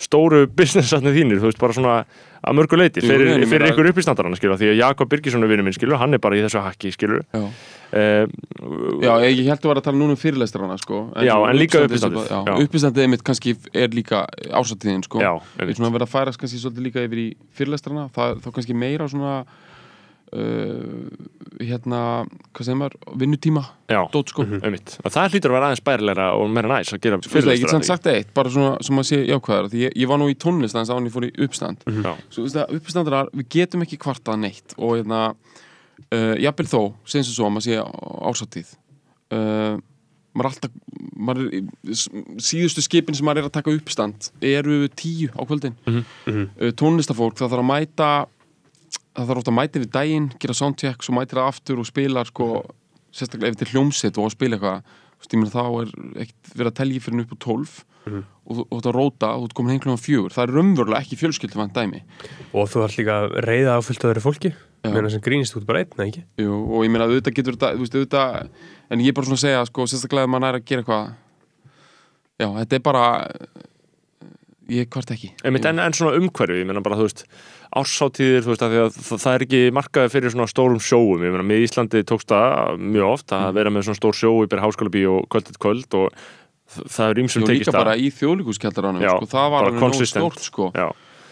stóru 0.01 0.45
businessatnið 0.47 1.17
þínir, 1.19 1.41
þú 1.43 1.51
veist, 1.51 1.61
bara 1.61 1.77
svona 1.77 1.95
að 2.41 2.57
mörgu 2.57 2.79
leiti, 2.79 3.03
Jú, 3.03 3.11
fyrir, 3.11 3.43
fyrir 3.51 3.73
ykkur 3.73 3.91
uppistandarana, 3.91 4.39
skilur, 4.39 4.57
því 4.61 4.71
að 4.73 4.79
Jakob 4.79 5.11
Birgisson 5.11 5.45
er 5.45 5.51
vinur 5.51 5.67
minn, 5.67 5.77
skilur, 5.77 5.99
hann 6.01 6.17
er 6.17 6.23
bara 6.23 6.39
í 6.39 6.45
þessu 6.45 6.63
hakki, 6.65 6.93
skilur 6.95 7.25
Já, 7.27 7.43
uh, 7.43 9.03
já 9.03 9.11
ég 9.27 9.43
held 9.51 9.59
að 9.59 9.69
vera 9.73 9.83
að 9.83 9.89
tala 9.91 10.01
núna 10.01 10.17
um 10.17 10.21
fyrirlestrana 10.21 10.79
sko. 10.81 11.03
Já, 11.27 11.35
en 11.37 11.59
líka 11.59 11.83
uppistandið 11.85 12.63
uppistandið, 12.65 13.11
mitt 13.13 13.25
kannski 13.27 13.57
er 13.75 13.93
líka 13.93 14.23
ásattíðin 14.49 15.05
sko. 15.05 15.21
Við 15.21 15.67
einmitt. 15.67 15.81
svona 15.81 15.93
verða 15.99 16.09
að 16.09 16.15
færast 16.15 16.41
kannski 16.41 16.63
svolítið 16.63 16.89
líka 16.89 17.05
yfir 17.05 17.25
í 17.27 17.29
fyrirlestrana 17.59 18.07
það, 18.15 18.41
þá 18.47 18.49
kannski 18.57 18.79
meira 18.79 19.11
svona 19.11 19.35
uh, 20.37 21.09
hérna 21.61 22.01
hvað 22.55 22.67
segir 22.67 22.79
maður, 22.81 22.97
vinnutíma 23.21 23.65
já, 23.91 24.01
dót 24.15 24.33
sko. 24.33 24.47
Einmitt, 24.61 24.97
og 25.03 25.15
það 25.15 25.35
hlýtur 25.35 25.53
að 25.53 25.57
vera 25.59 25.71
aðeins 25.71 25.85
bærilegra 25.91 26.29
og 26.39 26.53
meira 26.55 26.73
næs 26.73 26.93
að 26.95 27.03
gera 27.05 27.19
það, 27.19 27.27
ég 27.27 27.27
get 27.27 27.35
fyrirlestra, 27.35 27.83
sagt 27.91 28.11
eitt, 28.13 28.33
bara 28.37 28.55
svona 28.55 28.73
sem 28.87 29.03
að 29.03 29.09
sé 29.11 29.21
jákvæðar 29.29 29.71
því 29.73 29.85
ég, 29.87 29.97
ég 30.03 30.13
var 30.13 30.23
nú 30.23 30.31
í 30.31 30.39
tónlist 30.41 30.79
aðeins 30.79 30.95
án 30.95 31.11
ég 31.11 31.17
fór 31.17 31.29
í 31.29 31.33
uppstand. 31.47 31.85
Já. 31.87 32.13
Svo 32.29 32.41
þú 32.41 32.47
veist 32.47 32.59
það, 32.61 32.77
uppstandarar, 32.81 33.33
við 33.37 33.51
getum 33.57 33.87
ekki 33.87 34.01
kvartað 34.01 34.43
neitt 34.47 34.77
og 34.79 34.97
hérna 34.97 35.23
uh, 35.35 36.35
jafnvel 36.41 36.71
þó, 36.71 36.81
segjum 37.05 37.29
sem 37.29 37.37
svo 37.37 37.51
að 37.51 37.57
maður 37.57 37.69
sé 37.69 37.81
ásattíð 38.31 38.75
uh, 39.35 39.79
maður 40.37 40.51
alltaf 40.53 40.75
maður 41.21 41.49
er, 41.59 41.71
síðustu 42.43 42.85
skipin 42.85 43.17
sem 43.19 43.27
maður 43.27 43.45
er 43.45 43.49
að 43.51 43.57
taka 43.59 43.75
uppstand 43.75 44.31
eru 44.45 44.85
tíu 44.95 45.31
á 45.35 45.43
kvöldin. 45.43 45.77
Mhm, 45.87 46.05
uh, 46.31 46.71
tónlistafólk, 46.79 47.39
það 47.39 47.55
þarf 47.55 47.65
að 47.65 47.71
mæta 47.71 48.11
það 49.21 49.29
þarf 49.31 49.43
ofta 49.43 49.53
að 49.53 49.59
mæta 49.61 49.83
við 49.85 49.93
daginn 49.95 50.31
gera 50.41 50.57
soundcheck, 50.57 51.05
svo 51.05 51.15
mætir 51.17 51.41
það 51.41 51.51
aftur 51.53 51.83
og 51.83 51.89
spila 51.89 52.25
sko, 52.29 52.49
sérstaklega 53.13 53.53
ef 53.53 53.59
þetta 53.59 53.69
er 53.69 53.73
hljómsett 53.77 54.19
og 54.21 54.27
að 54.31 54.35
spila 54.37 54.57
eitthvað, 54.59 54.83
þú 55.11 55.21
veist, 55.21 55.33
ég 55.37 55.41
meina 55.41 55.55
þá 55.55 55.65
er 55.71 55.95
ekkert 56.25 56.53
verið 56.57 56.71
að 56.73 56.79
telja 56.81 57.05
fyrir 57.07 57.25
upp 57.27 57.37
á 57.37 57.39
12 57.47 57.79
Mhm. 58.01 58.23
og 58.49 58.57
þú 58.57 58.63
og 58.65 58.71
þú 58.71 58.77
ert 58.81 58.87
að 58.89 58.95
róta 58.97 59.29
og 59.37 59.41
þú 59.43 59.45
ert 59.45 59.55
komin 59.59 59.71
heim 59.75 59.81
kljóðan 59.85 60.01
fjögur 60.01 60.33
það 60.33 60.43
er 60.47 60.53
raunverulega 60.57 61.01
ekki 61.05 61.19
fjölskyldufant 61.21 61.75
dæmi 61.77 61.99
Og 62.57 62.65
þú 62.73 62.81
ert 62.87 62.97
líka 62.97 63.17
að 63.21 63.35
reyða 63.45 63.75
á 63.77 63.81
fullt 63.85 64.07
öðru 64.09 64.23
fólki 64.25 64.51
Já. 64.57 64.89
Meina 64.95 65.11
sem 65.13 65.21
grínist 65.21 65.53
út 65.61 65.67
bara 65.69 65.83
einn, 65.85 65.93
ekki? 66.01 66.23
Jú, 66.41 66.49
og 66.73 66.81
ég 66.87 66.91
meina 66.95 67.05
auðvitað 67.05 67.37
getur 67.37 67.59
þetta, 67.59 67.75
þú 67.77 67.85
veist, 67.85 67.99
auðvitað 68.01 68.49
en 68.91 69.03
ég 69.05 69.13
er 69.13 69.17
bara 69.21 69.27
svona 69.29 69.37
að 69.37 69.45
segja, 69.45 69.67
sko, 69.69 69.85
sérstaklega 69.93 70.25
ef 70.25 70.33
maður 70.33 70.49
er 70.49 70.59
að 70.63 70.65
gera 70.65 70.81
eitthvað 70.81 71.13
já, 72.41 72.49
þetta 72.57 72.79
er 72.81 72.85
bara 72.89 73.05
ég 74.71 74.89
hvart 74.95 75.11
ekki 75.15 75.31
en, 75.45 75.61
en 75.85 75.93
svona 75.97 76.17
umhverfi, 76.17 76.61
ég 76.63 76.69
meina 76.71 76.81
bara, 76.81 76.97
þú 76.97 77.09
veist 77.09 77.25
ársáttíðir, 77.77 78.43
þú 78.45 78.51
veist, 78.53 78.65
að 78.67 78.77
að 78.81 78.97
það, 79.11 79.33
er 79.35 79.45
ekki 79.47 79.61
markaði 79.77 80.11
fyrir 80.11 80.33
svona 80.35 80.49
stórum 80.51 80.81
sjóum. 80.83 81.23
Ég 81.23 81.35
meina, 81.35 81.47
með 81.47 81.65
Íslandi 81.67 82.03
tókst 82.09 82.31
það 82.33 82.81
mjög 82.83 83.07
oft 83.07 83.31
Mm. 83.31 83.45
að 83.47 83.55
vera 83.61 83.71
með 83.71 83.87
svona 83.87 84.01
stór 84.01 84.17
sjó 84.19 84.33
byrja 84.51 84.65
háskóla 84.65 85.05
og 85.11 85.29
kvöldið 85.31 85.61
kvöld 85.63 85.95
og 85.95 86.09
það 86.71 87.11
er 87.11 87.21
ýmsum 87.23 87.43
og 87.43 87.49
tekist 87.51 87.71
líka 87.71 87.79
bara 87.79 87.95
í 87.97 88.11
þjóðlíkuskjaldaranum 88.11 89.03
sko, 89.07 89.31
það 89.31 89.51
var 89.51 89.69
alveg 89.71 89.81
nóg 89.81 90.07
stórt 90.07 90.41
sko. 90.45 90.71
Já. 90.75 90.89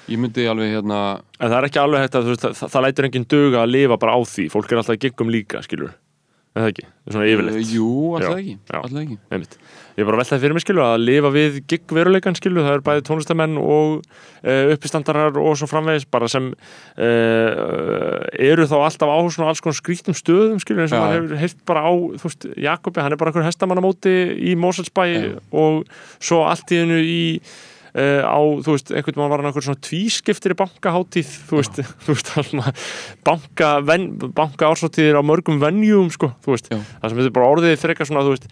ég 0.09 0.19
myndi 0.19 0.47
alveg 0.48 0.73
hérna 0.73 1.20
en 1.39 1.51
það 1.51 1.59
er 1.59 1.66
ekki 1.69 1.81
alveg 1.82 2.01
hægt 2.06 2.15
að, 2.16 2.23
þú 2.28 2.32
veist, 2.35 2.47
það, 2.59 2.70
það 2.73 2.85
lætur 2.86 3.09
enginn 3.09 3.27
duga 3.28 3.62
að 3.62 3.73
lifa 3.74 3.98
bara 3.98 4.15
á 4.16 4.20
því, 4.24 4.47
fólk 4.55 4.73
er 4.73 4.81
alltaf 4.81 4.94
að 4.97 5.02
geggum 5.05 5.31
líka, 5.31 5.62
skilur 5.62 5.93
er 6.59 6.62
það 6.65 6.70
ekki, 6.73 6.86
svona 7.09 7.27
yfirleitt. 7.28 7.73
Jú, 7.74 7.90
alltaf 8.19 8.39
ekki, 8.40 8.56
alltaf 8.73 9.02
ekki. 9.05 9.19
Ég 9.98 10.04
er 10.04 10.06
bara 10.06 10.20
að 10.20 10.20
veltaði 10.22 10.42
fyrir 10.44 10.54
mig 10.54 10.62
skilu 10.62 10.82
að 10.84 11.00
lifa 11.02 11.30
við 11.34 11.56
gig-veruleikan 11.66 12.36
skilu, 12.38 12.62
það 12.62 12.76
er 12.76 12.82
bæði 12.86 13.02
tónlistamenn 13.08 13.56
og 13.58 13.96
uh, 13.98 14.68
uppistandarar 14.76 15.38
og 15.42 15.56
svo 15.58 15.66
framvegis 15.66 16.06
bara 16.06 16.28
sem 16.30 16.52
uh, 16.54 18.20
eru 18.38 18.68
þá 18.70 18.76
alltaf 18.78 19.10
á 19.10 19.18
svona 19.26 19.48
alls 19.50 19.62
konar 19.64 19.78
skrítum 19.80 20.14
stöðum 20.14 20.60
skilu 20.62 20.84
eins 20.84 20.94
og 20.94 21.02
maður 21.02 21.24
hefur 21.24 21.42
heilt 21.42 21.64
bara 21.66 21.82
á 21.82 21.92
þú 22.14 22.30
veist, 22.30 22.46
Jakobi, 22.68 23.02
hann 23.02 23.16
er 23.16 23.18
bara 23.18 23.34
einhver 23.34 23.48
hestamannamóti 23.48 24.14
í 24.38 24.54
Moselsbæ 24.62 25.02
og 25.50 25.82
svo 26.22 26.44
allt 26.46 26.70
í 26.70 26.80
hennu 26.84 27.02
í 27.02 27.18
Uh, 27.98 28.20
á, 28.20 28.38
þú 28.62 28.74
veist, 28.74 28.90
einhvern 28.92 29.16
veginn 29.16 29.30
var 29.32 29.40
hann 29.40 29.48
einhver 29.48 29.64
svona 29.64 29.80
tvískiptir 29.82 30.52
í 30.52 30.56
bankaháttíð 30.60 31.30
þú 31.48 31.56
veist, 31.56 31.78
þú 32.04 32.14
veist, 32.14 32.28
að 32.36 32.82
banka, 33.26 33.70
banka 34.36 34.68
ársáttíðir 34.68 35.18
á 35.18 35.24
mörgum 35.24 35.56
venjum, 35.58 36.10
sko, 36.12 36.28
þú 36.44 36.52
veist, 36.52 36.68
Já. 36.68 36.76
það 36.76 37.08
sem 37.08 37.18
þetta 37.18 37.30
er 37.32 37.36
bara 37.40 37.48
orðið 37.56 37.74
fyrir 37.80 37.96
eitthvað 37.96 38.10
svona, 38.12 38.26
þú 38.28 38.34
veist 38.36 38.46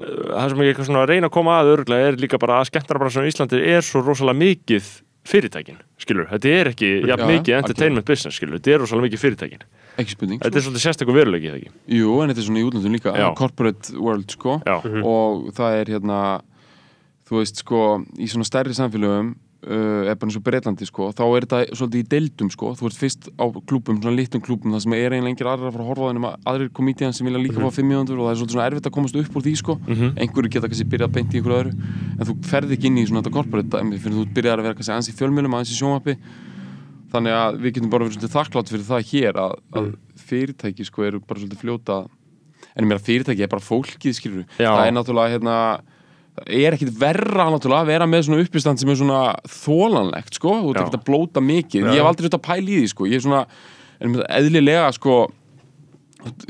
það 0.00 0.48
sem 0.52 0.64
ég 0.64 0.72
eitthvað 0.72 0.88
svona 0.88 1.04
að 1.04 1.12
reyna 1.12 1.28
að 1.30 1.36
koma 1.36 1.58
að 1.60 1.70
örgulega 1.74 2.10
er 2.10 2.18
líka 2.20 2.40
bara 2.40 2.60
að 2.60 2.70
skemmtarabransan 2.70 3.26
á 3.26 3.30
Íslandi 3.30 3.62
er 3.74 3.86
svo 3.86 4.02
rosalega 4.04 4.40
mikið 4.40 4.90
fyrirtækin 5.30 5.80
skilur, 6.00 6.28
þetta 6.30 6.52
er 6.56 6.70
ekki 6.72 6.90
jafn 7.04 7.26
Já, 7.26 7.28
mikið 7.28 7.56
entertainment 7.58 8.08
business, 8.08 8.38
skilur, 8.40 8.56
þetta 8.56 8.72
er 8.72 8.82
rosalega 8.84 9.08
mikið 9.08 9.22
fyrirtækin. 9.24 9.66
Ekki 10.00 10.14
spurning 10.14 10.40
þetta 10.40 10.56
er 10.60 10.64
svolítið 10.64 10.84
sérstakur 10.86 11.16
veruleiki, 11.16 11.50
það 11.50 11.58
ekki? 11.60 11.72
Jú, 11.98 12.14
en 12.22 12.32
þetta 12.32 12.40
er 12.40 12.46
svona 12.46 12.62
í 12.62 12.66
útlöndum 12.68 12.96
líka 12.96 13.12
Já. 13.18 13.26
corporate 13.36 13.92
world 14.00 14.32
sko. 14.32 14.56
Já, 14.64 14.76
og 15.04 15.50
það 15.56 15.76
er 15.82 15.92
hérna 15.96 16.20
þú 17.28 17.40
veist 17.42 17.60
sko, 17.62 17.82
í 18.16 18.30
svona 18.30 18.48
stærri 18.48 18.76
samfélögum 18.76 19.34
eða 19.60 20.14
bara 20.16 20.28
eins 20.30 20.36
og 20.38 20.44
Breitlandi 20.46 20.86
sko, 20.88 21.10
þá 21.12 21.22
er 21.26 21.44
þetta 21.44 21.58
svolítið 21.76 22.00
í 22.00 22.08
deildum 22.14 22.48
sko, 22.52 22.70
þú 22.78 22.84
ert 22.88 22.96
fyrst 22.96 23.28
á 23.36 23.44
klúbum, 23.68 23.98
svona 24.00 24.16
litum 24.16 24.40
klúbum 24.44 24.72
það 24.72 24.82
sem 24.86 24.94
er 24.96 25.12
eiginlega 25.12 25.32
engir 25.34 25.50
aðrir 25.50 25.68
að 25.68 25.74
fara 25.74 25.84
að 25.84 25.90
horfa 25.90 26.04
á 26.04 26.10
þeim 26.10 26.26
aðrir 26.52 26.70
komítiðan 26.78 27.14
sem 27.16 27.28
vilja 27.28 27.42
líka 27.44 27.60
fá 27.60 27.68
500 27.76 28.16
og 28.16 28.24
það 28.24 28.32
er 28.32 28.38
svolítið 28.40 28.54
svona 28.56 28.68
erfitt 28.70 28.88
að 28.88 28.94
komast 28.96 29.16
upp 29.20 29.36
úr 29.36 29.44
því 29.44 29.54
sko. 29.60 29.76
Mhm. 29.84 30.08
einhverju 30.16 30.50
geta 30.56 30.68
kannski 30.70 30.88
byrjað 30.88 31.12
beint 31.12 31.30
í 31.30 31.36
einhverju 31.36 31.60
öðru 31.60 31.72
en 32.16 32.24
þú 32.24 32.34
ferð 32.48 32.70
ekki 32.72 32.86
inn 32.88 32.96
í 32.96 33.04
svona 33.04 33.20
þetta 33.20 33.36
corporate 33.36 33.68
fyrir 34.00 34.16
þú 34.16 34.24
byrjar 34.32 34.56
að 34.56 34.64
vera 34.64 34.76
kannski 34.80 34.92
aðeins 34.96 35.10
í 35.12 35.18
fjölmjölum 35.20 35.54
aðeins 35.54 35.72
í 35.74 35.76
sjónvarpi. 35.76 36.14
Þannig 37.10 37.32
að 37.34 37.50
við 37.60 37.70
getum 37.74 37.90
bara 37.90 38.04
verið 38.06 38.16
svolítið 38.16 38.36
þakklátt 38.38 38.70
fyrir 38.70 38.86
er 46.46 46.76
ekkit 46.76 46.94
verra 47.00 47.48
að 47.50 47.90
vera 47.90 48.06
með 48.08 48.28
svona 48.28 48.44
uppistand 48.44 48.80
sem 48.80 48.92
er 48.92 49.00
svona 49.00 49.20
þólanlegt 49.48 50.38
sko, 50.38 50.54
þú 50.62 50.72
ert 50.72 50.80
ekkit 50.84 50.98
að 51.00 51.04
blóta 51.10 51.42
mikið 51.44 51.84
Já. 51.84 51.90
ég 51.90 52.00
hef 52.00 52.08
aldrei 52.10 52.28
þetta 52.28 52.40
að 52.40 52.48
pæla 52.48 52.64
í 52.70 52.80
því 52.80 52.88
sko 52.94 53.10
ég 53.10 53.20
er 53.20 53.26
svona, 53.26 53.44
eðlilega 54.38 54.88
sko 54.96 55.20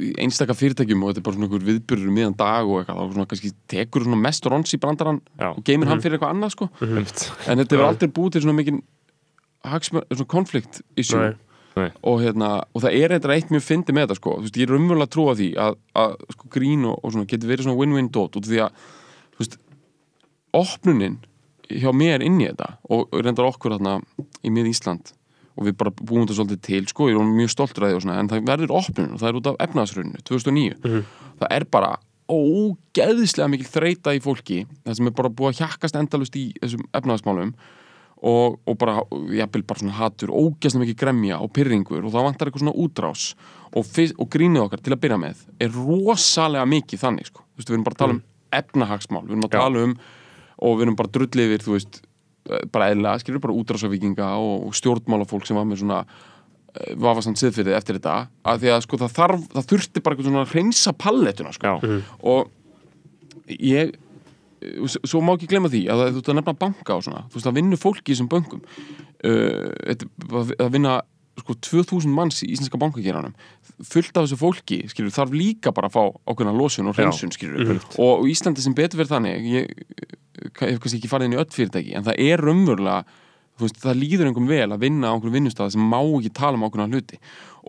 í 0.03 0.09
einstaka 0.19 0.57
fyrirtækjum 0.59 1.03
og 1.05 1.13
þetta 1.13 1.21
er 1.21 1.27
bara 1.27 1.37
svona 1.37 1.47
einhver 1.47 1.67
viðbyrður 1.69 2.15
miðan 2.15 2.39
dag 2.39 2.67
og 2.71 2.81
eitthvað, 2.81 3.03
þá 3.03 3.15
svona 3.15 3.29
kannski 3.31 3.53
tekur 3.71 4.07
svona 4.07 4.23
mest 4.25 4.49
rons 4.51 4.75
í 4.75 4.81
brandarann 4.83 5.21
og 5.51 5.61
geymir 5.67 5.91
hann 5.91 6.03
fyrir 6.03 6.19
eitthvað 6.19 6.35
annað 6.35 6.57
sko 6.57 6.71
Einmitt. 6.83 7.29
en 7.47 7.63
þetta 7.63 7.77
hefur 7.77 7.87
aldrei 7.87 8.11
búið 8.17 8.35
til 8.35 8.43
svona 8.49 8.81
svona 9.61 10.27
konflikt 10.27 10.83
Nei. 11.15 11.31
Nei. 11.77 11.91
og, 12.03 12.21
hérna, 12.23 12.49
og 12.75 12.83
það 12.83 12.97
er 12.99 13.15
eitthvað 13.15 13.37
eitt 13.37 13.53
mjög 13.55 13.63
fyndi 13.63 13.95
með 13.95 14.09
þetta 14.09 14.19
sko. 14.19 14.37
Þú 14.39 14.47
veist, 14.47 14.57
ég 14.59 14.67
er 14.67 14.77
umvölu 14.77 15.05
að 15.05 15.13
trúa 15.15 15.35
því 15.39 15.49
að, 15.65 15.77
að 16.03 16.15
sko, 16.35 16.49
grín 16.57 16.87
og, 16.89 16.97
og 16.99 17.15
svona 17.15 17.29
getur 17.31 17.53
verið 17.53 17.69
svona 17.69 17.79
win-win 17.79 18.09
dot 18.11 18.39
út 18.39 18.47
af 18.47 18.51
því 18.51 18.63
að 18.65 18.81
þú 19.37 19.45
veist, 19.45 19.55
opnunin 20.57 21.19
hjá 21.71 21.91
mér 21.95 22.25
inn 22.27 22.41
í 22.43 22.49
þetta 22.49 22.75
og 22.91 23.15
reyndar 23.15 23.49
okkur 23.51 23.77
þarna 23.77 23.99
í 24.43 24.53
mið 24.53 24.71
Ísland 24.73 25.13
og 25.57 25.67
við 25.67 25.77
bara 25.81 25.93
búum 25.95 26.25
þetta 26.25 26.39
svolítið 26.39 26.63
til 26.67 26.85
sko, 26.91 27.09
ég 27.11 27.19
er 27.19 27.33
mjög 27.35 27.53
stoltur 27.53 27.87
að 27.87 27.93
því 27.93 27.99
og 27.99 28.05
svona, 28.05 28.21
en 28.23 28.31
það 28.31 28.47
verður 28.49 28.77
opnun 28.81 29.11
og 29.15 29.21
það 29.21 29.31
er 29.31 29.41
út 29.41 29.51
af 29.51 29.59
efnaðsruninu 29.67 30.23
2009 30.31 30.79
það 31.43 31.53
er 31.57 31.67
bara 31.71 31.91
ógeðislega 32.31 33.51
mikil 33.51 33.69
þreita 33.69 34.15
í 34.15 34.23
fólki 34.23 34.63
það 34.85 34.97
sem 34.99 35.11
er 35.11 35.17
bara 35.19 35.33
búið 35.35 35.53
að 35.53 35.61
hjakkast 35.65 35.99
endalust 35.99 36.39
í 36.39 36.47
þessum 36.61 36.87
efnaðsmálum 36.97 37.53
og, 38.21 38.59
og 38.69 38.77
bara, 38.79 39.01
jafnvel 39.35 39.65
bara 39.67 39.83
svona 39.83 39.97
hatur 39.99 40.33
ógeðslega 40.35 40.85
mikil 40.85 40.99
gremja 41.03 41.41
og 41.43 41.53
pyrringur 41.57 42.05
og 42.05 42.15
það 42.15 42.27
vantar 42.29 42.51
eitthvað 42.51 42.65
svona 42.67 42.77
útrás 42.85 43.27
og, 43.71 43.87
og 44.21 44.31
grínið 44.33 44.65
okkar 44.67 44.85
til 44.85 44.95
að 44.95 45.03
byrja 45.05 45.21
með 45.23 45.45
er 45.63 45.75
rosalega 45.75 46.67
mikið 46.69 47.05
þannig 47.05 47.31
sko. 47.31 47.45
Þú 47.45 47.61
veist, 47.61 47.71
við 47.71 47.77
erum 47.77 47.87
bara 47.87 47.97
að 47.97 48.03
tala 48.03 48.17
um 48.17 48.25
efnahagsmál 48.61 49.23
við 49.25 49.37
erum 49.37 49.47
að 49.47 49.57
tala 49.57 49.85
um 49.87 49.95
og 50.61 50.77
við 50.79 50.87
erum 50.87 50.97
bara 51.01 51.13
drullið 51.17 51.47
yfir, 51.49 51.65
þú 51.67 51.75
veist 51.77 52.01
eh, 52.51 52.65
bara 52.73 52.91
eðlilega, 52.93 53.23
skilur 53.25 53.41
bara 53.45 53.57
útrásavíkinga 53.61 54.29
og, 54.41 54.69
og 54.69 54.77
stjórnmálafólk 54.79 55.47
sem 55.49 55.57
var 55.59 55.67
með 55.71 55.83
svona 55.83 56.01
eh, 56.05 56.93
vafasamt 57.01 57.41
siðfyrði 57.41 57.75
eftir 57.79 57.99
þetta. 58.01 58.17
Að 58.45 58.63
því 58.65 58.73
að 58.77 58.85
sko 58.87 59.01
það 59.05 59.17
þarf, 59.19 59.49
það 59.57 59.69
þurfti 59.75 60.05
bara 60.05 60.17
eitthvað 60.17 60.31
svona 60.31 60.45
að 60.47 60.55
hreinsa 60.55 60.93
pallettuna 61.07 61.53
sko. 61.57 61.77
Já. 61.81 62.01
og 62.21 62.57
ég 63.51 63.95
svo 65.09 65.23
má 65.25 65.33
ekki 65.35 65.49
glemma 65.49 65.71
því 65.73 65.87
að 65.89 66.01
það- 66.03 66.11
þú 66.13 66.21
ert 66.21 66.29
að 66.29 66.37
nefna 66.41 66.53
banka 66.61 66.97
og 66.99 67.05
svona, 67.07 67.23
þú 67.33 67.39
veist 67.39 67.49
að 67.49 67.57
vinna 67.57 67.77
fólki 67.81 68.13
í 68.13 68.15
þessum 68.15 68.29
bönkum. 68.29 68.61
Uh, 69.25 69.73
þetta- 69.89 70.57
að 70.61 70.71
vinna 70.75 70.99
sko 71.41 71.55
2000 71.57 72.13
manns 72.13 72.43
í 72.45 72.51
íslenska 72.53 72.77
bankageranum 72.81 73.33
fullt 73.87 74.17
af 74.17 74.27
þessu 74.27 74.39
fólki, 74.41 74.83
skilur, 74.91 75.15
þarf 75.15 75.33
líka 75.37 75.73
bara 75.77 75.89
að 75.91 75.97
fá 75.97 76.03
ákveðna 76.33 76.55
losun 76.57 76.91
og 76.91 76.99
hreinsun, 76.99 77.33
skilur 77.35 77.79
og, 77.79 78.27
Íslandi 78.31 78.65
sem 78.65 78.77
betur 78.77 79.01
verið 79.01 79.15
þannig 79.15 79.49
ég, 79.55 79.75
hef 80.61 80.81
kannski 80.83 81.01
ekki 81.01 81.11
farið 81.11 81.31
inn 81.31 81.37
í 81.37 81.41
öll 81.41 81.51
fyrirtæki 81.55 81.97
en 81.97 82.07
það 82.07 82.23
er 82.27 82.45
raunverulega 82.45 83.01
þú 83.61 83.69
veist, 83.69 83.81
það 83.83 83.99
líður 84.01 84.31
einhverjum 84.31 84.51
vel 84.51 84.75
að 84.75 84.85
vinna 84.85 85.11
á 85.11 85.15
einhverjum 85.15 85.37
vinnustað 85.37 85.75
sem 85.75 85.89
má 85.93 85.99
ekki 86.01 86.33
tala 86.37 86.57
um 86.57 86.65
ákveðna 86.67 86.89
hluti. 86.89 87.19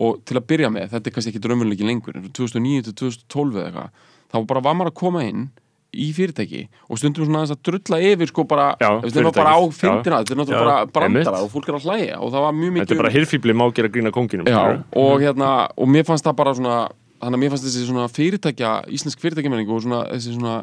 Og 0.02 0.22
til 0.28 0.38
að 0.40 0.48
byrja 0.52 0.70
með, 0.72 0.88
þetta 0.94 1.10
er 1.10 1.16
kannski 1.16 1.34
ekki 1.34 1.52
raunveruleiki 1.52 1.88
lengur, 1.88 2.16
en 2.16 2.28
frá 2.28 2.36
2009 2.38 2.86
til 2.88 2.96
2012 3.02 3.60
eða 3.60 3.66
eitthvað, 3.68 4.06
þá 4.32 4.38
bara 4.48 4.64
var 4.68 4.78
maður 4.80 4.94
að 4.94 5.00
koma 5.02 5.26
inn 5.28 5.50
í 5.92 6.08
fyrirtæki 6.16 6.62
og 6.88 7.00
stundum 7.02 7.28
svona 7.28 7.44
að 7.44 7.58
drulla 7.68 7.98
yfir 8.12 8.30
sko 8.32 8.46
bara, 8.48 8.70
þetta 8.80 9.26
var 9.28 9.36
bara 9.36 9.56
á 9.56 9.62
fyndina, 9.76 10.22
þetta 10.22 10.36
er 10.36 10.40
náttúrulega 10.40 10.68
bara 10.68 10.86
brandara 10.96 11.42
og 11.44 11.52
fólk 11.52 11.68
er 11.68 11.78
að 11.80 11.88
hlæja 11.90 12.20
og 12.22 12.32
það 12.32 12.46
var 12.46 12.56
mjög 12.56 12.72
mikið 12.76 12.86
Þetta 12.86 12.96
er 12.96 13.02
bara 13.02 13.14
hirfíbli 13.18 13.56
má 13.60 13.66
gera 13.76 13.92
grína 13.92 14.14
konginum 14.16 14.48
Já, 14.48 14.62
og 14.96 15.14
hérna, 15.20 15.52
og 15.76 15.92
mér 15.92 16.08
fannst 16.08 16.28
það 16.28 16.38
bara 16.40 16.56
svona 16.56 16.78
þannig 17.22 17.38
að 17.38 17.44
mér 17.44 17.54
fannst 17.54 17.68
þessi 17.68 17.84
svona 17.90 18.08
fyrirtækja 18.12 18.72
íslensk 18.98 19.22
fyrirtækjamenning 19.22 19.70
og 19.76 19.84
svona 19.84 20.02
þessi 20.14 20.38
svona 20.38 20.56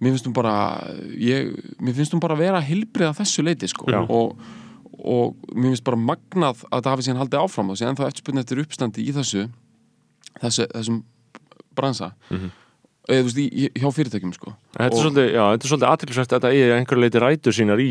mér 0.00 0.14
finnst 0.16 0.26
hún 0.28 0.36
bara 0.36 0.56
ég, 1.20 1.52
mér 1.78 1.96
finnst 2.00 2.16
hún 2.16 2.22
bara 2.24 2.36
vera 2.38 2.62
hilbrið 2.64 3.12
að 3.12 3.20
þessu 3.20 3.44
leiti 3.46 3.68
sko. 3.70 3.86
Já. 3.92 4.00
og, 4.08 4.34
og 4.98 5.36
mér 5.54 5.74
finnst 5.74 5.86
bara 5.86 6.00
magnað 6.00 6.64
að 6.70 6.82
það 6.82 6.90
hafi 6.94 7.06
síðan 7.06 7.22
haldið 7.22 7.44
áfram 7.44 7.70
og 7.70 7.78
síðan 7.80 8.00
það 8.00 8.10
eftirspunni 8.10 8.42
eftir 8.42 8.64
uppstandi 8.64 9.04
í 9.04 9.14
þessu 9.14 9.46
þessu, 10.42 10.66
þessum 10.72 11.00
bransa. 11.74 12.12
Mhm. 12.30 12.52
Eða 13.08 13.22
þú 13.22 13.26
veist, 13.28 13.40
í, 13.40 13.70
hjá 13.80 13.88
fyrirtækjum 13.98 14.36
sko. 14.36 14.54
Þetta 14.76 14.86
er 14.90 15.02
svolítið, 15.02 15.26
já, 15.30 15.42
þetta 15.44 15.66
er 15.66 15.72
svolítið 15.72 15.90
aðtilsvægt 15.90 16.30
að 16.30 16.38
þetta 16.38 16.52
eigi 16.52 16.76
einhverju 16.78 17.04
leiti 17.04 17.24
rætur 17.24 17.56
sínar 17.56 17.82
í 17.84 17.90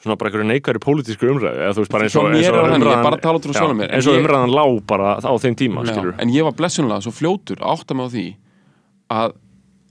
svona 0.00 0.16
bara 0.16 0.30
einhverju 0.30 0.48
neikværi 0.48 0.80
pólitísku 0.80 1.28
umræðu 1.28 1.60
eða 1.60 1.74
þú 1.76 1.82
veist 1.82 1.92
bara 1.92 2.06
eins 2.06 2.16
og, 2.16 2.28
eins 2.32 2.48
og 2.48 2.56
er 2.56 2.74
umræðan 2.78 3.82
eins 3.84 4.08
og 4.08 4.16
umræðan 4.16 4.54
lá 4.56 4.64
bara 4.88 5.12
á 5.20 5.32
þeim 5.42 5.56
tíma 5.60 5.84
Já, 5.84 6.00
en 6.16 6.32
ég 6.32 6.46
var 6.46 6.56
blessunlega 6.56 7.04
svo 7.04 7.12
fljótur 7.12 7.60
að 7.60 7.74
átta 7.74 7.96
mig 7.98 8.08
á 8.08 8.12
því 8.14 8.26
að 9.12 9.34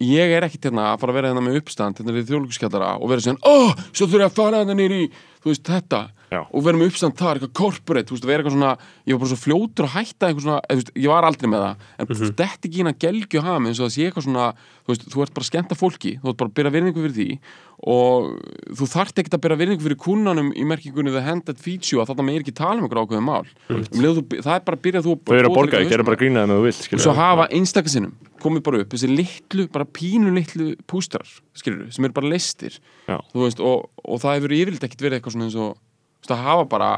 ég 0.10 0.34
er 0.34 0.48
ekkit 0.48 0.70
hérna 0.70 0.88
að 0.94 1.04
fara 1.04 1.14
að 1.14 1.20
vera 1.20 1.32
hérna 1.34 1.44
með 1.46 1.60
uppstand 1.62 2.02
hérna 2.02 2.16
í 2.16 2.26
þjóðlíkuskjallara 2.26 2.96
og 2.98 3.12
vera 3.12 3.26
síðan 3.26 3.42
oh, 3.46 3.76
svo 3.92 4.08
þurfa 4.08 4.24
ég 4.24 4.32
að 4.32 4.40
fara 4.40 4.64
hérna 4.64 4.78
nýri 4.80 5.02
þú 5.44 5.52
veist 5.52 5.70
þetta 5.70 6.02
Já. 6.30 6.43
og 6.45 6.65
með 6.68 6.85
uppstand 6.85 7.15
þar, 7.18 7.39
eitthvað 7.39 7.53
corporate 7.57 8.10
þú 8.10 8.15
veist, 8.15 8.27
eitthvað 8.30 8.53
svona, 8.53 8.73
ég 9.06 9.15
var 9.15 9.22
bara 9.23 9.31
svo 9.31 9.39
fljótur 9.41 9.88
að 9.88 9.95
hætta 9.95 10.27
eitthvað 10.27 10.45
svona, 10.45 10.60
veist, 10.69 10.91
ég 10.93 11.10
var 11.10 11.26
aldrei 11.26 11.49
með 11.49 11.64
það. 11.64 11.88
En 11.97 12.06
mm 12.06 12.14
-hmm. 12.14 12.35
þetta 12.41 12.68
ekki 12.69 12.77
hérna 12.77 12.93
gelgju 13.03 13.41
ham 13.41 13.65
eins 13.65 13.80
og 13.80 13.85
það 13.88 13.95
sé 13.95 14.06
eitthvað 14.06 14.27
svona, 14.27 14.45
þú 14.85 14.93
veist, 14.93 15.07
þú 15.10 15.23
ert 15.23 15.34
bara 15.34 15.43
að 15.43 15.49
skemmta 15.49 15.80
fólki 15.80 16.11
þú 16.22 16.30
ert 16.30 16.38
bara 16.38 16.49
að 16.49 16.56
byrja 16.57 16.76
virðingu 16.76 17.01
fyrir 17.01 17.18
því. 17.18 17.39
Og 17.80 18.22
þú 18.76 18.85
þarft 18.93 19.19
ekkert 19.19 19.35
að 19.38 19.43
byrja 19.43 19.57
virðingu 19.57 19.84
fyrir 19.88 19.97
kunnanum 19.97 20.49
í 20.53 20.64
merkingunni 20.68 21.11
that 21.45 21.57
feeds 21.57 21.91
you 21.91 22.01
að 22.01 22.10
þetta 22.11 22.23
meir 22.23 22.41
ekki 22.43 22.53
tala 22.53 22.77
um 22.77 22.85
eitthvað 22.85 23.03
ákveðum 23.07 23.26
mál. 23.26 23.47
Um 23.69 24.01
leið, 24.03 24.19
þú, 24.19 24.41
það 24.43 24.56
er 24.56 24.64
bara 24.68 24.77
að 24.77 24.84
byrja 24.84 25.01
þú 25.01 25.14
Þau 25.26 25.35
eru 25.35 25.49
að 25.49 25.56
borga, 25.56 25.80
ég 25.80 25.89
gerði 25.89 26.06
bara 26.06 26.19
grínaði 26.19 26.47
með 26.47 26.57
þú 26.60 26.65
vilt 26.68 26.93
og 26.93 26.99
svo 26.99 27.14
hafa 27.15 27.47
einstaka 27.49 27.89
sinnum 27.89 28.14
komið 28.39 28.64
bara 28.64 28.80
upp 28.84 28.93
þessi 28.93 29.10
litlu, 29.11 29.68
bara 29.68 29.85
pínu 29.85 30.31
litlu 30.35 30.76
pústrar, 30.88 31.27
skilur 31.57 31.89
sem 31.91 32.06
eru 32.07 32.15
bara 32.15 32.31
listir. 32.31 32.80
Veist, 33.35 33.60
og, 33.60 33.89
og 34.03 34.22
það 34.23 34.38
hefur 34.38 34.56
yfirleitt 34.56 34.88
ekkert 34.88 35.06
verið 35.06 35.19
eitthvað 35.19 35.35
svona 35.35 35.49
eins 35.49 35.60
og 35.60 35.77
að 36.28 36.44
hafa 36.44 36.66
bara 36.70 36.90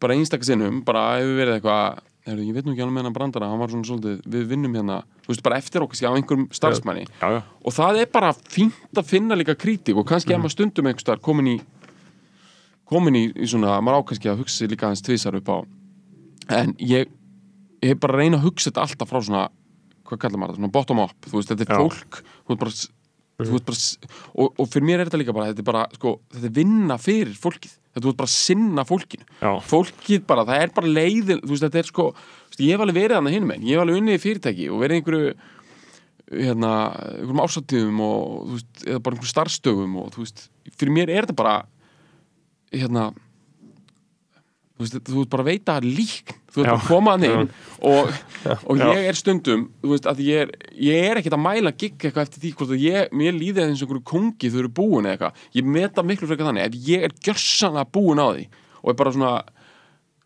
bara 0.00 0.14
einstaka 0.14 0.44
sinnum, 0.44 0.82
bara 0.84 1.16
hefur 1.16 1.40
verið 1.40 1.58
eitthvað 1.58 2.04
Heru, 2.26 2.42
ég 2.42 2.56
veit 2.56 2.66
nú 2.66 2.72
ekki 2.72 2.82
alveg 2.82 2.94
með 2.96 3.04
hennar 3.04 3.12
brandara, 3.14 3.48
hann 3.52 3.60
var 3.62 3.70
svona 3.70 3.86
svolítið, 3.86 4.16
við 4.34 4.46
vinnum 4.50 4.72
hérna, 4.74 4.96
þú 5.22 5.30
veist, 5.30 5.42
bara 5.46 5.58
eftir 5.62 5.84
okkur 5.84 6.08
á 6.10 6.16
einhverjum 6.18 6.46
starfsmanni. 6.58 7.04
Já, 7.20 7.26
já, 7.36 7.38
og 7.62 7.74
það 7.76 7.98
er 8.00 8.08
bara 8.10 8.32
fínt 8.34 8.98
að 8.98 9.06
finna 9.12 9.36
líka 9.38 9.54
kritík 9.54 9.94
og 9.94 10.08
kannski 10.08 10.34
ef 10.34 10.40
maður 10.42 10.56
stundum 10.56 10.88
einhvers 10.90 11.06
staðar 11.06 11.22
komin 11.22 11.52
í 11.52 11.54
komin 12.90 13.18
í, 13.20 13.22
í 13.30 13.46
svona, 13.46 13.76
maður 13.78 14.02
á 14.02 14.06
kannski 14.10 14.32
að 14.32 14.42
hugsa 14.42 14.66
líka 14.66 14.88
aðeins 14.88 15.06
tvisar 15.06 15.38
upp 15.38 15.52
á. 15.54 15.58
En 16.58 16.74
ég, 16.82 17.14
ég 17.84 17.94
hef 17.94 18.02
bara 18.02 18.18
að 18.18 18.24
reyna 18.24 18.40
að 18.40 18.48
hugsa 18.48 18.72
þetta 18.72 18.88
alltaf 18.88 19.12
frá 19.12 19.22
svona 19.22 19.46
hvað 20.06 20.22
kallar 20.22 20.42
maður 20.42 20.56
það, 20.56 20.60
svona 20.60 20.74
bottom 20.74 21.02
up, 21.06 21.16
þú 21.30 21.38
veist, 21.38 21.52
þetta 21.52 21.66
er 21.66 21.72
Já. 21.72 21.78
fólk 21.82 22.20
þú 22.26 22.50
veist 22.50 22.62
bara, 22.64 22.74
þú 23.40 23.56
veist 23.56 23.66
bara 23.68 24.12
og, 24.32 24.54
og 24.56 24.70
fyrir 24.72 24.86
mér 24.88 25.02
er 25.02 25.10
þetta 25.10 25.20
líka 25.20 25.34
bara, 25.36 25.50
þetta 25.50 25.62
er 25.64 25.68
bara 25.68 25.82
sko, 25.96 26.14
þetta 26.32 26.48
er 26.48 26.54
vinna 26.56 26.96
fyrir 27.00 27.34
fólkið, 27.40 27.74
þetta 27.96 28.10
er 28.10 28.16
bara 28.22 28.32
sinna 28.32 28.84
fólkinu, 28.88 29.28
já, 29.42 29.50
fólkið 29.72 30.24
bara 30.30 30.46
það 30.48 30.64
er 30.64 30.72
bara 30.78 30.94
leiðin, 31.00 31.42
veist, 31.44 31.66
þetta 31.66 31.82
er 31.82 31.90
sko 31.90 32.08
veist, 32.14 32.62
ég 32.62 32.72
hef 32.72 32.86
alveg 32.86 32.98
verið 33.02 33.18
hann 33.18 33.28
að 33.28 33.36
hinum 33.36 33.52
en, 33.56 33.68
ég 33.68 33.76
hef 33.76 33.84
alveg 33.84 34.00
unnið 34.00 34.18
í 34.18 34.22
fyrirtæki 34.24 34.70
og 34.72 34.82
verið 34.84 35.00
einhverju 35.00 35.36
hérna, 36.32 36.72
einhverjum 37.12 37.44
ásatíðum 37.44 38.02
og 38.06 38.26
þú 38.46 38.56
veist, 38.56 38.72
eða 38.86 39.04
bara 39.04 39.18
einhverjum 39.18 39.34
starfstögum 39.34 40.00
og 40.00 40.20
fyrir 40.72 40.96
mér 40.96 41.12
er 41.12 41.28
þetta 41.28 41.40
bara 41.42 41.56
hérna 42.72 43.10
þú 44.76 44.84
veist, 44.84 44.98
þú 45.08 45.16
veist 45.16 45.32
bara 45.32 45.44
að 45.44 45.50
veita 45.50 45.76
lík. 45.84 46.34
Þú 46.52 46.60
veist 46.60 46.68
Já. 46.68 46.70
bara 46.70 46.76
að 46.80 46.86
koma 46.88 47.14
hann 47.16 47.26
inn 47.26 47.48
og, 47.84 48.12
og 48.70 48.78
ég 48.80 49.08
er 49.10 49.18
stundum 49.18 49.66
þú 49.82 49.90
veist, 49.92 50.06
að 50.08 50.22
ég 50.24 50.44
er, 50.46 50.52
ég 50.80 51.08
er 51.10 51.20
ekkert 51.20 51.36
að 51.36 51.44
mæla 51.44 51.72
gigg 51.76 51.98
eitthvað 51.98 52.22
eftir 52.28 52.44
því 52.44 52.52
hvort 52.56 52.72
að 52.76 52.84
ég, 52.86 53.10
mér 53.12 53.36
líði 53.36 53.64
eins 53.64 53.82
og 53.82 53.88
einhverju 53.90 54.06
kongi 54.12 54.52
þau 54.52 54.62
eru 54.62 54.72
búin 54.78 55.08
eða 55.08 55.16
eitthvað. 55.16 55.44
Ég 55.58 55.68
meta 55.76 56.04
miklu 56.06 56.30
frekar 56.30 56.48
þannig, 56.50 56.70
ef 56.70 56.88
ég 56.88 57.04
er 57.08 57.16
gjörsanlega 57.26 57.90
búin 57.92 58.22
á 58.22 58.28
því 58.30 58.48
og 58.82 58.92
er 58.92 58.98
bara 59.00 59.12
svona 59.16 59.34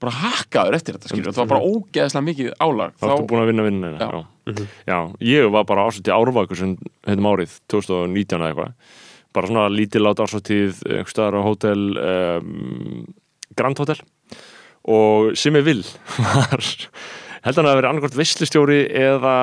bara 0.01 0.17
hakkaður 0.17 0.79
eftir 0.79 0.97
þetta 0.97 1.11
skilur, 1.13 1.35
það 1.37 1.43
var 1.43 1.51
bara 1.51 1.69
ógeðslega 1.69 2.25
mikið 2.25 2.53
álag 2.65 2.95
þá 2.97 3.07
ertu 3.11 3.27
búin 3.29 3.43
að 3.43 3.51
vinna 3.51 3.67
vinnuna 3.67 3.99
Já. 4.01 4.09
já. 4.09 4.65
já, 4.89 4.99
ég 5.29 5.51
var 5.53 5.67
bara 5.69 5.85
ásett 5.91 6.09
í 6.09 6.15
árvakur 6.15 6.57
sem 6.57 6.73
heitum 7.09 7.29
árið, 7.29 7.59
2019 7.69 8.41
eða 8.41 8.49
eitthvað. 8.49 8.97
Bara 9.37 9.51
svona 9.51 9.69
lítilát 9.71 10.23
ársáttíð 10.25 10.81
og 14.89 15.33
Simmi 15.37 15.63
Vill 15.67 15.83
var 16.25 16.65
held 17.45 17.57
hann 17.57 17.69
að 17.71 17.79
vera 17.81 17.91
annarkvort 17.93 18.17
veslustjóri 18.21 18.81
eða 19.01 19.35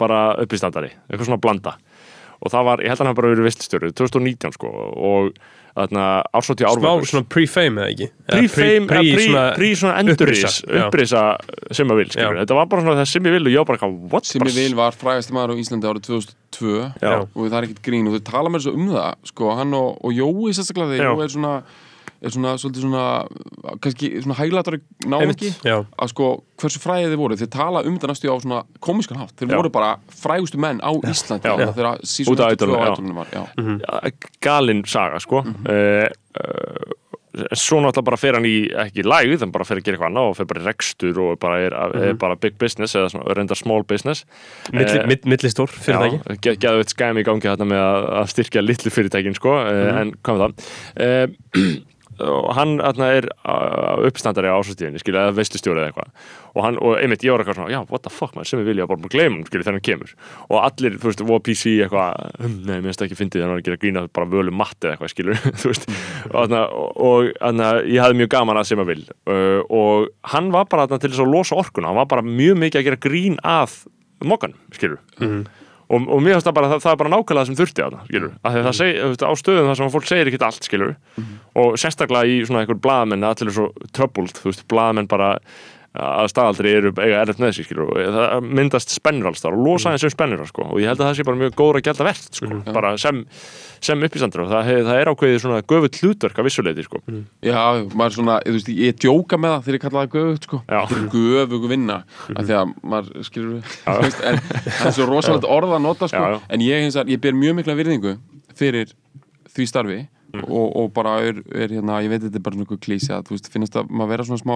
bara 0.00 0.20
uppistandari, 0.40 0.92
eitthvað 1.08 1.30
svona 1.30 1.40
blanda 1.42 1.76
og 2.40 2.52
það 2.52 2.68
var, 2.70 2.82
ég 2.84 2.92
held 2.92 3.02
að 3.02 3.10
hann 3.10 3.16
bara 3.18 3.32
verið 3.34 3.48
viststjóri 3.50 3.90
2019 3.92 4.54
sko 4.56 4.70
og 4.70 5.32
þarna 5.70 6.04
ársótti 6.34 6.64
Smá 6.66 6.88
árvökus 6.88 7.12
svona 7.12 7.28
pre-fame 7.30 7.82
eða 7.84 7.90
ekki? 7.92 8.06
Pre-fame, 8.30 8.86
pre- 8.90 9.02
pre, 9.02 9.10
pre- 9.14 9.26
svona 9.26 9.42
pre 9.54 9.68
svona 9.78 9.92
endurís 10.00 10.56
upprisa, 10.80 11.22
að 11.92 12.00
vil, 12.00 12.08
þetta 12.40 12.56
var 12.58 12.70
bara 12.72 12.84
svona 12.84 12.96
það 13.02 13.10
sem 13.12 13.28
ég 13.28 13.36
vil 13.36 13.44
og 13.44 13.52
ég 13.52 13.60
var 13.62 13.68
bara? 13.70 13.92
Simmi 14.26 14.48
Bara- 14.48 14.56
Vil 14.56 14.74
var 14.80 14.96
frægasti 14.98 15.36
maður 15.36 15.54
á 15.54 15.60
Íslandi 15.62 15.90
árið 15.92 16.08
2002 16.08 16.74
Já. 17.04 17.14
og 17.22 17.44
það 17.44 17.58
er 17.60 17.68
ekkert 17.68 17.84
grín 17.86 18.08
og 18.10 18.16
þau 18.16 18.24
tala 18.32 18.50
mér 18.50 18.64
svo 18.66 18.74
um 18.74 18.88
það 18.96 19.30
sko, 19.30 19.52
hann 19.60 19.78
og, 19.78 20.00
og 20.02 20.16
Jói 20.16 20.56
sérstaklega 20.56 20.96
þegar. 20.96 21.12
Jói 21.14 21.24
er 21.28 21.34
svona 21.36 21.54
er 22.22 22.30
svona, 22.34 22.54
svolítið 22.60 22.84
svona 22.84 23.04
kannski 23.80 24.10
svona 24.22 24.36
hæglatari 24.36 24.80
já. 25.64 25.78
að 25.98 26.08
sko 26.12 26.26
hversu 26.60 26.78
fræðið 26.82 27.14
þið 27.14 27.20
voru 27.22 27.36
þeir 27.40 27.50
tala 27.54 27.82
um 27.88 27.96
þetta 27.96 28.10
næstu 28.12 28.28
á 28.28 28.36
svona 28.44 28.62
komiskan 28.80 29.16
hátt 29.22 29.32
þeir 29.40 29.48
Já. 29.50 29.56
voru 29.56 29.70
bara 29.72 29.94
frægustu 30.12 30.58
menn 30.60 30.80
á 30.84 30.90
Íslandi 31.00 31.48
þegar 31.48 31.90
af 31.94 32.04
eftir 32.04 32.26
tvö 32.36 32.52
Idolum, 32.52 32.76
já. 32.76 32.84
á 32.84 32.92
Idolum 32.92 33.14
var 33.16 33.26
já. 33.32 33.42
ja, 33.56 34.10
galinn 34.40 34.84
saga 34.84 35.18
sko 35.20 35.42
Mhm. 35.44 35.64
mm 35.64 36.96
svo 37.54 37.78
náttúrulega 37.78 38.02
bara 38.08 38.16
fer 38.18 38.34
hann 38.34 38.44
í 38.48 38.54
ekki 38.74 39.04
lægð, 39.06 39.40
hann 39.44 39.52
bara 39.54 39.64
fer 39.64 39.78
að 39.78 39.84
gera 39.86 39.96
eitthvað 39.96 40.08
annað 40.10 40.30
og 40.32 40.36
fer 40.36 40.46
bara 40.50 40.60
í 40.60 40.64
rekstur 40.66 41.18
og 41.22 41.36
bara 41.38 41.58
er, 41.62 41.70
Mhm. 41.70 42.02
er 42.10 42.14
bara 42.18 42.34
big 42.36 42.58
business 42.58 42.96
eða 42.96 43.08
svona, 43.12 43.34
reyndar 43.36 43.56
small 43.56 43.84
business 43.84 44.24
Eh, 44.74 45.06
millistór 45.24 45.68
fyrirtæki 45.70 46.18
Já, 46.26 46.36
ge- 46.42 46.56
geðveitt 46.58 46.90
skæm 46.90 47.20
í 47.22 47.24
gangi 47.24 47.46
þarna 47.46 47.66
með 47.70 47.82
að, 47.86 48.08
að 48.18 48.26
styrkja 48.34 48.62
litlu 48.66 48.90
fyrirtækin 48.90 49.34
sko, 49.38 49.48
mm 49.62 49.98
en 50.00 50.12
hvað 50.24 50.34
með 50.34 50.42
það 50.42 50.52
uh, 50.98 51.26
og 52.24 52.50
hann 52.56 52.76
þarna 52.80 53.08
er 53.16 53.26
uppstandari 54.08 54.50
á 54.50 54.58
ásastíðinni 54.58 55.00
skilja, 55.02 55.26
eða 55.28 55.36
veistustjóri 55.38 55.82
eða 55.82 55.90
eitthvað. 55.90 56.10
Og, 56.50 56.60
hann, 56.64 56.78
og 56.82 56.96
einmitt 56.98 57.24
ég 57.24 57.34
var 57.34 57.44
eitthvað 57.44 57.60
svona, 57.60 57.72
já, 57.72 57.80
what 57.90 58.04
the 58.04 58.12
fuck 58.12 58.34
maður 58.34 58.50
sem 58.50 58.62
við 58.62 58.72
vilja 58.72 58.88
bara 58.90 59.02
bara 59.04 59.12
gleyma 59.14 59.36
hann, 59.38 59.46
skilja, 59.46 59.66
þegar 59.68 59.78
hann 59.78 59.86
kemur. 59.86 60.14
Og 60.48 60.56
allir, 60.64 60.98
þú 60.98 61.10
veist, 61.10 61.22
voru 61.30 61.44
PC 61.46 61.76
eitthvað 61.84 62.26
hm, 62.40 62.56
nei, 62.66 62.74
mér 62.74 62.88
finnst 62.88 63.02
það 63.02 63.08
ekki 63.08 63.20
fyndið, 63.20 63.44
hann 63.44 63.54
var 63.54 63.62
að 63.62 63.70
gera 63.70 63.80
grína 63.84 64.04
bara 64.18 64.30
völu 64.34 64.54
matti 64.54 64.88
eða 64.88 64.96
eitthvað, 64.96 65.14
skilur 65.14 65.40
þú 65.62 65.72
veist, 65.72 65.88
og 66.34 66.58
og 67.10 67.30
þarna, 67.38 67.70
ég 67.86 68.02
hafði 68.02 68.20
mjög 68.22 68.32
gaman 68.34 68.60
að 68.60 68.68
sem 68.72 68.82
að 68.82 68.92
vil. 68.94 69.00
Uh, 69.30 69.60
og 69.70 70.10
hann 70.34 70.50
var 70.54 70.68
bara 70.70 70.88
þarna 70.88 71.04
til 71.04 71.12
þess 71.14 71.24
að 71.24 71.34
losa 71.36 71.58
orkuna, 71.62 71.92
hann 71.92 72.00
var 72.02 72.10
bara 72.10 72.26
mjög 72.26 72.60
mikið 72.64 72.82
að 72.82 72.88
gera 72.90 73.02
grín 73.06 73.40
að 73.46 73.80
mokkan, 74.26 74.56
skilur 74.74 75.00
og, 75.90 76.06
og 76.06 76.22
mér 76.22 76.36
finnst 76.36 76.46
það 76.48 76.56
bara, 76.58 76.70
það, 76.72 76.82
það 76.84 76.92
er 76.92 77.00
bara 77.02 77.12
nákvæmlega 77.14 77.40
það 77.40 77.50
sem 77.50 77.58
þurfti 77.58 77.82
á 77.82 77.88
það, 77.88 78.04
skilur, 78.10 78.32
af 78.40 78.54
því 78.54 78.60
að 78.60 78.68
það 78.68 78.78
seg, 78.78 78.92
þú 79.00 79.10
veist, 79.10 79.26
á 79.26 79.32
stöðum 79.40 79.70
þar 79.70 79.80
sem 79.80 79.92
fólk 79.96 80.08
segir 80.10 80.30
ekkert 80.30 80.46
allt, 80.46 80.68
skilur 80.68 80.94
og 81.60 81.76
sérstaklega 81.82 82.30
í 82.30 82.40
svona 82.46 82.62
einhver 82.62 82.80
blaðmenn 82.86 83.26
allir 83.26 83.50
er 83.50 83.56
svo 83.56 83.68
troubled, 83.96 84.38
þú 84.38 84.52
veist, 84.52 84.66
blaðmenn 84.70 85.10
bara 85.10 85.32
að 85.90 86.28
staðaldri 86.30 86.70
eru 86.78 86.92
eiga 87.02 87.24
erfitt 87.24 87.40
með 87.42 87.56
og 87.82 87.96
það 88.14 88.44
myndast 88.46 88.92
spennur 88.94 89.30
alls 89.30 89.42
þar 89.42 89.56
og 89.56 89.64
losa 89.66 89.90
eins 89.90 90.04
um 90.06 90.12
spennur, 90.12 90.44
sko, 90.46 90.68
og 90.70 90.78
ég 90.78 90.86
held 90.86 91.00
að 91.00 91.08
það 91.08 91.16
sé 91.18 91.24
bara 91.26 91.40
mjög 91.40 91.56
góður 91.58 91.78
að 91.80 91.86
gælda 91.88 92.06
verðt, 92.06 92.38
sko, 92.38 92.58
bara 92.70 92.92
sem 93.00 93.24
sem 93.80 94.04
uppisandur 94.06 94.44
og 94.44 94.52
það, 94.52 94.70
það 94.86 95.00
er 95.00 95.10
ákveðið 95.10 95.42
svona 95.42 95.58
göfull 95.64 95.90
hlutverk 95.98 96.38
af 96.38 96.46
vissuleiti, 96.46 96.84
sko. 96.86 97.00
Já, 97.42 97.58
maður 97.96 98.16
svona, 98.18 98.36
veist, 98.44 98.70
ég 98.70 99.00
djóka 99.02 99.40
með 99.40 99.54
það 99.56 99.66
þegar 99.66 99.78
ég 99.78 99.84
kalla 99.86 100.04
það 100.04 100.14
göfugt 100.14 100.46
sko. 100.46 100.60
Þetta 100.68 100.98
er 101.00 101.08
göfugu 101.16 101.72
vinna 101.72 101.98
af 102.36 102.44
því 102.44 102.56
að 102.60 102.74
maður 102.92 103.26
skilur 103.26 103.56
en 103.56 104.40
það 104.44 104.86
er 104.92 104.96
svo 105.00 105.08
rosalegt 105.10 105.48
orð 105.48 105.74
að 105.78 105.84
nota 105.88 106.10
sko. 106.12 106.22
Já, 106.22 106.38
en 106.52 106.66
ég, 106.68 106.84
hins 106.84 107.00
ég 107.08 107.24
ber 107.24 107.38
mjög 107.40 107.58
mikla 107.62 107.78
virðingu 107.80 108.18
fyrir 108.60 108.92
því 109.50 109.70
starfi 109.72 110.00
Mm. 110.30 110.44
og, 110.46 110.76
og 110.78 110.92
bara 110.94 111.16
er, 111.26 111.40
er 111.50 111.72
hérna, 111.74 111.98
ég 112.04 112.12
veit 112.12 112.22
þetta 112.22 112.38
er 112.38 112.42
bara 112.44 112.54
svona 112.54 112.78
klísi 112.84 113.10
að 113.10 113.24
þú 113.26 113.34
veist, 113.34 113.48
finnast 113.50 113.78
að 113.80 113.88
maður 113.90 114.12
vera 114.12 114.26
svona 114.28 114.42
smá 114.42 114.52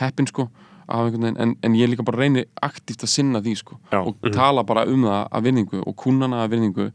heppin 0.00 0.26
sko. 0.26 0.48
að 0.48 0.71
veginn, 0.88 1.36
en, 1.36 1.56
en 1.62 1.74
ég 1.78 1.90
líka 1.90 2.06
bara 2.06 2.22
reyni 2.24 2.46
aktíft 2.62 3.04
að 3.06 3.12
sinna 3.14 3.42
því 3.42 3.56
sko 3.60 3.78
Já. 3.92 4.00
og 4.02 4.32
tala 4.32 4.64
bara 4.66 4.86
um 4.90 5.04
það 5.08 5.28
að 5.28 5.44
virðingu 5.48 5.82
og 5.84 5.96
kunnana 5.98 6.42
að 6.44 6.56
virðingu 6.56 6.88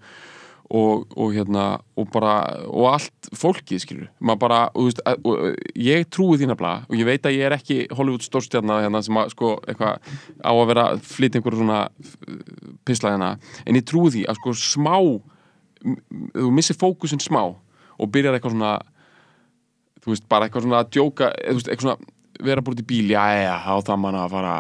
og, 0.68 1.06
og 1.16 1.32
hérna 1.32 1.66
og 1.96 2.10
bara, 2.12 2.34
og 2.68 2.90
allt 2.92 3.30
fólkið 3.36 3.84
skilur 3.84 4.36
bara, 4.40 4.66
og, 4.74 4.90
veist, 4.90 5.00
að, 5.08 5.56
ég 5.80 6.08
trúi 6.12 6.40
því 6.40 6.50
nefnilega 6.52 6.88
og 6.90 7.00
ég 7.00 7.08
veit 7.08 7.28
að 7.28 7.38
ég 7.38 7.48
er 7.48 7.56
ekki 7.56 7.78
Hollywood 7.96 8.26
stórstjarnar 8.26 8.84
hérna 8.84 9.02
sem 9.06 9.20
að 9.20 9.32
sko 9.36 9.54
eitthvað 9.64 10.12
á 10.44 10.52
að 10.52 10.66
vera 10.74 10.90
að 10.92 11.06
flytja 11.08 11.40
einhverju 11.40 11.62
svona 11.62 11.80
uh, 11.88 12.44
pisla 12.88 13.16
hérna, 13.16 13.32
en 13.64 13.80
ég 13.80 13.88
trúi 13.88 14.12
því 14.18 14.28
að 14.28 14.42
sko 14.42 14.56
smá 14.60 14.98
þú 14.98 16.52
missir 16.52 16.78
fókusin 16.80 17.22
smá 17.24 17.44
og 17.46 18.12
byrjar 18.12 18.36
eitthvað 18.38 18.58
svona 18.58 18.76
þú 20.04 20.14
veist, 20.14 20.28
bara 20.30 20.48
eitthvað 20.48 20.68
svona 20.68 20.84
að 20.84 20.94
djóka 20.98 21.32
veist, 21.48 21.72
eitthvað 21.72 21.88
svona, 21.88 22.14
vera 22.44 22.64
búin 22.66 22.82
í 22.82 22.88
bíl 22.88 23.08
já, 23.12 23.24
já, 23.34 23.42
já, 23.48 23.56
á 23.68 23.76
það 23.88 24.02
manna 24.04 24.24
að 24.26 24.36
fara 24.36 24.56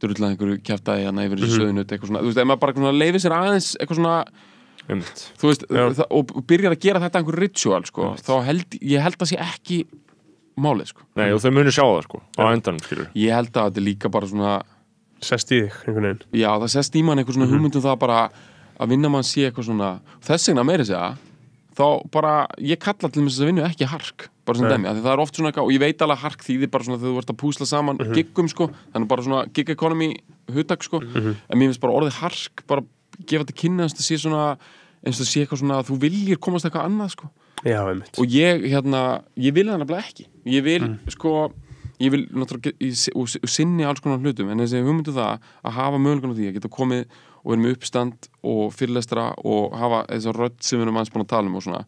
drullað 0.00 0.34
einhverju 0.34 0.60
kjæftæði 0.64 1.06
hérna 1.06 1.26
yfir 1.26 1.42
þessu 1.42 1.60
söðunut, 1.60 1.90
eitthvað 1.92 2.10
svona, 2.10 2.22
þú 2.24 2.30
veist, 2.30 2.40
ef 2.40 2.48
maður 2.48 2.62
bara 2.64 2.92
leifir 2.96 3.22
sér 3.24 3.36
aðeins 3.36 3.70
eitthvað 3.76 4.00
svona 4.00 4.14
Einmitt. 4.90 5.24
þú 5.40 5.50
veist, 5.50 5.66
það, 5.70 6.04
og 6.16 6.44
byrjar 6.50 6.76
að 6.76 6.84
gera 6.86 7.02
þetta 7.04 7.20
einhver 7.20 7.40
ritual, 7.44 7.82
sko, 7.88 8.12
þá 8.20 8.32
held 8.48 8.78
ég 8.80 9.04
held 9.04 9.20
að 9.20 9.30
sé 9.30 9.40
ekki 9.44 9.80
málið, 10.60 10.92
sko. 10.94 11.04
Nei, 11.20 11.28
og 11.34 11.42
þau 11.44 11.50
munu 11.56 11.74
sjá 11.74 11.84
það, 11.84 12.02
sko, 12.08 12.22
á 12.40 12.44
endanum, 12.48 12.84
skilur 12.84 13.10
ég 13.20 13.36
held 13.36 13.52
að 13.52 13.68
þetta 13.68 13.82
er 13.82 13.86
líka 13.90 14.12
bara 14.12 14.30
svona 14.30 14.58
Sest 15.20 15.50
í 15.52 15.58
þig, 15.60 15.74
einhvern 15.84 16.06
veginn. 16.06 16.22
Já, 16.40 16.48
það 16.62 16.70
sest 16.72 16.94
í 16.96 17.02
mann 17.04 17.20
einhver 17.20 17.36
svona 17.36 17.50
hugmyndum 17.50 17.82
það 17.84 17.96
bara 18.00 18.20
að 18.80 18.94
vinna 18.94 19.10
mann 19.12 19.26
sé 19.26 19.44
eitthvað 19.48 19.66
svona 19.68 19.90
þess 20.24 20.48
vegna 20.48 20.64
meiri 20.64 20.86
segja 20.88 21.10
þá 21.76 21.86
bara, 22.12 22.34
ég 22.64 22.80
kalla 22.80 23.10
til 23.12 23.26
þess 23.26 23.42
að 23.42 23.50
vinna 23.50 23.66
ekki 23.68 23.88
hark 23.90 24.28
bara 24.50 24.60
sem 24.60 24.68
dæmi, 24.74 24.92
það 25.00 25.12
er 25.14 25.22
oft 25.24 25.38
svona 25.38 25.52
eitthvað 25.52 25.70
og 25.70 25.74
ég 25.74 25.82
veit 25.84 26.04
alveg 26.04 26.18
að 26.18 26.24
hark 26.26 26.44
þýðir 26.46 26.72
bara 26.74 26.86
svona 26.88 27.00
þegar 27.00 27.14
þú 27.14 27.22
ert 27.22 27.32
að 27.32 27.40
púsla 27.40 27.68
saman 27.70 28.02
giggum 28.18 28.50
sko, 28.50 28.68
þannig 28.92 29.10
bara 29.14 29.26
svona 29.26 29.42
gig 29.56 29.72
economy 29.74 30.10
hugtak 30.50 30.84
sko, 30.86 31.00
en 31.06 31.56
mér 31.56 31.70
finnst 31.70 31.82
bara 31.82 31.96
orðið 32.00 32.20
hark 32.20 32.64
bara 32.70 32.84
gefa 33.30 33.48
til 33.48 33.58
kynna 33.64 33.86
eins 33.86 33.94
og 33.96 34.02
það 34.02 34.08
sé 34.10 34.20
svona 34.24 34.44
eins 35.00 35.16
og 35.16 35.24
það 35.24 35.30
sé 35.32 35.44
eitthvað 35.44 35.62
svona 35.62 35.80
að 35.80 35.88
þú 35.90 35.98
viljir 36.04 36.40
komast 36.42 36.68
eitthvað 36.68 36.90
annað 36.90 37.14
sko. 37.14 37.30
Já, 37.64 37.80
og 37.84 38.24
ég, 38.32 38.62
hérna, 38.72 39.00
ég 39.36 39.52
vil 39.56 39.66
það 39.68 39.82
nefnilega 39.82 40.06
ekki. 40.08 40.26
Ég 40.48 40.64
vil, 40.64 40.86
sko 41.12 41.32
ég 42.00 42.12
vil 42.14 42.22
náttúrulega, 42.32 42.72
ég, 42.80 43.00
og 43.12 43.28
og 43.28 43.50
sinni 43.52 43.84
alls 43.84 44.00
konar 44.00 44.20
hlutum, 44.22 44.48
en 44.52 44.62
þessi 44.62 44.80
hugmyndu 44.80 45.12
það 45.16 45.42
að 45.64 45.76
hafa 45.76 46.00
mögulegan 46.00 46.32
á 46.32 46.38
því 46.38 46.48
að 46.48 46.56
geta 46.56 46.72
komið 46.72 47.18
og 47.40 47.52
vera 47.52 47.62
með 47.62 47.76
uppstand 47.76 48.30
og 48.52 48.72
fyrirlestra 48.76 49.26
og 49.44 49.76
hafa 49.76 50.02
þessa 50.08 50.34
rödd 50.36 50.56
sem 50.64 50.80
við 50.80 50.86
erum 50.86 51.00
aðeins 51.00 51.12
búin 51.14 51.24
að 51.26 51.32
tala 51.34 51.50
um 51.50 51.58
og 51.60 51.66
svona 51.66 51.82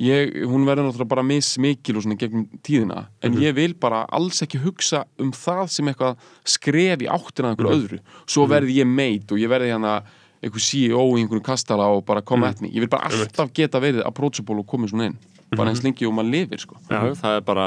ég, 0.00 0.32
hún 0.48 0.64
verður 0.68 0.88
náttúrulega 0.88 1.10
bara 1.10 1.24
mismikil 1.26 1.98
og 1.98 2.06
svona 2.06 2.18
gegnum 2.20 2.46
tíðina, 2.64 3.06
en 3.24 3.36
ég 3.42 3.54
vil 3.58 3.74
bara 3.80 4.04
alls 4.14 4.42
ekki 4.44 4.60
hugsa 4.62 5.04
um 5.20 5.32
það 5.36 5.64
sem 5.74 5.92
eitthvað 5.92 6.26
skref 6.48 7.04
í 7.04 7.10
áttina 7.12 7.50
að 7.50 7.56
einhverju 7.56 7.78
öðru. 7.78 8.00
Svo 8.24 8.46
verði 8.50 8.78
ég 8.80 8.88
meit 8.88 9.32
og 9.32 9.42
ég 9.42 9.52
verði 9.52 9.72
hérna 9.74 9.98
einhver 10.42 10.64
CEO 10.64 11.04
í 11.16 11.22
einhverju 11.22 11.44
kastala 11.46 11.90
og 11.94 12.04
bara 12.08 12.24
koma 12.24 12.50
mm. 12.50 12.64
me. 12.64 12.72
Ég 12.72 12.84
vil 12.84 12.90
bara 12.92 13.10
alltaf 13.10 13.52
geta 13.54 13.80
verið 13.82 14.02
approachable 14.08 14.62
og 14.64 14.68
komið 14.70 14.94
svona 14.94 15.10
inn. 15.10 15.18
Bara 15.52 15.70
eins 15.70 15.82
lengi 15.84 16.08
og 16.08 16.16
maður 16.16 16.32
lifir 16.32 16.62
sko. 16.62 16.78
Já, 16.88 17.12
það 17.18 17.36
er 17.36 17.44
bara 17.46 17.66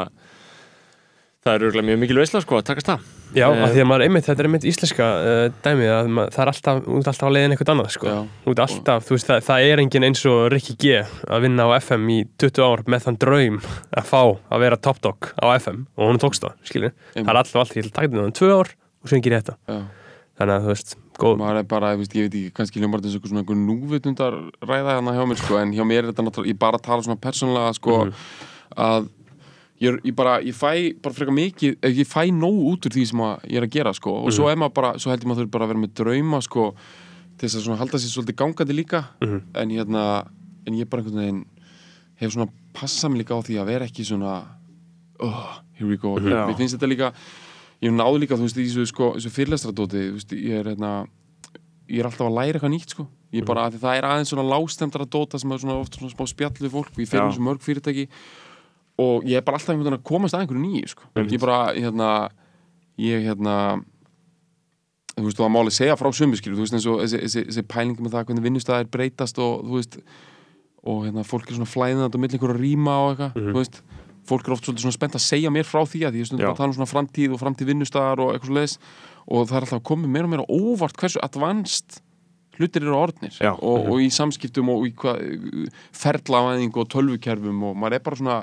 það 1.45 1.59
er 1.59 1.63
örgulega 1.67 1.85
mjög 1.91 1.99
mikil 2.01 2.17
veisla, 2.17 2.39
sko, 2.41 2.57
að 2.57 2.67
takast 2.71 2.87
það 2.89 3.03
Já, 3.35 3.49
Eh, 3.51 3.63
af 3.65 3.73
því 3.73 3.81
að 3.83 3.87
maður 3.89 4.03
einmitt, 4.05 4.25
þetta 4.25 4.41
er 4.41 4.47
einmitt 4.47 4.65
íslenska 4.69 5.05
uh, 5.19 5.47
dæmi 5.65 5.87
að 5.91 6.07
maður, 6.15 6.31
það 6.33 6.41
er 6.41 6.51
alltaf, 6.51 6.77
út 6.87 7.09
alltaf 7.11 7.27
að 7.27 7.33
leiðin 7.35 7.53
eitthvað 7.55 7.71
annað, 7.73 7.89
sko. 7.91 8.07
Já. 8.07 8.19
Út 8.51 8.61
alltaf, 8.63 9.05
þú 9.05 9.15
veist, 9.15 9.27
það, 9.29 9.41
það 9.49 9.65
er 9.65 9.81
engin 9.83 10.05
eins 10.07 10.21
og 10.31 10.39
Ricky 10.53 10.75
G 10.79 11.01
að 11.03 11.43
vinna 11.43 11.67
á 11.67 11.69
FM 11.75 12.07
í 12.15 12.17
20 12.41 12.63
ár 12.65 12.83
með 12.93 13.03
þann 13.05 13.19
draum 13.25 13.59
að 13.91 14.07
fá 14.07 14.21
að 14.23 14.63
vera 14.63 14.79
top 14.87 15.01
dog 15.03 15.29
á 15.35 15.45
FM 15.59 15.83
og 15.99 16.09
hún 16.13 16.21
tókst 16.23 16.45
það, 16.47 16.55
skiljið. 16.69 16.95
Það 17.17 17.33
er 17.33 17.41
alltaf 17.41 17.59
allt, 17.61 17.75
ég 17.75 17.83
ætla 17.83 17.91
að 17.91 17.99
taka 17.99 18.13
þetta 18.15 18.25
um 18.25 18.35
tvö 18.39 18.51
ár 18.55 18.71
og 18.71 19.11
svo 19.11 19.19
ég 19.19 19.29
þetta. 19.35 19.57
Já. 19.67 19.79
Þannig 20.35 20.55
að, 20.55 20.63
þú 20.65 20.71
veist, 20.71 20.95
góð, 21.19 21.35
maður 21.43 21.59
er 21.59 21.67
bara, 21.75 21.91
ég 21.95 22.01
veist, 22.01 22.15
ég 22.15 22.25
veit 22.25 22.33
ekki, 22.39 22.55
kannski 22.55 22.81
hljómar 22.81 23.03
þetta 23.03 23.11
eins 23.11 23.15
og 23.15 23.19
eitthvað 23.19 23.35
svona 23.35 23.43
einhver 23.43 23.59
núvitundar 23.61 24.35
ræða 24.67 24.95
hérna 24.97 25.13
hjá 25.15 25.27
mér 25.31 25.39
sko, 25.39 25.59
en 25.61 25.71
hjá 25.71 25.85
mér 25.87 26.01
er 26.01 26.09
þetta 26.09 26.25
náttúrulega, 26.27 26.51
ég 26.51 26.59
bara 26.59 26.81
tala 26.83 27.05
svona 27.05 27.21
persónlega 27.23 27.69
sko, 27.77 28.01
að 28.75 29.07
ég, 29.85 29.97
ég 30.09 30.15
bara, 30.17 30.35
ég 30.43 30.55
fæ 30.57 30.71
bara 31.03 31.15
frekar 31.15 31.35
mikið 31.35 31.77
eh, 31.79 31.97
ég 32.01 32.09
fæ 32.09 32.27
nóg 32.33 32.59
út 32.73 32.87
úr 32.87 32.95
því 32.95 33.05
sem 33.11 33.23
ég 33.25 33.57
er 33.59 33.67
að 33.67 33.73
gera 33.77 33.93
sko, 33.95 34.13
og 34.25 34.35
svo 34.35 34.49
er 34.51 34.59
maður 34.59 34.75
bara, 34.79 34.93
svo 35.01 35.13
held 35.13 35.25
ég 35.25 35.31
maður 35.31 35.43
þurfi 35.43 35.55
bara 35.55 35.67
að 35.67 35.73
vera 35.73 35.83
með 35.83 35.95
drauma 36.01 36.41
sko, 36.45 36.67
til 37.35 37.47
þess 37.47 37.59
að 37.59 37.65
svona 37.67 37.81
halda 37.81 38.01
sér 38.01 38.13
svolítið 38.13 38.39
gangandi 38.41 38.77
líka, 38.77 39.03
en 39.21 39.73
hérna 39.73 40.05
en 40.65 40.77
ég 40.79 40.89
bara 40.89 41.03
einhvern 41.03 41.21
veginn 41.21 41.43
hef 42.21 42.35
svona 42.35 42.51
passað 42.75 43.13
mig 43.13 43.23
líka 43.23 43.37
á 43.37 43.45
því 43.45 43.59
að 43.61 43.73
vera 43.73 43.89
ekki 43.89 44.07
svona 44.07 44.37
oh, 45.23 45.59
here 45.77 45.89
we 45.89 45.99
go, 45.99 46.15
Já. 46.19 46.45
mér 46.47 46.57
finnst 46.59 46.77
þetta 46.77 46.91
líka 46.91 47.11
ég 47.83 47.93
náðu 47.93 48.23
líka, 48.23 48.39
þú 48.39 48.47
veist, 48.47 48.57
í 48.57 48.65
þessu, 48.69 48.87
sko, 48.89 49.11
þessu 49.17 49.33
fyrirlestradóti, 49.35 50.07
þú 50.09 50.17
veist, 50.17 50.35
ég 50.39 50.63
er 50.63 50.71
hérna 50.71 50.95
ég 51.91 52.01
er 52.01 52.09
alltaf 52.09 52.25
að 52.25 52.37
læra 52.39 52.57
eitthvað 52.57 52.73
nýtt, 52.73 52.95
sko. 52.95 53.05
Ég 53.35 53.45
bara, 53.45 53.67
mm. 53.67 53.81
það 53.81 53.99
er 53.99 54.07
aðeins 54.07 54.31
svona 54.31 54.45
lágstemdara 54.47 55.07
dóta 55.11 55.39
sem 55.41 55.51
er 55.51 55.61
svona 55.61 55.77
oft 55.81 55.97
svona 55.97 56.13
smá 56.13 56.29
spjall 56.29 56.53
við 56.55 56.71
fólk 56.71 56.91
og 56.93 57.01
ég 57.03 57.09
fyrir 57.09 57.25
Já. 57.25 57.27
þessu 57.27 57.43
mörg 57.45 57.65
fyrirtæki 57.65 58.05
og 59.01 59.25
ég 59.27 59.39
er 59.39 59.45
bara 59.45 59.59
alltaf 59.59 59.73
einhvern 59.73 59.89
veginn 59.89 59.99
að 59.99 60.07
komast 60.07 60.37
að 60.37 60.45
einhverju 60.45 60.63
nýju, 60.63 60.91
sko. 60.93 61.09
Ég 61.19 61.41
bara, 61.41 61.59
hérna 61.75 62.09
ég, 63.01 63.25
hérna 63.25 63.57
þú 65.15 65.25
veist, 65.27 65.39
þú 65.39 65.47
að 65.47 65.51
máli 65.55 65.73
segja 65.75 65.97
frá 65.99 66.11
sömu, 66.15 66.39
skilur, 66.39 66.59
þú 66.59 66.65
veist, 66.65 66.77
eins 66.77 66.87
og 66.91 67.01
þessi, 67.03 67.19
þessi, 67.25 67.43
þessi 67.49 67.65
pælingi 67.71 68.05
með 68.05 68.15
það 68.15 68.29
hvernig 68.29 68.47
vinnustæðir 68.47 68.89
breytast 68.91 69.41
og, 69.43 69.67
þú 69.67 69.77
veist, 69.79 69.99
og 70.85 71.03
hérna, 71.07 71.27
fólk 71.27 71.51
er 71.51 71.59
svona 71.59 71.71
flæðandi 71.71 72.19
á 72.19 72.21
milli 72.23 72.39
einhverju 72.39 72.59
rýma 72.59 72.97
og 73.03 73.13
eitthvað, 73.13 73.51
þú 73.51 73.59
veist. 73.59 73.83
Fólk 74.25 74.47
er 74.47 74.55
oft 74.55 74.65
svolítið 74.65 74.87
svona 74.87 74.95
spennt 74.95 75.15
að 75.19 75.21
segja 75.21 75.51
mér 75.53 75.67
frá 75.69 75.83
því 75.85 75.99
að 76.07 76.15
ég 76.17 76.25
er 76.25 76.29
stundum 76.31 76.49
að 76.49 76.57
tala 76.57 76.71
um 76.71 76.77
svona 76.79 76.89
framtíð 76.89 77.35
og 77.35 77.41
framtíð 77.43 77.67
vinnustæðar 77.69 78.23
og 78.23 78.31
eitthvað 78.33 78.49
svo 78.49 78.55
leiðis 78.57 78.73
og 79.25 79.43
það 79.45 79.57
er 79.59 79.65
alltaf 79.67 79.77
að 79.77 79.83
koma 79.85 80.09
mér 80.09 80.25
og 80.31 80.41
á 80.41 80.53
óvart 80.55 80.97
hversu 80.97 81.21
advanced 81.21 81.99
hlutir 82.57 82.87
eru 82.87 82.95
orðnir. 82.97 83.35
Já. 83.37 83.51
og, 83.53 83.85
og 83.91 84.01
í 84.01 84.09
samskiptum 84.13 84.71
og 84.73 84.87
í 84.89 84.95
hvað 84.97 85.21
ferlavæðingu 85.93 86.81
og 86.81 86.89
tölvukerfum 86.89 87.67
og 87.69 87.77
maður 87.77 87.99
er 87.99 88.05
bara 88.07 88.19
svona 88.23 88.39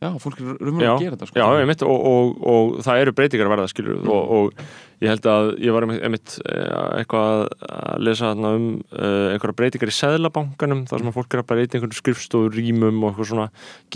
já, 0.00 0.10
fólk 0.22 0.38
er 0.40 0.46
raunverulega 0.50 0.86
já, 0.86 0.92
að 0.96 1.02
gera 1.04 1.16
þetta 1.16 1.26
sko. 1.30 1.40
já, 1.42 1.46
einmitt, 1.60 1.82
og, 1.84 2.06
og, 2.12 2.38
og 2.54 2.78
það 2.86 3.02
eru 3.04 3.12
breytingar 3.18 3.46
að 3.50 3.54
verða 3.56 3.72
skilur 3.72 3.98
Mm. 4.00 4.08
og, 4.08 4.30
og 4.30 4.64
ég 5.00 5.08
held 5.08 5.26
að 5.30 5.46
ég 5.64 5.72
var 5.72 5.86
einmitt, 5.88 6.34
eh, 6.44 7.00
eitthvað 7.00 7.46
að 7.64 8.02
lesa 8.04 8.32
um 8.36 8.82
uh, 8.92 9.32
einhverja 9.32 9.56
breytingar 9.56 9.88
í 9.88 9.96
seðlabankanum 9.96 10.82
þar 10.90 10.98
sem 11.00 11.08
að 11.10 11.16
fólk 11.16 11.34
er 11.34 11.40
að 11.42 11.46
breyta 11.50 11.78
einhvern 11.78 11.96
skrifstofu 11.96 12.50
rýmum 12.52 12.98
og 13.04 13.10
eitthvað 13.14 13.30
svona 13.30 13.46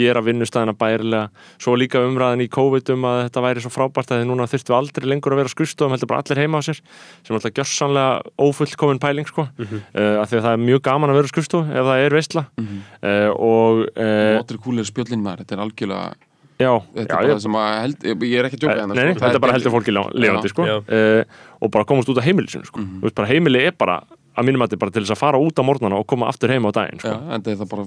gera 0.00 0.22
vinnustæðina 0.24 0.74
bærilega 0.80 1.28
svo 1.60 1.76
líka 1.76 2.00
umræðin 2.06 2.44
í 2.46 2.48
COVID 2.48 2.94
um 2.96 3.04
að 3.10 3.20
þetta 3.28 3.44
væri 3.44 3.64
svo 3.66 3.72
frábært 3.74 4.10
að 4.14 4.22
þið 4.22 4.28
núna 4.32 4.48
þyrftu 4.48 4.76
aldrei 4.78 5.08
lengur 5.12 5.32
að 5.36 5.42
vera 5.42 5.52
á 5.52 5.54
skrifstofum 5.54 5.92
heldur 5.94 6.08
bara 6.14 6.24
allir 6.24 6.40
heima 6.44 6.58
á 6.60 6.62
sér 6.64 6.80
sem 6.80 7.36
alltaf 7.36 7.54
gjörsanlega 7.60 8.22
ófullkomin 8.40 9.02
pæling 9.04 9.28
sko 9.28 9.48
Mhm. 9.58 9.80
uh, 9.94 10.20
af 10.24 10.30
því 10.32 10.36
að 10.40 10.44
það 10.48 10.52
er 10.56 10.64
mjög 10.64 10.82
gaman 10.88 11.10
að 11.10 11.18
vera 11.20 11.28
á 11.28 11.32
skrifstofu 11.34 11.70
ef 11.70 11.84
það 11.84 12.04
er 12.06 12.10
veistla 12.16 12.46
Mhm. 12.56 12.78
uh, 13.04 13.30
og 13.36 13.86
þetta 15.44 15.52
er 15.58 15.64
algjörlega 15.68 16.14
þetta 16.64 17.04
já, 17.04 17.04
er 17.04 17.08
bara 17.14 17.30
það 17.34 17.42
sem 17.44 17.56
að 17.60 17.70
held, 17.84 18.06
ég, 18.10 18.34
er 18.40 18.48
ekki 18.48 18.58
að 18.58 18.64
djóka 18.64 18.86
Nei, 18.90 18.96
nei, 18.98 19.14
þetta 19.22 19.40
bara 19.44 19.56
heldur 19.56 19.74
fólki 19.74 19.94
lifandi 19.94 20.52
sko. 20.52 20.68
Uh, 20.84 21.40
og 21.60 21.72
bara 21.74 21.88
komast 21.88 22.10
út 22.12 22.20
af 22.20 22.28
heimilisinu 22.28 22.68
sko. 22.68 22.82
Mhm. 22.82 23.00
Þú 23.02 23.08
veist, 23.08 23.18
bara 23.20 23.30
heimili 23.30 23.64
er 23.68 23.76
bara 23.78 24.00
að 24.34 24.48
mínum 24.48 24.64
að 24.64 24.72
þetta 24.72 24.78
er 24.78 24.82
bara 24.84 24.94
til 24.96 25.04
þess 25.04 25.14
að 25.14 25.20
fara 25.22 25.38
út 25.42 25.60
á 25.60 25.62
morgnana 25.66 26.00
og 26.00 26.08
koma 26.10 26.30
aftur 26.30 26.50
heima 26.50 26.70
á 26.70 26.72
daginn 26.74 27.02
sko. 27.02 27.12
Já, 27.14 27.34
en 27.36 27.44
það 27.46 27.62
er 27.64 27.70
bara 27.70 27.86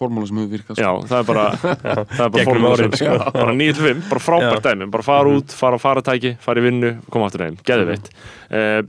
formúla 0.00 0.28
sem 0.30 0.38
hefur 0.40 0.54
virkað 0.54 0.78
sko. 0.78 0.84
Já, 0.86 0.92
það 1.10 1.18
er 1.18 1.26
bara, 1.28 1.44
það 2.16 2.24
er 2.24 2.30
bara 2.36 2.46
formúla 2.48 2.76
sem- 2.78 2.94
sko. 3.00 3.18
bara 3.34 3.56
9-5, 3.58 4.06
bara 4.08 4.22
frábært 4.24 4.68
dæmi 4.68 4.88
bara 4.94 5.06
fara 5.06 5.34
út, 5.36 5.52
fara 5.60 5.76
á 5.76 5.80
faratæki, 5.82 6.32
fara 6.40 6.62
í 6.62 6.66
vinnu 6.68 6.94
koma 7.10 7.28
aftur 7.28 7.44
heim, 7.44 7.58
geðveitt 7.66 8.08
uh, 8.54 8.80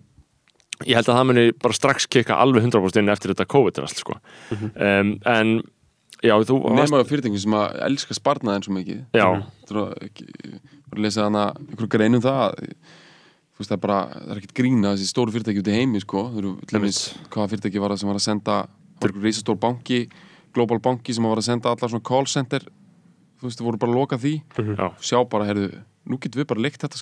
ég 0.88 0.98
held 0.98 1.10
að 1.12 1.18
það 1.20 1.28
muni 1.30 1.46
bara 1.62 1.78
strax 1.78 2.08
kikka 2.10 2.38
alveg 2.42 2.66
100% 2.70 3.02
inn 3.02 3.12
eftir 3.14 3.34
þetta 3.34 3.50
COVID-rast 3.52 4.02
sko. 4.02 4.18
um, 4.56 5.16
en 5.30 5.62
já, 6.24 6.34
þú 6.48 6.58
varst, 6.64 6.80
Nefna 6.80 7.02
á 7.04 7.10
fyrirtækjum 7.10 7.44
sem 7.44 7.56
að 7.58 7.78
elska 7.88 8.18
sparnaðin 8.18 8.66
svo 8.68 8.76
mikið. 8.78 9.00
Já, 9.18 9.28
Þú 9.68 9.78
var 9.78 9.94
að 10.92 11.02
lesa 11.06 11.28
hana 11.28 11.46
einhverju 11.56 11.92
grein 11.94 12.18
um 12.18 12.24
það 12.24 12.42
að, 12.46 12.74
þú 13.52 13.62
veist 13.64 13.72
það 13.72 13.78
er 13.78 13.84
bara, 13.86 14.00
það 14.16 14.34
er 14.34 14.42
ekkert 14.42 14.58
grína 14.60 14.92
þessi 14.96 15.12
stóru 15.12 15.36
fyrirtæki 15.36 15.64
út 15.64 15.72
í 15.72 15.78
heimi 15.78 16.02
sko. 16.04 16.26
Þú 16.36 16.54
til 16.66 16.78
dæmis, 16.78 17.02
hvaða 17.32 17.52
fyrirtæki 17.54 17.84
var 17.84 17.94
það 17.96 18.04
sem 18.04 18.12
var 18.12 18.20
að 18.20 18.26
senda 18.28 18.58
það 18.62 19.02
var 19.02 19.12
einhverju 19.12 19.28
reisastór 19.30 19.60
banki, 19.62 20.02
global 20.56 20.80
banki 20.84 21.16
sem 21.16 21.26
var 21.26 21.40
að 21.40 21.48
senda 21.48 21.72
allar 21.72 21.94
svona 21.94 22.08
call 22.12 22.28
center 22.30 22.68
þú 23.42 23.50
veist, 23.50 23.62
þú 23.62 23.68
voru 23.68 23.82
bara 23.82 23.92
að 23.92 24.00
loka 24.00 24.20
því. 24.22 24.34
Já, 24.78 24.88
sjá 25.02 25.18
bara, 25.32 25.48
heyrðu, 25.50 25.82
nú 26.12 26.18
getum 26.22 26.42
við 26.42 26.50
bara 26.54 26.66
leikt 26.66 26.86
þetta 26.86 27.02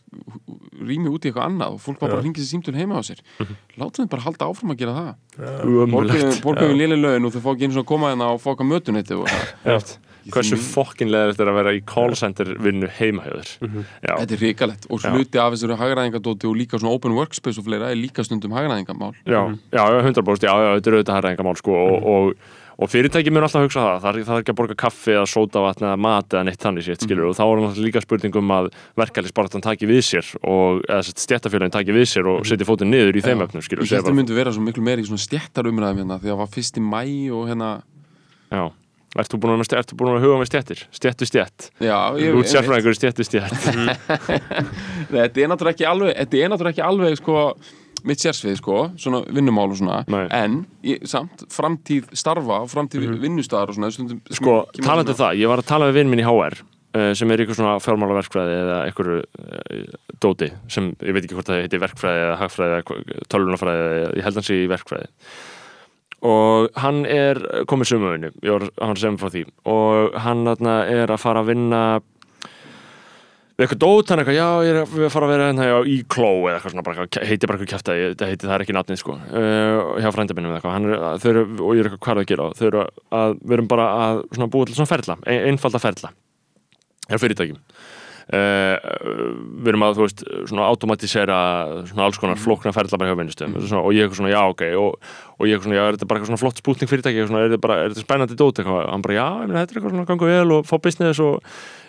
rými 0.90 1.11
út 1.11 1.24
í 1.24 1.30
eitthvað 1.30 1.45
annað 1.45 1.76
og 1.76 1.82
fólk 1.84 1.99
var 2.02 2.14
bara 2.14 2.22
að 2.22 2.28
ringa 2.28 2.41
sér 2.41 2.52
símtöl 2.53 2.76
heima 2.80 2.99
á 2.99 3.03
sér. 3.03 3.24
Látum 3.80 4.06
við 4.06 4.11
bara 4.16 4.26
halda 4.28 4.49
áfram 4.49 4.74
að 4.74 4.82
gera 4.84 4.98
það. 4.99 5.10
Borgum 6.44 6.70
við 6.72 6.78
léli 6.80 6.99
laun 6.99 7.28
og 7.28 7.36
þau 7.36 7.41
fá 7.44 7.49
ekki 7.53 7.68
eins 7.70 7.80
og 7.80 7.84
að 7.86 7.90
koma 7.91 8.14
hérna 8.14 8.32
og 8.34 8.44
fá 8.44 8.53
okkar 8.56 8.70
mötunetti 8.70 9.20
og 9.20 9.28
það 9.66 9.98
hversu 10.30 10.57
fokkinlega 10.60 11.32
þetta 11.32 11.45
er 11.45 11.52
að 11.52 11.57
vera 11.60 11.74
í 11.74 11.82
call 11.88 12.16
center 12.18 12.52
vinnu 12.61 12.90
heima 12.99 13.26
hjá 13.26 13.34
þér. 13.40 13.52
Já, 14.03 14.14
Þetta 14.14 14.36
er 14.36 14.44
ríkalegt 14.44 14.88
og 14.90 15.03
Já. 15.03 15.10
hluti 15.16 15.41
af 15.41 15.56
þessari 15.56 15.78
hagræðingadóti 15.80 16.49
og 16.49 16.57
líka 16.60 16.80
svona 16.80 16.94
open 16.98 17.16
workspace 17.18 17.61
og 17.61 17.68
fleira 17.68 17.90
er 17.90 17.99
líka 17.99 18.26
stundum 18.28 18.53
hagræðingamál. 18.53 19.16
Já, 19.26 19.41
já, 19.74 19.84
já, 19.95 19.99
100% 20.06 20.45
já, 20.45 20.53
já, 20.53 20.70
þetta 20.78 20.91
er 20.91 20.98
auðvitað 20.99 21.20
hæra 21.20 21.48
mál 21.48 21.60
sko, 21.60 21.78
og, 21.90 22.34
og, 22.80 22.88
fyrirtæki 22.89 23.34
mun 23.35 23.43
alltaf 23.43 23.65
hugsa 23.65 23.84
það. 23.84 23.99
Það 24.03 24.10
er, 24.10 24.26
það 24.30 24.38
er 24.38 24.43
ekki 24.43 24.53
að 24.53 24.60
borga 24.61 24.77
kaffi 24.80 25.14
eða 25.15 25.27
sótavatn 25.30 25.88
eða 25.89 25.99
mat 25.99 26.35
eða 26.35 26.43
neitt 26.47 26.64
þannig 26.64 26.88
sétt, 26.88 27.03
skilur, 27.03 27.27
og 27.30 27.38
þá 27.38 27.43
er 27.43 27.61
náttúrulega 27.65 27.88
líka 27.89 28.03
spurningum 28.06 28.53
að 28.56 28.72
verkefælisbaratan 28.99 29.65
taki 29.65 29.89
við 29.89 30.01
sér 30.10 30.34
og 30.47 30.84
stjættafélagin 31.11 31.76
taki 31.76 31.95
við 31.95 32.07
sér 32.14 32.30
og 32.31 32.47
setja 32.47 32.68
fótinn 32.68 32.93
niður 32.93 33.19
í 33.19 33.23
þeim 33.26 33.43
öfnum, 33.45 33.64
skilur 33.65 33.84
Ég 33.84 33.99
held 33.99 34.11
að 34.14 34.19
myndu 34.22 34.38
vera 34.38 34.53
svo 34.56 34.64
miklu 34.64 34.84
meiri 34.85 35.03
í 35.03 35.10
svona 35.10 35.23
stjættar 35.26 35.68
umræðum 35.69 36.03
hérna 36.03 36.19
því 36.22 36.30
að 36.30 36.35
það 36.35 36.43
var 36.43 36.53
fyrst 36.56 36.80
í 36.80 36.85
mæ 36.85 37.01
og 37.35 37.49
hérna 37.51 37.72
já, 38.49 38.64
ert 39.19 39.34
þú 39.34 39.41
búin 39.43 39.56
að, 39.57 39.76
ert 39.80 39.91
þú 39.91 39.99
búin 39.99 40.14
að 40.15 40.26
huga 40.27 40.39
með 40.39 40.49
stjættir 40.51 40.85
stjættu 40.95 41.27
stjætt, 41.30 41.69
Já, 41.84 41.97
ég, 42.22 42.38
út 42.38 42.49
sérfræðingur 42.49 42.97
stjættu 42.97 43.27
stjætt 43.27 43.69
Nei, 45.11 45.19
Þetta 45.26 45.43
er 45.43 45.51
náttúrulega 45.51 45.76
ekki 45.76 45.88
alveg 45.89 46.15
Þetta 46.15 46.41
er 46.41 46.51
náttúrulega 46.53 46.76
ekki 46.76 46.88
alveg 46.88 47.19
sko 47.19 47.38
mitt 48.08 48.24
sérsvið 48.24 48.58
sko, 48.60 48.80
svona 49.00 49.22
vinnumál 49.28 49.70
og 49.70 49.80
svona 49.80 50.02
Nei. 50.12 50.26
en 50.36 50.60
ég, 50.86 51.06
samt 51.10 51.46
framtíð 51.54 52.12
starfa 52.18 52.64
og 52.64 52.72
framtíð 52.72 53.08
vinnustæðar 53.22 53.74
og 53.74 53.80
svona 53.80 53.92
stundum, 53.94 54.22
sko, 54.28 54.60
kemur 54.76 54.90
talandi 54.90 55.16
um 55.16 55.22
það, 55.22 55.40
ég 55.42 55.52
var 55.52 55.64
að 55.64 55.72
tala 55.72 55.90
við 55.90 56.02
vinn 56.02 56.14
minn 56.14 56.24
í 56.24 56.28
HR 56.28 56.60
uh, 56.62 57.12
sem 57.18 57.32
er 57.32 57.44
eitthvað 57.44 57.62
svona 57.62 57.78
fjármálaverkfræði 57.84 58.58
eða 58.64 58.82
einhverju 58.88 59.22
uh, 59.22 59.94
dóti 60.24 60.52
sem 60.72 60.92
ég 60.98 61.16
veit 61.16 61.24
ekki 61.24 61.38
hvort 61.38 61.52
það 61.52 61.64
heiti 61.66 61.82
verkfræði 61.86 62.26
eða 62.26 62.42
hagfræði 62.44 62.82
eða 62.82 63.24
tölvunafræði 63.34 63.88
eða 63.88 64.12
ég 64.20 64.28
held 64.28 64.42
hans 64.42 64.54
í 64.56 64.60
verkfræði 64.74 65.10
og 66.30 66.80
hann 66.84 67.06
er 67.08 67.40
komið 67.70 67.94
sumöðinu, 67.94 68.32
ég 68.44 68.56
var 68.58 68.66
hann 68.84 69.00
sem 69.00 69.20
frá 69.20 69.30
því 69.32 69.46
og 69.72 70.18
hann 70.20 70.48
þarna 70.50 70.80
er 70.92 71.14
að 71.14 71.22
fara 71.22 71.44
að 71.44 71.54
vinna 71.54 71.84
við 73.60 73.65
eitthvað 73.65 73.81
dót, 73.84 74.07
hann 74.07 74.22
eitthvað, 74.22 74.38
já, 74.38 74.48
ég 74.64 74.69
er 74.72 74.77
að 74.80 74.94
að 75.03 75.11
fara 75.11 75.27
að 75.27 75.34
vera 75.34 75.48
hérna 75.49 75.65
í 75.84 75.98
kló 76.07 76.30
eða 76.48 76.56
eitthvað 76.56 76.72
svona, 76.72 76.86
bara, 76.88 77.03
heiti 77.27 77.49
bara 77.49 77.57
eitthvað 77.57 77.72
kjæftæði, 77.73 78.06
þetta 78.14 78.30
heiti, 78.30 78.45
það 78.48 78.56
er 78.56 78.64
ekki 78.64 78.76
nafnið 78.77 78.99
sko, 79.02 79.15
uh, 79.19 79.80
hjá 79.99 80.10
frænda 80.15 80.36
minnum 80.38 80.53
eða 80.56 80.60
eitthvað, 80.61 80.88
er, 80.88 81.19
þau 81.19 81.30
eru, 81.34 81.44
og 81.60 81.72
ég 81.76 81.81
er 81.84 81.90
eitthvað 81.90 82.03
hvað 82.06 82.14
er 82.14 82.22
að 82.22 82.30
gera, 82.31 82.45
þau 82.56 82.68
eru 82.69 82.80
að, 83.19 83.30
við 83.44 83.56
erum 83.57 83.72
bara 83.73 83.88
að 84.06 84.15
svona 84.30 84.52
búið 84.53 84.65
til 84.69 84.77
svona 84.80 84.91
ferla, 84.94 85.15
ein, 85.26 85.41
einfalda 85.52 85.84
ferla 85.84 86.10
hjá 87.10 87.18
fyrirtækjum. 87.19 87.60
Uh, 88.30 88.77
við 89.65 89.72
erum 89.72 89.84
að, 89.88 89.95
þú 89.98 90.03
veist, 90.06 90.19
svona 90.52 90.69
automatisera 90.69 91.38
svona 91.90 92.06
alls 92.06 92.19
konar 92.22 92.38
flókna 92.38 92.69
ferla 92.76 92.94
bara 93.02 93.10
hjá 93.10 93.18
vinnustöðum 93.18 93.57
mm. 93.57 93.73
og 93.80 93.90
ég 93.90 94.06
eitthvað 94.06 94.19
svona, 94.22 94.36
já, 94.36 94.41
ok 94.53 94.61
og, 94.77 94.91
og 95.34 95.44
ég 95.49 95.57
eitthvað 95.57 95.65
svona, 95.65 95.81
já, 95.81 95.90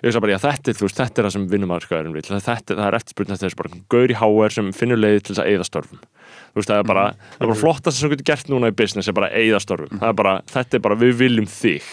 er 0.02 0.08
þetta 0.08 0.08
er 0.08 0.08
þetta 0.08 0.08
er 0.08 0.08
þetta 0.08 0.08
ég 0.08 0.08
þetta 0.08 0.08
er 0.08 0.08
ég 0.08 0.14
sagði 0.14 0.24
bara, 0.24 0.32
já, 0.32 0.40
þetta 0.44 0.70
er, 0.70 0.76
þú 0.76 0.86
veist, 0.86 1.00
þetta 1.00 1.20
er 1.20 1.26
það 1.26 1.34
sem 1.34 1.46
vinnumarskaðurinn 1.50 2.14
vil, 2.14 2.22
þetta, 2.24 2.74
það 2.74 2.86
er 2.86 2.96
eftirspurning 2.96 3.34
eftir 3.34 3.48
þessu 3.48 3.60
bara 3.60 3.80
gaur 3.92 4.10
í 4.10 4.16
HR 4.16 4.54
sem 4.54 4.70
finnur 4.72 5.00
leið 5.00 5.18
til 5.20 5.34
þess 5.34 5.42
að 5.42 5.50
eyða 5.50 5.66
störfum. 5.68 6.00
Þú 6.50 6.60
veist, 6.60 6.70
það 6.70 6.78
er 6.78 6.86
bara, 6.88 7.04
það 7.34 7.44
er 7.44 7.50
bara 7.50 7.60
flottast 7.60 7.98
sem 7.98 8.06
þú 8.06 8.12
getur 8.14 8.28
gert 8.30 8.48
núna 8.48 8.70
í 8.70 8.76
business 8.76 9.10
er 9.10 9.16
bara 9.16 9.28
að 9.28 9.44
eyða 9.44 9.60
störfum, 9.60 10.00
það 10.00 10.08
er 10.08 10.18
bara, 10.22 10.34
þetta 10.50 10.78
er 10.78 10.84
bara, 10.86 10.98
við 11.00 11.12
viljum 11.20 11.48
þig. 11.50 11.90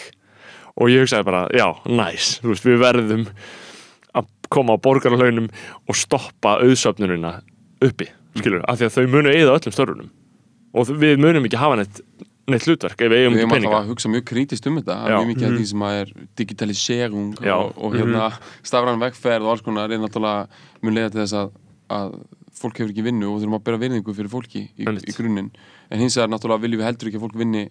Og 0.78 0.92
ég 0.92 1.04
hugsaði 1.04 1.28
bara, 1.28 1.42
já, 1.52 1.66
næs, 1.90 2.30
þú 2.42 2.52
veist, 2.54 2.68
við 2.68 2.80
verðum 2.82 3.26
að 4.18 4.30
koma 4.48 4.78
á 4.78 4.84
borgarlaunum 4.88 5.50
og 5.88 5.98
stoppa 5.98 6.56
auðsöfnunina 6.62 7.42
uppi, 7.84 8.08
skilur, 8.38 8.64
af 8.64 8.80
því 8.80 8.88
að 8.88 8.96
þau 8.96 9.12
munu 9.12 9.34
eða 9.34 9.58
öllum 9.58 9.74
störfunum. 9.74 10.10
Og 10.78 10.90
við 11.00 11.20
munum 11.20 11.46
ekki 11.48 11.60
hafa 11.60 11.80
neitt, 11.80 12.00
neitt 12.48 12.64
hlutverk 12.68 13.00
ef 13.04 13.10
við 13.12 13.18
eigum 13.22 13.34
Við 13.34 13.38
ekki 13.38 13.44
erum 13.44 13.52
alltaf 13.52 13.62
peninga 13.62 13.80
að 13.82 13.88
hugsa 13.92 14.08
mjög 14.12 14.24
krítist 14.30 14.66
um 14.70 14.76
þetta 14.80 14.96
Já. 14.96 15.04
Mhm. 15.04 15.18
mjög 15.18 15.28
mikið 15.32 15.46
af 15.48 15.56
því 15.58 15.66
sem 15.70 15.84
að 15.88 16.00
er 16.00 16.12
digitalisering 16.40 17.34
Já. 17.38 17.56
Mhm. 17.56 17.64
og, 17.64 17.84
og 17.84 17.96
hérna 17.98 18.32
stafræn 18.62 19.00
vegferð 19.02 19.42
og 19.44 19.50
alls 19.54 19.62
konar 19.62 19.90
er 19.92 19.98
náttúrulega 19.98 20.48
mun 20.82 20.94
leiða 20.94 21.10
til 21.12 21.20
þess 21.24 21.36
að, 21.42 21.50
að 21.90 22.14
fólk 22.58 22.78
hefur 22.80 22.90
ekki 22.90 23.04
vinnu 23.06 23.28
og 23.30 23.40
þurfum 23.42 23.58
að 23.58 23.64
bera 23.68 23.78
virðingu 23.84 24.14
fyrir 24.16 24.32
fólki 24.32 24.64
í, 24.78 24.82
í 24.82 25.12
grunninn 25.14 25.50
en 25.90 26.00
hins 26.02 26.16
vegar 26.18 26.32
náttúrulega 26.32 26.62
viljum 26.64 26.80
við 26.82 26.88
heldur 26.88 27.08
ekki 27.12 27.20
að 27.20 27.26
fólk 27.28 27.38
vinni 27.38 27.68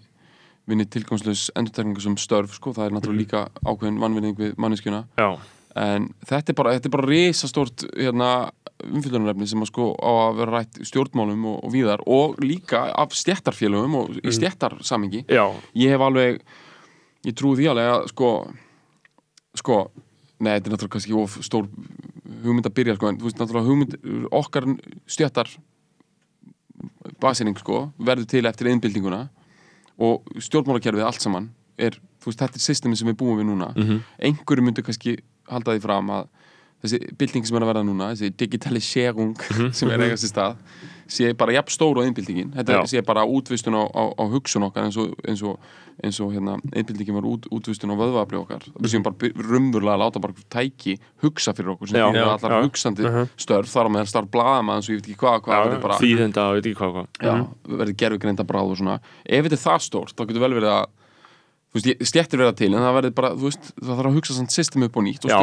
vinni 0.68 0.84
tilgangslös 0.92 1.46
endurtekningu 1.56 2.02
sem 2.04 2.16
störf 2.20 2.54
sko, 2.58 2.74
það 2.76 2.86
er 2.86 2.92
Mhm. 2.92 2.98
náttúrulega 3.00 3.22
líka 3.24 3.42
ákveðin 3.66 4.00
vannvinning 4.00 4.36
við 4.38 4.56
manneskjuna 4.58 5.06
Já, 5.18 5.38
en 5.78 6.08
þetta 6.28 6.54
er 6.54 6.58
bara, 6.58 6.76
þetta 6.78 6.90
er 6.90 6.96
bara 6.96 7.10
risastórt 7.10 7.86
hérna, 7.96 8.32
umfyllunarefni 8.86 9.48
sem 9.50 9.64
að 9.64 9.72
sko 9.72 9.90
á 9.98 10.12
að 10.28 10.40
vera 10.42 10.60
rætt 10.60 10.80
stjórnmálum 10.86 11.46
og, 11.50 11.60
og 11.66 11.74
víðar 11.74 12.04
og 12.06 12.38
líka 12.44 12.84
af 12.94 13.16
stjættarfélögum 13.18 13.96
og 14.02 14.18
í 14.22 14.34
stjættarsamingi 14.36 15.24
já, 15.26 15.46
ég 15.78 15.94
hef 15.96 16.04
alveg 16.06 16.42
ég 17.26 17.38
trúi 17.38 17.58
því 17.58 17.72
alveg 17.72 17.94
að 17.96 18.10
sko 18.14 18.32
sko, 19.58 19.78
nei, 20.38 20.54
þetta 20.54 20.70
er 20.70 20.76
náttúrulega 20.76 20.94
kannski 20.98 21.16
of 21.18 21.40
stór 21.46 21.66
hugmynd 22.44 22.68
að 22.70 22.76
byrja 22.78 22.98
sko, 22.98 23.10
en 23.10 23.18
þú 23.18 23.30
veist 23.30 23.40
náttúrulega 23.42 23.70
hugmynd 23.72 24.28
okkar 24.38 24.68
stjættar 25.10 25.50
basering 27.24 27.58
sko, 27.58 27.88
verður 27.98 28.30
til 28.30 28.46
eftir 28.46 28.70
einbildinguna 28.70 29.24
og 29.98 30.28
stjórnmálakerfið 30.38 31.08
allt 31.08 31.24
saman 31.24 31.50
er, 31.82 31.98
þú 32.22 32.30
veist, 32.30 32.42
þetta 32.44 32.60
er 32.60 32.66
systemin 32.66 33.00
sem 33.00 33.10
við 33.10 33.18
búum 33.18 33.40
við 33.40 33.50
núna. 33.50 33.72
Mhm. 33.76 34.04
einhverju 34.22 34.66
myndu 34.66 34.84
kannski 34.86 35.18
halda 35.50 35.78
því 35.78 35.82
fram 35.88 36.10
að 36.18 36.28
þessi 36.84 37.00
bylting 37.18 37.48
sem 37.48 37.58
er 37.58 37.64
að 37.66 37.72
verða 37.74 37.86
núna 37.88 38.12
þessi 38.14 38.34
digitalisering 38.38 39.34
sem 39.78 39.90
er 39.90 39.98
að 39.98 40.08
eiga 40.12 40.22
sér 40.22 40.34
stað 40.36 40.62
sé 41.08 41.30
bara 41.40 41.54
jafn 41.56 41.72
stór 41.72 41.98
og 42.02 42.04
einbildingin 42.04 42.50
þetta 42.52 42.82
Já. 42.82 42.86
sé 42.92 43.02
bara 43.08 43.22
útvistun 43.24 43.78
á, 43.80 43.84
á, 43.88 44.04
á 44.12 44.24
hugsun 44.28 44.66
okkar 44.68 44.84
eins 44.90 44.98
og, 45.00 45.14
eins 45.24 45.40
og, 45.48 45.56
eins 46.04 46.18
og 46.20 46.34
hérna, 46.36 46.58
einbildingin 46.76 47.16
var 47.16 47.24
út, 47.32 47.48
útvistun 47.48 47.94
á 47.94 47.96
vöðvafli 47.96 48.36
okkar. 48.42 48.66
Við 48.76 48.92
séum 48.92 49.06
bara 49.08 49.30
raunverulega 49.40 49.96
að 49.96 50.02
láta 50.04 50.20
bara 50.26 50.36
tæki 50.52 50.98
hugsa 51.24 51.54
fyrir 51.56 51.72
okkur 51.78 51.94
sem 51.94 52.02
Já. 52.02 52.10
allar 52.12 52.58
Já. 52.58 52.60
hugsandi 52.68 53.08
Mhm. 53.08 53.30
störf. 53.40 53.72
Þar 53.72 53.88
á 53.88 53.92
meðan 53.96 54.12
starf 54.12 54.28
blaðama 54.36 54.76
eins 54.76 54.90
og 54.92 54.98
ég 54.98 55.00
veit 55.00 55.08
ekki 55.08 55.22
hvað, 55.24 55.42
hvað 55.48 55.98
þýðenda 56.04 56.44
og 56.44 56.60
ég 56.60 56.60
veit 56.60 56.68
ekki 56.74 56.82
hvað, 56.84 57.48
verður 57.72 57.98
gerfi 58.04 58.20
greinda 58.20 58.44
bráð 58.44 58.72
og 58.76 58.78
svona. 58.84 59.00
Ef 59.26 59.46
þetta 59.48 59.56
er 59.62 59.64
það 59.64 59.80
stórt, 59.88 60.12
þá 60.20 60.28
getur 60.28 60.44
vel 60.44 60.54
verið 60.60 60.74
að 60.76 60.86
þú 61.78 61.84
þú 61.84 61.84
veist, 61.84 61.88
ég- 61.94 62.10
stéttir 62.10 62.42
verða 62.42 62.56
til 62.58 62.70
en 62.74 62.82
það 62.82 62.96
verður 62.98 63.14
bara, 63.20 63.30
þú 63.38 63.46
veist, 63.48 63.68
það 63.78 63.94
þarf 64.00 64.10
að 64.10 64.16
hugsa 64.18 64.34
samt 64.38 64.52
system 64.56 64.84
upp 64.88 64.98
og 64.98 65.04
nýtt 65.06 65.26
og 65.26 65.30
Já, 65.30 65.38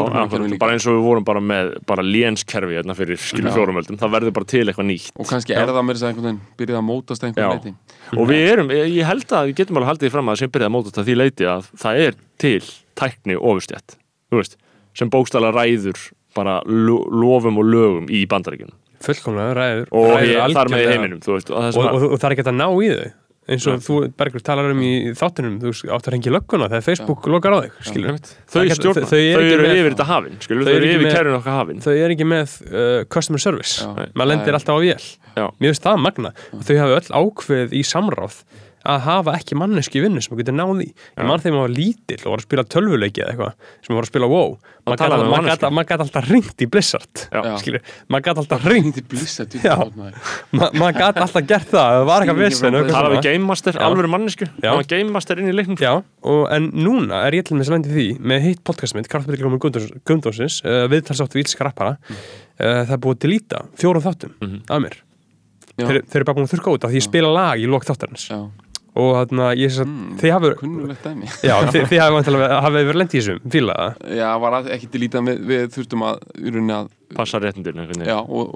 líka. 0.45 0.59
Bara 0.65 0.73
eins 0.75 0.87
og 0.91 0.97
við 0.99 1.05
vorum 1.07 1.25
bara 1.25 1.41
með 1.41 1.71
bara 1.87 2.03
lénskerfi 2.03 2.75
hérna 2.79 2.97
fyrir 2.99 3.17
skilur 3.23 3.51
Já. 3.51 3.55
fjórumöldum 3.55 3.99
það 4.03 4.13
verður 4.17 4.35
bara 4.35 4.45
til 4.51 4.65
eitthvað 4.67 4.89
nýtt. 4.91 5.13
Og 5.17 5.27
kannski 5.31 5.55
er 5.55 5.67
það 5.71 5.85
með 5.87 5.95
þess 5.95 6.05
að 6.05 6.11
einhvern 6.11 6.27
veginn 6.29 6.41
byrjað 6.59 6.81
að 6.83 6.87
mótast 6.91 7.23
Já. 7.23 7.27
einhvern 7.31 7.55
leiti 7.55 8.19
og 8.19 8.29
við 8.29 8.45
erum, 8.53 8.69
ég 8.75 8.95
ég 8.99 9.07
held 9.09 9.27
að 9.39 9.47
við 9.49 9.55
getum 9.63 9.77
alveg 9.81 9.91
haldið 9.95 10.11
fram 10.17 10.29
að 10.35 10.39
sem 10.43 10.51
byrjaði 10.51 10.71
að 10.71 10.77
mótast 10.77 10.99
að 10.99 11.09
því 11.09 11.17
leiti 11.23 11.45
að 11.55 11.69
það 11.85 12.01
er 12.09 12.15
til 12.39 12.61
tækni 12.99 13.37
ofurstjætt 13.39 13.97
þú 14.31 14.41
veist, 14.43 14.57
sem 14.95 15.11
bókstala 15.11 15.53
ræður 15.55 15.99
bara 16.35 16.61
lo- 16.67 17.05
lofum 17.11 17.59
og 17.59 17.65
lögum 17.71 18.09
í 18.11 18.27
bandaríkjunum. 18.27 18.75
Fullkomlega 19.05 19.53
ræður 19.55 19.89
og 19.93 20.07
ræður 20.17 20.25
ég, 20.25 20.55
þar 20.55 20.71
með 20.73 20.79
í 20.81 20.87
algjörlega. 20.87 20.93
heiminum 20.95 21.21
þú 21.21 21.33
veist, 21.37 21.51
og 21.51 21.63
er 21.63 21.79
og, 21.79 21.85
og, 21.95 22.13
og 22.15 22.19
það 22.19 22.25
er 22.31 22.35
ekki 22.35 22.45
að 22.49 22.57
ná 22.59 22.67
í 22.73 22.89
þau 22.95 23.13
eins 23.49 23.67
og 23.69 23.81
þú, 23.85 23.97
Bergur, 24.17 24.41
talar 24.45 24.71
um 24.73 24.81
í 24.81 24.93
þáttunum 25.19 25.59
þú 25.61 25.73
átt 25.93 26.07
að 26.09 26.15
rengi 26.15 26.33
lögguna 26.33 26.69
þegar 26.73 26.85
Facebook 26.87 27.27
lokar 27.29 27.57
á 27.57 27.59
þig 27.67 27.75
skilur 27.91 28.17
þau 28.17 28.63
stjórna, 28.79 29.03
þau- 29.05 29.11
þau, 29.11 29.19
þau 29.35 29.43
eru 29.45 29.67
eru 29.69 29.75
yfir 29.83 29.93
þetta 29.97 30.07
hafin 30.09 30.39
skilur, 30.41 30.65
Þau 30.65 30.73
eru 30.75 30.89
eru 30.89 30.95
yfir 31.01 31.13
kærun 31.19 31.37
okkar 31.41 31.59
hafin. 31.61 31.83
þau 31.85 31.93
er 31.99 32.15
ekki 32.17 32.29
með 32.31 32.55
uh, 32.71 33.05
customer 33.13 33.43
service. 33.45 33.85
Maður 34.17 34.31
lendir 34.33 34.57
alltaf 34.57 34.77
á 34.77 34.81
vél. 34.81 35.05
Já. 35.35 35.49
mér 35.59 35.73
finnst 35.73 35.83
það 35.83 35.97
magna 35.99 36.31
og 36.55 36.61
þau 36.63 36.77
hafa 36.79 36.99
öll 37.01 37.09
ákveð 37.21 37.73
í 37.75 37.81
samráð 37.83 38.37
að 38.85 39.05
hafa 39.09 39.35
ekki 39.39 39.57
manneski 39.59 40.03
vinnu 40.05 40.23
sem 40.23 40.35
þú 40.35 40.41
getur 40.43 40.57
náði 40.59 40.91
ég 40.91 41.25
man 41.25 41.41
þegar 41.41 41.57
maður 41.57 41.65
var 41.65 41.75
lítill 41.79 42.21
og 42.23 42.31
var 42.35 42.43
að 42.43 42.47
spila 42.49 42.65
tölvuleiki 42.75 43.25
eða 43.25 43.33
eitthvað 43.33 43.71
sem 43.87 43.97
var 43.97 44.05
að 44.05 44.11
spila 44.13 44.31
WoW 44.31 44.57
maður 44.85 45.25
maður 45.33 45.73
maður 45.73 45.89
gat 45.89 46.03
alltaf 46.05 46.29
ringt 46.29 46.61
í 46.61 46.69
Blizzard 46.69 47.23
Já. 47.25 47.41
Já. 47.41 47.55
skilur, 47.63 47.85
maður 48.13 48.25
gat 48.27 48.41
alltaf 48.43 48.67
ringt 48.69 48.99
Já. 49.65 49.77
Ma, 50.59 50.69
maður 50.77 50.99
gat 50.99 51.21
alltaf 51.25 51.47
gert 51.49 51.71
það 51.73 51.95
það 51.95 52.09
var 52.11 52.27
eitthvað 52.27 52.43
tala 52.91 53.09
svona. 53.09 53.15
við 53.15 53.29
Game 53.29 53.49
Master, 53.49 53.79
alvöru 53.87 54.11
mannesku 54.13 54.49
það 54.59 54.79
var 54.81 54.89
Game 54.93 55.15
Master 55.15 55.41
inn 55.41 55.49
í 55.51 55.55
leiknum. 55.57 55.79
Já, 55.81 55.93
og, 56.03 56.43
en 56.55 56.69
núna 56.77 57.23
er 57.29 57.39
ég 57.39 57.49
til 57.49 57.57
með 57.59 57.73
lendi 57.75 57.95
því 57.95 58.07
með 58.21 58.45
hitt 58.49 58.63
podcast 58.67 58.99
mitt, 58.99 59.09
Kraftbyrgjum 59.13 59.57
Gundónsins 59.63 60.61
uh, 60.67 60.85
viðtalsátt 60.93 61.37
við 61.37 61.47
Ílska 61.47 61.69
rappara 61.69 61.97
uh, 61.97 62.85
það 62.85 62.95
er 62.99 63.03
búið 63.07 63.23
til 63.25 63.33
líta 63.33 63.65
fjórum 63.81 64.05
þáttum 64.05 64.37
af 64.69 64.85
mér. 64.85 65.01
Já. 65.75 65.89
þeir, 65.89 66.03
eru 66.05 66.27
bara 66.29 66.37
búin 66.37 66.47
að 66.47 66.53
þurrka 66.55 66.77
út 66.77 66.85
af 66.87 66.93
því 66.93 67.01
ég 67.01 67.09
spila 67.09 67.33
lag 67.35 67.59
í 67.59 67.67
lok 67.67 67.87
þáttarins 67.89 68.29
Og 68.95 69.09
þarna 69.17 69.47
ég 69.59 69.73
sem 69.75 69.89
Mm, 69.91 70.11
sagt, 70.15 70.21
þið 70.23 70.33
hafa 70.37 70.51
kunnulegt 70.61 71.03
dæmi 71.09 71.27
já, 71.43 71.55
þið, 71.75 71.87
þið 71.91 72.01
hafa 72.05 72.15
vantilega 72.15 72.61
hafið 72.63 72.85
verið 72.89 73.01
lendið 73.01 73.19
í 73.19 73.23
þessum, 73.25 73.41
fíla 73.51 73.75
það 73.81 74.17
Já, 74.21 74.29
var 74.45 74.57
að- 74.61 74.69
ekki 74.77 74.91
til 74.93 75.01
lítið 75.03 75.29
við, 75.31 75.41
við 75.51 75.65
þurftum 75.75 76.05
að, 76.07 76.21
í 76.39 76.53
rauninni 76.55 76.77
að 76.79 76.91
passa 77.19 77.41
veginn. 77.43 78.07
Já, 78.07 78.19
og, 78.23 78.55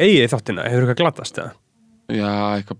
eigið 0.00 0.30
þáttina, 0.32 0.64
hefur 0.72 0.86
eitthvað 0.88 1.00
glatast 1.02 1.42
eða? 1.44 1.52
já, 2.08 2.28
eitthvað, 2.56 2.78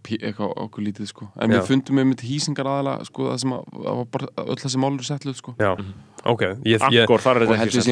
okkur 0.65 0.85
lítið, 0.86 1.06
sko 1.10 1.27
En 1.36 1.51
Já. 1.52 1.59
við 1.59 1.66
fundum 1.69 1.98
með 2.01 2.06
mitt 2.15 2.23
hýsingar 2.24 2.65
aðalega, 2.73 3.05
sko, 3.10 3.27
það 3.28 3.40
sem 3.43 3.52
að, 3.59 3.66
það 3.85 3.98
var 3.98 4.06
bara 4.16 4.28
öll 4.48 4.56
þessi 4.62 4.81
málur 4.81 5.05
settluð, 5.05 5.36
sko 5.43 5.52
Já, 5.60 5.74
ok 6.32 6.44
ég, 6.44 6.78
ég, 6.92 7.02
Angor, 7.05 7.22
þar 7.24 7.40
er 7.40 7.46
þetta 7.46 7.66
ekki 7.66 7.82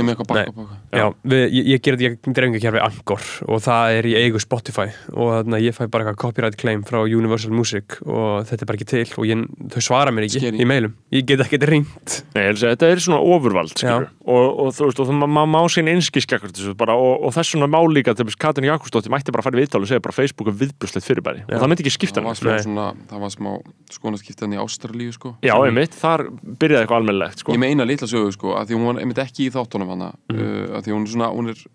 við, 1.26 1.42
ég, 1.56 1.70
ég 1.74 1.84
gerði 1.84 2.08
ég 2.08 2.16
dreifingarkerfi 2.26 2.82
Angor 2.84 3.28
og 3.46 3.62
það 3.66 3.98
er 3.98 4.10
í 4.10 4.14
eigu 4.20 4.42
Spotify 4.42 4.88
og 5.14 5.32
þannig 5.40 5.58
að 5.58 5.66
ég 5.66 5.76
fæ 5.76 5.82
bara 5.86 6.06
eitthvað 6.06 6.20
copyright 6.24 6.58
claim 6.60 6.84
frá 6.86 7.00
Universal 7.04 7.54
Music 7.54 7.98
og 8.04 8.46
þetta 8.48 8.62
er 8.62 8.70
bara 8.70 8.80
ekki 8.80 8.90
til 8.92 9.06
og 9.16 9.28
ég, 9.28 9.44
þau 9.74 9.80
svara 9.88 10.14
mér 10.14 10.28
ekki 10.28 10.42
Scary. 10.42 10.62
í 10.62 10.68
mailum. 10.68 10.96
Ég 11.14 11.26
get 11.28 11.42
ekki 11.44 11.60
ringt 11.66 12.20
Nei, 12.34 12.42
ég 12.42 12.50
held 12.50 12.58
að 12.58 12.62
segja, 12.62 12.76
þetta 12.76 12.92
er 12.92 13.04
svona 13.06 13.20
ofurvald 13.36 13.86
og, 14.26 14.44
og 14.66 14.72
þú 14.76 14.88
veist, 14.88 15.00
og 15.02 15.10
það 15.10 15.22
maður 15.36 15.52
má 15.54 15.60
sín 15.72 16.74
bara 16.76 16.96
og, 16.98 17.26
og 17.26 17.34
þess 17.34 17.54
svona 17.54 17.68
má 17.70 17.78
líka 17.90 18.14
til 18.16 18.26
þess 18.26 18.38
Katrin 18.40 18.68
Jakobsdóttir 18.68 19.12
mætti 19.12 19.32
bara 19.34 19.44
að 19.44 19.48
fara 19.48 19.58
í 19.58 19.62
viðtal 19.62 19.82
og 19.82 19.90
segja 19.90 20.02
bara 20.04 20.16
Facebook 20.16 20.50
er 20.50 20.56
viðbjörnslegt 20.60 21.06
fyrirbæri. 21.06 21.44
Og 21.46 21.60
það 21.60 21.70
myndi 21.72 21.84
ekki 21.84 21.94
skipta 21.94 22.22
Það 22.22 22.28
var 22.28 22.38
smá 22.40 22.50
Nei. 22.50 22.64
svona, 22.64 22.86
það 23.10 23.24
var 23.24 23.32
smá 23.34 23.50
skonaskiptan 23.96 24.54
í 24.56 24.60
Ástralíu, 24.60 25.14
sko. 25.14 25.32
Já, 25.46 25.54
einmitt, 25.60 25.94
þar 25.96 26.26
byrjaði 26.60 26.82
eitthvað 26.82 27.00
almennilegt 27.00 27.42
sko. 27.42 27.54
Ég 27.54 27.62
meina 27.62 27.86
litla 27.88 28.08
sögu, 28.26 28.36
sko, 28.36 28.54
að 28.58 28.66
því 28.68 28.76
hún 28.80 28.86
var 28.90 29.00
einmitt 29.02 29.18
ekki 29.24 29.46
í 29.48 29.54
þáttunum 29.54 29.88
hana 29.94 30.12
Mhm. 30.30 30.38
uh, 30.40 30.76
að 30.78 30.84
því 30.86 30.92
hún 30.96 31.02
er 31.06 31.12
svona, 31.14 31.30
hún 31.32 31.48
er 31.54 31.66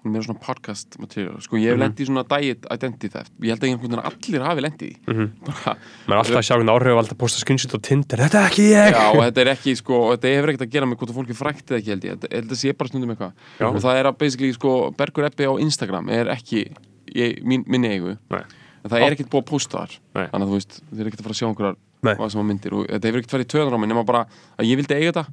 hún 0.00 0.08
er 0.08 0.12
meira 0.16 0.24
svona 0.24 0.40
podcast 0.40 0.94
material, 0.98 1.36
sko, 1.44 1.56
ég 1.60 1.68
hef 1.68 1.76
mm 1.76 1.82
í 2.00 2.06
svona 2.08 2.22
diet 2.24 2.64
identity 2.72 3.08
theft, 3.12 3.32
ég 3.42 3.50
held 3.52 3.60
að 3.60 3.68
einhvern 3.68 3.90
veginn 3.90 4.06
allir 4.08 4.44
hafi 4.48 4.60
lendið 4.64 4.88
í, 4.88 4.96
Mhm. 5.12 5.26
bara 5.44 5.76
maður 6.08 6.14
er 6.14 6.20
alltaf 6.22 6.38
að 6.40 6.46
sjá 6.48 6.54
hvernig 6.56 6.72
áhrif 6.72 6.96
að 7.12 7.18
posta 7.20 7.38
screenshot 7.42 7.74
á 7.76 7.78
Tinder 7.84 8.16
þetta 8.16 8.38
er 8.40 8.48
ekki 8.48 8.64
ég! 8.72 8.92
Já, 8.96 9.04
og 9.12 9.20
þetta 9.28 9.40
er 9.44 9.50
ekki, 9.52 9.76
sko, 9.76 9.94
og 10.00 10.16
þetta 10.16 10.32
hefur 10.32 10.48
ekkert 10.54 10.64
að 10.66 10.70
gera 10.72 10.86
með 10.86 10.96
hvort 10.96 11.12
fólki 11.18 11.36
frækt 11.36 11.66
eða 11.68 11.78
ekki, 11.82 11.90
held 11.92 12.02
ég, 12.08 12.16
Þetta- 12.16 12.32
að 12.48 12.56
sé 12.56 12.72
bara 12.78 12.88
stundum 12.88 13.10
eitthvað. 13.12 13.32
Og 13.60 13.76
það 13.84 14.00
er 14.00 14.04
að 14.08 14.18
basically, 14.18 14.52
sko, 14.56 14.90
Bergur 14.96 15.24
Ebbi 15.28 15.44
á 15.44 15.52
Instagram 15.60 16.08
er 16.08 16.26
ekki 16.32 16.72
ég, 17.14 17.42
mín, 17.44 17.64
minni 17.68 17.88
eigu. 17.92 18.16
Nei. 18.30 18.42
en 18.82 18.88
það 18.90 19.02
er 19.04 19.12
ekkert 19.12 19.28
búið 19.28 19.42
að 19.44 19.50
posta 19.52 19.76
þar. 19.84 19.92
Þannig 20.32 20.46
að 20.46 20.48
þú 20.48 20.56
veist, 20.56 20.80
þið 20.88 21.00
er 21.00 21.06
ekkert 21.10 21.20
að 21.20 21.24
fara 21.28 21.34
að 21.36 21.40
sjá 21.40 21.48
einhverjar 21.52 21.76
Nei. 22.02 22.14
hvað 22.16 22.30
sem 22.32 22.40
að 22.40 22.46
myndir. 22.48 22.72
Og 22.72 22.86
þetta 22.88 23.04
hefur 23.04 23.20
ekkert 23.20 23.34
farið 23.36 23.44
í 23.44 23.52
mig 23.80 23.88
nema 23.90 24.06
bara 24.06 24.26
að 24.58 24.64
ég 24.64 24.76
vildi 24.80 24.94
eiga 24.96 25.12
þetta 25.12 25.26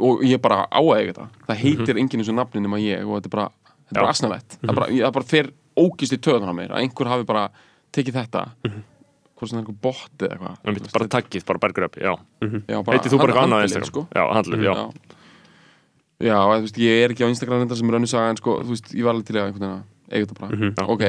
og 0.00 0.24
ég 0.26 0.40
bara 0.42 0.62
á 0.66 0.80
að 0.80 0.96
eiga 0.98 1.12
þetta. 1.12 1.28
Það 1.46 1.62
heitir 1.62 2.00
enginn 2.00 2.22
eins 2.22 2.32
og 2.32 2.36
nafni 2.38 2.62
nema 2.64 2.78
ég 2.82 3.06
og 3.06 3.18
þetta 3.20 3.28
er 3.30 3.34
bara, 3.36 3.46
þetta 3.86 3.96
er 3.96 4.02
bara 4.02 4.12
asnalett 4.16 4.56
það, 4.60 4.68
er 4.72 4.78
bara, 4.80 4.90
ég, 4.94 5.02
það 5.06 5.16
bara 5.18 5.30
fer 5.32 5.50
ógist 5.76 6.16
í 6.16 6.20
töðan 6.24 6.48
á 6.48 6.54
mér 6.56 6.72
að 6.74 6.84
einhver 6.84 7.10
hafi 7.12 7.26
bara 7.28 7.46
tekið 7.96 8.16
þetta 8.22 8.44
hvort 9.36 9.50
sem 9.50 9.52
það 9.52 9.60
er 9.60 9.62
einhver 9.66 9.80
bot 9.84 10.24
eða 10.24 10.36
eitthvað. 10.38 10.92
Bara 10.96 11.08
taggið, 11.12 11.44
bara 11.50 11.60
bergur 11.66 11.84
upp 11.90 11.96
Já, 12.00 12.12
bara 12.80 12.96
heitið 12.96 13.12
þú 13.12 13.18
bara 13.20 13.32
eitthvað 13.34 13.46
annað 13.46 13.66
Instagram? 13.66 13.90
sko. 13.92 14.06
Já, 14.16 14.22
handlið, 14.32 14.62
já, 14.64 14.72
já. 14.72 14.86
Já, 16.24 16.38
þú 16.40 16.60
veist, 16.64 16.78
ég 16.80 17.02
er 17.04 17.12
ekki 17.12 17.26
á 17.26 17.28
Instagram 17.28 17.60
reyndar 17.60 17.76
sem 17.76 17.90
er 17.92 17.96
önnur 17.98 18.08
saga 18.08 18.30
en 18.32 18.38
sko, 18.40 18.54
þú 18.64 18.72
veist, 18.72 18.94
ég 18.96 19.04
var 19.04 19.12
alveg 19.12 19.26
til 19.28 19.36
að 19.36 19.42
einhvern 19.50 19.66
veginn 19.66 19.74
að 19.76 20.14
eiga 20.16 20.28
þetta 20.30 20.40
bara, 20.40 20.88
ok. 20.94 21.04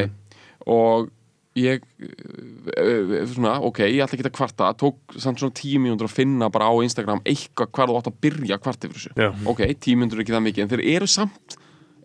Og 0.67 1.07
ég 1.57 1.81
uh, 1.81 3.13
svona, 3.31 3.55
ok, 3.65 3.79
ég 3.87 4.01
ætla 4.03 4.17
ekki 4.17 4.27
að 4.29 4.35
kvarta 4.37 4.71
tók 4.77 5.15
samt 5.17 5.39
svona 5.41 5.55
tíu 5.57 5.79
mínútur 5.81 6.09
að 6.09 6.15
finna 6.19 6.49
bara 6.53 6.67
á 6.69 6.73
Instagram 6.85 7.21
eitthvað 7.25 7.71
hvar 7.77 7.89
þú 7.91 7.97
átt 8.01 8.09
að 8.11 8.19
byrja 8.27 8.57
að 8.57 8.63
kvarta 8.67 8.89
yfir 8.89 8.99
þessu 8.99 9.13
Já. 9.17 9.29
ok, 9.53 9.63
tíu 9.81 9.97
mínútur 9.99 10.19
er 10.21 10.25
ekki 10.25 10.35
það 10.37 10.45
mikið 10.47 10.65
en 10.65 10.71
þeir 10.75 10.83
eru 10.95 11.09
samt 11.11 11.57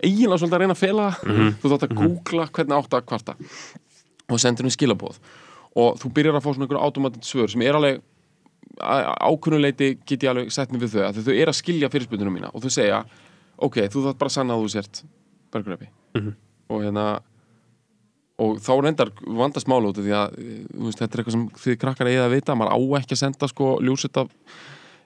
eiginlega 0.02 0.40
svolítið 0.42 0.56
að 0.58 0.62
reyna 0.64 0.76
að 0.76 0.82
fela 0.82 1.08
það. 1.18 1.50
þú 1.62 1.72
þátt 1.74 1.86
að 1.88 1.96
googla 2.00 2.46
hvernig 2.56 2.78
átt 2.78 2.96
að 2.98 3.04
kvarta 3.12 3.34
og 4.32 4.40
sendur 4.42 4.64
henni 4.66 4.74
skilabóð 4.78 5.18
og 5.82 6.00
þú 6.02 6.10
byrjar 6.16 6.38
að 6.38 6.44
fá 6.46 6.50
svona 6.52 6.66
einhverju 6.66 6.86
automatit 6.86 7.28
svör 7.28 7.52
sem 7.52 7.62
er 7.66 7.76
alveg 7.78 8.00
ákunnuleiti 8.82 9.92
get 10.06 10.22
ég 10.24 10.30
alveg 10.32 10.50
sett 10.54 10.72
mig 10.72 10.80
við 10.82 10.96
þau 10.96 11.04
að 11.10 11.20
þau 11.26 11.34
eru 11.34 11.52
að 11.52 11.58
skilja 11.58 11.90
fyrirspurningum 11.92 12.34
mína 12.38 12.50
og 12.54 12.64
þau 12.64 12.72
segja 12.72 13.02
ok, 13.62 13.76
þú 13.92 14.06
þátt 14.08 14.18
bara 14.20 14.30
að 14.32 14.36
sanna 14.36 14.56
að 14.56 14.64
þú 14.64 14.72
sért 14.76 15.02
berguröfi 15.52 15.88
Mhm. 16.12 16.32
og 16.68 16.82
hérna 16.84 17.04
og 18.42 18.60
þá 18.62 18.72
reyndar 18.82 19.14
vandast 19.22 19.70
mála 19.70 19.92
út 19.92 20.02
því 20.02 20.14
að 20.18 20.36
eh, 20.42 20.60
veist, 20.84 21.00
þetta 21.00 21.08
er 21.16 21.22
eitthvað 21.22 21.36
sem 21.36 21.48
þið 21.64 21.80
krakkar 21.84 22.10
eigið 22.10 22.26
að 22.26 22.36
vita. 22.36 22.58
Maður 22.58 22.74
á 22.74 22.80
ekki 23.00 23.16
að 23.16 23.22
senda 23.22 23.50
sko 23.50 23.72
ljósett 23.84 24.22
af 24.22 24.30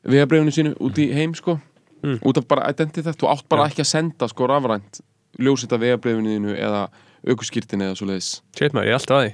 vegabrifinu 0.06 0.54
sínu 0.54 0.76
út 0.86 1.02
í 1.02 1.10
heim 1.16 1.34
sko. 1.36 1.58
Mm. 2.02 2.18
út 2.22 2.38
af 2.38 2.44
bara 2.48 2.68
identity 2.70 3.02
þett 3.06 3.18
þú 3.22 3.28
átt 3.32 3.46
bara 3.48 3.66
ekki 3.70 3.82
að 3.82 3.88
senda 3.88 4.28
sko 4.28 4.46
rafrænt 4.50 5.00
ljósett 5.40 5.72
af 5.72 5.80
vegabrifinu 5.80 6.34
þínu 6.34 6.54
eða 6.54 6.82
aukuskýrtinu 7.26 7.88
eða 7.88 7.96
svo 7.98 8.08
leiðis 8.10 8.28
Shit 8.56 8.76
maður, 8.76 8.90
ég 8.90 8.92
er 8.92 8.98
alltaf 9.00 9.16
að 9.16 9.24
því 9.24 9.32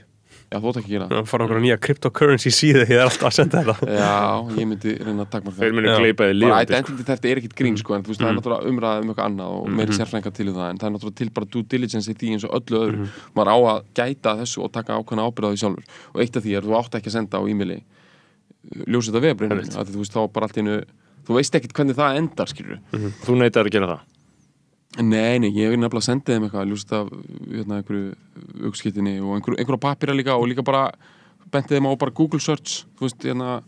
já, 0.53 0.57
þú 0.61 0.69
átt 0.71 0.79
ekki 0.83 0.91
að 0.91 0.95
gera 0.95 1.07
það. 1.09 1.15
Það 1.17 1.31
fara 1.33 1.47
okkur 1.47 1.61
nýja 1.65 1.77
cryptocurrency 1.87 2.53
síðu 2.53 2.83
ég 2.85 2.93
er 2.99 3.05
alltaf 3.07 3.29
að 3.31 3.37
senda 3.39 3.63
þetta. 3.63 3.89
Já, 3.97 4.13
ég 4.59 4.69
myndi 4.69 4.95
reyna 5.01 5.25
að 5.25 5.31
takmarka 5.33 5.59
Þeir 5.63 5.77
munu 5.79 5.89
Já. 5.89 5.97
gleipa 6.03 6.23
þið 6.23 6.33
bara 6.33 6.39
lífandi 6.43 6.63
sko. 6.63 6.73
identity 6.73 7.07
þetta 7.11 7.31
er 7.33 7.41
ekkit 7.43 7.57
grín 7.63 7.79
sko 7.81 7.97
en 7.97 8.05
þú 8.05 8.13
veist 8.13 8.23
það 8.23 8.31
er 8.33 8.37
náttúrulega 8.39 8.73
umræðið 8.73 9.03
um 9.03 9.13
eitthvað 9.13 9.31
annað 9.33 9.57
og 9.57 9.73
meiri 9.81 9.97
sérfrænga 9.99 10.33
til 10.37 10.47
í 10.47 10.53
það 10.53 10.69
en 10.69 10.79
það 10.83 10.89
er 10.89 10.95
náttúrulega 10.97 11.21
til 11.23 11.31
bara 11.41 11.51
due 11.57 11.67
diligence 11.73 12.13
í 12.13 12.17
því 12.21 12.33
eins 12.37 12.47
og 12.47 12.55
öllu 12.61 12.83
öðru. 12.83 13.09
Maður 13.35 13.53
á 13.53 13.57
að 13.73 13.83
gæta 13.97 14.37
þessu 14.43 14.63
og 14.67 14.73
taka 14.77 14.99
ákveðna 15.01 15.27
ábyrða 15.27 15.53
því 15.53 15.63
sjálfur. 15.65 15.85
Og 16.13 16.21
eitt 16.23 16.37
af 16.37 16.45
því 16.47 16.57
er 16.61 16.69
þú 16.69 16.77
átt 16.83 16.99
ekki 17.01 17.11
að 17.13 17.17
senda 17.17 17.41
á 17.41 17.43
e-maili 17.43 17.81
Einmitt. 18.63 19.75
þú 19.75 19.99
veist 19.99 20.15
þá 20.15 20.21
bara 20.33 20.47
allt 20.47 20.59
einu 20.61 20.77
þú 21.27 21.37
veist 21.39 21.57
ekkit 21.59 21.75
hvernig 21.77 21.99
það 21.99 22.19
endar 22.21 22.51
skilur 22.51 22.79
Þú 23.27 23.39
neitar 23.41 23.67
að 23.67 23.75
gera 23.75 23.89
það 23.91 24.01
nei, 25.01 25.39
nei, 25.41 25.49
ég 25.49 25.71
hef 25.71 25.79
nefnilega 25.79 26.05
senda 26.05 26.35
þeim 26.35 26.47
eitthvað 26.47 26.71
ljósið 26.71 26.95
af 26.99 27.11
hérna, 27.49 27.79
einhverju 27.79 28.67
aukskittinni 28.69 29.15
og 29.23 29.37
einhverju, 29.39 29.59
einhverju 29.63 29.81
papýra 29.81 30.17
líka 30.17 30.37
og 30.37 30.49
líka 30.51 30.65
bara 30.67 30.91
bentið 31.53 31.79
þeim 31.79 31.89
á 31.89 31.93
bara 32.01 32.15
Google 32.17 32.41
search 32.43 32.83
þú 32.99 33.07
veist, 33.07 33.25
hérna 33.25 33.63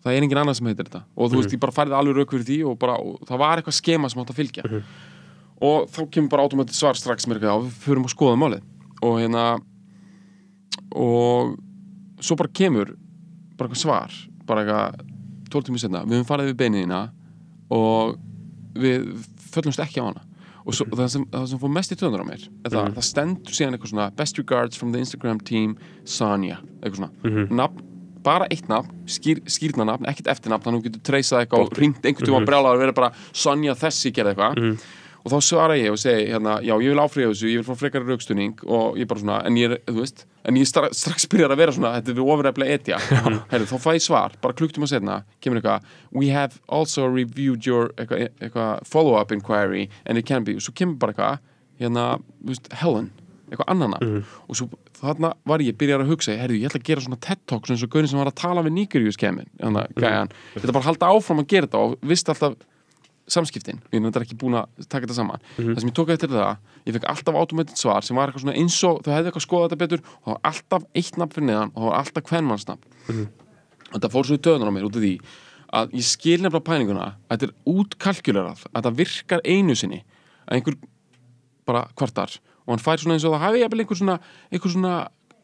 það 0.00 0.16
er 0.16 0.24
engin 0.24 0.40
annað 0.40 0.58
sem 0.58 0.70
heitir 0.70 0.88
þetta. 0.88 1.02
Og 1.14 1.30
þú 1.30 1.40
veist, 1.40 1.54
ég 1.54 1.62
bara 1.62 1.76
færði 1.76 1.96
alveg 1.98 2.18
rauk 2.18 2.34
fyrir 2.34 2.46
því 2.48 2.58
og 2.70 2.78
bara, 2.80 2.96
og 2.98 3.20
það 3.28 3.42
var 3.42 3.60
eitthvað 3.60 3.76
skema 3.76 4.10
sem 4.10 4.22
átt 4.22 4.32
að 4.32 4.40
fylgja. 4.40 4.82
Og 5.60 5.90
þá 5.92 6.00
kemur 6.14 6.32
bara 6.32 6.46
automatið 6.46 6.78
svar 6.78 6.96
strax 6.96 7.28
mér 7.28 7.40
eitthvað 7.40 7.58
og 7.58 7.66
við 7.66 7.82
förum 7.84 8.08
að 8.08 8.14
skoða 8.14 8.40
málið. 8.40 8.64
Og 9.04 9.18
hérna 9.20 9.44
og 10.96 11.54
svo 12.20 12.36
bara 12.40 12.52
kemur 12.56 12.94
bara 13.58 13.68
eitthvað 13.68 13.82
svar 13.84 14.16
bara 14.48 14.64
eitthvað 14.64 15.06
12 15.50 15.66
tímur 15.68 15.82
setna, 15.82 16.02
við 16.06 16.20
höfum 16.20 16.28
farið 16.28 16.50
við 16.50 16.58
beiniðina 16.62 17.00
og 17.74 18.16
við 18.78 19.06
föllumst 19.50 19.82
ekki 19.82 20.02
á 20.02 20.08
hana 20.08 20.24
og 20.64 20.74
svo, 20.76 20.86
það, 20.92 21.06
sem, 21.14 21.24
það 21.32 21.46
sem 21.52 21.60
fór 21.62 21.72
mest 21.76 21.92
í 21.94 21.96
töðunar 22.00 22.24
á 22.24 22.26
mér 22.30 22.42
er 22.44 22.74
það, 22.74 22.90
það 22.98 23.06
stendur 23.10 23.56
síðan 23.56 23.76
eitthvað 23.76 23.92
svona 23.94 24.08
best 24.18 24.38
regards 24.42 24.76
from 24.80 24.92
the 24.92 25.00
Instagram 25.00 25.40
team 25.40 25.76
Sanja, 26.04 26.58
eitthvað 26.82 27.00
svona. 27.00 27.12
Nafn, 27.60 27.84
bara 28.22 28.46
eitt 28.52 28.68
nafn, 28.68 28.92
skýr, 29.08 29.40
skýrna 29.48 29.86
nafn 29.88 30.04
ekkert 30.10 30.28
eftirnafn, 30.34 30.66
þannig 30.66 30.80
að 30.80 30.82
þú 30.84 30.90
getur 30.90 31.04
treysað 31.08 31.44
eitthvað 31.46 31.62
og 31.64 31.78
ringt 31.80 32.04
einhvern 32.04 32.28
tíma 32.28 32.40
að 32.42 32.48
brjála 32.50 32.74
og 32.74 32.82
verið 32.82 32.98
bara 32.98 33.12
Sanja 33.32 33.76
þessi 33.80 34.12
gerði 34.12 34.34
eitthvað 34.34 34.60
og 35.20 35.32
þá 35.32 35.36
svara 35.44 35.76
ég 35.78 35.92
og 35.92 36.00
segi 36.00 36.30
hérna, 36.30 36.58
já 36.64 36.72
ég 36.74 36.92
vil 36.92 37.02
áfriða 37.02 37.32
þessu, 37.32 37.50
ég 37.50 37.60
vil 37.60 37.66
fá 37.68 37.78
frekari 37.78 38.08
raukstunning 38.08 38.64
og 38.66 38.98
ég 39.00 39.08
bara 39.10 39.22
svona, 39.22 39.38
en 39.48 39.58
ég 39.60 39.76
þú 39.84 39.96
veist 40.00 40.24
en 40.48 40.56
ég 40.56 40.68
stra 40.68 40.88
strax 40.96 41.28
byrjar 41.30 41.52
að 41.52 41.60
vera 41.60 41.76
svona 41.76 41.92
þetta 41.98 42.12
er 42.12 42.18
við 42.18 42.32
ofureflega 42.34 42.78
etja. 42.78 43.00
Heru, 43.52 43.68
þá 43.68 43.76
fæ 43.84 43.90
ég 43.98 44.04
svar, 44.04 44.36
bara 44.40 44.56
klukktum 44.56 44.86
að 44.86 44.94
setna 44.94 45.20
kemur 45.44 45.60
eitthvað, 45.60 45.88
we 46.16 46.30
have 46.32 46.60
also 46.68 47.06
reviewed 47.08 47.68
your 47.68 47.92
eitthvað, 47.96 48.30
eitthvað 48.40 48.84
follow-up 48.88 49.34
inquiry 49.36 49.88
and 50.06 50.18
it 50.18 50.28
can 50.28 50.46
be, 50.46 50.56
og 50.56 50.64
svo 50.64 50.76
kemur 50.76 51.00
bara 51.02 51.16
eitthvað 51.16 51.42
hérna, 51.84 52.06
þú 52.40 52.54
veist, 52.54 52.72
Helen 52.80 53.10
eitthvað 53.50 53.72
annana. 53.72 53.98
Og 54.46 54.56
svo 54.58 54.70
þarna 55.00 55.32
var 55.48 55.62
ég 55.64 55.76
byrjar 55.80 56.04
að 56.04 56.12
hugsa, 56.12 56.36
herru, 56.38 56.58
ég 56.60 56.70
ætla 56.70 56.80
að 56.80 56.88
gera 56.90 57.04
svona 57.04 57.20
TED 57.24 57.40
Talk 57.50 57.68
eins 57.70 57.84
og 57.84 57.92
gaurin 57.92 58.10
sem 58.10 58.20
var 58.20 58.30
að 58.30 58.38
tala 58.40 58.64
við 58.66 58.76
Nígeríus 58.76 59.18
kemin, 59.20 59.48
þannig 59.58 59.88
samskiptin, 63.34 63.80
ég 63.92 64.06
er 64.06 64.24
ekki 64.24 64.38
búin 64.38 64.58
að 64.60 64.86
taka 64.86 65.06
þetta 65.06 65.16
saman, 65.16 65.44
það 65.56 65.80
sem 65.82 65.90
ég 65.90 65.96
tók 65.96 66.12
eftir 66.14 66.32
það 66.32 66.56
ég 66.86 66.96
fekk 66.96 67.06
alltaf 67.12 67.38
automated 67.40 67.80
svar 67.80 68.06
sem 68.06 68.18
var 68.18 68.30
eitthvað 68.30 68.46
svona 68.46 68.56
eins 68.58 68.78
og 68.86 69.02
þau 69.04 69.12
hefði 69.14 69.30
eitthvað 69.30 69.46
skoðað 69.46 69.68
þetta 69.68 69.80
betur 69.82 70.02
og 70.06 70.24
það 70.24 70.34
var 70.34 70.50
alltaf 70.50 70.86
eitt 71.00 71.20
nafn 71.20 71.34
fyrir 71.36 71.48
neðan 71.50 71.72
og 71.74 71.80
það 71.80 71.90
var 71.90 72.00
alltaf 72.00 72.26
kvennmannsnafn 72.30 73.22
og 73.90 73.94
þetta 73.96 74.12
fór 74.14 74.28
svo 74.28 74.38
í 74.38 74.42
töðunar 74.46 74.72
á 74.72 74.76
mér 74.76 74.88
út 74.88 74.98
af 74.98 75.04
því 75.04 75.14
að 75.80 75.94
ég 76.00 76.06
skil 76.08 76.38
nefnilega 76.40 76.66
pælinguna 76.66 77.06
að 77.06 77.34
þetta 77.34 77.48
er 77.48 77.74
útkalkulerað 77.74 78.64
að 78.66 78.76
þetta 78.80 78.94
virkar 79.00 79.44
einu 79.46 79.76
sinni 79.78 80.02
að 80.46 80.58
einhver 80.58 80.78
bara 81.68 81.86
kvartar 81.94 82.36
og 82.64 82.74
hann 82.74 82.82
fær 82.82 83.02
svona 83.02 83.18
eins 83.18 83.26
og 83.28 83.36
það 83.36 83.44
hafi 83.46 83.64
einhver 83.66 84.00
svona 84.00 84.18
einhver 84.50 84.74
svona 84.74 84.94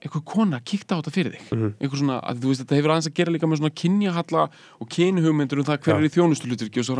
einhver 0.06 0.22
kona 0.28 0.60
kíkta 0.60 0.96
á 0.96 1.00
þetta 1.00 1.12
fyrir 1.14 1.36
þig. 1.36 1.52
Einhver 1.80 2.00
svona, 2.00 2.18
að 2.20 2.42
þú 2.42 2.50
veist, 2.50 2.62
þetta 2.62 2.78
hefur 2.78 2.92
aðeins 2.94 3.10
að 3.10 3.16
gera 3.16 3.34
líka 3.34 3.48
með 3.48 3.62
svona 3.62 3.76
kynjahalla 3.82 4.42
og 4.80 4.90
kynhugmyndur 4.92 5.62
um 5.62 5.68
það 5.68 5.78
hver 5.86 5.94
Já. 5.94 5.98
er 5.98 6.06
í 6.06 6.12
þjónustulutyrki 6.16 6.82
og 6.82 6.88
svo 6.88 6.98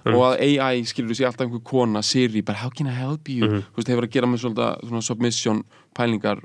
framvegis 0.00 0.16
og 0.16 0.24
að 0.26 0.40
AI 0.46 0.84
skilur 0.88 1.16
sér 1.18 1.28
alltaf 1.30 1.46
einhver 1.46 1.62
kona 1.66 2.02
Siri, 2.02 2.42
bara 2.42 2.58
how 2.62 2.70
can 2.70 2.88
I 2.90 2.96
help 2.96 3.28
you? 3.28 3.46
Þú 3.46 3.76
veist, 3.80 3.92
hefur 3.92 4.06
að 4.08 4.14
gera 4.16 4.30
með 4.30 4.42
svona, 4.44 4.70
svona 4.86 5.02
submission 5.04 5.62
pælingar 5.96 6.40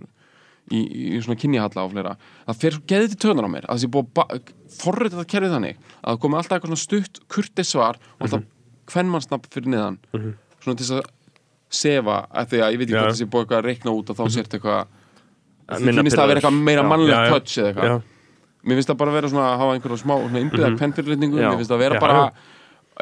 í, 0.73 0.81
í 1.15 1.21
svona 1.23 1.37
kynjahalla 1.39 1.85
og 1.85 1.93
fleira. 1.93 2.15
Það 2.47 2.61
fer 2.63 2.75
svo 2.75 2.83
geðið 2.89 3.13
til 3.13 3.21
töðunar 3.25 3.47
á 3.47 3.51
mér 3.55 3.67
að 3.67 3.75
það 3.75 3.83
sé 3.83 3.91
búið 3.95 4.23
að 4.25 4.53
forrið 4.75 5.15
þetta 5.15 5.31
kerfið 5.35 5.55
þannig 5.55 5.77
að 6.01 6.09
það 6.09 6.21
komi 6.25 6.39
alltaf 6.39 6.57
eitthvað 6.57 6.81
stutt 6.81 7.21
kurtis 7.31 7.71
svar 7.75 7.99
og 8.01 8.25
alltaf 8.27 8.47
hvernmannsnafn 8.93 9.51
fyrir 9.53 9.71
neðan. 9.73 9.99
Svona 10.61 10.79
til 10.79 10.85
þess 10.85 10.97
að 10.99 11.11
sefa 11.75 12.17
að 12.29 12.51
því 12.51 12.59
að 12.65 12.75
ég 12.75 12.81
veit 12.81 12.85
ekki 12.89 12.95
Já. 12.95 12.99
hvort 13.01 13.13
það 13.13 13.21
sé 13.21 13.29
búið 13.29 13.45
eitthvað 13.45 13.61
að 13.61 13.69
reikna 13.69 13.93
út 13.95 14.09
og 14.11 14.17
þá 14.19 14.25
sért 14.35 14.57
eitthvað 14.57 14.91
því 15.65 15.87
Minna 15.87 16.03
finnst 16.05 16.17
það 16.19 16.25
að 16.25 16.31
vera 16.31 16.41
eitthvað 16.41 16.59
meira 16.67 16.83
mannlegt 16.85 17.31
touch 17.33 17.55
eða 17.57 17.71
eitthvað. 17.71 18.03
Mér 18.65 18.79
finnst 18.79 18.89
það 18.89 18.99
bara 19.01 19.11
að 19.13 19.17
vera 19.19 19.29
svona 19.31 19.47
að 19.51 19.59
hafa 19.61 19.73
einhverja 19.77 20.01
smá 20.01 20.13
innbyggða 20.25 20.69
mm 20.71 20.77
kvennfyrirlitningu 20.81 21.37
Já. 21.41 21.47
mér 21.49 21.59
finnst 21.61 21.71
það 21.71 21.77
að 21.77 21.83
vera 21.85 21.97
Já, 21.97 22.01
bara 22.05 22.19
já. 22.19 22.45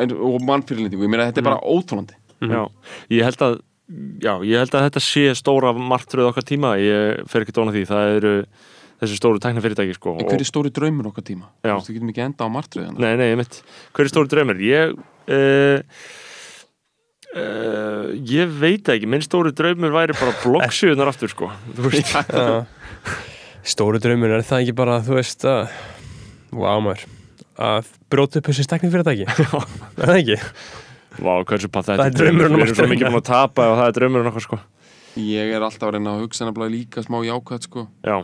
Ein, 0.01 0.13
og 0.15 0.41
mannfyrirlitningu, 0.47 1.05
ég 1.05 1.11
meina 1.11 1.29
þetta 1.29 1.43
er 1.43 1.49
bara 1.51 1.61
óþólandi 1.61 2.19
Já, 2.43 2.63
ég 3.13 3.23
held 3.23 3.43
að 3.45 3.57
já, 4.23 4.33
ég 4.43 4.59
held 4.59 4.75
að 4.75 4.85
þetta 4.87 5.03
sé 5.03 5.25
stóra 5.37 5.73
martröð 5.75 6.29
okkar 6.31 6.45
tíma, 6.47 6.75
ég 6.81 7.23
fer 7.31 7.45
ekki 7.45 7.55
dóna 7.55 7.73
því 7.75 7.83
það 7.89 8.15
eru 8.17 8.33
þessi 9.03 9.19
stóru 9.19 9.41
tæknafyrirtæki 9.43 9.95
sko, 9.97 10.15
en 10.19 10.27
hver 10.27 10.43
er 10.43 10.47
stóri 10.47 10.71
draumur 10.73 11.09
okkar 11.11 11.25
tíma? 11.27 11.49
Já. 11.63 11.73
Þú 11.73 11.79
veist, 11.79 11.89
við 11.89 11.97
getum 11.97 12.11
ekki 12.13 12.25
enda 12.25 12.47
á 12.47 12.49
martröðina 12.51 13.03
Nei, 13.03 13.15
nei, 13.19 13.25
ég 13.31 13.39
mitt, 13.39 13.59
hver 13.95 14.07
er 14.07 14.11
stóru 14.13 14.31
draumur? 14.31 14.61
Ég 14.63 14.93
uh, 14.95 16.05
uh, 17.35 18.13
ég 18.33 18.55
veit 18.61 18.93
ekki 18.95 19.09
minn 19.11 19.25
stóru 19.25 19.51
draumur 19.55 19.95
væri 19.95 20.15
bara 20.19 20.35
bloggsíðunar 20.43 21.11
aftur 21.11 21.31
sko, 21.33 21.51
þú 21.75 21.89
veist 21.89 22.15
já. 22.31 22.63
Stóru 23.73 23.99
draumur 24.03 24.35
er 24.35 24.47
það 24.47 24.65
ekki 24.65 24.77
bara, 24.83 25.01
þú 25.03 25.19
veist 25.19 25.47
að 25.47 25.67
Vá 26.53 26.73
maður 26.83 27.07
að 27.57 27.87
bróta 28.13 28.39
upp 28.41 28.49
þessi 28.51 28.65
stekni 28.67 28.91
fyrirtæki 28.93 29.25
Er 29.27 30.05
það 30.05 30.19
ekki? 30.21 30.37
Vá, 31.23 31.33
hversu 31.49 31.69
patt 31.73 31.89
Það 31.91 32.05
er 32.07 32.15
draumurinn 32.17 32.55
Við 32.55 32.63
okkar. 32.63 32.69
erum 32.69 32.77
svo 32.79 32.87
mikið 32.93 33.09
búin 33.11 33.19
að 33.21 33.27
tapa 33.29 33.67
og 33.69 33.75
það 33.81 33.89
er 33.91 33.97
draumurinn 33.99 34.31
okkar 34.31 34.45
sko. 34.47 34.57
Ég 35.21 35.51
er 35.53 35.61
alltaf 35.67 35.85
að 35.89 35.91
reyna 35.97 36.13
að 36.15 36.23
hugsa 36.25 36.47
nefnilega 36.47 36.73
líka 36.73 37.03
smá 37.05 37.19
jákvætt 37.27 37.67
sko. 37.67 37.83
Já, 38.01 38.15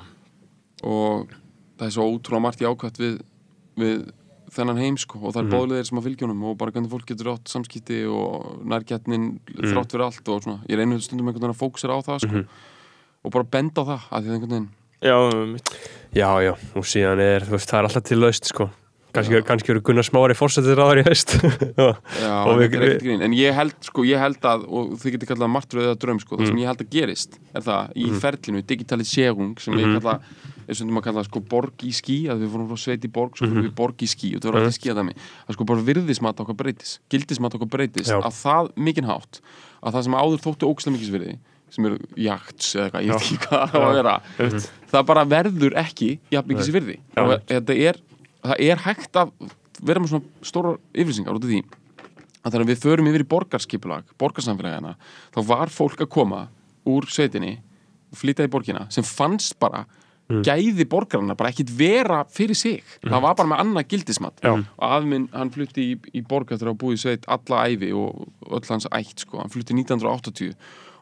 og 0.89 1.27
það 1.77 1.85
er 1.85 1.93
svo 1.93 2.07
ótrúlega 2.09 2.41
margt 2.47 2.63
jákvætt 2.63 2.97
við, 3.03 3.19
við 3.77 3.99
þennan 4.55 4.81
heim 4.81 4.97
sko. 4.97 5.19
Og 5.21 5.35
það 5.35 5.41
er 5.43 5.45
mm 5.45 5.53
bóðleðir 5.53 5.85
sem 5.91 5.99
að 6.01 6.07
fylgjónum 6.09 6.41
og 6.49 6.57
bara 6.57 6.73
hvernig 6.73 6.89
fólk 6.95 7.05
getur 7.11 7.29
átt 7.35 7.51
samskipti 7.53 7.99
og 8.09 8.63
nærgætnin 8.73 9.27
þrátt 9.59 9.93
fyrir 9.93 10.05
allt 10.07 10.33
og 10.33 10.41
svona, 10.47 10.63
ég 10.71 10.81
reynir 10.81 11.05
stundum 11.05 11.29
einhvern 11.29 11.45
veginn 11.45 11.53
að 11.53 11.61
fókusera 11.61 11.93
á 11.93 11.99
það 12.09 12.25
sko. 12.25 12.43
Og 13.21 13.35
bara 13.37 13.49
benda 13.53 13.85
á 13.85 13.89
það 13.91 14.09
að 14.09 14.25
því 14.25 14.33
að 14.33 14.35
einhvern 14.39 14.55
veginn. 14.57 14.69
Já, 15.05 15.17
Já, 16.17 16.29
já, 16.41 16.53
og 16.73 16.85
síðan 16.89 17.21
er, 17.21 17.43
þú 17.45 17.53
veist, 17.53 17.69
það 17.69 17.77
er 17.83 17.85
alltaf 17.91 18.09
til 18.09 18.17
laust 18.23 18.49
sko 18.49 18.65
Kannski, 19.15 19.39
kannski 19.47 19.73
eru 19.73 19.81
Gunnar 19.85 20.05
Smári 20.05 20.35
fórsetir 20.37 20.77
þar 20.77 21.01
í 21.01 21.05
haust. 21.07 21.33
Og 22.49 22.61
en 22.61 23.33
ég 23.33 23.55
held 23.57 23.73
sko, 23.87 24.05
ég 24.05 24.21
held 24.21 24.45
að, 24.45 24.67
og 24.69 24.93
þið 25.01 25.15
getur 25.15 25.31
kallað 25.31 25.51
martröð 25.55 25.87
eða 25.87 25.97
draum 26.03 26.21
sko, 26.21 26.37
það 26.37 26.51
sem 26.51 26.61
ég 26.61 26.69
held 26.69 26.83
að 26.85 26.91
gerist 26.93 27.39
er 27.49 27.65
það, 27.65 27.97
í 27.97 28.11
ferlinu, 28.21 28.63
digitalisering 28.69 29.55
sem 29.63 29.79
ég 29.81 29.95
kalla, 29.97 30.19
er 30.69 30.77
stundum 30.77 31.01
að 31.01 31.07
kalla 31.09 31.25
sko 31.25 31.41
borg 31.49 31.85
í 31.85 31.91
skí, 31.95 32.19
að 32.29 32.43
við 32.43 32.53
fórum 32.53 32.69
frá 32.69 32.81
sveit 32.83 33.05
í 33.05 33.11
borg 33.13 33.37
svo 33.37 33.49
fórum 33.49 33.65
við 33.65 33.75
borg 33.79 34.03
í 34.05 34.09
skí 34.09 34.31
og 34.35 34.43
það 34.43 34.51
var 34.51 34.59
alltaf 34.61 34.77
skí 34.77 34.91
að 34.93 34.99
dæmi 35.01 35.15
að 35.17 35.57
sko 35.57 35.67
bara 35.71 35.85
virðismat 35.87 36.43
okkar 36.43 36.57
breytis 36.59 36.97
gildismat 37.09 37.55
okkar 37.57 37.71
breytis, 37.73 38.11
Já. 38.11 38.19
að 38.19 38.35
það 38.37 38.69
mikinn 38.89 39.09
hátt 39.09 39.41
að 39.81 39.95
það 39.97 40.05
sem 40.05 40.19
áður 40.19 40.43
þóttu 40.45 40.69
ókslega 40.69 40.95
mikið 40.97 41.09
svirði 41.13 41.37
sem 41.69 41.85
eru 41.89 41.97
jagts 42.17 42.69
eða 42.75 42.85
eitthvað, 42.85 43.05
ég 43.05 43.11
veit 43.13 43.25
ekki 43.25 43.39
hvað 43.45 43.73
það 43.73 43.83
var 43.83 43.89
að 43.89 43.99
vera 43.99 44.15
það 44.89 45.09
bara 45.09 45.25
verður 45.33 45.75
ekki 45.83 46.09
jafn 46.33 46.53
mikið 46.53 46.91
Já. 46.93 47.23
og 47.23 47.33
þetta 47.49 47.77
er, 47.89 47.99
það 48.45 48.63
er 48.69 48.83
hægt 48.85 49.19
að 49.19 49.33
vera 49.79 50.01
með 50.01 50.13
svona 50.13 50.47
stóra 50.47 50.75
yfirlýsingar 50.93 51.37
út 51.37 51.45
af 51.47 51.51
því 51.51 51.61
að 52.39 52.53
þegar 52.53 52.67
við 52.69 52.83
förum 52.83 53.09
yfir 53.11 53.23
í 53.23 53.29
borgarskipulag 53.33 54.11
borgarsamfélagina, 54.19 54.95
þá 55.35 55.39
var 55.47 55.71
fólk 55.73 56.03
að 56.05 56.11
koma 56.13 56.45
úr 56.89 57.07
sveitinni 57.11 57.57
og 58.09 58.19
flytja 58.19 58.47
í 58.47 58.51
borgina, 58.51 58.85
sem 58.93 59.05
fannst 59.05 59.57
bara 59.61 59.85
gæði 60.29 60.85
borgarna, 60.89 61.33
bara 61.37 61.49
ekkit 61.49 61.71
vera 61.73 62.19
fyrir 62.29 62.57
sig, 62.57 62.83
það 63.01 63.23
var 63.23 63.37
bara 63.37 63.49
með 63.49 63.61
annað 63.63 63.87
gildismat. 63.93 64.43
Já. 64.45 64.51
og 64.53 64.83
afminn, 64.85 65.25
hann 65.33 65.49
flutti 65.53 65.87
í, 65.93 65.95
í 66.13 66.21
borg 66.21 66.51
eftir 66.53 66.69
að 66.69 66.75
hafa 66.75 66.81
búið 66.83 66.99
sveit 67.01 67.25
alla 67.33 67.63
æfi 67.65 67.89
og 67.97 68.27
öll 68.45 68.67
hans 68.69 68.85
ætt, 68.93 69.25
sko, 69.25 69.39
hann 69.41 69.53
flutti 69.53 69.73
1980 69.73 70.53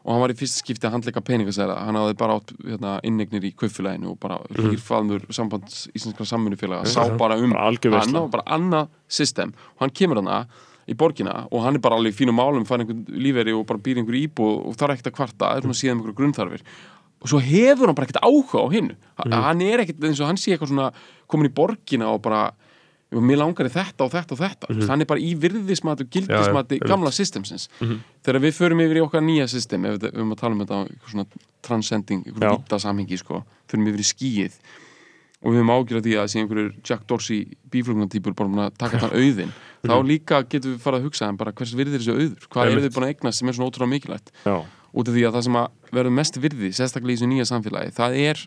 og 0.08 0.14
hann 0.14 0.22
var 0.24 0.32
í 0.32 0.36
fyrsta 0.40 0.62
skipti 0.62 0.86
að 0.88 0.94
handleika 0.96 1.20
peningasæra 1.20 1.74
hann 1.84 1.98
hafði 2.00 2.14
bara 2.16 2.38
átt 2.40 2.54
hérna, 2.64 2.94
innegnir 3.04 3.44
í 3.44 3.50
kaupfélaginu 3.60 4.14
og 4.14 4.18
bara 4.22 4.38
hlýrfaðmur 4.56 5.26
sambands 5.36 5.82
íslenskra 5.92 6.24
samvinnufélaga, 6.30 6.88
sá 6.88 7.04
bara 7.20 7.36
um 7.36 7.52
Bara 7.52 7.74
veisla. 7.76 8.00
hann 8.00 8.16
og 8.22 8.30
bara 8.32 8.46
annað 8.56 8.88
system. 9.08 9.52
Og 9.76 9.84
hann 9.84 9.92
kemur 9.92 10.22
hana 10.22 10.46
í 10.88 10.96
borgina 10.96 11.42
og 11.52 11.60
hann 11.66 11.76
er 11.76 11.82
bara 11.84 11.98
alveg 12.00 12.16
fínum 12.16 12.38
málum 12.40 12.64
fær 12.64 12.80
einhvern 12.80 13.04
líferi 13.20 13.52
og 13.52 13.66
bara 13.68 13.78
býr 13.84 14.00
einhver 14.00 14.16
íbúð 14.16 14.54
og 14.70 14.78
þarf 14.80 14.96
ekkert 14.96 15.10
að 15.12 15.16
kvarta, 15.18 15.50
er 15.58 15.66
svona 15.66 15.76
síðan 15.76 15.98
einhverju 15.98 16.16
grunnþarfir. 16.22 16.62
Og 17.20 17.28
svo 17.28 17.40
hefur 17.44 17.90
hann 17.90 17.98
bara 17.98 18.08
ekkert 18.08 18.24
áhuga 18.24 18.64
á 18.64 18.66
hinn 18.72 18.90
hann 19.28 19.60
er 19.66 19.82
ekkert 19.84 20.08
eins 20.08 20.20
og 20.24 20.30
hann 20.30 20.40
sé 20.40 20.54
eitthvað 20.54 20.72
svona 20.72 20.88
komin 21.28 21.50
í 21.50 21.52
borgina 21.52 22.08
og 22.14 22.22
bara 22.24 22.46
"Jú, 23.08 23.22
mér 23.24 23.38
langar 23.40 23.68
í 23.68 23.72
þetta 23.72 24.04
og 24.04 24.10
þetta 24.12 24.34
og 24.34 24.40
þetta. 24.42 24.66
Mm 24.72 24.88
hann 24.88 25.00
er 25.00 25.08
bara 25.08 25.20
í 25.20 25.30
virðismati 25.34 26.04
og 26.04 26.10
gildismati 26.12 26.76
Já, 26.76 26.82
já, 26.82 26.88
gamla 26.88 27.10
systemsins. 27.10 27.68
Þegar 28.24 28.40
við 28.44 28.58
förum 28.58 28.82
yfir 28.84 29.00
í 29.00 29.04
okkar 29.06 29.24
nýja 29.24 29.48
system 29.48 29.86
ef 29.88 29.96
við 29.96 30.10
erum 30.12 30.34
að 30.34 30.42
tala 30.42 30.54
um 30.54 30.60
þetta 30.60 30.76
á 30.76 30.82
svona 31.08 31.26
transcending, 31.62 32.26
eitthvað 32.26 32.58
vita 32.58 32.78
samhengi 32.78 33.18
sko, 33.18 33.44
förum 33.70 33.88
yfir 33.88 34.04
í 34.04 34.08
skíið 34.12 34.60
og 35.38 35.54
við 35.54 35.60
höfum 35.60 35.70
ágjörð 35.70 36.06
því 36.06 36.14
að 36.18 36.30
sé 36.32 36.40
einhverjur 36.42 36.70
Jack 36.82 37.04
Dorsey 37.10 37.44
bíflugnatýpur 37.70 38.34
bara 38.34 38.50
búin 38.50 38.64
að 38.64 38.78
taka 38.80 38.98
þann 39.04 39.14
auðin 39.14 39.52
þá 39.86 39.94
líka 40.02 40.40
getum 40.50 40.74
við 40.74 40.80
farið 40.82 40.98
að 40.98 41.06
hugsa 41.06 41.28
en 41.30 41.38
bara 41.38 41.54
hvers 41.54 41.74
virðir 41.78 42.02
þessi 42.02 42.16
auður? 42.16 42.48
Hvað 42.50 42.72
eru 42.72 42.82
þið 42.82 42.96
búin 42.96 43.06
að 43.06 43.12
eignast 43.14 43.38
sem 43.38 43.50
er 43.50 43.58
svona 43.58 43.70
ótrúlega 43.70 43.92
mikilvægt? 43.92 44.32
Já, 44.42 44.56
út 44.98 45.10
af 45.10 45.14
því 45.14 45.24
að 45.28 45.36
það 45.38 45.46
sem 45.46 45.58
að 45.60 45.94
verður 45.94 46.16
mest 46.18 46.40
virði 46.42 46.72
sérstaklega 46.74 47.14
í 47.14 47.20
þessu 47.20 47.30
nýja 47.30 47.48
samfélagi 47.52 47.94
það 47.94 48.18
er 48.24 48.42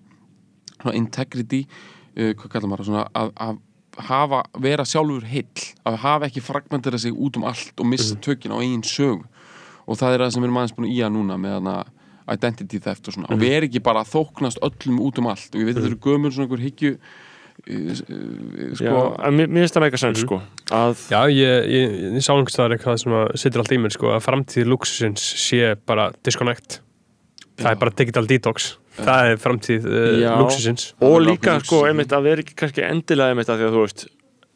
svona 0.82 0.96
integrity 1.00 1.62
uh, 1.64 2.34
hvað 2.36 2.52
kallar 2.58 2.74
maður 2.74 2.90
svona 2.92 3.06
að, 3.16 3.32
að 3.48 3.62
hafa, 3.98 4.44
vera 4.62 4.86
sjálfur 4.88 5.26
heill 5.28 5.66
að 5.88 5.98
hafa 6.04 6.30
ekki 6.30 6.44
fragmentera 6.44 7.00
sig 7.02 7.16
út 7.16 7.40
um 7.40 7.48
allt 7.50 7.80
og 7.80 7.90
missa 7.92 8.16
tökin 8.24 8.54
á 8.56 8.62
eigin 8.62 8.86
sög 8.88 9.26
og 9.88 9.98
það 10.00 10.16
er 10.16 10.24
það 10.24 10.36
sem 10.36 10.44
við 10.44 10.48
erum 10.48 10.62
aðeins 10.62 10.78
búin 10.78 10.88
að 10.88 10.96
ía 10.96 11.10
núna 11.12 11.38
með 11.42 11.58
hana 11.60 11.76
identity 12.32 12.80
theft 12.80 13.10
og 13.10 13.16
svona. 13.16 13.32
Og 13.34 13.42
við 13.42 13.58
erum 13.58 13.70
ekki 13.72 13.84
bara 13.84 14.06
að 14.06 14.14
þóknast 14.14 14.62
öllum 14.64 15.02
út 15.04 15.20
um 15.20 15.30
allt. 15.32 15.50
Og 15.52 15.60
ég 15.60 15.68
veit 15.68 15.76
að 15.76 15.82
þetta 15.82 15.92
eru 15.92 16.02
gömur 16.06 16.36
svona 16.36 16.48
einhver 16.48 16.64
hyggju 16.64 16.92
uh, 16.94 17.74
uh, 17.74 18.70
já, 18.72 18.76
sko, 18.80 19.02
en 19.28 19.40
mér 19.40 19.66
finnst 19.66 19.78
það 19.78 19.86
meika 19.88 20.02
sens 20.02 20.22
sko 20.24 20.40
að, 20.72 21.02
Já, 21.12 21.20
ég, 21.34 21.68
ég, 21.74 21.98
ég 22.16 22.24
sá 22.24 22.32
einhvers 22.36 22.56
staðar 22.56 22.78
eitthvað 22.78 23.02
sem 23.04 23.18
að 23.18 23.34
sittur 23.44 23.66
allt 23.66 23.76
í 23.76 23.82
mér 23.82 23.96
sko 23.98 24.14
að 24.16 24.24
framtíð 24.28 24.72
luxusins 24.72 25.26
sé 25.44 25.74
bara 25.90 26.12
disconnect. 26.24 26.80
Það 27.60 27.68
Já. 27.68 27.74
er 27.74 27.82
bara 27.84 27.98
digital 28.00 28.30
detox 28.30 28.72
Það 28.98 29.30
er 29.30 29.38
framtíð 29.40 29.86
uh, 29.88 30.08
Já. 30.20 30.32
luxusins 30.42 30.90
og 31.00 31.22
líka 31.24 31.56
sko, 31.64 31.86
einmitt 31.88 32.12
að 32.12 32.26
vera 32.28 32.44
ekki 32.44 32.58
kannski 32.60 32.84
endilega 32.84 33.32
einmitt 33.32 33.52
að 33.52 33.62
því 33.62 33.70
að 33.70 33.78
þú 33.78 33.86
veist 33.86 34.04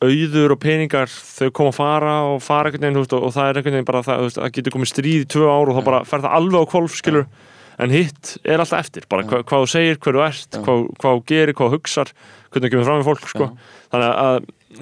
auður 0.04 0.56
og 0.56 0.62
peningar, 0.62 1.10
þau 1.10 1.50
koma 1.56 1.72
að 1.72 1.78
fara 1.78 2.16
og 2.28 2.42
fara 2.44 2.70
einhvern 2.70 2.84
veginn, 2.84 2.98
þú 2.98 3.04
veist, 3.06 3.16
og, 3.16 3.26
og 3.26 3.34
það 3.36 3.48
er 3.48 3.60
einhvern 3.60 3.78
veginn 3.78 3.88
bara 3.88 4.02
það, 4.06 4.18
þú 4.20 4.28
veist, 4.28 4.40
það 4.42 4.56
getur 4.58 4.76
komið 4.76 4.92
stríð 4.92 5.22
í 5.22 5.28
tvö 5.32 5.46
ár 5.48 5.72
og 5.72 5.78
þá 5.78 5.86
bara 5.88 6.02
fer 6.10 6.24
það 6.26 6.36
alveg 6.40 6.66
á 6.68 6.72
kvolf, 6.74 6.98
skilur. 7.00 7.28
En 7.76 7.92
hitt 7.92 8.34
er 8.48 8.62
alltaf 8.64 8.86
eftir, 8.86 9.08
bara 9.12 9.26
hva, 9.28 9.42
hvað 9.44 9.64
þú 9.66 9.72
segir 9.72 9.98
hvað 10.04 10.18
þú 10.18 10.24
ert, 10.26 10.46
Já. 10.48 10.62
hvað, 10.64 10.84
hvað 11.02 11.18
þú 11.18 11.24
gerir, 11.32 11.56
hvað 11.56 11.72
þú 11.72 11.80
hugsar 11.80 12.12
hvernig 12.16 12.70
þú 12.70 12.74
kemur 12.76 12.88
fram 12.88 13.02
með 13.02 13.10
fólk, 13.10 13.26
sko. 13.32 13.48
Þannig 13.92 14.22
að, 14.26 14.38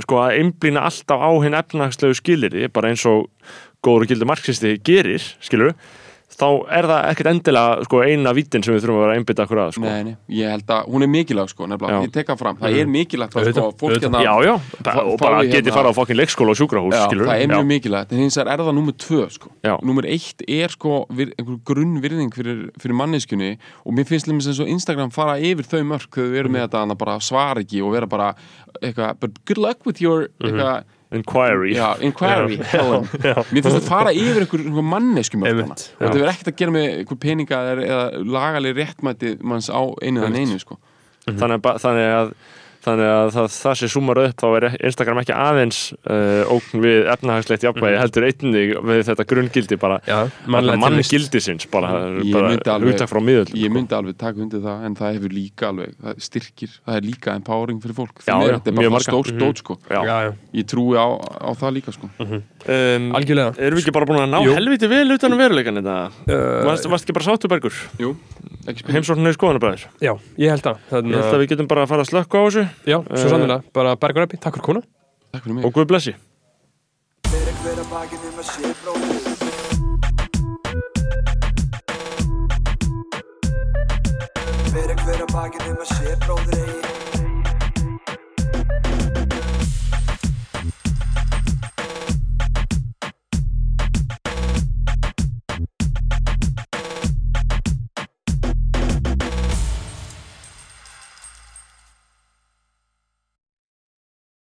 sko, 0.06 0.20
að 0.22 0.38
einblýna 0.42 0.86
alltaf 0.90 1.26
á 1.26 1.32
hinn 1.46 1.58
efnagslegu 1.58 2.18
skiliri, 2.20 2.68
bara 2.74 2.94
eins 2.94 3.06
og 3.10 3.26
góður 3.86 4.06
og 4.06 4.14
gildur 4.14 4.30
marxisti 4.30 4.76
gerir, 4.86 5.26
skilur 5.42 5.74
þá 6.40 6.46
er 6.78 6.88
það 6.90 7.06
ekkert 7.12 7.30
endilega 7.32 7.86
sko, 7.88 8.00
eina 8.04 8.34
vítin 8.36 8.64
sem 8.66 8.74
við 8.76 8.84
þurfum 8.84 8.98
að 9.00 9.04
vera 9.04 9.14
að 9.14 9.20
einbytta 9.20 9.44
okkur 9.46 9.62
að 9.64 9.72
sko. 9.76 9.84
Nei, 9.86 10.04
nei, 10.08 10.16
ég 10.38 10.52
held 10.54 10.70
að 10.76 10.88
hún 10.94 11.06
er 11.06 11.10
mikilvæg 11.14 11.52
sko, 11.54 11.68
nefnilega, 11.70 12.00
Já. 12.00 12.06
ég 12.08 12.14
tek 12.18 12.32
það 12.32 12.40
fram. 12.42 12.56
Það 12.62 12.78
er 12.80 12.88
mikilvægt 12.94 13.38
að 13.38 13.50
sko, 13.52 13.66
fólk 13.84 13.98
hérna 13.98 14.24
Já, 14.24 14.34
já, 14.48 14.54
og 15.04 15.18
bara 15.22 15.42
geti 15.44 15.56
hérna- 15.60 15.76
fara 15.78 15.92
á 15.92 15.94
fokkin 15.98 16.20
leikskóla 16.20 16.56
og 16.56 16.60
sjúkrahús, 16.60 16.96
Já, 16.98 17.04
skilur 17.08 17.28
það 17.30 17.44
er 17.44 17.48
mjög 17.54 17.66
mikilvægt, 17.74 18.12
en 18.12 18.18
hins 18.24 18.38
vegar 18.38 18.54
er 18.54 18.64
það 18.64 18.76
númer 18.80 18.94
tvö 19.06 19.22
sko. 19.32 19.48
Já. 19.64 19.76
Númer 19.84 20.04
eitt 20.10 20.40
er 20.48 20.70
sko 20.70 21.06
vir, 21.10 21.34
einhver 21.38 21.60
grunnvirðing 21.70 22.32
fyrir, 22.34 22.60
fyrir 22.80 22.96
manneskunni 22.96 23.58
og 23.86 23.94
mér 23.94 24.06
finnst 24.10 24.28
lemmis 24.28 24.48
eins 24.48 24.60
og 24.60 24.68
Instagram 24.68 25.12
fara 25.12 25.38
yfir 25.40 25.64
þau 25.64 25.84
mörk 25.94 26.12
þegar 26.14 26.32
við 26.34 26.40
erum 26.44 26.54
með 26.58 26.68
þetta 26.68 26.80
að 26.88 26.98
bara 26.98 27.20
svara 27.20 27.60
ekki 27.64 27.84
og 27.84 27.92
vera 27.94 28.08
bara 28.08 28.34
eitthvað, 28.82 29.18
Inquiry 31.14 31.76
já, 31.76 31.88
inquiry 32.02 32.57
Helen. 32.72 33.06
mér 33.14 33.61
finnst 33.61 33.69
þetta 33.69 33.85
fara 33.90 34.14
yfir 34.15 34.45
einhver, 34.45 34.64
já. 35.94 35.94
og 35.99 36.02
þetta 36.02 36.18
verður 36.18 36.31
ekkert 36.34 36.52
að 36.52 36.57
gera 36.61 36.76
með 36.76 36.88
einhver 36.95 37.19
peninga 37.27 37.61
eða, 37.76 38.02
lagaleg 38.38 38.80
réttmæti 38.81 39.35
manns 39.45 39.69
á 39.69 39.81
einu 40.02 40.26
en 40.26 40.40
einu 40.40 40.60
sko. 40.61 40.80
þannig, 41.27 41.60
að, 41.61 41.80
þannig 41.85 42.11
að 42.18 42.34
þannig 42.84 43.10
að 43.14 43.30
það, 43.36 43.48
það 43.56 43.78
sem 43.80 43.92
súmar 43.94 44.20
upp 44.24 44.36
þá 44.44 44.48
er 44.60 44.66
Instagram 44.90 45.22
ekki 45.24 45.36
aðeins 45.38 45.80
uh, 46.04 46.52
ókn 46.54 46.84
við 46.84 47.08
efnahagslegt 47.14 47.66
jafnvægi 47.68 48.00
heldur 48.02 48.28
einnig 48.28 48.74
við 48.90 49.02
þetta 49.10 49.26
grunngildi 49.30 49.78
bara 49.82 50.00
Já, 50.08 50.18
mann 50.46 50.68
mannlega 50.68 50.90
tilvist. 50.94 51.14
gildisins 51.16 51.68
bara, 51.72 51.92
bara 52.34 52.78
hugtak 52.84 53.12
frá 53.12 53.22
miðöld 53.24 53.54
ég 53.58 53.72
myndi 53.74 53.96
alveg 53.98 54.18
taka 54.20 54.44
undir 54.44 54.64
það 54.66 54.88
en 54.90 54.98
það 55.00 55.18
hefur 55.18 55.36
líka 55.38 55.70
alveg, 55.72 55.94
það 56.04 56.22
styrkir 56.28 56.76
það 56.80 57.00
er 57.00 57.08
líka 57.08 57.38
empowering 57.40 57.82
fyrir 57.84 57.98
fólk 58.02 58.24
Já, 58.28 58.34
já, 58.36 58.56
þetta 58.58 58.74
er 58.74 58.78
mjög 58.80 58.96
bara 58.98 59.08
stórt 59.08 59.38
dót 59.40 59.64
sko. 59.64 59.78
Já. 59.90 60.00
Já, 60.04 60.16
já, 60.28 60.32
ég 60.60 60.68
trúi 60.74 60.98
á, 61.00 61.08
á 61.18 61.52
það 61.60 61.76
líka 61.80 61.96
sko. 61.96 62.10
um, 62.20 63.10
algjörlega 63.18 63.56
Erum 63.64 63.80
við 63.80 63.84
ekki 63.86 63.96
bara 63.96 64.10
búin 64.10 64.22
að 64.24 64.32
ná 64.34 64.40
Jú. 64.44 64.54
helviti 64.58 64.90
vel 64.92 65.06
utan 65.16 65.36
um 65.36 65.42
veruleikan 65.42 65.80
þetta? 65.80 65.98
Uh, 66.28 66.64
Varst, 66.68 66.88
varst 66.92 67.08
ekki 67.08 67.16
bara 67.18 67.28
sátubergur? 67.32 67.82
Heimsókninu 68.64 69.32
í 69.34 69.36
skoðanabæðir? 69.36 69.84
Já, 70.04 70.14
ég 70.40 70.54
held 70.54 70.68
að 70.70 70.78
Ég 70.80 70.92
Þannig 70.94 71.18
held 71.20 71.36
að 71.36 71.42
við 71.44 71.50
getum 71.54 71.68
bara 71.72 71.84
að 71.84 71.90
fara 71.92 72.06
að 72.06 72.10
slökka 72.14 72.40
á 72.40 72.44
þessu 72.48 72.64
Já, 72.86 72.98
svo 73.00 73.30
sannlega, 73.30 73.62
bara 73.74 73.95
bergur 74.00 74.28
uppi, 74.28 74.38
takk 74.38 74.60
fyrir 74.60 74.68
kona 74.70 74.82
Takk 75.34 75.44
fyrir 75.44 75.56
mig. 75.56 75.66
Og 75.66 75.74
Guð 75.74 75.88
blessi. 75.90 76.16
Fyrir 77.30 77.56
hver 77.64 77.80
að 77.80 77.88
bakið 77.94 78.28
um 78.30 78.41
að 85.82 85.90
sé 85.94 86.16
bróðir 86.26 86.62
eigi 86.64 87.03